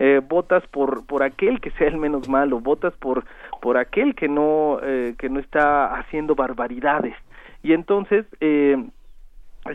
eh, 0.01 0.21
votas 0.29 0.67
por, 0.73 1.07
por 1.07 1.23
aquel 1.23 1.61
que 1.61 1.71
sea 1.73 1.87
el 1.87 1.99
menos 1.99 2.29
malo, 2.29 2.59
votas 2.59 2.95
por, 2.95 3.25
por 3.63 3.79
aquel 3.79 4.17
que 4.17 4.29
no, 4.29 4.81
eh, 4.83 5.15
que 5.19 5.29
no 5.29 5.39
está 5.39 5.95
haciendo 5.95 6.35
barbaridades. 6.35 7.15
Y 7.63 7.73
entonces, 7.73 8.27
eh, 8.41 8.77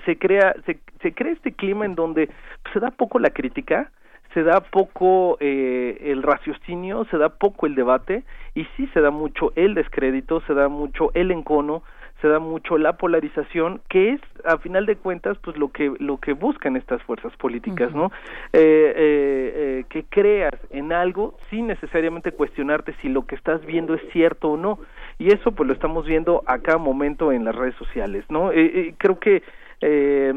se 0.05 0.17
crea 0.17 0.55
se, 0.65 0.80
se 1.01 1.14
crea 1.14 1.33
este 1.33 1.53
clima 1.53 1.85
en 1.85 1.95
donde 1.95 2.30
se 2.73 2.80
da 2.80 2.91
poco 2.91 3.19
la 3.19 3.30
crítica 3.30 3.91
se 4.33 4.43
da 4.43 4.59
poco 4.59 5.38
eh, 5.39 5.97
el 6.01 6.23
raciocinio 6.23 7.05
se 7.05 7.17
da 7.17 7.30
poco 7.30 7.67
el 7.67 7.75
debate 7.75 8.23
y 8.53 8.65
sí 8.75 8.88
se 8.93 9.01
da 9.01 9.11
mucho 9.11 9.53
el 9.55 9.75
descrédito 9.75 10.41
se 10.41 10.53
da 10.53 10.67
mucho 10.67 11.11
el 11.14 11.31
encono 11.31 11.83
se 12.22 12.27
da 12.27 12.40
mucho 12.40 12.77
la 12.77 12.94
polarización 12.94 13.82
que 13.90 14.14
es 14.14 14.22
a 14.45 14.58
final 14.58 14.85
de 14.85 14.95
cuentas 14.95 15.38
pues 15.40 15.58
lo 15.58 15.72
que 15.72 15.92
lo 16.00 16.18
que 16.18 16.34
buscan 16.34 16.76
estas 16.76 17.02
fuerzas 17.03 17.35
políticas 17.38 17.94
no 17.94 18.11
eh, 18.53 18.60
eh, 18.61 19.53
eh, 19.56 19.85
que 19.90 20.06
creas 20.06 20.53
en 20.69 20.94
algo 20.94 21.35
sin 21.50 21.68
necesariamente 21.68 22.32
cuestionarte 22.32 22.94
si 23.02 23.10
lo 23.10 23.26
que 23.26 23.35
estás 23.35 23.66
viendo 23.66 23.94
es 23.94 24.02
cierto 24.11 24.52
o 24.52 24.58
no. 24.58 24.80
Y 25.18 25.34
eso 25.34 25.52
pues 25.52 25.68
lo 25.68 25.74
estamos 25.74 26.06
viendo 26.06 26.44
a 26.45 26.60
cada 26.60 26.77
momento 26.77 27.32
en 27.32 27.45
las 27.45 27.56
redes 27.56 27.76
sociales 27.76 28.26
no 28.30 28.52
eh, 28.52 28.95
creo 28.98 29.19
que 29.19 29.44
eh, 29.82 30.34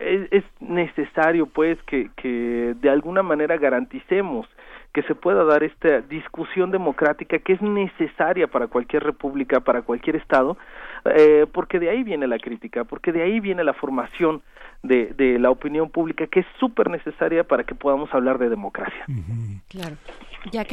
es, 0.00 0.28
es, 0.32 0.44
necesario 0.60 1.46
pues 1.46 1.78
que, 1.84 2.10
que 2.16 2.74
de 2.80 2.90
alguna 2.90 3.22
manera 3.22 3.56
garanticemos 3.56 4.48
que 4.92 5.02
se 5.02 5.14
pueda 5.14 5.44
dar 5.44 5.62
esta 5.62 6.00
discusión 6.00 6.70
democrática 6.70 7.38
que 7.38 7.52
es 7.52 7.62
necesaria 7.62 8.48
para 8.48 8.66
cualquier 8.66 9.04
república, 9.04 9.60
para 9.60 9.82
cualquier 9.82 10.16
estado, 10.16 10.56
eh, 11.04 11.46
porque 11.52 11.78
de 11.78 11.90
ahí 11.90 12.02
viene 12.02 12.26
la 12.26 12.38
crítica, 12.38 12.84
porque 12.84 13.12
de 13.12 13.22
ahí 13.22 13.40
viene 13.40 13.64
la 13.64 13.74
formación 13.74 14.42
de, 14.82 15.06
de 15.16 15.38
la 15.38 15.50
opinión 15.50 15.90
pública, 15.90 16.26
que 16.26 16.40
es 16.40 16.46
súper 16.58 16.88
necesaria 16.88 17.44
para 17.44 17.64
que 17.64 17.74
podamos 17.74 18.12
hablar 18.14 18.38
de 18.38 18.48
democracia. 18.48 19.04
Uh 19.08 19.12
-huh. 19.12 19.60
Claro. 19.68 19.96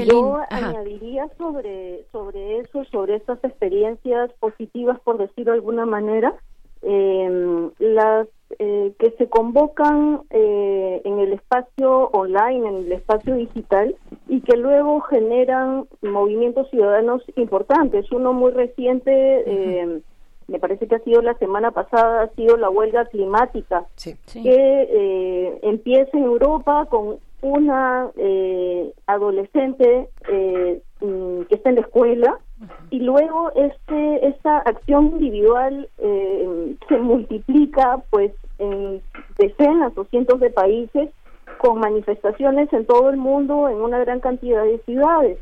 Yo 0.05 0.39
añadiría 0.49 1.27
sobre, 1.37 2.05
sobre 2.11 2.59
eso, 2.59 2.85
sobre 2.85 3.15
estas 3.15 3.43
experiencias 3.43 4.31
positivas, 4.39 4.97
por 5.01 5.17
decirlo 5.17 5.51
de 5.51 5.57
alguna 5.57 5.85
manera, 5.85 6.33
eh, 6.83 7.69
las 7.79 8.27
eh, 8.59 8.93
que 8.97 9.11
se 9.17 9.27
convocan 9.27 10.21
eh, 10.29 11.01
en 11.03 11.19
el 11.19 11.33
espacio 11.33 12.07
online, 12.13 12.69
en 12.69 12.75
el 12.85 12.91
espacio 12.93 13.35
digital, 13.35 13.93
y 14.29 14.39
que 14.39 14.55
luego 14.55 15.01
generan 15.01 15.85
movimientos 16.01 16.69
ciudadanos 16.69 17.21
importantes. 17.35 18.09
Uno 18.11 18.31
muy 18.31 18.51
reciente, 18.51 19.11
eh, 19.11 20.01
me 20.47 20.59
parece 20.59 20.87
que 20.87 20.95
ha 20.95 20.99
sido 20.99 21.21
la 21.21 21.33
semana 21.35 21.71
pasada, 21.71 22.23
ha 22.23 22.29
sido 22.35 22.57
la 22.57 22.69
huelga 22.69 23.05
climática, 23.05 23.85
sí, 23.95 24.15
sí. 24.25 24.43
que 24.43 25.59
empieza 25.63 26.17
en 26.17 26.23
Europa 26.23 26.87
con 26.89 27.17
una 27.41 28.09
adolescente 29.05 30.09
mm, 31.01 31.41
que 31.41 31.55
está 31.55 31.69
en 31.69 31.75
la 31.75 31.81
escuela 31.81 32.39
y 32.89 32.99
luego 32.99 33.51
este 33.55 34.27
esta 34.27 34.57
acción 34.59 35.07
individual 35.07 35.89
eh, 35.99 36.75
se 36.87 36.97
multiplica 36.97 38.01
pues 38.09 38.31
en 38.57 39.01
decenas 39.37 39.95
o 39.95 40.05
cientos 40.05 40.39
de 40.39 40.49
países 40.49 41.09
con 41.59 41.79
manifestaciones 41.79 42.71
en 42.73 42.85
todo 42.85 43.09
el 43.09 43.17
mundo 43.17 43.69
en 43.69 43.77
una 43.77 43.99
gran 43.99 44.19
cantidad 44.19 44.63
de 44.63 44.79
ciudades 44.79 45.37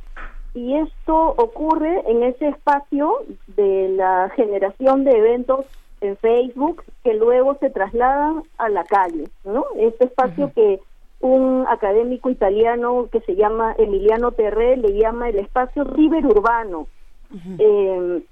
y 0.56 0.76
esto 0.78 1.36
ocurre 1.38 2.02
en 2.08 2.24
ese 2.24 2.48
espacio 2.48 3.20
de 3.56 3.90
la 3.90 4.30
generación 4.36 5.04
de 5.04 5.12
eventos 5.12 5.66
en 6.02 6.18
Facebook 6.18 6.84
que 7.04 7.14
luego 7.14 7.58
se 7.60 7.70
trasladan 7.70 8.42
a 8.58 8.70
la 8.70 8.84
calle 8.86 9.26
no 9.44 9.66
este 9.78 10.06
espacio 10.06 10.46
uh 10.46 10.50
-huh. 10.50 10.54
que 10.54 10.80
un 11.20 11.66
académico 11.68 12.30
italiano 12.30 13.08
que 13.12 13.20
se 13.22 13.36
llama 13.36 13.76
Emiliano 13.78 14.32
Terré 14.32 14.78
le 14.78 14.98
llama 14.98 15.30
el 15.30 15.40
espacio 15.40 15.86
ciberurbano 15.96 16.88
Uh 17.32 17.38
-huh. 17.38 17.56
eh, 17.60 18.24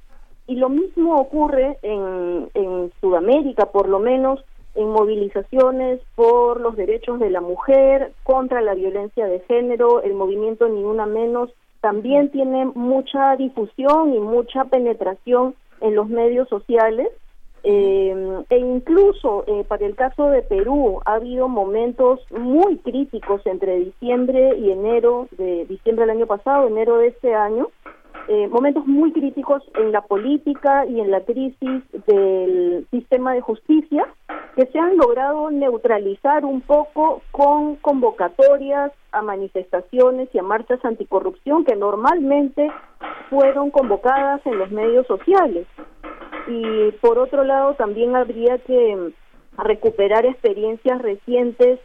y 0.48 0.56
lo 0.56 0.69
mismo 0.69 1.16
ocurre 1.19 1.77
en, 1.82 2.50
en 2.53 2.92
Sudamérica, 3.02 3.68
por 3.68 3.88
lo 3.90 4.00
menos 4.00 4.43
en 4.76 4.90
movilizaciones 4.90 6.00
por 6.16 6.60
los 6.60 6.76
derechos 6.76 7.19
de 7.19 7.30
la 7.30 7.42
mujer, 7.42 8.11
contra 8.24 8.61
la 8.61 8.74
violencia 8.74 9.26
de 9.26 9.40
género, 9.42 10.02
el 10.02 10.14
movimiento 10.14 10.68
Ni 10.68 10.84
Una 10.84 11.06
Menos 11.06 11.50
también 11.84 12.30
tiene 12.30 12.66
mucha 12.76 13.36
difusión 13.36 14.14
y 14.14 14.20
mucha 14.20 14.64
penetración 14.64 15.53
en 15.82 15.95
los 15.95 16.08
medios 16.08 16.48
sociales. 16.48 17.10
Eh, 17.66 18.44
e 18.50 18.58
incluso 18.58 19.44
eh, 19.48 19.66
para 19.68 19.86
el 19.86 19.95
caso 19.95 20.30
de 20.30 20.42
Perú 20.44 21.02
ha 21.06 21.16
habido 21.16 21.50
momentos 21.50 22.22
muy 22.32 22.78
críticos 22.78 23.45
entre 23.45 23.80
diciembre 23.80 24.58
y 24.58 24.72
enero 24.72 25.28
de 25.32 25.66
diciembre 25.66 26.06
del 26.06 26.18
año 26.18 26.28
pasado, 26.28 26.68
enero 26.68 26.98
de 27.00 27.08
este 27.08 27.36
año, 27.36 27.68
eh, 28.27 28.48
momentos 28.48 28.85
muy 28.85 29.11
críticos 29.11 29.64
en 29.76 29.92
la 29.92 30.02
política 30.02 30.85
y 30.85 31.00
en 31.00 31.11
la 31.11 31.22
crisis 31.22 31.84
del 32.08 32.88
sistema 32.90 33.34
de 33.34 33.42
justicia 33.42 34.08
que 34.56 34.66
se 34.68 34.80
han 34.80 34.98
logrado 34.98 35.50
neutralizar 35.52 36.45
un 36.45 36.61
poco 36.61 37.22
con 37.32 37.76
convocatorias 37.77 38.92
a 39.11 39.22
manifestaciones 39.22 40.30
y 40.34 40.40
a 40.40 40.43
marchas 40.43 40.84
anticorrupción 40.85 41.66
que 41.66 41.76
normalmente 41.76 42.72
fueron 43.30 43.72
convocadas 43.72 44.45
en 44.45 44.58
los 44.58 44.72
medios 44.72 45.06
sociales. 45.08 45.68
Y 46.48 46.92
por 47.02 47.19
otro 47.19 47.43
lado 47.43 47.74
también 47.74 48.16
habría 48.16 48.58
que 48.60 49.14
recuperar 49.58 50.26
experiencias 50.26 51.02
recientes 51.02 51.80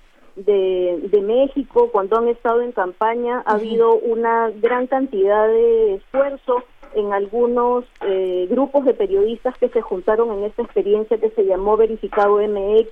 de, 0.47 1.09
de, 1.11 1.21
México, 1.21 1.91
cuando 1.93 2.19
han 2.19 2.29
estado 2.29 2.63
en 2.63 2.73
campaña, 2.73 3.43
ha 3.45 3.55
uh 3.55 3.59
-huh. 3.59 3.61
habido 3.61 3.95
una 3.95 4.51
gran 4.51 4.87
cantidad 4.87 5.47
de 5.49 5.95
esfuerzo 5.97 6.65
en 6.95 7.13
algunos 7.13 7.85
eh, 8.07 8.47
grupos 8.51 8.85
de 8.85 8.95
periodistas 8.95 9.57
que 9.59 9.69
se 9.69 9.81
juntaron 9.81 10.31
en 10.39 10.45
esta 10.45 10.63
experiencia 10.63 11.19
que 11.19 11.31
se 11.31 11.45
llamó 11.45 11.77
Verificado 11.77 12.37
MX 12.37 12.91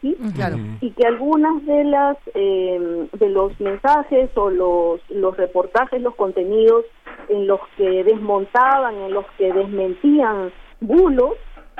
y 0.80 0.90
que 0.90 1.06
algunas 1.06 1.64
de 1.64 1.84
las 1.84 2.16
eh, 2.34 3.08
de 3.12 3.28
los 3.30 3.58
mensajes 3.60 4.30
o 4.36 4.50
los 4.50 5.00
los 5.10 5.36
reportajes, 5.36 6.02
los 6.02 6.14
contenidos 6.14 6.84
en 7.28 7.46
los 7.46 7.60
que 7.76 8.04
desmontaban, 8.04 8.94
en 8.96 9.12
los 9.12 9.26
que 9.38 9.52
desmentían 9.52 10.52
bulos, 10.80 11.34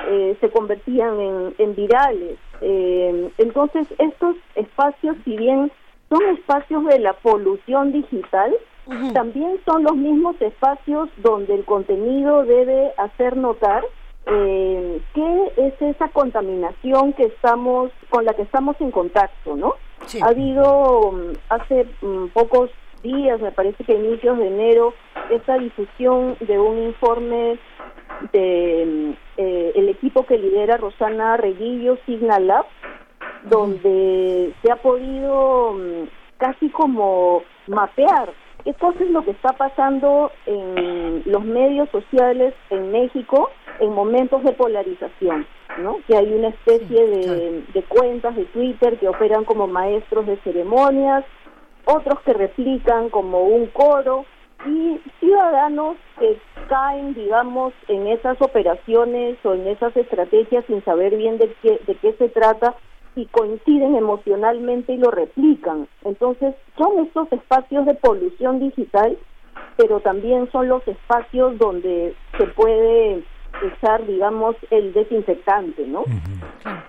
eh, 0.05 0.37
se 0.39 0.49
convertían 0.49 1.19
en, 1.19 1.53
en 1.57 1.75
virales. 1.75 2.37
Eh, 2.61 3.29
entonces, 3.37 3.87
estos 3.97 4.35
espacios, 4.55 5.15
si 5.25 5.35
bien 5.37 5.71
son 6.09 6.21
espacios 6.37 6.85
de 6.85 6.99
la 6.99 7.13
polución 7.13 7.91
digital, 7.91 8.55
uh 8.87 8.91
-huh. 8.91 9.13
también 9.13 9.59
son 9.65 9.83
los 9.83 9.95
mismos 9.95 10.35
espacios 10.41 11.09
donde 11.17 11.55
el 11.55 11.65
contenido 11.65 12.43
debe 12.45 12.93
hacer 12.97 13.35
notar 13.37 13.83
eh, 14.27 15.01
qué 15.13 15.51
es 15.57 15.81
esa 15.81 16.09
contaminación 16.09 17.13
que 17.13 17.23
estamos 17.23 17.91
con 18.09 18.25
la 18.25 18.33
que 18.33 18.41
estamos 18.43 18.75
en 18.81 18.91
contacto, 18.91 19.55
¿no? 19.55 19.75
Sí. 20.05 20.19
Ha 20.21 20.27
habido 20.27 20.99
um, 21.09 21.33
hace 21.49 21.87
um, 22.01 22.29
pocos 22.29 22.69
días, 23.03 23.39
me 23.39 23.51
parece 23.51 23.83
que 23.83 23.93
inicios 23.93 24.37
de 24.37 24.47
enero, 24.47 24.93
esta 25.29 25.57
difusión 25.57 26.35
de 26.39 26.59
un 26.59 26.77
informe 26.83 27.57
de 28.33 29.15
eh, 29.37 29.71
el 29.75 29.89
equipo 29.89 30.25
que 30.25 30.37
lidera 30.37 30.77
Rosana 30.77 31.37
Reguillo, 31.37 31.97
Signal 32.05 32.47
Lab, 32.47 32.65
donde 33.43 34.53
se 34.61 34.71
ha 34.71 34.77
podido 34.77 35.71
um, 35.71 36.07
casi 36.37 36.69
como 36.69 37.43
mapear 37.67 38.33
qué 38.63 38.73
cosa 38.73 39.03
es 39.03 39.11
lo 39.11 39.23
que 39.23 39.31
está 39.31 39.53
pasando 39.53 40.31
en 40.45 41.23
los 41.25 41.45
medios 41.45 41.89
sociales 41.89 42.53
en 42.69 42.91
México 42.91 43.49
en 43.79 43.93
momentos 43.93 44.43
de 44.43 44.53
polarización, 44.53 45.45
¿no? 45.81 45.99
Que 46.07 46.17
hay 46.17 46.33
una 46.33 46.49
especie 46.49 47.07
de, 47.07 47.63
de 47.73 47.83
cuentas 47.83 48.35
de 48.35 48.45
Twitter 48.45 48.97
que 48.97 49.07
operan 49.07 49.45
como 49.45 49.67
maestros 49.67 50.25
de 50.25 50.37
ceremonias, 50.37 51.23
otros 51.85 52.19
que 52.21 52.33
replican 52.33 53.09
como 53.09 53.43
un 53.43 53.67
coro 53.67 54.25
y 54.65 54.99
ciudadanos 55.19 55.97
que 56.19 56.37
caen, 56.67 57.13
digamos, 57.13 57.73
en 57.87 58.07
esas 58.07 58.41
operaciones 58.41 59.37
o 59.43 59.53
en 59.53 59.67
esas 59.67 59.95
estrategias 59.95 60.65
sin 60.65 60.83
saber 60.83 61.15
bien 61.15 61.37
de 61.37 61.53
qué, 61.61 61.79
de 61.85 61.95
qué 61.95 62.13
se 62.13 62.29
trata 62.29 62.75
y 63.15 63.25
coinciden 63.27 63.95
emocionalmente 63.95 64.93
y 64.93 64.97
lo 64.97 65.11
replican. 65.11 65.87
Entonces, 66.03 66.55
son 66.77 66.99
estos 66.99 67.31
espacios 67.31 67.85
de 67.85 67.95
polución 67.95 68.59
digital, 68.59 69.17
pero 69.75 69.99
también 70.01 70.49
son 70.51 70.67
los 70.67 70.87
espacios 70.87 71.57
donde 71.57 72.15
se 72.37 72.45
puede 72.47 73.23
usar, 73.75 74.05
digamos, 74.05 74.55
el 74.69 74.93
desinfectante, 74.93 75.87
¿no? 75.87 76.01
Uh 76.01 76.05
-huh. 76.05 76.83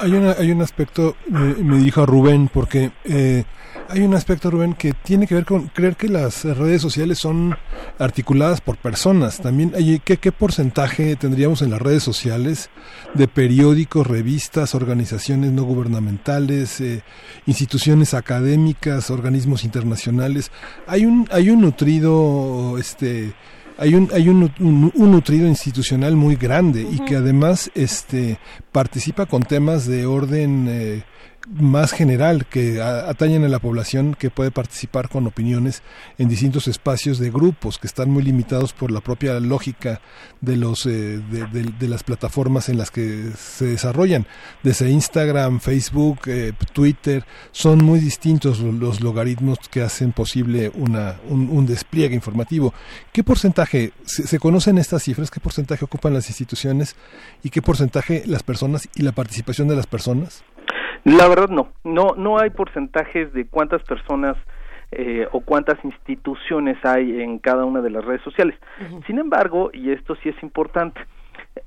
Hay, 0.00 0.12
una, 0.12 0.32
hay 0.32 0.50
un 0.50 0.62
aspecto, 0.62 1.14
me, 1.28 1.78
dijo 1.78 2.06
Rubén, 2.06 2.48
porque 2.52 2.90
eh, 3.04 3.44
hay 3.90 4.02
un 4.02 4.14
aspecto, 4.14 4.50
Rubén, 4.50 4.74
que 4.74 4.92
tiene 4.92 5.26
que 5.26 5.34
ver 5.34 5.44
con 5.44 5.66
creer 5.68 5.96
que 5.96 6.08
las 6.08 6.44
redes 6.44 6.80
sociales 6.80 7.18
son 7.18 7.56
articuladas 7.98 8.60
por 8.60 8.76
personas. 8.76 9.40
También, 9.40 9.72
¿qué, 10.04 10.16
¿qué 10.16 10.32
porcentaje 10.32 11.16
tendríamos 11.16 11.60
en 11.62 11.70
las 11.70 11.82
redes 11.82 12.02
sociales 12.02 12.70
de 13.14 13.26
periódicos, 13.26 14.06
revistas, 14.06 14.74
organizaciones 14.76 15.50
no 15.50 15.64
gubernamentales, 15.64 16.80
eh, 16.80 17.02
instituciones 17.46 18.14
académicas, 18.14 19.10
organismos 19.10 19.64
internacionales? 19.64 20.52
Hay 20.86 21.04
un, 21.04 21.26
hay 21.32 21.50
un 21.50 21.60
nutrido, 21.60 22.78
este, 22.78 23.34
hay 23.76 23.94
un 23.94 24.08
hay 24.12 24.28
un, 24.28 24.52
un, 24.60 25.10
nutrido 25.10 25.48
institucional 25.48 26.14
muy 26.14 26.36
grande 26.36 26.86
y 26.88 26.98
que 27.00 27.16
además 27.16 27.70
este 27.74 28.38
participa 28.70 29.26
con 29.26 29.42
temas 29.42 29.86
de 29.86 30.06
orden 30.06 30.66
eh, 30.68 31.02
más 31.48 31.92
general 31.92 32.44
que 32.46 32.82
atañen 32.82 33.44
a 33.44 33.48
la 33.48 33.58
población 33.58 34.14
que 34.14 34.30
puede 34.30 34.50
participar 34.50 35.08
con 35.08 35.26
opiniones 35.26 35.82
en 36.18 36.28
distintos 36.28 36.68
espacios 36.68 37.18
de 37.18 37.30
grupos 37.30 37.78
que 37.78 37.86
están 37.86 38.10
muy 38.10 38.22
limitados 38.22 38.72
por 38.72 38.90
la 38.90 39.00
propia 39.00 39.40
lógica 39.40 40.00
de 40.40 40.56
los 40.56 40.84
eh, 40.84 41.18
de, 41.18 41.88
las 41.88 42.04
plataformas 42.04 42.68
en 42.68 42.76
las 42.76 42.90
que 42.90 43.30
se 43.36 43.66
desarrollan. 43.66 44.26
Desde 44.62 44.90
Instagram 44.90 45.60
Facebook 45.60 46.20
eh, 46.26 46.52
Twitter 46.72 47.24
son 47.52 47.84
muy 47.84 48.00
distintos 48.00 48.60
los, 48.60 49.00
logaritmos 49.00 49.58
que 49.70 49.82
hacen 49.82 50.12
posible 50.12 50.70
una 50.74 51.16
un, 51.28 51.66
despliegue 51.66 52.14
informativo. 52.14 52.74
Qué 53.12 53.24
porcentaje 53.24 53.92
se 54.04 54.38
conocen 54.38 54.78
estas 54.78 55.02
cifras 55.04 55.30
qué 55.30 55.40
porcentaje 55.40 55.84
ocupan 55.84 56.12
las 56.12 56.28
instituciones 56.28 56.96
y 57.42 57.50
qué 57.50 57.62
porcentaje 57.62 58.24
las 58.26 58.42
personas 58.42 58.88
y 58.94 59.02
la 59.02 59.12
participación 59.12 59.68
de 59.68 59.76
las 59.76 59.86
personas 59.86 60.42
la 61.04 61.28
verdad 61.28 61.48
no, 61.48 61.68
no, 61.84 62.14
no 62.16 62.38
hay 62.38 62.50
porcentajes 62.50 63.32
de 63.32 63.46
cuántas 63.46 63.82
personas 63.82 64.36
eh, 64.92 65.26
o 65.32 65.40
cuántas 65.40 65.82
instituciones 65.84 66.76
hay 66.84 67.22
en 67.22 67.38
cada 67.38 67.64
una 67.64 67.80
de 67.80 67.90
las 67.90 68.04
redes 68.04 68.22
sociales. 68.22 68.56
Sin 69.06 69.18
embargo, 69.18 69.70
y 69.72 69.90
esto 69.92 70.16
sí 70.16 70.28
es 70.28 70.42
importante, 70.42 71.00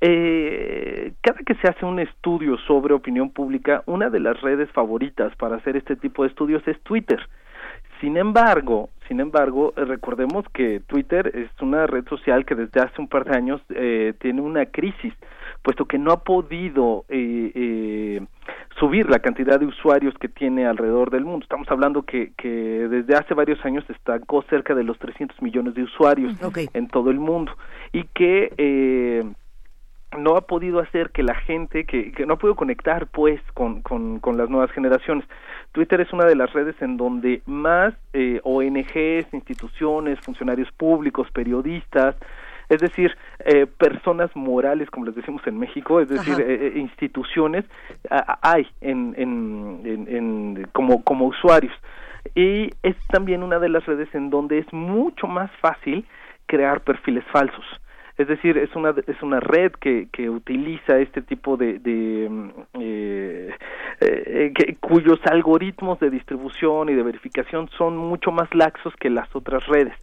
eh, 0.00 1.12
cada 1.22 1.40
que 1.40 1.54
se 1.54 1.68
hace 1.68 1.84
un 1.84 2.00
estudio 2.00 2.58
sobre 2.66 2.94
opinión 2.94 3.30
pública, 3.30 3.82
una 3.86 4.10
de 4.10 4.20
las 4.20 4.40
redes 4.40 4.70
favoritas 4.72 5.34
para 5.36 5.56
hacer 5.56 5.76
este 5.76 5.96
tipo 5.96 6.22
de 6.22 6.28
estudios 6.28 6.66
es 6.68 6.80
Twitter. 6.82 7.18
Sin 8.00 8.16
embargo, 8.16 8.90
sin 9.08 9.20
embargo, 9.20 9.72
recordemos 9.76 10.44
que 10.52 10.80
Twitter 10.86 11.30
es 11.34 11.50
una 11.62 11.86
red 11.86 12.06
social 12.08 12.44
que 12.44 12.54
desde 12.54 12.80
hace 12.80 13.00
un 13.00 13.08
par 13.08 13.24
de 13.24 13.36
años 13.36 13.60
eh, 13.70 14.14
tiene 14.18 14.40
una 14.40 14.66
crisis 14.66 15.14
puesto 15.64 15.86
que 15.86 15.98
no 15.98 16.12
ha 16.12 16.22
podido 16.22 17.06
eh, 17.08 17.50
eh, 17.54 18.26
subir 18.78 19.08
la 19.08 19.18
cantidad 19.20 19.58
de 19.58 19.64
usuarios 19.64 20.14
que 20.20 20.28
tiene 20.28 20.66
alrededor 20.66 21.10
del 21.10 21.24
mundo. 21.24 21.42
Estamos 21.42 21.66
hablando 21.70 22.02
que, 22.02 22.32
que 22.36 22.48
desde 22.48 23.16
hace 23.16 23.32
varios 23.32 23.64
años 23.64 23.82
estancó 23.88 24.42
cerca 24.42 24.74
de 24.74 24.84
los 24.84 24.98
300 24.98 25.40
millones 25.40 25.74
de 25.74 25.82
usuarios 25.82 26.34
en 26.74 26.88
todo 26.88 27.10
el 27.10 27.18
mundo 27.18 27.56
y 27.92 28.04
que 28.14 28.52
eh, 28.58 29.24
no 30.18 30.36
ha 30.36 30.42
podido 30.42 30.80
hacer 30.80 31.10
que 31.10 31.22
la 31.22 31.34
gente, 31.34 31.86
que, 31.86 32.12
que 32.12 32.26
no 32.26 32.34
ha 32.34 32.38
podido 32.38 32.56
conectar 32.56 33.06
pues 33.06 33.40
con, 33.54 33.80
con, 33.80 34.20
con, 34.20 34.36
las 34.36 34.50
nuevas 34.50 34.70
generaciones. 34.70 35.24
Twitter 35.72 36.02
es 36.02 36.12
una 36.12 36.26
de 36.26 36.36
las 36.36 36.52
redes 36.52 36.76
en 36.82 36.98
donde 36.98 37.40
más 37.46 37.94
eh, 38.12 38.38
ONGs, 38.44 39.32
instituciones, 39.32 40.20
funcionarios 40.20 40.70
públicos, 40.72 41.26
periodistas, 41.32 42.16
es 42.74 42.80
decir, 42.80 43.16
eh, 43.44 43.66
personas 43.66 44.34
morales, 44.34 44.90
como 44.90 45.06
les 45.06 45.14
decimos 45.14 45.42
en 45.46 45.58
México, 45.58 46.00
es 46.00 46.08
decir, 46.08 46.40
eh, 46.40 46.66
eh, 46.66 46.72
instituciones, 46.78 47.64
hay 48.42 48.66
en, 48.80 49.14
en, 49.16 50.06
en, 50.08 50.68
como, 50.72 51.02
como 51.04 51.26
usuarios. 51.26 51.72
Y 52.34 52.70
es 52.82 52.96
también 53.08 53.42
una 53.42 53.58
de 53.58 53.68
las 53.68 53.84
redes 53.86 54.12
en 54.14 54.30
donde 54.30 54.58
es 54.58 54.72
mucho 54.72 55.26
más 55.26 55.50
fácil 55.60 56.04
crear 56.46 56.80
perfiles 56.80 57.24
falsos. 57.32 57.64
Es 58.16 58.28
decir, 58.28 58.56
es 58.58 58.74
una, 58.76 58.94
es 59.06 59.22
una 59.22 59.40
red 59.40 59.72
que, 59.72 60.08
que 60.12 60.30
utiliza 60.30 60.98
este 61.00 61.20
tipo 61.20 61.56
de, 61.56 61.80
de 61.80 62.28
mm, 62.30 62.50
que, 64.00 64.76
cuyos 64.80 65.18
algoritmos 65.26 65.98
de 65.98 66.10
distribución 66.10 66.88
y 66.88 66.94
de 66.94 67.02
verificación 67.02 67.68
son 67.76 67.96
mucho 67.96 68.30
más 68.30 68.52
laxos 68.54 68.94
que 69.00 69.10
las 69.10 69.34
otras 69.34 69.66
redes. 69.66 69.94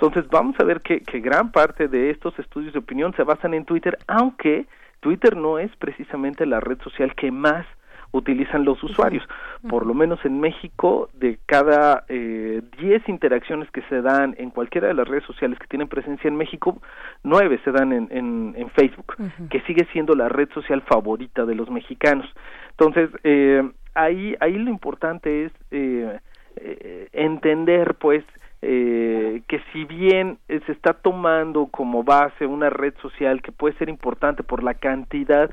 Entonces 0.00 0.28
vamos 0.30 0.54
a 0.60 0.64
ver 0.64 0.80
que, 0.80 1.00
que 1.00 1.18
gran 1.18 1.50
parte 1.50 1.88
de 1.88 2.10
estos 2.10 2.38
estudios 2.38 2.72
de 2.72 2.78
opinión 2.78 3.12
se 3.14 3.24
basan 3.24 3.52
en 3.52 3.64
Twitter, 3.64 3.98
aunque 4.06 4.66
Twitter 5.00 5.36
no 5.36 5.58
es 5.58 5.74
precisamente 5.76 6.46
la 6.46 6.60
red 6.60 6.78
social 6.82 7.16
que 7.16 7.32
más 7.32 7.66
utilizan 8.12 8.64
los 8.64 8.82
usuarios. 8.82 9.24
Por 9.68 9.86
lo 9.86 9.94
menos 9.94 10.24
en 10.24 10.40
México, 10.40 11.10
de 11.14 11.38
cada 11.46 12.04
eh, 12.08 12.62
10 12.78 13.08
interacciones 13.08 13.70
que 13.70 13.82
se 13.82 14.00
dan 14.00 14.34
en 14.38 14.50
cualquiera 14.50 14.86
de 14.86 14.94
las 14.94 15.06
redes 15.06 15.24
sociales 15.24 15.58
que 15.58 15.66
tienen 15.66 15.88
presencia 15.88 16.28
en 16.28 16.36
México, 16.36 16.80
nueve 17.22 17.60
se 17.64 17.72
dan 17.72 17.92
en, 17.92 18.08
en, 18.10 18.54
en 18.56 18.70
Facebook, 18.70 19.16
que 19.50 19.60
sigue 19.62 19.86
siendo 19.92 20.14
la 20.14 20.28
red 20.28 20.48
social 20.54 20.82
favorita 20.82 21.44
de 21.44 21.54
los 21.54 21.70
mexicanos. 21.70 22.26
Entonces, 22.70 23.10
eh, 23.24 23.68
ahí, 23.94 24.36
ahí 24.40 24.54
lo 24.54 24.70
importante 24.70 25.46
es 25.46 25.52
eh, 25.70 26.18
eh 26.56 27.08
entender, 27.12 27.96
pues, 27.96 28.24
eh, 28.60 29.42
que 29.46 29.60
si 29.72 29.84
bien 29.84 30.38
eh, 30.48 30.60
se 30.66 30.72
está 30.72 30.92
tomando 30.92 31.66
como 31.66 32.02
base 32.02 32.46
una 32.46 32.70
red 32.70 32.94
social 33.00 33.40
que 33.40 33.52
puede 33.52 33.76
ser 33.76 33.88
importante 33.88 34.42
por 34.42 34.64
la 34.64 34.74
cantidad 34.74 35.50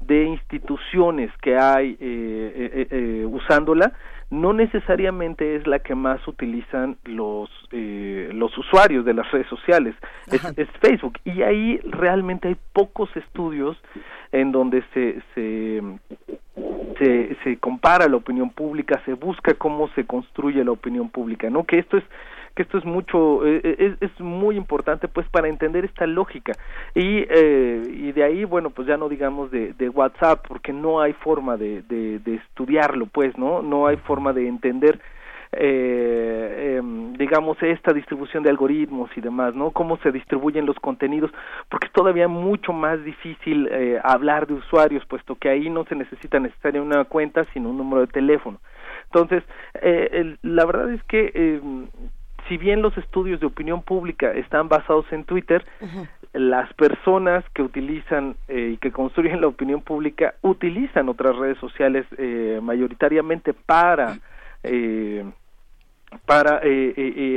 de 0.00 0.24
instituciones 0.24 1.30
que 1.40 1.56
hay 1.56 1.96
eh, 1.98 2.86
eh, 2.90 3.26
usándola, 3.26 3.92
no 4.30 4.52
necesariamente 4.52 5.56
es 5.56 5.66
la 5.66 5.78
que 5.78 5.94
más 5.94 6.26
utilizan 6.28 6.96
los 7.04 7.50
los 7.70 8.56
usuarios 8.56 9.04
de 9.04 9.14
las 9.14 9.30
redes 9.30 9.46
sociales. 9.48 9.94
Es, 10.26 10.44
es, 10.56 10.68
Facebook. 10.80 11.18
Y 11.24 11.42
ahí 11.42 11.78
realmente 11.84 12.48
hay 12.48 12.56
pocos 12.72 13.08
estudios 13.16 13.76
en 14.32 14.52
donde 14.52 14.82
se, 14.92 15.20
se 15.34 15.82
se, 16.98 17.36
se 17.42 17.56
compara 17.58 18.08
la 18.08 18.16
opinión 18.16 18.50
pública 18.50 19.02
se 19.04 19.14
busca 19.14 19.54
cómo 19.54 19.88
se 19.94 20.04
construye 20.04 20.64
la 20.64 20.70
opinión 20.70 21.08
pública 21.08 21.50
no 21.50 21.64
que 21.64 21.78
esto 21.80 21.96
es 21.96 22.04
que 22.54 22.62
esto 22.62 22.78
es 22.78 22.84
mucho, 22.84 23.44
eh, 23.46 23.60
eh, 23.64 23.96
es, 24.00 24.10
es, 24.10 24.20
muy 24.20 24.56
importante 24.56 25.08
pues 25.08 25.28
para 25.28 25.48
entender 25.48 25.84
esta 25.84 26.06
lógica. 26.06 26.52
Y, 26.94 27.24
eh, 27.28 27.82
y 27.88 28.12
de 28.12 28.22
ahí, 28.22 28.44
bueno, 28.44 28.70
pues 28.70 28.86
ya 28.86 28.96
no 28.96 29.08
digamos 29.08 29.50
de, 29.50 29.72
de 29.74 29.88
WhatsApp, 29.88 30.46
porque 30.46 30.72
no 30.72 31.00
hay 31.00 31.12
forma 31.12 31.56
de, 31.56 31.82
de, 31.82 32.18
de 32.20 32.34
estudiarlo, 32.36 33.06
pues, 33.06 33.36
¿no? 33.36 33.62
No 33.62 33.86
hay 33.86 33.96
forma 33.98 34.32
de 34.32 34.48
entender 34.48 35.00
eh, 35.56 36.78
eh, 36.78 36.82
digamos 37.16 37.56
esta 37.62 37.92
distribución 37.92 38.42
de 38.42 38.50
algoritmos 38.50 39.10
y 39.16 39.20
demás, 39.20 39.54
¿no? 39.54 39.70
Cómo 39.70 39.98
se 39.98 40.10
distribuyen 40.10 40.66
los 40.66 40.76
contenidos, 40.80 41.30
porque 41.68 41.86
es 41.86 41.92
todavía 41.92 42.28
mucho 42.28 42.72
más 42.72 43.02
difícil 43.04 43.68
eh, 43.70 44.00
hablar 44.02 44.46
de 44.46 44.54
usuarios, 44.54 45.04
puesto 45.06 45.36
que 45.36 45.48
ahí 45.48 45.70
no 45.70 45.84
se 45.84 45.94
necesita 45.94 46.40
necesariamente 46.40 46.96
una 46.96 47.04
cuenta, 47.04 47.44
sino 47.52 47.70
un 47.70 47.78
número 47.78 48.00
de 48.00 48.08
teléfono. 48.08 48.58
Entonces, 49.04 49.44
eh, 49.80 50.08
el, 50.12 50.38
la 50.42 50.64
verdad 50.64 50.90
es 50.90 51.02
que 51.04 51.30
eh, 51.34 51.60
si 52.48 52.56
bien 52.56 52.82
los 52.82 52.96
estudios 52.98 53.40
de 53.40 53.46
opinión 53.46 53.82
pública 53.82 54.32
están 54.32 54.68
basados 54.68 55.06
en 55.12 55.24
Twitter, 55.24 55.64
las 56.32 56.72
personas 56.74 57.44
que 57.54 57.62
utilizan 57.62 58.34
eh, 58.48 58.72
y 58.74 58.76
que 58.78 58.90
construyen 58.90 59.40
la 59.40 59.46
opinión 59.46 59.82
pública 59.82 60.34
utilizan 60.42 61.08
otras 61.08 61.36
redes 61.36 61.58
sociales 61.58 62.06
eh, 62.18 62.58
mayoritariamente 62.62 63.54
para 63.54 64.18
eh, 64.62 65.24
para 66.26 66.60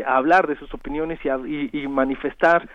hablar 0.06 0.46
de 0.46 0.56
sus 0.58 0.72
opiniones 0.72 1.20
y, 1.24 1.80
y, 1.80 1.88
manifestar 1.88 2.70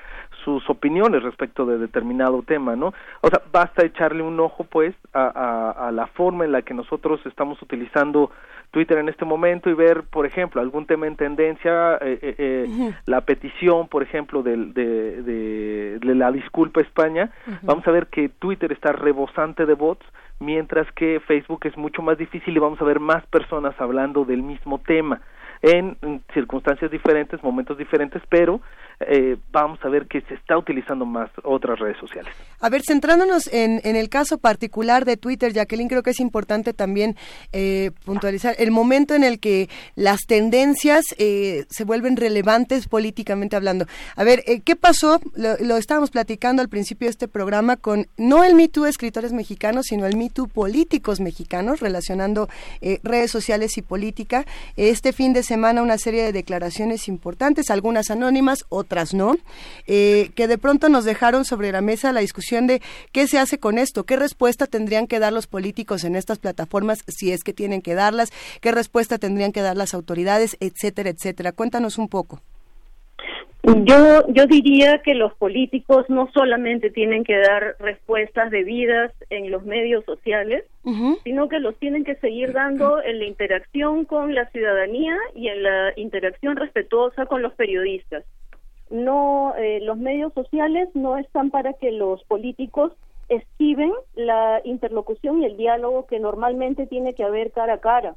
sus 0.45 0.69
opiniones 0.69 1.23
respecto 1.23 1.67
de 1.67 1.79
determinado 1.79 2.43
tema, 2.43 2.77
¿no? 2.77 2.93
O 3.21 3.29
sea, 3.29 3.43
basta 3.53 3.85
echarle 3.85 4.23
un 4.23 4.39
ojo, 4.41 4.65
pues, 4.65 4.95
a, 5.13 5.27
a, 5.27 5.89
a 5.89 5.93
la 5.93 6.07
forma 6.07 6.45
en 6.45 6.53
la 6.53 6.63
que 6.63 6.75
nosotros 6.75 7.21
estamos 7.27 7.61
utilizando 7.63 8.31
Twitter 8.73 8.99
en 8.99 9.09
este 9.09 9.25
momento 9.25 9.69
y 9.71 9.75
ver, 9.75 10.03
por 10.05 10.27
ejemplo, 10.27 10.61
algún 10.61 10.87
tema 10.87 11.07
en 11.07 11.17
tendencia, 11.17 11.97
eh, 12.01 12.19
eh, 12.23 12.35
eh 12.39 12.93
la 13.05 13.21
petición, 13.21 13.87
por 13.87 14.03
ejemplo, 14.03 14.43
de, 14.43 14.57
de, 14.57 15.99
de, 16.01 16.15
la 16.15 16.33
disculpa 16.33 16.81
España, 16.81 17.31
vamos 17.63 17.87
a 17.87 17.91
ver 17.91 18.07
que 18.07 18.31
Twitter 18.31 18.73
está 18.73 18.93
rebosante 18.93 19.67
de 19.67 19.75
bots, 19.75 20.05
mientras 20.41 20.91
que 20.93 21.21
Facebook 21.21 21.67
es 21.67 21.77
mucho 21.77 22.01
más 22.01 22.17
difícil 22.17 22.57
y 22.57 22.61
vamos 22.61 22.81
a 22.81 22.85
ver 22.85 22.99
más 22.99 23.25
personas 23.27 23.79
hablando 23.79 24.25
del 24.25 24.43
mismo 24.43 24.79
tema. 24.79 25.21
En 25.63 25.97
circunstancias 26.35 26.91
diferentes, 26.91 27.43
momentos 27.43 27.79
diferentes, 27.79 28.21
pero 28.29 28.61
eh, 29.01 29.37
vamos 29.51 29.79
a 29.83 29.89
ver 29.89 30.07
que 30.07 30.21
se 30.23 30.35
está 30.35 30.59
utilizando 30.59 31.07
más 31.07 31.31
otras 31.45 31.79
redes 31.79 31.97
sociales. 31.99 32.33
A 32.61 32.69
ver, 32.69 32.83
centrándonos 32.83 33.47
en, 33.53 33.81
en 33.85 33.97
el 33.97 34.09
caso 34.09 34.39
particular 34.39 35.05
de 35.05 35.17
Twitter, 35.17 35.53
Jacqueline, 35.53 35.89
creo 35.89 36.03
que 36.03 36.11
es 36.11 36.21
importante 36.21 36.73
también 36.73 37.17
eh, 37.53 37.93
puntualizar 38.05 38.55
el 38.59 38.71
momento 38.71 39.15
en 39.15 39.25
el 39.25 39.41
que 39.41 39.69
las 39.95 40.21
tendencias 40.27 41.05
eh, 41.19 41.65
se 41.71 41.85
vuelven 41.85 42.17
relevantes 42.17 42.89
políticamente 42.89 43.57
hablando. 43.57 43.87
A 44.17 44.25
ver, 44.25 44.43
¿qué 44.65 44.77
pasó? 44.77 45.21
Lo, 45.35 45.77
estábamos 45.77 46.11
platicando 46.11 46.63
al 46.63 46.69
principio 46.69 47.07
de 47.07 47.11
este 47.11 47.29
programa 47.29 47.77
con 47.77 48.07
no 48.17 48.45
el 48.45 48.55
Me 48.55 48.69
Too 48.69 48.87
escritores 48.87 49.33
mexicanos, 49.33 49.87
sino 49.89 50.07
el 50.07 50.17
Me 50.17 50.31
Too 50.31 50.49
políticos 50.49 51.21
mexicanos, 51.21 51.81
relacionando 51.81 52.49
redes 53.03 53.31
sociales 53.31 53.77
y 53.79 53.83
política. 53.83 54.45
Este 54.77 55.13
fin 55.13 55.33
de 55.33 55.43
semana 55.43 55.52
una 55.83 55.99
serie 55.99 56.23
de 56.23 56.33
declaraciones 56.33 57.09
importantes, 57.09 57.71
algunas 57.71 58.11
anónimas, 58.11 58.65
otras 58.69 59.13
no, 59.13 59.37
eh, 59.87 60.31
que 60.35 60.49
de 60.49 60.59
pronto 60.59 60.89
nos 60.89 61.05
dejaron 61.05 61.45
sobre 61.45 61.73
la 61.73 61.81
mesa 61.81 62.13
la 62.13 62.21
discusión 62.21 62.67
de 62.67 62.81
qué 63.13 63.29
se 63.29 63.39
hace 63.39 63.59
con 63.59 63.79
esto, 63.79 64.05
qué 64.05 64.17
respuesta 64.17 64.67
tendrían 64.67 65.07
que 65.07 65.19
dar 65.19 65.33
los 65.33 65.47
políticos 65.47 66.05
en 66.05 66.17
estas 66.17 66.39
plataformas, 66.39 67.01
si 67.07 67.33
es 67.33 67.45
que 67.45 67.53
tienen 67.53 67.83
que 67.83 67.95
darlas, 67.95 68.31
qué 68.61 68.73
respuesta 68.73 69.19
tendrían 69.19 69.53
que 69.53 69.63
dar 69.63 69.77
las 69.77 69.95
autoridades, 69.95 70.57
etcétera, 70.61 71.11
etcétera. 71.11 71.53
Cuéntanos 71.53 71.99
un 71.99 72.09
poco. 72.09 72.41
Yo, 73.65 74.27
yo 74.29 74.47
diría 74.47 75.03
que 75.03 75.15
los 75.15 75.35
políticos 75.35 76.07
no 76.09 76.29
solamente 76.33 76.91
tienen 76.91 77.23
que 77.23 77.39
dar 77.39 77.77
respuestas 77.79 78.51
debidas 78.51 79.13
en 79.31 79.53
los 79.53 79.65
medios 79.65 80.05
sociales, 80.05 80.65
sino 81.23 81.49
que 81.49 81.61
los 81.61 81.77
tienen 81.77 82.03
que 82.03 82.17
seguir 82.17 82.53
dando 82.53 83.01
en 83.01 83.21
la 83.21 83.25
interacción 83.25 84.05
con 84.05 84.35
la 84.35 84.47
ciudadanía 84.51 85.17
y 85.37 85.47
en 85.47 85.63
la 85.63 85.93
interacción 85.97 86.57
respetuosa 86.57 87.27
con 87.27 87.41
los 87.41 87.53
periodistas 87.55 88.25
no 88.93 89.55
eh, 89.57 89.81
los 89.81 89.97
medios 89.97 90.33
sociales 90.35 90.89
no 90.95 91.17
están 91.17 91.51
para 91.51 91.73
que 91.73 91.91
los 91.91 92.23
políticos 92.25 92.93
esquiven 93.29 93.91
la 94.15 94.61
interlocución 94.65 95.43
y 95.43 95.47
el 95.47 95.57
diálogo 95.57 96.07
que 96.07 96.21
normalmente 96.21 96.87
tiene 96.87 97.15
que 97.15 97.25
haber 97.25 97.51
cara 97.51 97.75
a 97.75 97.81
cara. 97.81 98.17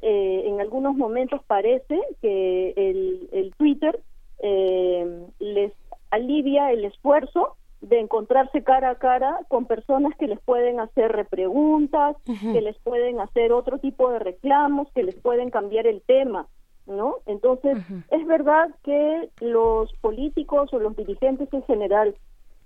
Eh, 0.00 0.44
en 0.46 0.60
algunos 0.60 0.94
momentos 0.94 1.42
parece 1.46 2.00
que 2.20 2.72
el, 2.76 3.28
el 3.32 3.52
Twitter 3.56 3.98
eh, 4.42 5.26
les 5.38 5.72
alivia 6.10 6.70
el 6.72 6.84
esfuerzo 6.84 7.56
de 7.80 7.98
encontrarse 7.98 8.62
cara 8.62 8.90
a 8.90 8.94
cara 8.94 9.40
con 9.48 9.66
personas 9.66 10.14
que 10.16 10.28
les 10.28 10.40
pueden 10.40 10.78
hacer 10.78 11.10
repreguntas, 11.10 12.16
que 12.24 12.60
les 12.60 12.78
pueden 12.78 13.20
hacer 13.20 13.52
otro 13.52 13.78
tipo 13.78 14.10
de 14.10 14.20
reclamos, 14.20 14.88
que 14.94 15.02
les 15.02 15.16
pueden 15.16 15.50
cambiar 15.50 15.86
el 15.86 16.00
tema. 16.02 16.46
¿no? 16.86 17.16
Entonces, 17.26 17.78
es 18.10 18.26
verdad 18.26 18.68
que 18.84 19.30
los 19.40 19.92
políticos 19.94 20.72
o 20.72 20.78
los 20.78 20.96
dirigentes 20.96 21.52
en 21.52 21.62
general 21.64 22.14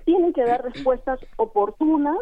tienen 0.04 0.32
que 0.32 0.44
dar 0.44 0.62
respuestas 0.62 1.18
oportunas 1.36 2.18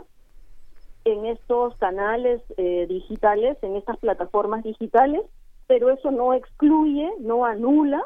en 1.05 1.27
estos 1.27 1.77
canales 1.77 2.43
eh, 2.57 2.87
digitales, 2.89 3.59
en 3.63 3.77
estas 3.77 3.99
plataformas 3.99 4.65
digitales, 4.65 5.23
pero 5.67 5.91
eso 5.91 6.11
no 6.11 6.33
excluye, 6.33 7.11
no 7.21 7.45
anula 7.45 8.03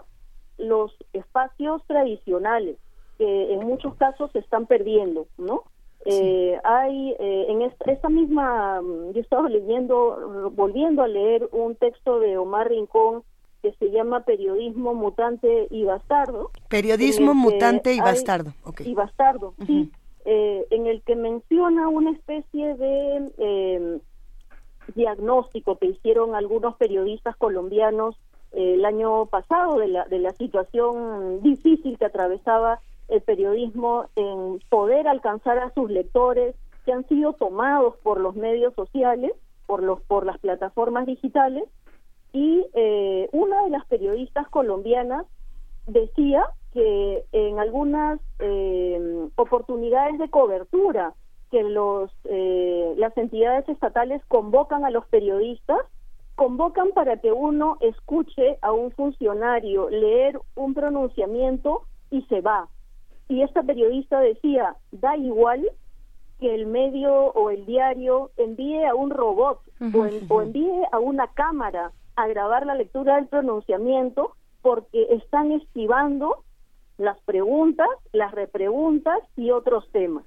los 0.58 0.92
espacios 1.12 1.82
tradicionales 1.86 2.76
que 3.16 3.52
en 3.52 3.66
muchos 3.66 3.94
casos 3.96 4.30
se 4.32 4.38
están 4.38 4.66
perdiendo, 4.66 5.26
¿no? 5.38 5.64
Eh, 6.04 6.58
hay 6.62 7.16
eh, 7.18 7.46
en 7.48 7.62
esta, 7.62 8.08
misma, 8.08 8.80
yo 9.12 9.20
estaba 9.20 9.48
leyendo, 9.48 10.50
volviendo 10.54 11.02
a 11.02 11.08
leer 11.08 11.48
un 11.52 11.74
texto 11.74 12.20
de 12.20 12.38
Omar 12.38 12.68
Rincón 12.68 13.24
que 13.62 13.72
se 13.72 13.90
llama 13.90 14.24
Periodismo 14.24 14.94
Mutante 14.94 15.66
y 15.70 15.84
Bastardo. 15.84 16.50
Periodismo 16.68 17.34
Mutante 17.34 17.92
y 17.92 18.00
Bastardo. 18.00 18.52
Y 18.84 18.94
Bastardo, 18.94 19.54
sí. 19.66 19.90
Eh, 20.24 20.66
en 20.70 20.86
el 20.86 21.02
que 21.02 21.16
menciona 21.16 21.88
una 21.88 22.10
especie 22.10 22.74
de 22.74 23.32
eh, 23.38 23.98
diagnóstico 24.94 25.78
que 25.78 25.86
hicieron 25.86 26.34
algunos 26.34 26.76
periodistas 26.76 27.34
colombianos 27.36 28.16
el 28.52 28.84
año 28.84 29.26
pasado 29.26 29.78
de 29.78 29.88
la, 29.88 30.04
de 30.06 30.18
la 30.18 30.32
situación 30.32 31.42
difícil 31.42 31.98
que 31.98 32.06
atravesaba 32.06 32.80
el 33.08 33.22
periodismo 33.22 34.06
en 34.16 34.60
poder 34.68 35.08
alcanzar 35.08 35.58
a 35.58 35.72
sus 35.74 35.90
lectores 35.90 36.54
que 36.84 36.92
han 36.92 37.06
sido 37.08 37.32
tomados 37.34 37.96
por 38.02 38.20
los 38.20 38.36
medios 38.36 38.74
sociales, 38.74 39.32
por 39.66 39.82
los 39.82 40.00
por 40.02 40.24
las 40.24 40.38
plataformas 40.38 41.06
digitales. 41.06 41.64
Y 42.32 42.66
eh, 42.74 43.28
una 43.32 43.64
de 43.64 43.70
las 43.70 43.86
periodistas 43.86 44.48
colombianas 44.48 45.26
decía 45.86 46.46
que 46.72 47.24
en 47.32 47.58
algunas 47.58 48.20
eh, 48.38 49.28
oportunidades 49.36 50.18
de 50.18 50.28
cobertura 50.28 51.14
que 51.50 51.62
los 51.62 52.10
eh, 52.24 52.94
las 52.98 53.16
entidades 53.16 53.68
estatales 53.68 54.22
convocan 54.28 54.84
a 54.84 54.90
los 54.90 55.06
periodistas 55.06 55.78
convocan 56.39 56.92
para 56.94 57.17
que 57.17 57.33
uno 57.33 57.78
escuche 57.81 58.58
a 58.62 58.70
un 58.70 58.92
funcionario 58.92 59.91
leer 59.91 60.39
un 60.55 60.73
pronunciamiento 60.73 61.83
y 62.12 62.23
se 62.23 62.41
va 62.41 62.68
y 63.28 63.42
esta 63.42 63.65
periodista 63.65 64.20
decía 64.20 64.76
da 64.92 65.17
igual 65.17 65.68
que 66.39 66.55
el 66.55 66.67
medio 66.67 67.12
o 67.12 67.50
el 67.50 67.67
diario 67.67 68.31
envíe 68.36 68.84
a 68.84 68.94
un 68.94 69.10
robot 69.10 69.60
o 70.28 70.42
envíe 70.42 70.84
a 70.92 71.00
una 71.00 71.26
cámara 71.34 71.91
a 72.15 72.28
grabar 72.28 72.65
la 72.65 72.76
lectura 72.76 73.17
del 73.17 73.26
pronunciamiento 73.26 74.36
porque 74.62 75.08
están 75.10 75.50
esquivando 75.50 76.44
las 76.99 77.18
preguntas, 77.23 77.89
las 78.12 78.31
repreguntas 78.31 79.18
y 79.36 79.50
otros 79.50 79.89
temas. 79.91 80.25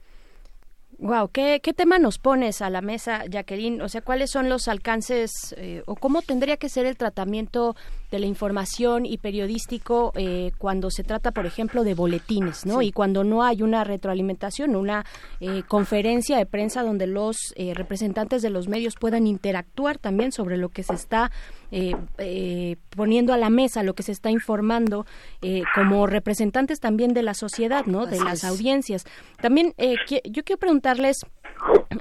Wow, 0.97 1.29
¿qué, 1.29 1.59
tema 1.75 1.97
nos 1.97 2.19
pones 2.19 2.61
a 2.61 2.69
la 2.69 2.81
mesa, 2.81 3.23
Jacqueline? 3.27 3.81
O 3.81 3.89
sea, 3.89 4.01
¿cuáles 4.01 4.29
son 4.29 4.49
los 4.49 4.67
alcances 4.67 5.31
eh, 5.57 5.81
o 5.87 5.95
cómo 5.95 6.21
tendría 6.21 6.57
que 6.57 6.69
ser 6.69 6.85
el 6.85 6.95
tratamiento 6.95 7.75
de 8.11 8.19
la 8.19 8.27
información 8.27 9.05
y 9.05 9.17
periodístico 9.17 10.11
eh, 10.15 10.51
cuando 10.57 10.91
se 10.91 11.03
trata, 11.03 11.31
por 11.31 11.45
ejemplo, 11.45 11.83
de 11.83 11.95
boletines, 11.95 12.65
¿no? 12.65 12.81
Y 12.81 12.91
cuando 12.91 13.23
no 13.23 13.41
hay 13.41 13.63
una 13.63 13.83
retroalimentación, 13.83 14.75
una 14.75 15.05
eh, 15.39 15.63
conferencia 15.67 16.37
de 16.37 16.45
prensa 16.45 16.83
donde 16.83 17.07
los 17.07 17.37
representantes 17.73 18.41
de 18.41 18.49
los 18.49 18.67
medios 18.67 18.95
puedan 18.99 19.27
interactuar 19.27 19.97
también 19.97 20.31
sobre 20.31 20.57
lo 20.57 20.69
que 20.69 20.83
se 20.83 20.93
está 20.93 21.31
poniendo 22.97 23.31
a 23.31 23.37
la 23.37 23.49
mesa, 23.49 23.81
lo 23.81 23.93
que 23.93 24.03
se 24.03 24.11
está 24.11 24.29
informando, 24.29 25.05
como 25.73 26.05
representantes 26.05 26.81
también 26.81 27.13
de 27.13 27.23
la 27.23 27.33
sociedad, 27.33 27.85
¿no? 27.85 28.07
De 28.07 28.19
las 28.19 28.43
audiencias. 28.43 29.05
También 29.41 29.73
yo 29.77 30.43
quiero 30.43 30.59
preguntar 30.59 30.80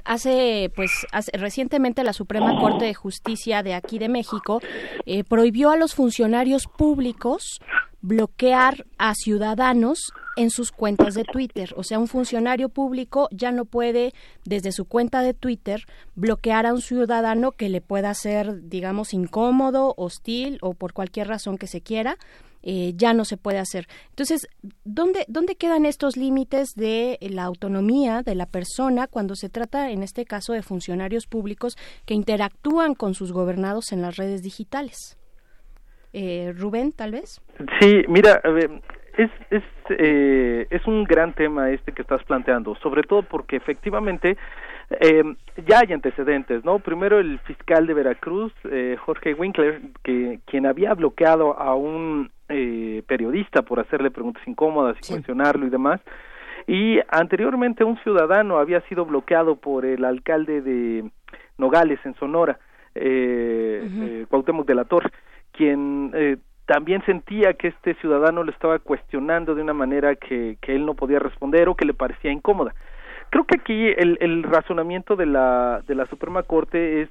hace 0.05 0.71
pues 0.75 0.91
recientemente 1.33 2.03
la 2.03 2.13
Suprema 2.13 2.59
Corte 2.59 2.85
de 2.85 2.93
Justicia 2.93 3.63
de 3.63 3.73
aquí 3.73 3.99
de 3.99 4.09
México 4.09 4.61
eh, 5.05 5.23
prohibió 5.23 5.71
a 5.71 5.77
los 5.77 5.93
funcionarios 5.95 6.67
públicos 6.67 7.59
bloquear 8.01 8.85
a 8.97 9.13
ciudadanos 9.13 10.11
en 10.35 10.49
sus 10.49 10.71
cuentas 10.71 11.13
de 11.13 11.23
Twitter. 11.23 11.73
O 11.77 11.83
sea, 11.83 11.99
un 11.99 12.07
funcionario 12.07 12.69
público 12.69 13.27
ya 13.31 13.51
no 13.51 13.65
puede, 13.65 14.13
desde 14.43 14.71
su 14.71 14.85
cuenta 14.85 15.21
de 15.21 15.33
Twitter, 15.33 15.85
bloquear 16.15 16.65
a 16.65 16.73
un 16.73 16.81
ciudadano 16.81 17.51
que 17.51 17.69
le 17.69 17.81
pueda 17.81 18.13
ser, 18.15 18.67
digamos, 18.69 19.13
incómodo, 19.13 19.93
hostil 19.97 20.57
o 20.61 20.73
por 20.73 20.93
cualquier 20.93 21.27
razón 21.27 21.57
que 21.57 21.67
se 21.67 21.81
quiera 21.81 22.17
eh, 22.63 22.93
ya 22.95 23.13
no 23.13 23.25
se 23.25 23.37
puede 23.37 23.59
hacer. 23.59 23.87
Entonces, 24.09 24.47
¿dónde, 24.83 25.25
¿dónde 25.27 25.55
quedan 25.55 25.85
estos 25.85 26.17
límites 26.17 26.69
de 26.75 27.17
la 27.21 27.43
autonomía 27.43 28.21
de 28.23 28.35
la 28.35 28.45
persona 28.45 29.07
cuando 29.07 29.35
se 29.35 29.49
trata, 29.49 29.91
en 29.91 30.03
este 30.03 30.25
caso, 30.25 30.53
de 30.53 30.61
funcionarios 30.61 31.27
públicos 31.27 31.75
que 32.05 32.13
interactúan 32.13 32.95
con 32.95 33.13
sus 33.13 33.31
gobernados 33.31 33.91
en 33.91 34.01
las 34.01 34.17
redes 34.17 34.41
digitales? 34.43 35.17
Eh, 36.13 36.53
Rubén, 36.57 36.91
tal 36.91 37.11
vez. 37.11 37.41
Sí, 37.79 38.03
mira, 38.07 38.41
es, 39.17 39.31
es, 39.49 39.63
eh, 39.89 40.67
es 40.69 40.85
un 40.87 41.03
gran 41.03 41.33
tema 41.33 41.71
este 41.71 41.91
que 41.91 42.01
estás 42.01 42.23
planteando, 42.23 42.75
sobre 42.75 43.03
todo 43.03 43.23
porque 43.23 43.55
efectivamente 43.55 44.37
eh, 44.99 45.23
ya 45.67 45.79
hay 45.79 45.93
antecedentes, 45.93 46.65
¿no? 46.65 46.79
Primero 46.79 47.19
el 47.19 47.39
fiscal 47.39 47.87
de 47.87 47.93
Veracruz, 47.93 48.53
eh, 48.69 48.97
Jorge 48.99 49.33
Winkler, 49.33 49.81
que 50.03 50.39
quien 50.45 50.65
había 50.65 50.93
bloqueado 50.93 51.57
a 51.57 51.75
un 51.75 52.31
eh, 52.51 53.03
periodista 53.07 53.61
por 53.61 53.79
hacerle 53.79 54.11
preguntas 54.11 54.45
incómodas 54.47 54.97
y 55.01 55.13
cuestionarlo 55.13 55.65
y 55.65 55.69
demás, 55.69 56.01
y 56.67 56.99
anteriormente 57.09 57.83
un 57.83 57.97
ciudadano 57.99 58.57
había 58.57 58.81
sido 58.81 59.05
bloqueado 59.05 59.55
por 59.55 59.85
el 59.85 60.05
alcalde 60.05 60.61
de 60.61 61.09
Nogales 61.57 61.99
en 62.05 62.15
Sonora, 62.15 62.59
eh, 62.95 63.83
eh 63.83 64.25
Cuauhtémoc 64.29 64.67
de 64.67 64.75
la 64.75 64.85
Torre, 64.85 65.11
quien 65.51 66.11
eh, 66.13 66.37
también 66.65 67.03
sentía 67.05 67.53
que 67.53 67.69
este 67.69 67.95
ciudadano 67.95 68.43
lo 68.43 68.51
estaba 68.51 68.79
cuestionando 68.79 69.55
de 69.55 69.61
una 69.61 69.73
manera 69.73 70.15
que, 70.15 70.57
que 70.61 70.75
él 70.75 70.85
no 70.85 70.93
podía 70.93 71.19
responder 71.19 71.67
o 71.67 71.75
que 71.75 71.85
le 71.85 71.93
parecía 71.93 72.31
incómoda. 72.31 72.73
Creo 73.29 73.45
que 73.45 73.57
aquí 73.59 73.87
el, 73.97 74.17
el 74.21 74.43
razonamiento 74.43 75.15
de 75.15 75.25
la, 75.25 75.83
de 75.87 75.95
la 75.95 76.05
Suprema 76.07 76.43
Corte 76.43 77.03
es, 77.03 77.09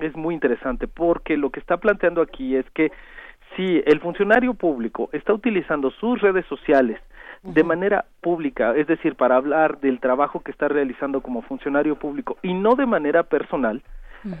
es 0.00 0.14
muy 0.16 0.34
interesante 0.34 0.88
porque 0.88 1.36
lo 1.36 1.50
que 1.50 1.60
está 1.60 1.76
planteando 1.78 2.22
aquí 2.22 2.56
es 2.56 2.68
que 2.70 2.92
si 3.60 3.82
el 3.84 4.00
funcionario 4.00 4.54
público 4.54 5.10
está 5.12 5.34
utilizando 5.34 5.90
sus 5.90 6.20
redes 6.20 6.46
sociales 6.46 6.98
de 7.42 7.64
manera 7.64 8.04
pública, 8.20 8.74
es 8.74 8.86
decir, 8.86 9.16
para 9.16 9.36
hablar 9.36 9.80
del 9.80 9.98
trabajo 9.98 10.40
que 10.40 10.50
está 10.50 10.68
realizando 10.68 11.20
como 11.20 11.42
funcionario 11.42 11.96
público 11.96 12.36
y 12.42 12.52
no 12.54 12.74
de 12.74 12.86
manera 12.86 13.22
personal, 13.22 13.82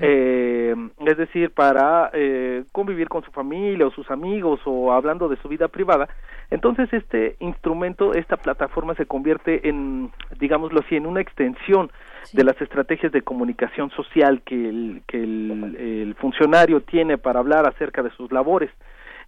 eh, 0.02 0.74
es 1.06 1.16
decir, 1.16 1.50
para 1.50 2.10
eh, 2.12 2.64
convivir 2.72 3.08
con 3.08 3.22
su 3.24 3.30
familia 3.30 3.86
o 3.86 3.90
sus 3.90 4.10
amigos 4.10 4.60
o 4.66 4.92
hablando 4.92 5.28
de 5.28 5.36
su 5.36 5.48
vida 5.48 5.68
privada, 5.68 6.08
entonces 6.50 6.92
este 6.92 7.36
instrumento, 7.40 8.12
esta 8.12 8.36
plataforma 8.36 8.94
se 8.94 9.06
convierte 9.06 9.66
en, 9.68 10.10
digámoslo 10.38 10.80
así, 10.80 10.96
en 10.96 11.06
una 11.06 11.22
extensión 11.22 11.90
de 12.34 12.44
las 12.44 12.60
estrategias 12.60 13.12
de 13.12 13.22
comunicación 13.22 13.90
social 13.90 14.42
que 14.42 14.68
el, 14.68 15.02
que 15.06 15.22
el 15.22 16.14
funcionario 16.18 16.82
tiene 16.82 17.16
para 17.16 17.40
hablar 17.40 17.66
acerca 17.66 18.02
de 18.02 18.10
sus 18.10 18.30
labores 18.30 18.70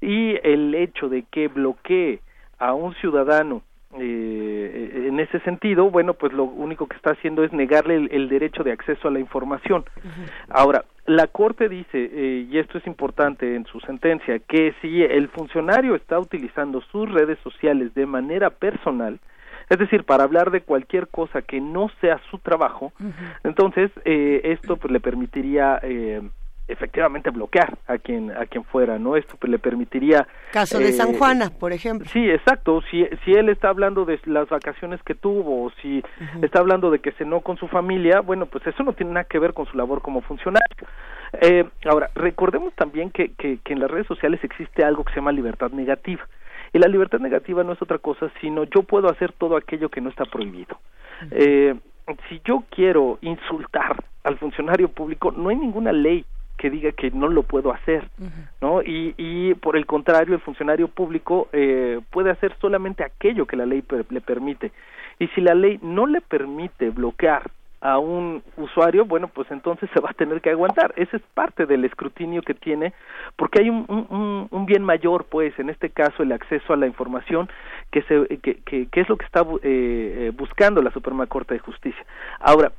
y 0.02 0.36
el 0.42 0.74
hecho 0.74 1.08
de 1.08 1.22
que 1.30 1.48
bloquee 1.48 2.20
a 2.58 2.74
un 2.74 2.94
ciudadano 2.96 3.62
eh, 3.98 5.04
en 5.08 5.20
ese 5.20 5.38
sentido, 5.40 5.90
bueno, 5.90 6.14
pues 6.14 6.32
lo 6.32 6.44
único 6.44 6.86
que 6.86 6.96
está 6.96 7.12
haciendo 7.12 7.44
es 7.44 7.52
negarle 7.52 8.08
el, 8.10 8.28
derecho 8.28 8.64
de 8.64 8.72
acceso 8.72 9.08
a 9.08 9.10
la 9.10 9.20
información. 9.20 9.84
Ahora, 10.48 10.84
la 11.06 11.26
Corte 11.26 11.68
dice, 11.68 12.10
eh, 12.12 12.46
y 12.50 12.58
esto 12.58 12.78
es 12.78 12.86
importante 12.86 13.54
en 13.54 13.64
su 13.66 13.80
sentencia, 13.80 14.38
que 14.38 14.74
si 14.80 15.02
el 15.02 15.28
funcionario 15.28 15.94
está 15.94 16.18
utilizando 16.18 16.80
sus 16.80 17.10
redes 17.10 17.38
sociales 17.40 17.94
de 17.94 18.06
manera 18.06 18.50
personal, 18.50 19.20
es 19.68 19.78
decir, 19.78 20.04
para 20.04 20.24
hablar 20.24 20.50
de 20.50 20.62
cualquier 20.62 21.08
cosa 21.08 21.42
que 21.42 21.60
no 21.60 21.90
sea 22.00 22.20
su 22.30 22.38
trabajo, 22.38 22.92
entonces 23.44 23.90
eh, 24.04 24.40
esto 24.44 24.76
pues 24.76 24.92
le 24.92 25.00
permitiría 25.00 25.78
eh, 25.82 26.22
efectivamente 26.68 27.30
bloquear 27.30 27.76
a 27.86 27.98
quien 27.98 28.30
a 28.30 28.46
quien 28.46 28.64
fuera 28.64 28.98
no 28.98 29.16
esto 29.16 29.36
pues, 29.38 29.50
le 29.50 29.58
permitiría 29.58 30.26
caso 30.52 30.78
de 30.78 30.92
San 30.92 31.10
eh, 31.10 31.18
Juana 31.18 31.50
por 31.50 31.72
ejemplo. 31.72 32.08
Sí 32.08 32.30
exacto. 32.30 32.82
Si 32.90 33.06
si 33.24 33.32
él 33.32 33.48
está 33.48 33.68
hablando 33.68 34.04
de 34.04 34.20
las 34.24 34.48
vacaciones 34.48 35.02
que 35.02 35.14
tuvo 35.14 35.64
o 35.64 35.70
si 35.82 36.02
está 36.42 36.60
hablando 36.60 36.90
de 36.90 37.00
que 37.00 37.12
cenó 37.12 37.40
con 37.40 37.56
su 37.56 37.68
familia 37.68 38.20
bueno 38.20 38.46
pues 38.46 38.66
eso 38.66 38.82
no 38.82 38.92
tiene 38.92 39.12
nada 39.12 39.24
que 39.24 39.38
ver 39.38 39.54
con 39.54 39.66
su 39.66 39.76
labor 39.76 40.02
como 40.02 40.20
funcionario. 40.22 40.86
Eh, 41.40 41.64
ahora 41.86 42.10
recordemos 42.14 42.74
también 42.74 43.10
que, 43.10 43.32
que, 43.32 43.58
que 43.64 43.72
en 43.72 43.80
las 43.80 43.90
redes 43.90 44.06
sociales 44.06 44.42
existe 44.44 44.84
algo 44.84 45.04
que 45.04 45.12
se 45.12 45.16
llama 45.16 45.32
libertad 45.32 45.70
negativa. 45.70 46.26
Y 46.74 46.78
la 46.78 46.88
libertad 46.88 47.18
negativa 47.18 47.64
no 47.64 47.72
es 47.72 47.82
otra 47.82 47.98
cosa 47.98 48.30
sino 48.40 48.64
yo 48.64 48.82
puedo 48.82 49.10
hacer 49.10 49.32
todo 49.32 49.56
aquello 49.56 49.88
que 49.88 50.00
no 50.00 50.10
está 50.10 50.24
prohibido. 50.24 50.78
Eh, 51.30 51.74
si 52.28 52.40
yo 52.44 52.64
quiero 52.70 53.18
insultar 53.20 54.04
al 54.24 54.38
funcionario 54.38 54.88
público 54.88 55.32
no 55.32 55.48
hay 55.48 55.56
ninguna 55.56 55.92
ley 55.92 56.24
que 56.62 56.70
diga 56.70 56.92
que 56.92 57.10
no 57.10 57.26
lo 57.26 57.42
puedo 57.42 57.72
hacer, 57.72 58.08
¿no? 58.60 58.82
Y, 58.82 59.16
y 59.18 59.54
por 59.54 59.76
el 59.76 59.84
contrario, 59.84 60.36
el 60.36 60.40
funcionario 60.40 60.86
público 60.86 61.48
eh, 61.52 61.98
puede 62.10 62.30
hacer 62.30 62.54
solamente 62.60 63.02
aquello 63.02 63.46
que 63.46 63.56
la 63.56 63.66
ley 63.66 63.82
le 64.10 64.20
permite. 64.20 64.70
Y 65.18 65.26
si 65.34 65.40
la 65.40 65.54
ley 65.54 65.80
no 65.82 66.06
le 66.06 66.20
permite 66.20 66.90
bloquear 66.90 67.50
a 67.80 67.98
un 67.98 68.44
usuario, 68.56 69.06
bueno, 69.06 69.26
pues 69.26 69.50
entonces 69.50 69.90
se 69.92 69.98
va 69.98 70.10
a 70.10 70.14
tener 70.14 70.40
que 70.40 70.50
aguantar. 70.50 70.94
Ese 70.96 71.16
es 71.16 71.22
parte 71.34 71.66
del 71.66 71.84
escrutinio 71.84 72.42
que 72.42 72.54
tiene, 72.54 72.92
porque 73.34 73.62
hay 73.62 73.68
un, 73.68 73.84
un, 73.88 74.46
un 74.48 74.64
bien 74.64 74.84
mayor, 74.84 75.24
pues, 75.24 75.58
en 75.58 75.68
este 75.68 75.90
caso, 75.90 76.22
el 76.22 76.30
acceso 76.30 76.72
a 76.72 76.76
la 76.76 76.86
información, 76.86 77.48
que, 77.90 78.02
se, 78.02 78.38
que, 78.38 78.60
que, 78.64 78.86
que 78.86 79.00
es 79.00 79.08
lo 79.08 79.16
que 79.16 79.24
está 79.24 79.40
eh, 79.40 79.56
eh 79.64 80.32
buscando 80.32 80.80
la 80.80 80.92
Suprema 80.92 81.26
Corte 81.26 81.54
de 81.54 81.60
Justicia. 81.60 82.06
Ahora, 82.38 82.70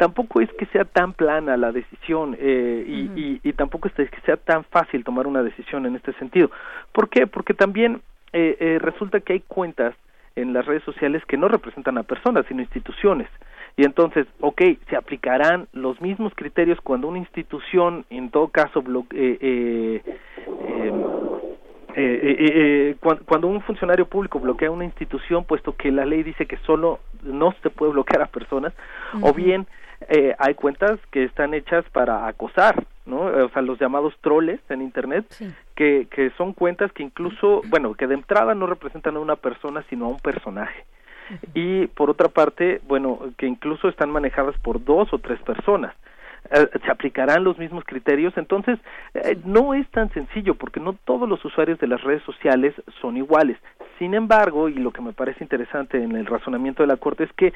tampoco 0.00 0.40
es 0.40 0.50
que 0.54 0.64
sea 0.72 0.86
tan 0.86 1.12
plana 1.12 1.58
la 1.58 1.72
decisión 1.72 2.34
eh, 2.40 2.84
y, 2.86 3.38
y, 3.44 3.52
tampoco 3.52 3.86
es 3.86 3.94
que 3.94 4.20
sea 4.24 4.38
tan 4.38 4.64
fácil 4.64 5.04
tomar 5.04 5.26
una 5.26 5.42
decisión 5.42 5.84
en 5.84 5.94
este 5.94 6.14
sentido. 6.14 6.50
¿Por 6.92 7.10
qué? 7.10 7.26
Porque 7.26 7.52
también 7.52 8.00
eh, 8.32 8.56
eh, 8.60 8.78
resulta 8.80 9.20
que 9.20 9.34
hay 9.34 9.40
cuentas 9.40 9.94
en 10.36 10.54
las 10.54 10.64
redes 10.64 10.84
sociales 10.84 11.22
que 11.26 11.36
no 11.36 11.48
representan 11.48 11.98
a 11.98 12.02
personas, 12.02 12.46
sino 12.48 12.62
instituciones. 12.62 13.28
Y 13.76 13.84
entonces, 13.84 14.26
ok, 14.40 14.62
se 14.88 14.96
aplicarán 14.96 15.68
los 15.74 16.00
mismos 16.00 16.32
criterios 16.34 16.80
cuando 16.80 17.06
una 17.06 17.18
institución, 17.18 18.06
en 18.08 18.30
todo 18.30 18.48
caso, 18.48 18.82
eh, 19.12 20.00
eh, 21.94 22.96
cuando, 23.26 23.48
un 23.48 23.60
funcionario 23.62 24.06
público 24.06 24.38
bloquea 24.38 24.70
una 24.70 24.84
institución, 24.84 25.44
puesto 25.44 25.76
que 25.76 25.90
la 25.90 26.06
ley 26.06 26.22
dice 26.22 26.46
que 26.46 26.56
solo 26.58 27.00
no 27.22 27.54
se 27.62 27.70
puede 27.70 27.92
bloquear 27.92 28.22
a 28.22 28.26
personas, 28.26 28.72
o 29.20 29.32
bien 29.32 29.66
eh, 30.08 30.34
hay 30.38 30.54
cuentas 30.54 30.98
que 31.10 31.24
están 31.24 31.54
hechas 31.54 31.84
para 31.90 32.26
acosar, 32.26 32.84
¿no? 33.06 33.22
O 33.22 33.48
sea, 33.50 33.62
los 33.62 33.78
llamados 33.78 34.14
troles 34.20 34.60
en 34.68 34.82
Internet, 34.82 35.26
que, 35.74 36.06
que 36.10 36.30
son 36.38 36.52
cuentas 36.52 36.92
que 36.92 37.02
incluso, 37.02 37.62
bueno, 37.66 37.94
que 37.94 38.06
de 38.06 38.14
entrada 38.14 38.54
no 38.54 38.66
representan 38.66 39.16
a 39.16 39.20
una 39.20 39.36
persona, 39.36 39.84
sino 39.88 40.06
a 40.06 40.08
un 40.08 40.20
personaje. 40.20 40.84
Y 41.54 41.86
por 41.88 42.10
otra 42.10 42.28
parte, 42.28 42.80
bueno, 42.88 43.20
que 43.36 43.46
incluso 43.46 43.88
están 43.88 44.10
manejadas 44.10 44.58
por 44.60 44.82
dos 44.84 45.12
o 45.12 45.18
tres 45.18 45.40
personas. 45.42 45.94
Eh, 46.50 46.68
se 46.84 46.90
aplicarán 46.90 47.44
los 47.44 47.58
mismos 47.58 47.84
criterios. 47.84 48.36
Entonces, 48.36 48.78
eh, 49.14 49.38
no 49.44 49.74
es 49.74 49.88
tan 49.90 50.10
sencillo 50.12 50.54
porque 50.54 50.80
no 50.80 50.94
todos 51.04 51.28
los 51.28 51.44
usuarios 51.44 51.78
de 51.78 51.86
las 51.86 52.02
redes 52.02 52.22
sociales 52.24 52.74
son 53.00 53.16
iguales. 53.16 53.58
Sin 53.98 54.14
embargo, 54.14 54.68
y 54.68 54.74
lo 54.74 54.90
que 54.90 55.02
me 55.02 55.12
parece 55.12 55.44
interesante 55.44 56.02
en 56.02 56.16
el 56.16 56.26
razonamiento 56.26 56.82
de 56.82 56.88
la 56.88 56.96
Corte 56.96 57.24
es 57.24 57.32
que 57.34 57.52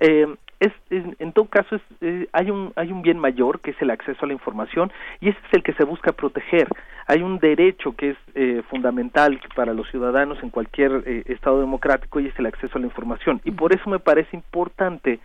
eh, 0.00 0.26
es, 0.60 0.72
en 0.90 1.32
todo 1.32 1.46
caso 1.46 1.76
es, 2.00 2.28
hay 2.32 2.50
un 2.50 2.72
hay 2.76 2.92
un 2.92 3.02
bien 3.02 3.18
mayor 3.18 3.60
que 3.60 3.72
es 3.72 3.82
el 3.82 3.90
acceso 3.90 4.24
a 4.24 4.28
la 4.28 4.32
información 4.32 4.90
y 5.20 5.28
ese 5.28 5.38
es 5.48 5.54
el 5.54 5.62
que 5.62 5.74
se 5.74 5.84
busca 5.84 6.12
proteger. 6.12 6.68
Hay 7.06 7.22
un 7.22 7.38
derecho 7.38 7.94
que 7.94 8.10
es 8.10 8.64
fundamental 8.66 9.40
para 9.54 9.74
los 9.74 9.88
ciudadanos 9.90 10.42
en 10.42 10.50
cualquier 10.50 11.04
estado 11.26 11.60
democrático 11.60 12.18
y 12.20 12.26
es 12.26 12.38
el 12.38 12.46
acceso 12.46 12.78
a 12.78 12.80
la 12.80 12.86
información. 12.86 13.40
Y 13.44 13.52
por 13.52 13.72
eso 13.74 13.88
me 13.88 14.00
parece 14.00 14.34
importante 14.36 15.20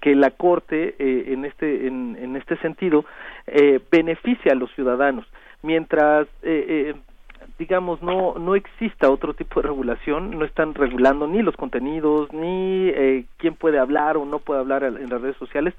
que 0.00 0.14
la 0.14 0.30
Corte 0.30 0.94
eh, 0.98 1.24
en, 1.28 1.44
este, 1.44 1.86
en, 1.86 2.16
en 2.20 2.36
este 2.36 2.56
sentido 2.58 3.04
eh, 3.46 3.80
beneficia 3.90 4.52
a 4.52 4.54
los 4.54 4.72
ciudadanos, 4.74 5.26
mientras 5.62 6.28
eh, 6.42 6.94
digamos 7.58 8.02
no 8.02 8.34
no 8.38 8.54
exista 8.54 9.10
otro 9.10 9.34
tipo 9.34 9.60
de 9.60 9.68
regulación 9.68 10.38
no 10.38 10.44
están 10.44 10.74
regulando 10.74 11.26
ni 11.26 11.42
los 11.42 11.56
contenidos 11.56 12.32
ni 12.32 12.92
quién 13.38 13.54
puede 13.54 13.78
hablar 13.78 14.16
o 14.16 14.24
no 14.24 14.38
puede 14.38 14.60
hablar 14.60 14.84
en 14.84 15.08
las 15.08 15.20
redes 15.20 15.36
sociales 15.36 15.74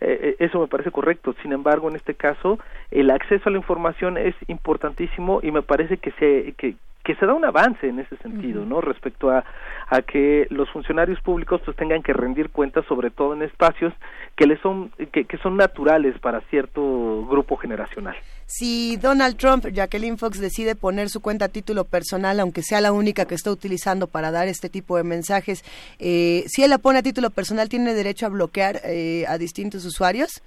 eso 0.00 0.60
me 0.60 0.68
parece 0.68 0.90
correcto 0.90 1.34
sin 1.42 1.52
embargo 1.52 1.88
en 1.88 1.96
este 1.96 2.14
caso 2.14 2.58
el 2.90 3.10
acceso 3.10 3.48
a 3.48 3.52
la 3.52 3.58
información 3.58 4.16
es 4.16 4.34
importantísimo 4.46 5.40
y 5.42 5.50
me 5.50 5.62
parece 5.62 5.98
que 5.98 6.12
se 6.12 6.54
que, 6.56 6.76
que 7.08 7.14
se 7.14 7.24
da 7.24 7.32
un 7.32 7.46
avance 7.46 7.88
en 7.88 8.00
ese 8.00 8.18
sentido, 8.18 8.66
¿no? 8.66 8.82
Respecto 8.82 9.30
a, 9.30 9.42
a 9.88 10.02
que 10.02 10.46
los 10.50 10.68
funcionarios 10.68 11.18
públicos 11.22 11.58
pues 11.64 11.74
tengan 11.74 12.02
que 12.02 12.12
rendir 12.12 12.50
cuentas, 12.50 12.84
sobre 12.84 13.08
todo 13.08 13.32
en 13.32 13.40
espacios 13.40 13.94
que 14.36 14.46
les 14.46 14.60
son 14.60 14.90
que, 15.10 15.24
que 15.24 15.38
son 15.38 15.56
naturales 15.56 16.18
para 16.18 16.42
cierto 16.50 17.24
grupo 17.26 17.56
generacional. 17.56 18.14
Si 18.50 18.96
Donald 18.96 19.36
Trump, 19.36 19.66
Jacqueline 19.66 20.16
Fox 20.16 20.40
decide 20.40 20.74
poner 20.74 21.10
su 21.10 21.20
cuenta 21.20 21.44
a 21.44 21.48
título 21.48 21.84
personal, 21.84 22.40
aunque 22.40 22.62
sea 22.62 22.80
la 22.80 22.92
única 22.92 23.26
que 23.26 23.34
está 23.34 23.50
utilizando 23.50 24.06
para 24.06 24.30
dar 24.30 24.48
este 24.48 24.70
tipo 24.70 24.96
de 24.96 25.04
mensajes, 25.04 25.62
eh, 25.98 26.44
si 26.46 26.62
él 26.62 26.70
la 26.70 26.78
pone 26.78 27.00
a 27.00 27.02
título 27.02 27.28
personal, 27.28 27.68
¿tiene 27.68 27.92
derecho 27.92 28.24
a 28.24 28.30
bloquear 28.30 28.80
eh, 28.84 29.26
a 29.28 29.36
distintos 29.36 29.84
usuarios? 29.84 30.42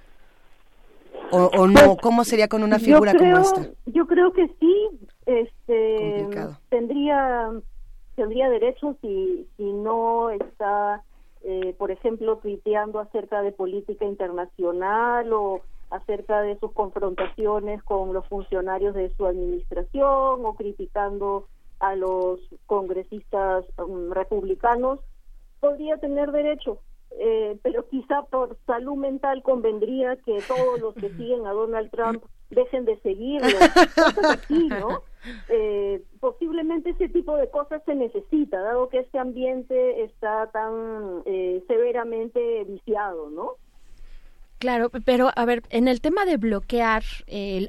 ¿O, 1.30 1.44
o 1.44 1.68
no? 1.68 1.74
Pues, 1.74 1.98
¿Cómo 2.02 2.24
sería 2.24 2.48
con 2.48 2.64
una 2.64 2.80
figura 2.80 3.14
como 3.14 3.38
esta? 3.38 3.68
Yo 3.86 4.08
creo 4.08 4.32
que 4.32 4.48
sí, 4.58 4.88
este 5.26 6.26
tendría 6.70 7.52
tendría 8.16 8.50
derecho 8.50 8.96
si 9.00 9.46
si 9.56 9.62
no 9.62 10.30
está 10.30 11.04
eh, 11.44 11.74
por 11.78 11.92
ejemplo 11.92 12.38
tuiteando 12.38 12.98
acerca 12.98 13.42
de 13.42 13.52
política 13.52 14.04
internacional 14.04 15.32
o 15.32 15.62
acerca 15.92 16.42
de 16.42 16.58
sus 16.58 16.72
confrontaciones 16.72 17.82
con 17.82 18.12
los 18.12 18.26
funcionarios 18.28 18.94
de 18.94 19.14
su 19.16 19.26
administración 19.26 20.44
o 20.44 20.54
criticando 20.56 21.46
a 21.80 21.94
los 21.96 22.40
congresistas 22.66 23.64
um, 23.78 24.10
republicanos 24.10 25.00
podría 25.60 25.96
tener 25.98 26.32
derecho 26.32 26.80
eh, 27.18 27.58
pero 27.62 27.86
quizá 27.88 28.22
por 28.22 28.56
salud 28.66 28.96
mental 28.96 29.42
convendría 29.42 30.16
que 30.16 30.38
todos 30.48 30.80
los 30.80 30.94
que 30.94 31.10
siguen 31.10 31.46
a 31.46 31.52
Donald 31.52 31.90
Trump 31.90 32.24
dejen 32.50 32.84
de 32.84 32.98
seguirlo, 33.00 33.58
¿no? 34.80 35.02
Eh, 35.48 36.02
posiblemente 36.20 36.90
ese 36.90 37.08
tipo 37.08 37.36
de 37.36 37.48
cosas 37.48 37.82
se 37.84 37.94
necesita, 37.94 38.60
dado 38.60 38.88
que 38.88 38.98
este 38.98 39.18
ambiente 39.18 40.02
está 40.02 40.50
tan 40.50 41.22
eh, 41.26 41.62
severamente 41.68 42.64
viciado, 42.64 43.30
¿no? 43.30 43.52
Claro, 44.62 44.90
pero 44.90 45.32
a 45.34 45.44
ver, 45.44 45.64
en 45.70 45.88
el 45.88 46.00
tema 46.00 46.24
de 46.24 46.36
bloquear 46.36 47.02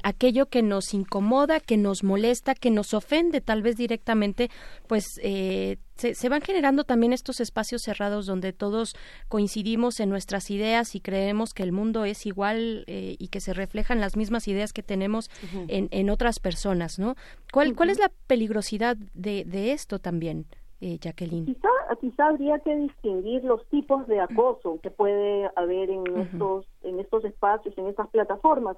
aquello 0.04 0.46
que 0.46 0.62
nos 0.62 0.94
incomoda, 0.94 1.58
que 1.58 1.76
nos 1.76 2.04
molesta, 2.04 2.54
que 2.54 2.70
nos 2.70 2.94
ofende 2.94 3.40
tal 3.40 3.62
vez 3.62 3.76
directamente, 3.76 4.48
pues 4.86 5.18
eh, 5.20 5.78
se, 5.96 6.28
van 6.28 6.40
generando 6.40 6.84
también 6.84 7.12
estos 7.12 7.40
espacios 7.40 7.82
cerrados 7.82 8.26
donde 8.26 8.52
todos 8.52 8.94
coincidimos 9.26 9.98
en 9.98 10.08
nuestras 10.08 10.52
ideas 10.52 10.94
y 10.94 11.00
creemos 11.00 11.52
que 11.52 11.64
el 11.64 11.72
mundo 11.72 12.04
es 12.04 12.26
igual 12.26 12.84
eh, 12.86 13.16
y 13.18 13.26
que 13.26 13.40
se 13.40 13.54
reflejan 13.54 13.98
las 13.98 14.16
mismas 14.16 14.46
ideas 14.46 14.72
que 14.72 14.84
tenemos 14.84 15.30
en, 15.66 15.88
en, 15.90 16.10
otras 16.10 16.38
personas, 16.38 17.00
¿no? 17.00 17.16
¿Cuál, 17.52 17.74
¿Cuál 17.74 17.90
es 17.90 17.98
la 17.98 18.12
peligrosidad 18.28 18.96
de, 19.14 19.42
de 19.44 19.72
esto 19.72 19.98
también? 19.98 20.46
Eh, 20.84 20.98
Jacqueline? 21.00 21.46
Quizá, 21.46 21.70
quizá 21.98 22.26
habría 22.26 22.58
que 22.58 22.76
distinguir 22.76 23.42
los 23.42 23.66
tipos 23.70 24.06
de 24.06 24.20
acoso 24.20 24.80
que 24.82 24.90
puede 24.90 25.50
haber 25.56 25.88
en 25.88 26.04
estos 26.18 26.66
en 26.82 27.00
estos 27.00 27.24
espacios, 27.24 27.72
en 27.78 27.86
estas 27.86 28.10
plataformas, 28.10 28.76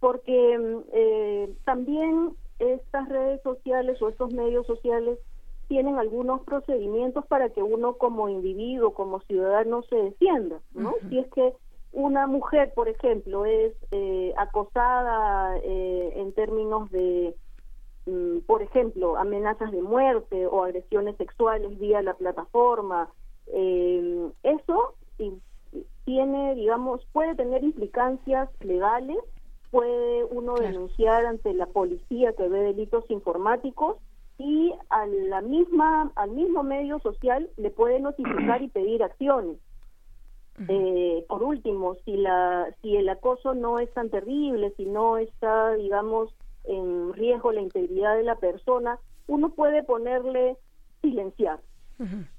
porque 0.00 0.58
mm, 0.58 0.78
eh, 0.92 1.54
también 1.64 2.32
estas 2.58 3.08
redes 3.08 3.40
sociales 3.42 4.02
o 4.02 4.08
estos 4.08 4.32
medios 4.32 4.66
sociales 4.66 5.16
tienen 5.68 5.96
algunos 5.96 6.40
procedimientos 6.40 7.24
para 7.26 7.48
que 7.50 7.62
uno 7.62 7.98
como 7.98 8.28
individuo, 8.28 8.92
como 8.92 9.20
ciudadano 9.20 9.84
se 9.84 9.94
defienda, 9.94 10.60
¿no? 10.72 10.94
Si 11.08 11.20
es 11.20 11.28
que 11.30 11.52
una 11.92 12.26
mujer, 12.26 12.72
por 12.74 12.88
ejemplo, 12.88 13.44
es 13.44 13.72
eh, 13.92 14.34
acosada 14.36 15.56
en 15.62 16.32
términos 16.32 16.90
de 16.90 17.36
Mm, 18.06 18.40
por 18.40 18.62
ejemplo, 18.62 19.16
amenazas 19.16 19.72
de 19.72 19.80
muerte 19.80 20.46
o 20.46 20.64
agresiones 20.64 21.16
sexuales 21.16 21.78
vía 21.78 22.02
la 22.02 22.14
plataforma. 22.14 23.08
Eh, 23.46 24.30
eso 24.42 24.94
tiene, 26.04 26.54
digamos, 26.54 27.06
puede 27.12 27.34
tener 27.34 27.64
implicancias 27.64 28.50
legales, 28.60 29.18
puede 29.70 30.24
uno 30.24 30.54
denunciar 30.54 31.24
ante 31.24 31.54
la 31.54 31.66
policía 31.66 32.34
que 32.34 32.48
ve 32.48 32.60
delitos 32.60 33.10
informáticos 33.10 33.96
y 34.38 34.72
a 34.90 35.06
la 35.06 35.40
misma, 35.40 36.12
al 36.14 36.30
mismo 36.30 36.62
medio 36.62 36.98
social 36.98 37.48
le 37.56 37.70
puede 37.70 38.00
notificar 38.00 38.62
y 38.62 38.68
pedir 38.68 39.02
acciones. 39.02 39.58
Eh, 40.68 41.24
por 41.28 41.42
último, 41.42 41.96
si 42.04 42.16
la 42.16 42.72
si 42.80 42.96
el 42.96 43.08
acoso 43.08 43.54
no 43.54 43.80
es 43.80 43.92
tan 43.92 44.10
terrible, 44.10 44.72
si 44.76 44.84
no 44.84 45.16
está, 45.16 45.74
digamos, 45.74 46.32
en 46.64 47.12
riesgo 47.12 47.52
la 47.52 47.60
integridad 47.60 48.16
de 48.16 48.22
la 48.24 48.36
persona, 48.36 48.98
uno 49.26 49.50
puede 49.50 49.82
ponerle 49.82 50.56
silenciar, 51.00 51.60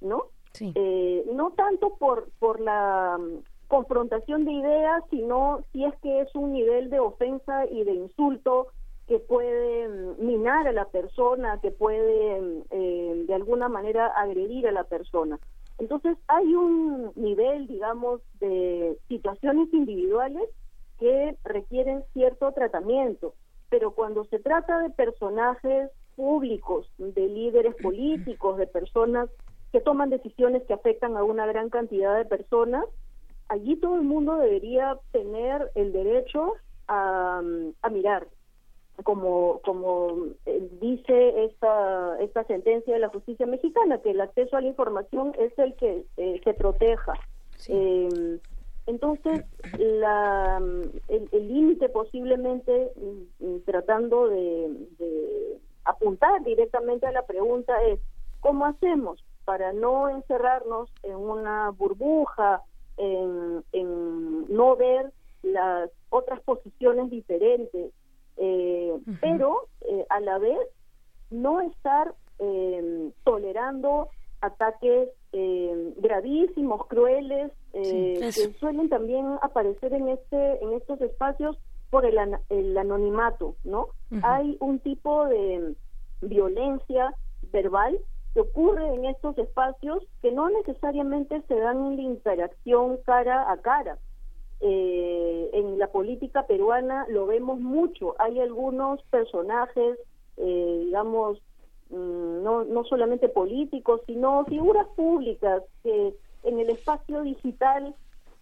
¿no? 0.02 0.26
Eh, 0.60 1.26
no 1.34 1.52
tanto 1.52 1.96
por, 1.98 2.30
por 2.40 2.62
la 2.62 3.18
mm, 3.20 3.44
confrontación 3.68 4.46
de 4.46 4.54
ideas, 4.54 5.04
sino 5.10 5.64
si 5.72 5.84
es 5.84 5.94
que 6.02 6.22
es 6.22 6.34
un 6.34 6.54
nivel 6.54 6.90
de 6.90 7.00
ofensa 7.00 7.66
y 7.66 7.84
de 7.84 7.94
insulto 7.94 8.68
que 9.08 9.20
puede 9.20 9.88
mm, 9.88 10.26
minar 10.26 10.68
a 10.68 10.72
la 10.72 10.86
persona, 10.86 11.60
que 11.62 11.72
puede 11.72 12.42
mm, 12.42 12.62
eh, 12.70 13.24
de 13.28 13.34
alguna 13.34 13.68
manera 13.68 14.08
agredir 14.08 14.68
a 14.68 14.72
la 14.72 14.86
persona. 14.86 15.40
Entonces 15.78 16.18
hay 16.28 16.56
un 16.56 17.12
nivel, 17.16 17.68
digamos, 17.68 18.22
de 18.40 18.98
situaciones 19.10 19.74
individuales 19.74 20.50
que 21.00 21.36
requieren 21.44 22.04
cierto 22.14 22.54
tratamiento 22.54 23.34
pero 23.70 23.92
cuando 23.92 24.26
se 24.26 24.40
trata 24.40 24.80
de 24.80 24.90
personajes 24.90 25.90
públicos, 26.16 26.90
de 26.98 27.28
líderes 27.28 27.76
políticos, 27.76 28.58
de 28.58 28.68
personas 28.68 29.30
que 29.72 29.82
toman 29.82 30.10
decisiones 30.10 30.64
que 30.64 30.74
afectan 30.74 31.18
a 31.18 31.24
una 31.24 31.46
gran 31.46 31.70
cantidad 31.70 32.16
de 32.16 32.26
personas, 32.26 32.86
allí 33.50 33.76
todo 33.76 33.96
el 33.96 34.04
mundo 34.04 34.38
debería 34.38 34.98
tener 35.12 35.72
el 35.76 35.92
derecho 35.92 36.54
a, 36.88 37.42
mirar, 37.92 38.28
como, 39.04 39.60
como 39.64 40.28
eh, 40.46 40.70
dice 40.80 41.46
esta, 41.46 42.20
esta 42.22 42.44
sentencia 42.46 42.94
de 42.94 43.00
la 43.00 43.10
justicia 43.10 43.46
mexicana, 43.46 44.00
que 44.00 44.12
el 44.12 44.22
acceso 44.22 44.56
a 44.56 44.62
la 44.62 44.68
información 44.68 45.34
es 45.38 45.58
el 45.60 45.76
que 45.76 46.06
eh, 46.18 46.42
se 46.44 46.54
proteja. 46.54 47.14
Eh, 47.68 48.40
entonces, 48.88 49.44
la, 49.80 50.62
el 51.08 51.48
límite 51.48 51.90
posiblemente, 51.90 52.92
mm, 52.96 53.46
mm, 53.46 53.60
tratando 53.62 54.28
de, 54.28 55.60
apuntar 55.86 56.44
directamente 56.44 57.06
a 57.06 57.12
la 57.12 57.26
pregunta, 57.26 57.84
es, 57.84 58.00
¿cómo 58.40 58.66
hacemos 58.66 59.24
para 59.46 59.72
no 59.74 60.10
encerrarnos 60.10 60.90
en 61.04 61.16
una 61.16 61.70
burbuja, 61.70 62.64
en, 62.98 63.64
no 64.50 64.76
ver 64.76 65.12
las 65.44 65.92
otras 66.10 66.42
posiciones 66.42 67.12
diferentes, 67.12 67.92
eh, 68.38 69.00
pero 69.22 69.68
eh, 69.82 70.06
a 70.10 70.20
la 70.20 70.40
vez 70.40 70.60
no 71.30 71.62
estar 71.62 72.16
eh, 72.40 73.12
tolerando 73.24 74.10
ataques 74.42 75.10
eh, 75.38 75.94
gravísimos, 75.98 76.88
crueles, 76.88 77.52
eh, 77.74 78.20
que 78.22 78.54
suelen 78.58 78.88
también 78.88 79.26
aparecer 79.42 79.92
en 79.94 80.08
este, 80.08 80.64
en 80.64 80.72
estos 80.74 81.02
espacios 81.02 81.58
por 81.90 82.06
el, 82.06 82.18
el 82.50 82.78
anonimato, 82.78 83.58
¿no? 83.66 83.90
Hay 84.24 84.56
un 84.62 84.80
tipo 84.80 85.28
de 85.28 85.76
violencia 86.22 87.14
verbal 87.52 88.00
que 88.34 88.40
ocurre 88.40 88.88
en 88.94 89.06
estos 89.06 89.38
espacios 89.38 90.04
que 90.22 90.32
no 90.32 90.50
necesariamente 90.50 91.42
se 91.50 91.56
dan 91.56 91.86
en 91.86 91.98
la 91.98 92.04
interacción 92.04 92.98
cara 93.06 93.52
a 93.52 93.58
cara. 93.58 93.98
Eh, 94.62 95.50
en 95.52 95.78
la 95.78 95.88
política 95.88 96.48
peruana 96.48 97.06
lo 97.10 97.26
vemos 97.26 97.60
mucho. 97.60 98.16
Hay 98.20 98.40
algunos 98.40 99.02
personajes, 99.04 100.00
eh, 100.38 100.82
digamos, 100.86 101.42
no, 101.90 102.64
no 102.64 102.84
solamente 102.86 103.30
políticos, 103.30 104.02
sino 104.06 104.46
figuras 104.46 104.88
públicas 104.96 105.64
que 105.84 106.14
en 106.44 106.60
el 106.60 106.70
espacio 106.70 107.22
digital 107.22 107.96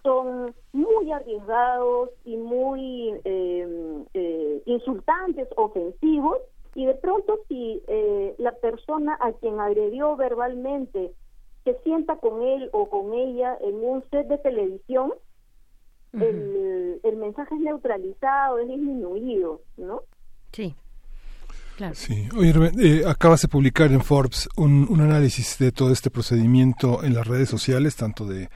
son 0.03 0.53
muy 0.73 1.11
arriesgados 1.11 2.09
y 2.25 2.35
muy 2.35 3.13
em, 3.23 4.05
eh, 4.13 4.61
insultantes, 4.65 5.47
ofensivos, 5.55 6.37
y 6.75 6.85
de 6.85 6.95
pronto 6.95 7.39
si 7.47 7.81
eh, 7.87 8.35
la 8.37 8.51
persona 8.53 9.17
a 9.19 9.31
quien 9.33 9.59
agredió 9.59 10.15
verbalmente 10.15 11.13
se 11.63 11.75
sienta 11.83 12.17
con 12.17 12.41
él 12.41 12.69
o 12.73 12.89
con 12.89 13.13
ella 13.13 13.57
en 13.61 13.75
un 13.75 14.03
set 14.09 14.27
de 14.27 14.37
televisión, 14.39 15.13
el, 16.13 16.99
el 17.01 17.15
mensaje 17.15 17.55
es 17.55 17.61
neutralizado, 17.61 18.59
es 18.59 18.67
disminuido, 18.67 19.61
¿no? 19.77 20.03
Sí. 20.51 20.75
Sí, 21.93 22.29
oye, 22.37 22.53
eh, 22.79 23.03
acabas 23.07 23.41
de 23.41 23.47
publicar 23.47 23.91
en 23.91 24.01
Forbes 24.01 24.47
un, 24.55 24.85
un, 24.89 25.01
análisis 25.01 25.57
de 25.57 25.71
todo 25.71 25.91
este 25.91 26.11
procedimiento 26.11 27.03
en 27.03 27.15
las 27.15 27.25
redes 27.25 27.49
sociales, 27.49 27.95
tanto 27.95 28.25
de, 28.27 28.49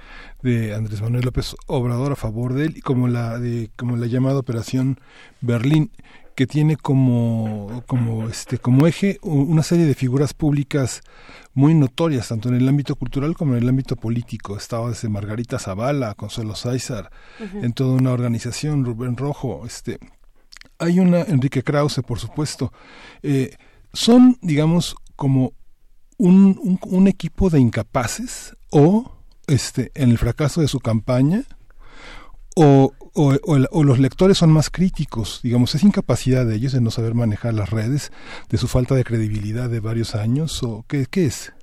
de 0.44 0.76
Andrés 0.76 1.02
Manuel 1.02 1.26
López 1.26 1.56
Obrador 1.66 2.12
a 2.12 2.16
favor 2.16 2.54
de 2.54 2.66
él, 2.66 2.84
como 2.84 3.08
la 3.08 3.40
de 3.40 3.72
como 3.76 3.98
la 3.98 4.06
llamada 4.06 4.38
Operación 4.38 5.00
Berlín, 5.42 5.92
que 6.36 6.46
tiene 6.46 6.78
como 6.78 7.84
como 7.88 8.30
este 8.30 8.60
como 8.60 8.86
eje 8.86 9.18
una 9.24 9.64
serie 9.64 9.86
de 9.86 9.96
figuras 9.96 10.36
públicas 10.36 11.02
muy 11.56 11.74
notorias 11.74 12.28
tanto 12.28 12.50
en 12.50 12.56
el 12.56 12.70
ámbito 12.70 12.96
cultural 12.96 13.36
como 13.36 13.56
en 13.56 13.64
el 13.64 13.70
ámbito 13.70 13.96
político. 13.96 14.56
Estaba 14.56 14.90
desde 14.90 15.10
Margarita 15.10 15.58
Zavala, 15.58 16.14
Consuelo 16.14 16.54
Sáizar, 16.54 17.10
en 17.40 17.74
toda 17.74 17.96
una 17.96 18.12
organización, 18.12 18.86
Rubén 18.86 19.18
Rojo, 19.18 19.64
este 19.66 19.98
hay 20.80 20.99
una 20.99 21.22
Enrique 21.22 21.64
Krause, 21.64 22.01
por 22.06 22.19
supuesto. 22.19 22.72
Eh, 23.23 23.56
son, 23.93 24.38
digamos, 24.41 24.95
como 25.15 25.53
un, 26.17 27.07
equipo 27.07 27.49
de 27.49 27.59
incapaces 27.59 28.56
o, 28.72 29.11
este, 29.47 29.91
en 29.95 30.11
el 30.11 30.17
fracaso 30.17 30.61
de 30.61 30.67
su 30.67 30.80
campaña, 30.80 31.43
o, 32.56 32.91
o, 33.14 33.83
los 33.83 33.99
lectores 33.99 34.38
son 34.38 34.51
más 34.51 34.69
críticos, 34.69 35.41
digamos, 35.43 35.75
es 35.75 35.83
incapacidad 35.83 36.45
de 36.45 36.56
ellos 36.56 36.72
de 36.72 36.81
no 36.81 36.91
saber 36.91 37.14
manejar 37.14 37.53
las 37.53 37.69
redes, 37.69 38.11
de 38.49 38.57
su 38.57 38.67
falta 38.67 38.95
de 38.95 39.03
credibilidad 39.03 39.69
de 39.69 39.80
varios 39.80 40.15
años, 40.15 40.64
o 40.64 40.85
qué, 40.88 41.06
qué 41.09 41.25
es? 41.25 41.53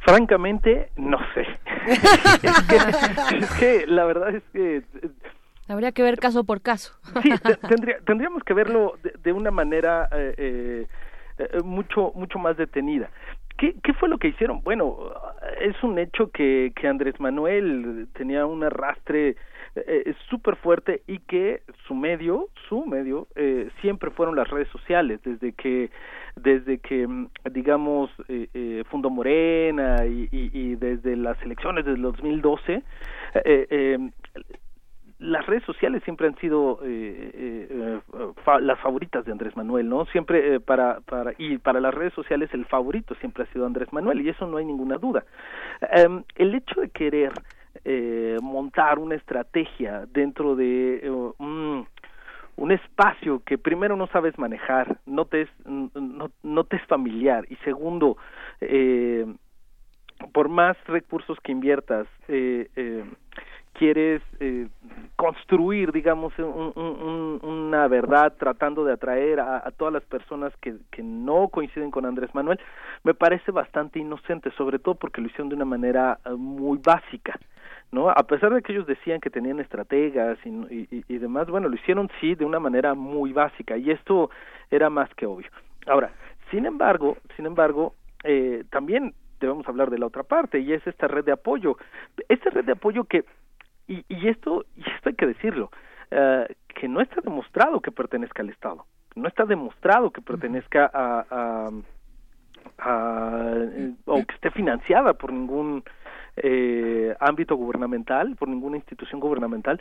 Francamente, 0.00 0.90
no 0.96 1.18
sé. 1.34 1.46
es 3.38 3.50
que 3.58 3.86
la 3.86 4.04
verdad 4.04 4.34
es 4.34 4.42
que 4.52 4.82
Habría 5.72 5.92
que 5.92 6.02
ver 6.02 6.18
caso 6.18 6.44
por 6.44 6.60
caso. 6.60 6.94
Sí, 7.22 7.30
tendríamos 8.06 8.42
que 8.44 8.54
verlo 8.54 8.98
de, 9.22 9.32
una 9.32 9.50
manera 9.50 10.08
eh, 10.12 10.34
eh, 10.36 10.86
eh, 11.38 11.58
mucho 11.64 12.12
mucho 12.14 12.38
más 12.38 12.56
detenida. 12.56 13.10
¿Qué, 13.56 13.74
¿Qué 13.82 13.92
fue 13.94 14.08
lo 14.08 14.18
que 14.18 14.28
hicieron? 14.28 14.62
Bueno, 14.62 14.98
es 15.60 15.80
un 15.82 15.98
hecho 15.98 16.30
que, 16.30 16.72
que 16.74 16.88
Andrés 16.88 17.20
Manuel 17.20 18.08
tenía 18.14 18.44
un 18.46 18.64
arrastre 18.64 19.36
eh, 19.74 20.14
súper 20.28 20.56
fuerte 20.56 21.02
y 21.06 21.18
que 21.20 21.62
su 21.86 21.94
medio, 21.94 22.48
su 22.68 22.84
medio, 22.84 23.28
eh, 23.34 23.70
siempre 23.80 24.10
fueron 24.10 24.36
las 24.36 24.48
redes 24.50 24.68
sociales, 24.68 25.20
desde 25.24 25.52
que, 25.52 25.90
desde 26.36 26.78
que 26.78 27.06
mm, 27.06 27.28
digamos, 27.52 28.10
eh, 28.28 28.48
eh, 28.52 28.84
fundó 28.90 29.10
Morena 29.10 30.04
y, 30.06 30.28
y, 30.30 30.50
y, 30.52 30.74
desde 30.76 31.16
las 31.16 31.40
elecciones 31.42 31.84
del 31.84 32.02
2012, 32.02 32.74
eh, 32.74 32.82
eh, 33.44 33.98
las 35.22 35.46
redes 35.46 35.64
sociales 35.64 36.02
siempre 36.04 36.26
han 36.26 36.36
sido 36.36 36.80
eh, 36.82 38.00
las 38.60 38.78
favoritas 38.80 39.24
de 39.24 39.32
Andrés 39.32 39.56
Manuel, 39.56 39.88
¿no? 39.88 40.04
Siempre 40.06 40.60
para, 40.60 41.00
para, 41.00 41.32
y 41.38 41.58
para 41.58 41.80
las 41.80 41.94
redes 41.94 42.12
sociales 42.14 42.50
el 42.52 42.66
favorito 42.66 43.14
siempre 43.16 43.44
ha 43.44 43.52
sido 43.52 43.64
Andrés 43.66 43.92
Manuel 43.92 44.20
y 44.20 44.28
eso 44.28 44.46
no 44.46 44.58
hay 44.58 44.64
ninguna 44.64 44.98
duda. 44.98 45.24
Em, 45.90 46.22
el 46.36 46.54
hecho 46.54 46.80
de 46.80 46.90
querer 46.90 47.32
montar 48.42 48.98
una 48.98 49.14
estrategia 49.14 50.04
dentro 50.12 50.54
de 50.54 51.00
un 52.56 52.70
espacio 52.70 53.42
que 53.44 53.58
primero 53.58 53.96
no 53.96 54.06
sabes 54.08 54.38
manejar, 54.38 54.98
no 55.06 55.24
te 55.24 55.42
es, 55.42 55.48
no, 55.64 56.64
te 56.64 56.76
es 56.76 56.86
familiar 56.86 57.46
y 57.48 57.56
segundo, 57.56 58.16
eh, 58.60 59.26
por 60.32 60.48
más 60.48 60.76
recursos 60.86 61.38
que 61.40 61.52
inviertas, 61.52 62.06
eh, 62.28 62.68
eh, 62.76 63.04
quieres 63.72 64.22
eh, 64.40 64.68
construir, 65.16 65.92
digamos, 65.92 66.32
una 66.38 67.88
verdad 67.88 68.34
tratando 68.38 68.84
de 68.84 68.92
atraer 68.92 69.40
a, 69.40 69.70
todas 69.76 69.92
las 69.92 70.04
personas 70.04 70.52
que, 70.60 70.76
que, 70.90 71.02
no 71.02 71.48
coinciden 71.48 71.90
con 71.90 72.06
Andrés 72.06 72.34
Manuel, 72.34 72.60
me 73.04 73.14
parece 73.14 73.50
bastante 73.50 73.98
inocente, 73.98 74.50
sobre 74.52 74.78
todo 74.78 74.94
porque 74.94 75.20
lo 75.20 75.28
hicieron 75.28 75.48
de 75.48 75.56
una 75.56 75.64
manera 75.64 76.18
eh, 76.24 76.30
muy 76.30 76.78
básica. 76.78 77.38
¿no? 77.90 78.08
A 78.08 78.22
pesar 78.26 78.54
de 78.54 78.62
que 78.62 78.72
ellos 78.72 78.86
decían 78.86 79.20
que 79.20 79.30
tenían 79.30 79.60
estrategas 79.60 80.38
y, 80.44 80.48
y, 80.48 81.04
y, 81.06 81.18
demás, 81.18 81.46
bueno, 81.48 81.68
lo 81.68 81.74
hicieron 81.74 82.10
sí 82.20 82.34
de 82.34 82.44
una 82.44 82.58
manera 82.58 82.94
muy 82.94 83.32
básica 83.32 83.76
y 83.76 83.90
esto 83.90 84.30
era 84.70 84.88
más 84.88 85.12
que 85.14 85.26
obvio. 85.26 85.48
Ahora, 85.86 86.10
sin 86.50 86.64
embargo, 86.64 87.18
sin 87.36 87.46
embargo, 87.46 87.94
eh, 88.24 88.64
también 88.70 89.14
debemos 89.40 89.68
hablar 89.68 89.90
de 89.90 89.98
la 89.98 90.06
otra 90.06 90.22
parte 90.22 90.60
y 90.60 90.72
es 90.72 90.86
esta 90.86 91.08
red 91.08 91.24
de 91.24 91.32
apoyo. 91.32 91.76
Esta 92.28 92.50
red 92.50 92.64
de 92.64 92.72
apoyo 92.72 93.04
que, 93.04 93.24
y, 93.88 94.04
y 94.08 94.28
esto, 94.28 94.64
y 94.76 94.80
esto 94.80 95.08
hay 95.08 95.14
que 95.14 95.26
decirlo, 95.26 95.70
eh, 96.10 96.46
que 96.68 96.88
no 96.88 97.00
está 97.00 97.20
demostrado 97.20 97.80
que 97.80 97.90
pertenezca 97.90 98.42
al 98.42 98.50
Estado, 98.50 98.86
no 99.14 99.28
está 99.28 99.44
demostrado 99.44 100.10
que 100.10 100.20
pertenezca 100.20 100.90
a, 100.92 101.26
a, 101.30 101.70
a 102.78 103.54
o 104.06 104.24
que 104.24 104.34
esté 104.34 104.50
financiada 104.50 105.14
por 105.14 105.32
ningún 105.32 105.84
eh, 106.36 107.14
ámbito 107.20 107.56
gubernamental, 107.56 108.36
por 108.36 108.48
ninguna 108.48 108.76
institución 108.76 109.20
gubernamental, 109.20 109.80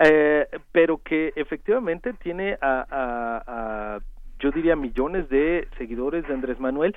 eh, 0.00 0.48
pero 0.72 0.98
que 0.98 1.32
efectivamente 1.36 2.12
tiene 2.14 2.58
a, 2.60 2.86
a, 2.90 3.42
a, 3.46 3.98
yo 4.40 4.50
diría, 4.50 4.74
millones 4.74 5.28
de 5.28 5.68
seguidores 5.78 6.26
de 6.26 6.34
Andrés 6.34 6.58
Manuel, 6.58 6.96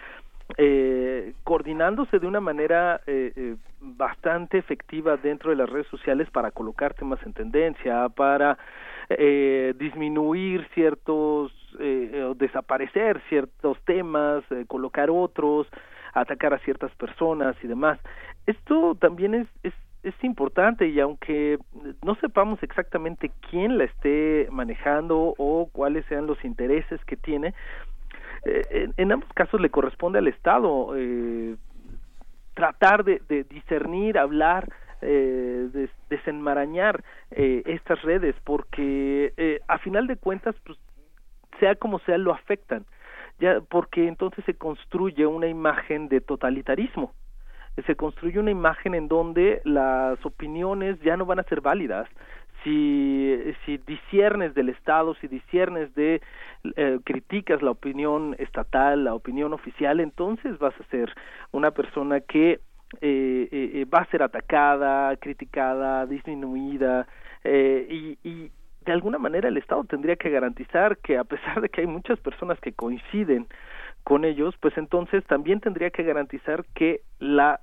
eh, 0.57 1.33
coordinándose 1.43 2.19
de 2.19 2.27
una 2.27 2.39
manera 2.39 3.01
eh, 3.07 3.33
eh, 3.35 3.55
bastante 3.81 4.57
efectiva 4.57 5.17
dentro 5.17 5.49
de 5.49 5.57
las 5.57 5.69
redes 5.69 5.87
sociales 5.87 6.29
para 6.29 6.51
colocar 6.51 6.93
temas 6.93 7.19
en 7.25 7.33
tendencia, 7.33 8.09
para 8.09 8.57
eh, 9.09 9.73
disminuir 9.77 10.67
ciertos, 10.73 11.51
eh, 11.79 12.23
o 12.29 12.33
desaparecer 12.35 13.21
ciertos 13.29 13.79
temas, 13.85 14.43
eh, 14.51 14.65
colocar 14.67 15.09
otros, 15.09 15.67
atacar 16.13 16.53
a 16.53 16.59
ciertas 16.59 16.93
personas 16.95 17.55
y 17.63 17.67
demás. 17.67 17.99
Esto 18.45 18.95
también 18.95 19.33
es, 19.33 19.47
es, 19.63 19.73
es 20.03 20.15
importante 20.23 20.87
y 20.87 20.99
aunque 20.99 21.57
no 22.03 22.15
sepamos 22.15 22.61
exactamente 22.63 23.31
quién 23.49 23.77
la 23.77 23.85
esté 23.85 24.47
manejando 24.51 25.33
o 25.37 25.69
cuáles 25.71 26.05
sean 26.05 26.27
los 26.27 26.43
intereses 26.45 27.03
que 27.05 27.17
tiene, 27.17 27.53
eh, 28.45 28.89
en, 28.97 29.11
ambos 29.11 29.29
casos 29.33 29.59
le 29.59 29.69
corresponde 29.69 30.19
al 30.19 30.27
Estado 30.27 30.95
eh, 30.95 31.55
tratar 32.55 33.03
de, 33.03 33.45
discernir, 33.49 34.17
hablar, 34.17 34.71
eh, 35.01 35.87
desenmarañar 36.09 37.03
eh, 37.31 37.61
estas 37.65 38.01
redes, 38.01 38.35
porque 38.43 39.33
eh, 39.37 39.59
a 39.67 39.77
final 39.79 40.07
de 40.07 40.15
cuentas, 40.15 40.55
pues, 40.65 40.79
sea 41.59 41.75
como 41.75 41.99
sea, 41.99 42.17
lo 42.17 42.33
afectan, 42.33 42.85
ya 43.39 43.61
porque 43.61 44.07
entonces 44.07 44.43
se 44.45 44.55
construye 44.55 45.25
una 45.25 45.47
imagen 45.47 46.07
de 46.07 46.21
totalitarismo. 46.21 47.13
Se 47.85 47.95
construye 47.95 48.39
una 48.39 48.51
imagen 48.51 48.95
en 48.95 49.09
donde 49.09 49.61
las 49.65 50.25
opiniones 50.25 50.97
ya 51.01 51.17
no 51.17 51.25
van 51.25 51.39
a 51.39 51.43
ser 51.43 51.59
válidas, 51.59 52.07
si, 52.65 53.39
si 53.65 53.77
disiernes 53.77 54.55
del 54.55 54.69
Estado, 54.69 55.13
si 55.21 55.27
disiernes 55.27 55.93
de, 55.93 56.21
eh, 56.75 56.99
criticas 57.05 57.61
la 57.61 57.71
opinión 57.71 58.35
estatal, 58.39 59.03
la 59.03 59.13
opinión 59.13 59.53
oficial, 59.53 59.99
entonces 59.99 60.57
vas 60.57 60.73
a 60.81 60.83
ser 60.85 61.13
una 61.51 61.71
persona 61.71 62.21
que 62.21 62.59
eh, 63.01 63.49
eh, 63.51 63.85
va 63.85 63.99
a 63.99 64.09
ser 64.09 64.23
atacada, 64.23 65.15
criticada, 65.17 66.05
disminuida, 66.07 67.07
y, 67.43 68.17
y 68.23 68.51
de 68.83 68.91
alguna 68.91 69.19
manera 69.19 69.49
el 69.49 69.57
Estado 69.57 69.83
tendría 69.83 70.15
que 70.15 70.31
garantizar 70.31 70.97
que 70.97 71.19
a 71.19 71.23
pesar 71.23 71.61
de 71.61 71.69
que 71.69 71.81
hay 71.81 71.87
muchas 71.87 72.19
personas 72.19 72.59
que 72.59 72.73
coinciden 72.73 73.45
con 74.03 74.25
ellos, 74.25 74.55
pues 74.59 74.75
entonces 74.79 75.23
también 75.25 75.59
tendría 75.59 75.91
que 75.91 76.01
garantizar 76.01 76.65
que 76.73 77.01
la 77.19 77.59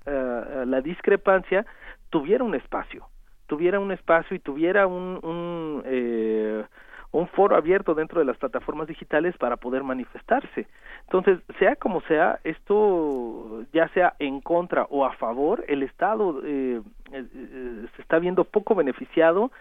discrepancia 0.85 1.67
tuviera 2.11 2.45
un 2.45 2.55
espacio 2.55 3.09
tuviera 3.53 3.79
un 3.79 3.93
espacio 3.93 4.35
y 4.35 4.39
tuviera 4.39 4.87
un, 4.87 5.21
un, 5.23 5.83
eh, 5.85 6.65
un 7.11 7.29
foro 7.29 7.55
abierto 7.55 7.95
dentro 7.95 8.19
de 8.19 8.25
las 8.25 8.39
plataformas 8.39 8.89
digitales 8.89 9.37
para 9.37 9.59
poder 9.59 9.83
manifestarse. 9.83 10.67
Entonces, 11.03 11.39
sea 11.59 11.77
como 11.77 12.01
sea, 12.09 12.41
esto 12.45 13.63
ya 13.75 13.89
sea 13.89 14.15
en 14.19 14.41
contra 14.41 14.85
o 14.85 15.05
a 15.05 15.13
favor, 15.17 15.67
el 15.69 15.83
Estado 15.83 16.41
eh, 16.47 16.81
eh, 17.13 17.87
se 17.95 18.01
está 18.01 18.19
viendo 18.19 18.45
poco 18.45 18.75
beneficiado 18.75 19.53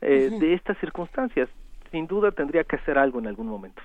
eh, 0.00 0.30
de 0.30 0.54
estas 0.54 0.78
circunstancias. 0.78 1.48
Sin 1.90 2.06
duda 2.06 2.30
tendría 2.30 2.62
que 2.62 2.76
hacer 2.76 2.98
algo 2.98 3.18
en 3.18 3.26
algún 3.26 3.48
momento. 3.48 3.82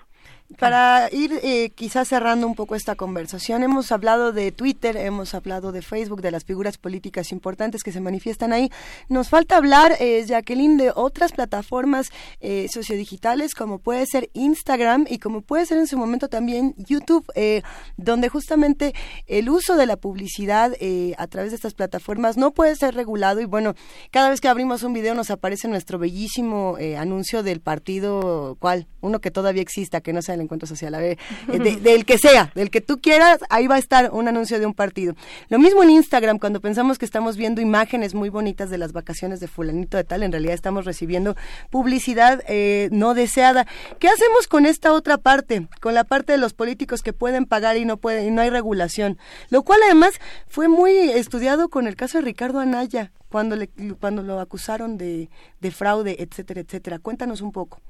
Para 0.59 1.09
ir 1.11 1.39
eh, 1.43 1.71
quizás 1.75 2.07
cerrando 2.07 2.47
un 2.47 2.55
poco 2.55 2.75
esta 2.75 2.95
conversación, 2.95 3.63
hemos 3.63 3.91
hablado 3.91 4.31
de 4.31 4.51
Twitter, 4.51 4.97
hemos 4.97 5.33
hablado 5.33 5.71
de 5.71 5.81
Facebook, 5.81 6.21
de 6.21 6.31
las 6.31 6.45
figuras 6.45 6.77
políticas 6.77 7.31
importantes 7.31 7.83
que 7.83 7.91
se 7.91 8.01
manifiestan 8.01 8.53
ahí. 8.53 8.71
Nos 9.09 9.29
falta 9.29 9.57
hablar, 9.57 9.93
eh, 9.99 10.23
Jacqueline, 10.25 10.77
de 10.77 10.91
otras 10.95 11.31
plataformas 11.31 12.11
eh, 12.39 12.67
sociodigitales 12.71 13.53
como 13.53 13.79
puede 13.79 14.05
ser 14.05 14.29
Instagram 14.33 15.05
y 15.09 15.19
como 15.19 15.41
puede 15.41 15.65
ser 15.65 15.77
en 15.77 15.87
su 15.87 15.97
momento 15.97 16.27
también 16.27 16.73
YouTube, 16.77 17.25
eh, 17.35 17.61
donde 17.97 18.29
justamente 18.29 18.93
el 19.27 19.49
uso 19.49 19.75
de 19.75 19.85
la 19.85 19.97
publicidad 19.97 20.73
eh, 20.79 21.13
a 21.17 21.27
través 21.27 21.51
de 21.51 21.55
estas 21.55 21.73
plataformas 21.73 22.37
no 22.37 22.51
puede 22.51 22.75
ser 22.75 22.95
regulado 22.95 23.41
y 23.41 23.45
bueno, 23.45 23.75
cada 24.11 24.29
vez 24.29 24.41
que 24.41 24.47
abrimos 24.47 24.83
un 24.83 24.93
video 24.93 25.15
nos 25.15 25.31
aparece 25.31 25.67
nuestro 25.67 25.99
bellísimo 25.99 26.77
eh, 26.79 26.97
anuncio 26.97 27.43
del 27.43 27.61
partido, 27.61 28.57
¿cuál? 28.59 28.87
Uno 29.01 29.19
que 29.19 29.31
todavía 29.31 29.61
exista, 29.61 30.01
que 30.01 30.13
no 30.13 30.21
sea 30.21 30.35
el 30.35 30.41
encuentro 30.45 30.67
social, 30.67 30.95
a 30.95 30.99
ver, 30.99 31.17
eh, 31.51 31.59
del 31.59 32.05
que 32.05 32.17
sea, 32.17 32.51
del 32.55 32.69
que 32.69 32.81
tú 32.81 32.99
quieras, 32.99 33.39
ahí 33.49 33.67
va 33.67 33.75
a 33.75 33.79
estar 33.79 34.11
un 34.11 34.27
anuncio 34.27 34.59
de 34.59 34.65
un 34.65 34.73
partido. 34.73 35.15
Lo 35.49 35.59
mismo 35.59 35.83
en 35.83 35.89
Instagram, 35.89 36.39
cuando 36.39 36.61
pensamos 36.61 36.97
que 36.97 37.05
estamos 37.05 37.37
viendo 37.37 37.61
imágenes 37.61 38.13
muy 38.13 38.29
bonitas 38.29 38.69
de 38.69 38.77
las 38.77 38.93
vacaciones 38.93 39.39
de 39.39 39.47
fulanito 39.47 39.97
de 39.97 40.03
tal, 40.03 40.23
en 40.23 40.31
realidad 40.31 40.53
estamos 40.53 40.85
recibiendo 40.85 41.35
publicidad 41.69 42.43
eh, 42.47 42.89
no 42.91 43.13
deseada. 43.13 43.67
¿Qué 43.99 44.07
hacemos 44.07 44.47
con 44.47 44.65
esta 44.65 44.93
otra 44.93 45.17
parte? 45.17 45.67
Con 45.81 45.93
la 45.93 46.03
parte 46.03 46.31
de 46.31 46.37
los 46.37 46.53
políticos 46.53 47.01
que 47.01 47.13
pueden 47.13 47.45
pagar 47.45 47.77
y 47.77 47.85
no 47.85 47.97
pueden, 47.97 48.27
y 48.27 48.31
no 48.31 48.41
hay 48.41 48.49
regulación. 48.49 49.17
Lo 49.49 49.63
cual 49.63 49.79
además 49.85 50.13
fue 50.47 50.67
muy 50.67 50.91
estudiado 50.91 51.69
con 51.69 51.87
el 51.87 51.95
caso 51.95 52.17
de 52.17 52.23
Ricardo 52.23 52.59
Anaya, 52.59 53.11
cuando, 53.29 53.55
le, 53.55 53.67
cuando 53.99 54.23
lo 54.23 54.39
acusaron 54.39 54.97
de, 54.97 55.29
de 55.59 55.71
fraude, 55.71 56.15
etcétera, 56.19 56.61
etcétera. 56.61 56.99
Cuéntanos 56.99 57.41
un 57.41 57.51
poco. 57.51 57.81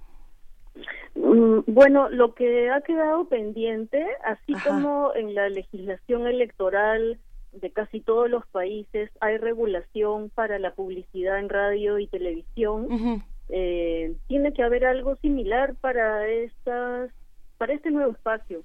Mm, 1.15 1.59
bueno, 1.67 2.09
lo 2.09 2.33
que 2.33 2.69
ha 2.69 2.81
quedado 2.81 3.25
pendiente, 3.25 4.05
así 4.23 4.53
como 4.67 5.13
en 5.15 5.33
la 5.33 5.49
legislación 5.49 6.27
electoral 6.27 7.19
de 7.53 7.71
casi 7.71 8.01
todos 8.01 8.29
los 8.29 8.45
países 8.47 9.09
hay 9.21 9.37
regulación 9.37 10.29
para 10.29 10.59
la 10.59 10.73
publicidad 10.73 11.39
en 11.39 11.47
radio 11.47 11.99
y 11.99 12.07
televisión, 12.07 13.23
eh, 13.49 14.13
tiene 14.27 14.53
que 14.53 14.63
haber 14.63 14.85
algo 14.85 15.15
similar 15.17 15.75
para 15.75 16.27
estas, 16.27 17.11
para 17.57 17.73
este 17.73 17.91
nuevo 17.91 18.11
espacio. 18.11 18.63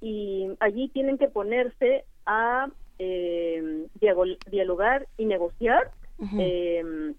Y 0.00 0.48
allí 0.60 0.88
tienen 0.88 1.18
que 1.18 1.28
ponerse 1.28 2.04
a 2.26 2.68
eh, 2.98 3.86
dialogar 4.50 5.06
y 5.16 5.26
negociar 5.26 5.90
eh, 6.38 7.12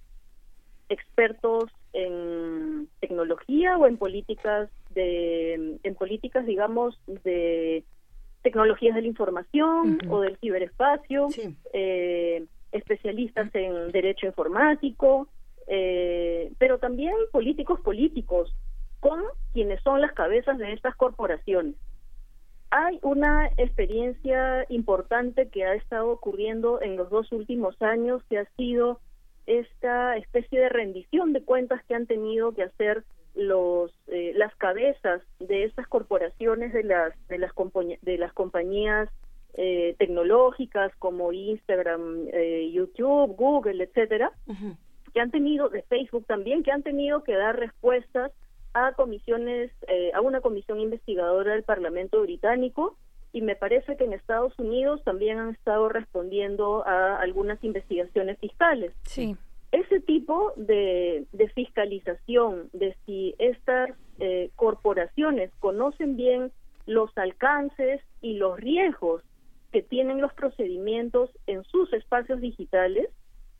expertos 0.90 1.72
en 1.94 2.88
tecnología 3.00 3.78
o 3.78 3.88
en 3.88 3.98
políticas 3.98 4.70
de 4.92 5.80
en 5.82 5.96
políticas 5.96 6.46
digamos 6.46 7.00
de 7.24 7.84
tecnologías 8.42 8.96
de 8.96 9.02
la 9.02 9.08
información 9.08 10.00
o 10.10 10.22
del 10.22 10.38
ciberespacio 10.38 11.28
eh, 11.74 12.46
especialistas 12.72 13.54
en 13.56 13.92
derecho 13.92 14.28
informático 14.28 15.28
eh, 15.68 16.54
pero 16.58 16.80
también 16.80 17.14
políticos 17.32 17.82
políticos 17.82 18.54
con 19.00 19.22
quienes 19.54 19.82
son 19.84 20.02
las 20.02 20.14
cabezas 20.14 20.58
de 20.58 20.74
estas 20.74 20.96
corporaciones. 20.96 21.76
Hay 22.70 23.00
una 23.02 23.48
experiencia 23.58 24.66
importante 24.70 25.50
que 25.50 25.66
ha 25.66 25.76
estado 25.76 26.10
ocurriendo 26.10 26.82
en 26.82 26.98
los 26.98 27.10
dos 27.10 27.32
últimos 27.32 27.82
años 27.82 28.22
que 28.30 28.40
ha 28.40 28.46
sido 28.58 29.00
esta 29.48 30.18
especie 30.18 30.60
de 30.60 30.70
rendición 30.70 31.34
de 31.34 31.42
cuentas 31.42 31.84
que 31.86 31.96
han 31.96 32.06
tenido 32.06 32.54
que 32.54 32.64
hacer 32.64 33.04
los 33.34 33.92
eh, 34.08 34.34
las 34.36 34.54
cabezas 34.56 35.22
de 35.40 35.64
estas 35.64 35.88
corporaciones 35.88 36.74
de 36.74 36.84
las 36.84 37.14
de 37.28 37.38
las 37.38 37.52
de 38.02 38.18
las 38.18 38.34
compañías 38.34 39.10
eh, 39.54 39.96
tecnológicas 39.98 40.92
como 40.98 41.32
Instagram, 41.32 42.28
eh, 42.32 42.70
YouTube, 42.72 43.36
Google, 43.36 43.84
etcétera, 43.84 44.32
que 45.14 45.20
han 45.20 45.32
tenido 45.32 45.70
de 45.70 45.82
Facebook 45.84 46.26
también 46.26 46.62
que 46.62 46.72
han 46.72 46.84
tenido 46.84 47.24
que 47.24 47.36
dar 47.36 47.58
respuestas 47.58 48.32
a 48.74 48.92
comisiones 48.94 49.72
a 50.14 50.22
una 50.22 50.42
comisión 50.42 50.80
investigadora 50.80 51.54
del 51.54 51.64
Parlamento 51.64 52.22
británico 52.22 52.98
y 53.38 53.42
me 53.42 53.56
parece 53.56 53.96
que 53.98 54.04
en 54.04 54.14
Estados 54.14 54.58
Unidos 54.58 55.04
también 55.04 55.38
han 55.38 55.52
estado 55.52 55.90
respondiendo 55.90 56.84
a 56.88 57.22
algunas 57.22 57.64
investigaciones 57.64 58.40
fiscales. 58.40 58.94
Sí. 59.04 59.38
Ese 59.72 60.00
tipo 60.00 60.54
de, 60.56 61.28
fiscalización, 61.54 62.68
de 62.74 62.96
si 63.06 63.36
estas 63.38 63.92
eh, 64.18 64.50
corporaciones 64.56 65.52
conocen 65.60 66.16
bien 66.16 66.52
los 66.88 67.16
alcances 67.16 68.02
y 68.22 68.38
los 68.38 68.60
riesgos 68.60 69.22
que 69.72 69.84
tienen 69.84 70.20
los 70.20 70.34
procedimientos 70.34 71.30
en 71.46 71.64
sus 71.66 71.94
espacios 71.94 72.42
digitales, 72.42 73.08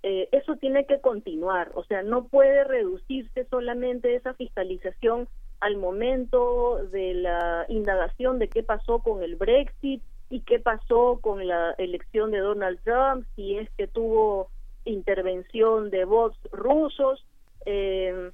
eh, 0.02 0.28
eso 0.32 0.56
tiene 0.56 0.88
que 0.88 1.02
continuar. 1.02 1.70
O 1.76 1.84
sea, 1.84 2.02
no 2.02 2.30
puede 2.30 2.64
reducirse 2.64 3.46
solamente 3.52 4.16
esa 4.16 4.34
fiscalización 4.34 5.28
al 5.60 5.78
momento 5.78 6.84
de 6.92 7.14
la 7.14 7.66
indagación 7.70 8.40
de 8.40 8.48
qué 8.48 8.64
pasó 8.64 9.00
con 9.00 9.24
el 9.24 9.36
Brexit 9.36 10.04
y 10.30 10.42
qué 10.42 10.60
pasó 10.60 11.20
con 11.22 11.48
la 11.48 11.72
elección 11.78 12.32
de 12.32 12.40
Donald 12.40 12.80
Trump, 12.84 13.26
si 13.36 13.58
es 13.58 13.70
que 13.72 13.88
tuvo 13.88 14.50
intervención 14.86 15.90
de 15.90 16.06
bots 16.06 16.38
rusos. 16.52 17.26
Eh, 17.66 18.32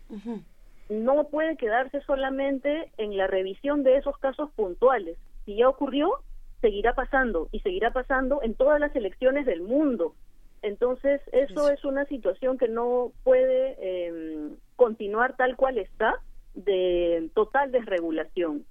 no 0.90 1.28
puede 1.30 1.58
quedarse 1.58 2.02
solamente 2.02 2.92
en 2.98 3.18
la 3.18 3.28
revisión 3.28 3.84
de 3.84 3.98
esos 3.98 4.18
casos 4.18 4.52
puntuales. 4.52 5.18
Si 5.46 5.56
ya 5.56 5.70
ocurrió, 5.70 6.20
seguirá 6.62 6.94
pasando 6.94 7.48
y 7.52 7.60
seguirá 7.62 7.92
pasando 7.92 8.42
en 8.44 8.54
todas 8.54 8.80
las 8.80 8.96
elecciones 8.96 9.46
del 9.46 9.62
mundo. 9.62 10.14
Entonces, 10.62 11.22
eso 11.32 11.70
es 11.70 11.84
una 11.84 12.06
situación 12.06 12.58
que 12.58 12.70
no 12.70 13.12
puede 13.24 13.76
eh, 13.80 14.50
continuar 14.76 15.36
tal 15.36 15.56
cual 15.58 15.78
está 15.78 16.22
de 16.54 17.30
total 17.34 17.72
desregulación. 17.72 18.66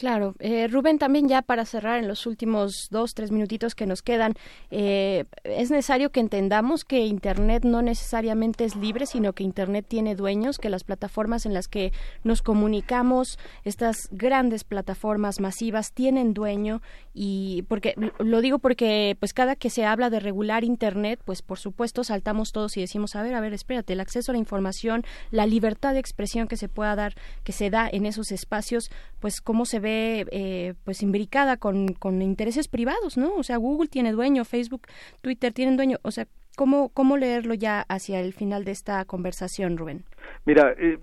Claro, 0.00 0.34
eh, 0.38 0.66
Rubén, 0.66 0.98
también 0.98 1.28
ya 1.28 1.42
para 1.42 1.66
cerrar 1.66 1.98
en 1.98 2.08
los 2.08 2.24
últimos 2.24 2.88
dos, 2.90 3.12
tres 3.12 3.30
minutitos 3.30 3.74
que 3.74 3.84
nos 3.84 4.00
quedan, 4.00 4.32
eh, 4.70 5.26
es 5.44 5.70
necesario 5.70 6.08
que 6.08 6.20
entendamos 6.20 6.86
que 6.86 7.00
Internet 7.00 7.64
no 7.66 7.82
necesariamente 7.82 8.64
es 8.64 8.76
libre, 8.76 9.04
sino 9.04 9.34
que 9.34 9.44
Internet 9.44 9.84
tiene 9.86 10.14
dueños, 10.14 10.56
que 10.56 10.70
las 10.70 10.84
plataformas 10.84 11.44
en 11.44 11.52
las 11.52 11.68
que 11.68 11.92
nos 12.24 12.40
comunicamos, 12.40 13.38
estas 13.62 14.08
grandes 14.10 14.64
plataformas 14.64 15.38
masivas, 15.38 15.92
tienen 15.92 16.32
dueño 16.32 16.80
y 17.12 17.66
porque 17.68 17.94
lo 18.18 18.40
digo 18.40 18.58
porque 18.58 19.18
pues 19.20 19.34
cada 19.34 19.54
que 19.54 19.68
se 19.68 19.84
habla 19.84 20.08
de 20.08 20.20
regular 20.20 20.64
Internet, 20.64 21.20
pues 21.26 21.42
por 21.42 21.58
supuesto 21.58 22.04
saltamos 22.04 22.52
todos 22.52 22.74
y 22.78 22.80
decimos 22.80 23.16
a 23.16 23.22
ver, 23.22 23.34
a 23.34 23.40
ver, 23.42 23.52
espérate, 23.52 23.92
el 23.92 24.00
acceso 24.00 24.32
a 24.32 24.34
la 24.34 24.38
información, 24.38 25.04
la 25.30 25.44
libertad 25.44 25.92
de 25.92 26.00
expresión 26.00 26.48
que 26.48 26.56
se 26.56 26.70
pueda 26.70 26.96
dar, 26.96 27.16
que 27.44 27.52
se 27.52 27.68
da 27.68 27.86
en 27.92 28.06
esos 28.06 28.32
espacios, 28.32 28.90
pues 29.20 29.42
cómo 29.42 29.66
se 29.66 29.78
ve 29.78 29.89
eh, 30.30 30.74
pues 30.84 31.02
imbricada 31.02 31.56
con, 31.56 31.94
con 31.94 32.22
intereses 32.22 32.68
privados, 32.68 33.16
¿no? 33.16 33.34
O 33.34 33.42
sea, 33.42 33.56
Google 33.56 33.88
tiene 33.88 34.12
dueño, 34.12 34.44
Facebook, 34.44 34.82
Twitter 35.20 35.52
tienen 35.52 35.76
dueño, 35.76 35.98
o 36.02 36.10
sea, 36.10 36.26
¿Cómo, 36.56 36.90
¿Cómo 36.90 37.16
leerlo 37.16 37.54
ya 37.54 37.86
hacia 37.88 38.20
el 38.20 38.32
final 38.34 38.64
de 38.64 38.72
esta 38.72 39.04
conversación, 39.04 39.78
Rubén? 39.78 40.04
Mira, 40.44 40.74
eh, 40.76 40.98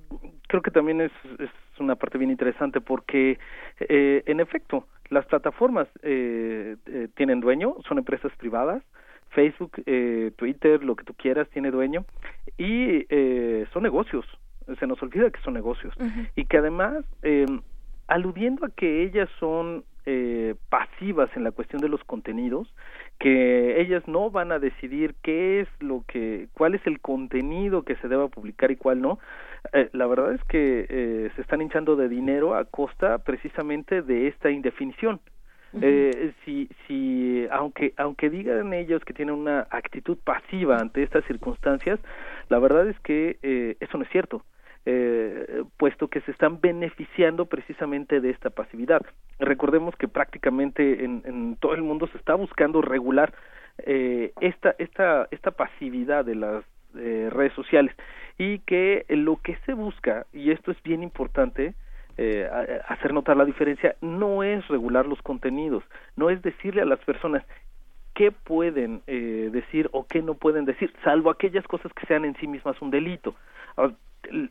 creo 0.47 0.61
que 0.61 0.71
también 0.71 1.01
es, 1.01 1.11
es, 1.39 1.49
una 1.79 1.95
parte 1.95 2.17
bien 2.17 2.31
interesante 2.31 2.81
porque, 2.81 3.37
eh, 3.79 4.23
en 4.25 4.39
efecto, 4.39 4.87
las 5.09 5.25
plataformas 5.25 5.87
eh, 6.01 6.75
eh, 6.87 7.07
tienen 7.15 7.39
dueño, 7.39 7.75
son 7.87 7.99
empresas 7.99 8.31
privadas, 8.37 8.83
Facebook, 9.29 9.71
eh, 9.85 10.31
Twitter, 10.35 10.83
lo 10.83 10.95
que 10.95 11.03
tú 11.03 11.13
quieras, 11.13 11.47
tiene 11.49 11.69
dueño, 11.69 12.03
y 12.57 13.05
eh, 13.09 13.67
son 13.73 13.83
negocios, 13.83 14.25
se 14.79 14.87
nos 14.87 15.01
olvida 15.03 15.29
que 15.29 15.41
son 15.41 15.53
negocios, 15.53 15.93
y 16.35 16.45
que 16.45 16.57
además 16.57 17.05
eh, 17.21 17.45
aludiendo 18.07 18.65
a 18.65 18.69
que 18.69 19.03
ellas 19.03 19.29
son 19.39 19.83
eh, 20.05 20.55
pasivas 20.69 21.29
en 21.35 21.43
la 21.43 21.51
cuestión 21.51 21.81
de 21.81 21.89
los 21.89 22.03
contenidos, 22.05 22.73
que 23.19 23.81
ellas 23.81 24.07
no 24.07 24.31
van 24.31 24.51
a 24.51 24.59
decidir 24.59 25.15
qué 25.21 25.59
es 25.61 25.67
lo 25.79 26.03
que, 26.07 26.47
cuál 26.53 26.75
es 26.75 26.87
el 26.87 27.01
contenido 27.01 27.83
que 27.83 27.97
se 27.97 28.07
deba 28.07 28.29
publicar 28.29 28.71
y 28.71 28.77
cuál 28.77 29.01
no. 29.01 29.19
Eh, 29.73 29.89
la 29.91 30.07
verdad 30.07 30.33
es 30.33 30.43
que 30.45 30.85
eh, 30.87 31.31
se 31.35 31.41
están 31.41 31.61
hinchando 31.61 31.95
de 31.97 32.07
dinero 32.07 32.55
a 32.55 32.63
costa 32.65 33.17
precisamente 33.19 34.01
de 34.01 34.27
esta 34.27 34.49
indefinición. 34.49 35.19
eh, 35.81 36.33
si, 36.45 36.69
si, 36.87 37.45
aunque, 37.51 37.93
aunque 37.97 38.29
digan 38.29 38.73
ellos 38.73 39.03
que 39.03 39.13
tienen 39.13 39.35
una 39.35 39.67
actitud 39.69 40.17
pasiva 40.23 40.77
ante 40.77 41.03
estas 41.03 41.25
circunstancias, 41.25 41.99
la 42.49 42.59
verdad 42.59 42.87
es 42.87 42.97
que 43.01 43.37
eh, 43.43 43.75
eso 43.81 43.97
no 43.97 44.05
es 44.05 44.09
cierto 44.09 44.43
eh, 44.89 45.63
puesto 45.75 46.07
que 46.07 46.21
se 46.21 46.31
están 46.31 46.61
beneficiando 46.61 47.45
precisamente 47.45 48.21
de 48.21 48.29
esta 48.29 48.49
pasividad. 48.49 49.01
Recordemos 49.37 49.93
que 49.97 50.07
prácticamente 50.07 51.03
en, 51.03 51.23
en 51.25 51.57
todo 51.57 51.73
el 51.73 51.81
mundo 51.81 52.07
se 52.07 52.17
está 52.17 52.35
buscando 52.35 52.81
regular 52.81 53.33
eh, 53.79 54.31
esta, 54.39 54.75
esta, 54.79 55.27
esta 55.29 55.51
pasividad 55.51 56.23
de 56.23 56.35
las 56.35 56.63
eh, 56.95 57.27
redes 57.29 57.51
sociales 57.51 57.93
y 58.37 58.59
que 58.59 59.05
lo 59.09 59.35
que 59.43 59.57
se 59.65 59.73
busca, 59.73 60.25
y 60.31 60.51
esto 60.51 60.71
es 60.71 60.81
bien 60.83 61.03
importante, 61.03 61.73
eh, 62.17 62.49
hacer 62.87 63.13
notar 63.13 63.35
la 63.35 63.43
diferencia, 63.43 63.95
no 63.99 64.41
es 64.41 64.65
regular 64.69 65.05
los 65.05 65.21
contenidos, 65.21 65.83
no 66.15 66.29
es 66.29 66.41
decirle 66.41 66.81
a 66.81 66.85
las 66.85 66.99
personas 66.99 67.43
qué 68.15 68.31
pueden 68.31 69.01
eh, 69.05 69.49
decir 69.51 69.89
o 69.91 70.07
qué 70.07 70.21
no 70.21 70.35
pueden 70.35 70.63
decir, 70.63 70.93
salvo 71.03 71.29
aquellas 71.29 71.67
cosas 71.67 71.91
que 71.91 72.05
sean 72.05 72.23
en 72.23 72.37
sí 72.37 72.47
mismas 72.47 72.81
un 72.81 72.89
delito. 72.89 73.35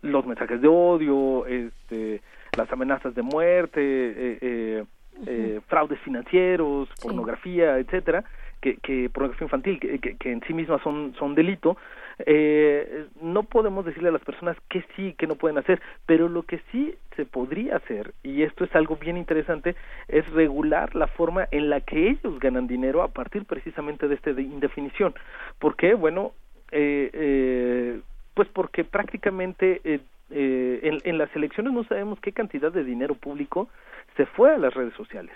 Los 0.03 0.27
mensajes 0.27 0.61
de 0.61 0.69
odio, 0.69 1.47
este, 1.47 2.21
las 2.57 2.71
amenazas 2.73 3.15
de 3.15 3.23
muerte, 3.23 3.81
eh, 3.81 4.39
eh, 4.41 4.85
eh, 5.27 5.61
fraudes 5.67 5.99
financieros, 6.01 6.89
pornografía, 7.01 7.79
etcétera, 7.79 8.25
que, 8.61 8.77
que 8.77 9.09
pornografía 9.11 9.47
infantil, 9.47 9.79
que, 9.81 9.99
que, 9.99 10.33
en 10.33 10.43
sí 10.43 10.53
mismas 10.53 10.83
son, 10.83 11.15
son 11.19 11.35
delito, 11.35 11.77
eh, 12.19 13.07
no 13.23 13.43
podemos 13.45 13.85
decirle 13.85 14.09
a 14.09 14.13
las 14.13 14.25
personas 14.25 14.57
que 14.69 14.85
sí, 14.95 15.15
que 15.19 15.27
no 15.27 15.37
pueden 15.37 15.59
hacer, 15.59 15.81
pero 16.07 16.29
lo 16.29 16.43
que 16.43 16.61
sí 16.73 16.95
se 17.17 17.25
podría 17.25 17.77
hacer, 17.77 18.13
y 18.23 18.43
esto 18.43 18.65
es 18.65 18.75
algo 18.75 18.97
bien 18.97 19.17
interesante, 19.17 19.75
es 20.09 20.29
regular 20.33 20.95
la 20.95 21.07
forma 21.07 21.49
en 21.51 21.71
la 21.71 21.81
que 21.81 22.11
ellos 22.11 22.39
ganan 22.41 22.67
dinero 22.67 23.03
a 23.03 23.09
partir 23.09 23.45
precisamente 23.45 24.09
de 24.09 24.15
esta 24.15 24.31
indefinición. 24.31 25.15
porque 25.59 25.95
Bueno, 25.95 26.33
eh, 26.73 28.01
pues 28.37 28.49
porque 28.51 28.85
prácticamente 28.85 29.81
eh, 29.83 30.01
eh, 30.31 30.81
en, 30.83 31.01
en, 31.05 31.17
las 31.17 31.35
elecciones 31.35 31.73
no 31.73 31.85
sabemos 31.85 32.21
qué 32.21 32.33
cantidad 32.33 32.71
de 32.71 32.85
dinero 32.85 33.15
público 33.15 33.71
se 34.19 34.27
fue 34.27 34.55
a 34.55 34.59
las 34.59 34.75
redes 34.75 34.93
sociales. 34.93 35.35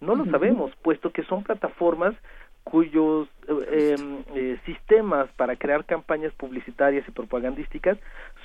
No 0.00 0.14
lo 0.14 0.24
sabemos, 0.24 0.74
puesto 0.82 1.10
que 1.10 1.22
son 1.24 1.42
plataformas 1.42 2.14
cuyos 2.64 3.28
eh, 3.46 3.94
eh, 4.34 4.58
sistemas 4.64 5.28
para 5.36 5.56
crear 5.56 5.84
campañas 5.84 6.32
publicitarias 6.32 7.06
y 7.06 7.10
propagandísticas 7.10 7.98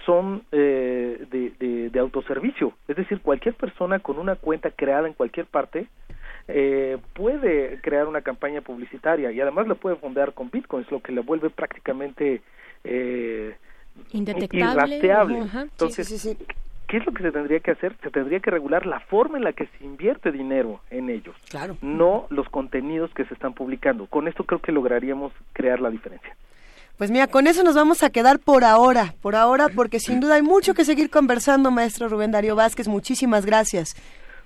son 0.05 0.43
eh, 0.51 1.25
de, 1.31 1.53
de, 1.57 1.89
de, 1.89 1.99
autoservicio. 1.99 2.73
Es 2.89 2.97
decir, 2.97 3.21
cualquier 3.21 3.55
persona 3.55 3.99
con 3.99 4.19
una 4.19 4.35
cuenta 4.35 4.71
creada 4.71 5.07
en 5.07 5.13
cualquier 5.13 5.45
parte 5.45 5.87
eh, 6.49 6.97
puede 7.13 7.79
crear 7.81 8.07
una 8.07 8.21
campaña 8.21 8.59
publicitaria 8.59 9.31
y 9.31 9.39
además 9.39 9.67
la 9.67 9.75
puede 9.75 9.95
fondear 9.95 10.33
con 10.33 10.51
bitcoins, 10.51 10.91
lo 10.91 11.01
que 11.01 11.13
le 11.13 11.21
vuelve 11.21 11.49
prácticamente 11.49 12.41
eh, 12.83 13.55
indetectable. 14.11 14.99
Entonces, 15.53 16.37
¿qué 16.87 16.97
es 16.97 17.05
lo 17.05 17.13
que 17.13 17.23
se 17.23 17.31
tendría 17.31 17.59
que 17.59 17.71
hacer? 17.71 17.95
Se 18.01 18.11
tendría 18.11 18.39
que 18.39 18.51
regular 18.51 18.85
la 18.85 18.99
forma 18.99 19.37
en 19.37 19.43
la 19.43 19.53
que 19.53 19.65
se 19.65 19.83
invierte 19.83 20.31
dinero 20.31 20.81
en 20.89 21.09
ellos, 21.09 21.35
claro. 21.49 21.77
no 21.81 22.27
los 22.29 22.47
contenidos 22.49 23.11
que 23.13 23.25
se 23.25 23.33
están 23.33 23.53
publicando. 23.53 24.07
Con 24.07 24.27
esto 24.27 24.43
creo 24.43 24.61
que 24.61 24.71
lograríamos 24.71 25.33
crear 25.53 25.79
la 25.79 25.89
diferencia. 25.89 26.35
Pues 26.97 27.11
mira, 27.11 27.27
con 27.27 27.45
eso 27.47 27.63
nos 27.63 27.75
vamos 27.75 28.03
a 28.03 28.09
quedar 28.09 28.39
por 28.39 28.63
ahora, 28.63 29.15
por 29.21 29.35
ahora, 29.35 29.67
porque 29.67 29.99
sin 29.99 30.21
duda 30.21 30.35
hay 30.35 30.41
mucho 30.41 30.73
que 30.73 30.85
seguir 30.85 31.09
conversando, 31.09 31.69
maestro 31.69 32.07
Rubén 32.07 32.31
Darío 32.31 32.55
Vázquez. 32.55 32.87
Muchísimas 32.87 33.45
gracias. 33.45 33.95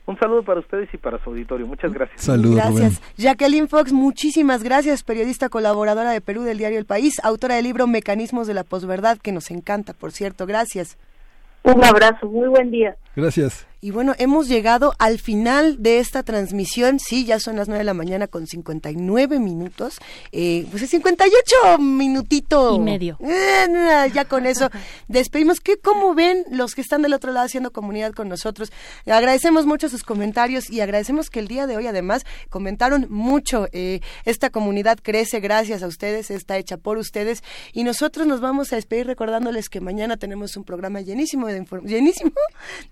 Un 0.06 0.18
saludo 0.18 0.44
para 0.44 0.60
ustedes 0.60 0.90
y 0.94 0.98
para 0.98 1.24
su 1.24 1.30
auditorio. 1.30 1.68
Muchas 1.68 1.94
gracias. 1.94 2.22
Saludos. 2.22 2.56
Gracias. 2.56 3.02
Jacqueline 3.18 3.68
Fox, 3.68 3.92
muchísimas 3.94 4.64
gracias, 4.64 5.04
periodista 5.04 5.50
colaboradora 5.50 6.12
de 6.12 6.22
Perú 6.22 6.42
del 6.42 6.58
diario 6.58 6.80
El 6.80 6.86
País, 6.86 7.20
autora 7.24 7.56
del 7.56 7.66
libro 7.66 7.86
Mecanismos 7.86 8.48
de 8.48 8.56
la 8.56 8.64
posverdad, 8.64 9.18
que 9.18 9.32
nos 9.32 9.52
encanta, 9.52 9.94
por 9.94 10.12
cierto. 10.12 10.46
Gracias. 10.48 10.98
Un 11.64 11.84
abrazo, 11.84 12.28
muy 12.28 12.48
buen 12.48 12.72
día. 12.72 12.96
Gracias. 13.16 13.66
Y 13.82 13.92
bueno, 13.92 14.14
hemos 14.18 14.50
llegado 14.50 14.94
al 15.00 15.20
final 15.20 15.82
de 15.82 16.00
esta 16.00 16.24
transmisión. 16.24 17.00
Sí, 17.00 17.24
ya 17.24 17.40
son 17.40 17.56
las 17.56 17.70
9 17.70 17.80
de 17.80 17.86
la 17.86 17.94
mañana 17.94 18.28
con 18.28 18.46
59 18.46 19.40
minutos. 19.40 20.00
Eh, 20.34 20.68
pues 20.70 20.84
es 20.84 20.90
58 20.90 21.78
minutito. 21.80 22.76
Y 22.76 22.80
medio. 22.80 23.18
Eh, 23.22 24.12
ya 24.14 24.26
con 24.26 24.46
eso 24.46 24.70
despedimos. 25.08 25.62
¿Qué, 25.62 25.78
¿Cómo 25.78 26.14
ven 26.14 26.44
los 26.52 26.76
que 26.76 26.82
están 26.82 27.04
del 27.04 27.14
otro 27.14 27.32
lado 27.32 27.46
haciendo 27.46 27.72
comunidad 27.72 28.12
con 28.12 28.28
nosotros? 28.28 28.70
Agradecemos 29.06 29.66
mucho 29.66 29.88
sus 29.88 30.04
comentarios 30.04 30.70
y 30.70 30.82
agradecemos 30.82 31.30
que 31.30 31.40
el 31.40 31.48
día 31.48 31.66
de 31.66 31.78
hoy 31.78 31.88
además 31.88 32.26
comentaron 32.50 33.08
mucho. 33.10 33.70
Eh, 33.72 34.02
esta 34.26 34.50
comunidad 34.50 35.00
crece 35.02 35.40
gracias 35.40 35.84
a 35.84 35.88
ustedes, 35.88 36.32
está 36.32 36.58
hecha 36.58 36.76
por 36.76 36.98
ustedes. 36.98 37.44
Y 37.72 37.86
nosotros 37.86 38.28
nos 38.28 38.42
vamos 38.42 38.74
a 38.74 38.76
despedir 38.76 39.08
recordándoles 39.08 39.70
que 39.70 39.80
mañana 39.80 40.18
tenemos 40.18 40.58
un 40.58 40.66
programa 40.66 41.00
llenísimo 41.00 41.48
de 41.48 41.56
información. 41.56 41.98
Llenísimo 42.00 42.32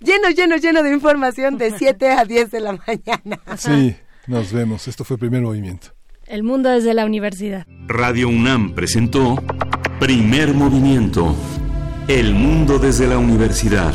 lleno, 0.07 0.29
lleno, 0.29 0.55
lleno 0.57 0.83
de 0.83 0.91
información 0.91 1.57
de 1.57 1.71
7 1.77 2.11
a 2.11 2.25
10 2.25 2.51
de 2.51 2.59
la 2.59 2.71
mañana. 2.73 3.39
Sí, 3.57 3.95
nos 4.25 4.51
vemos. 4.51 4.87
Esto 4.87 5.03
fue 5.03 5.17
Primer 5.17 5.41
Movimiento. 5.41 5.89
El 6.25 6.43
mundo 6.43 6.69
desde 6.69 6.93
la 6.93 7.05
universidad. 7.05 7.65
Radio 7.87 8.27
UNAM 8.27 8.73
presentó 8.73 9.41
Primer 9.99 10.53
Movimiento. 10.53 11.35
El 12.07 12.33
mundo 12.33 12.79
desde 12.79 13.07
la 13.07 13.17
universidad. 13.17 13.93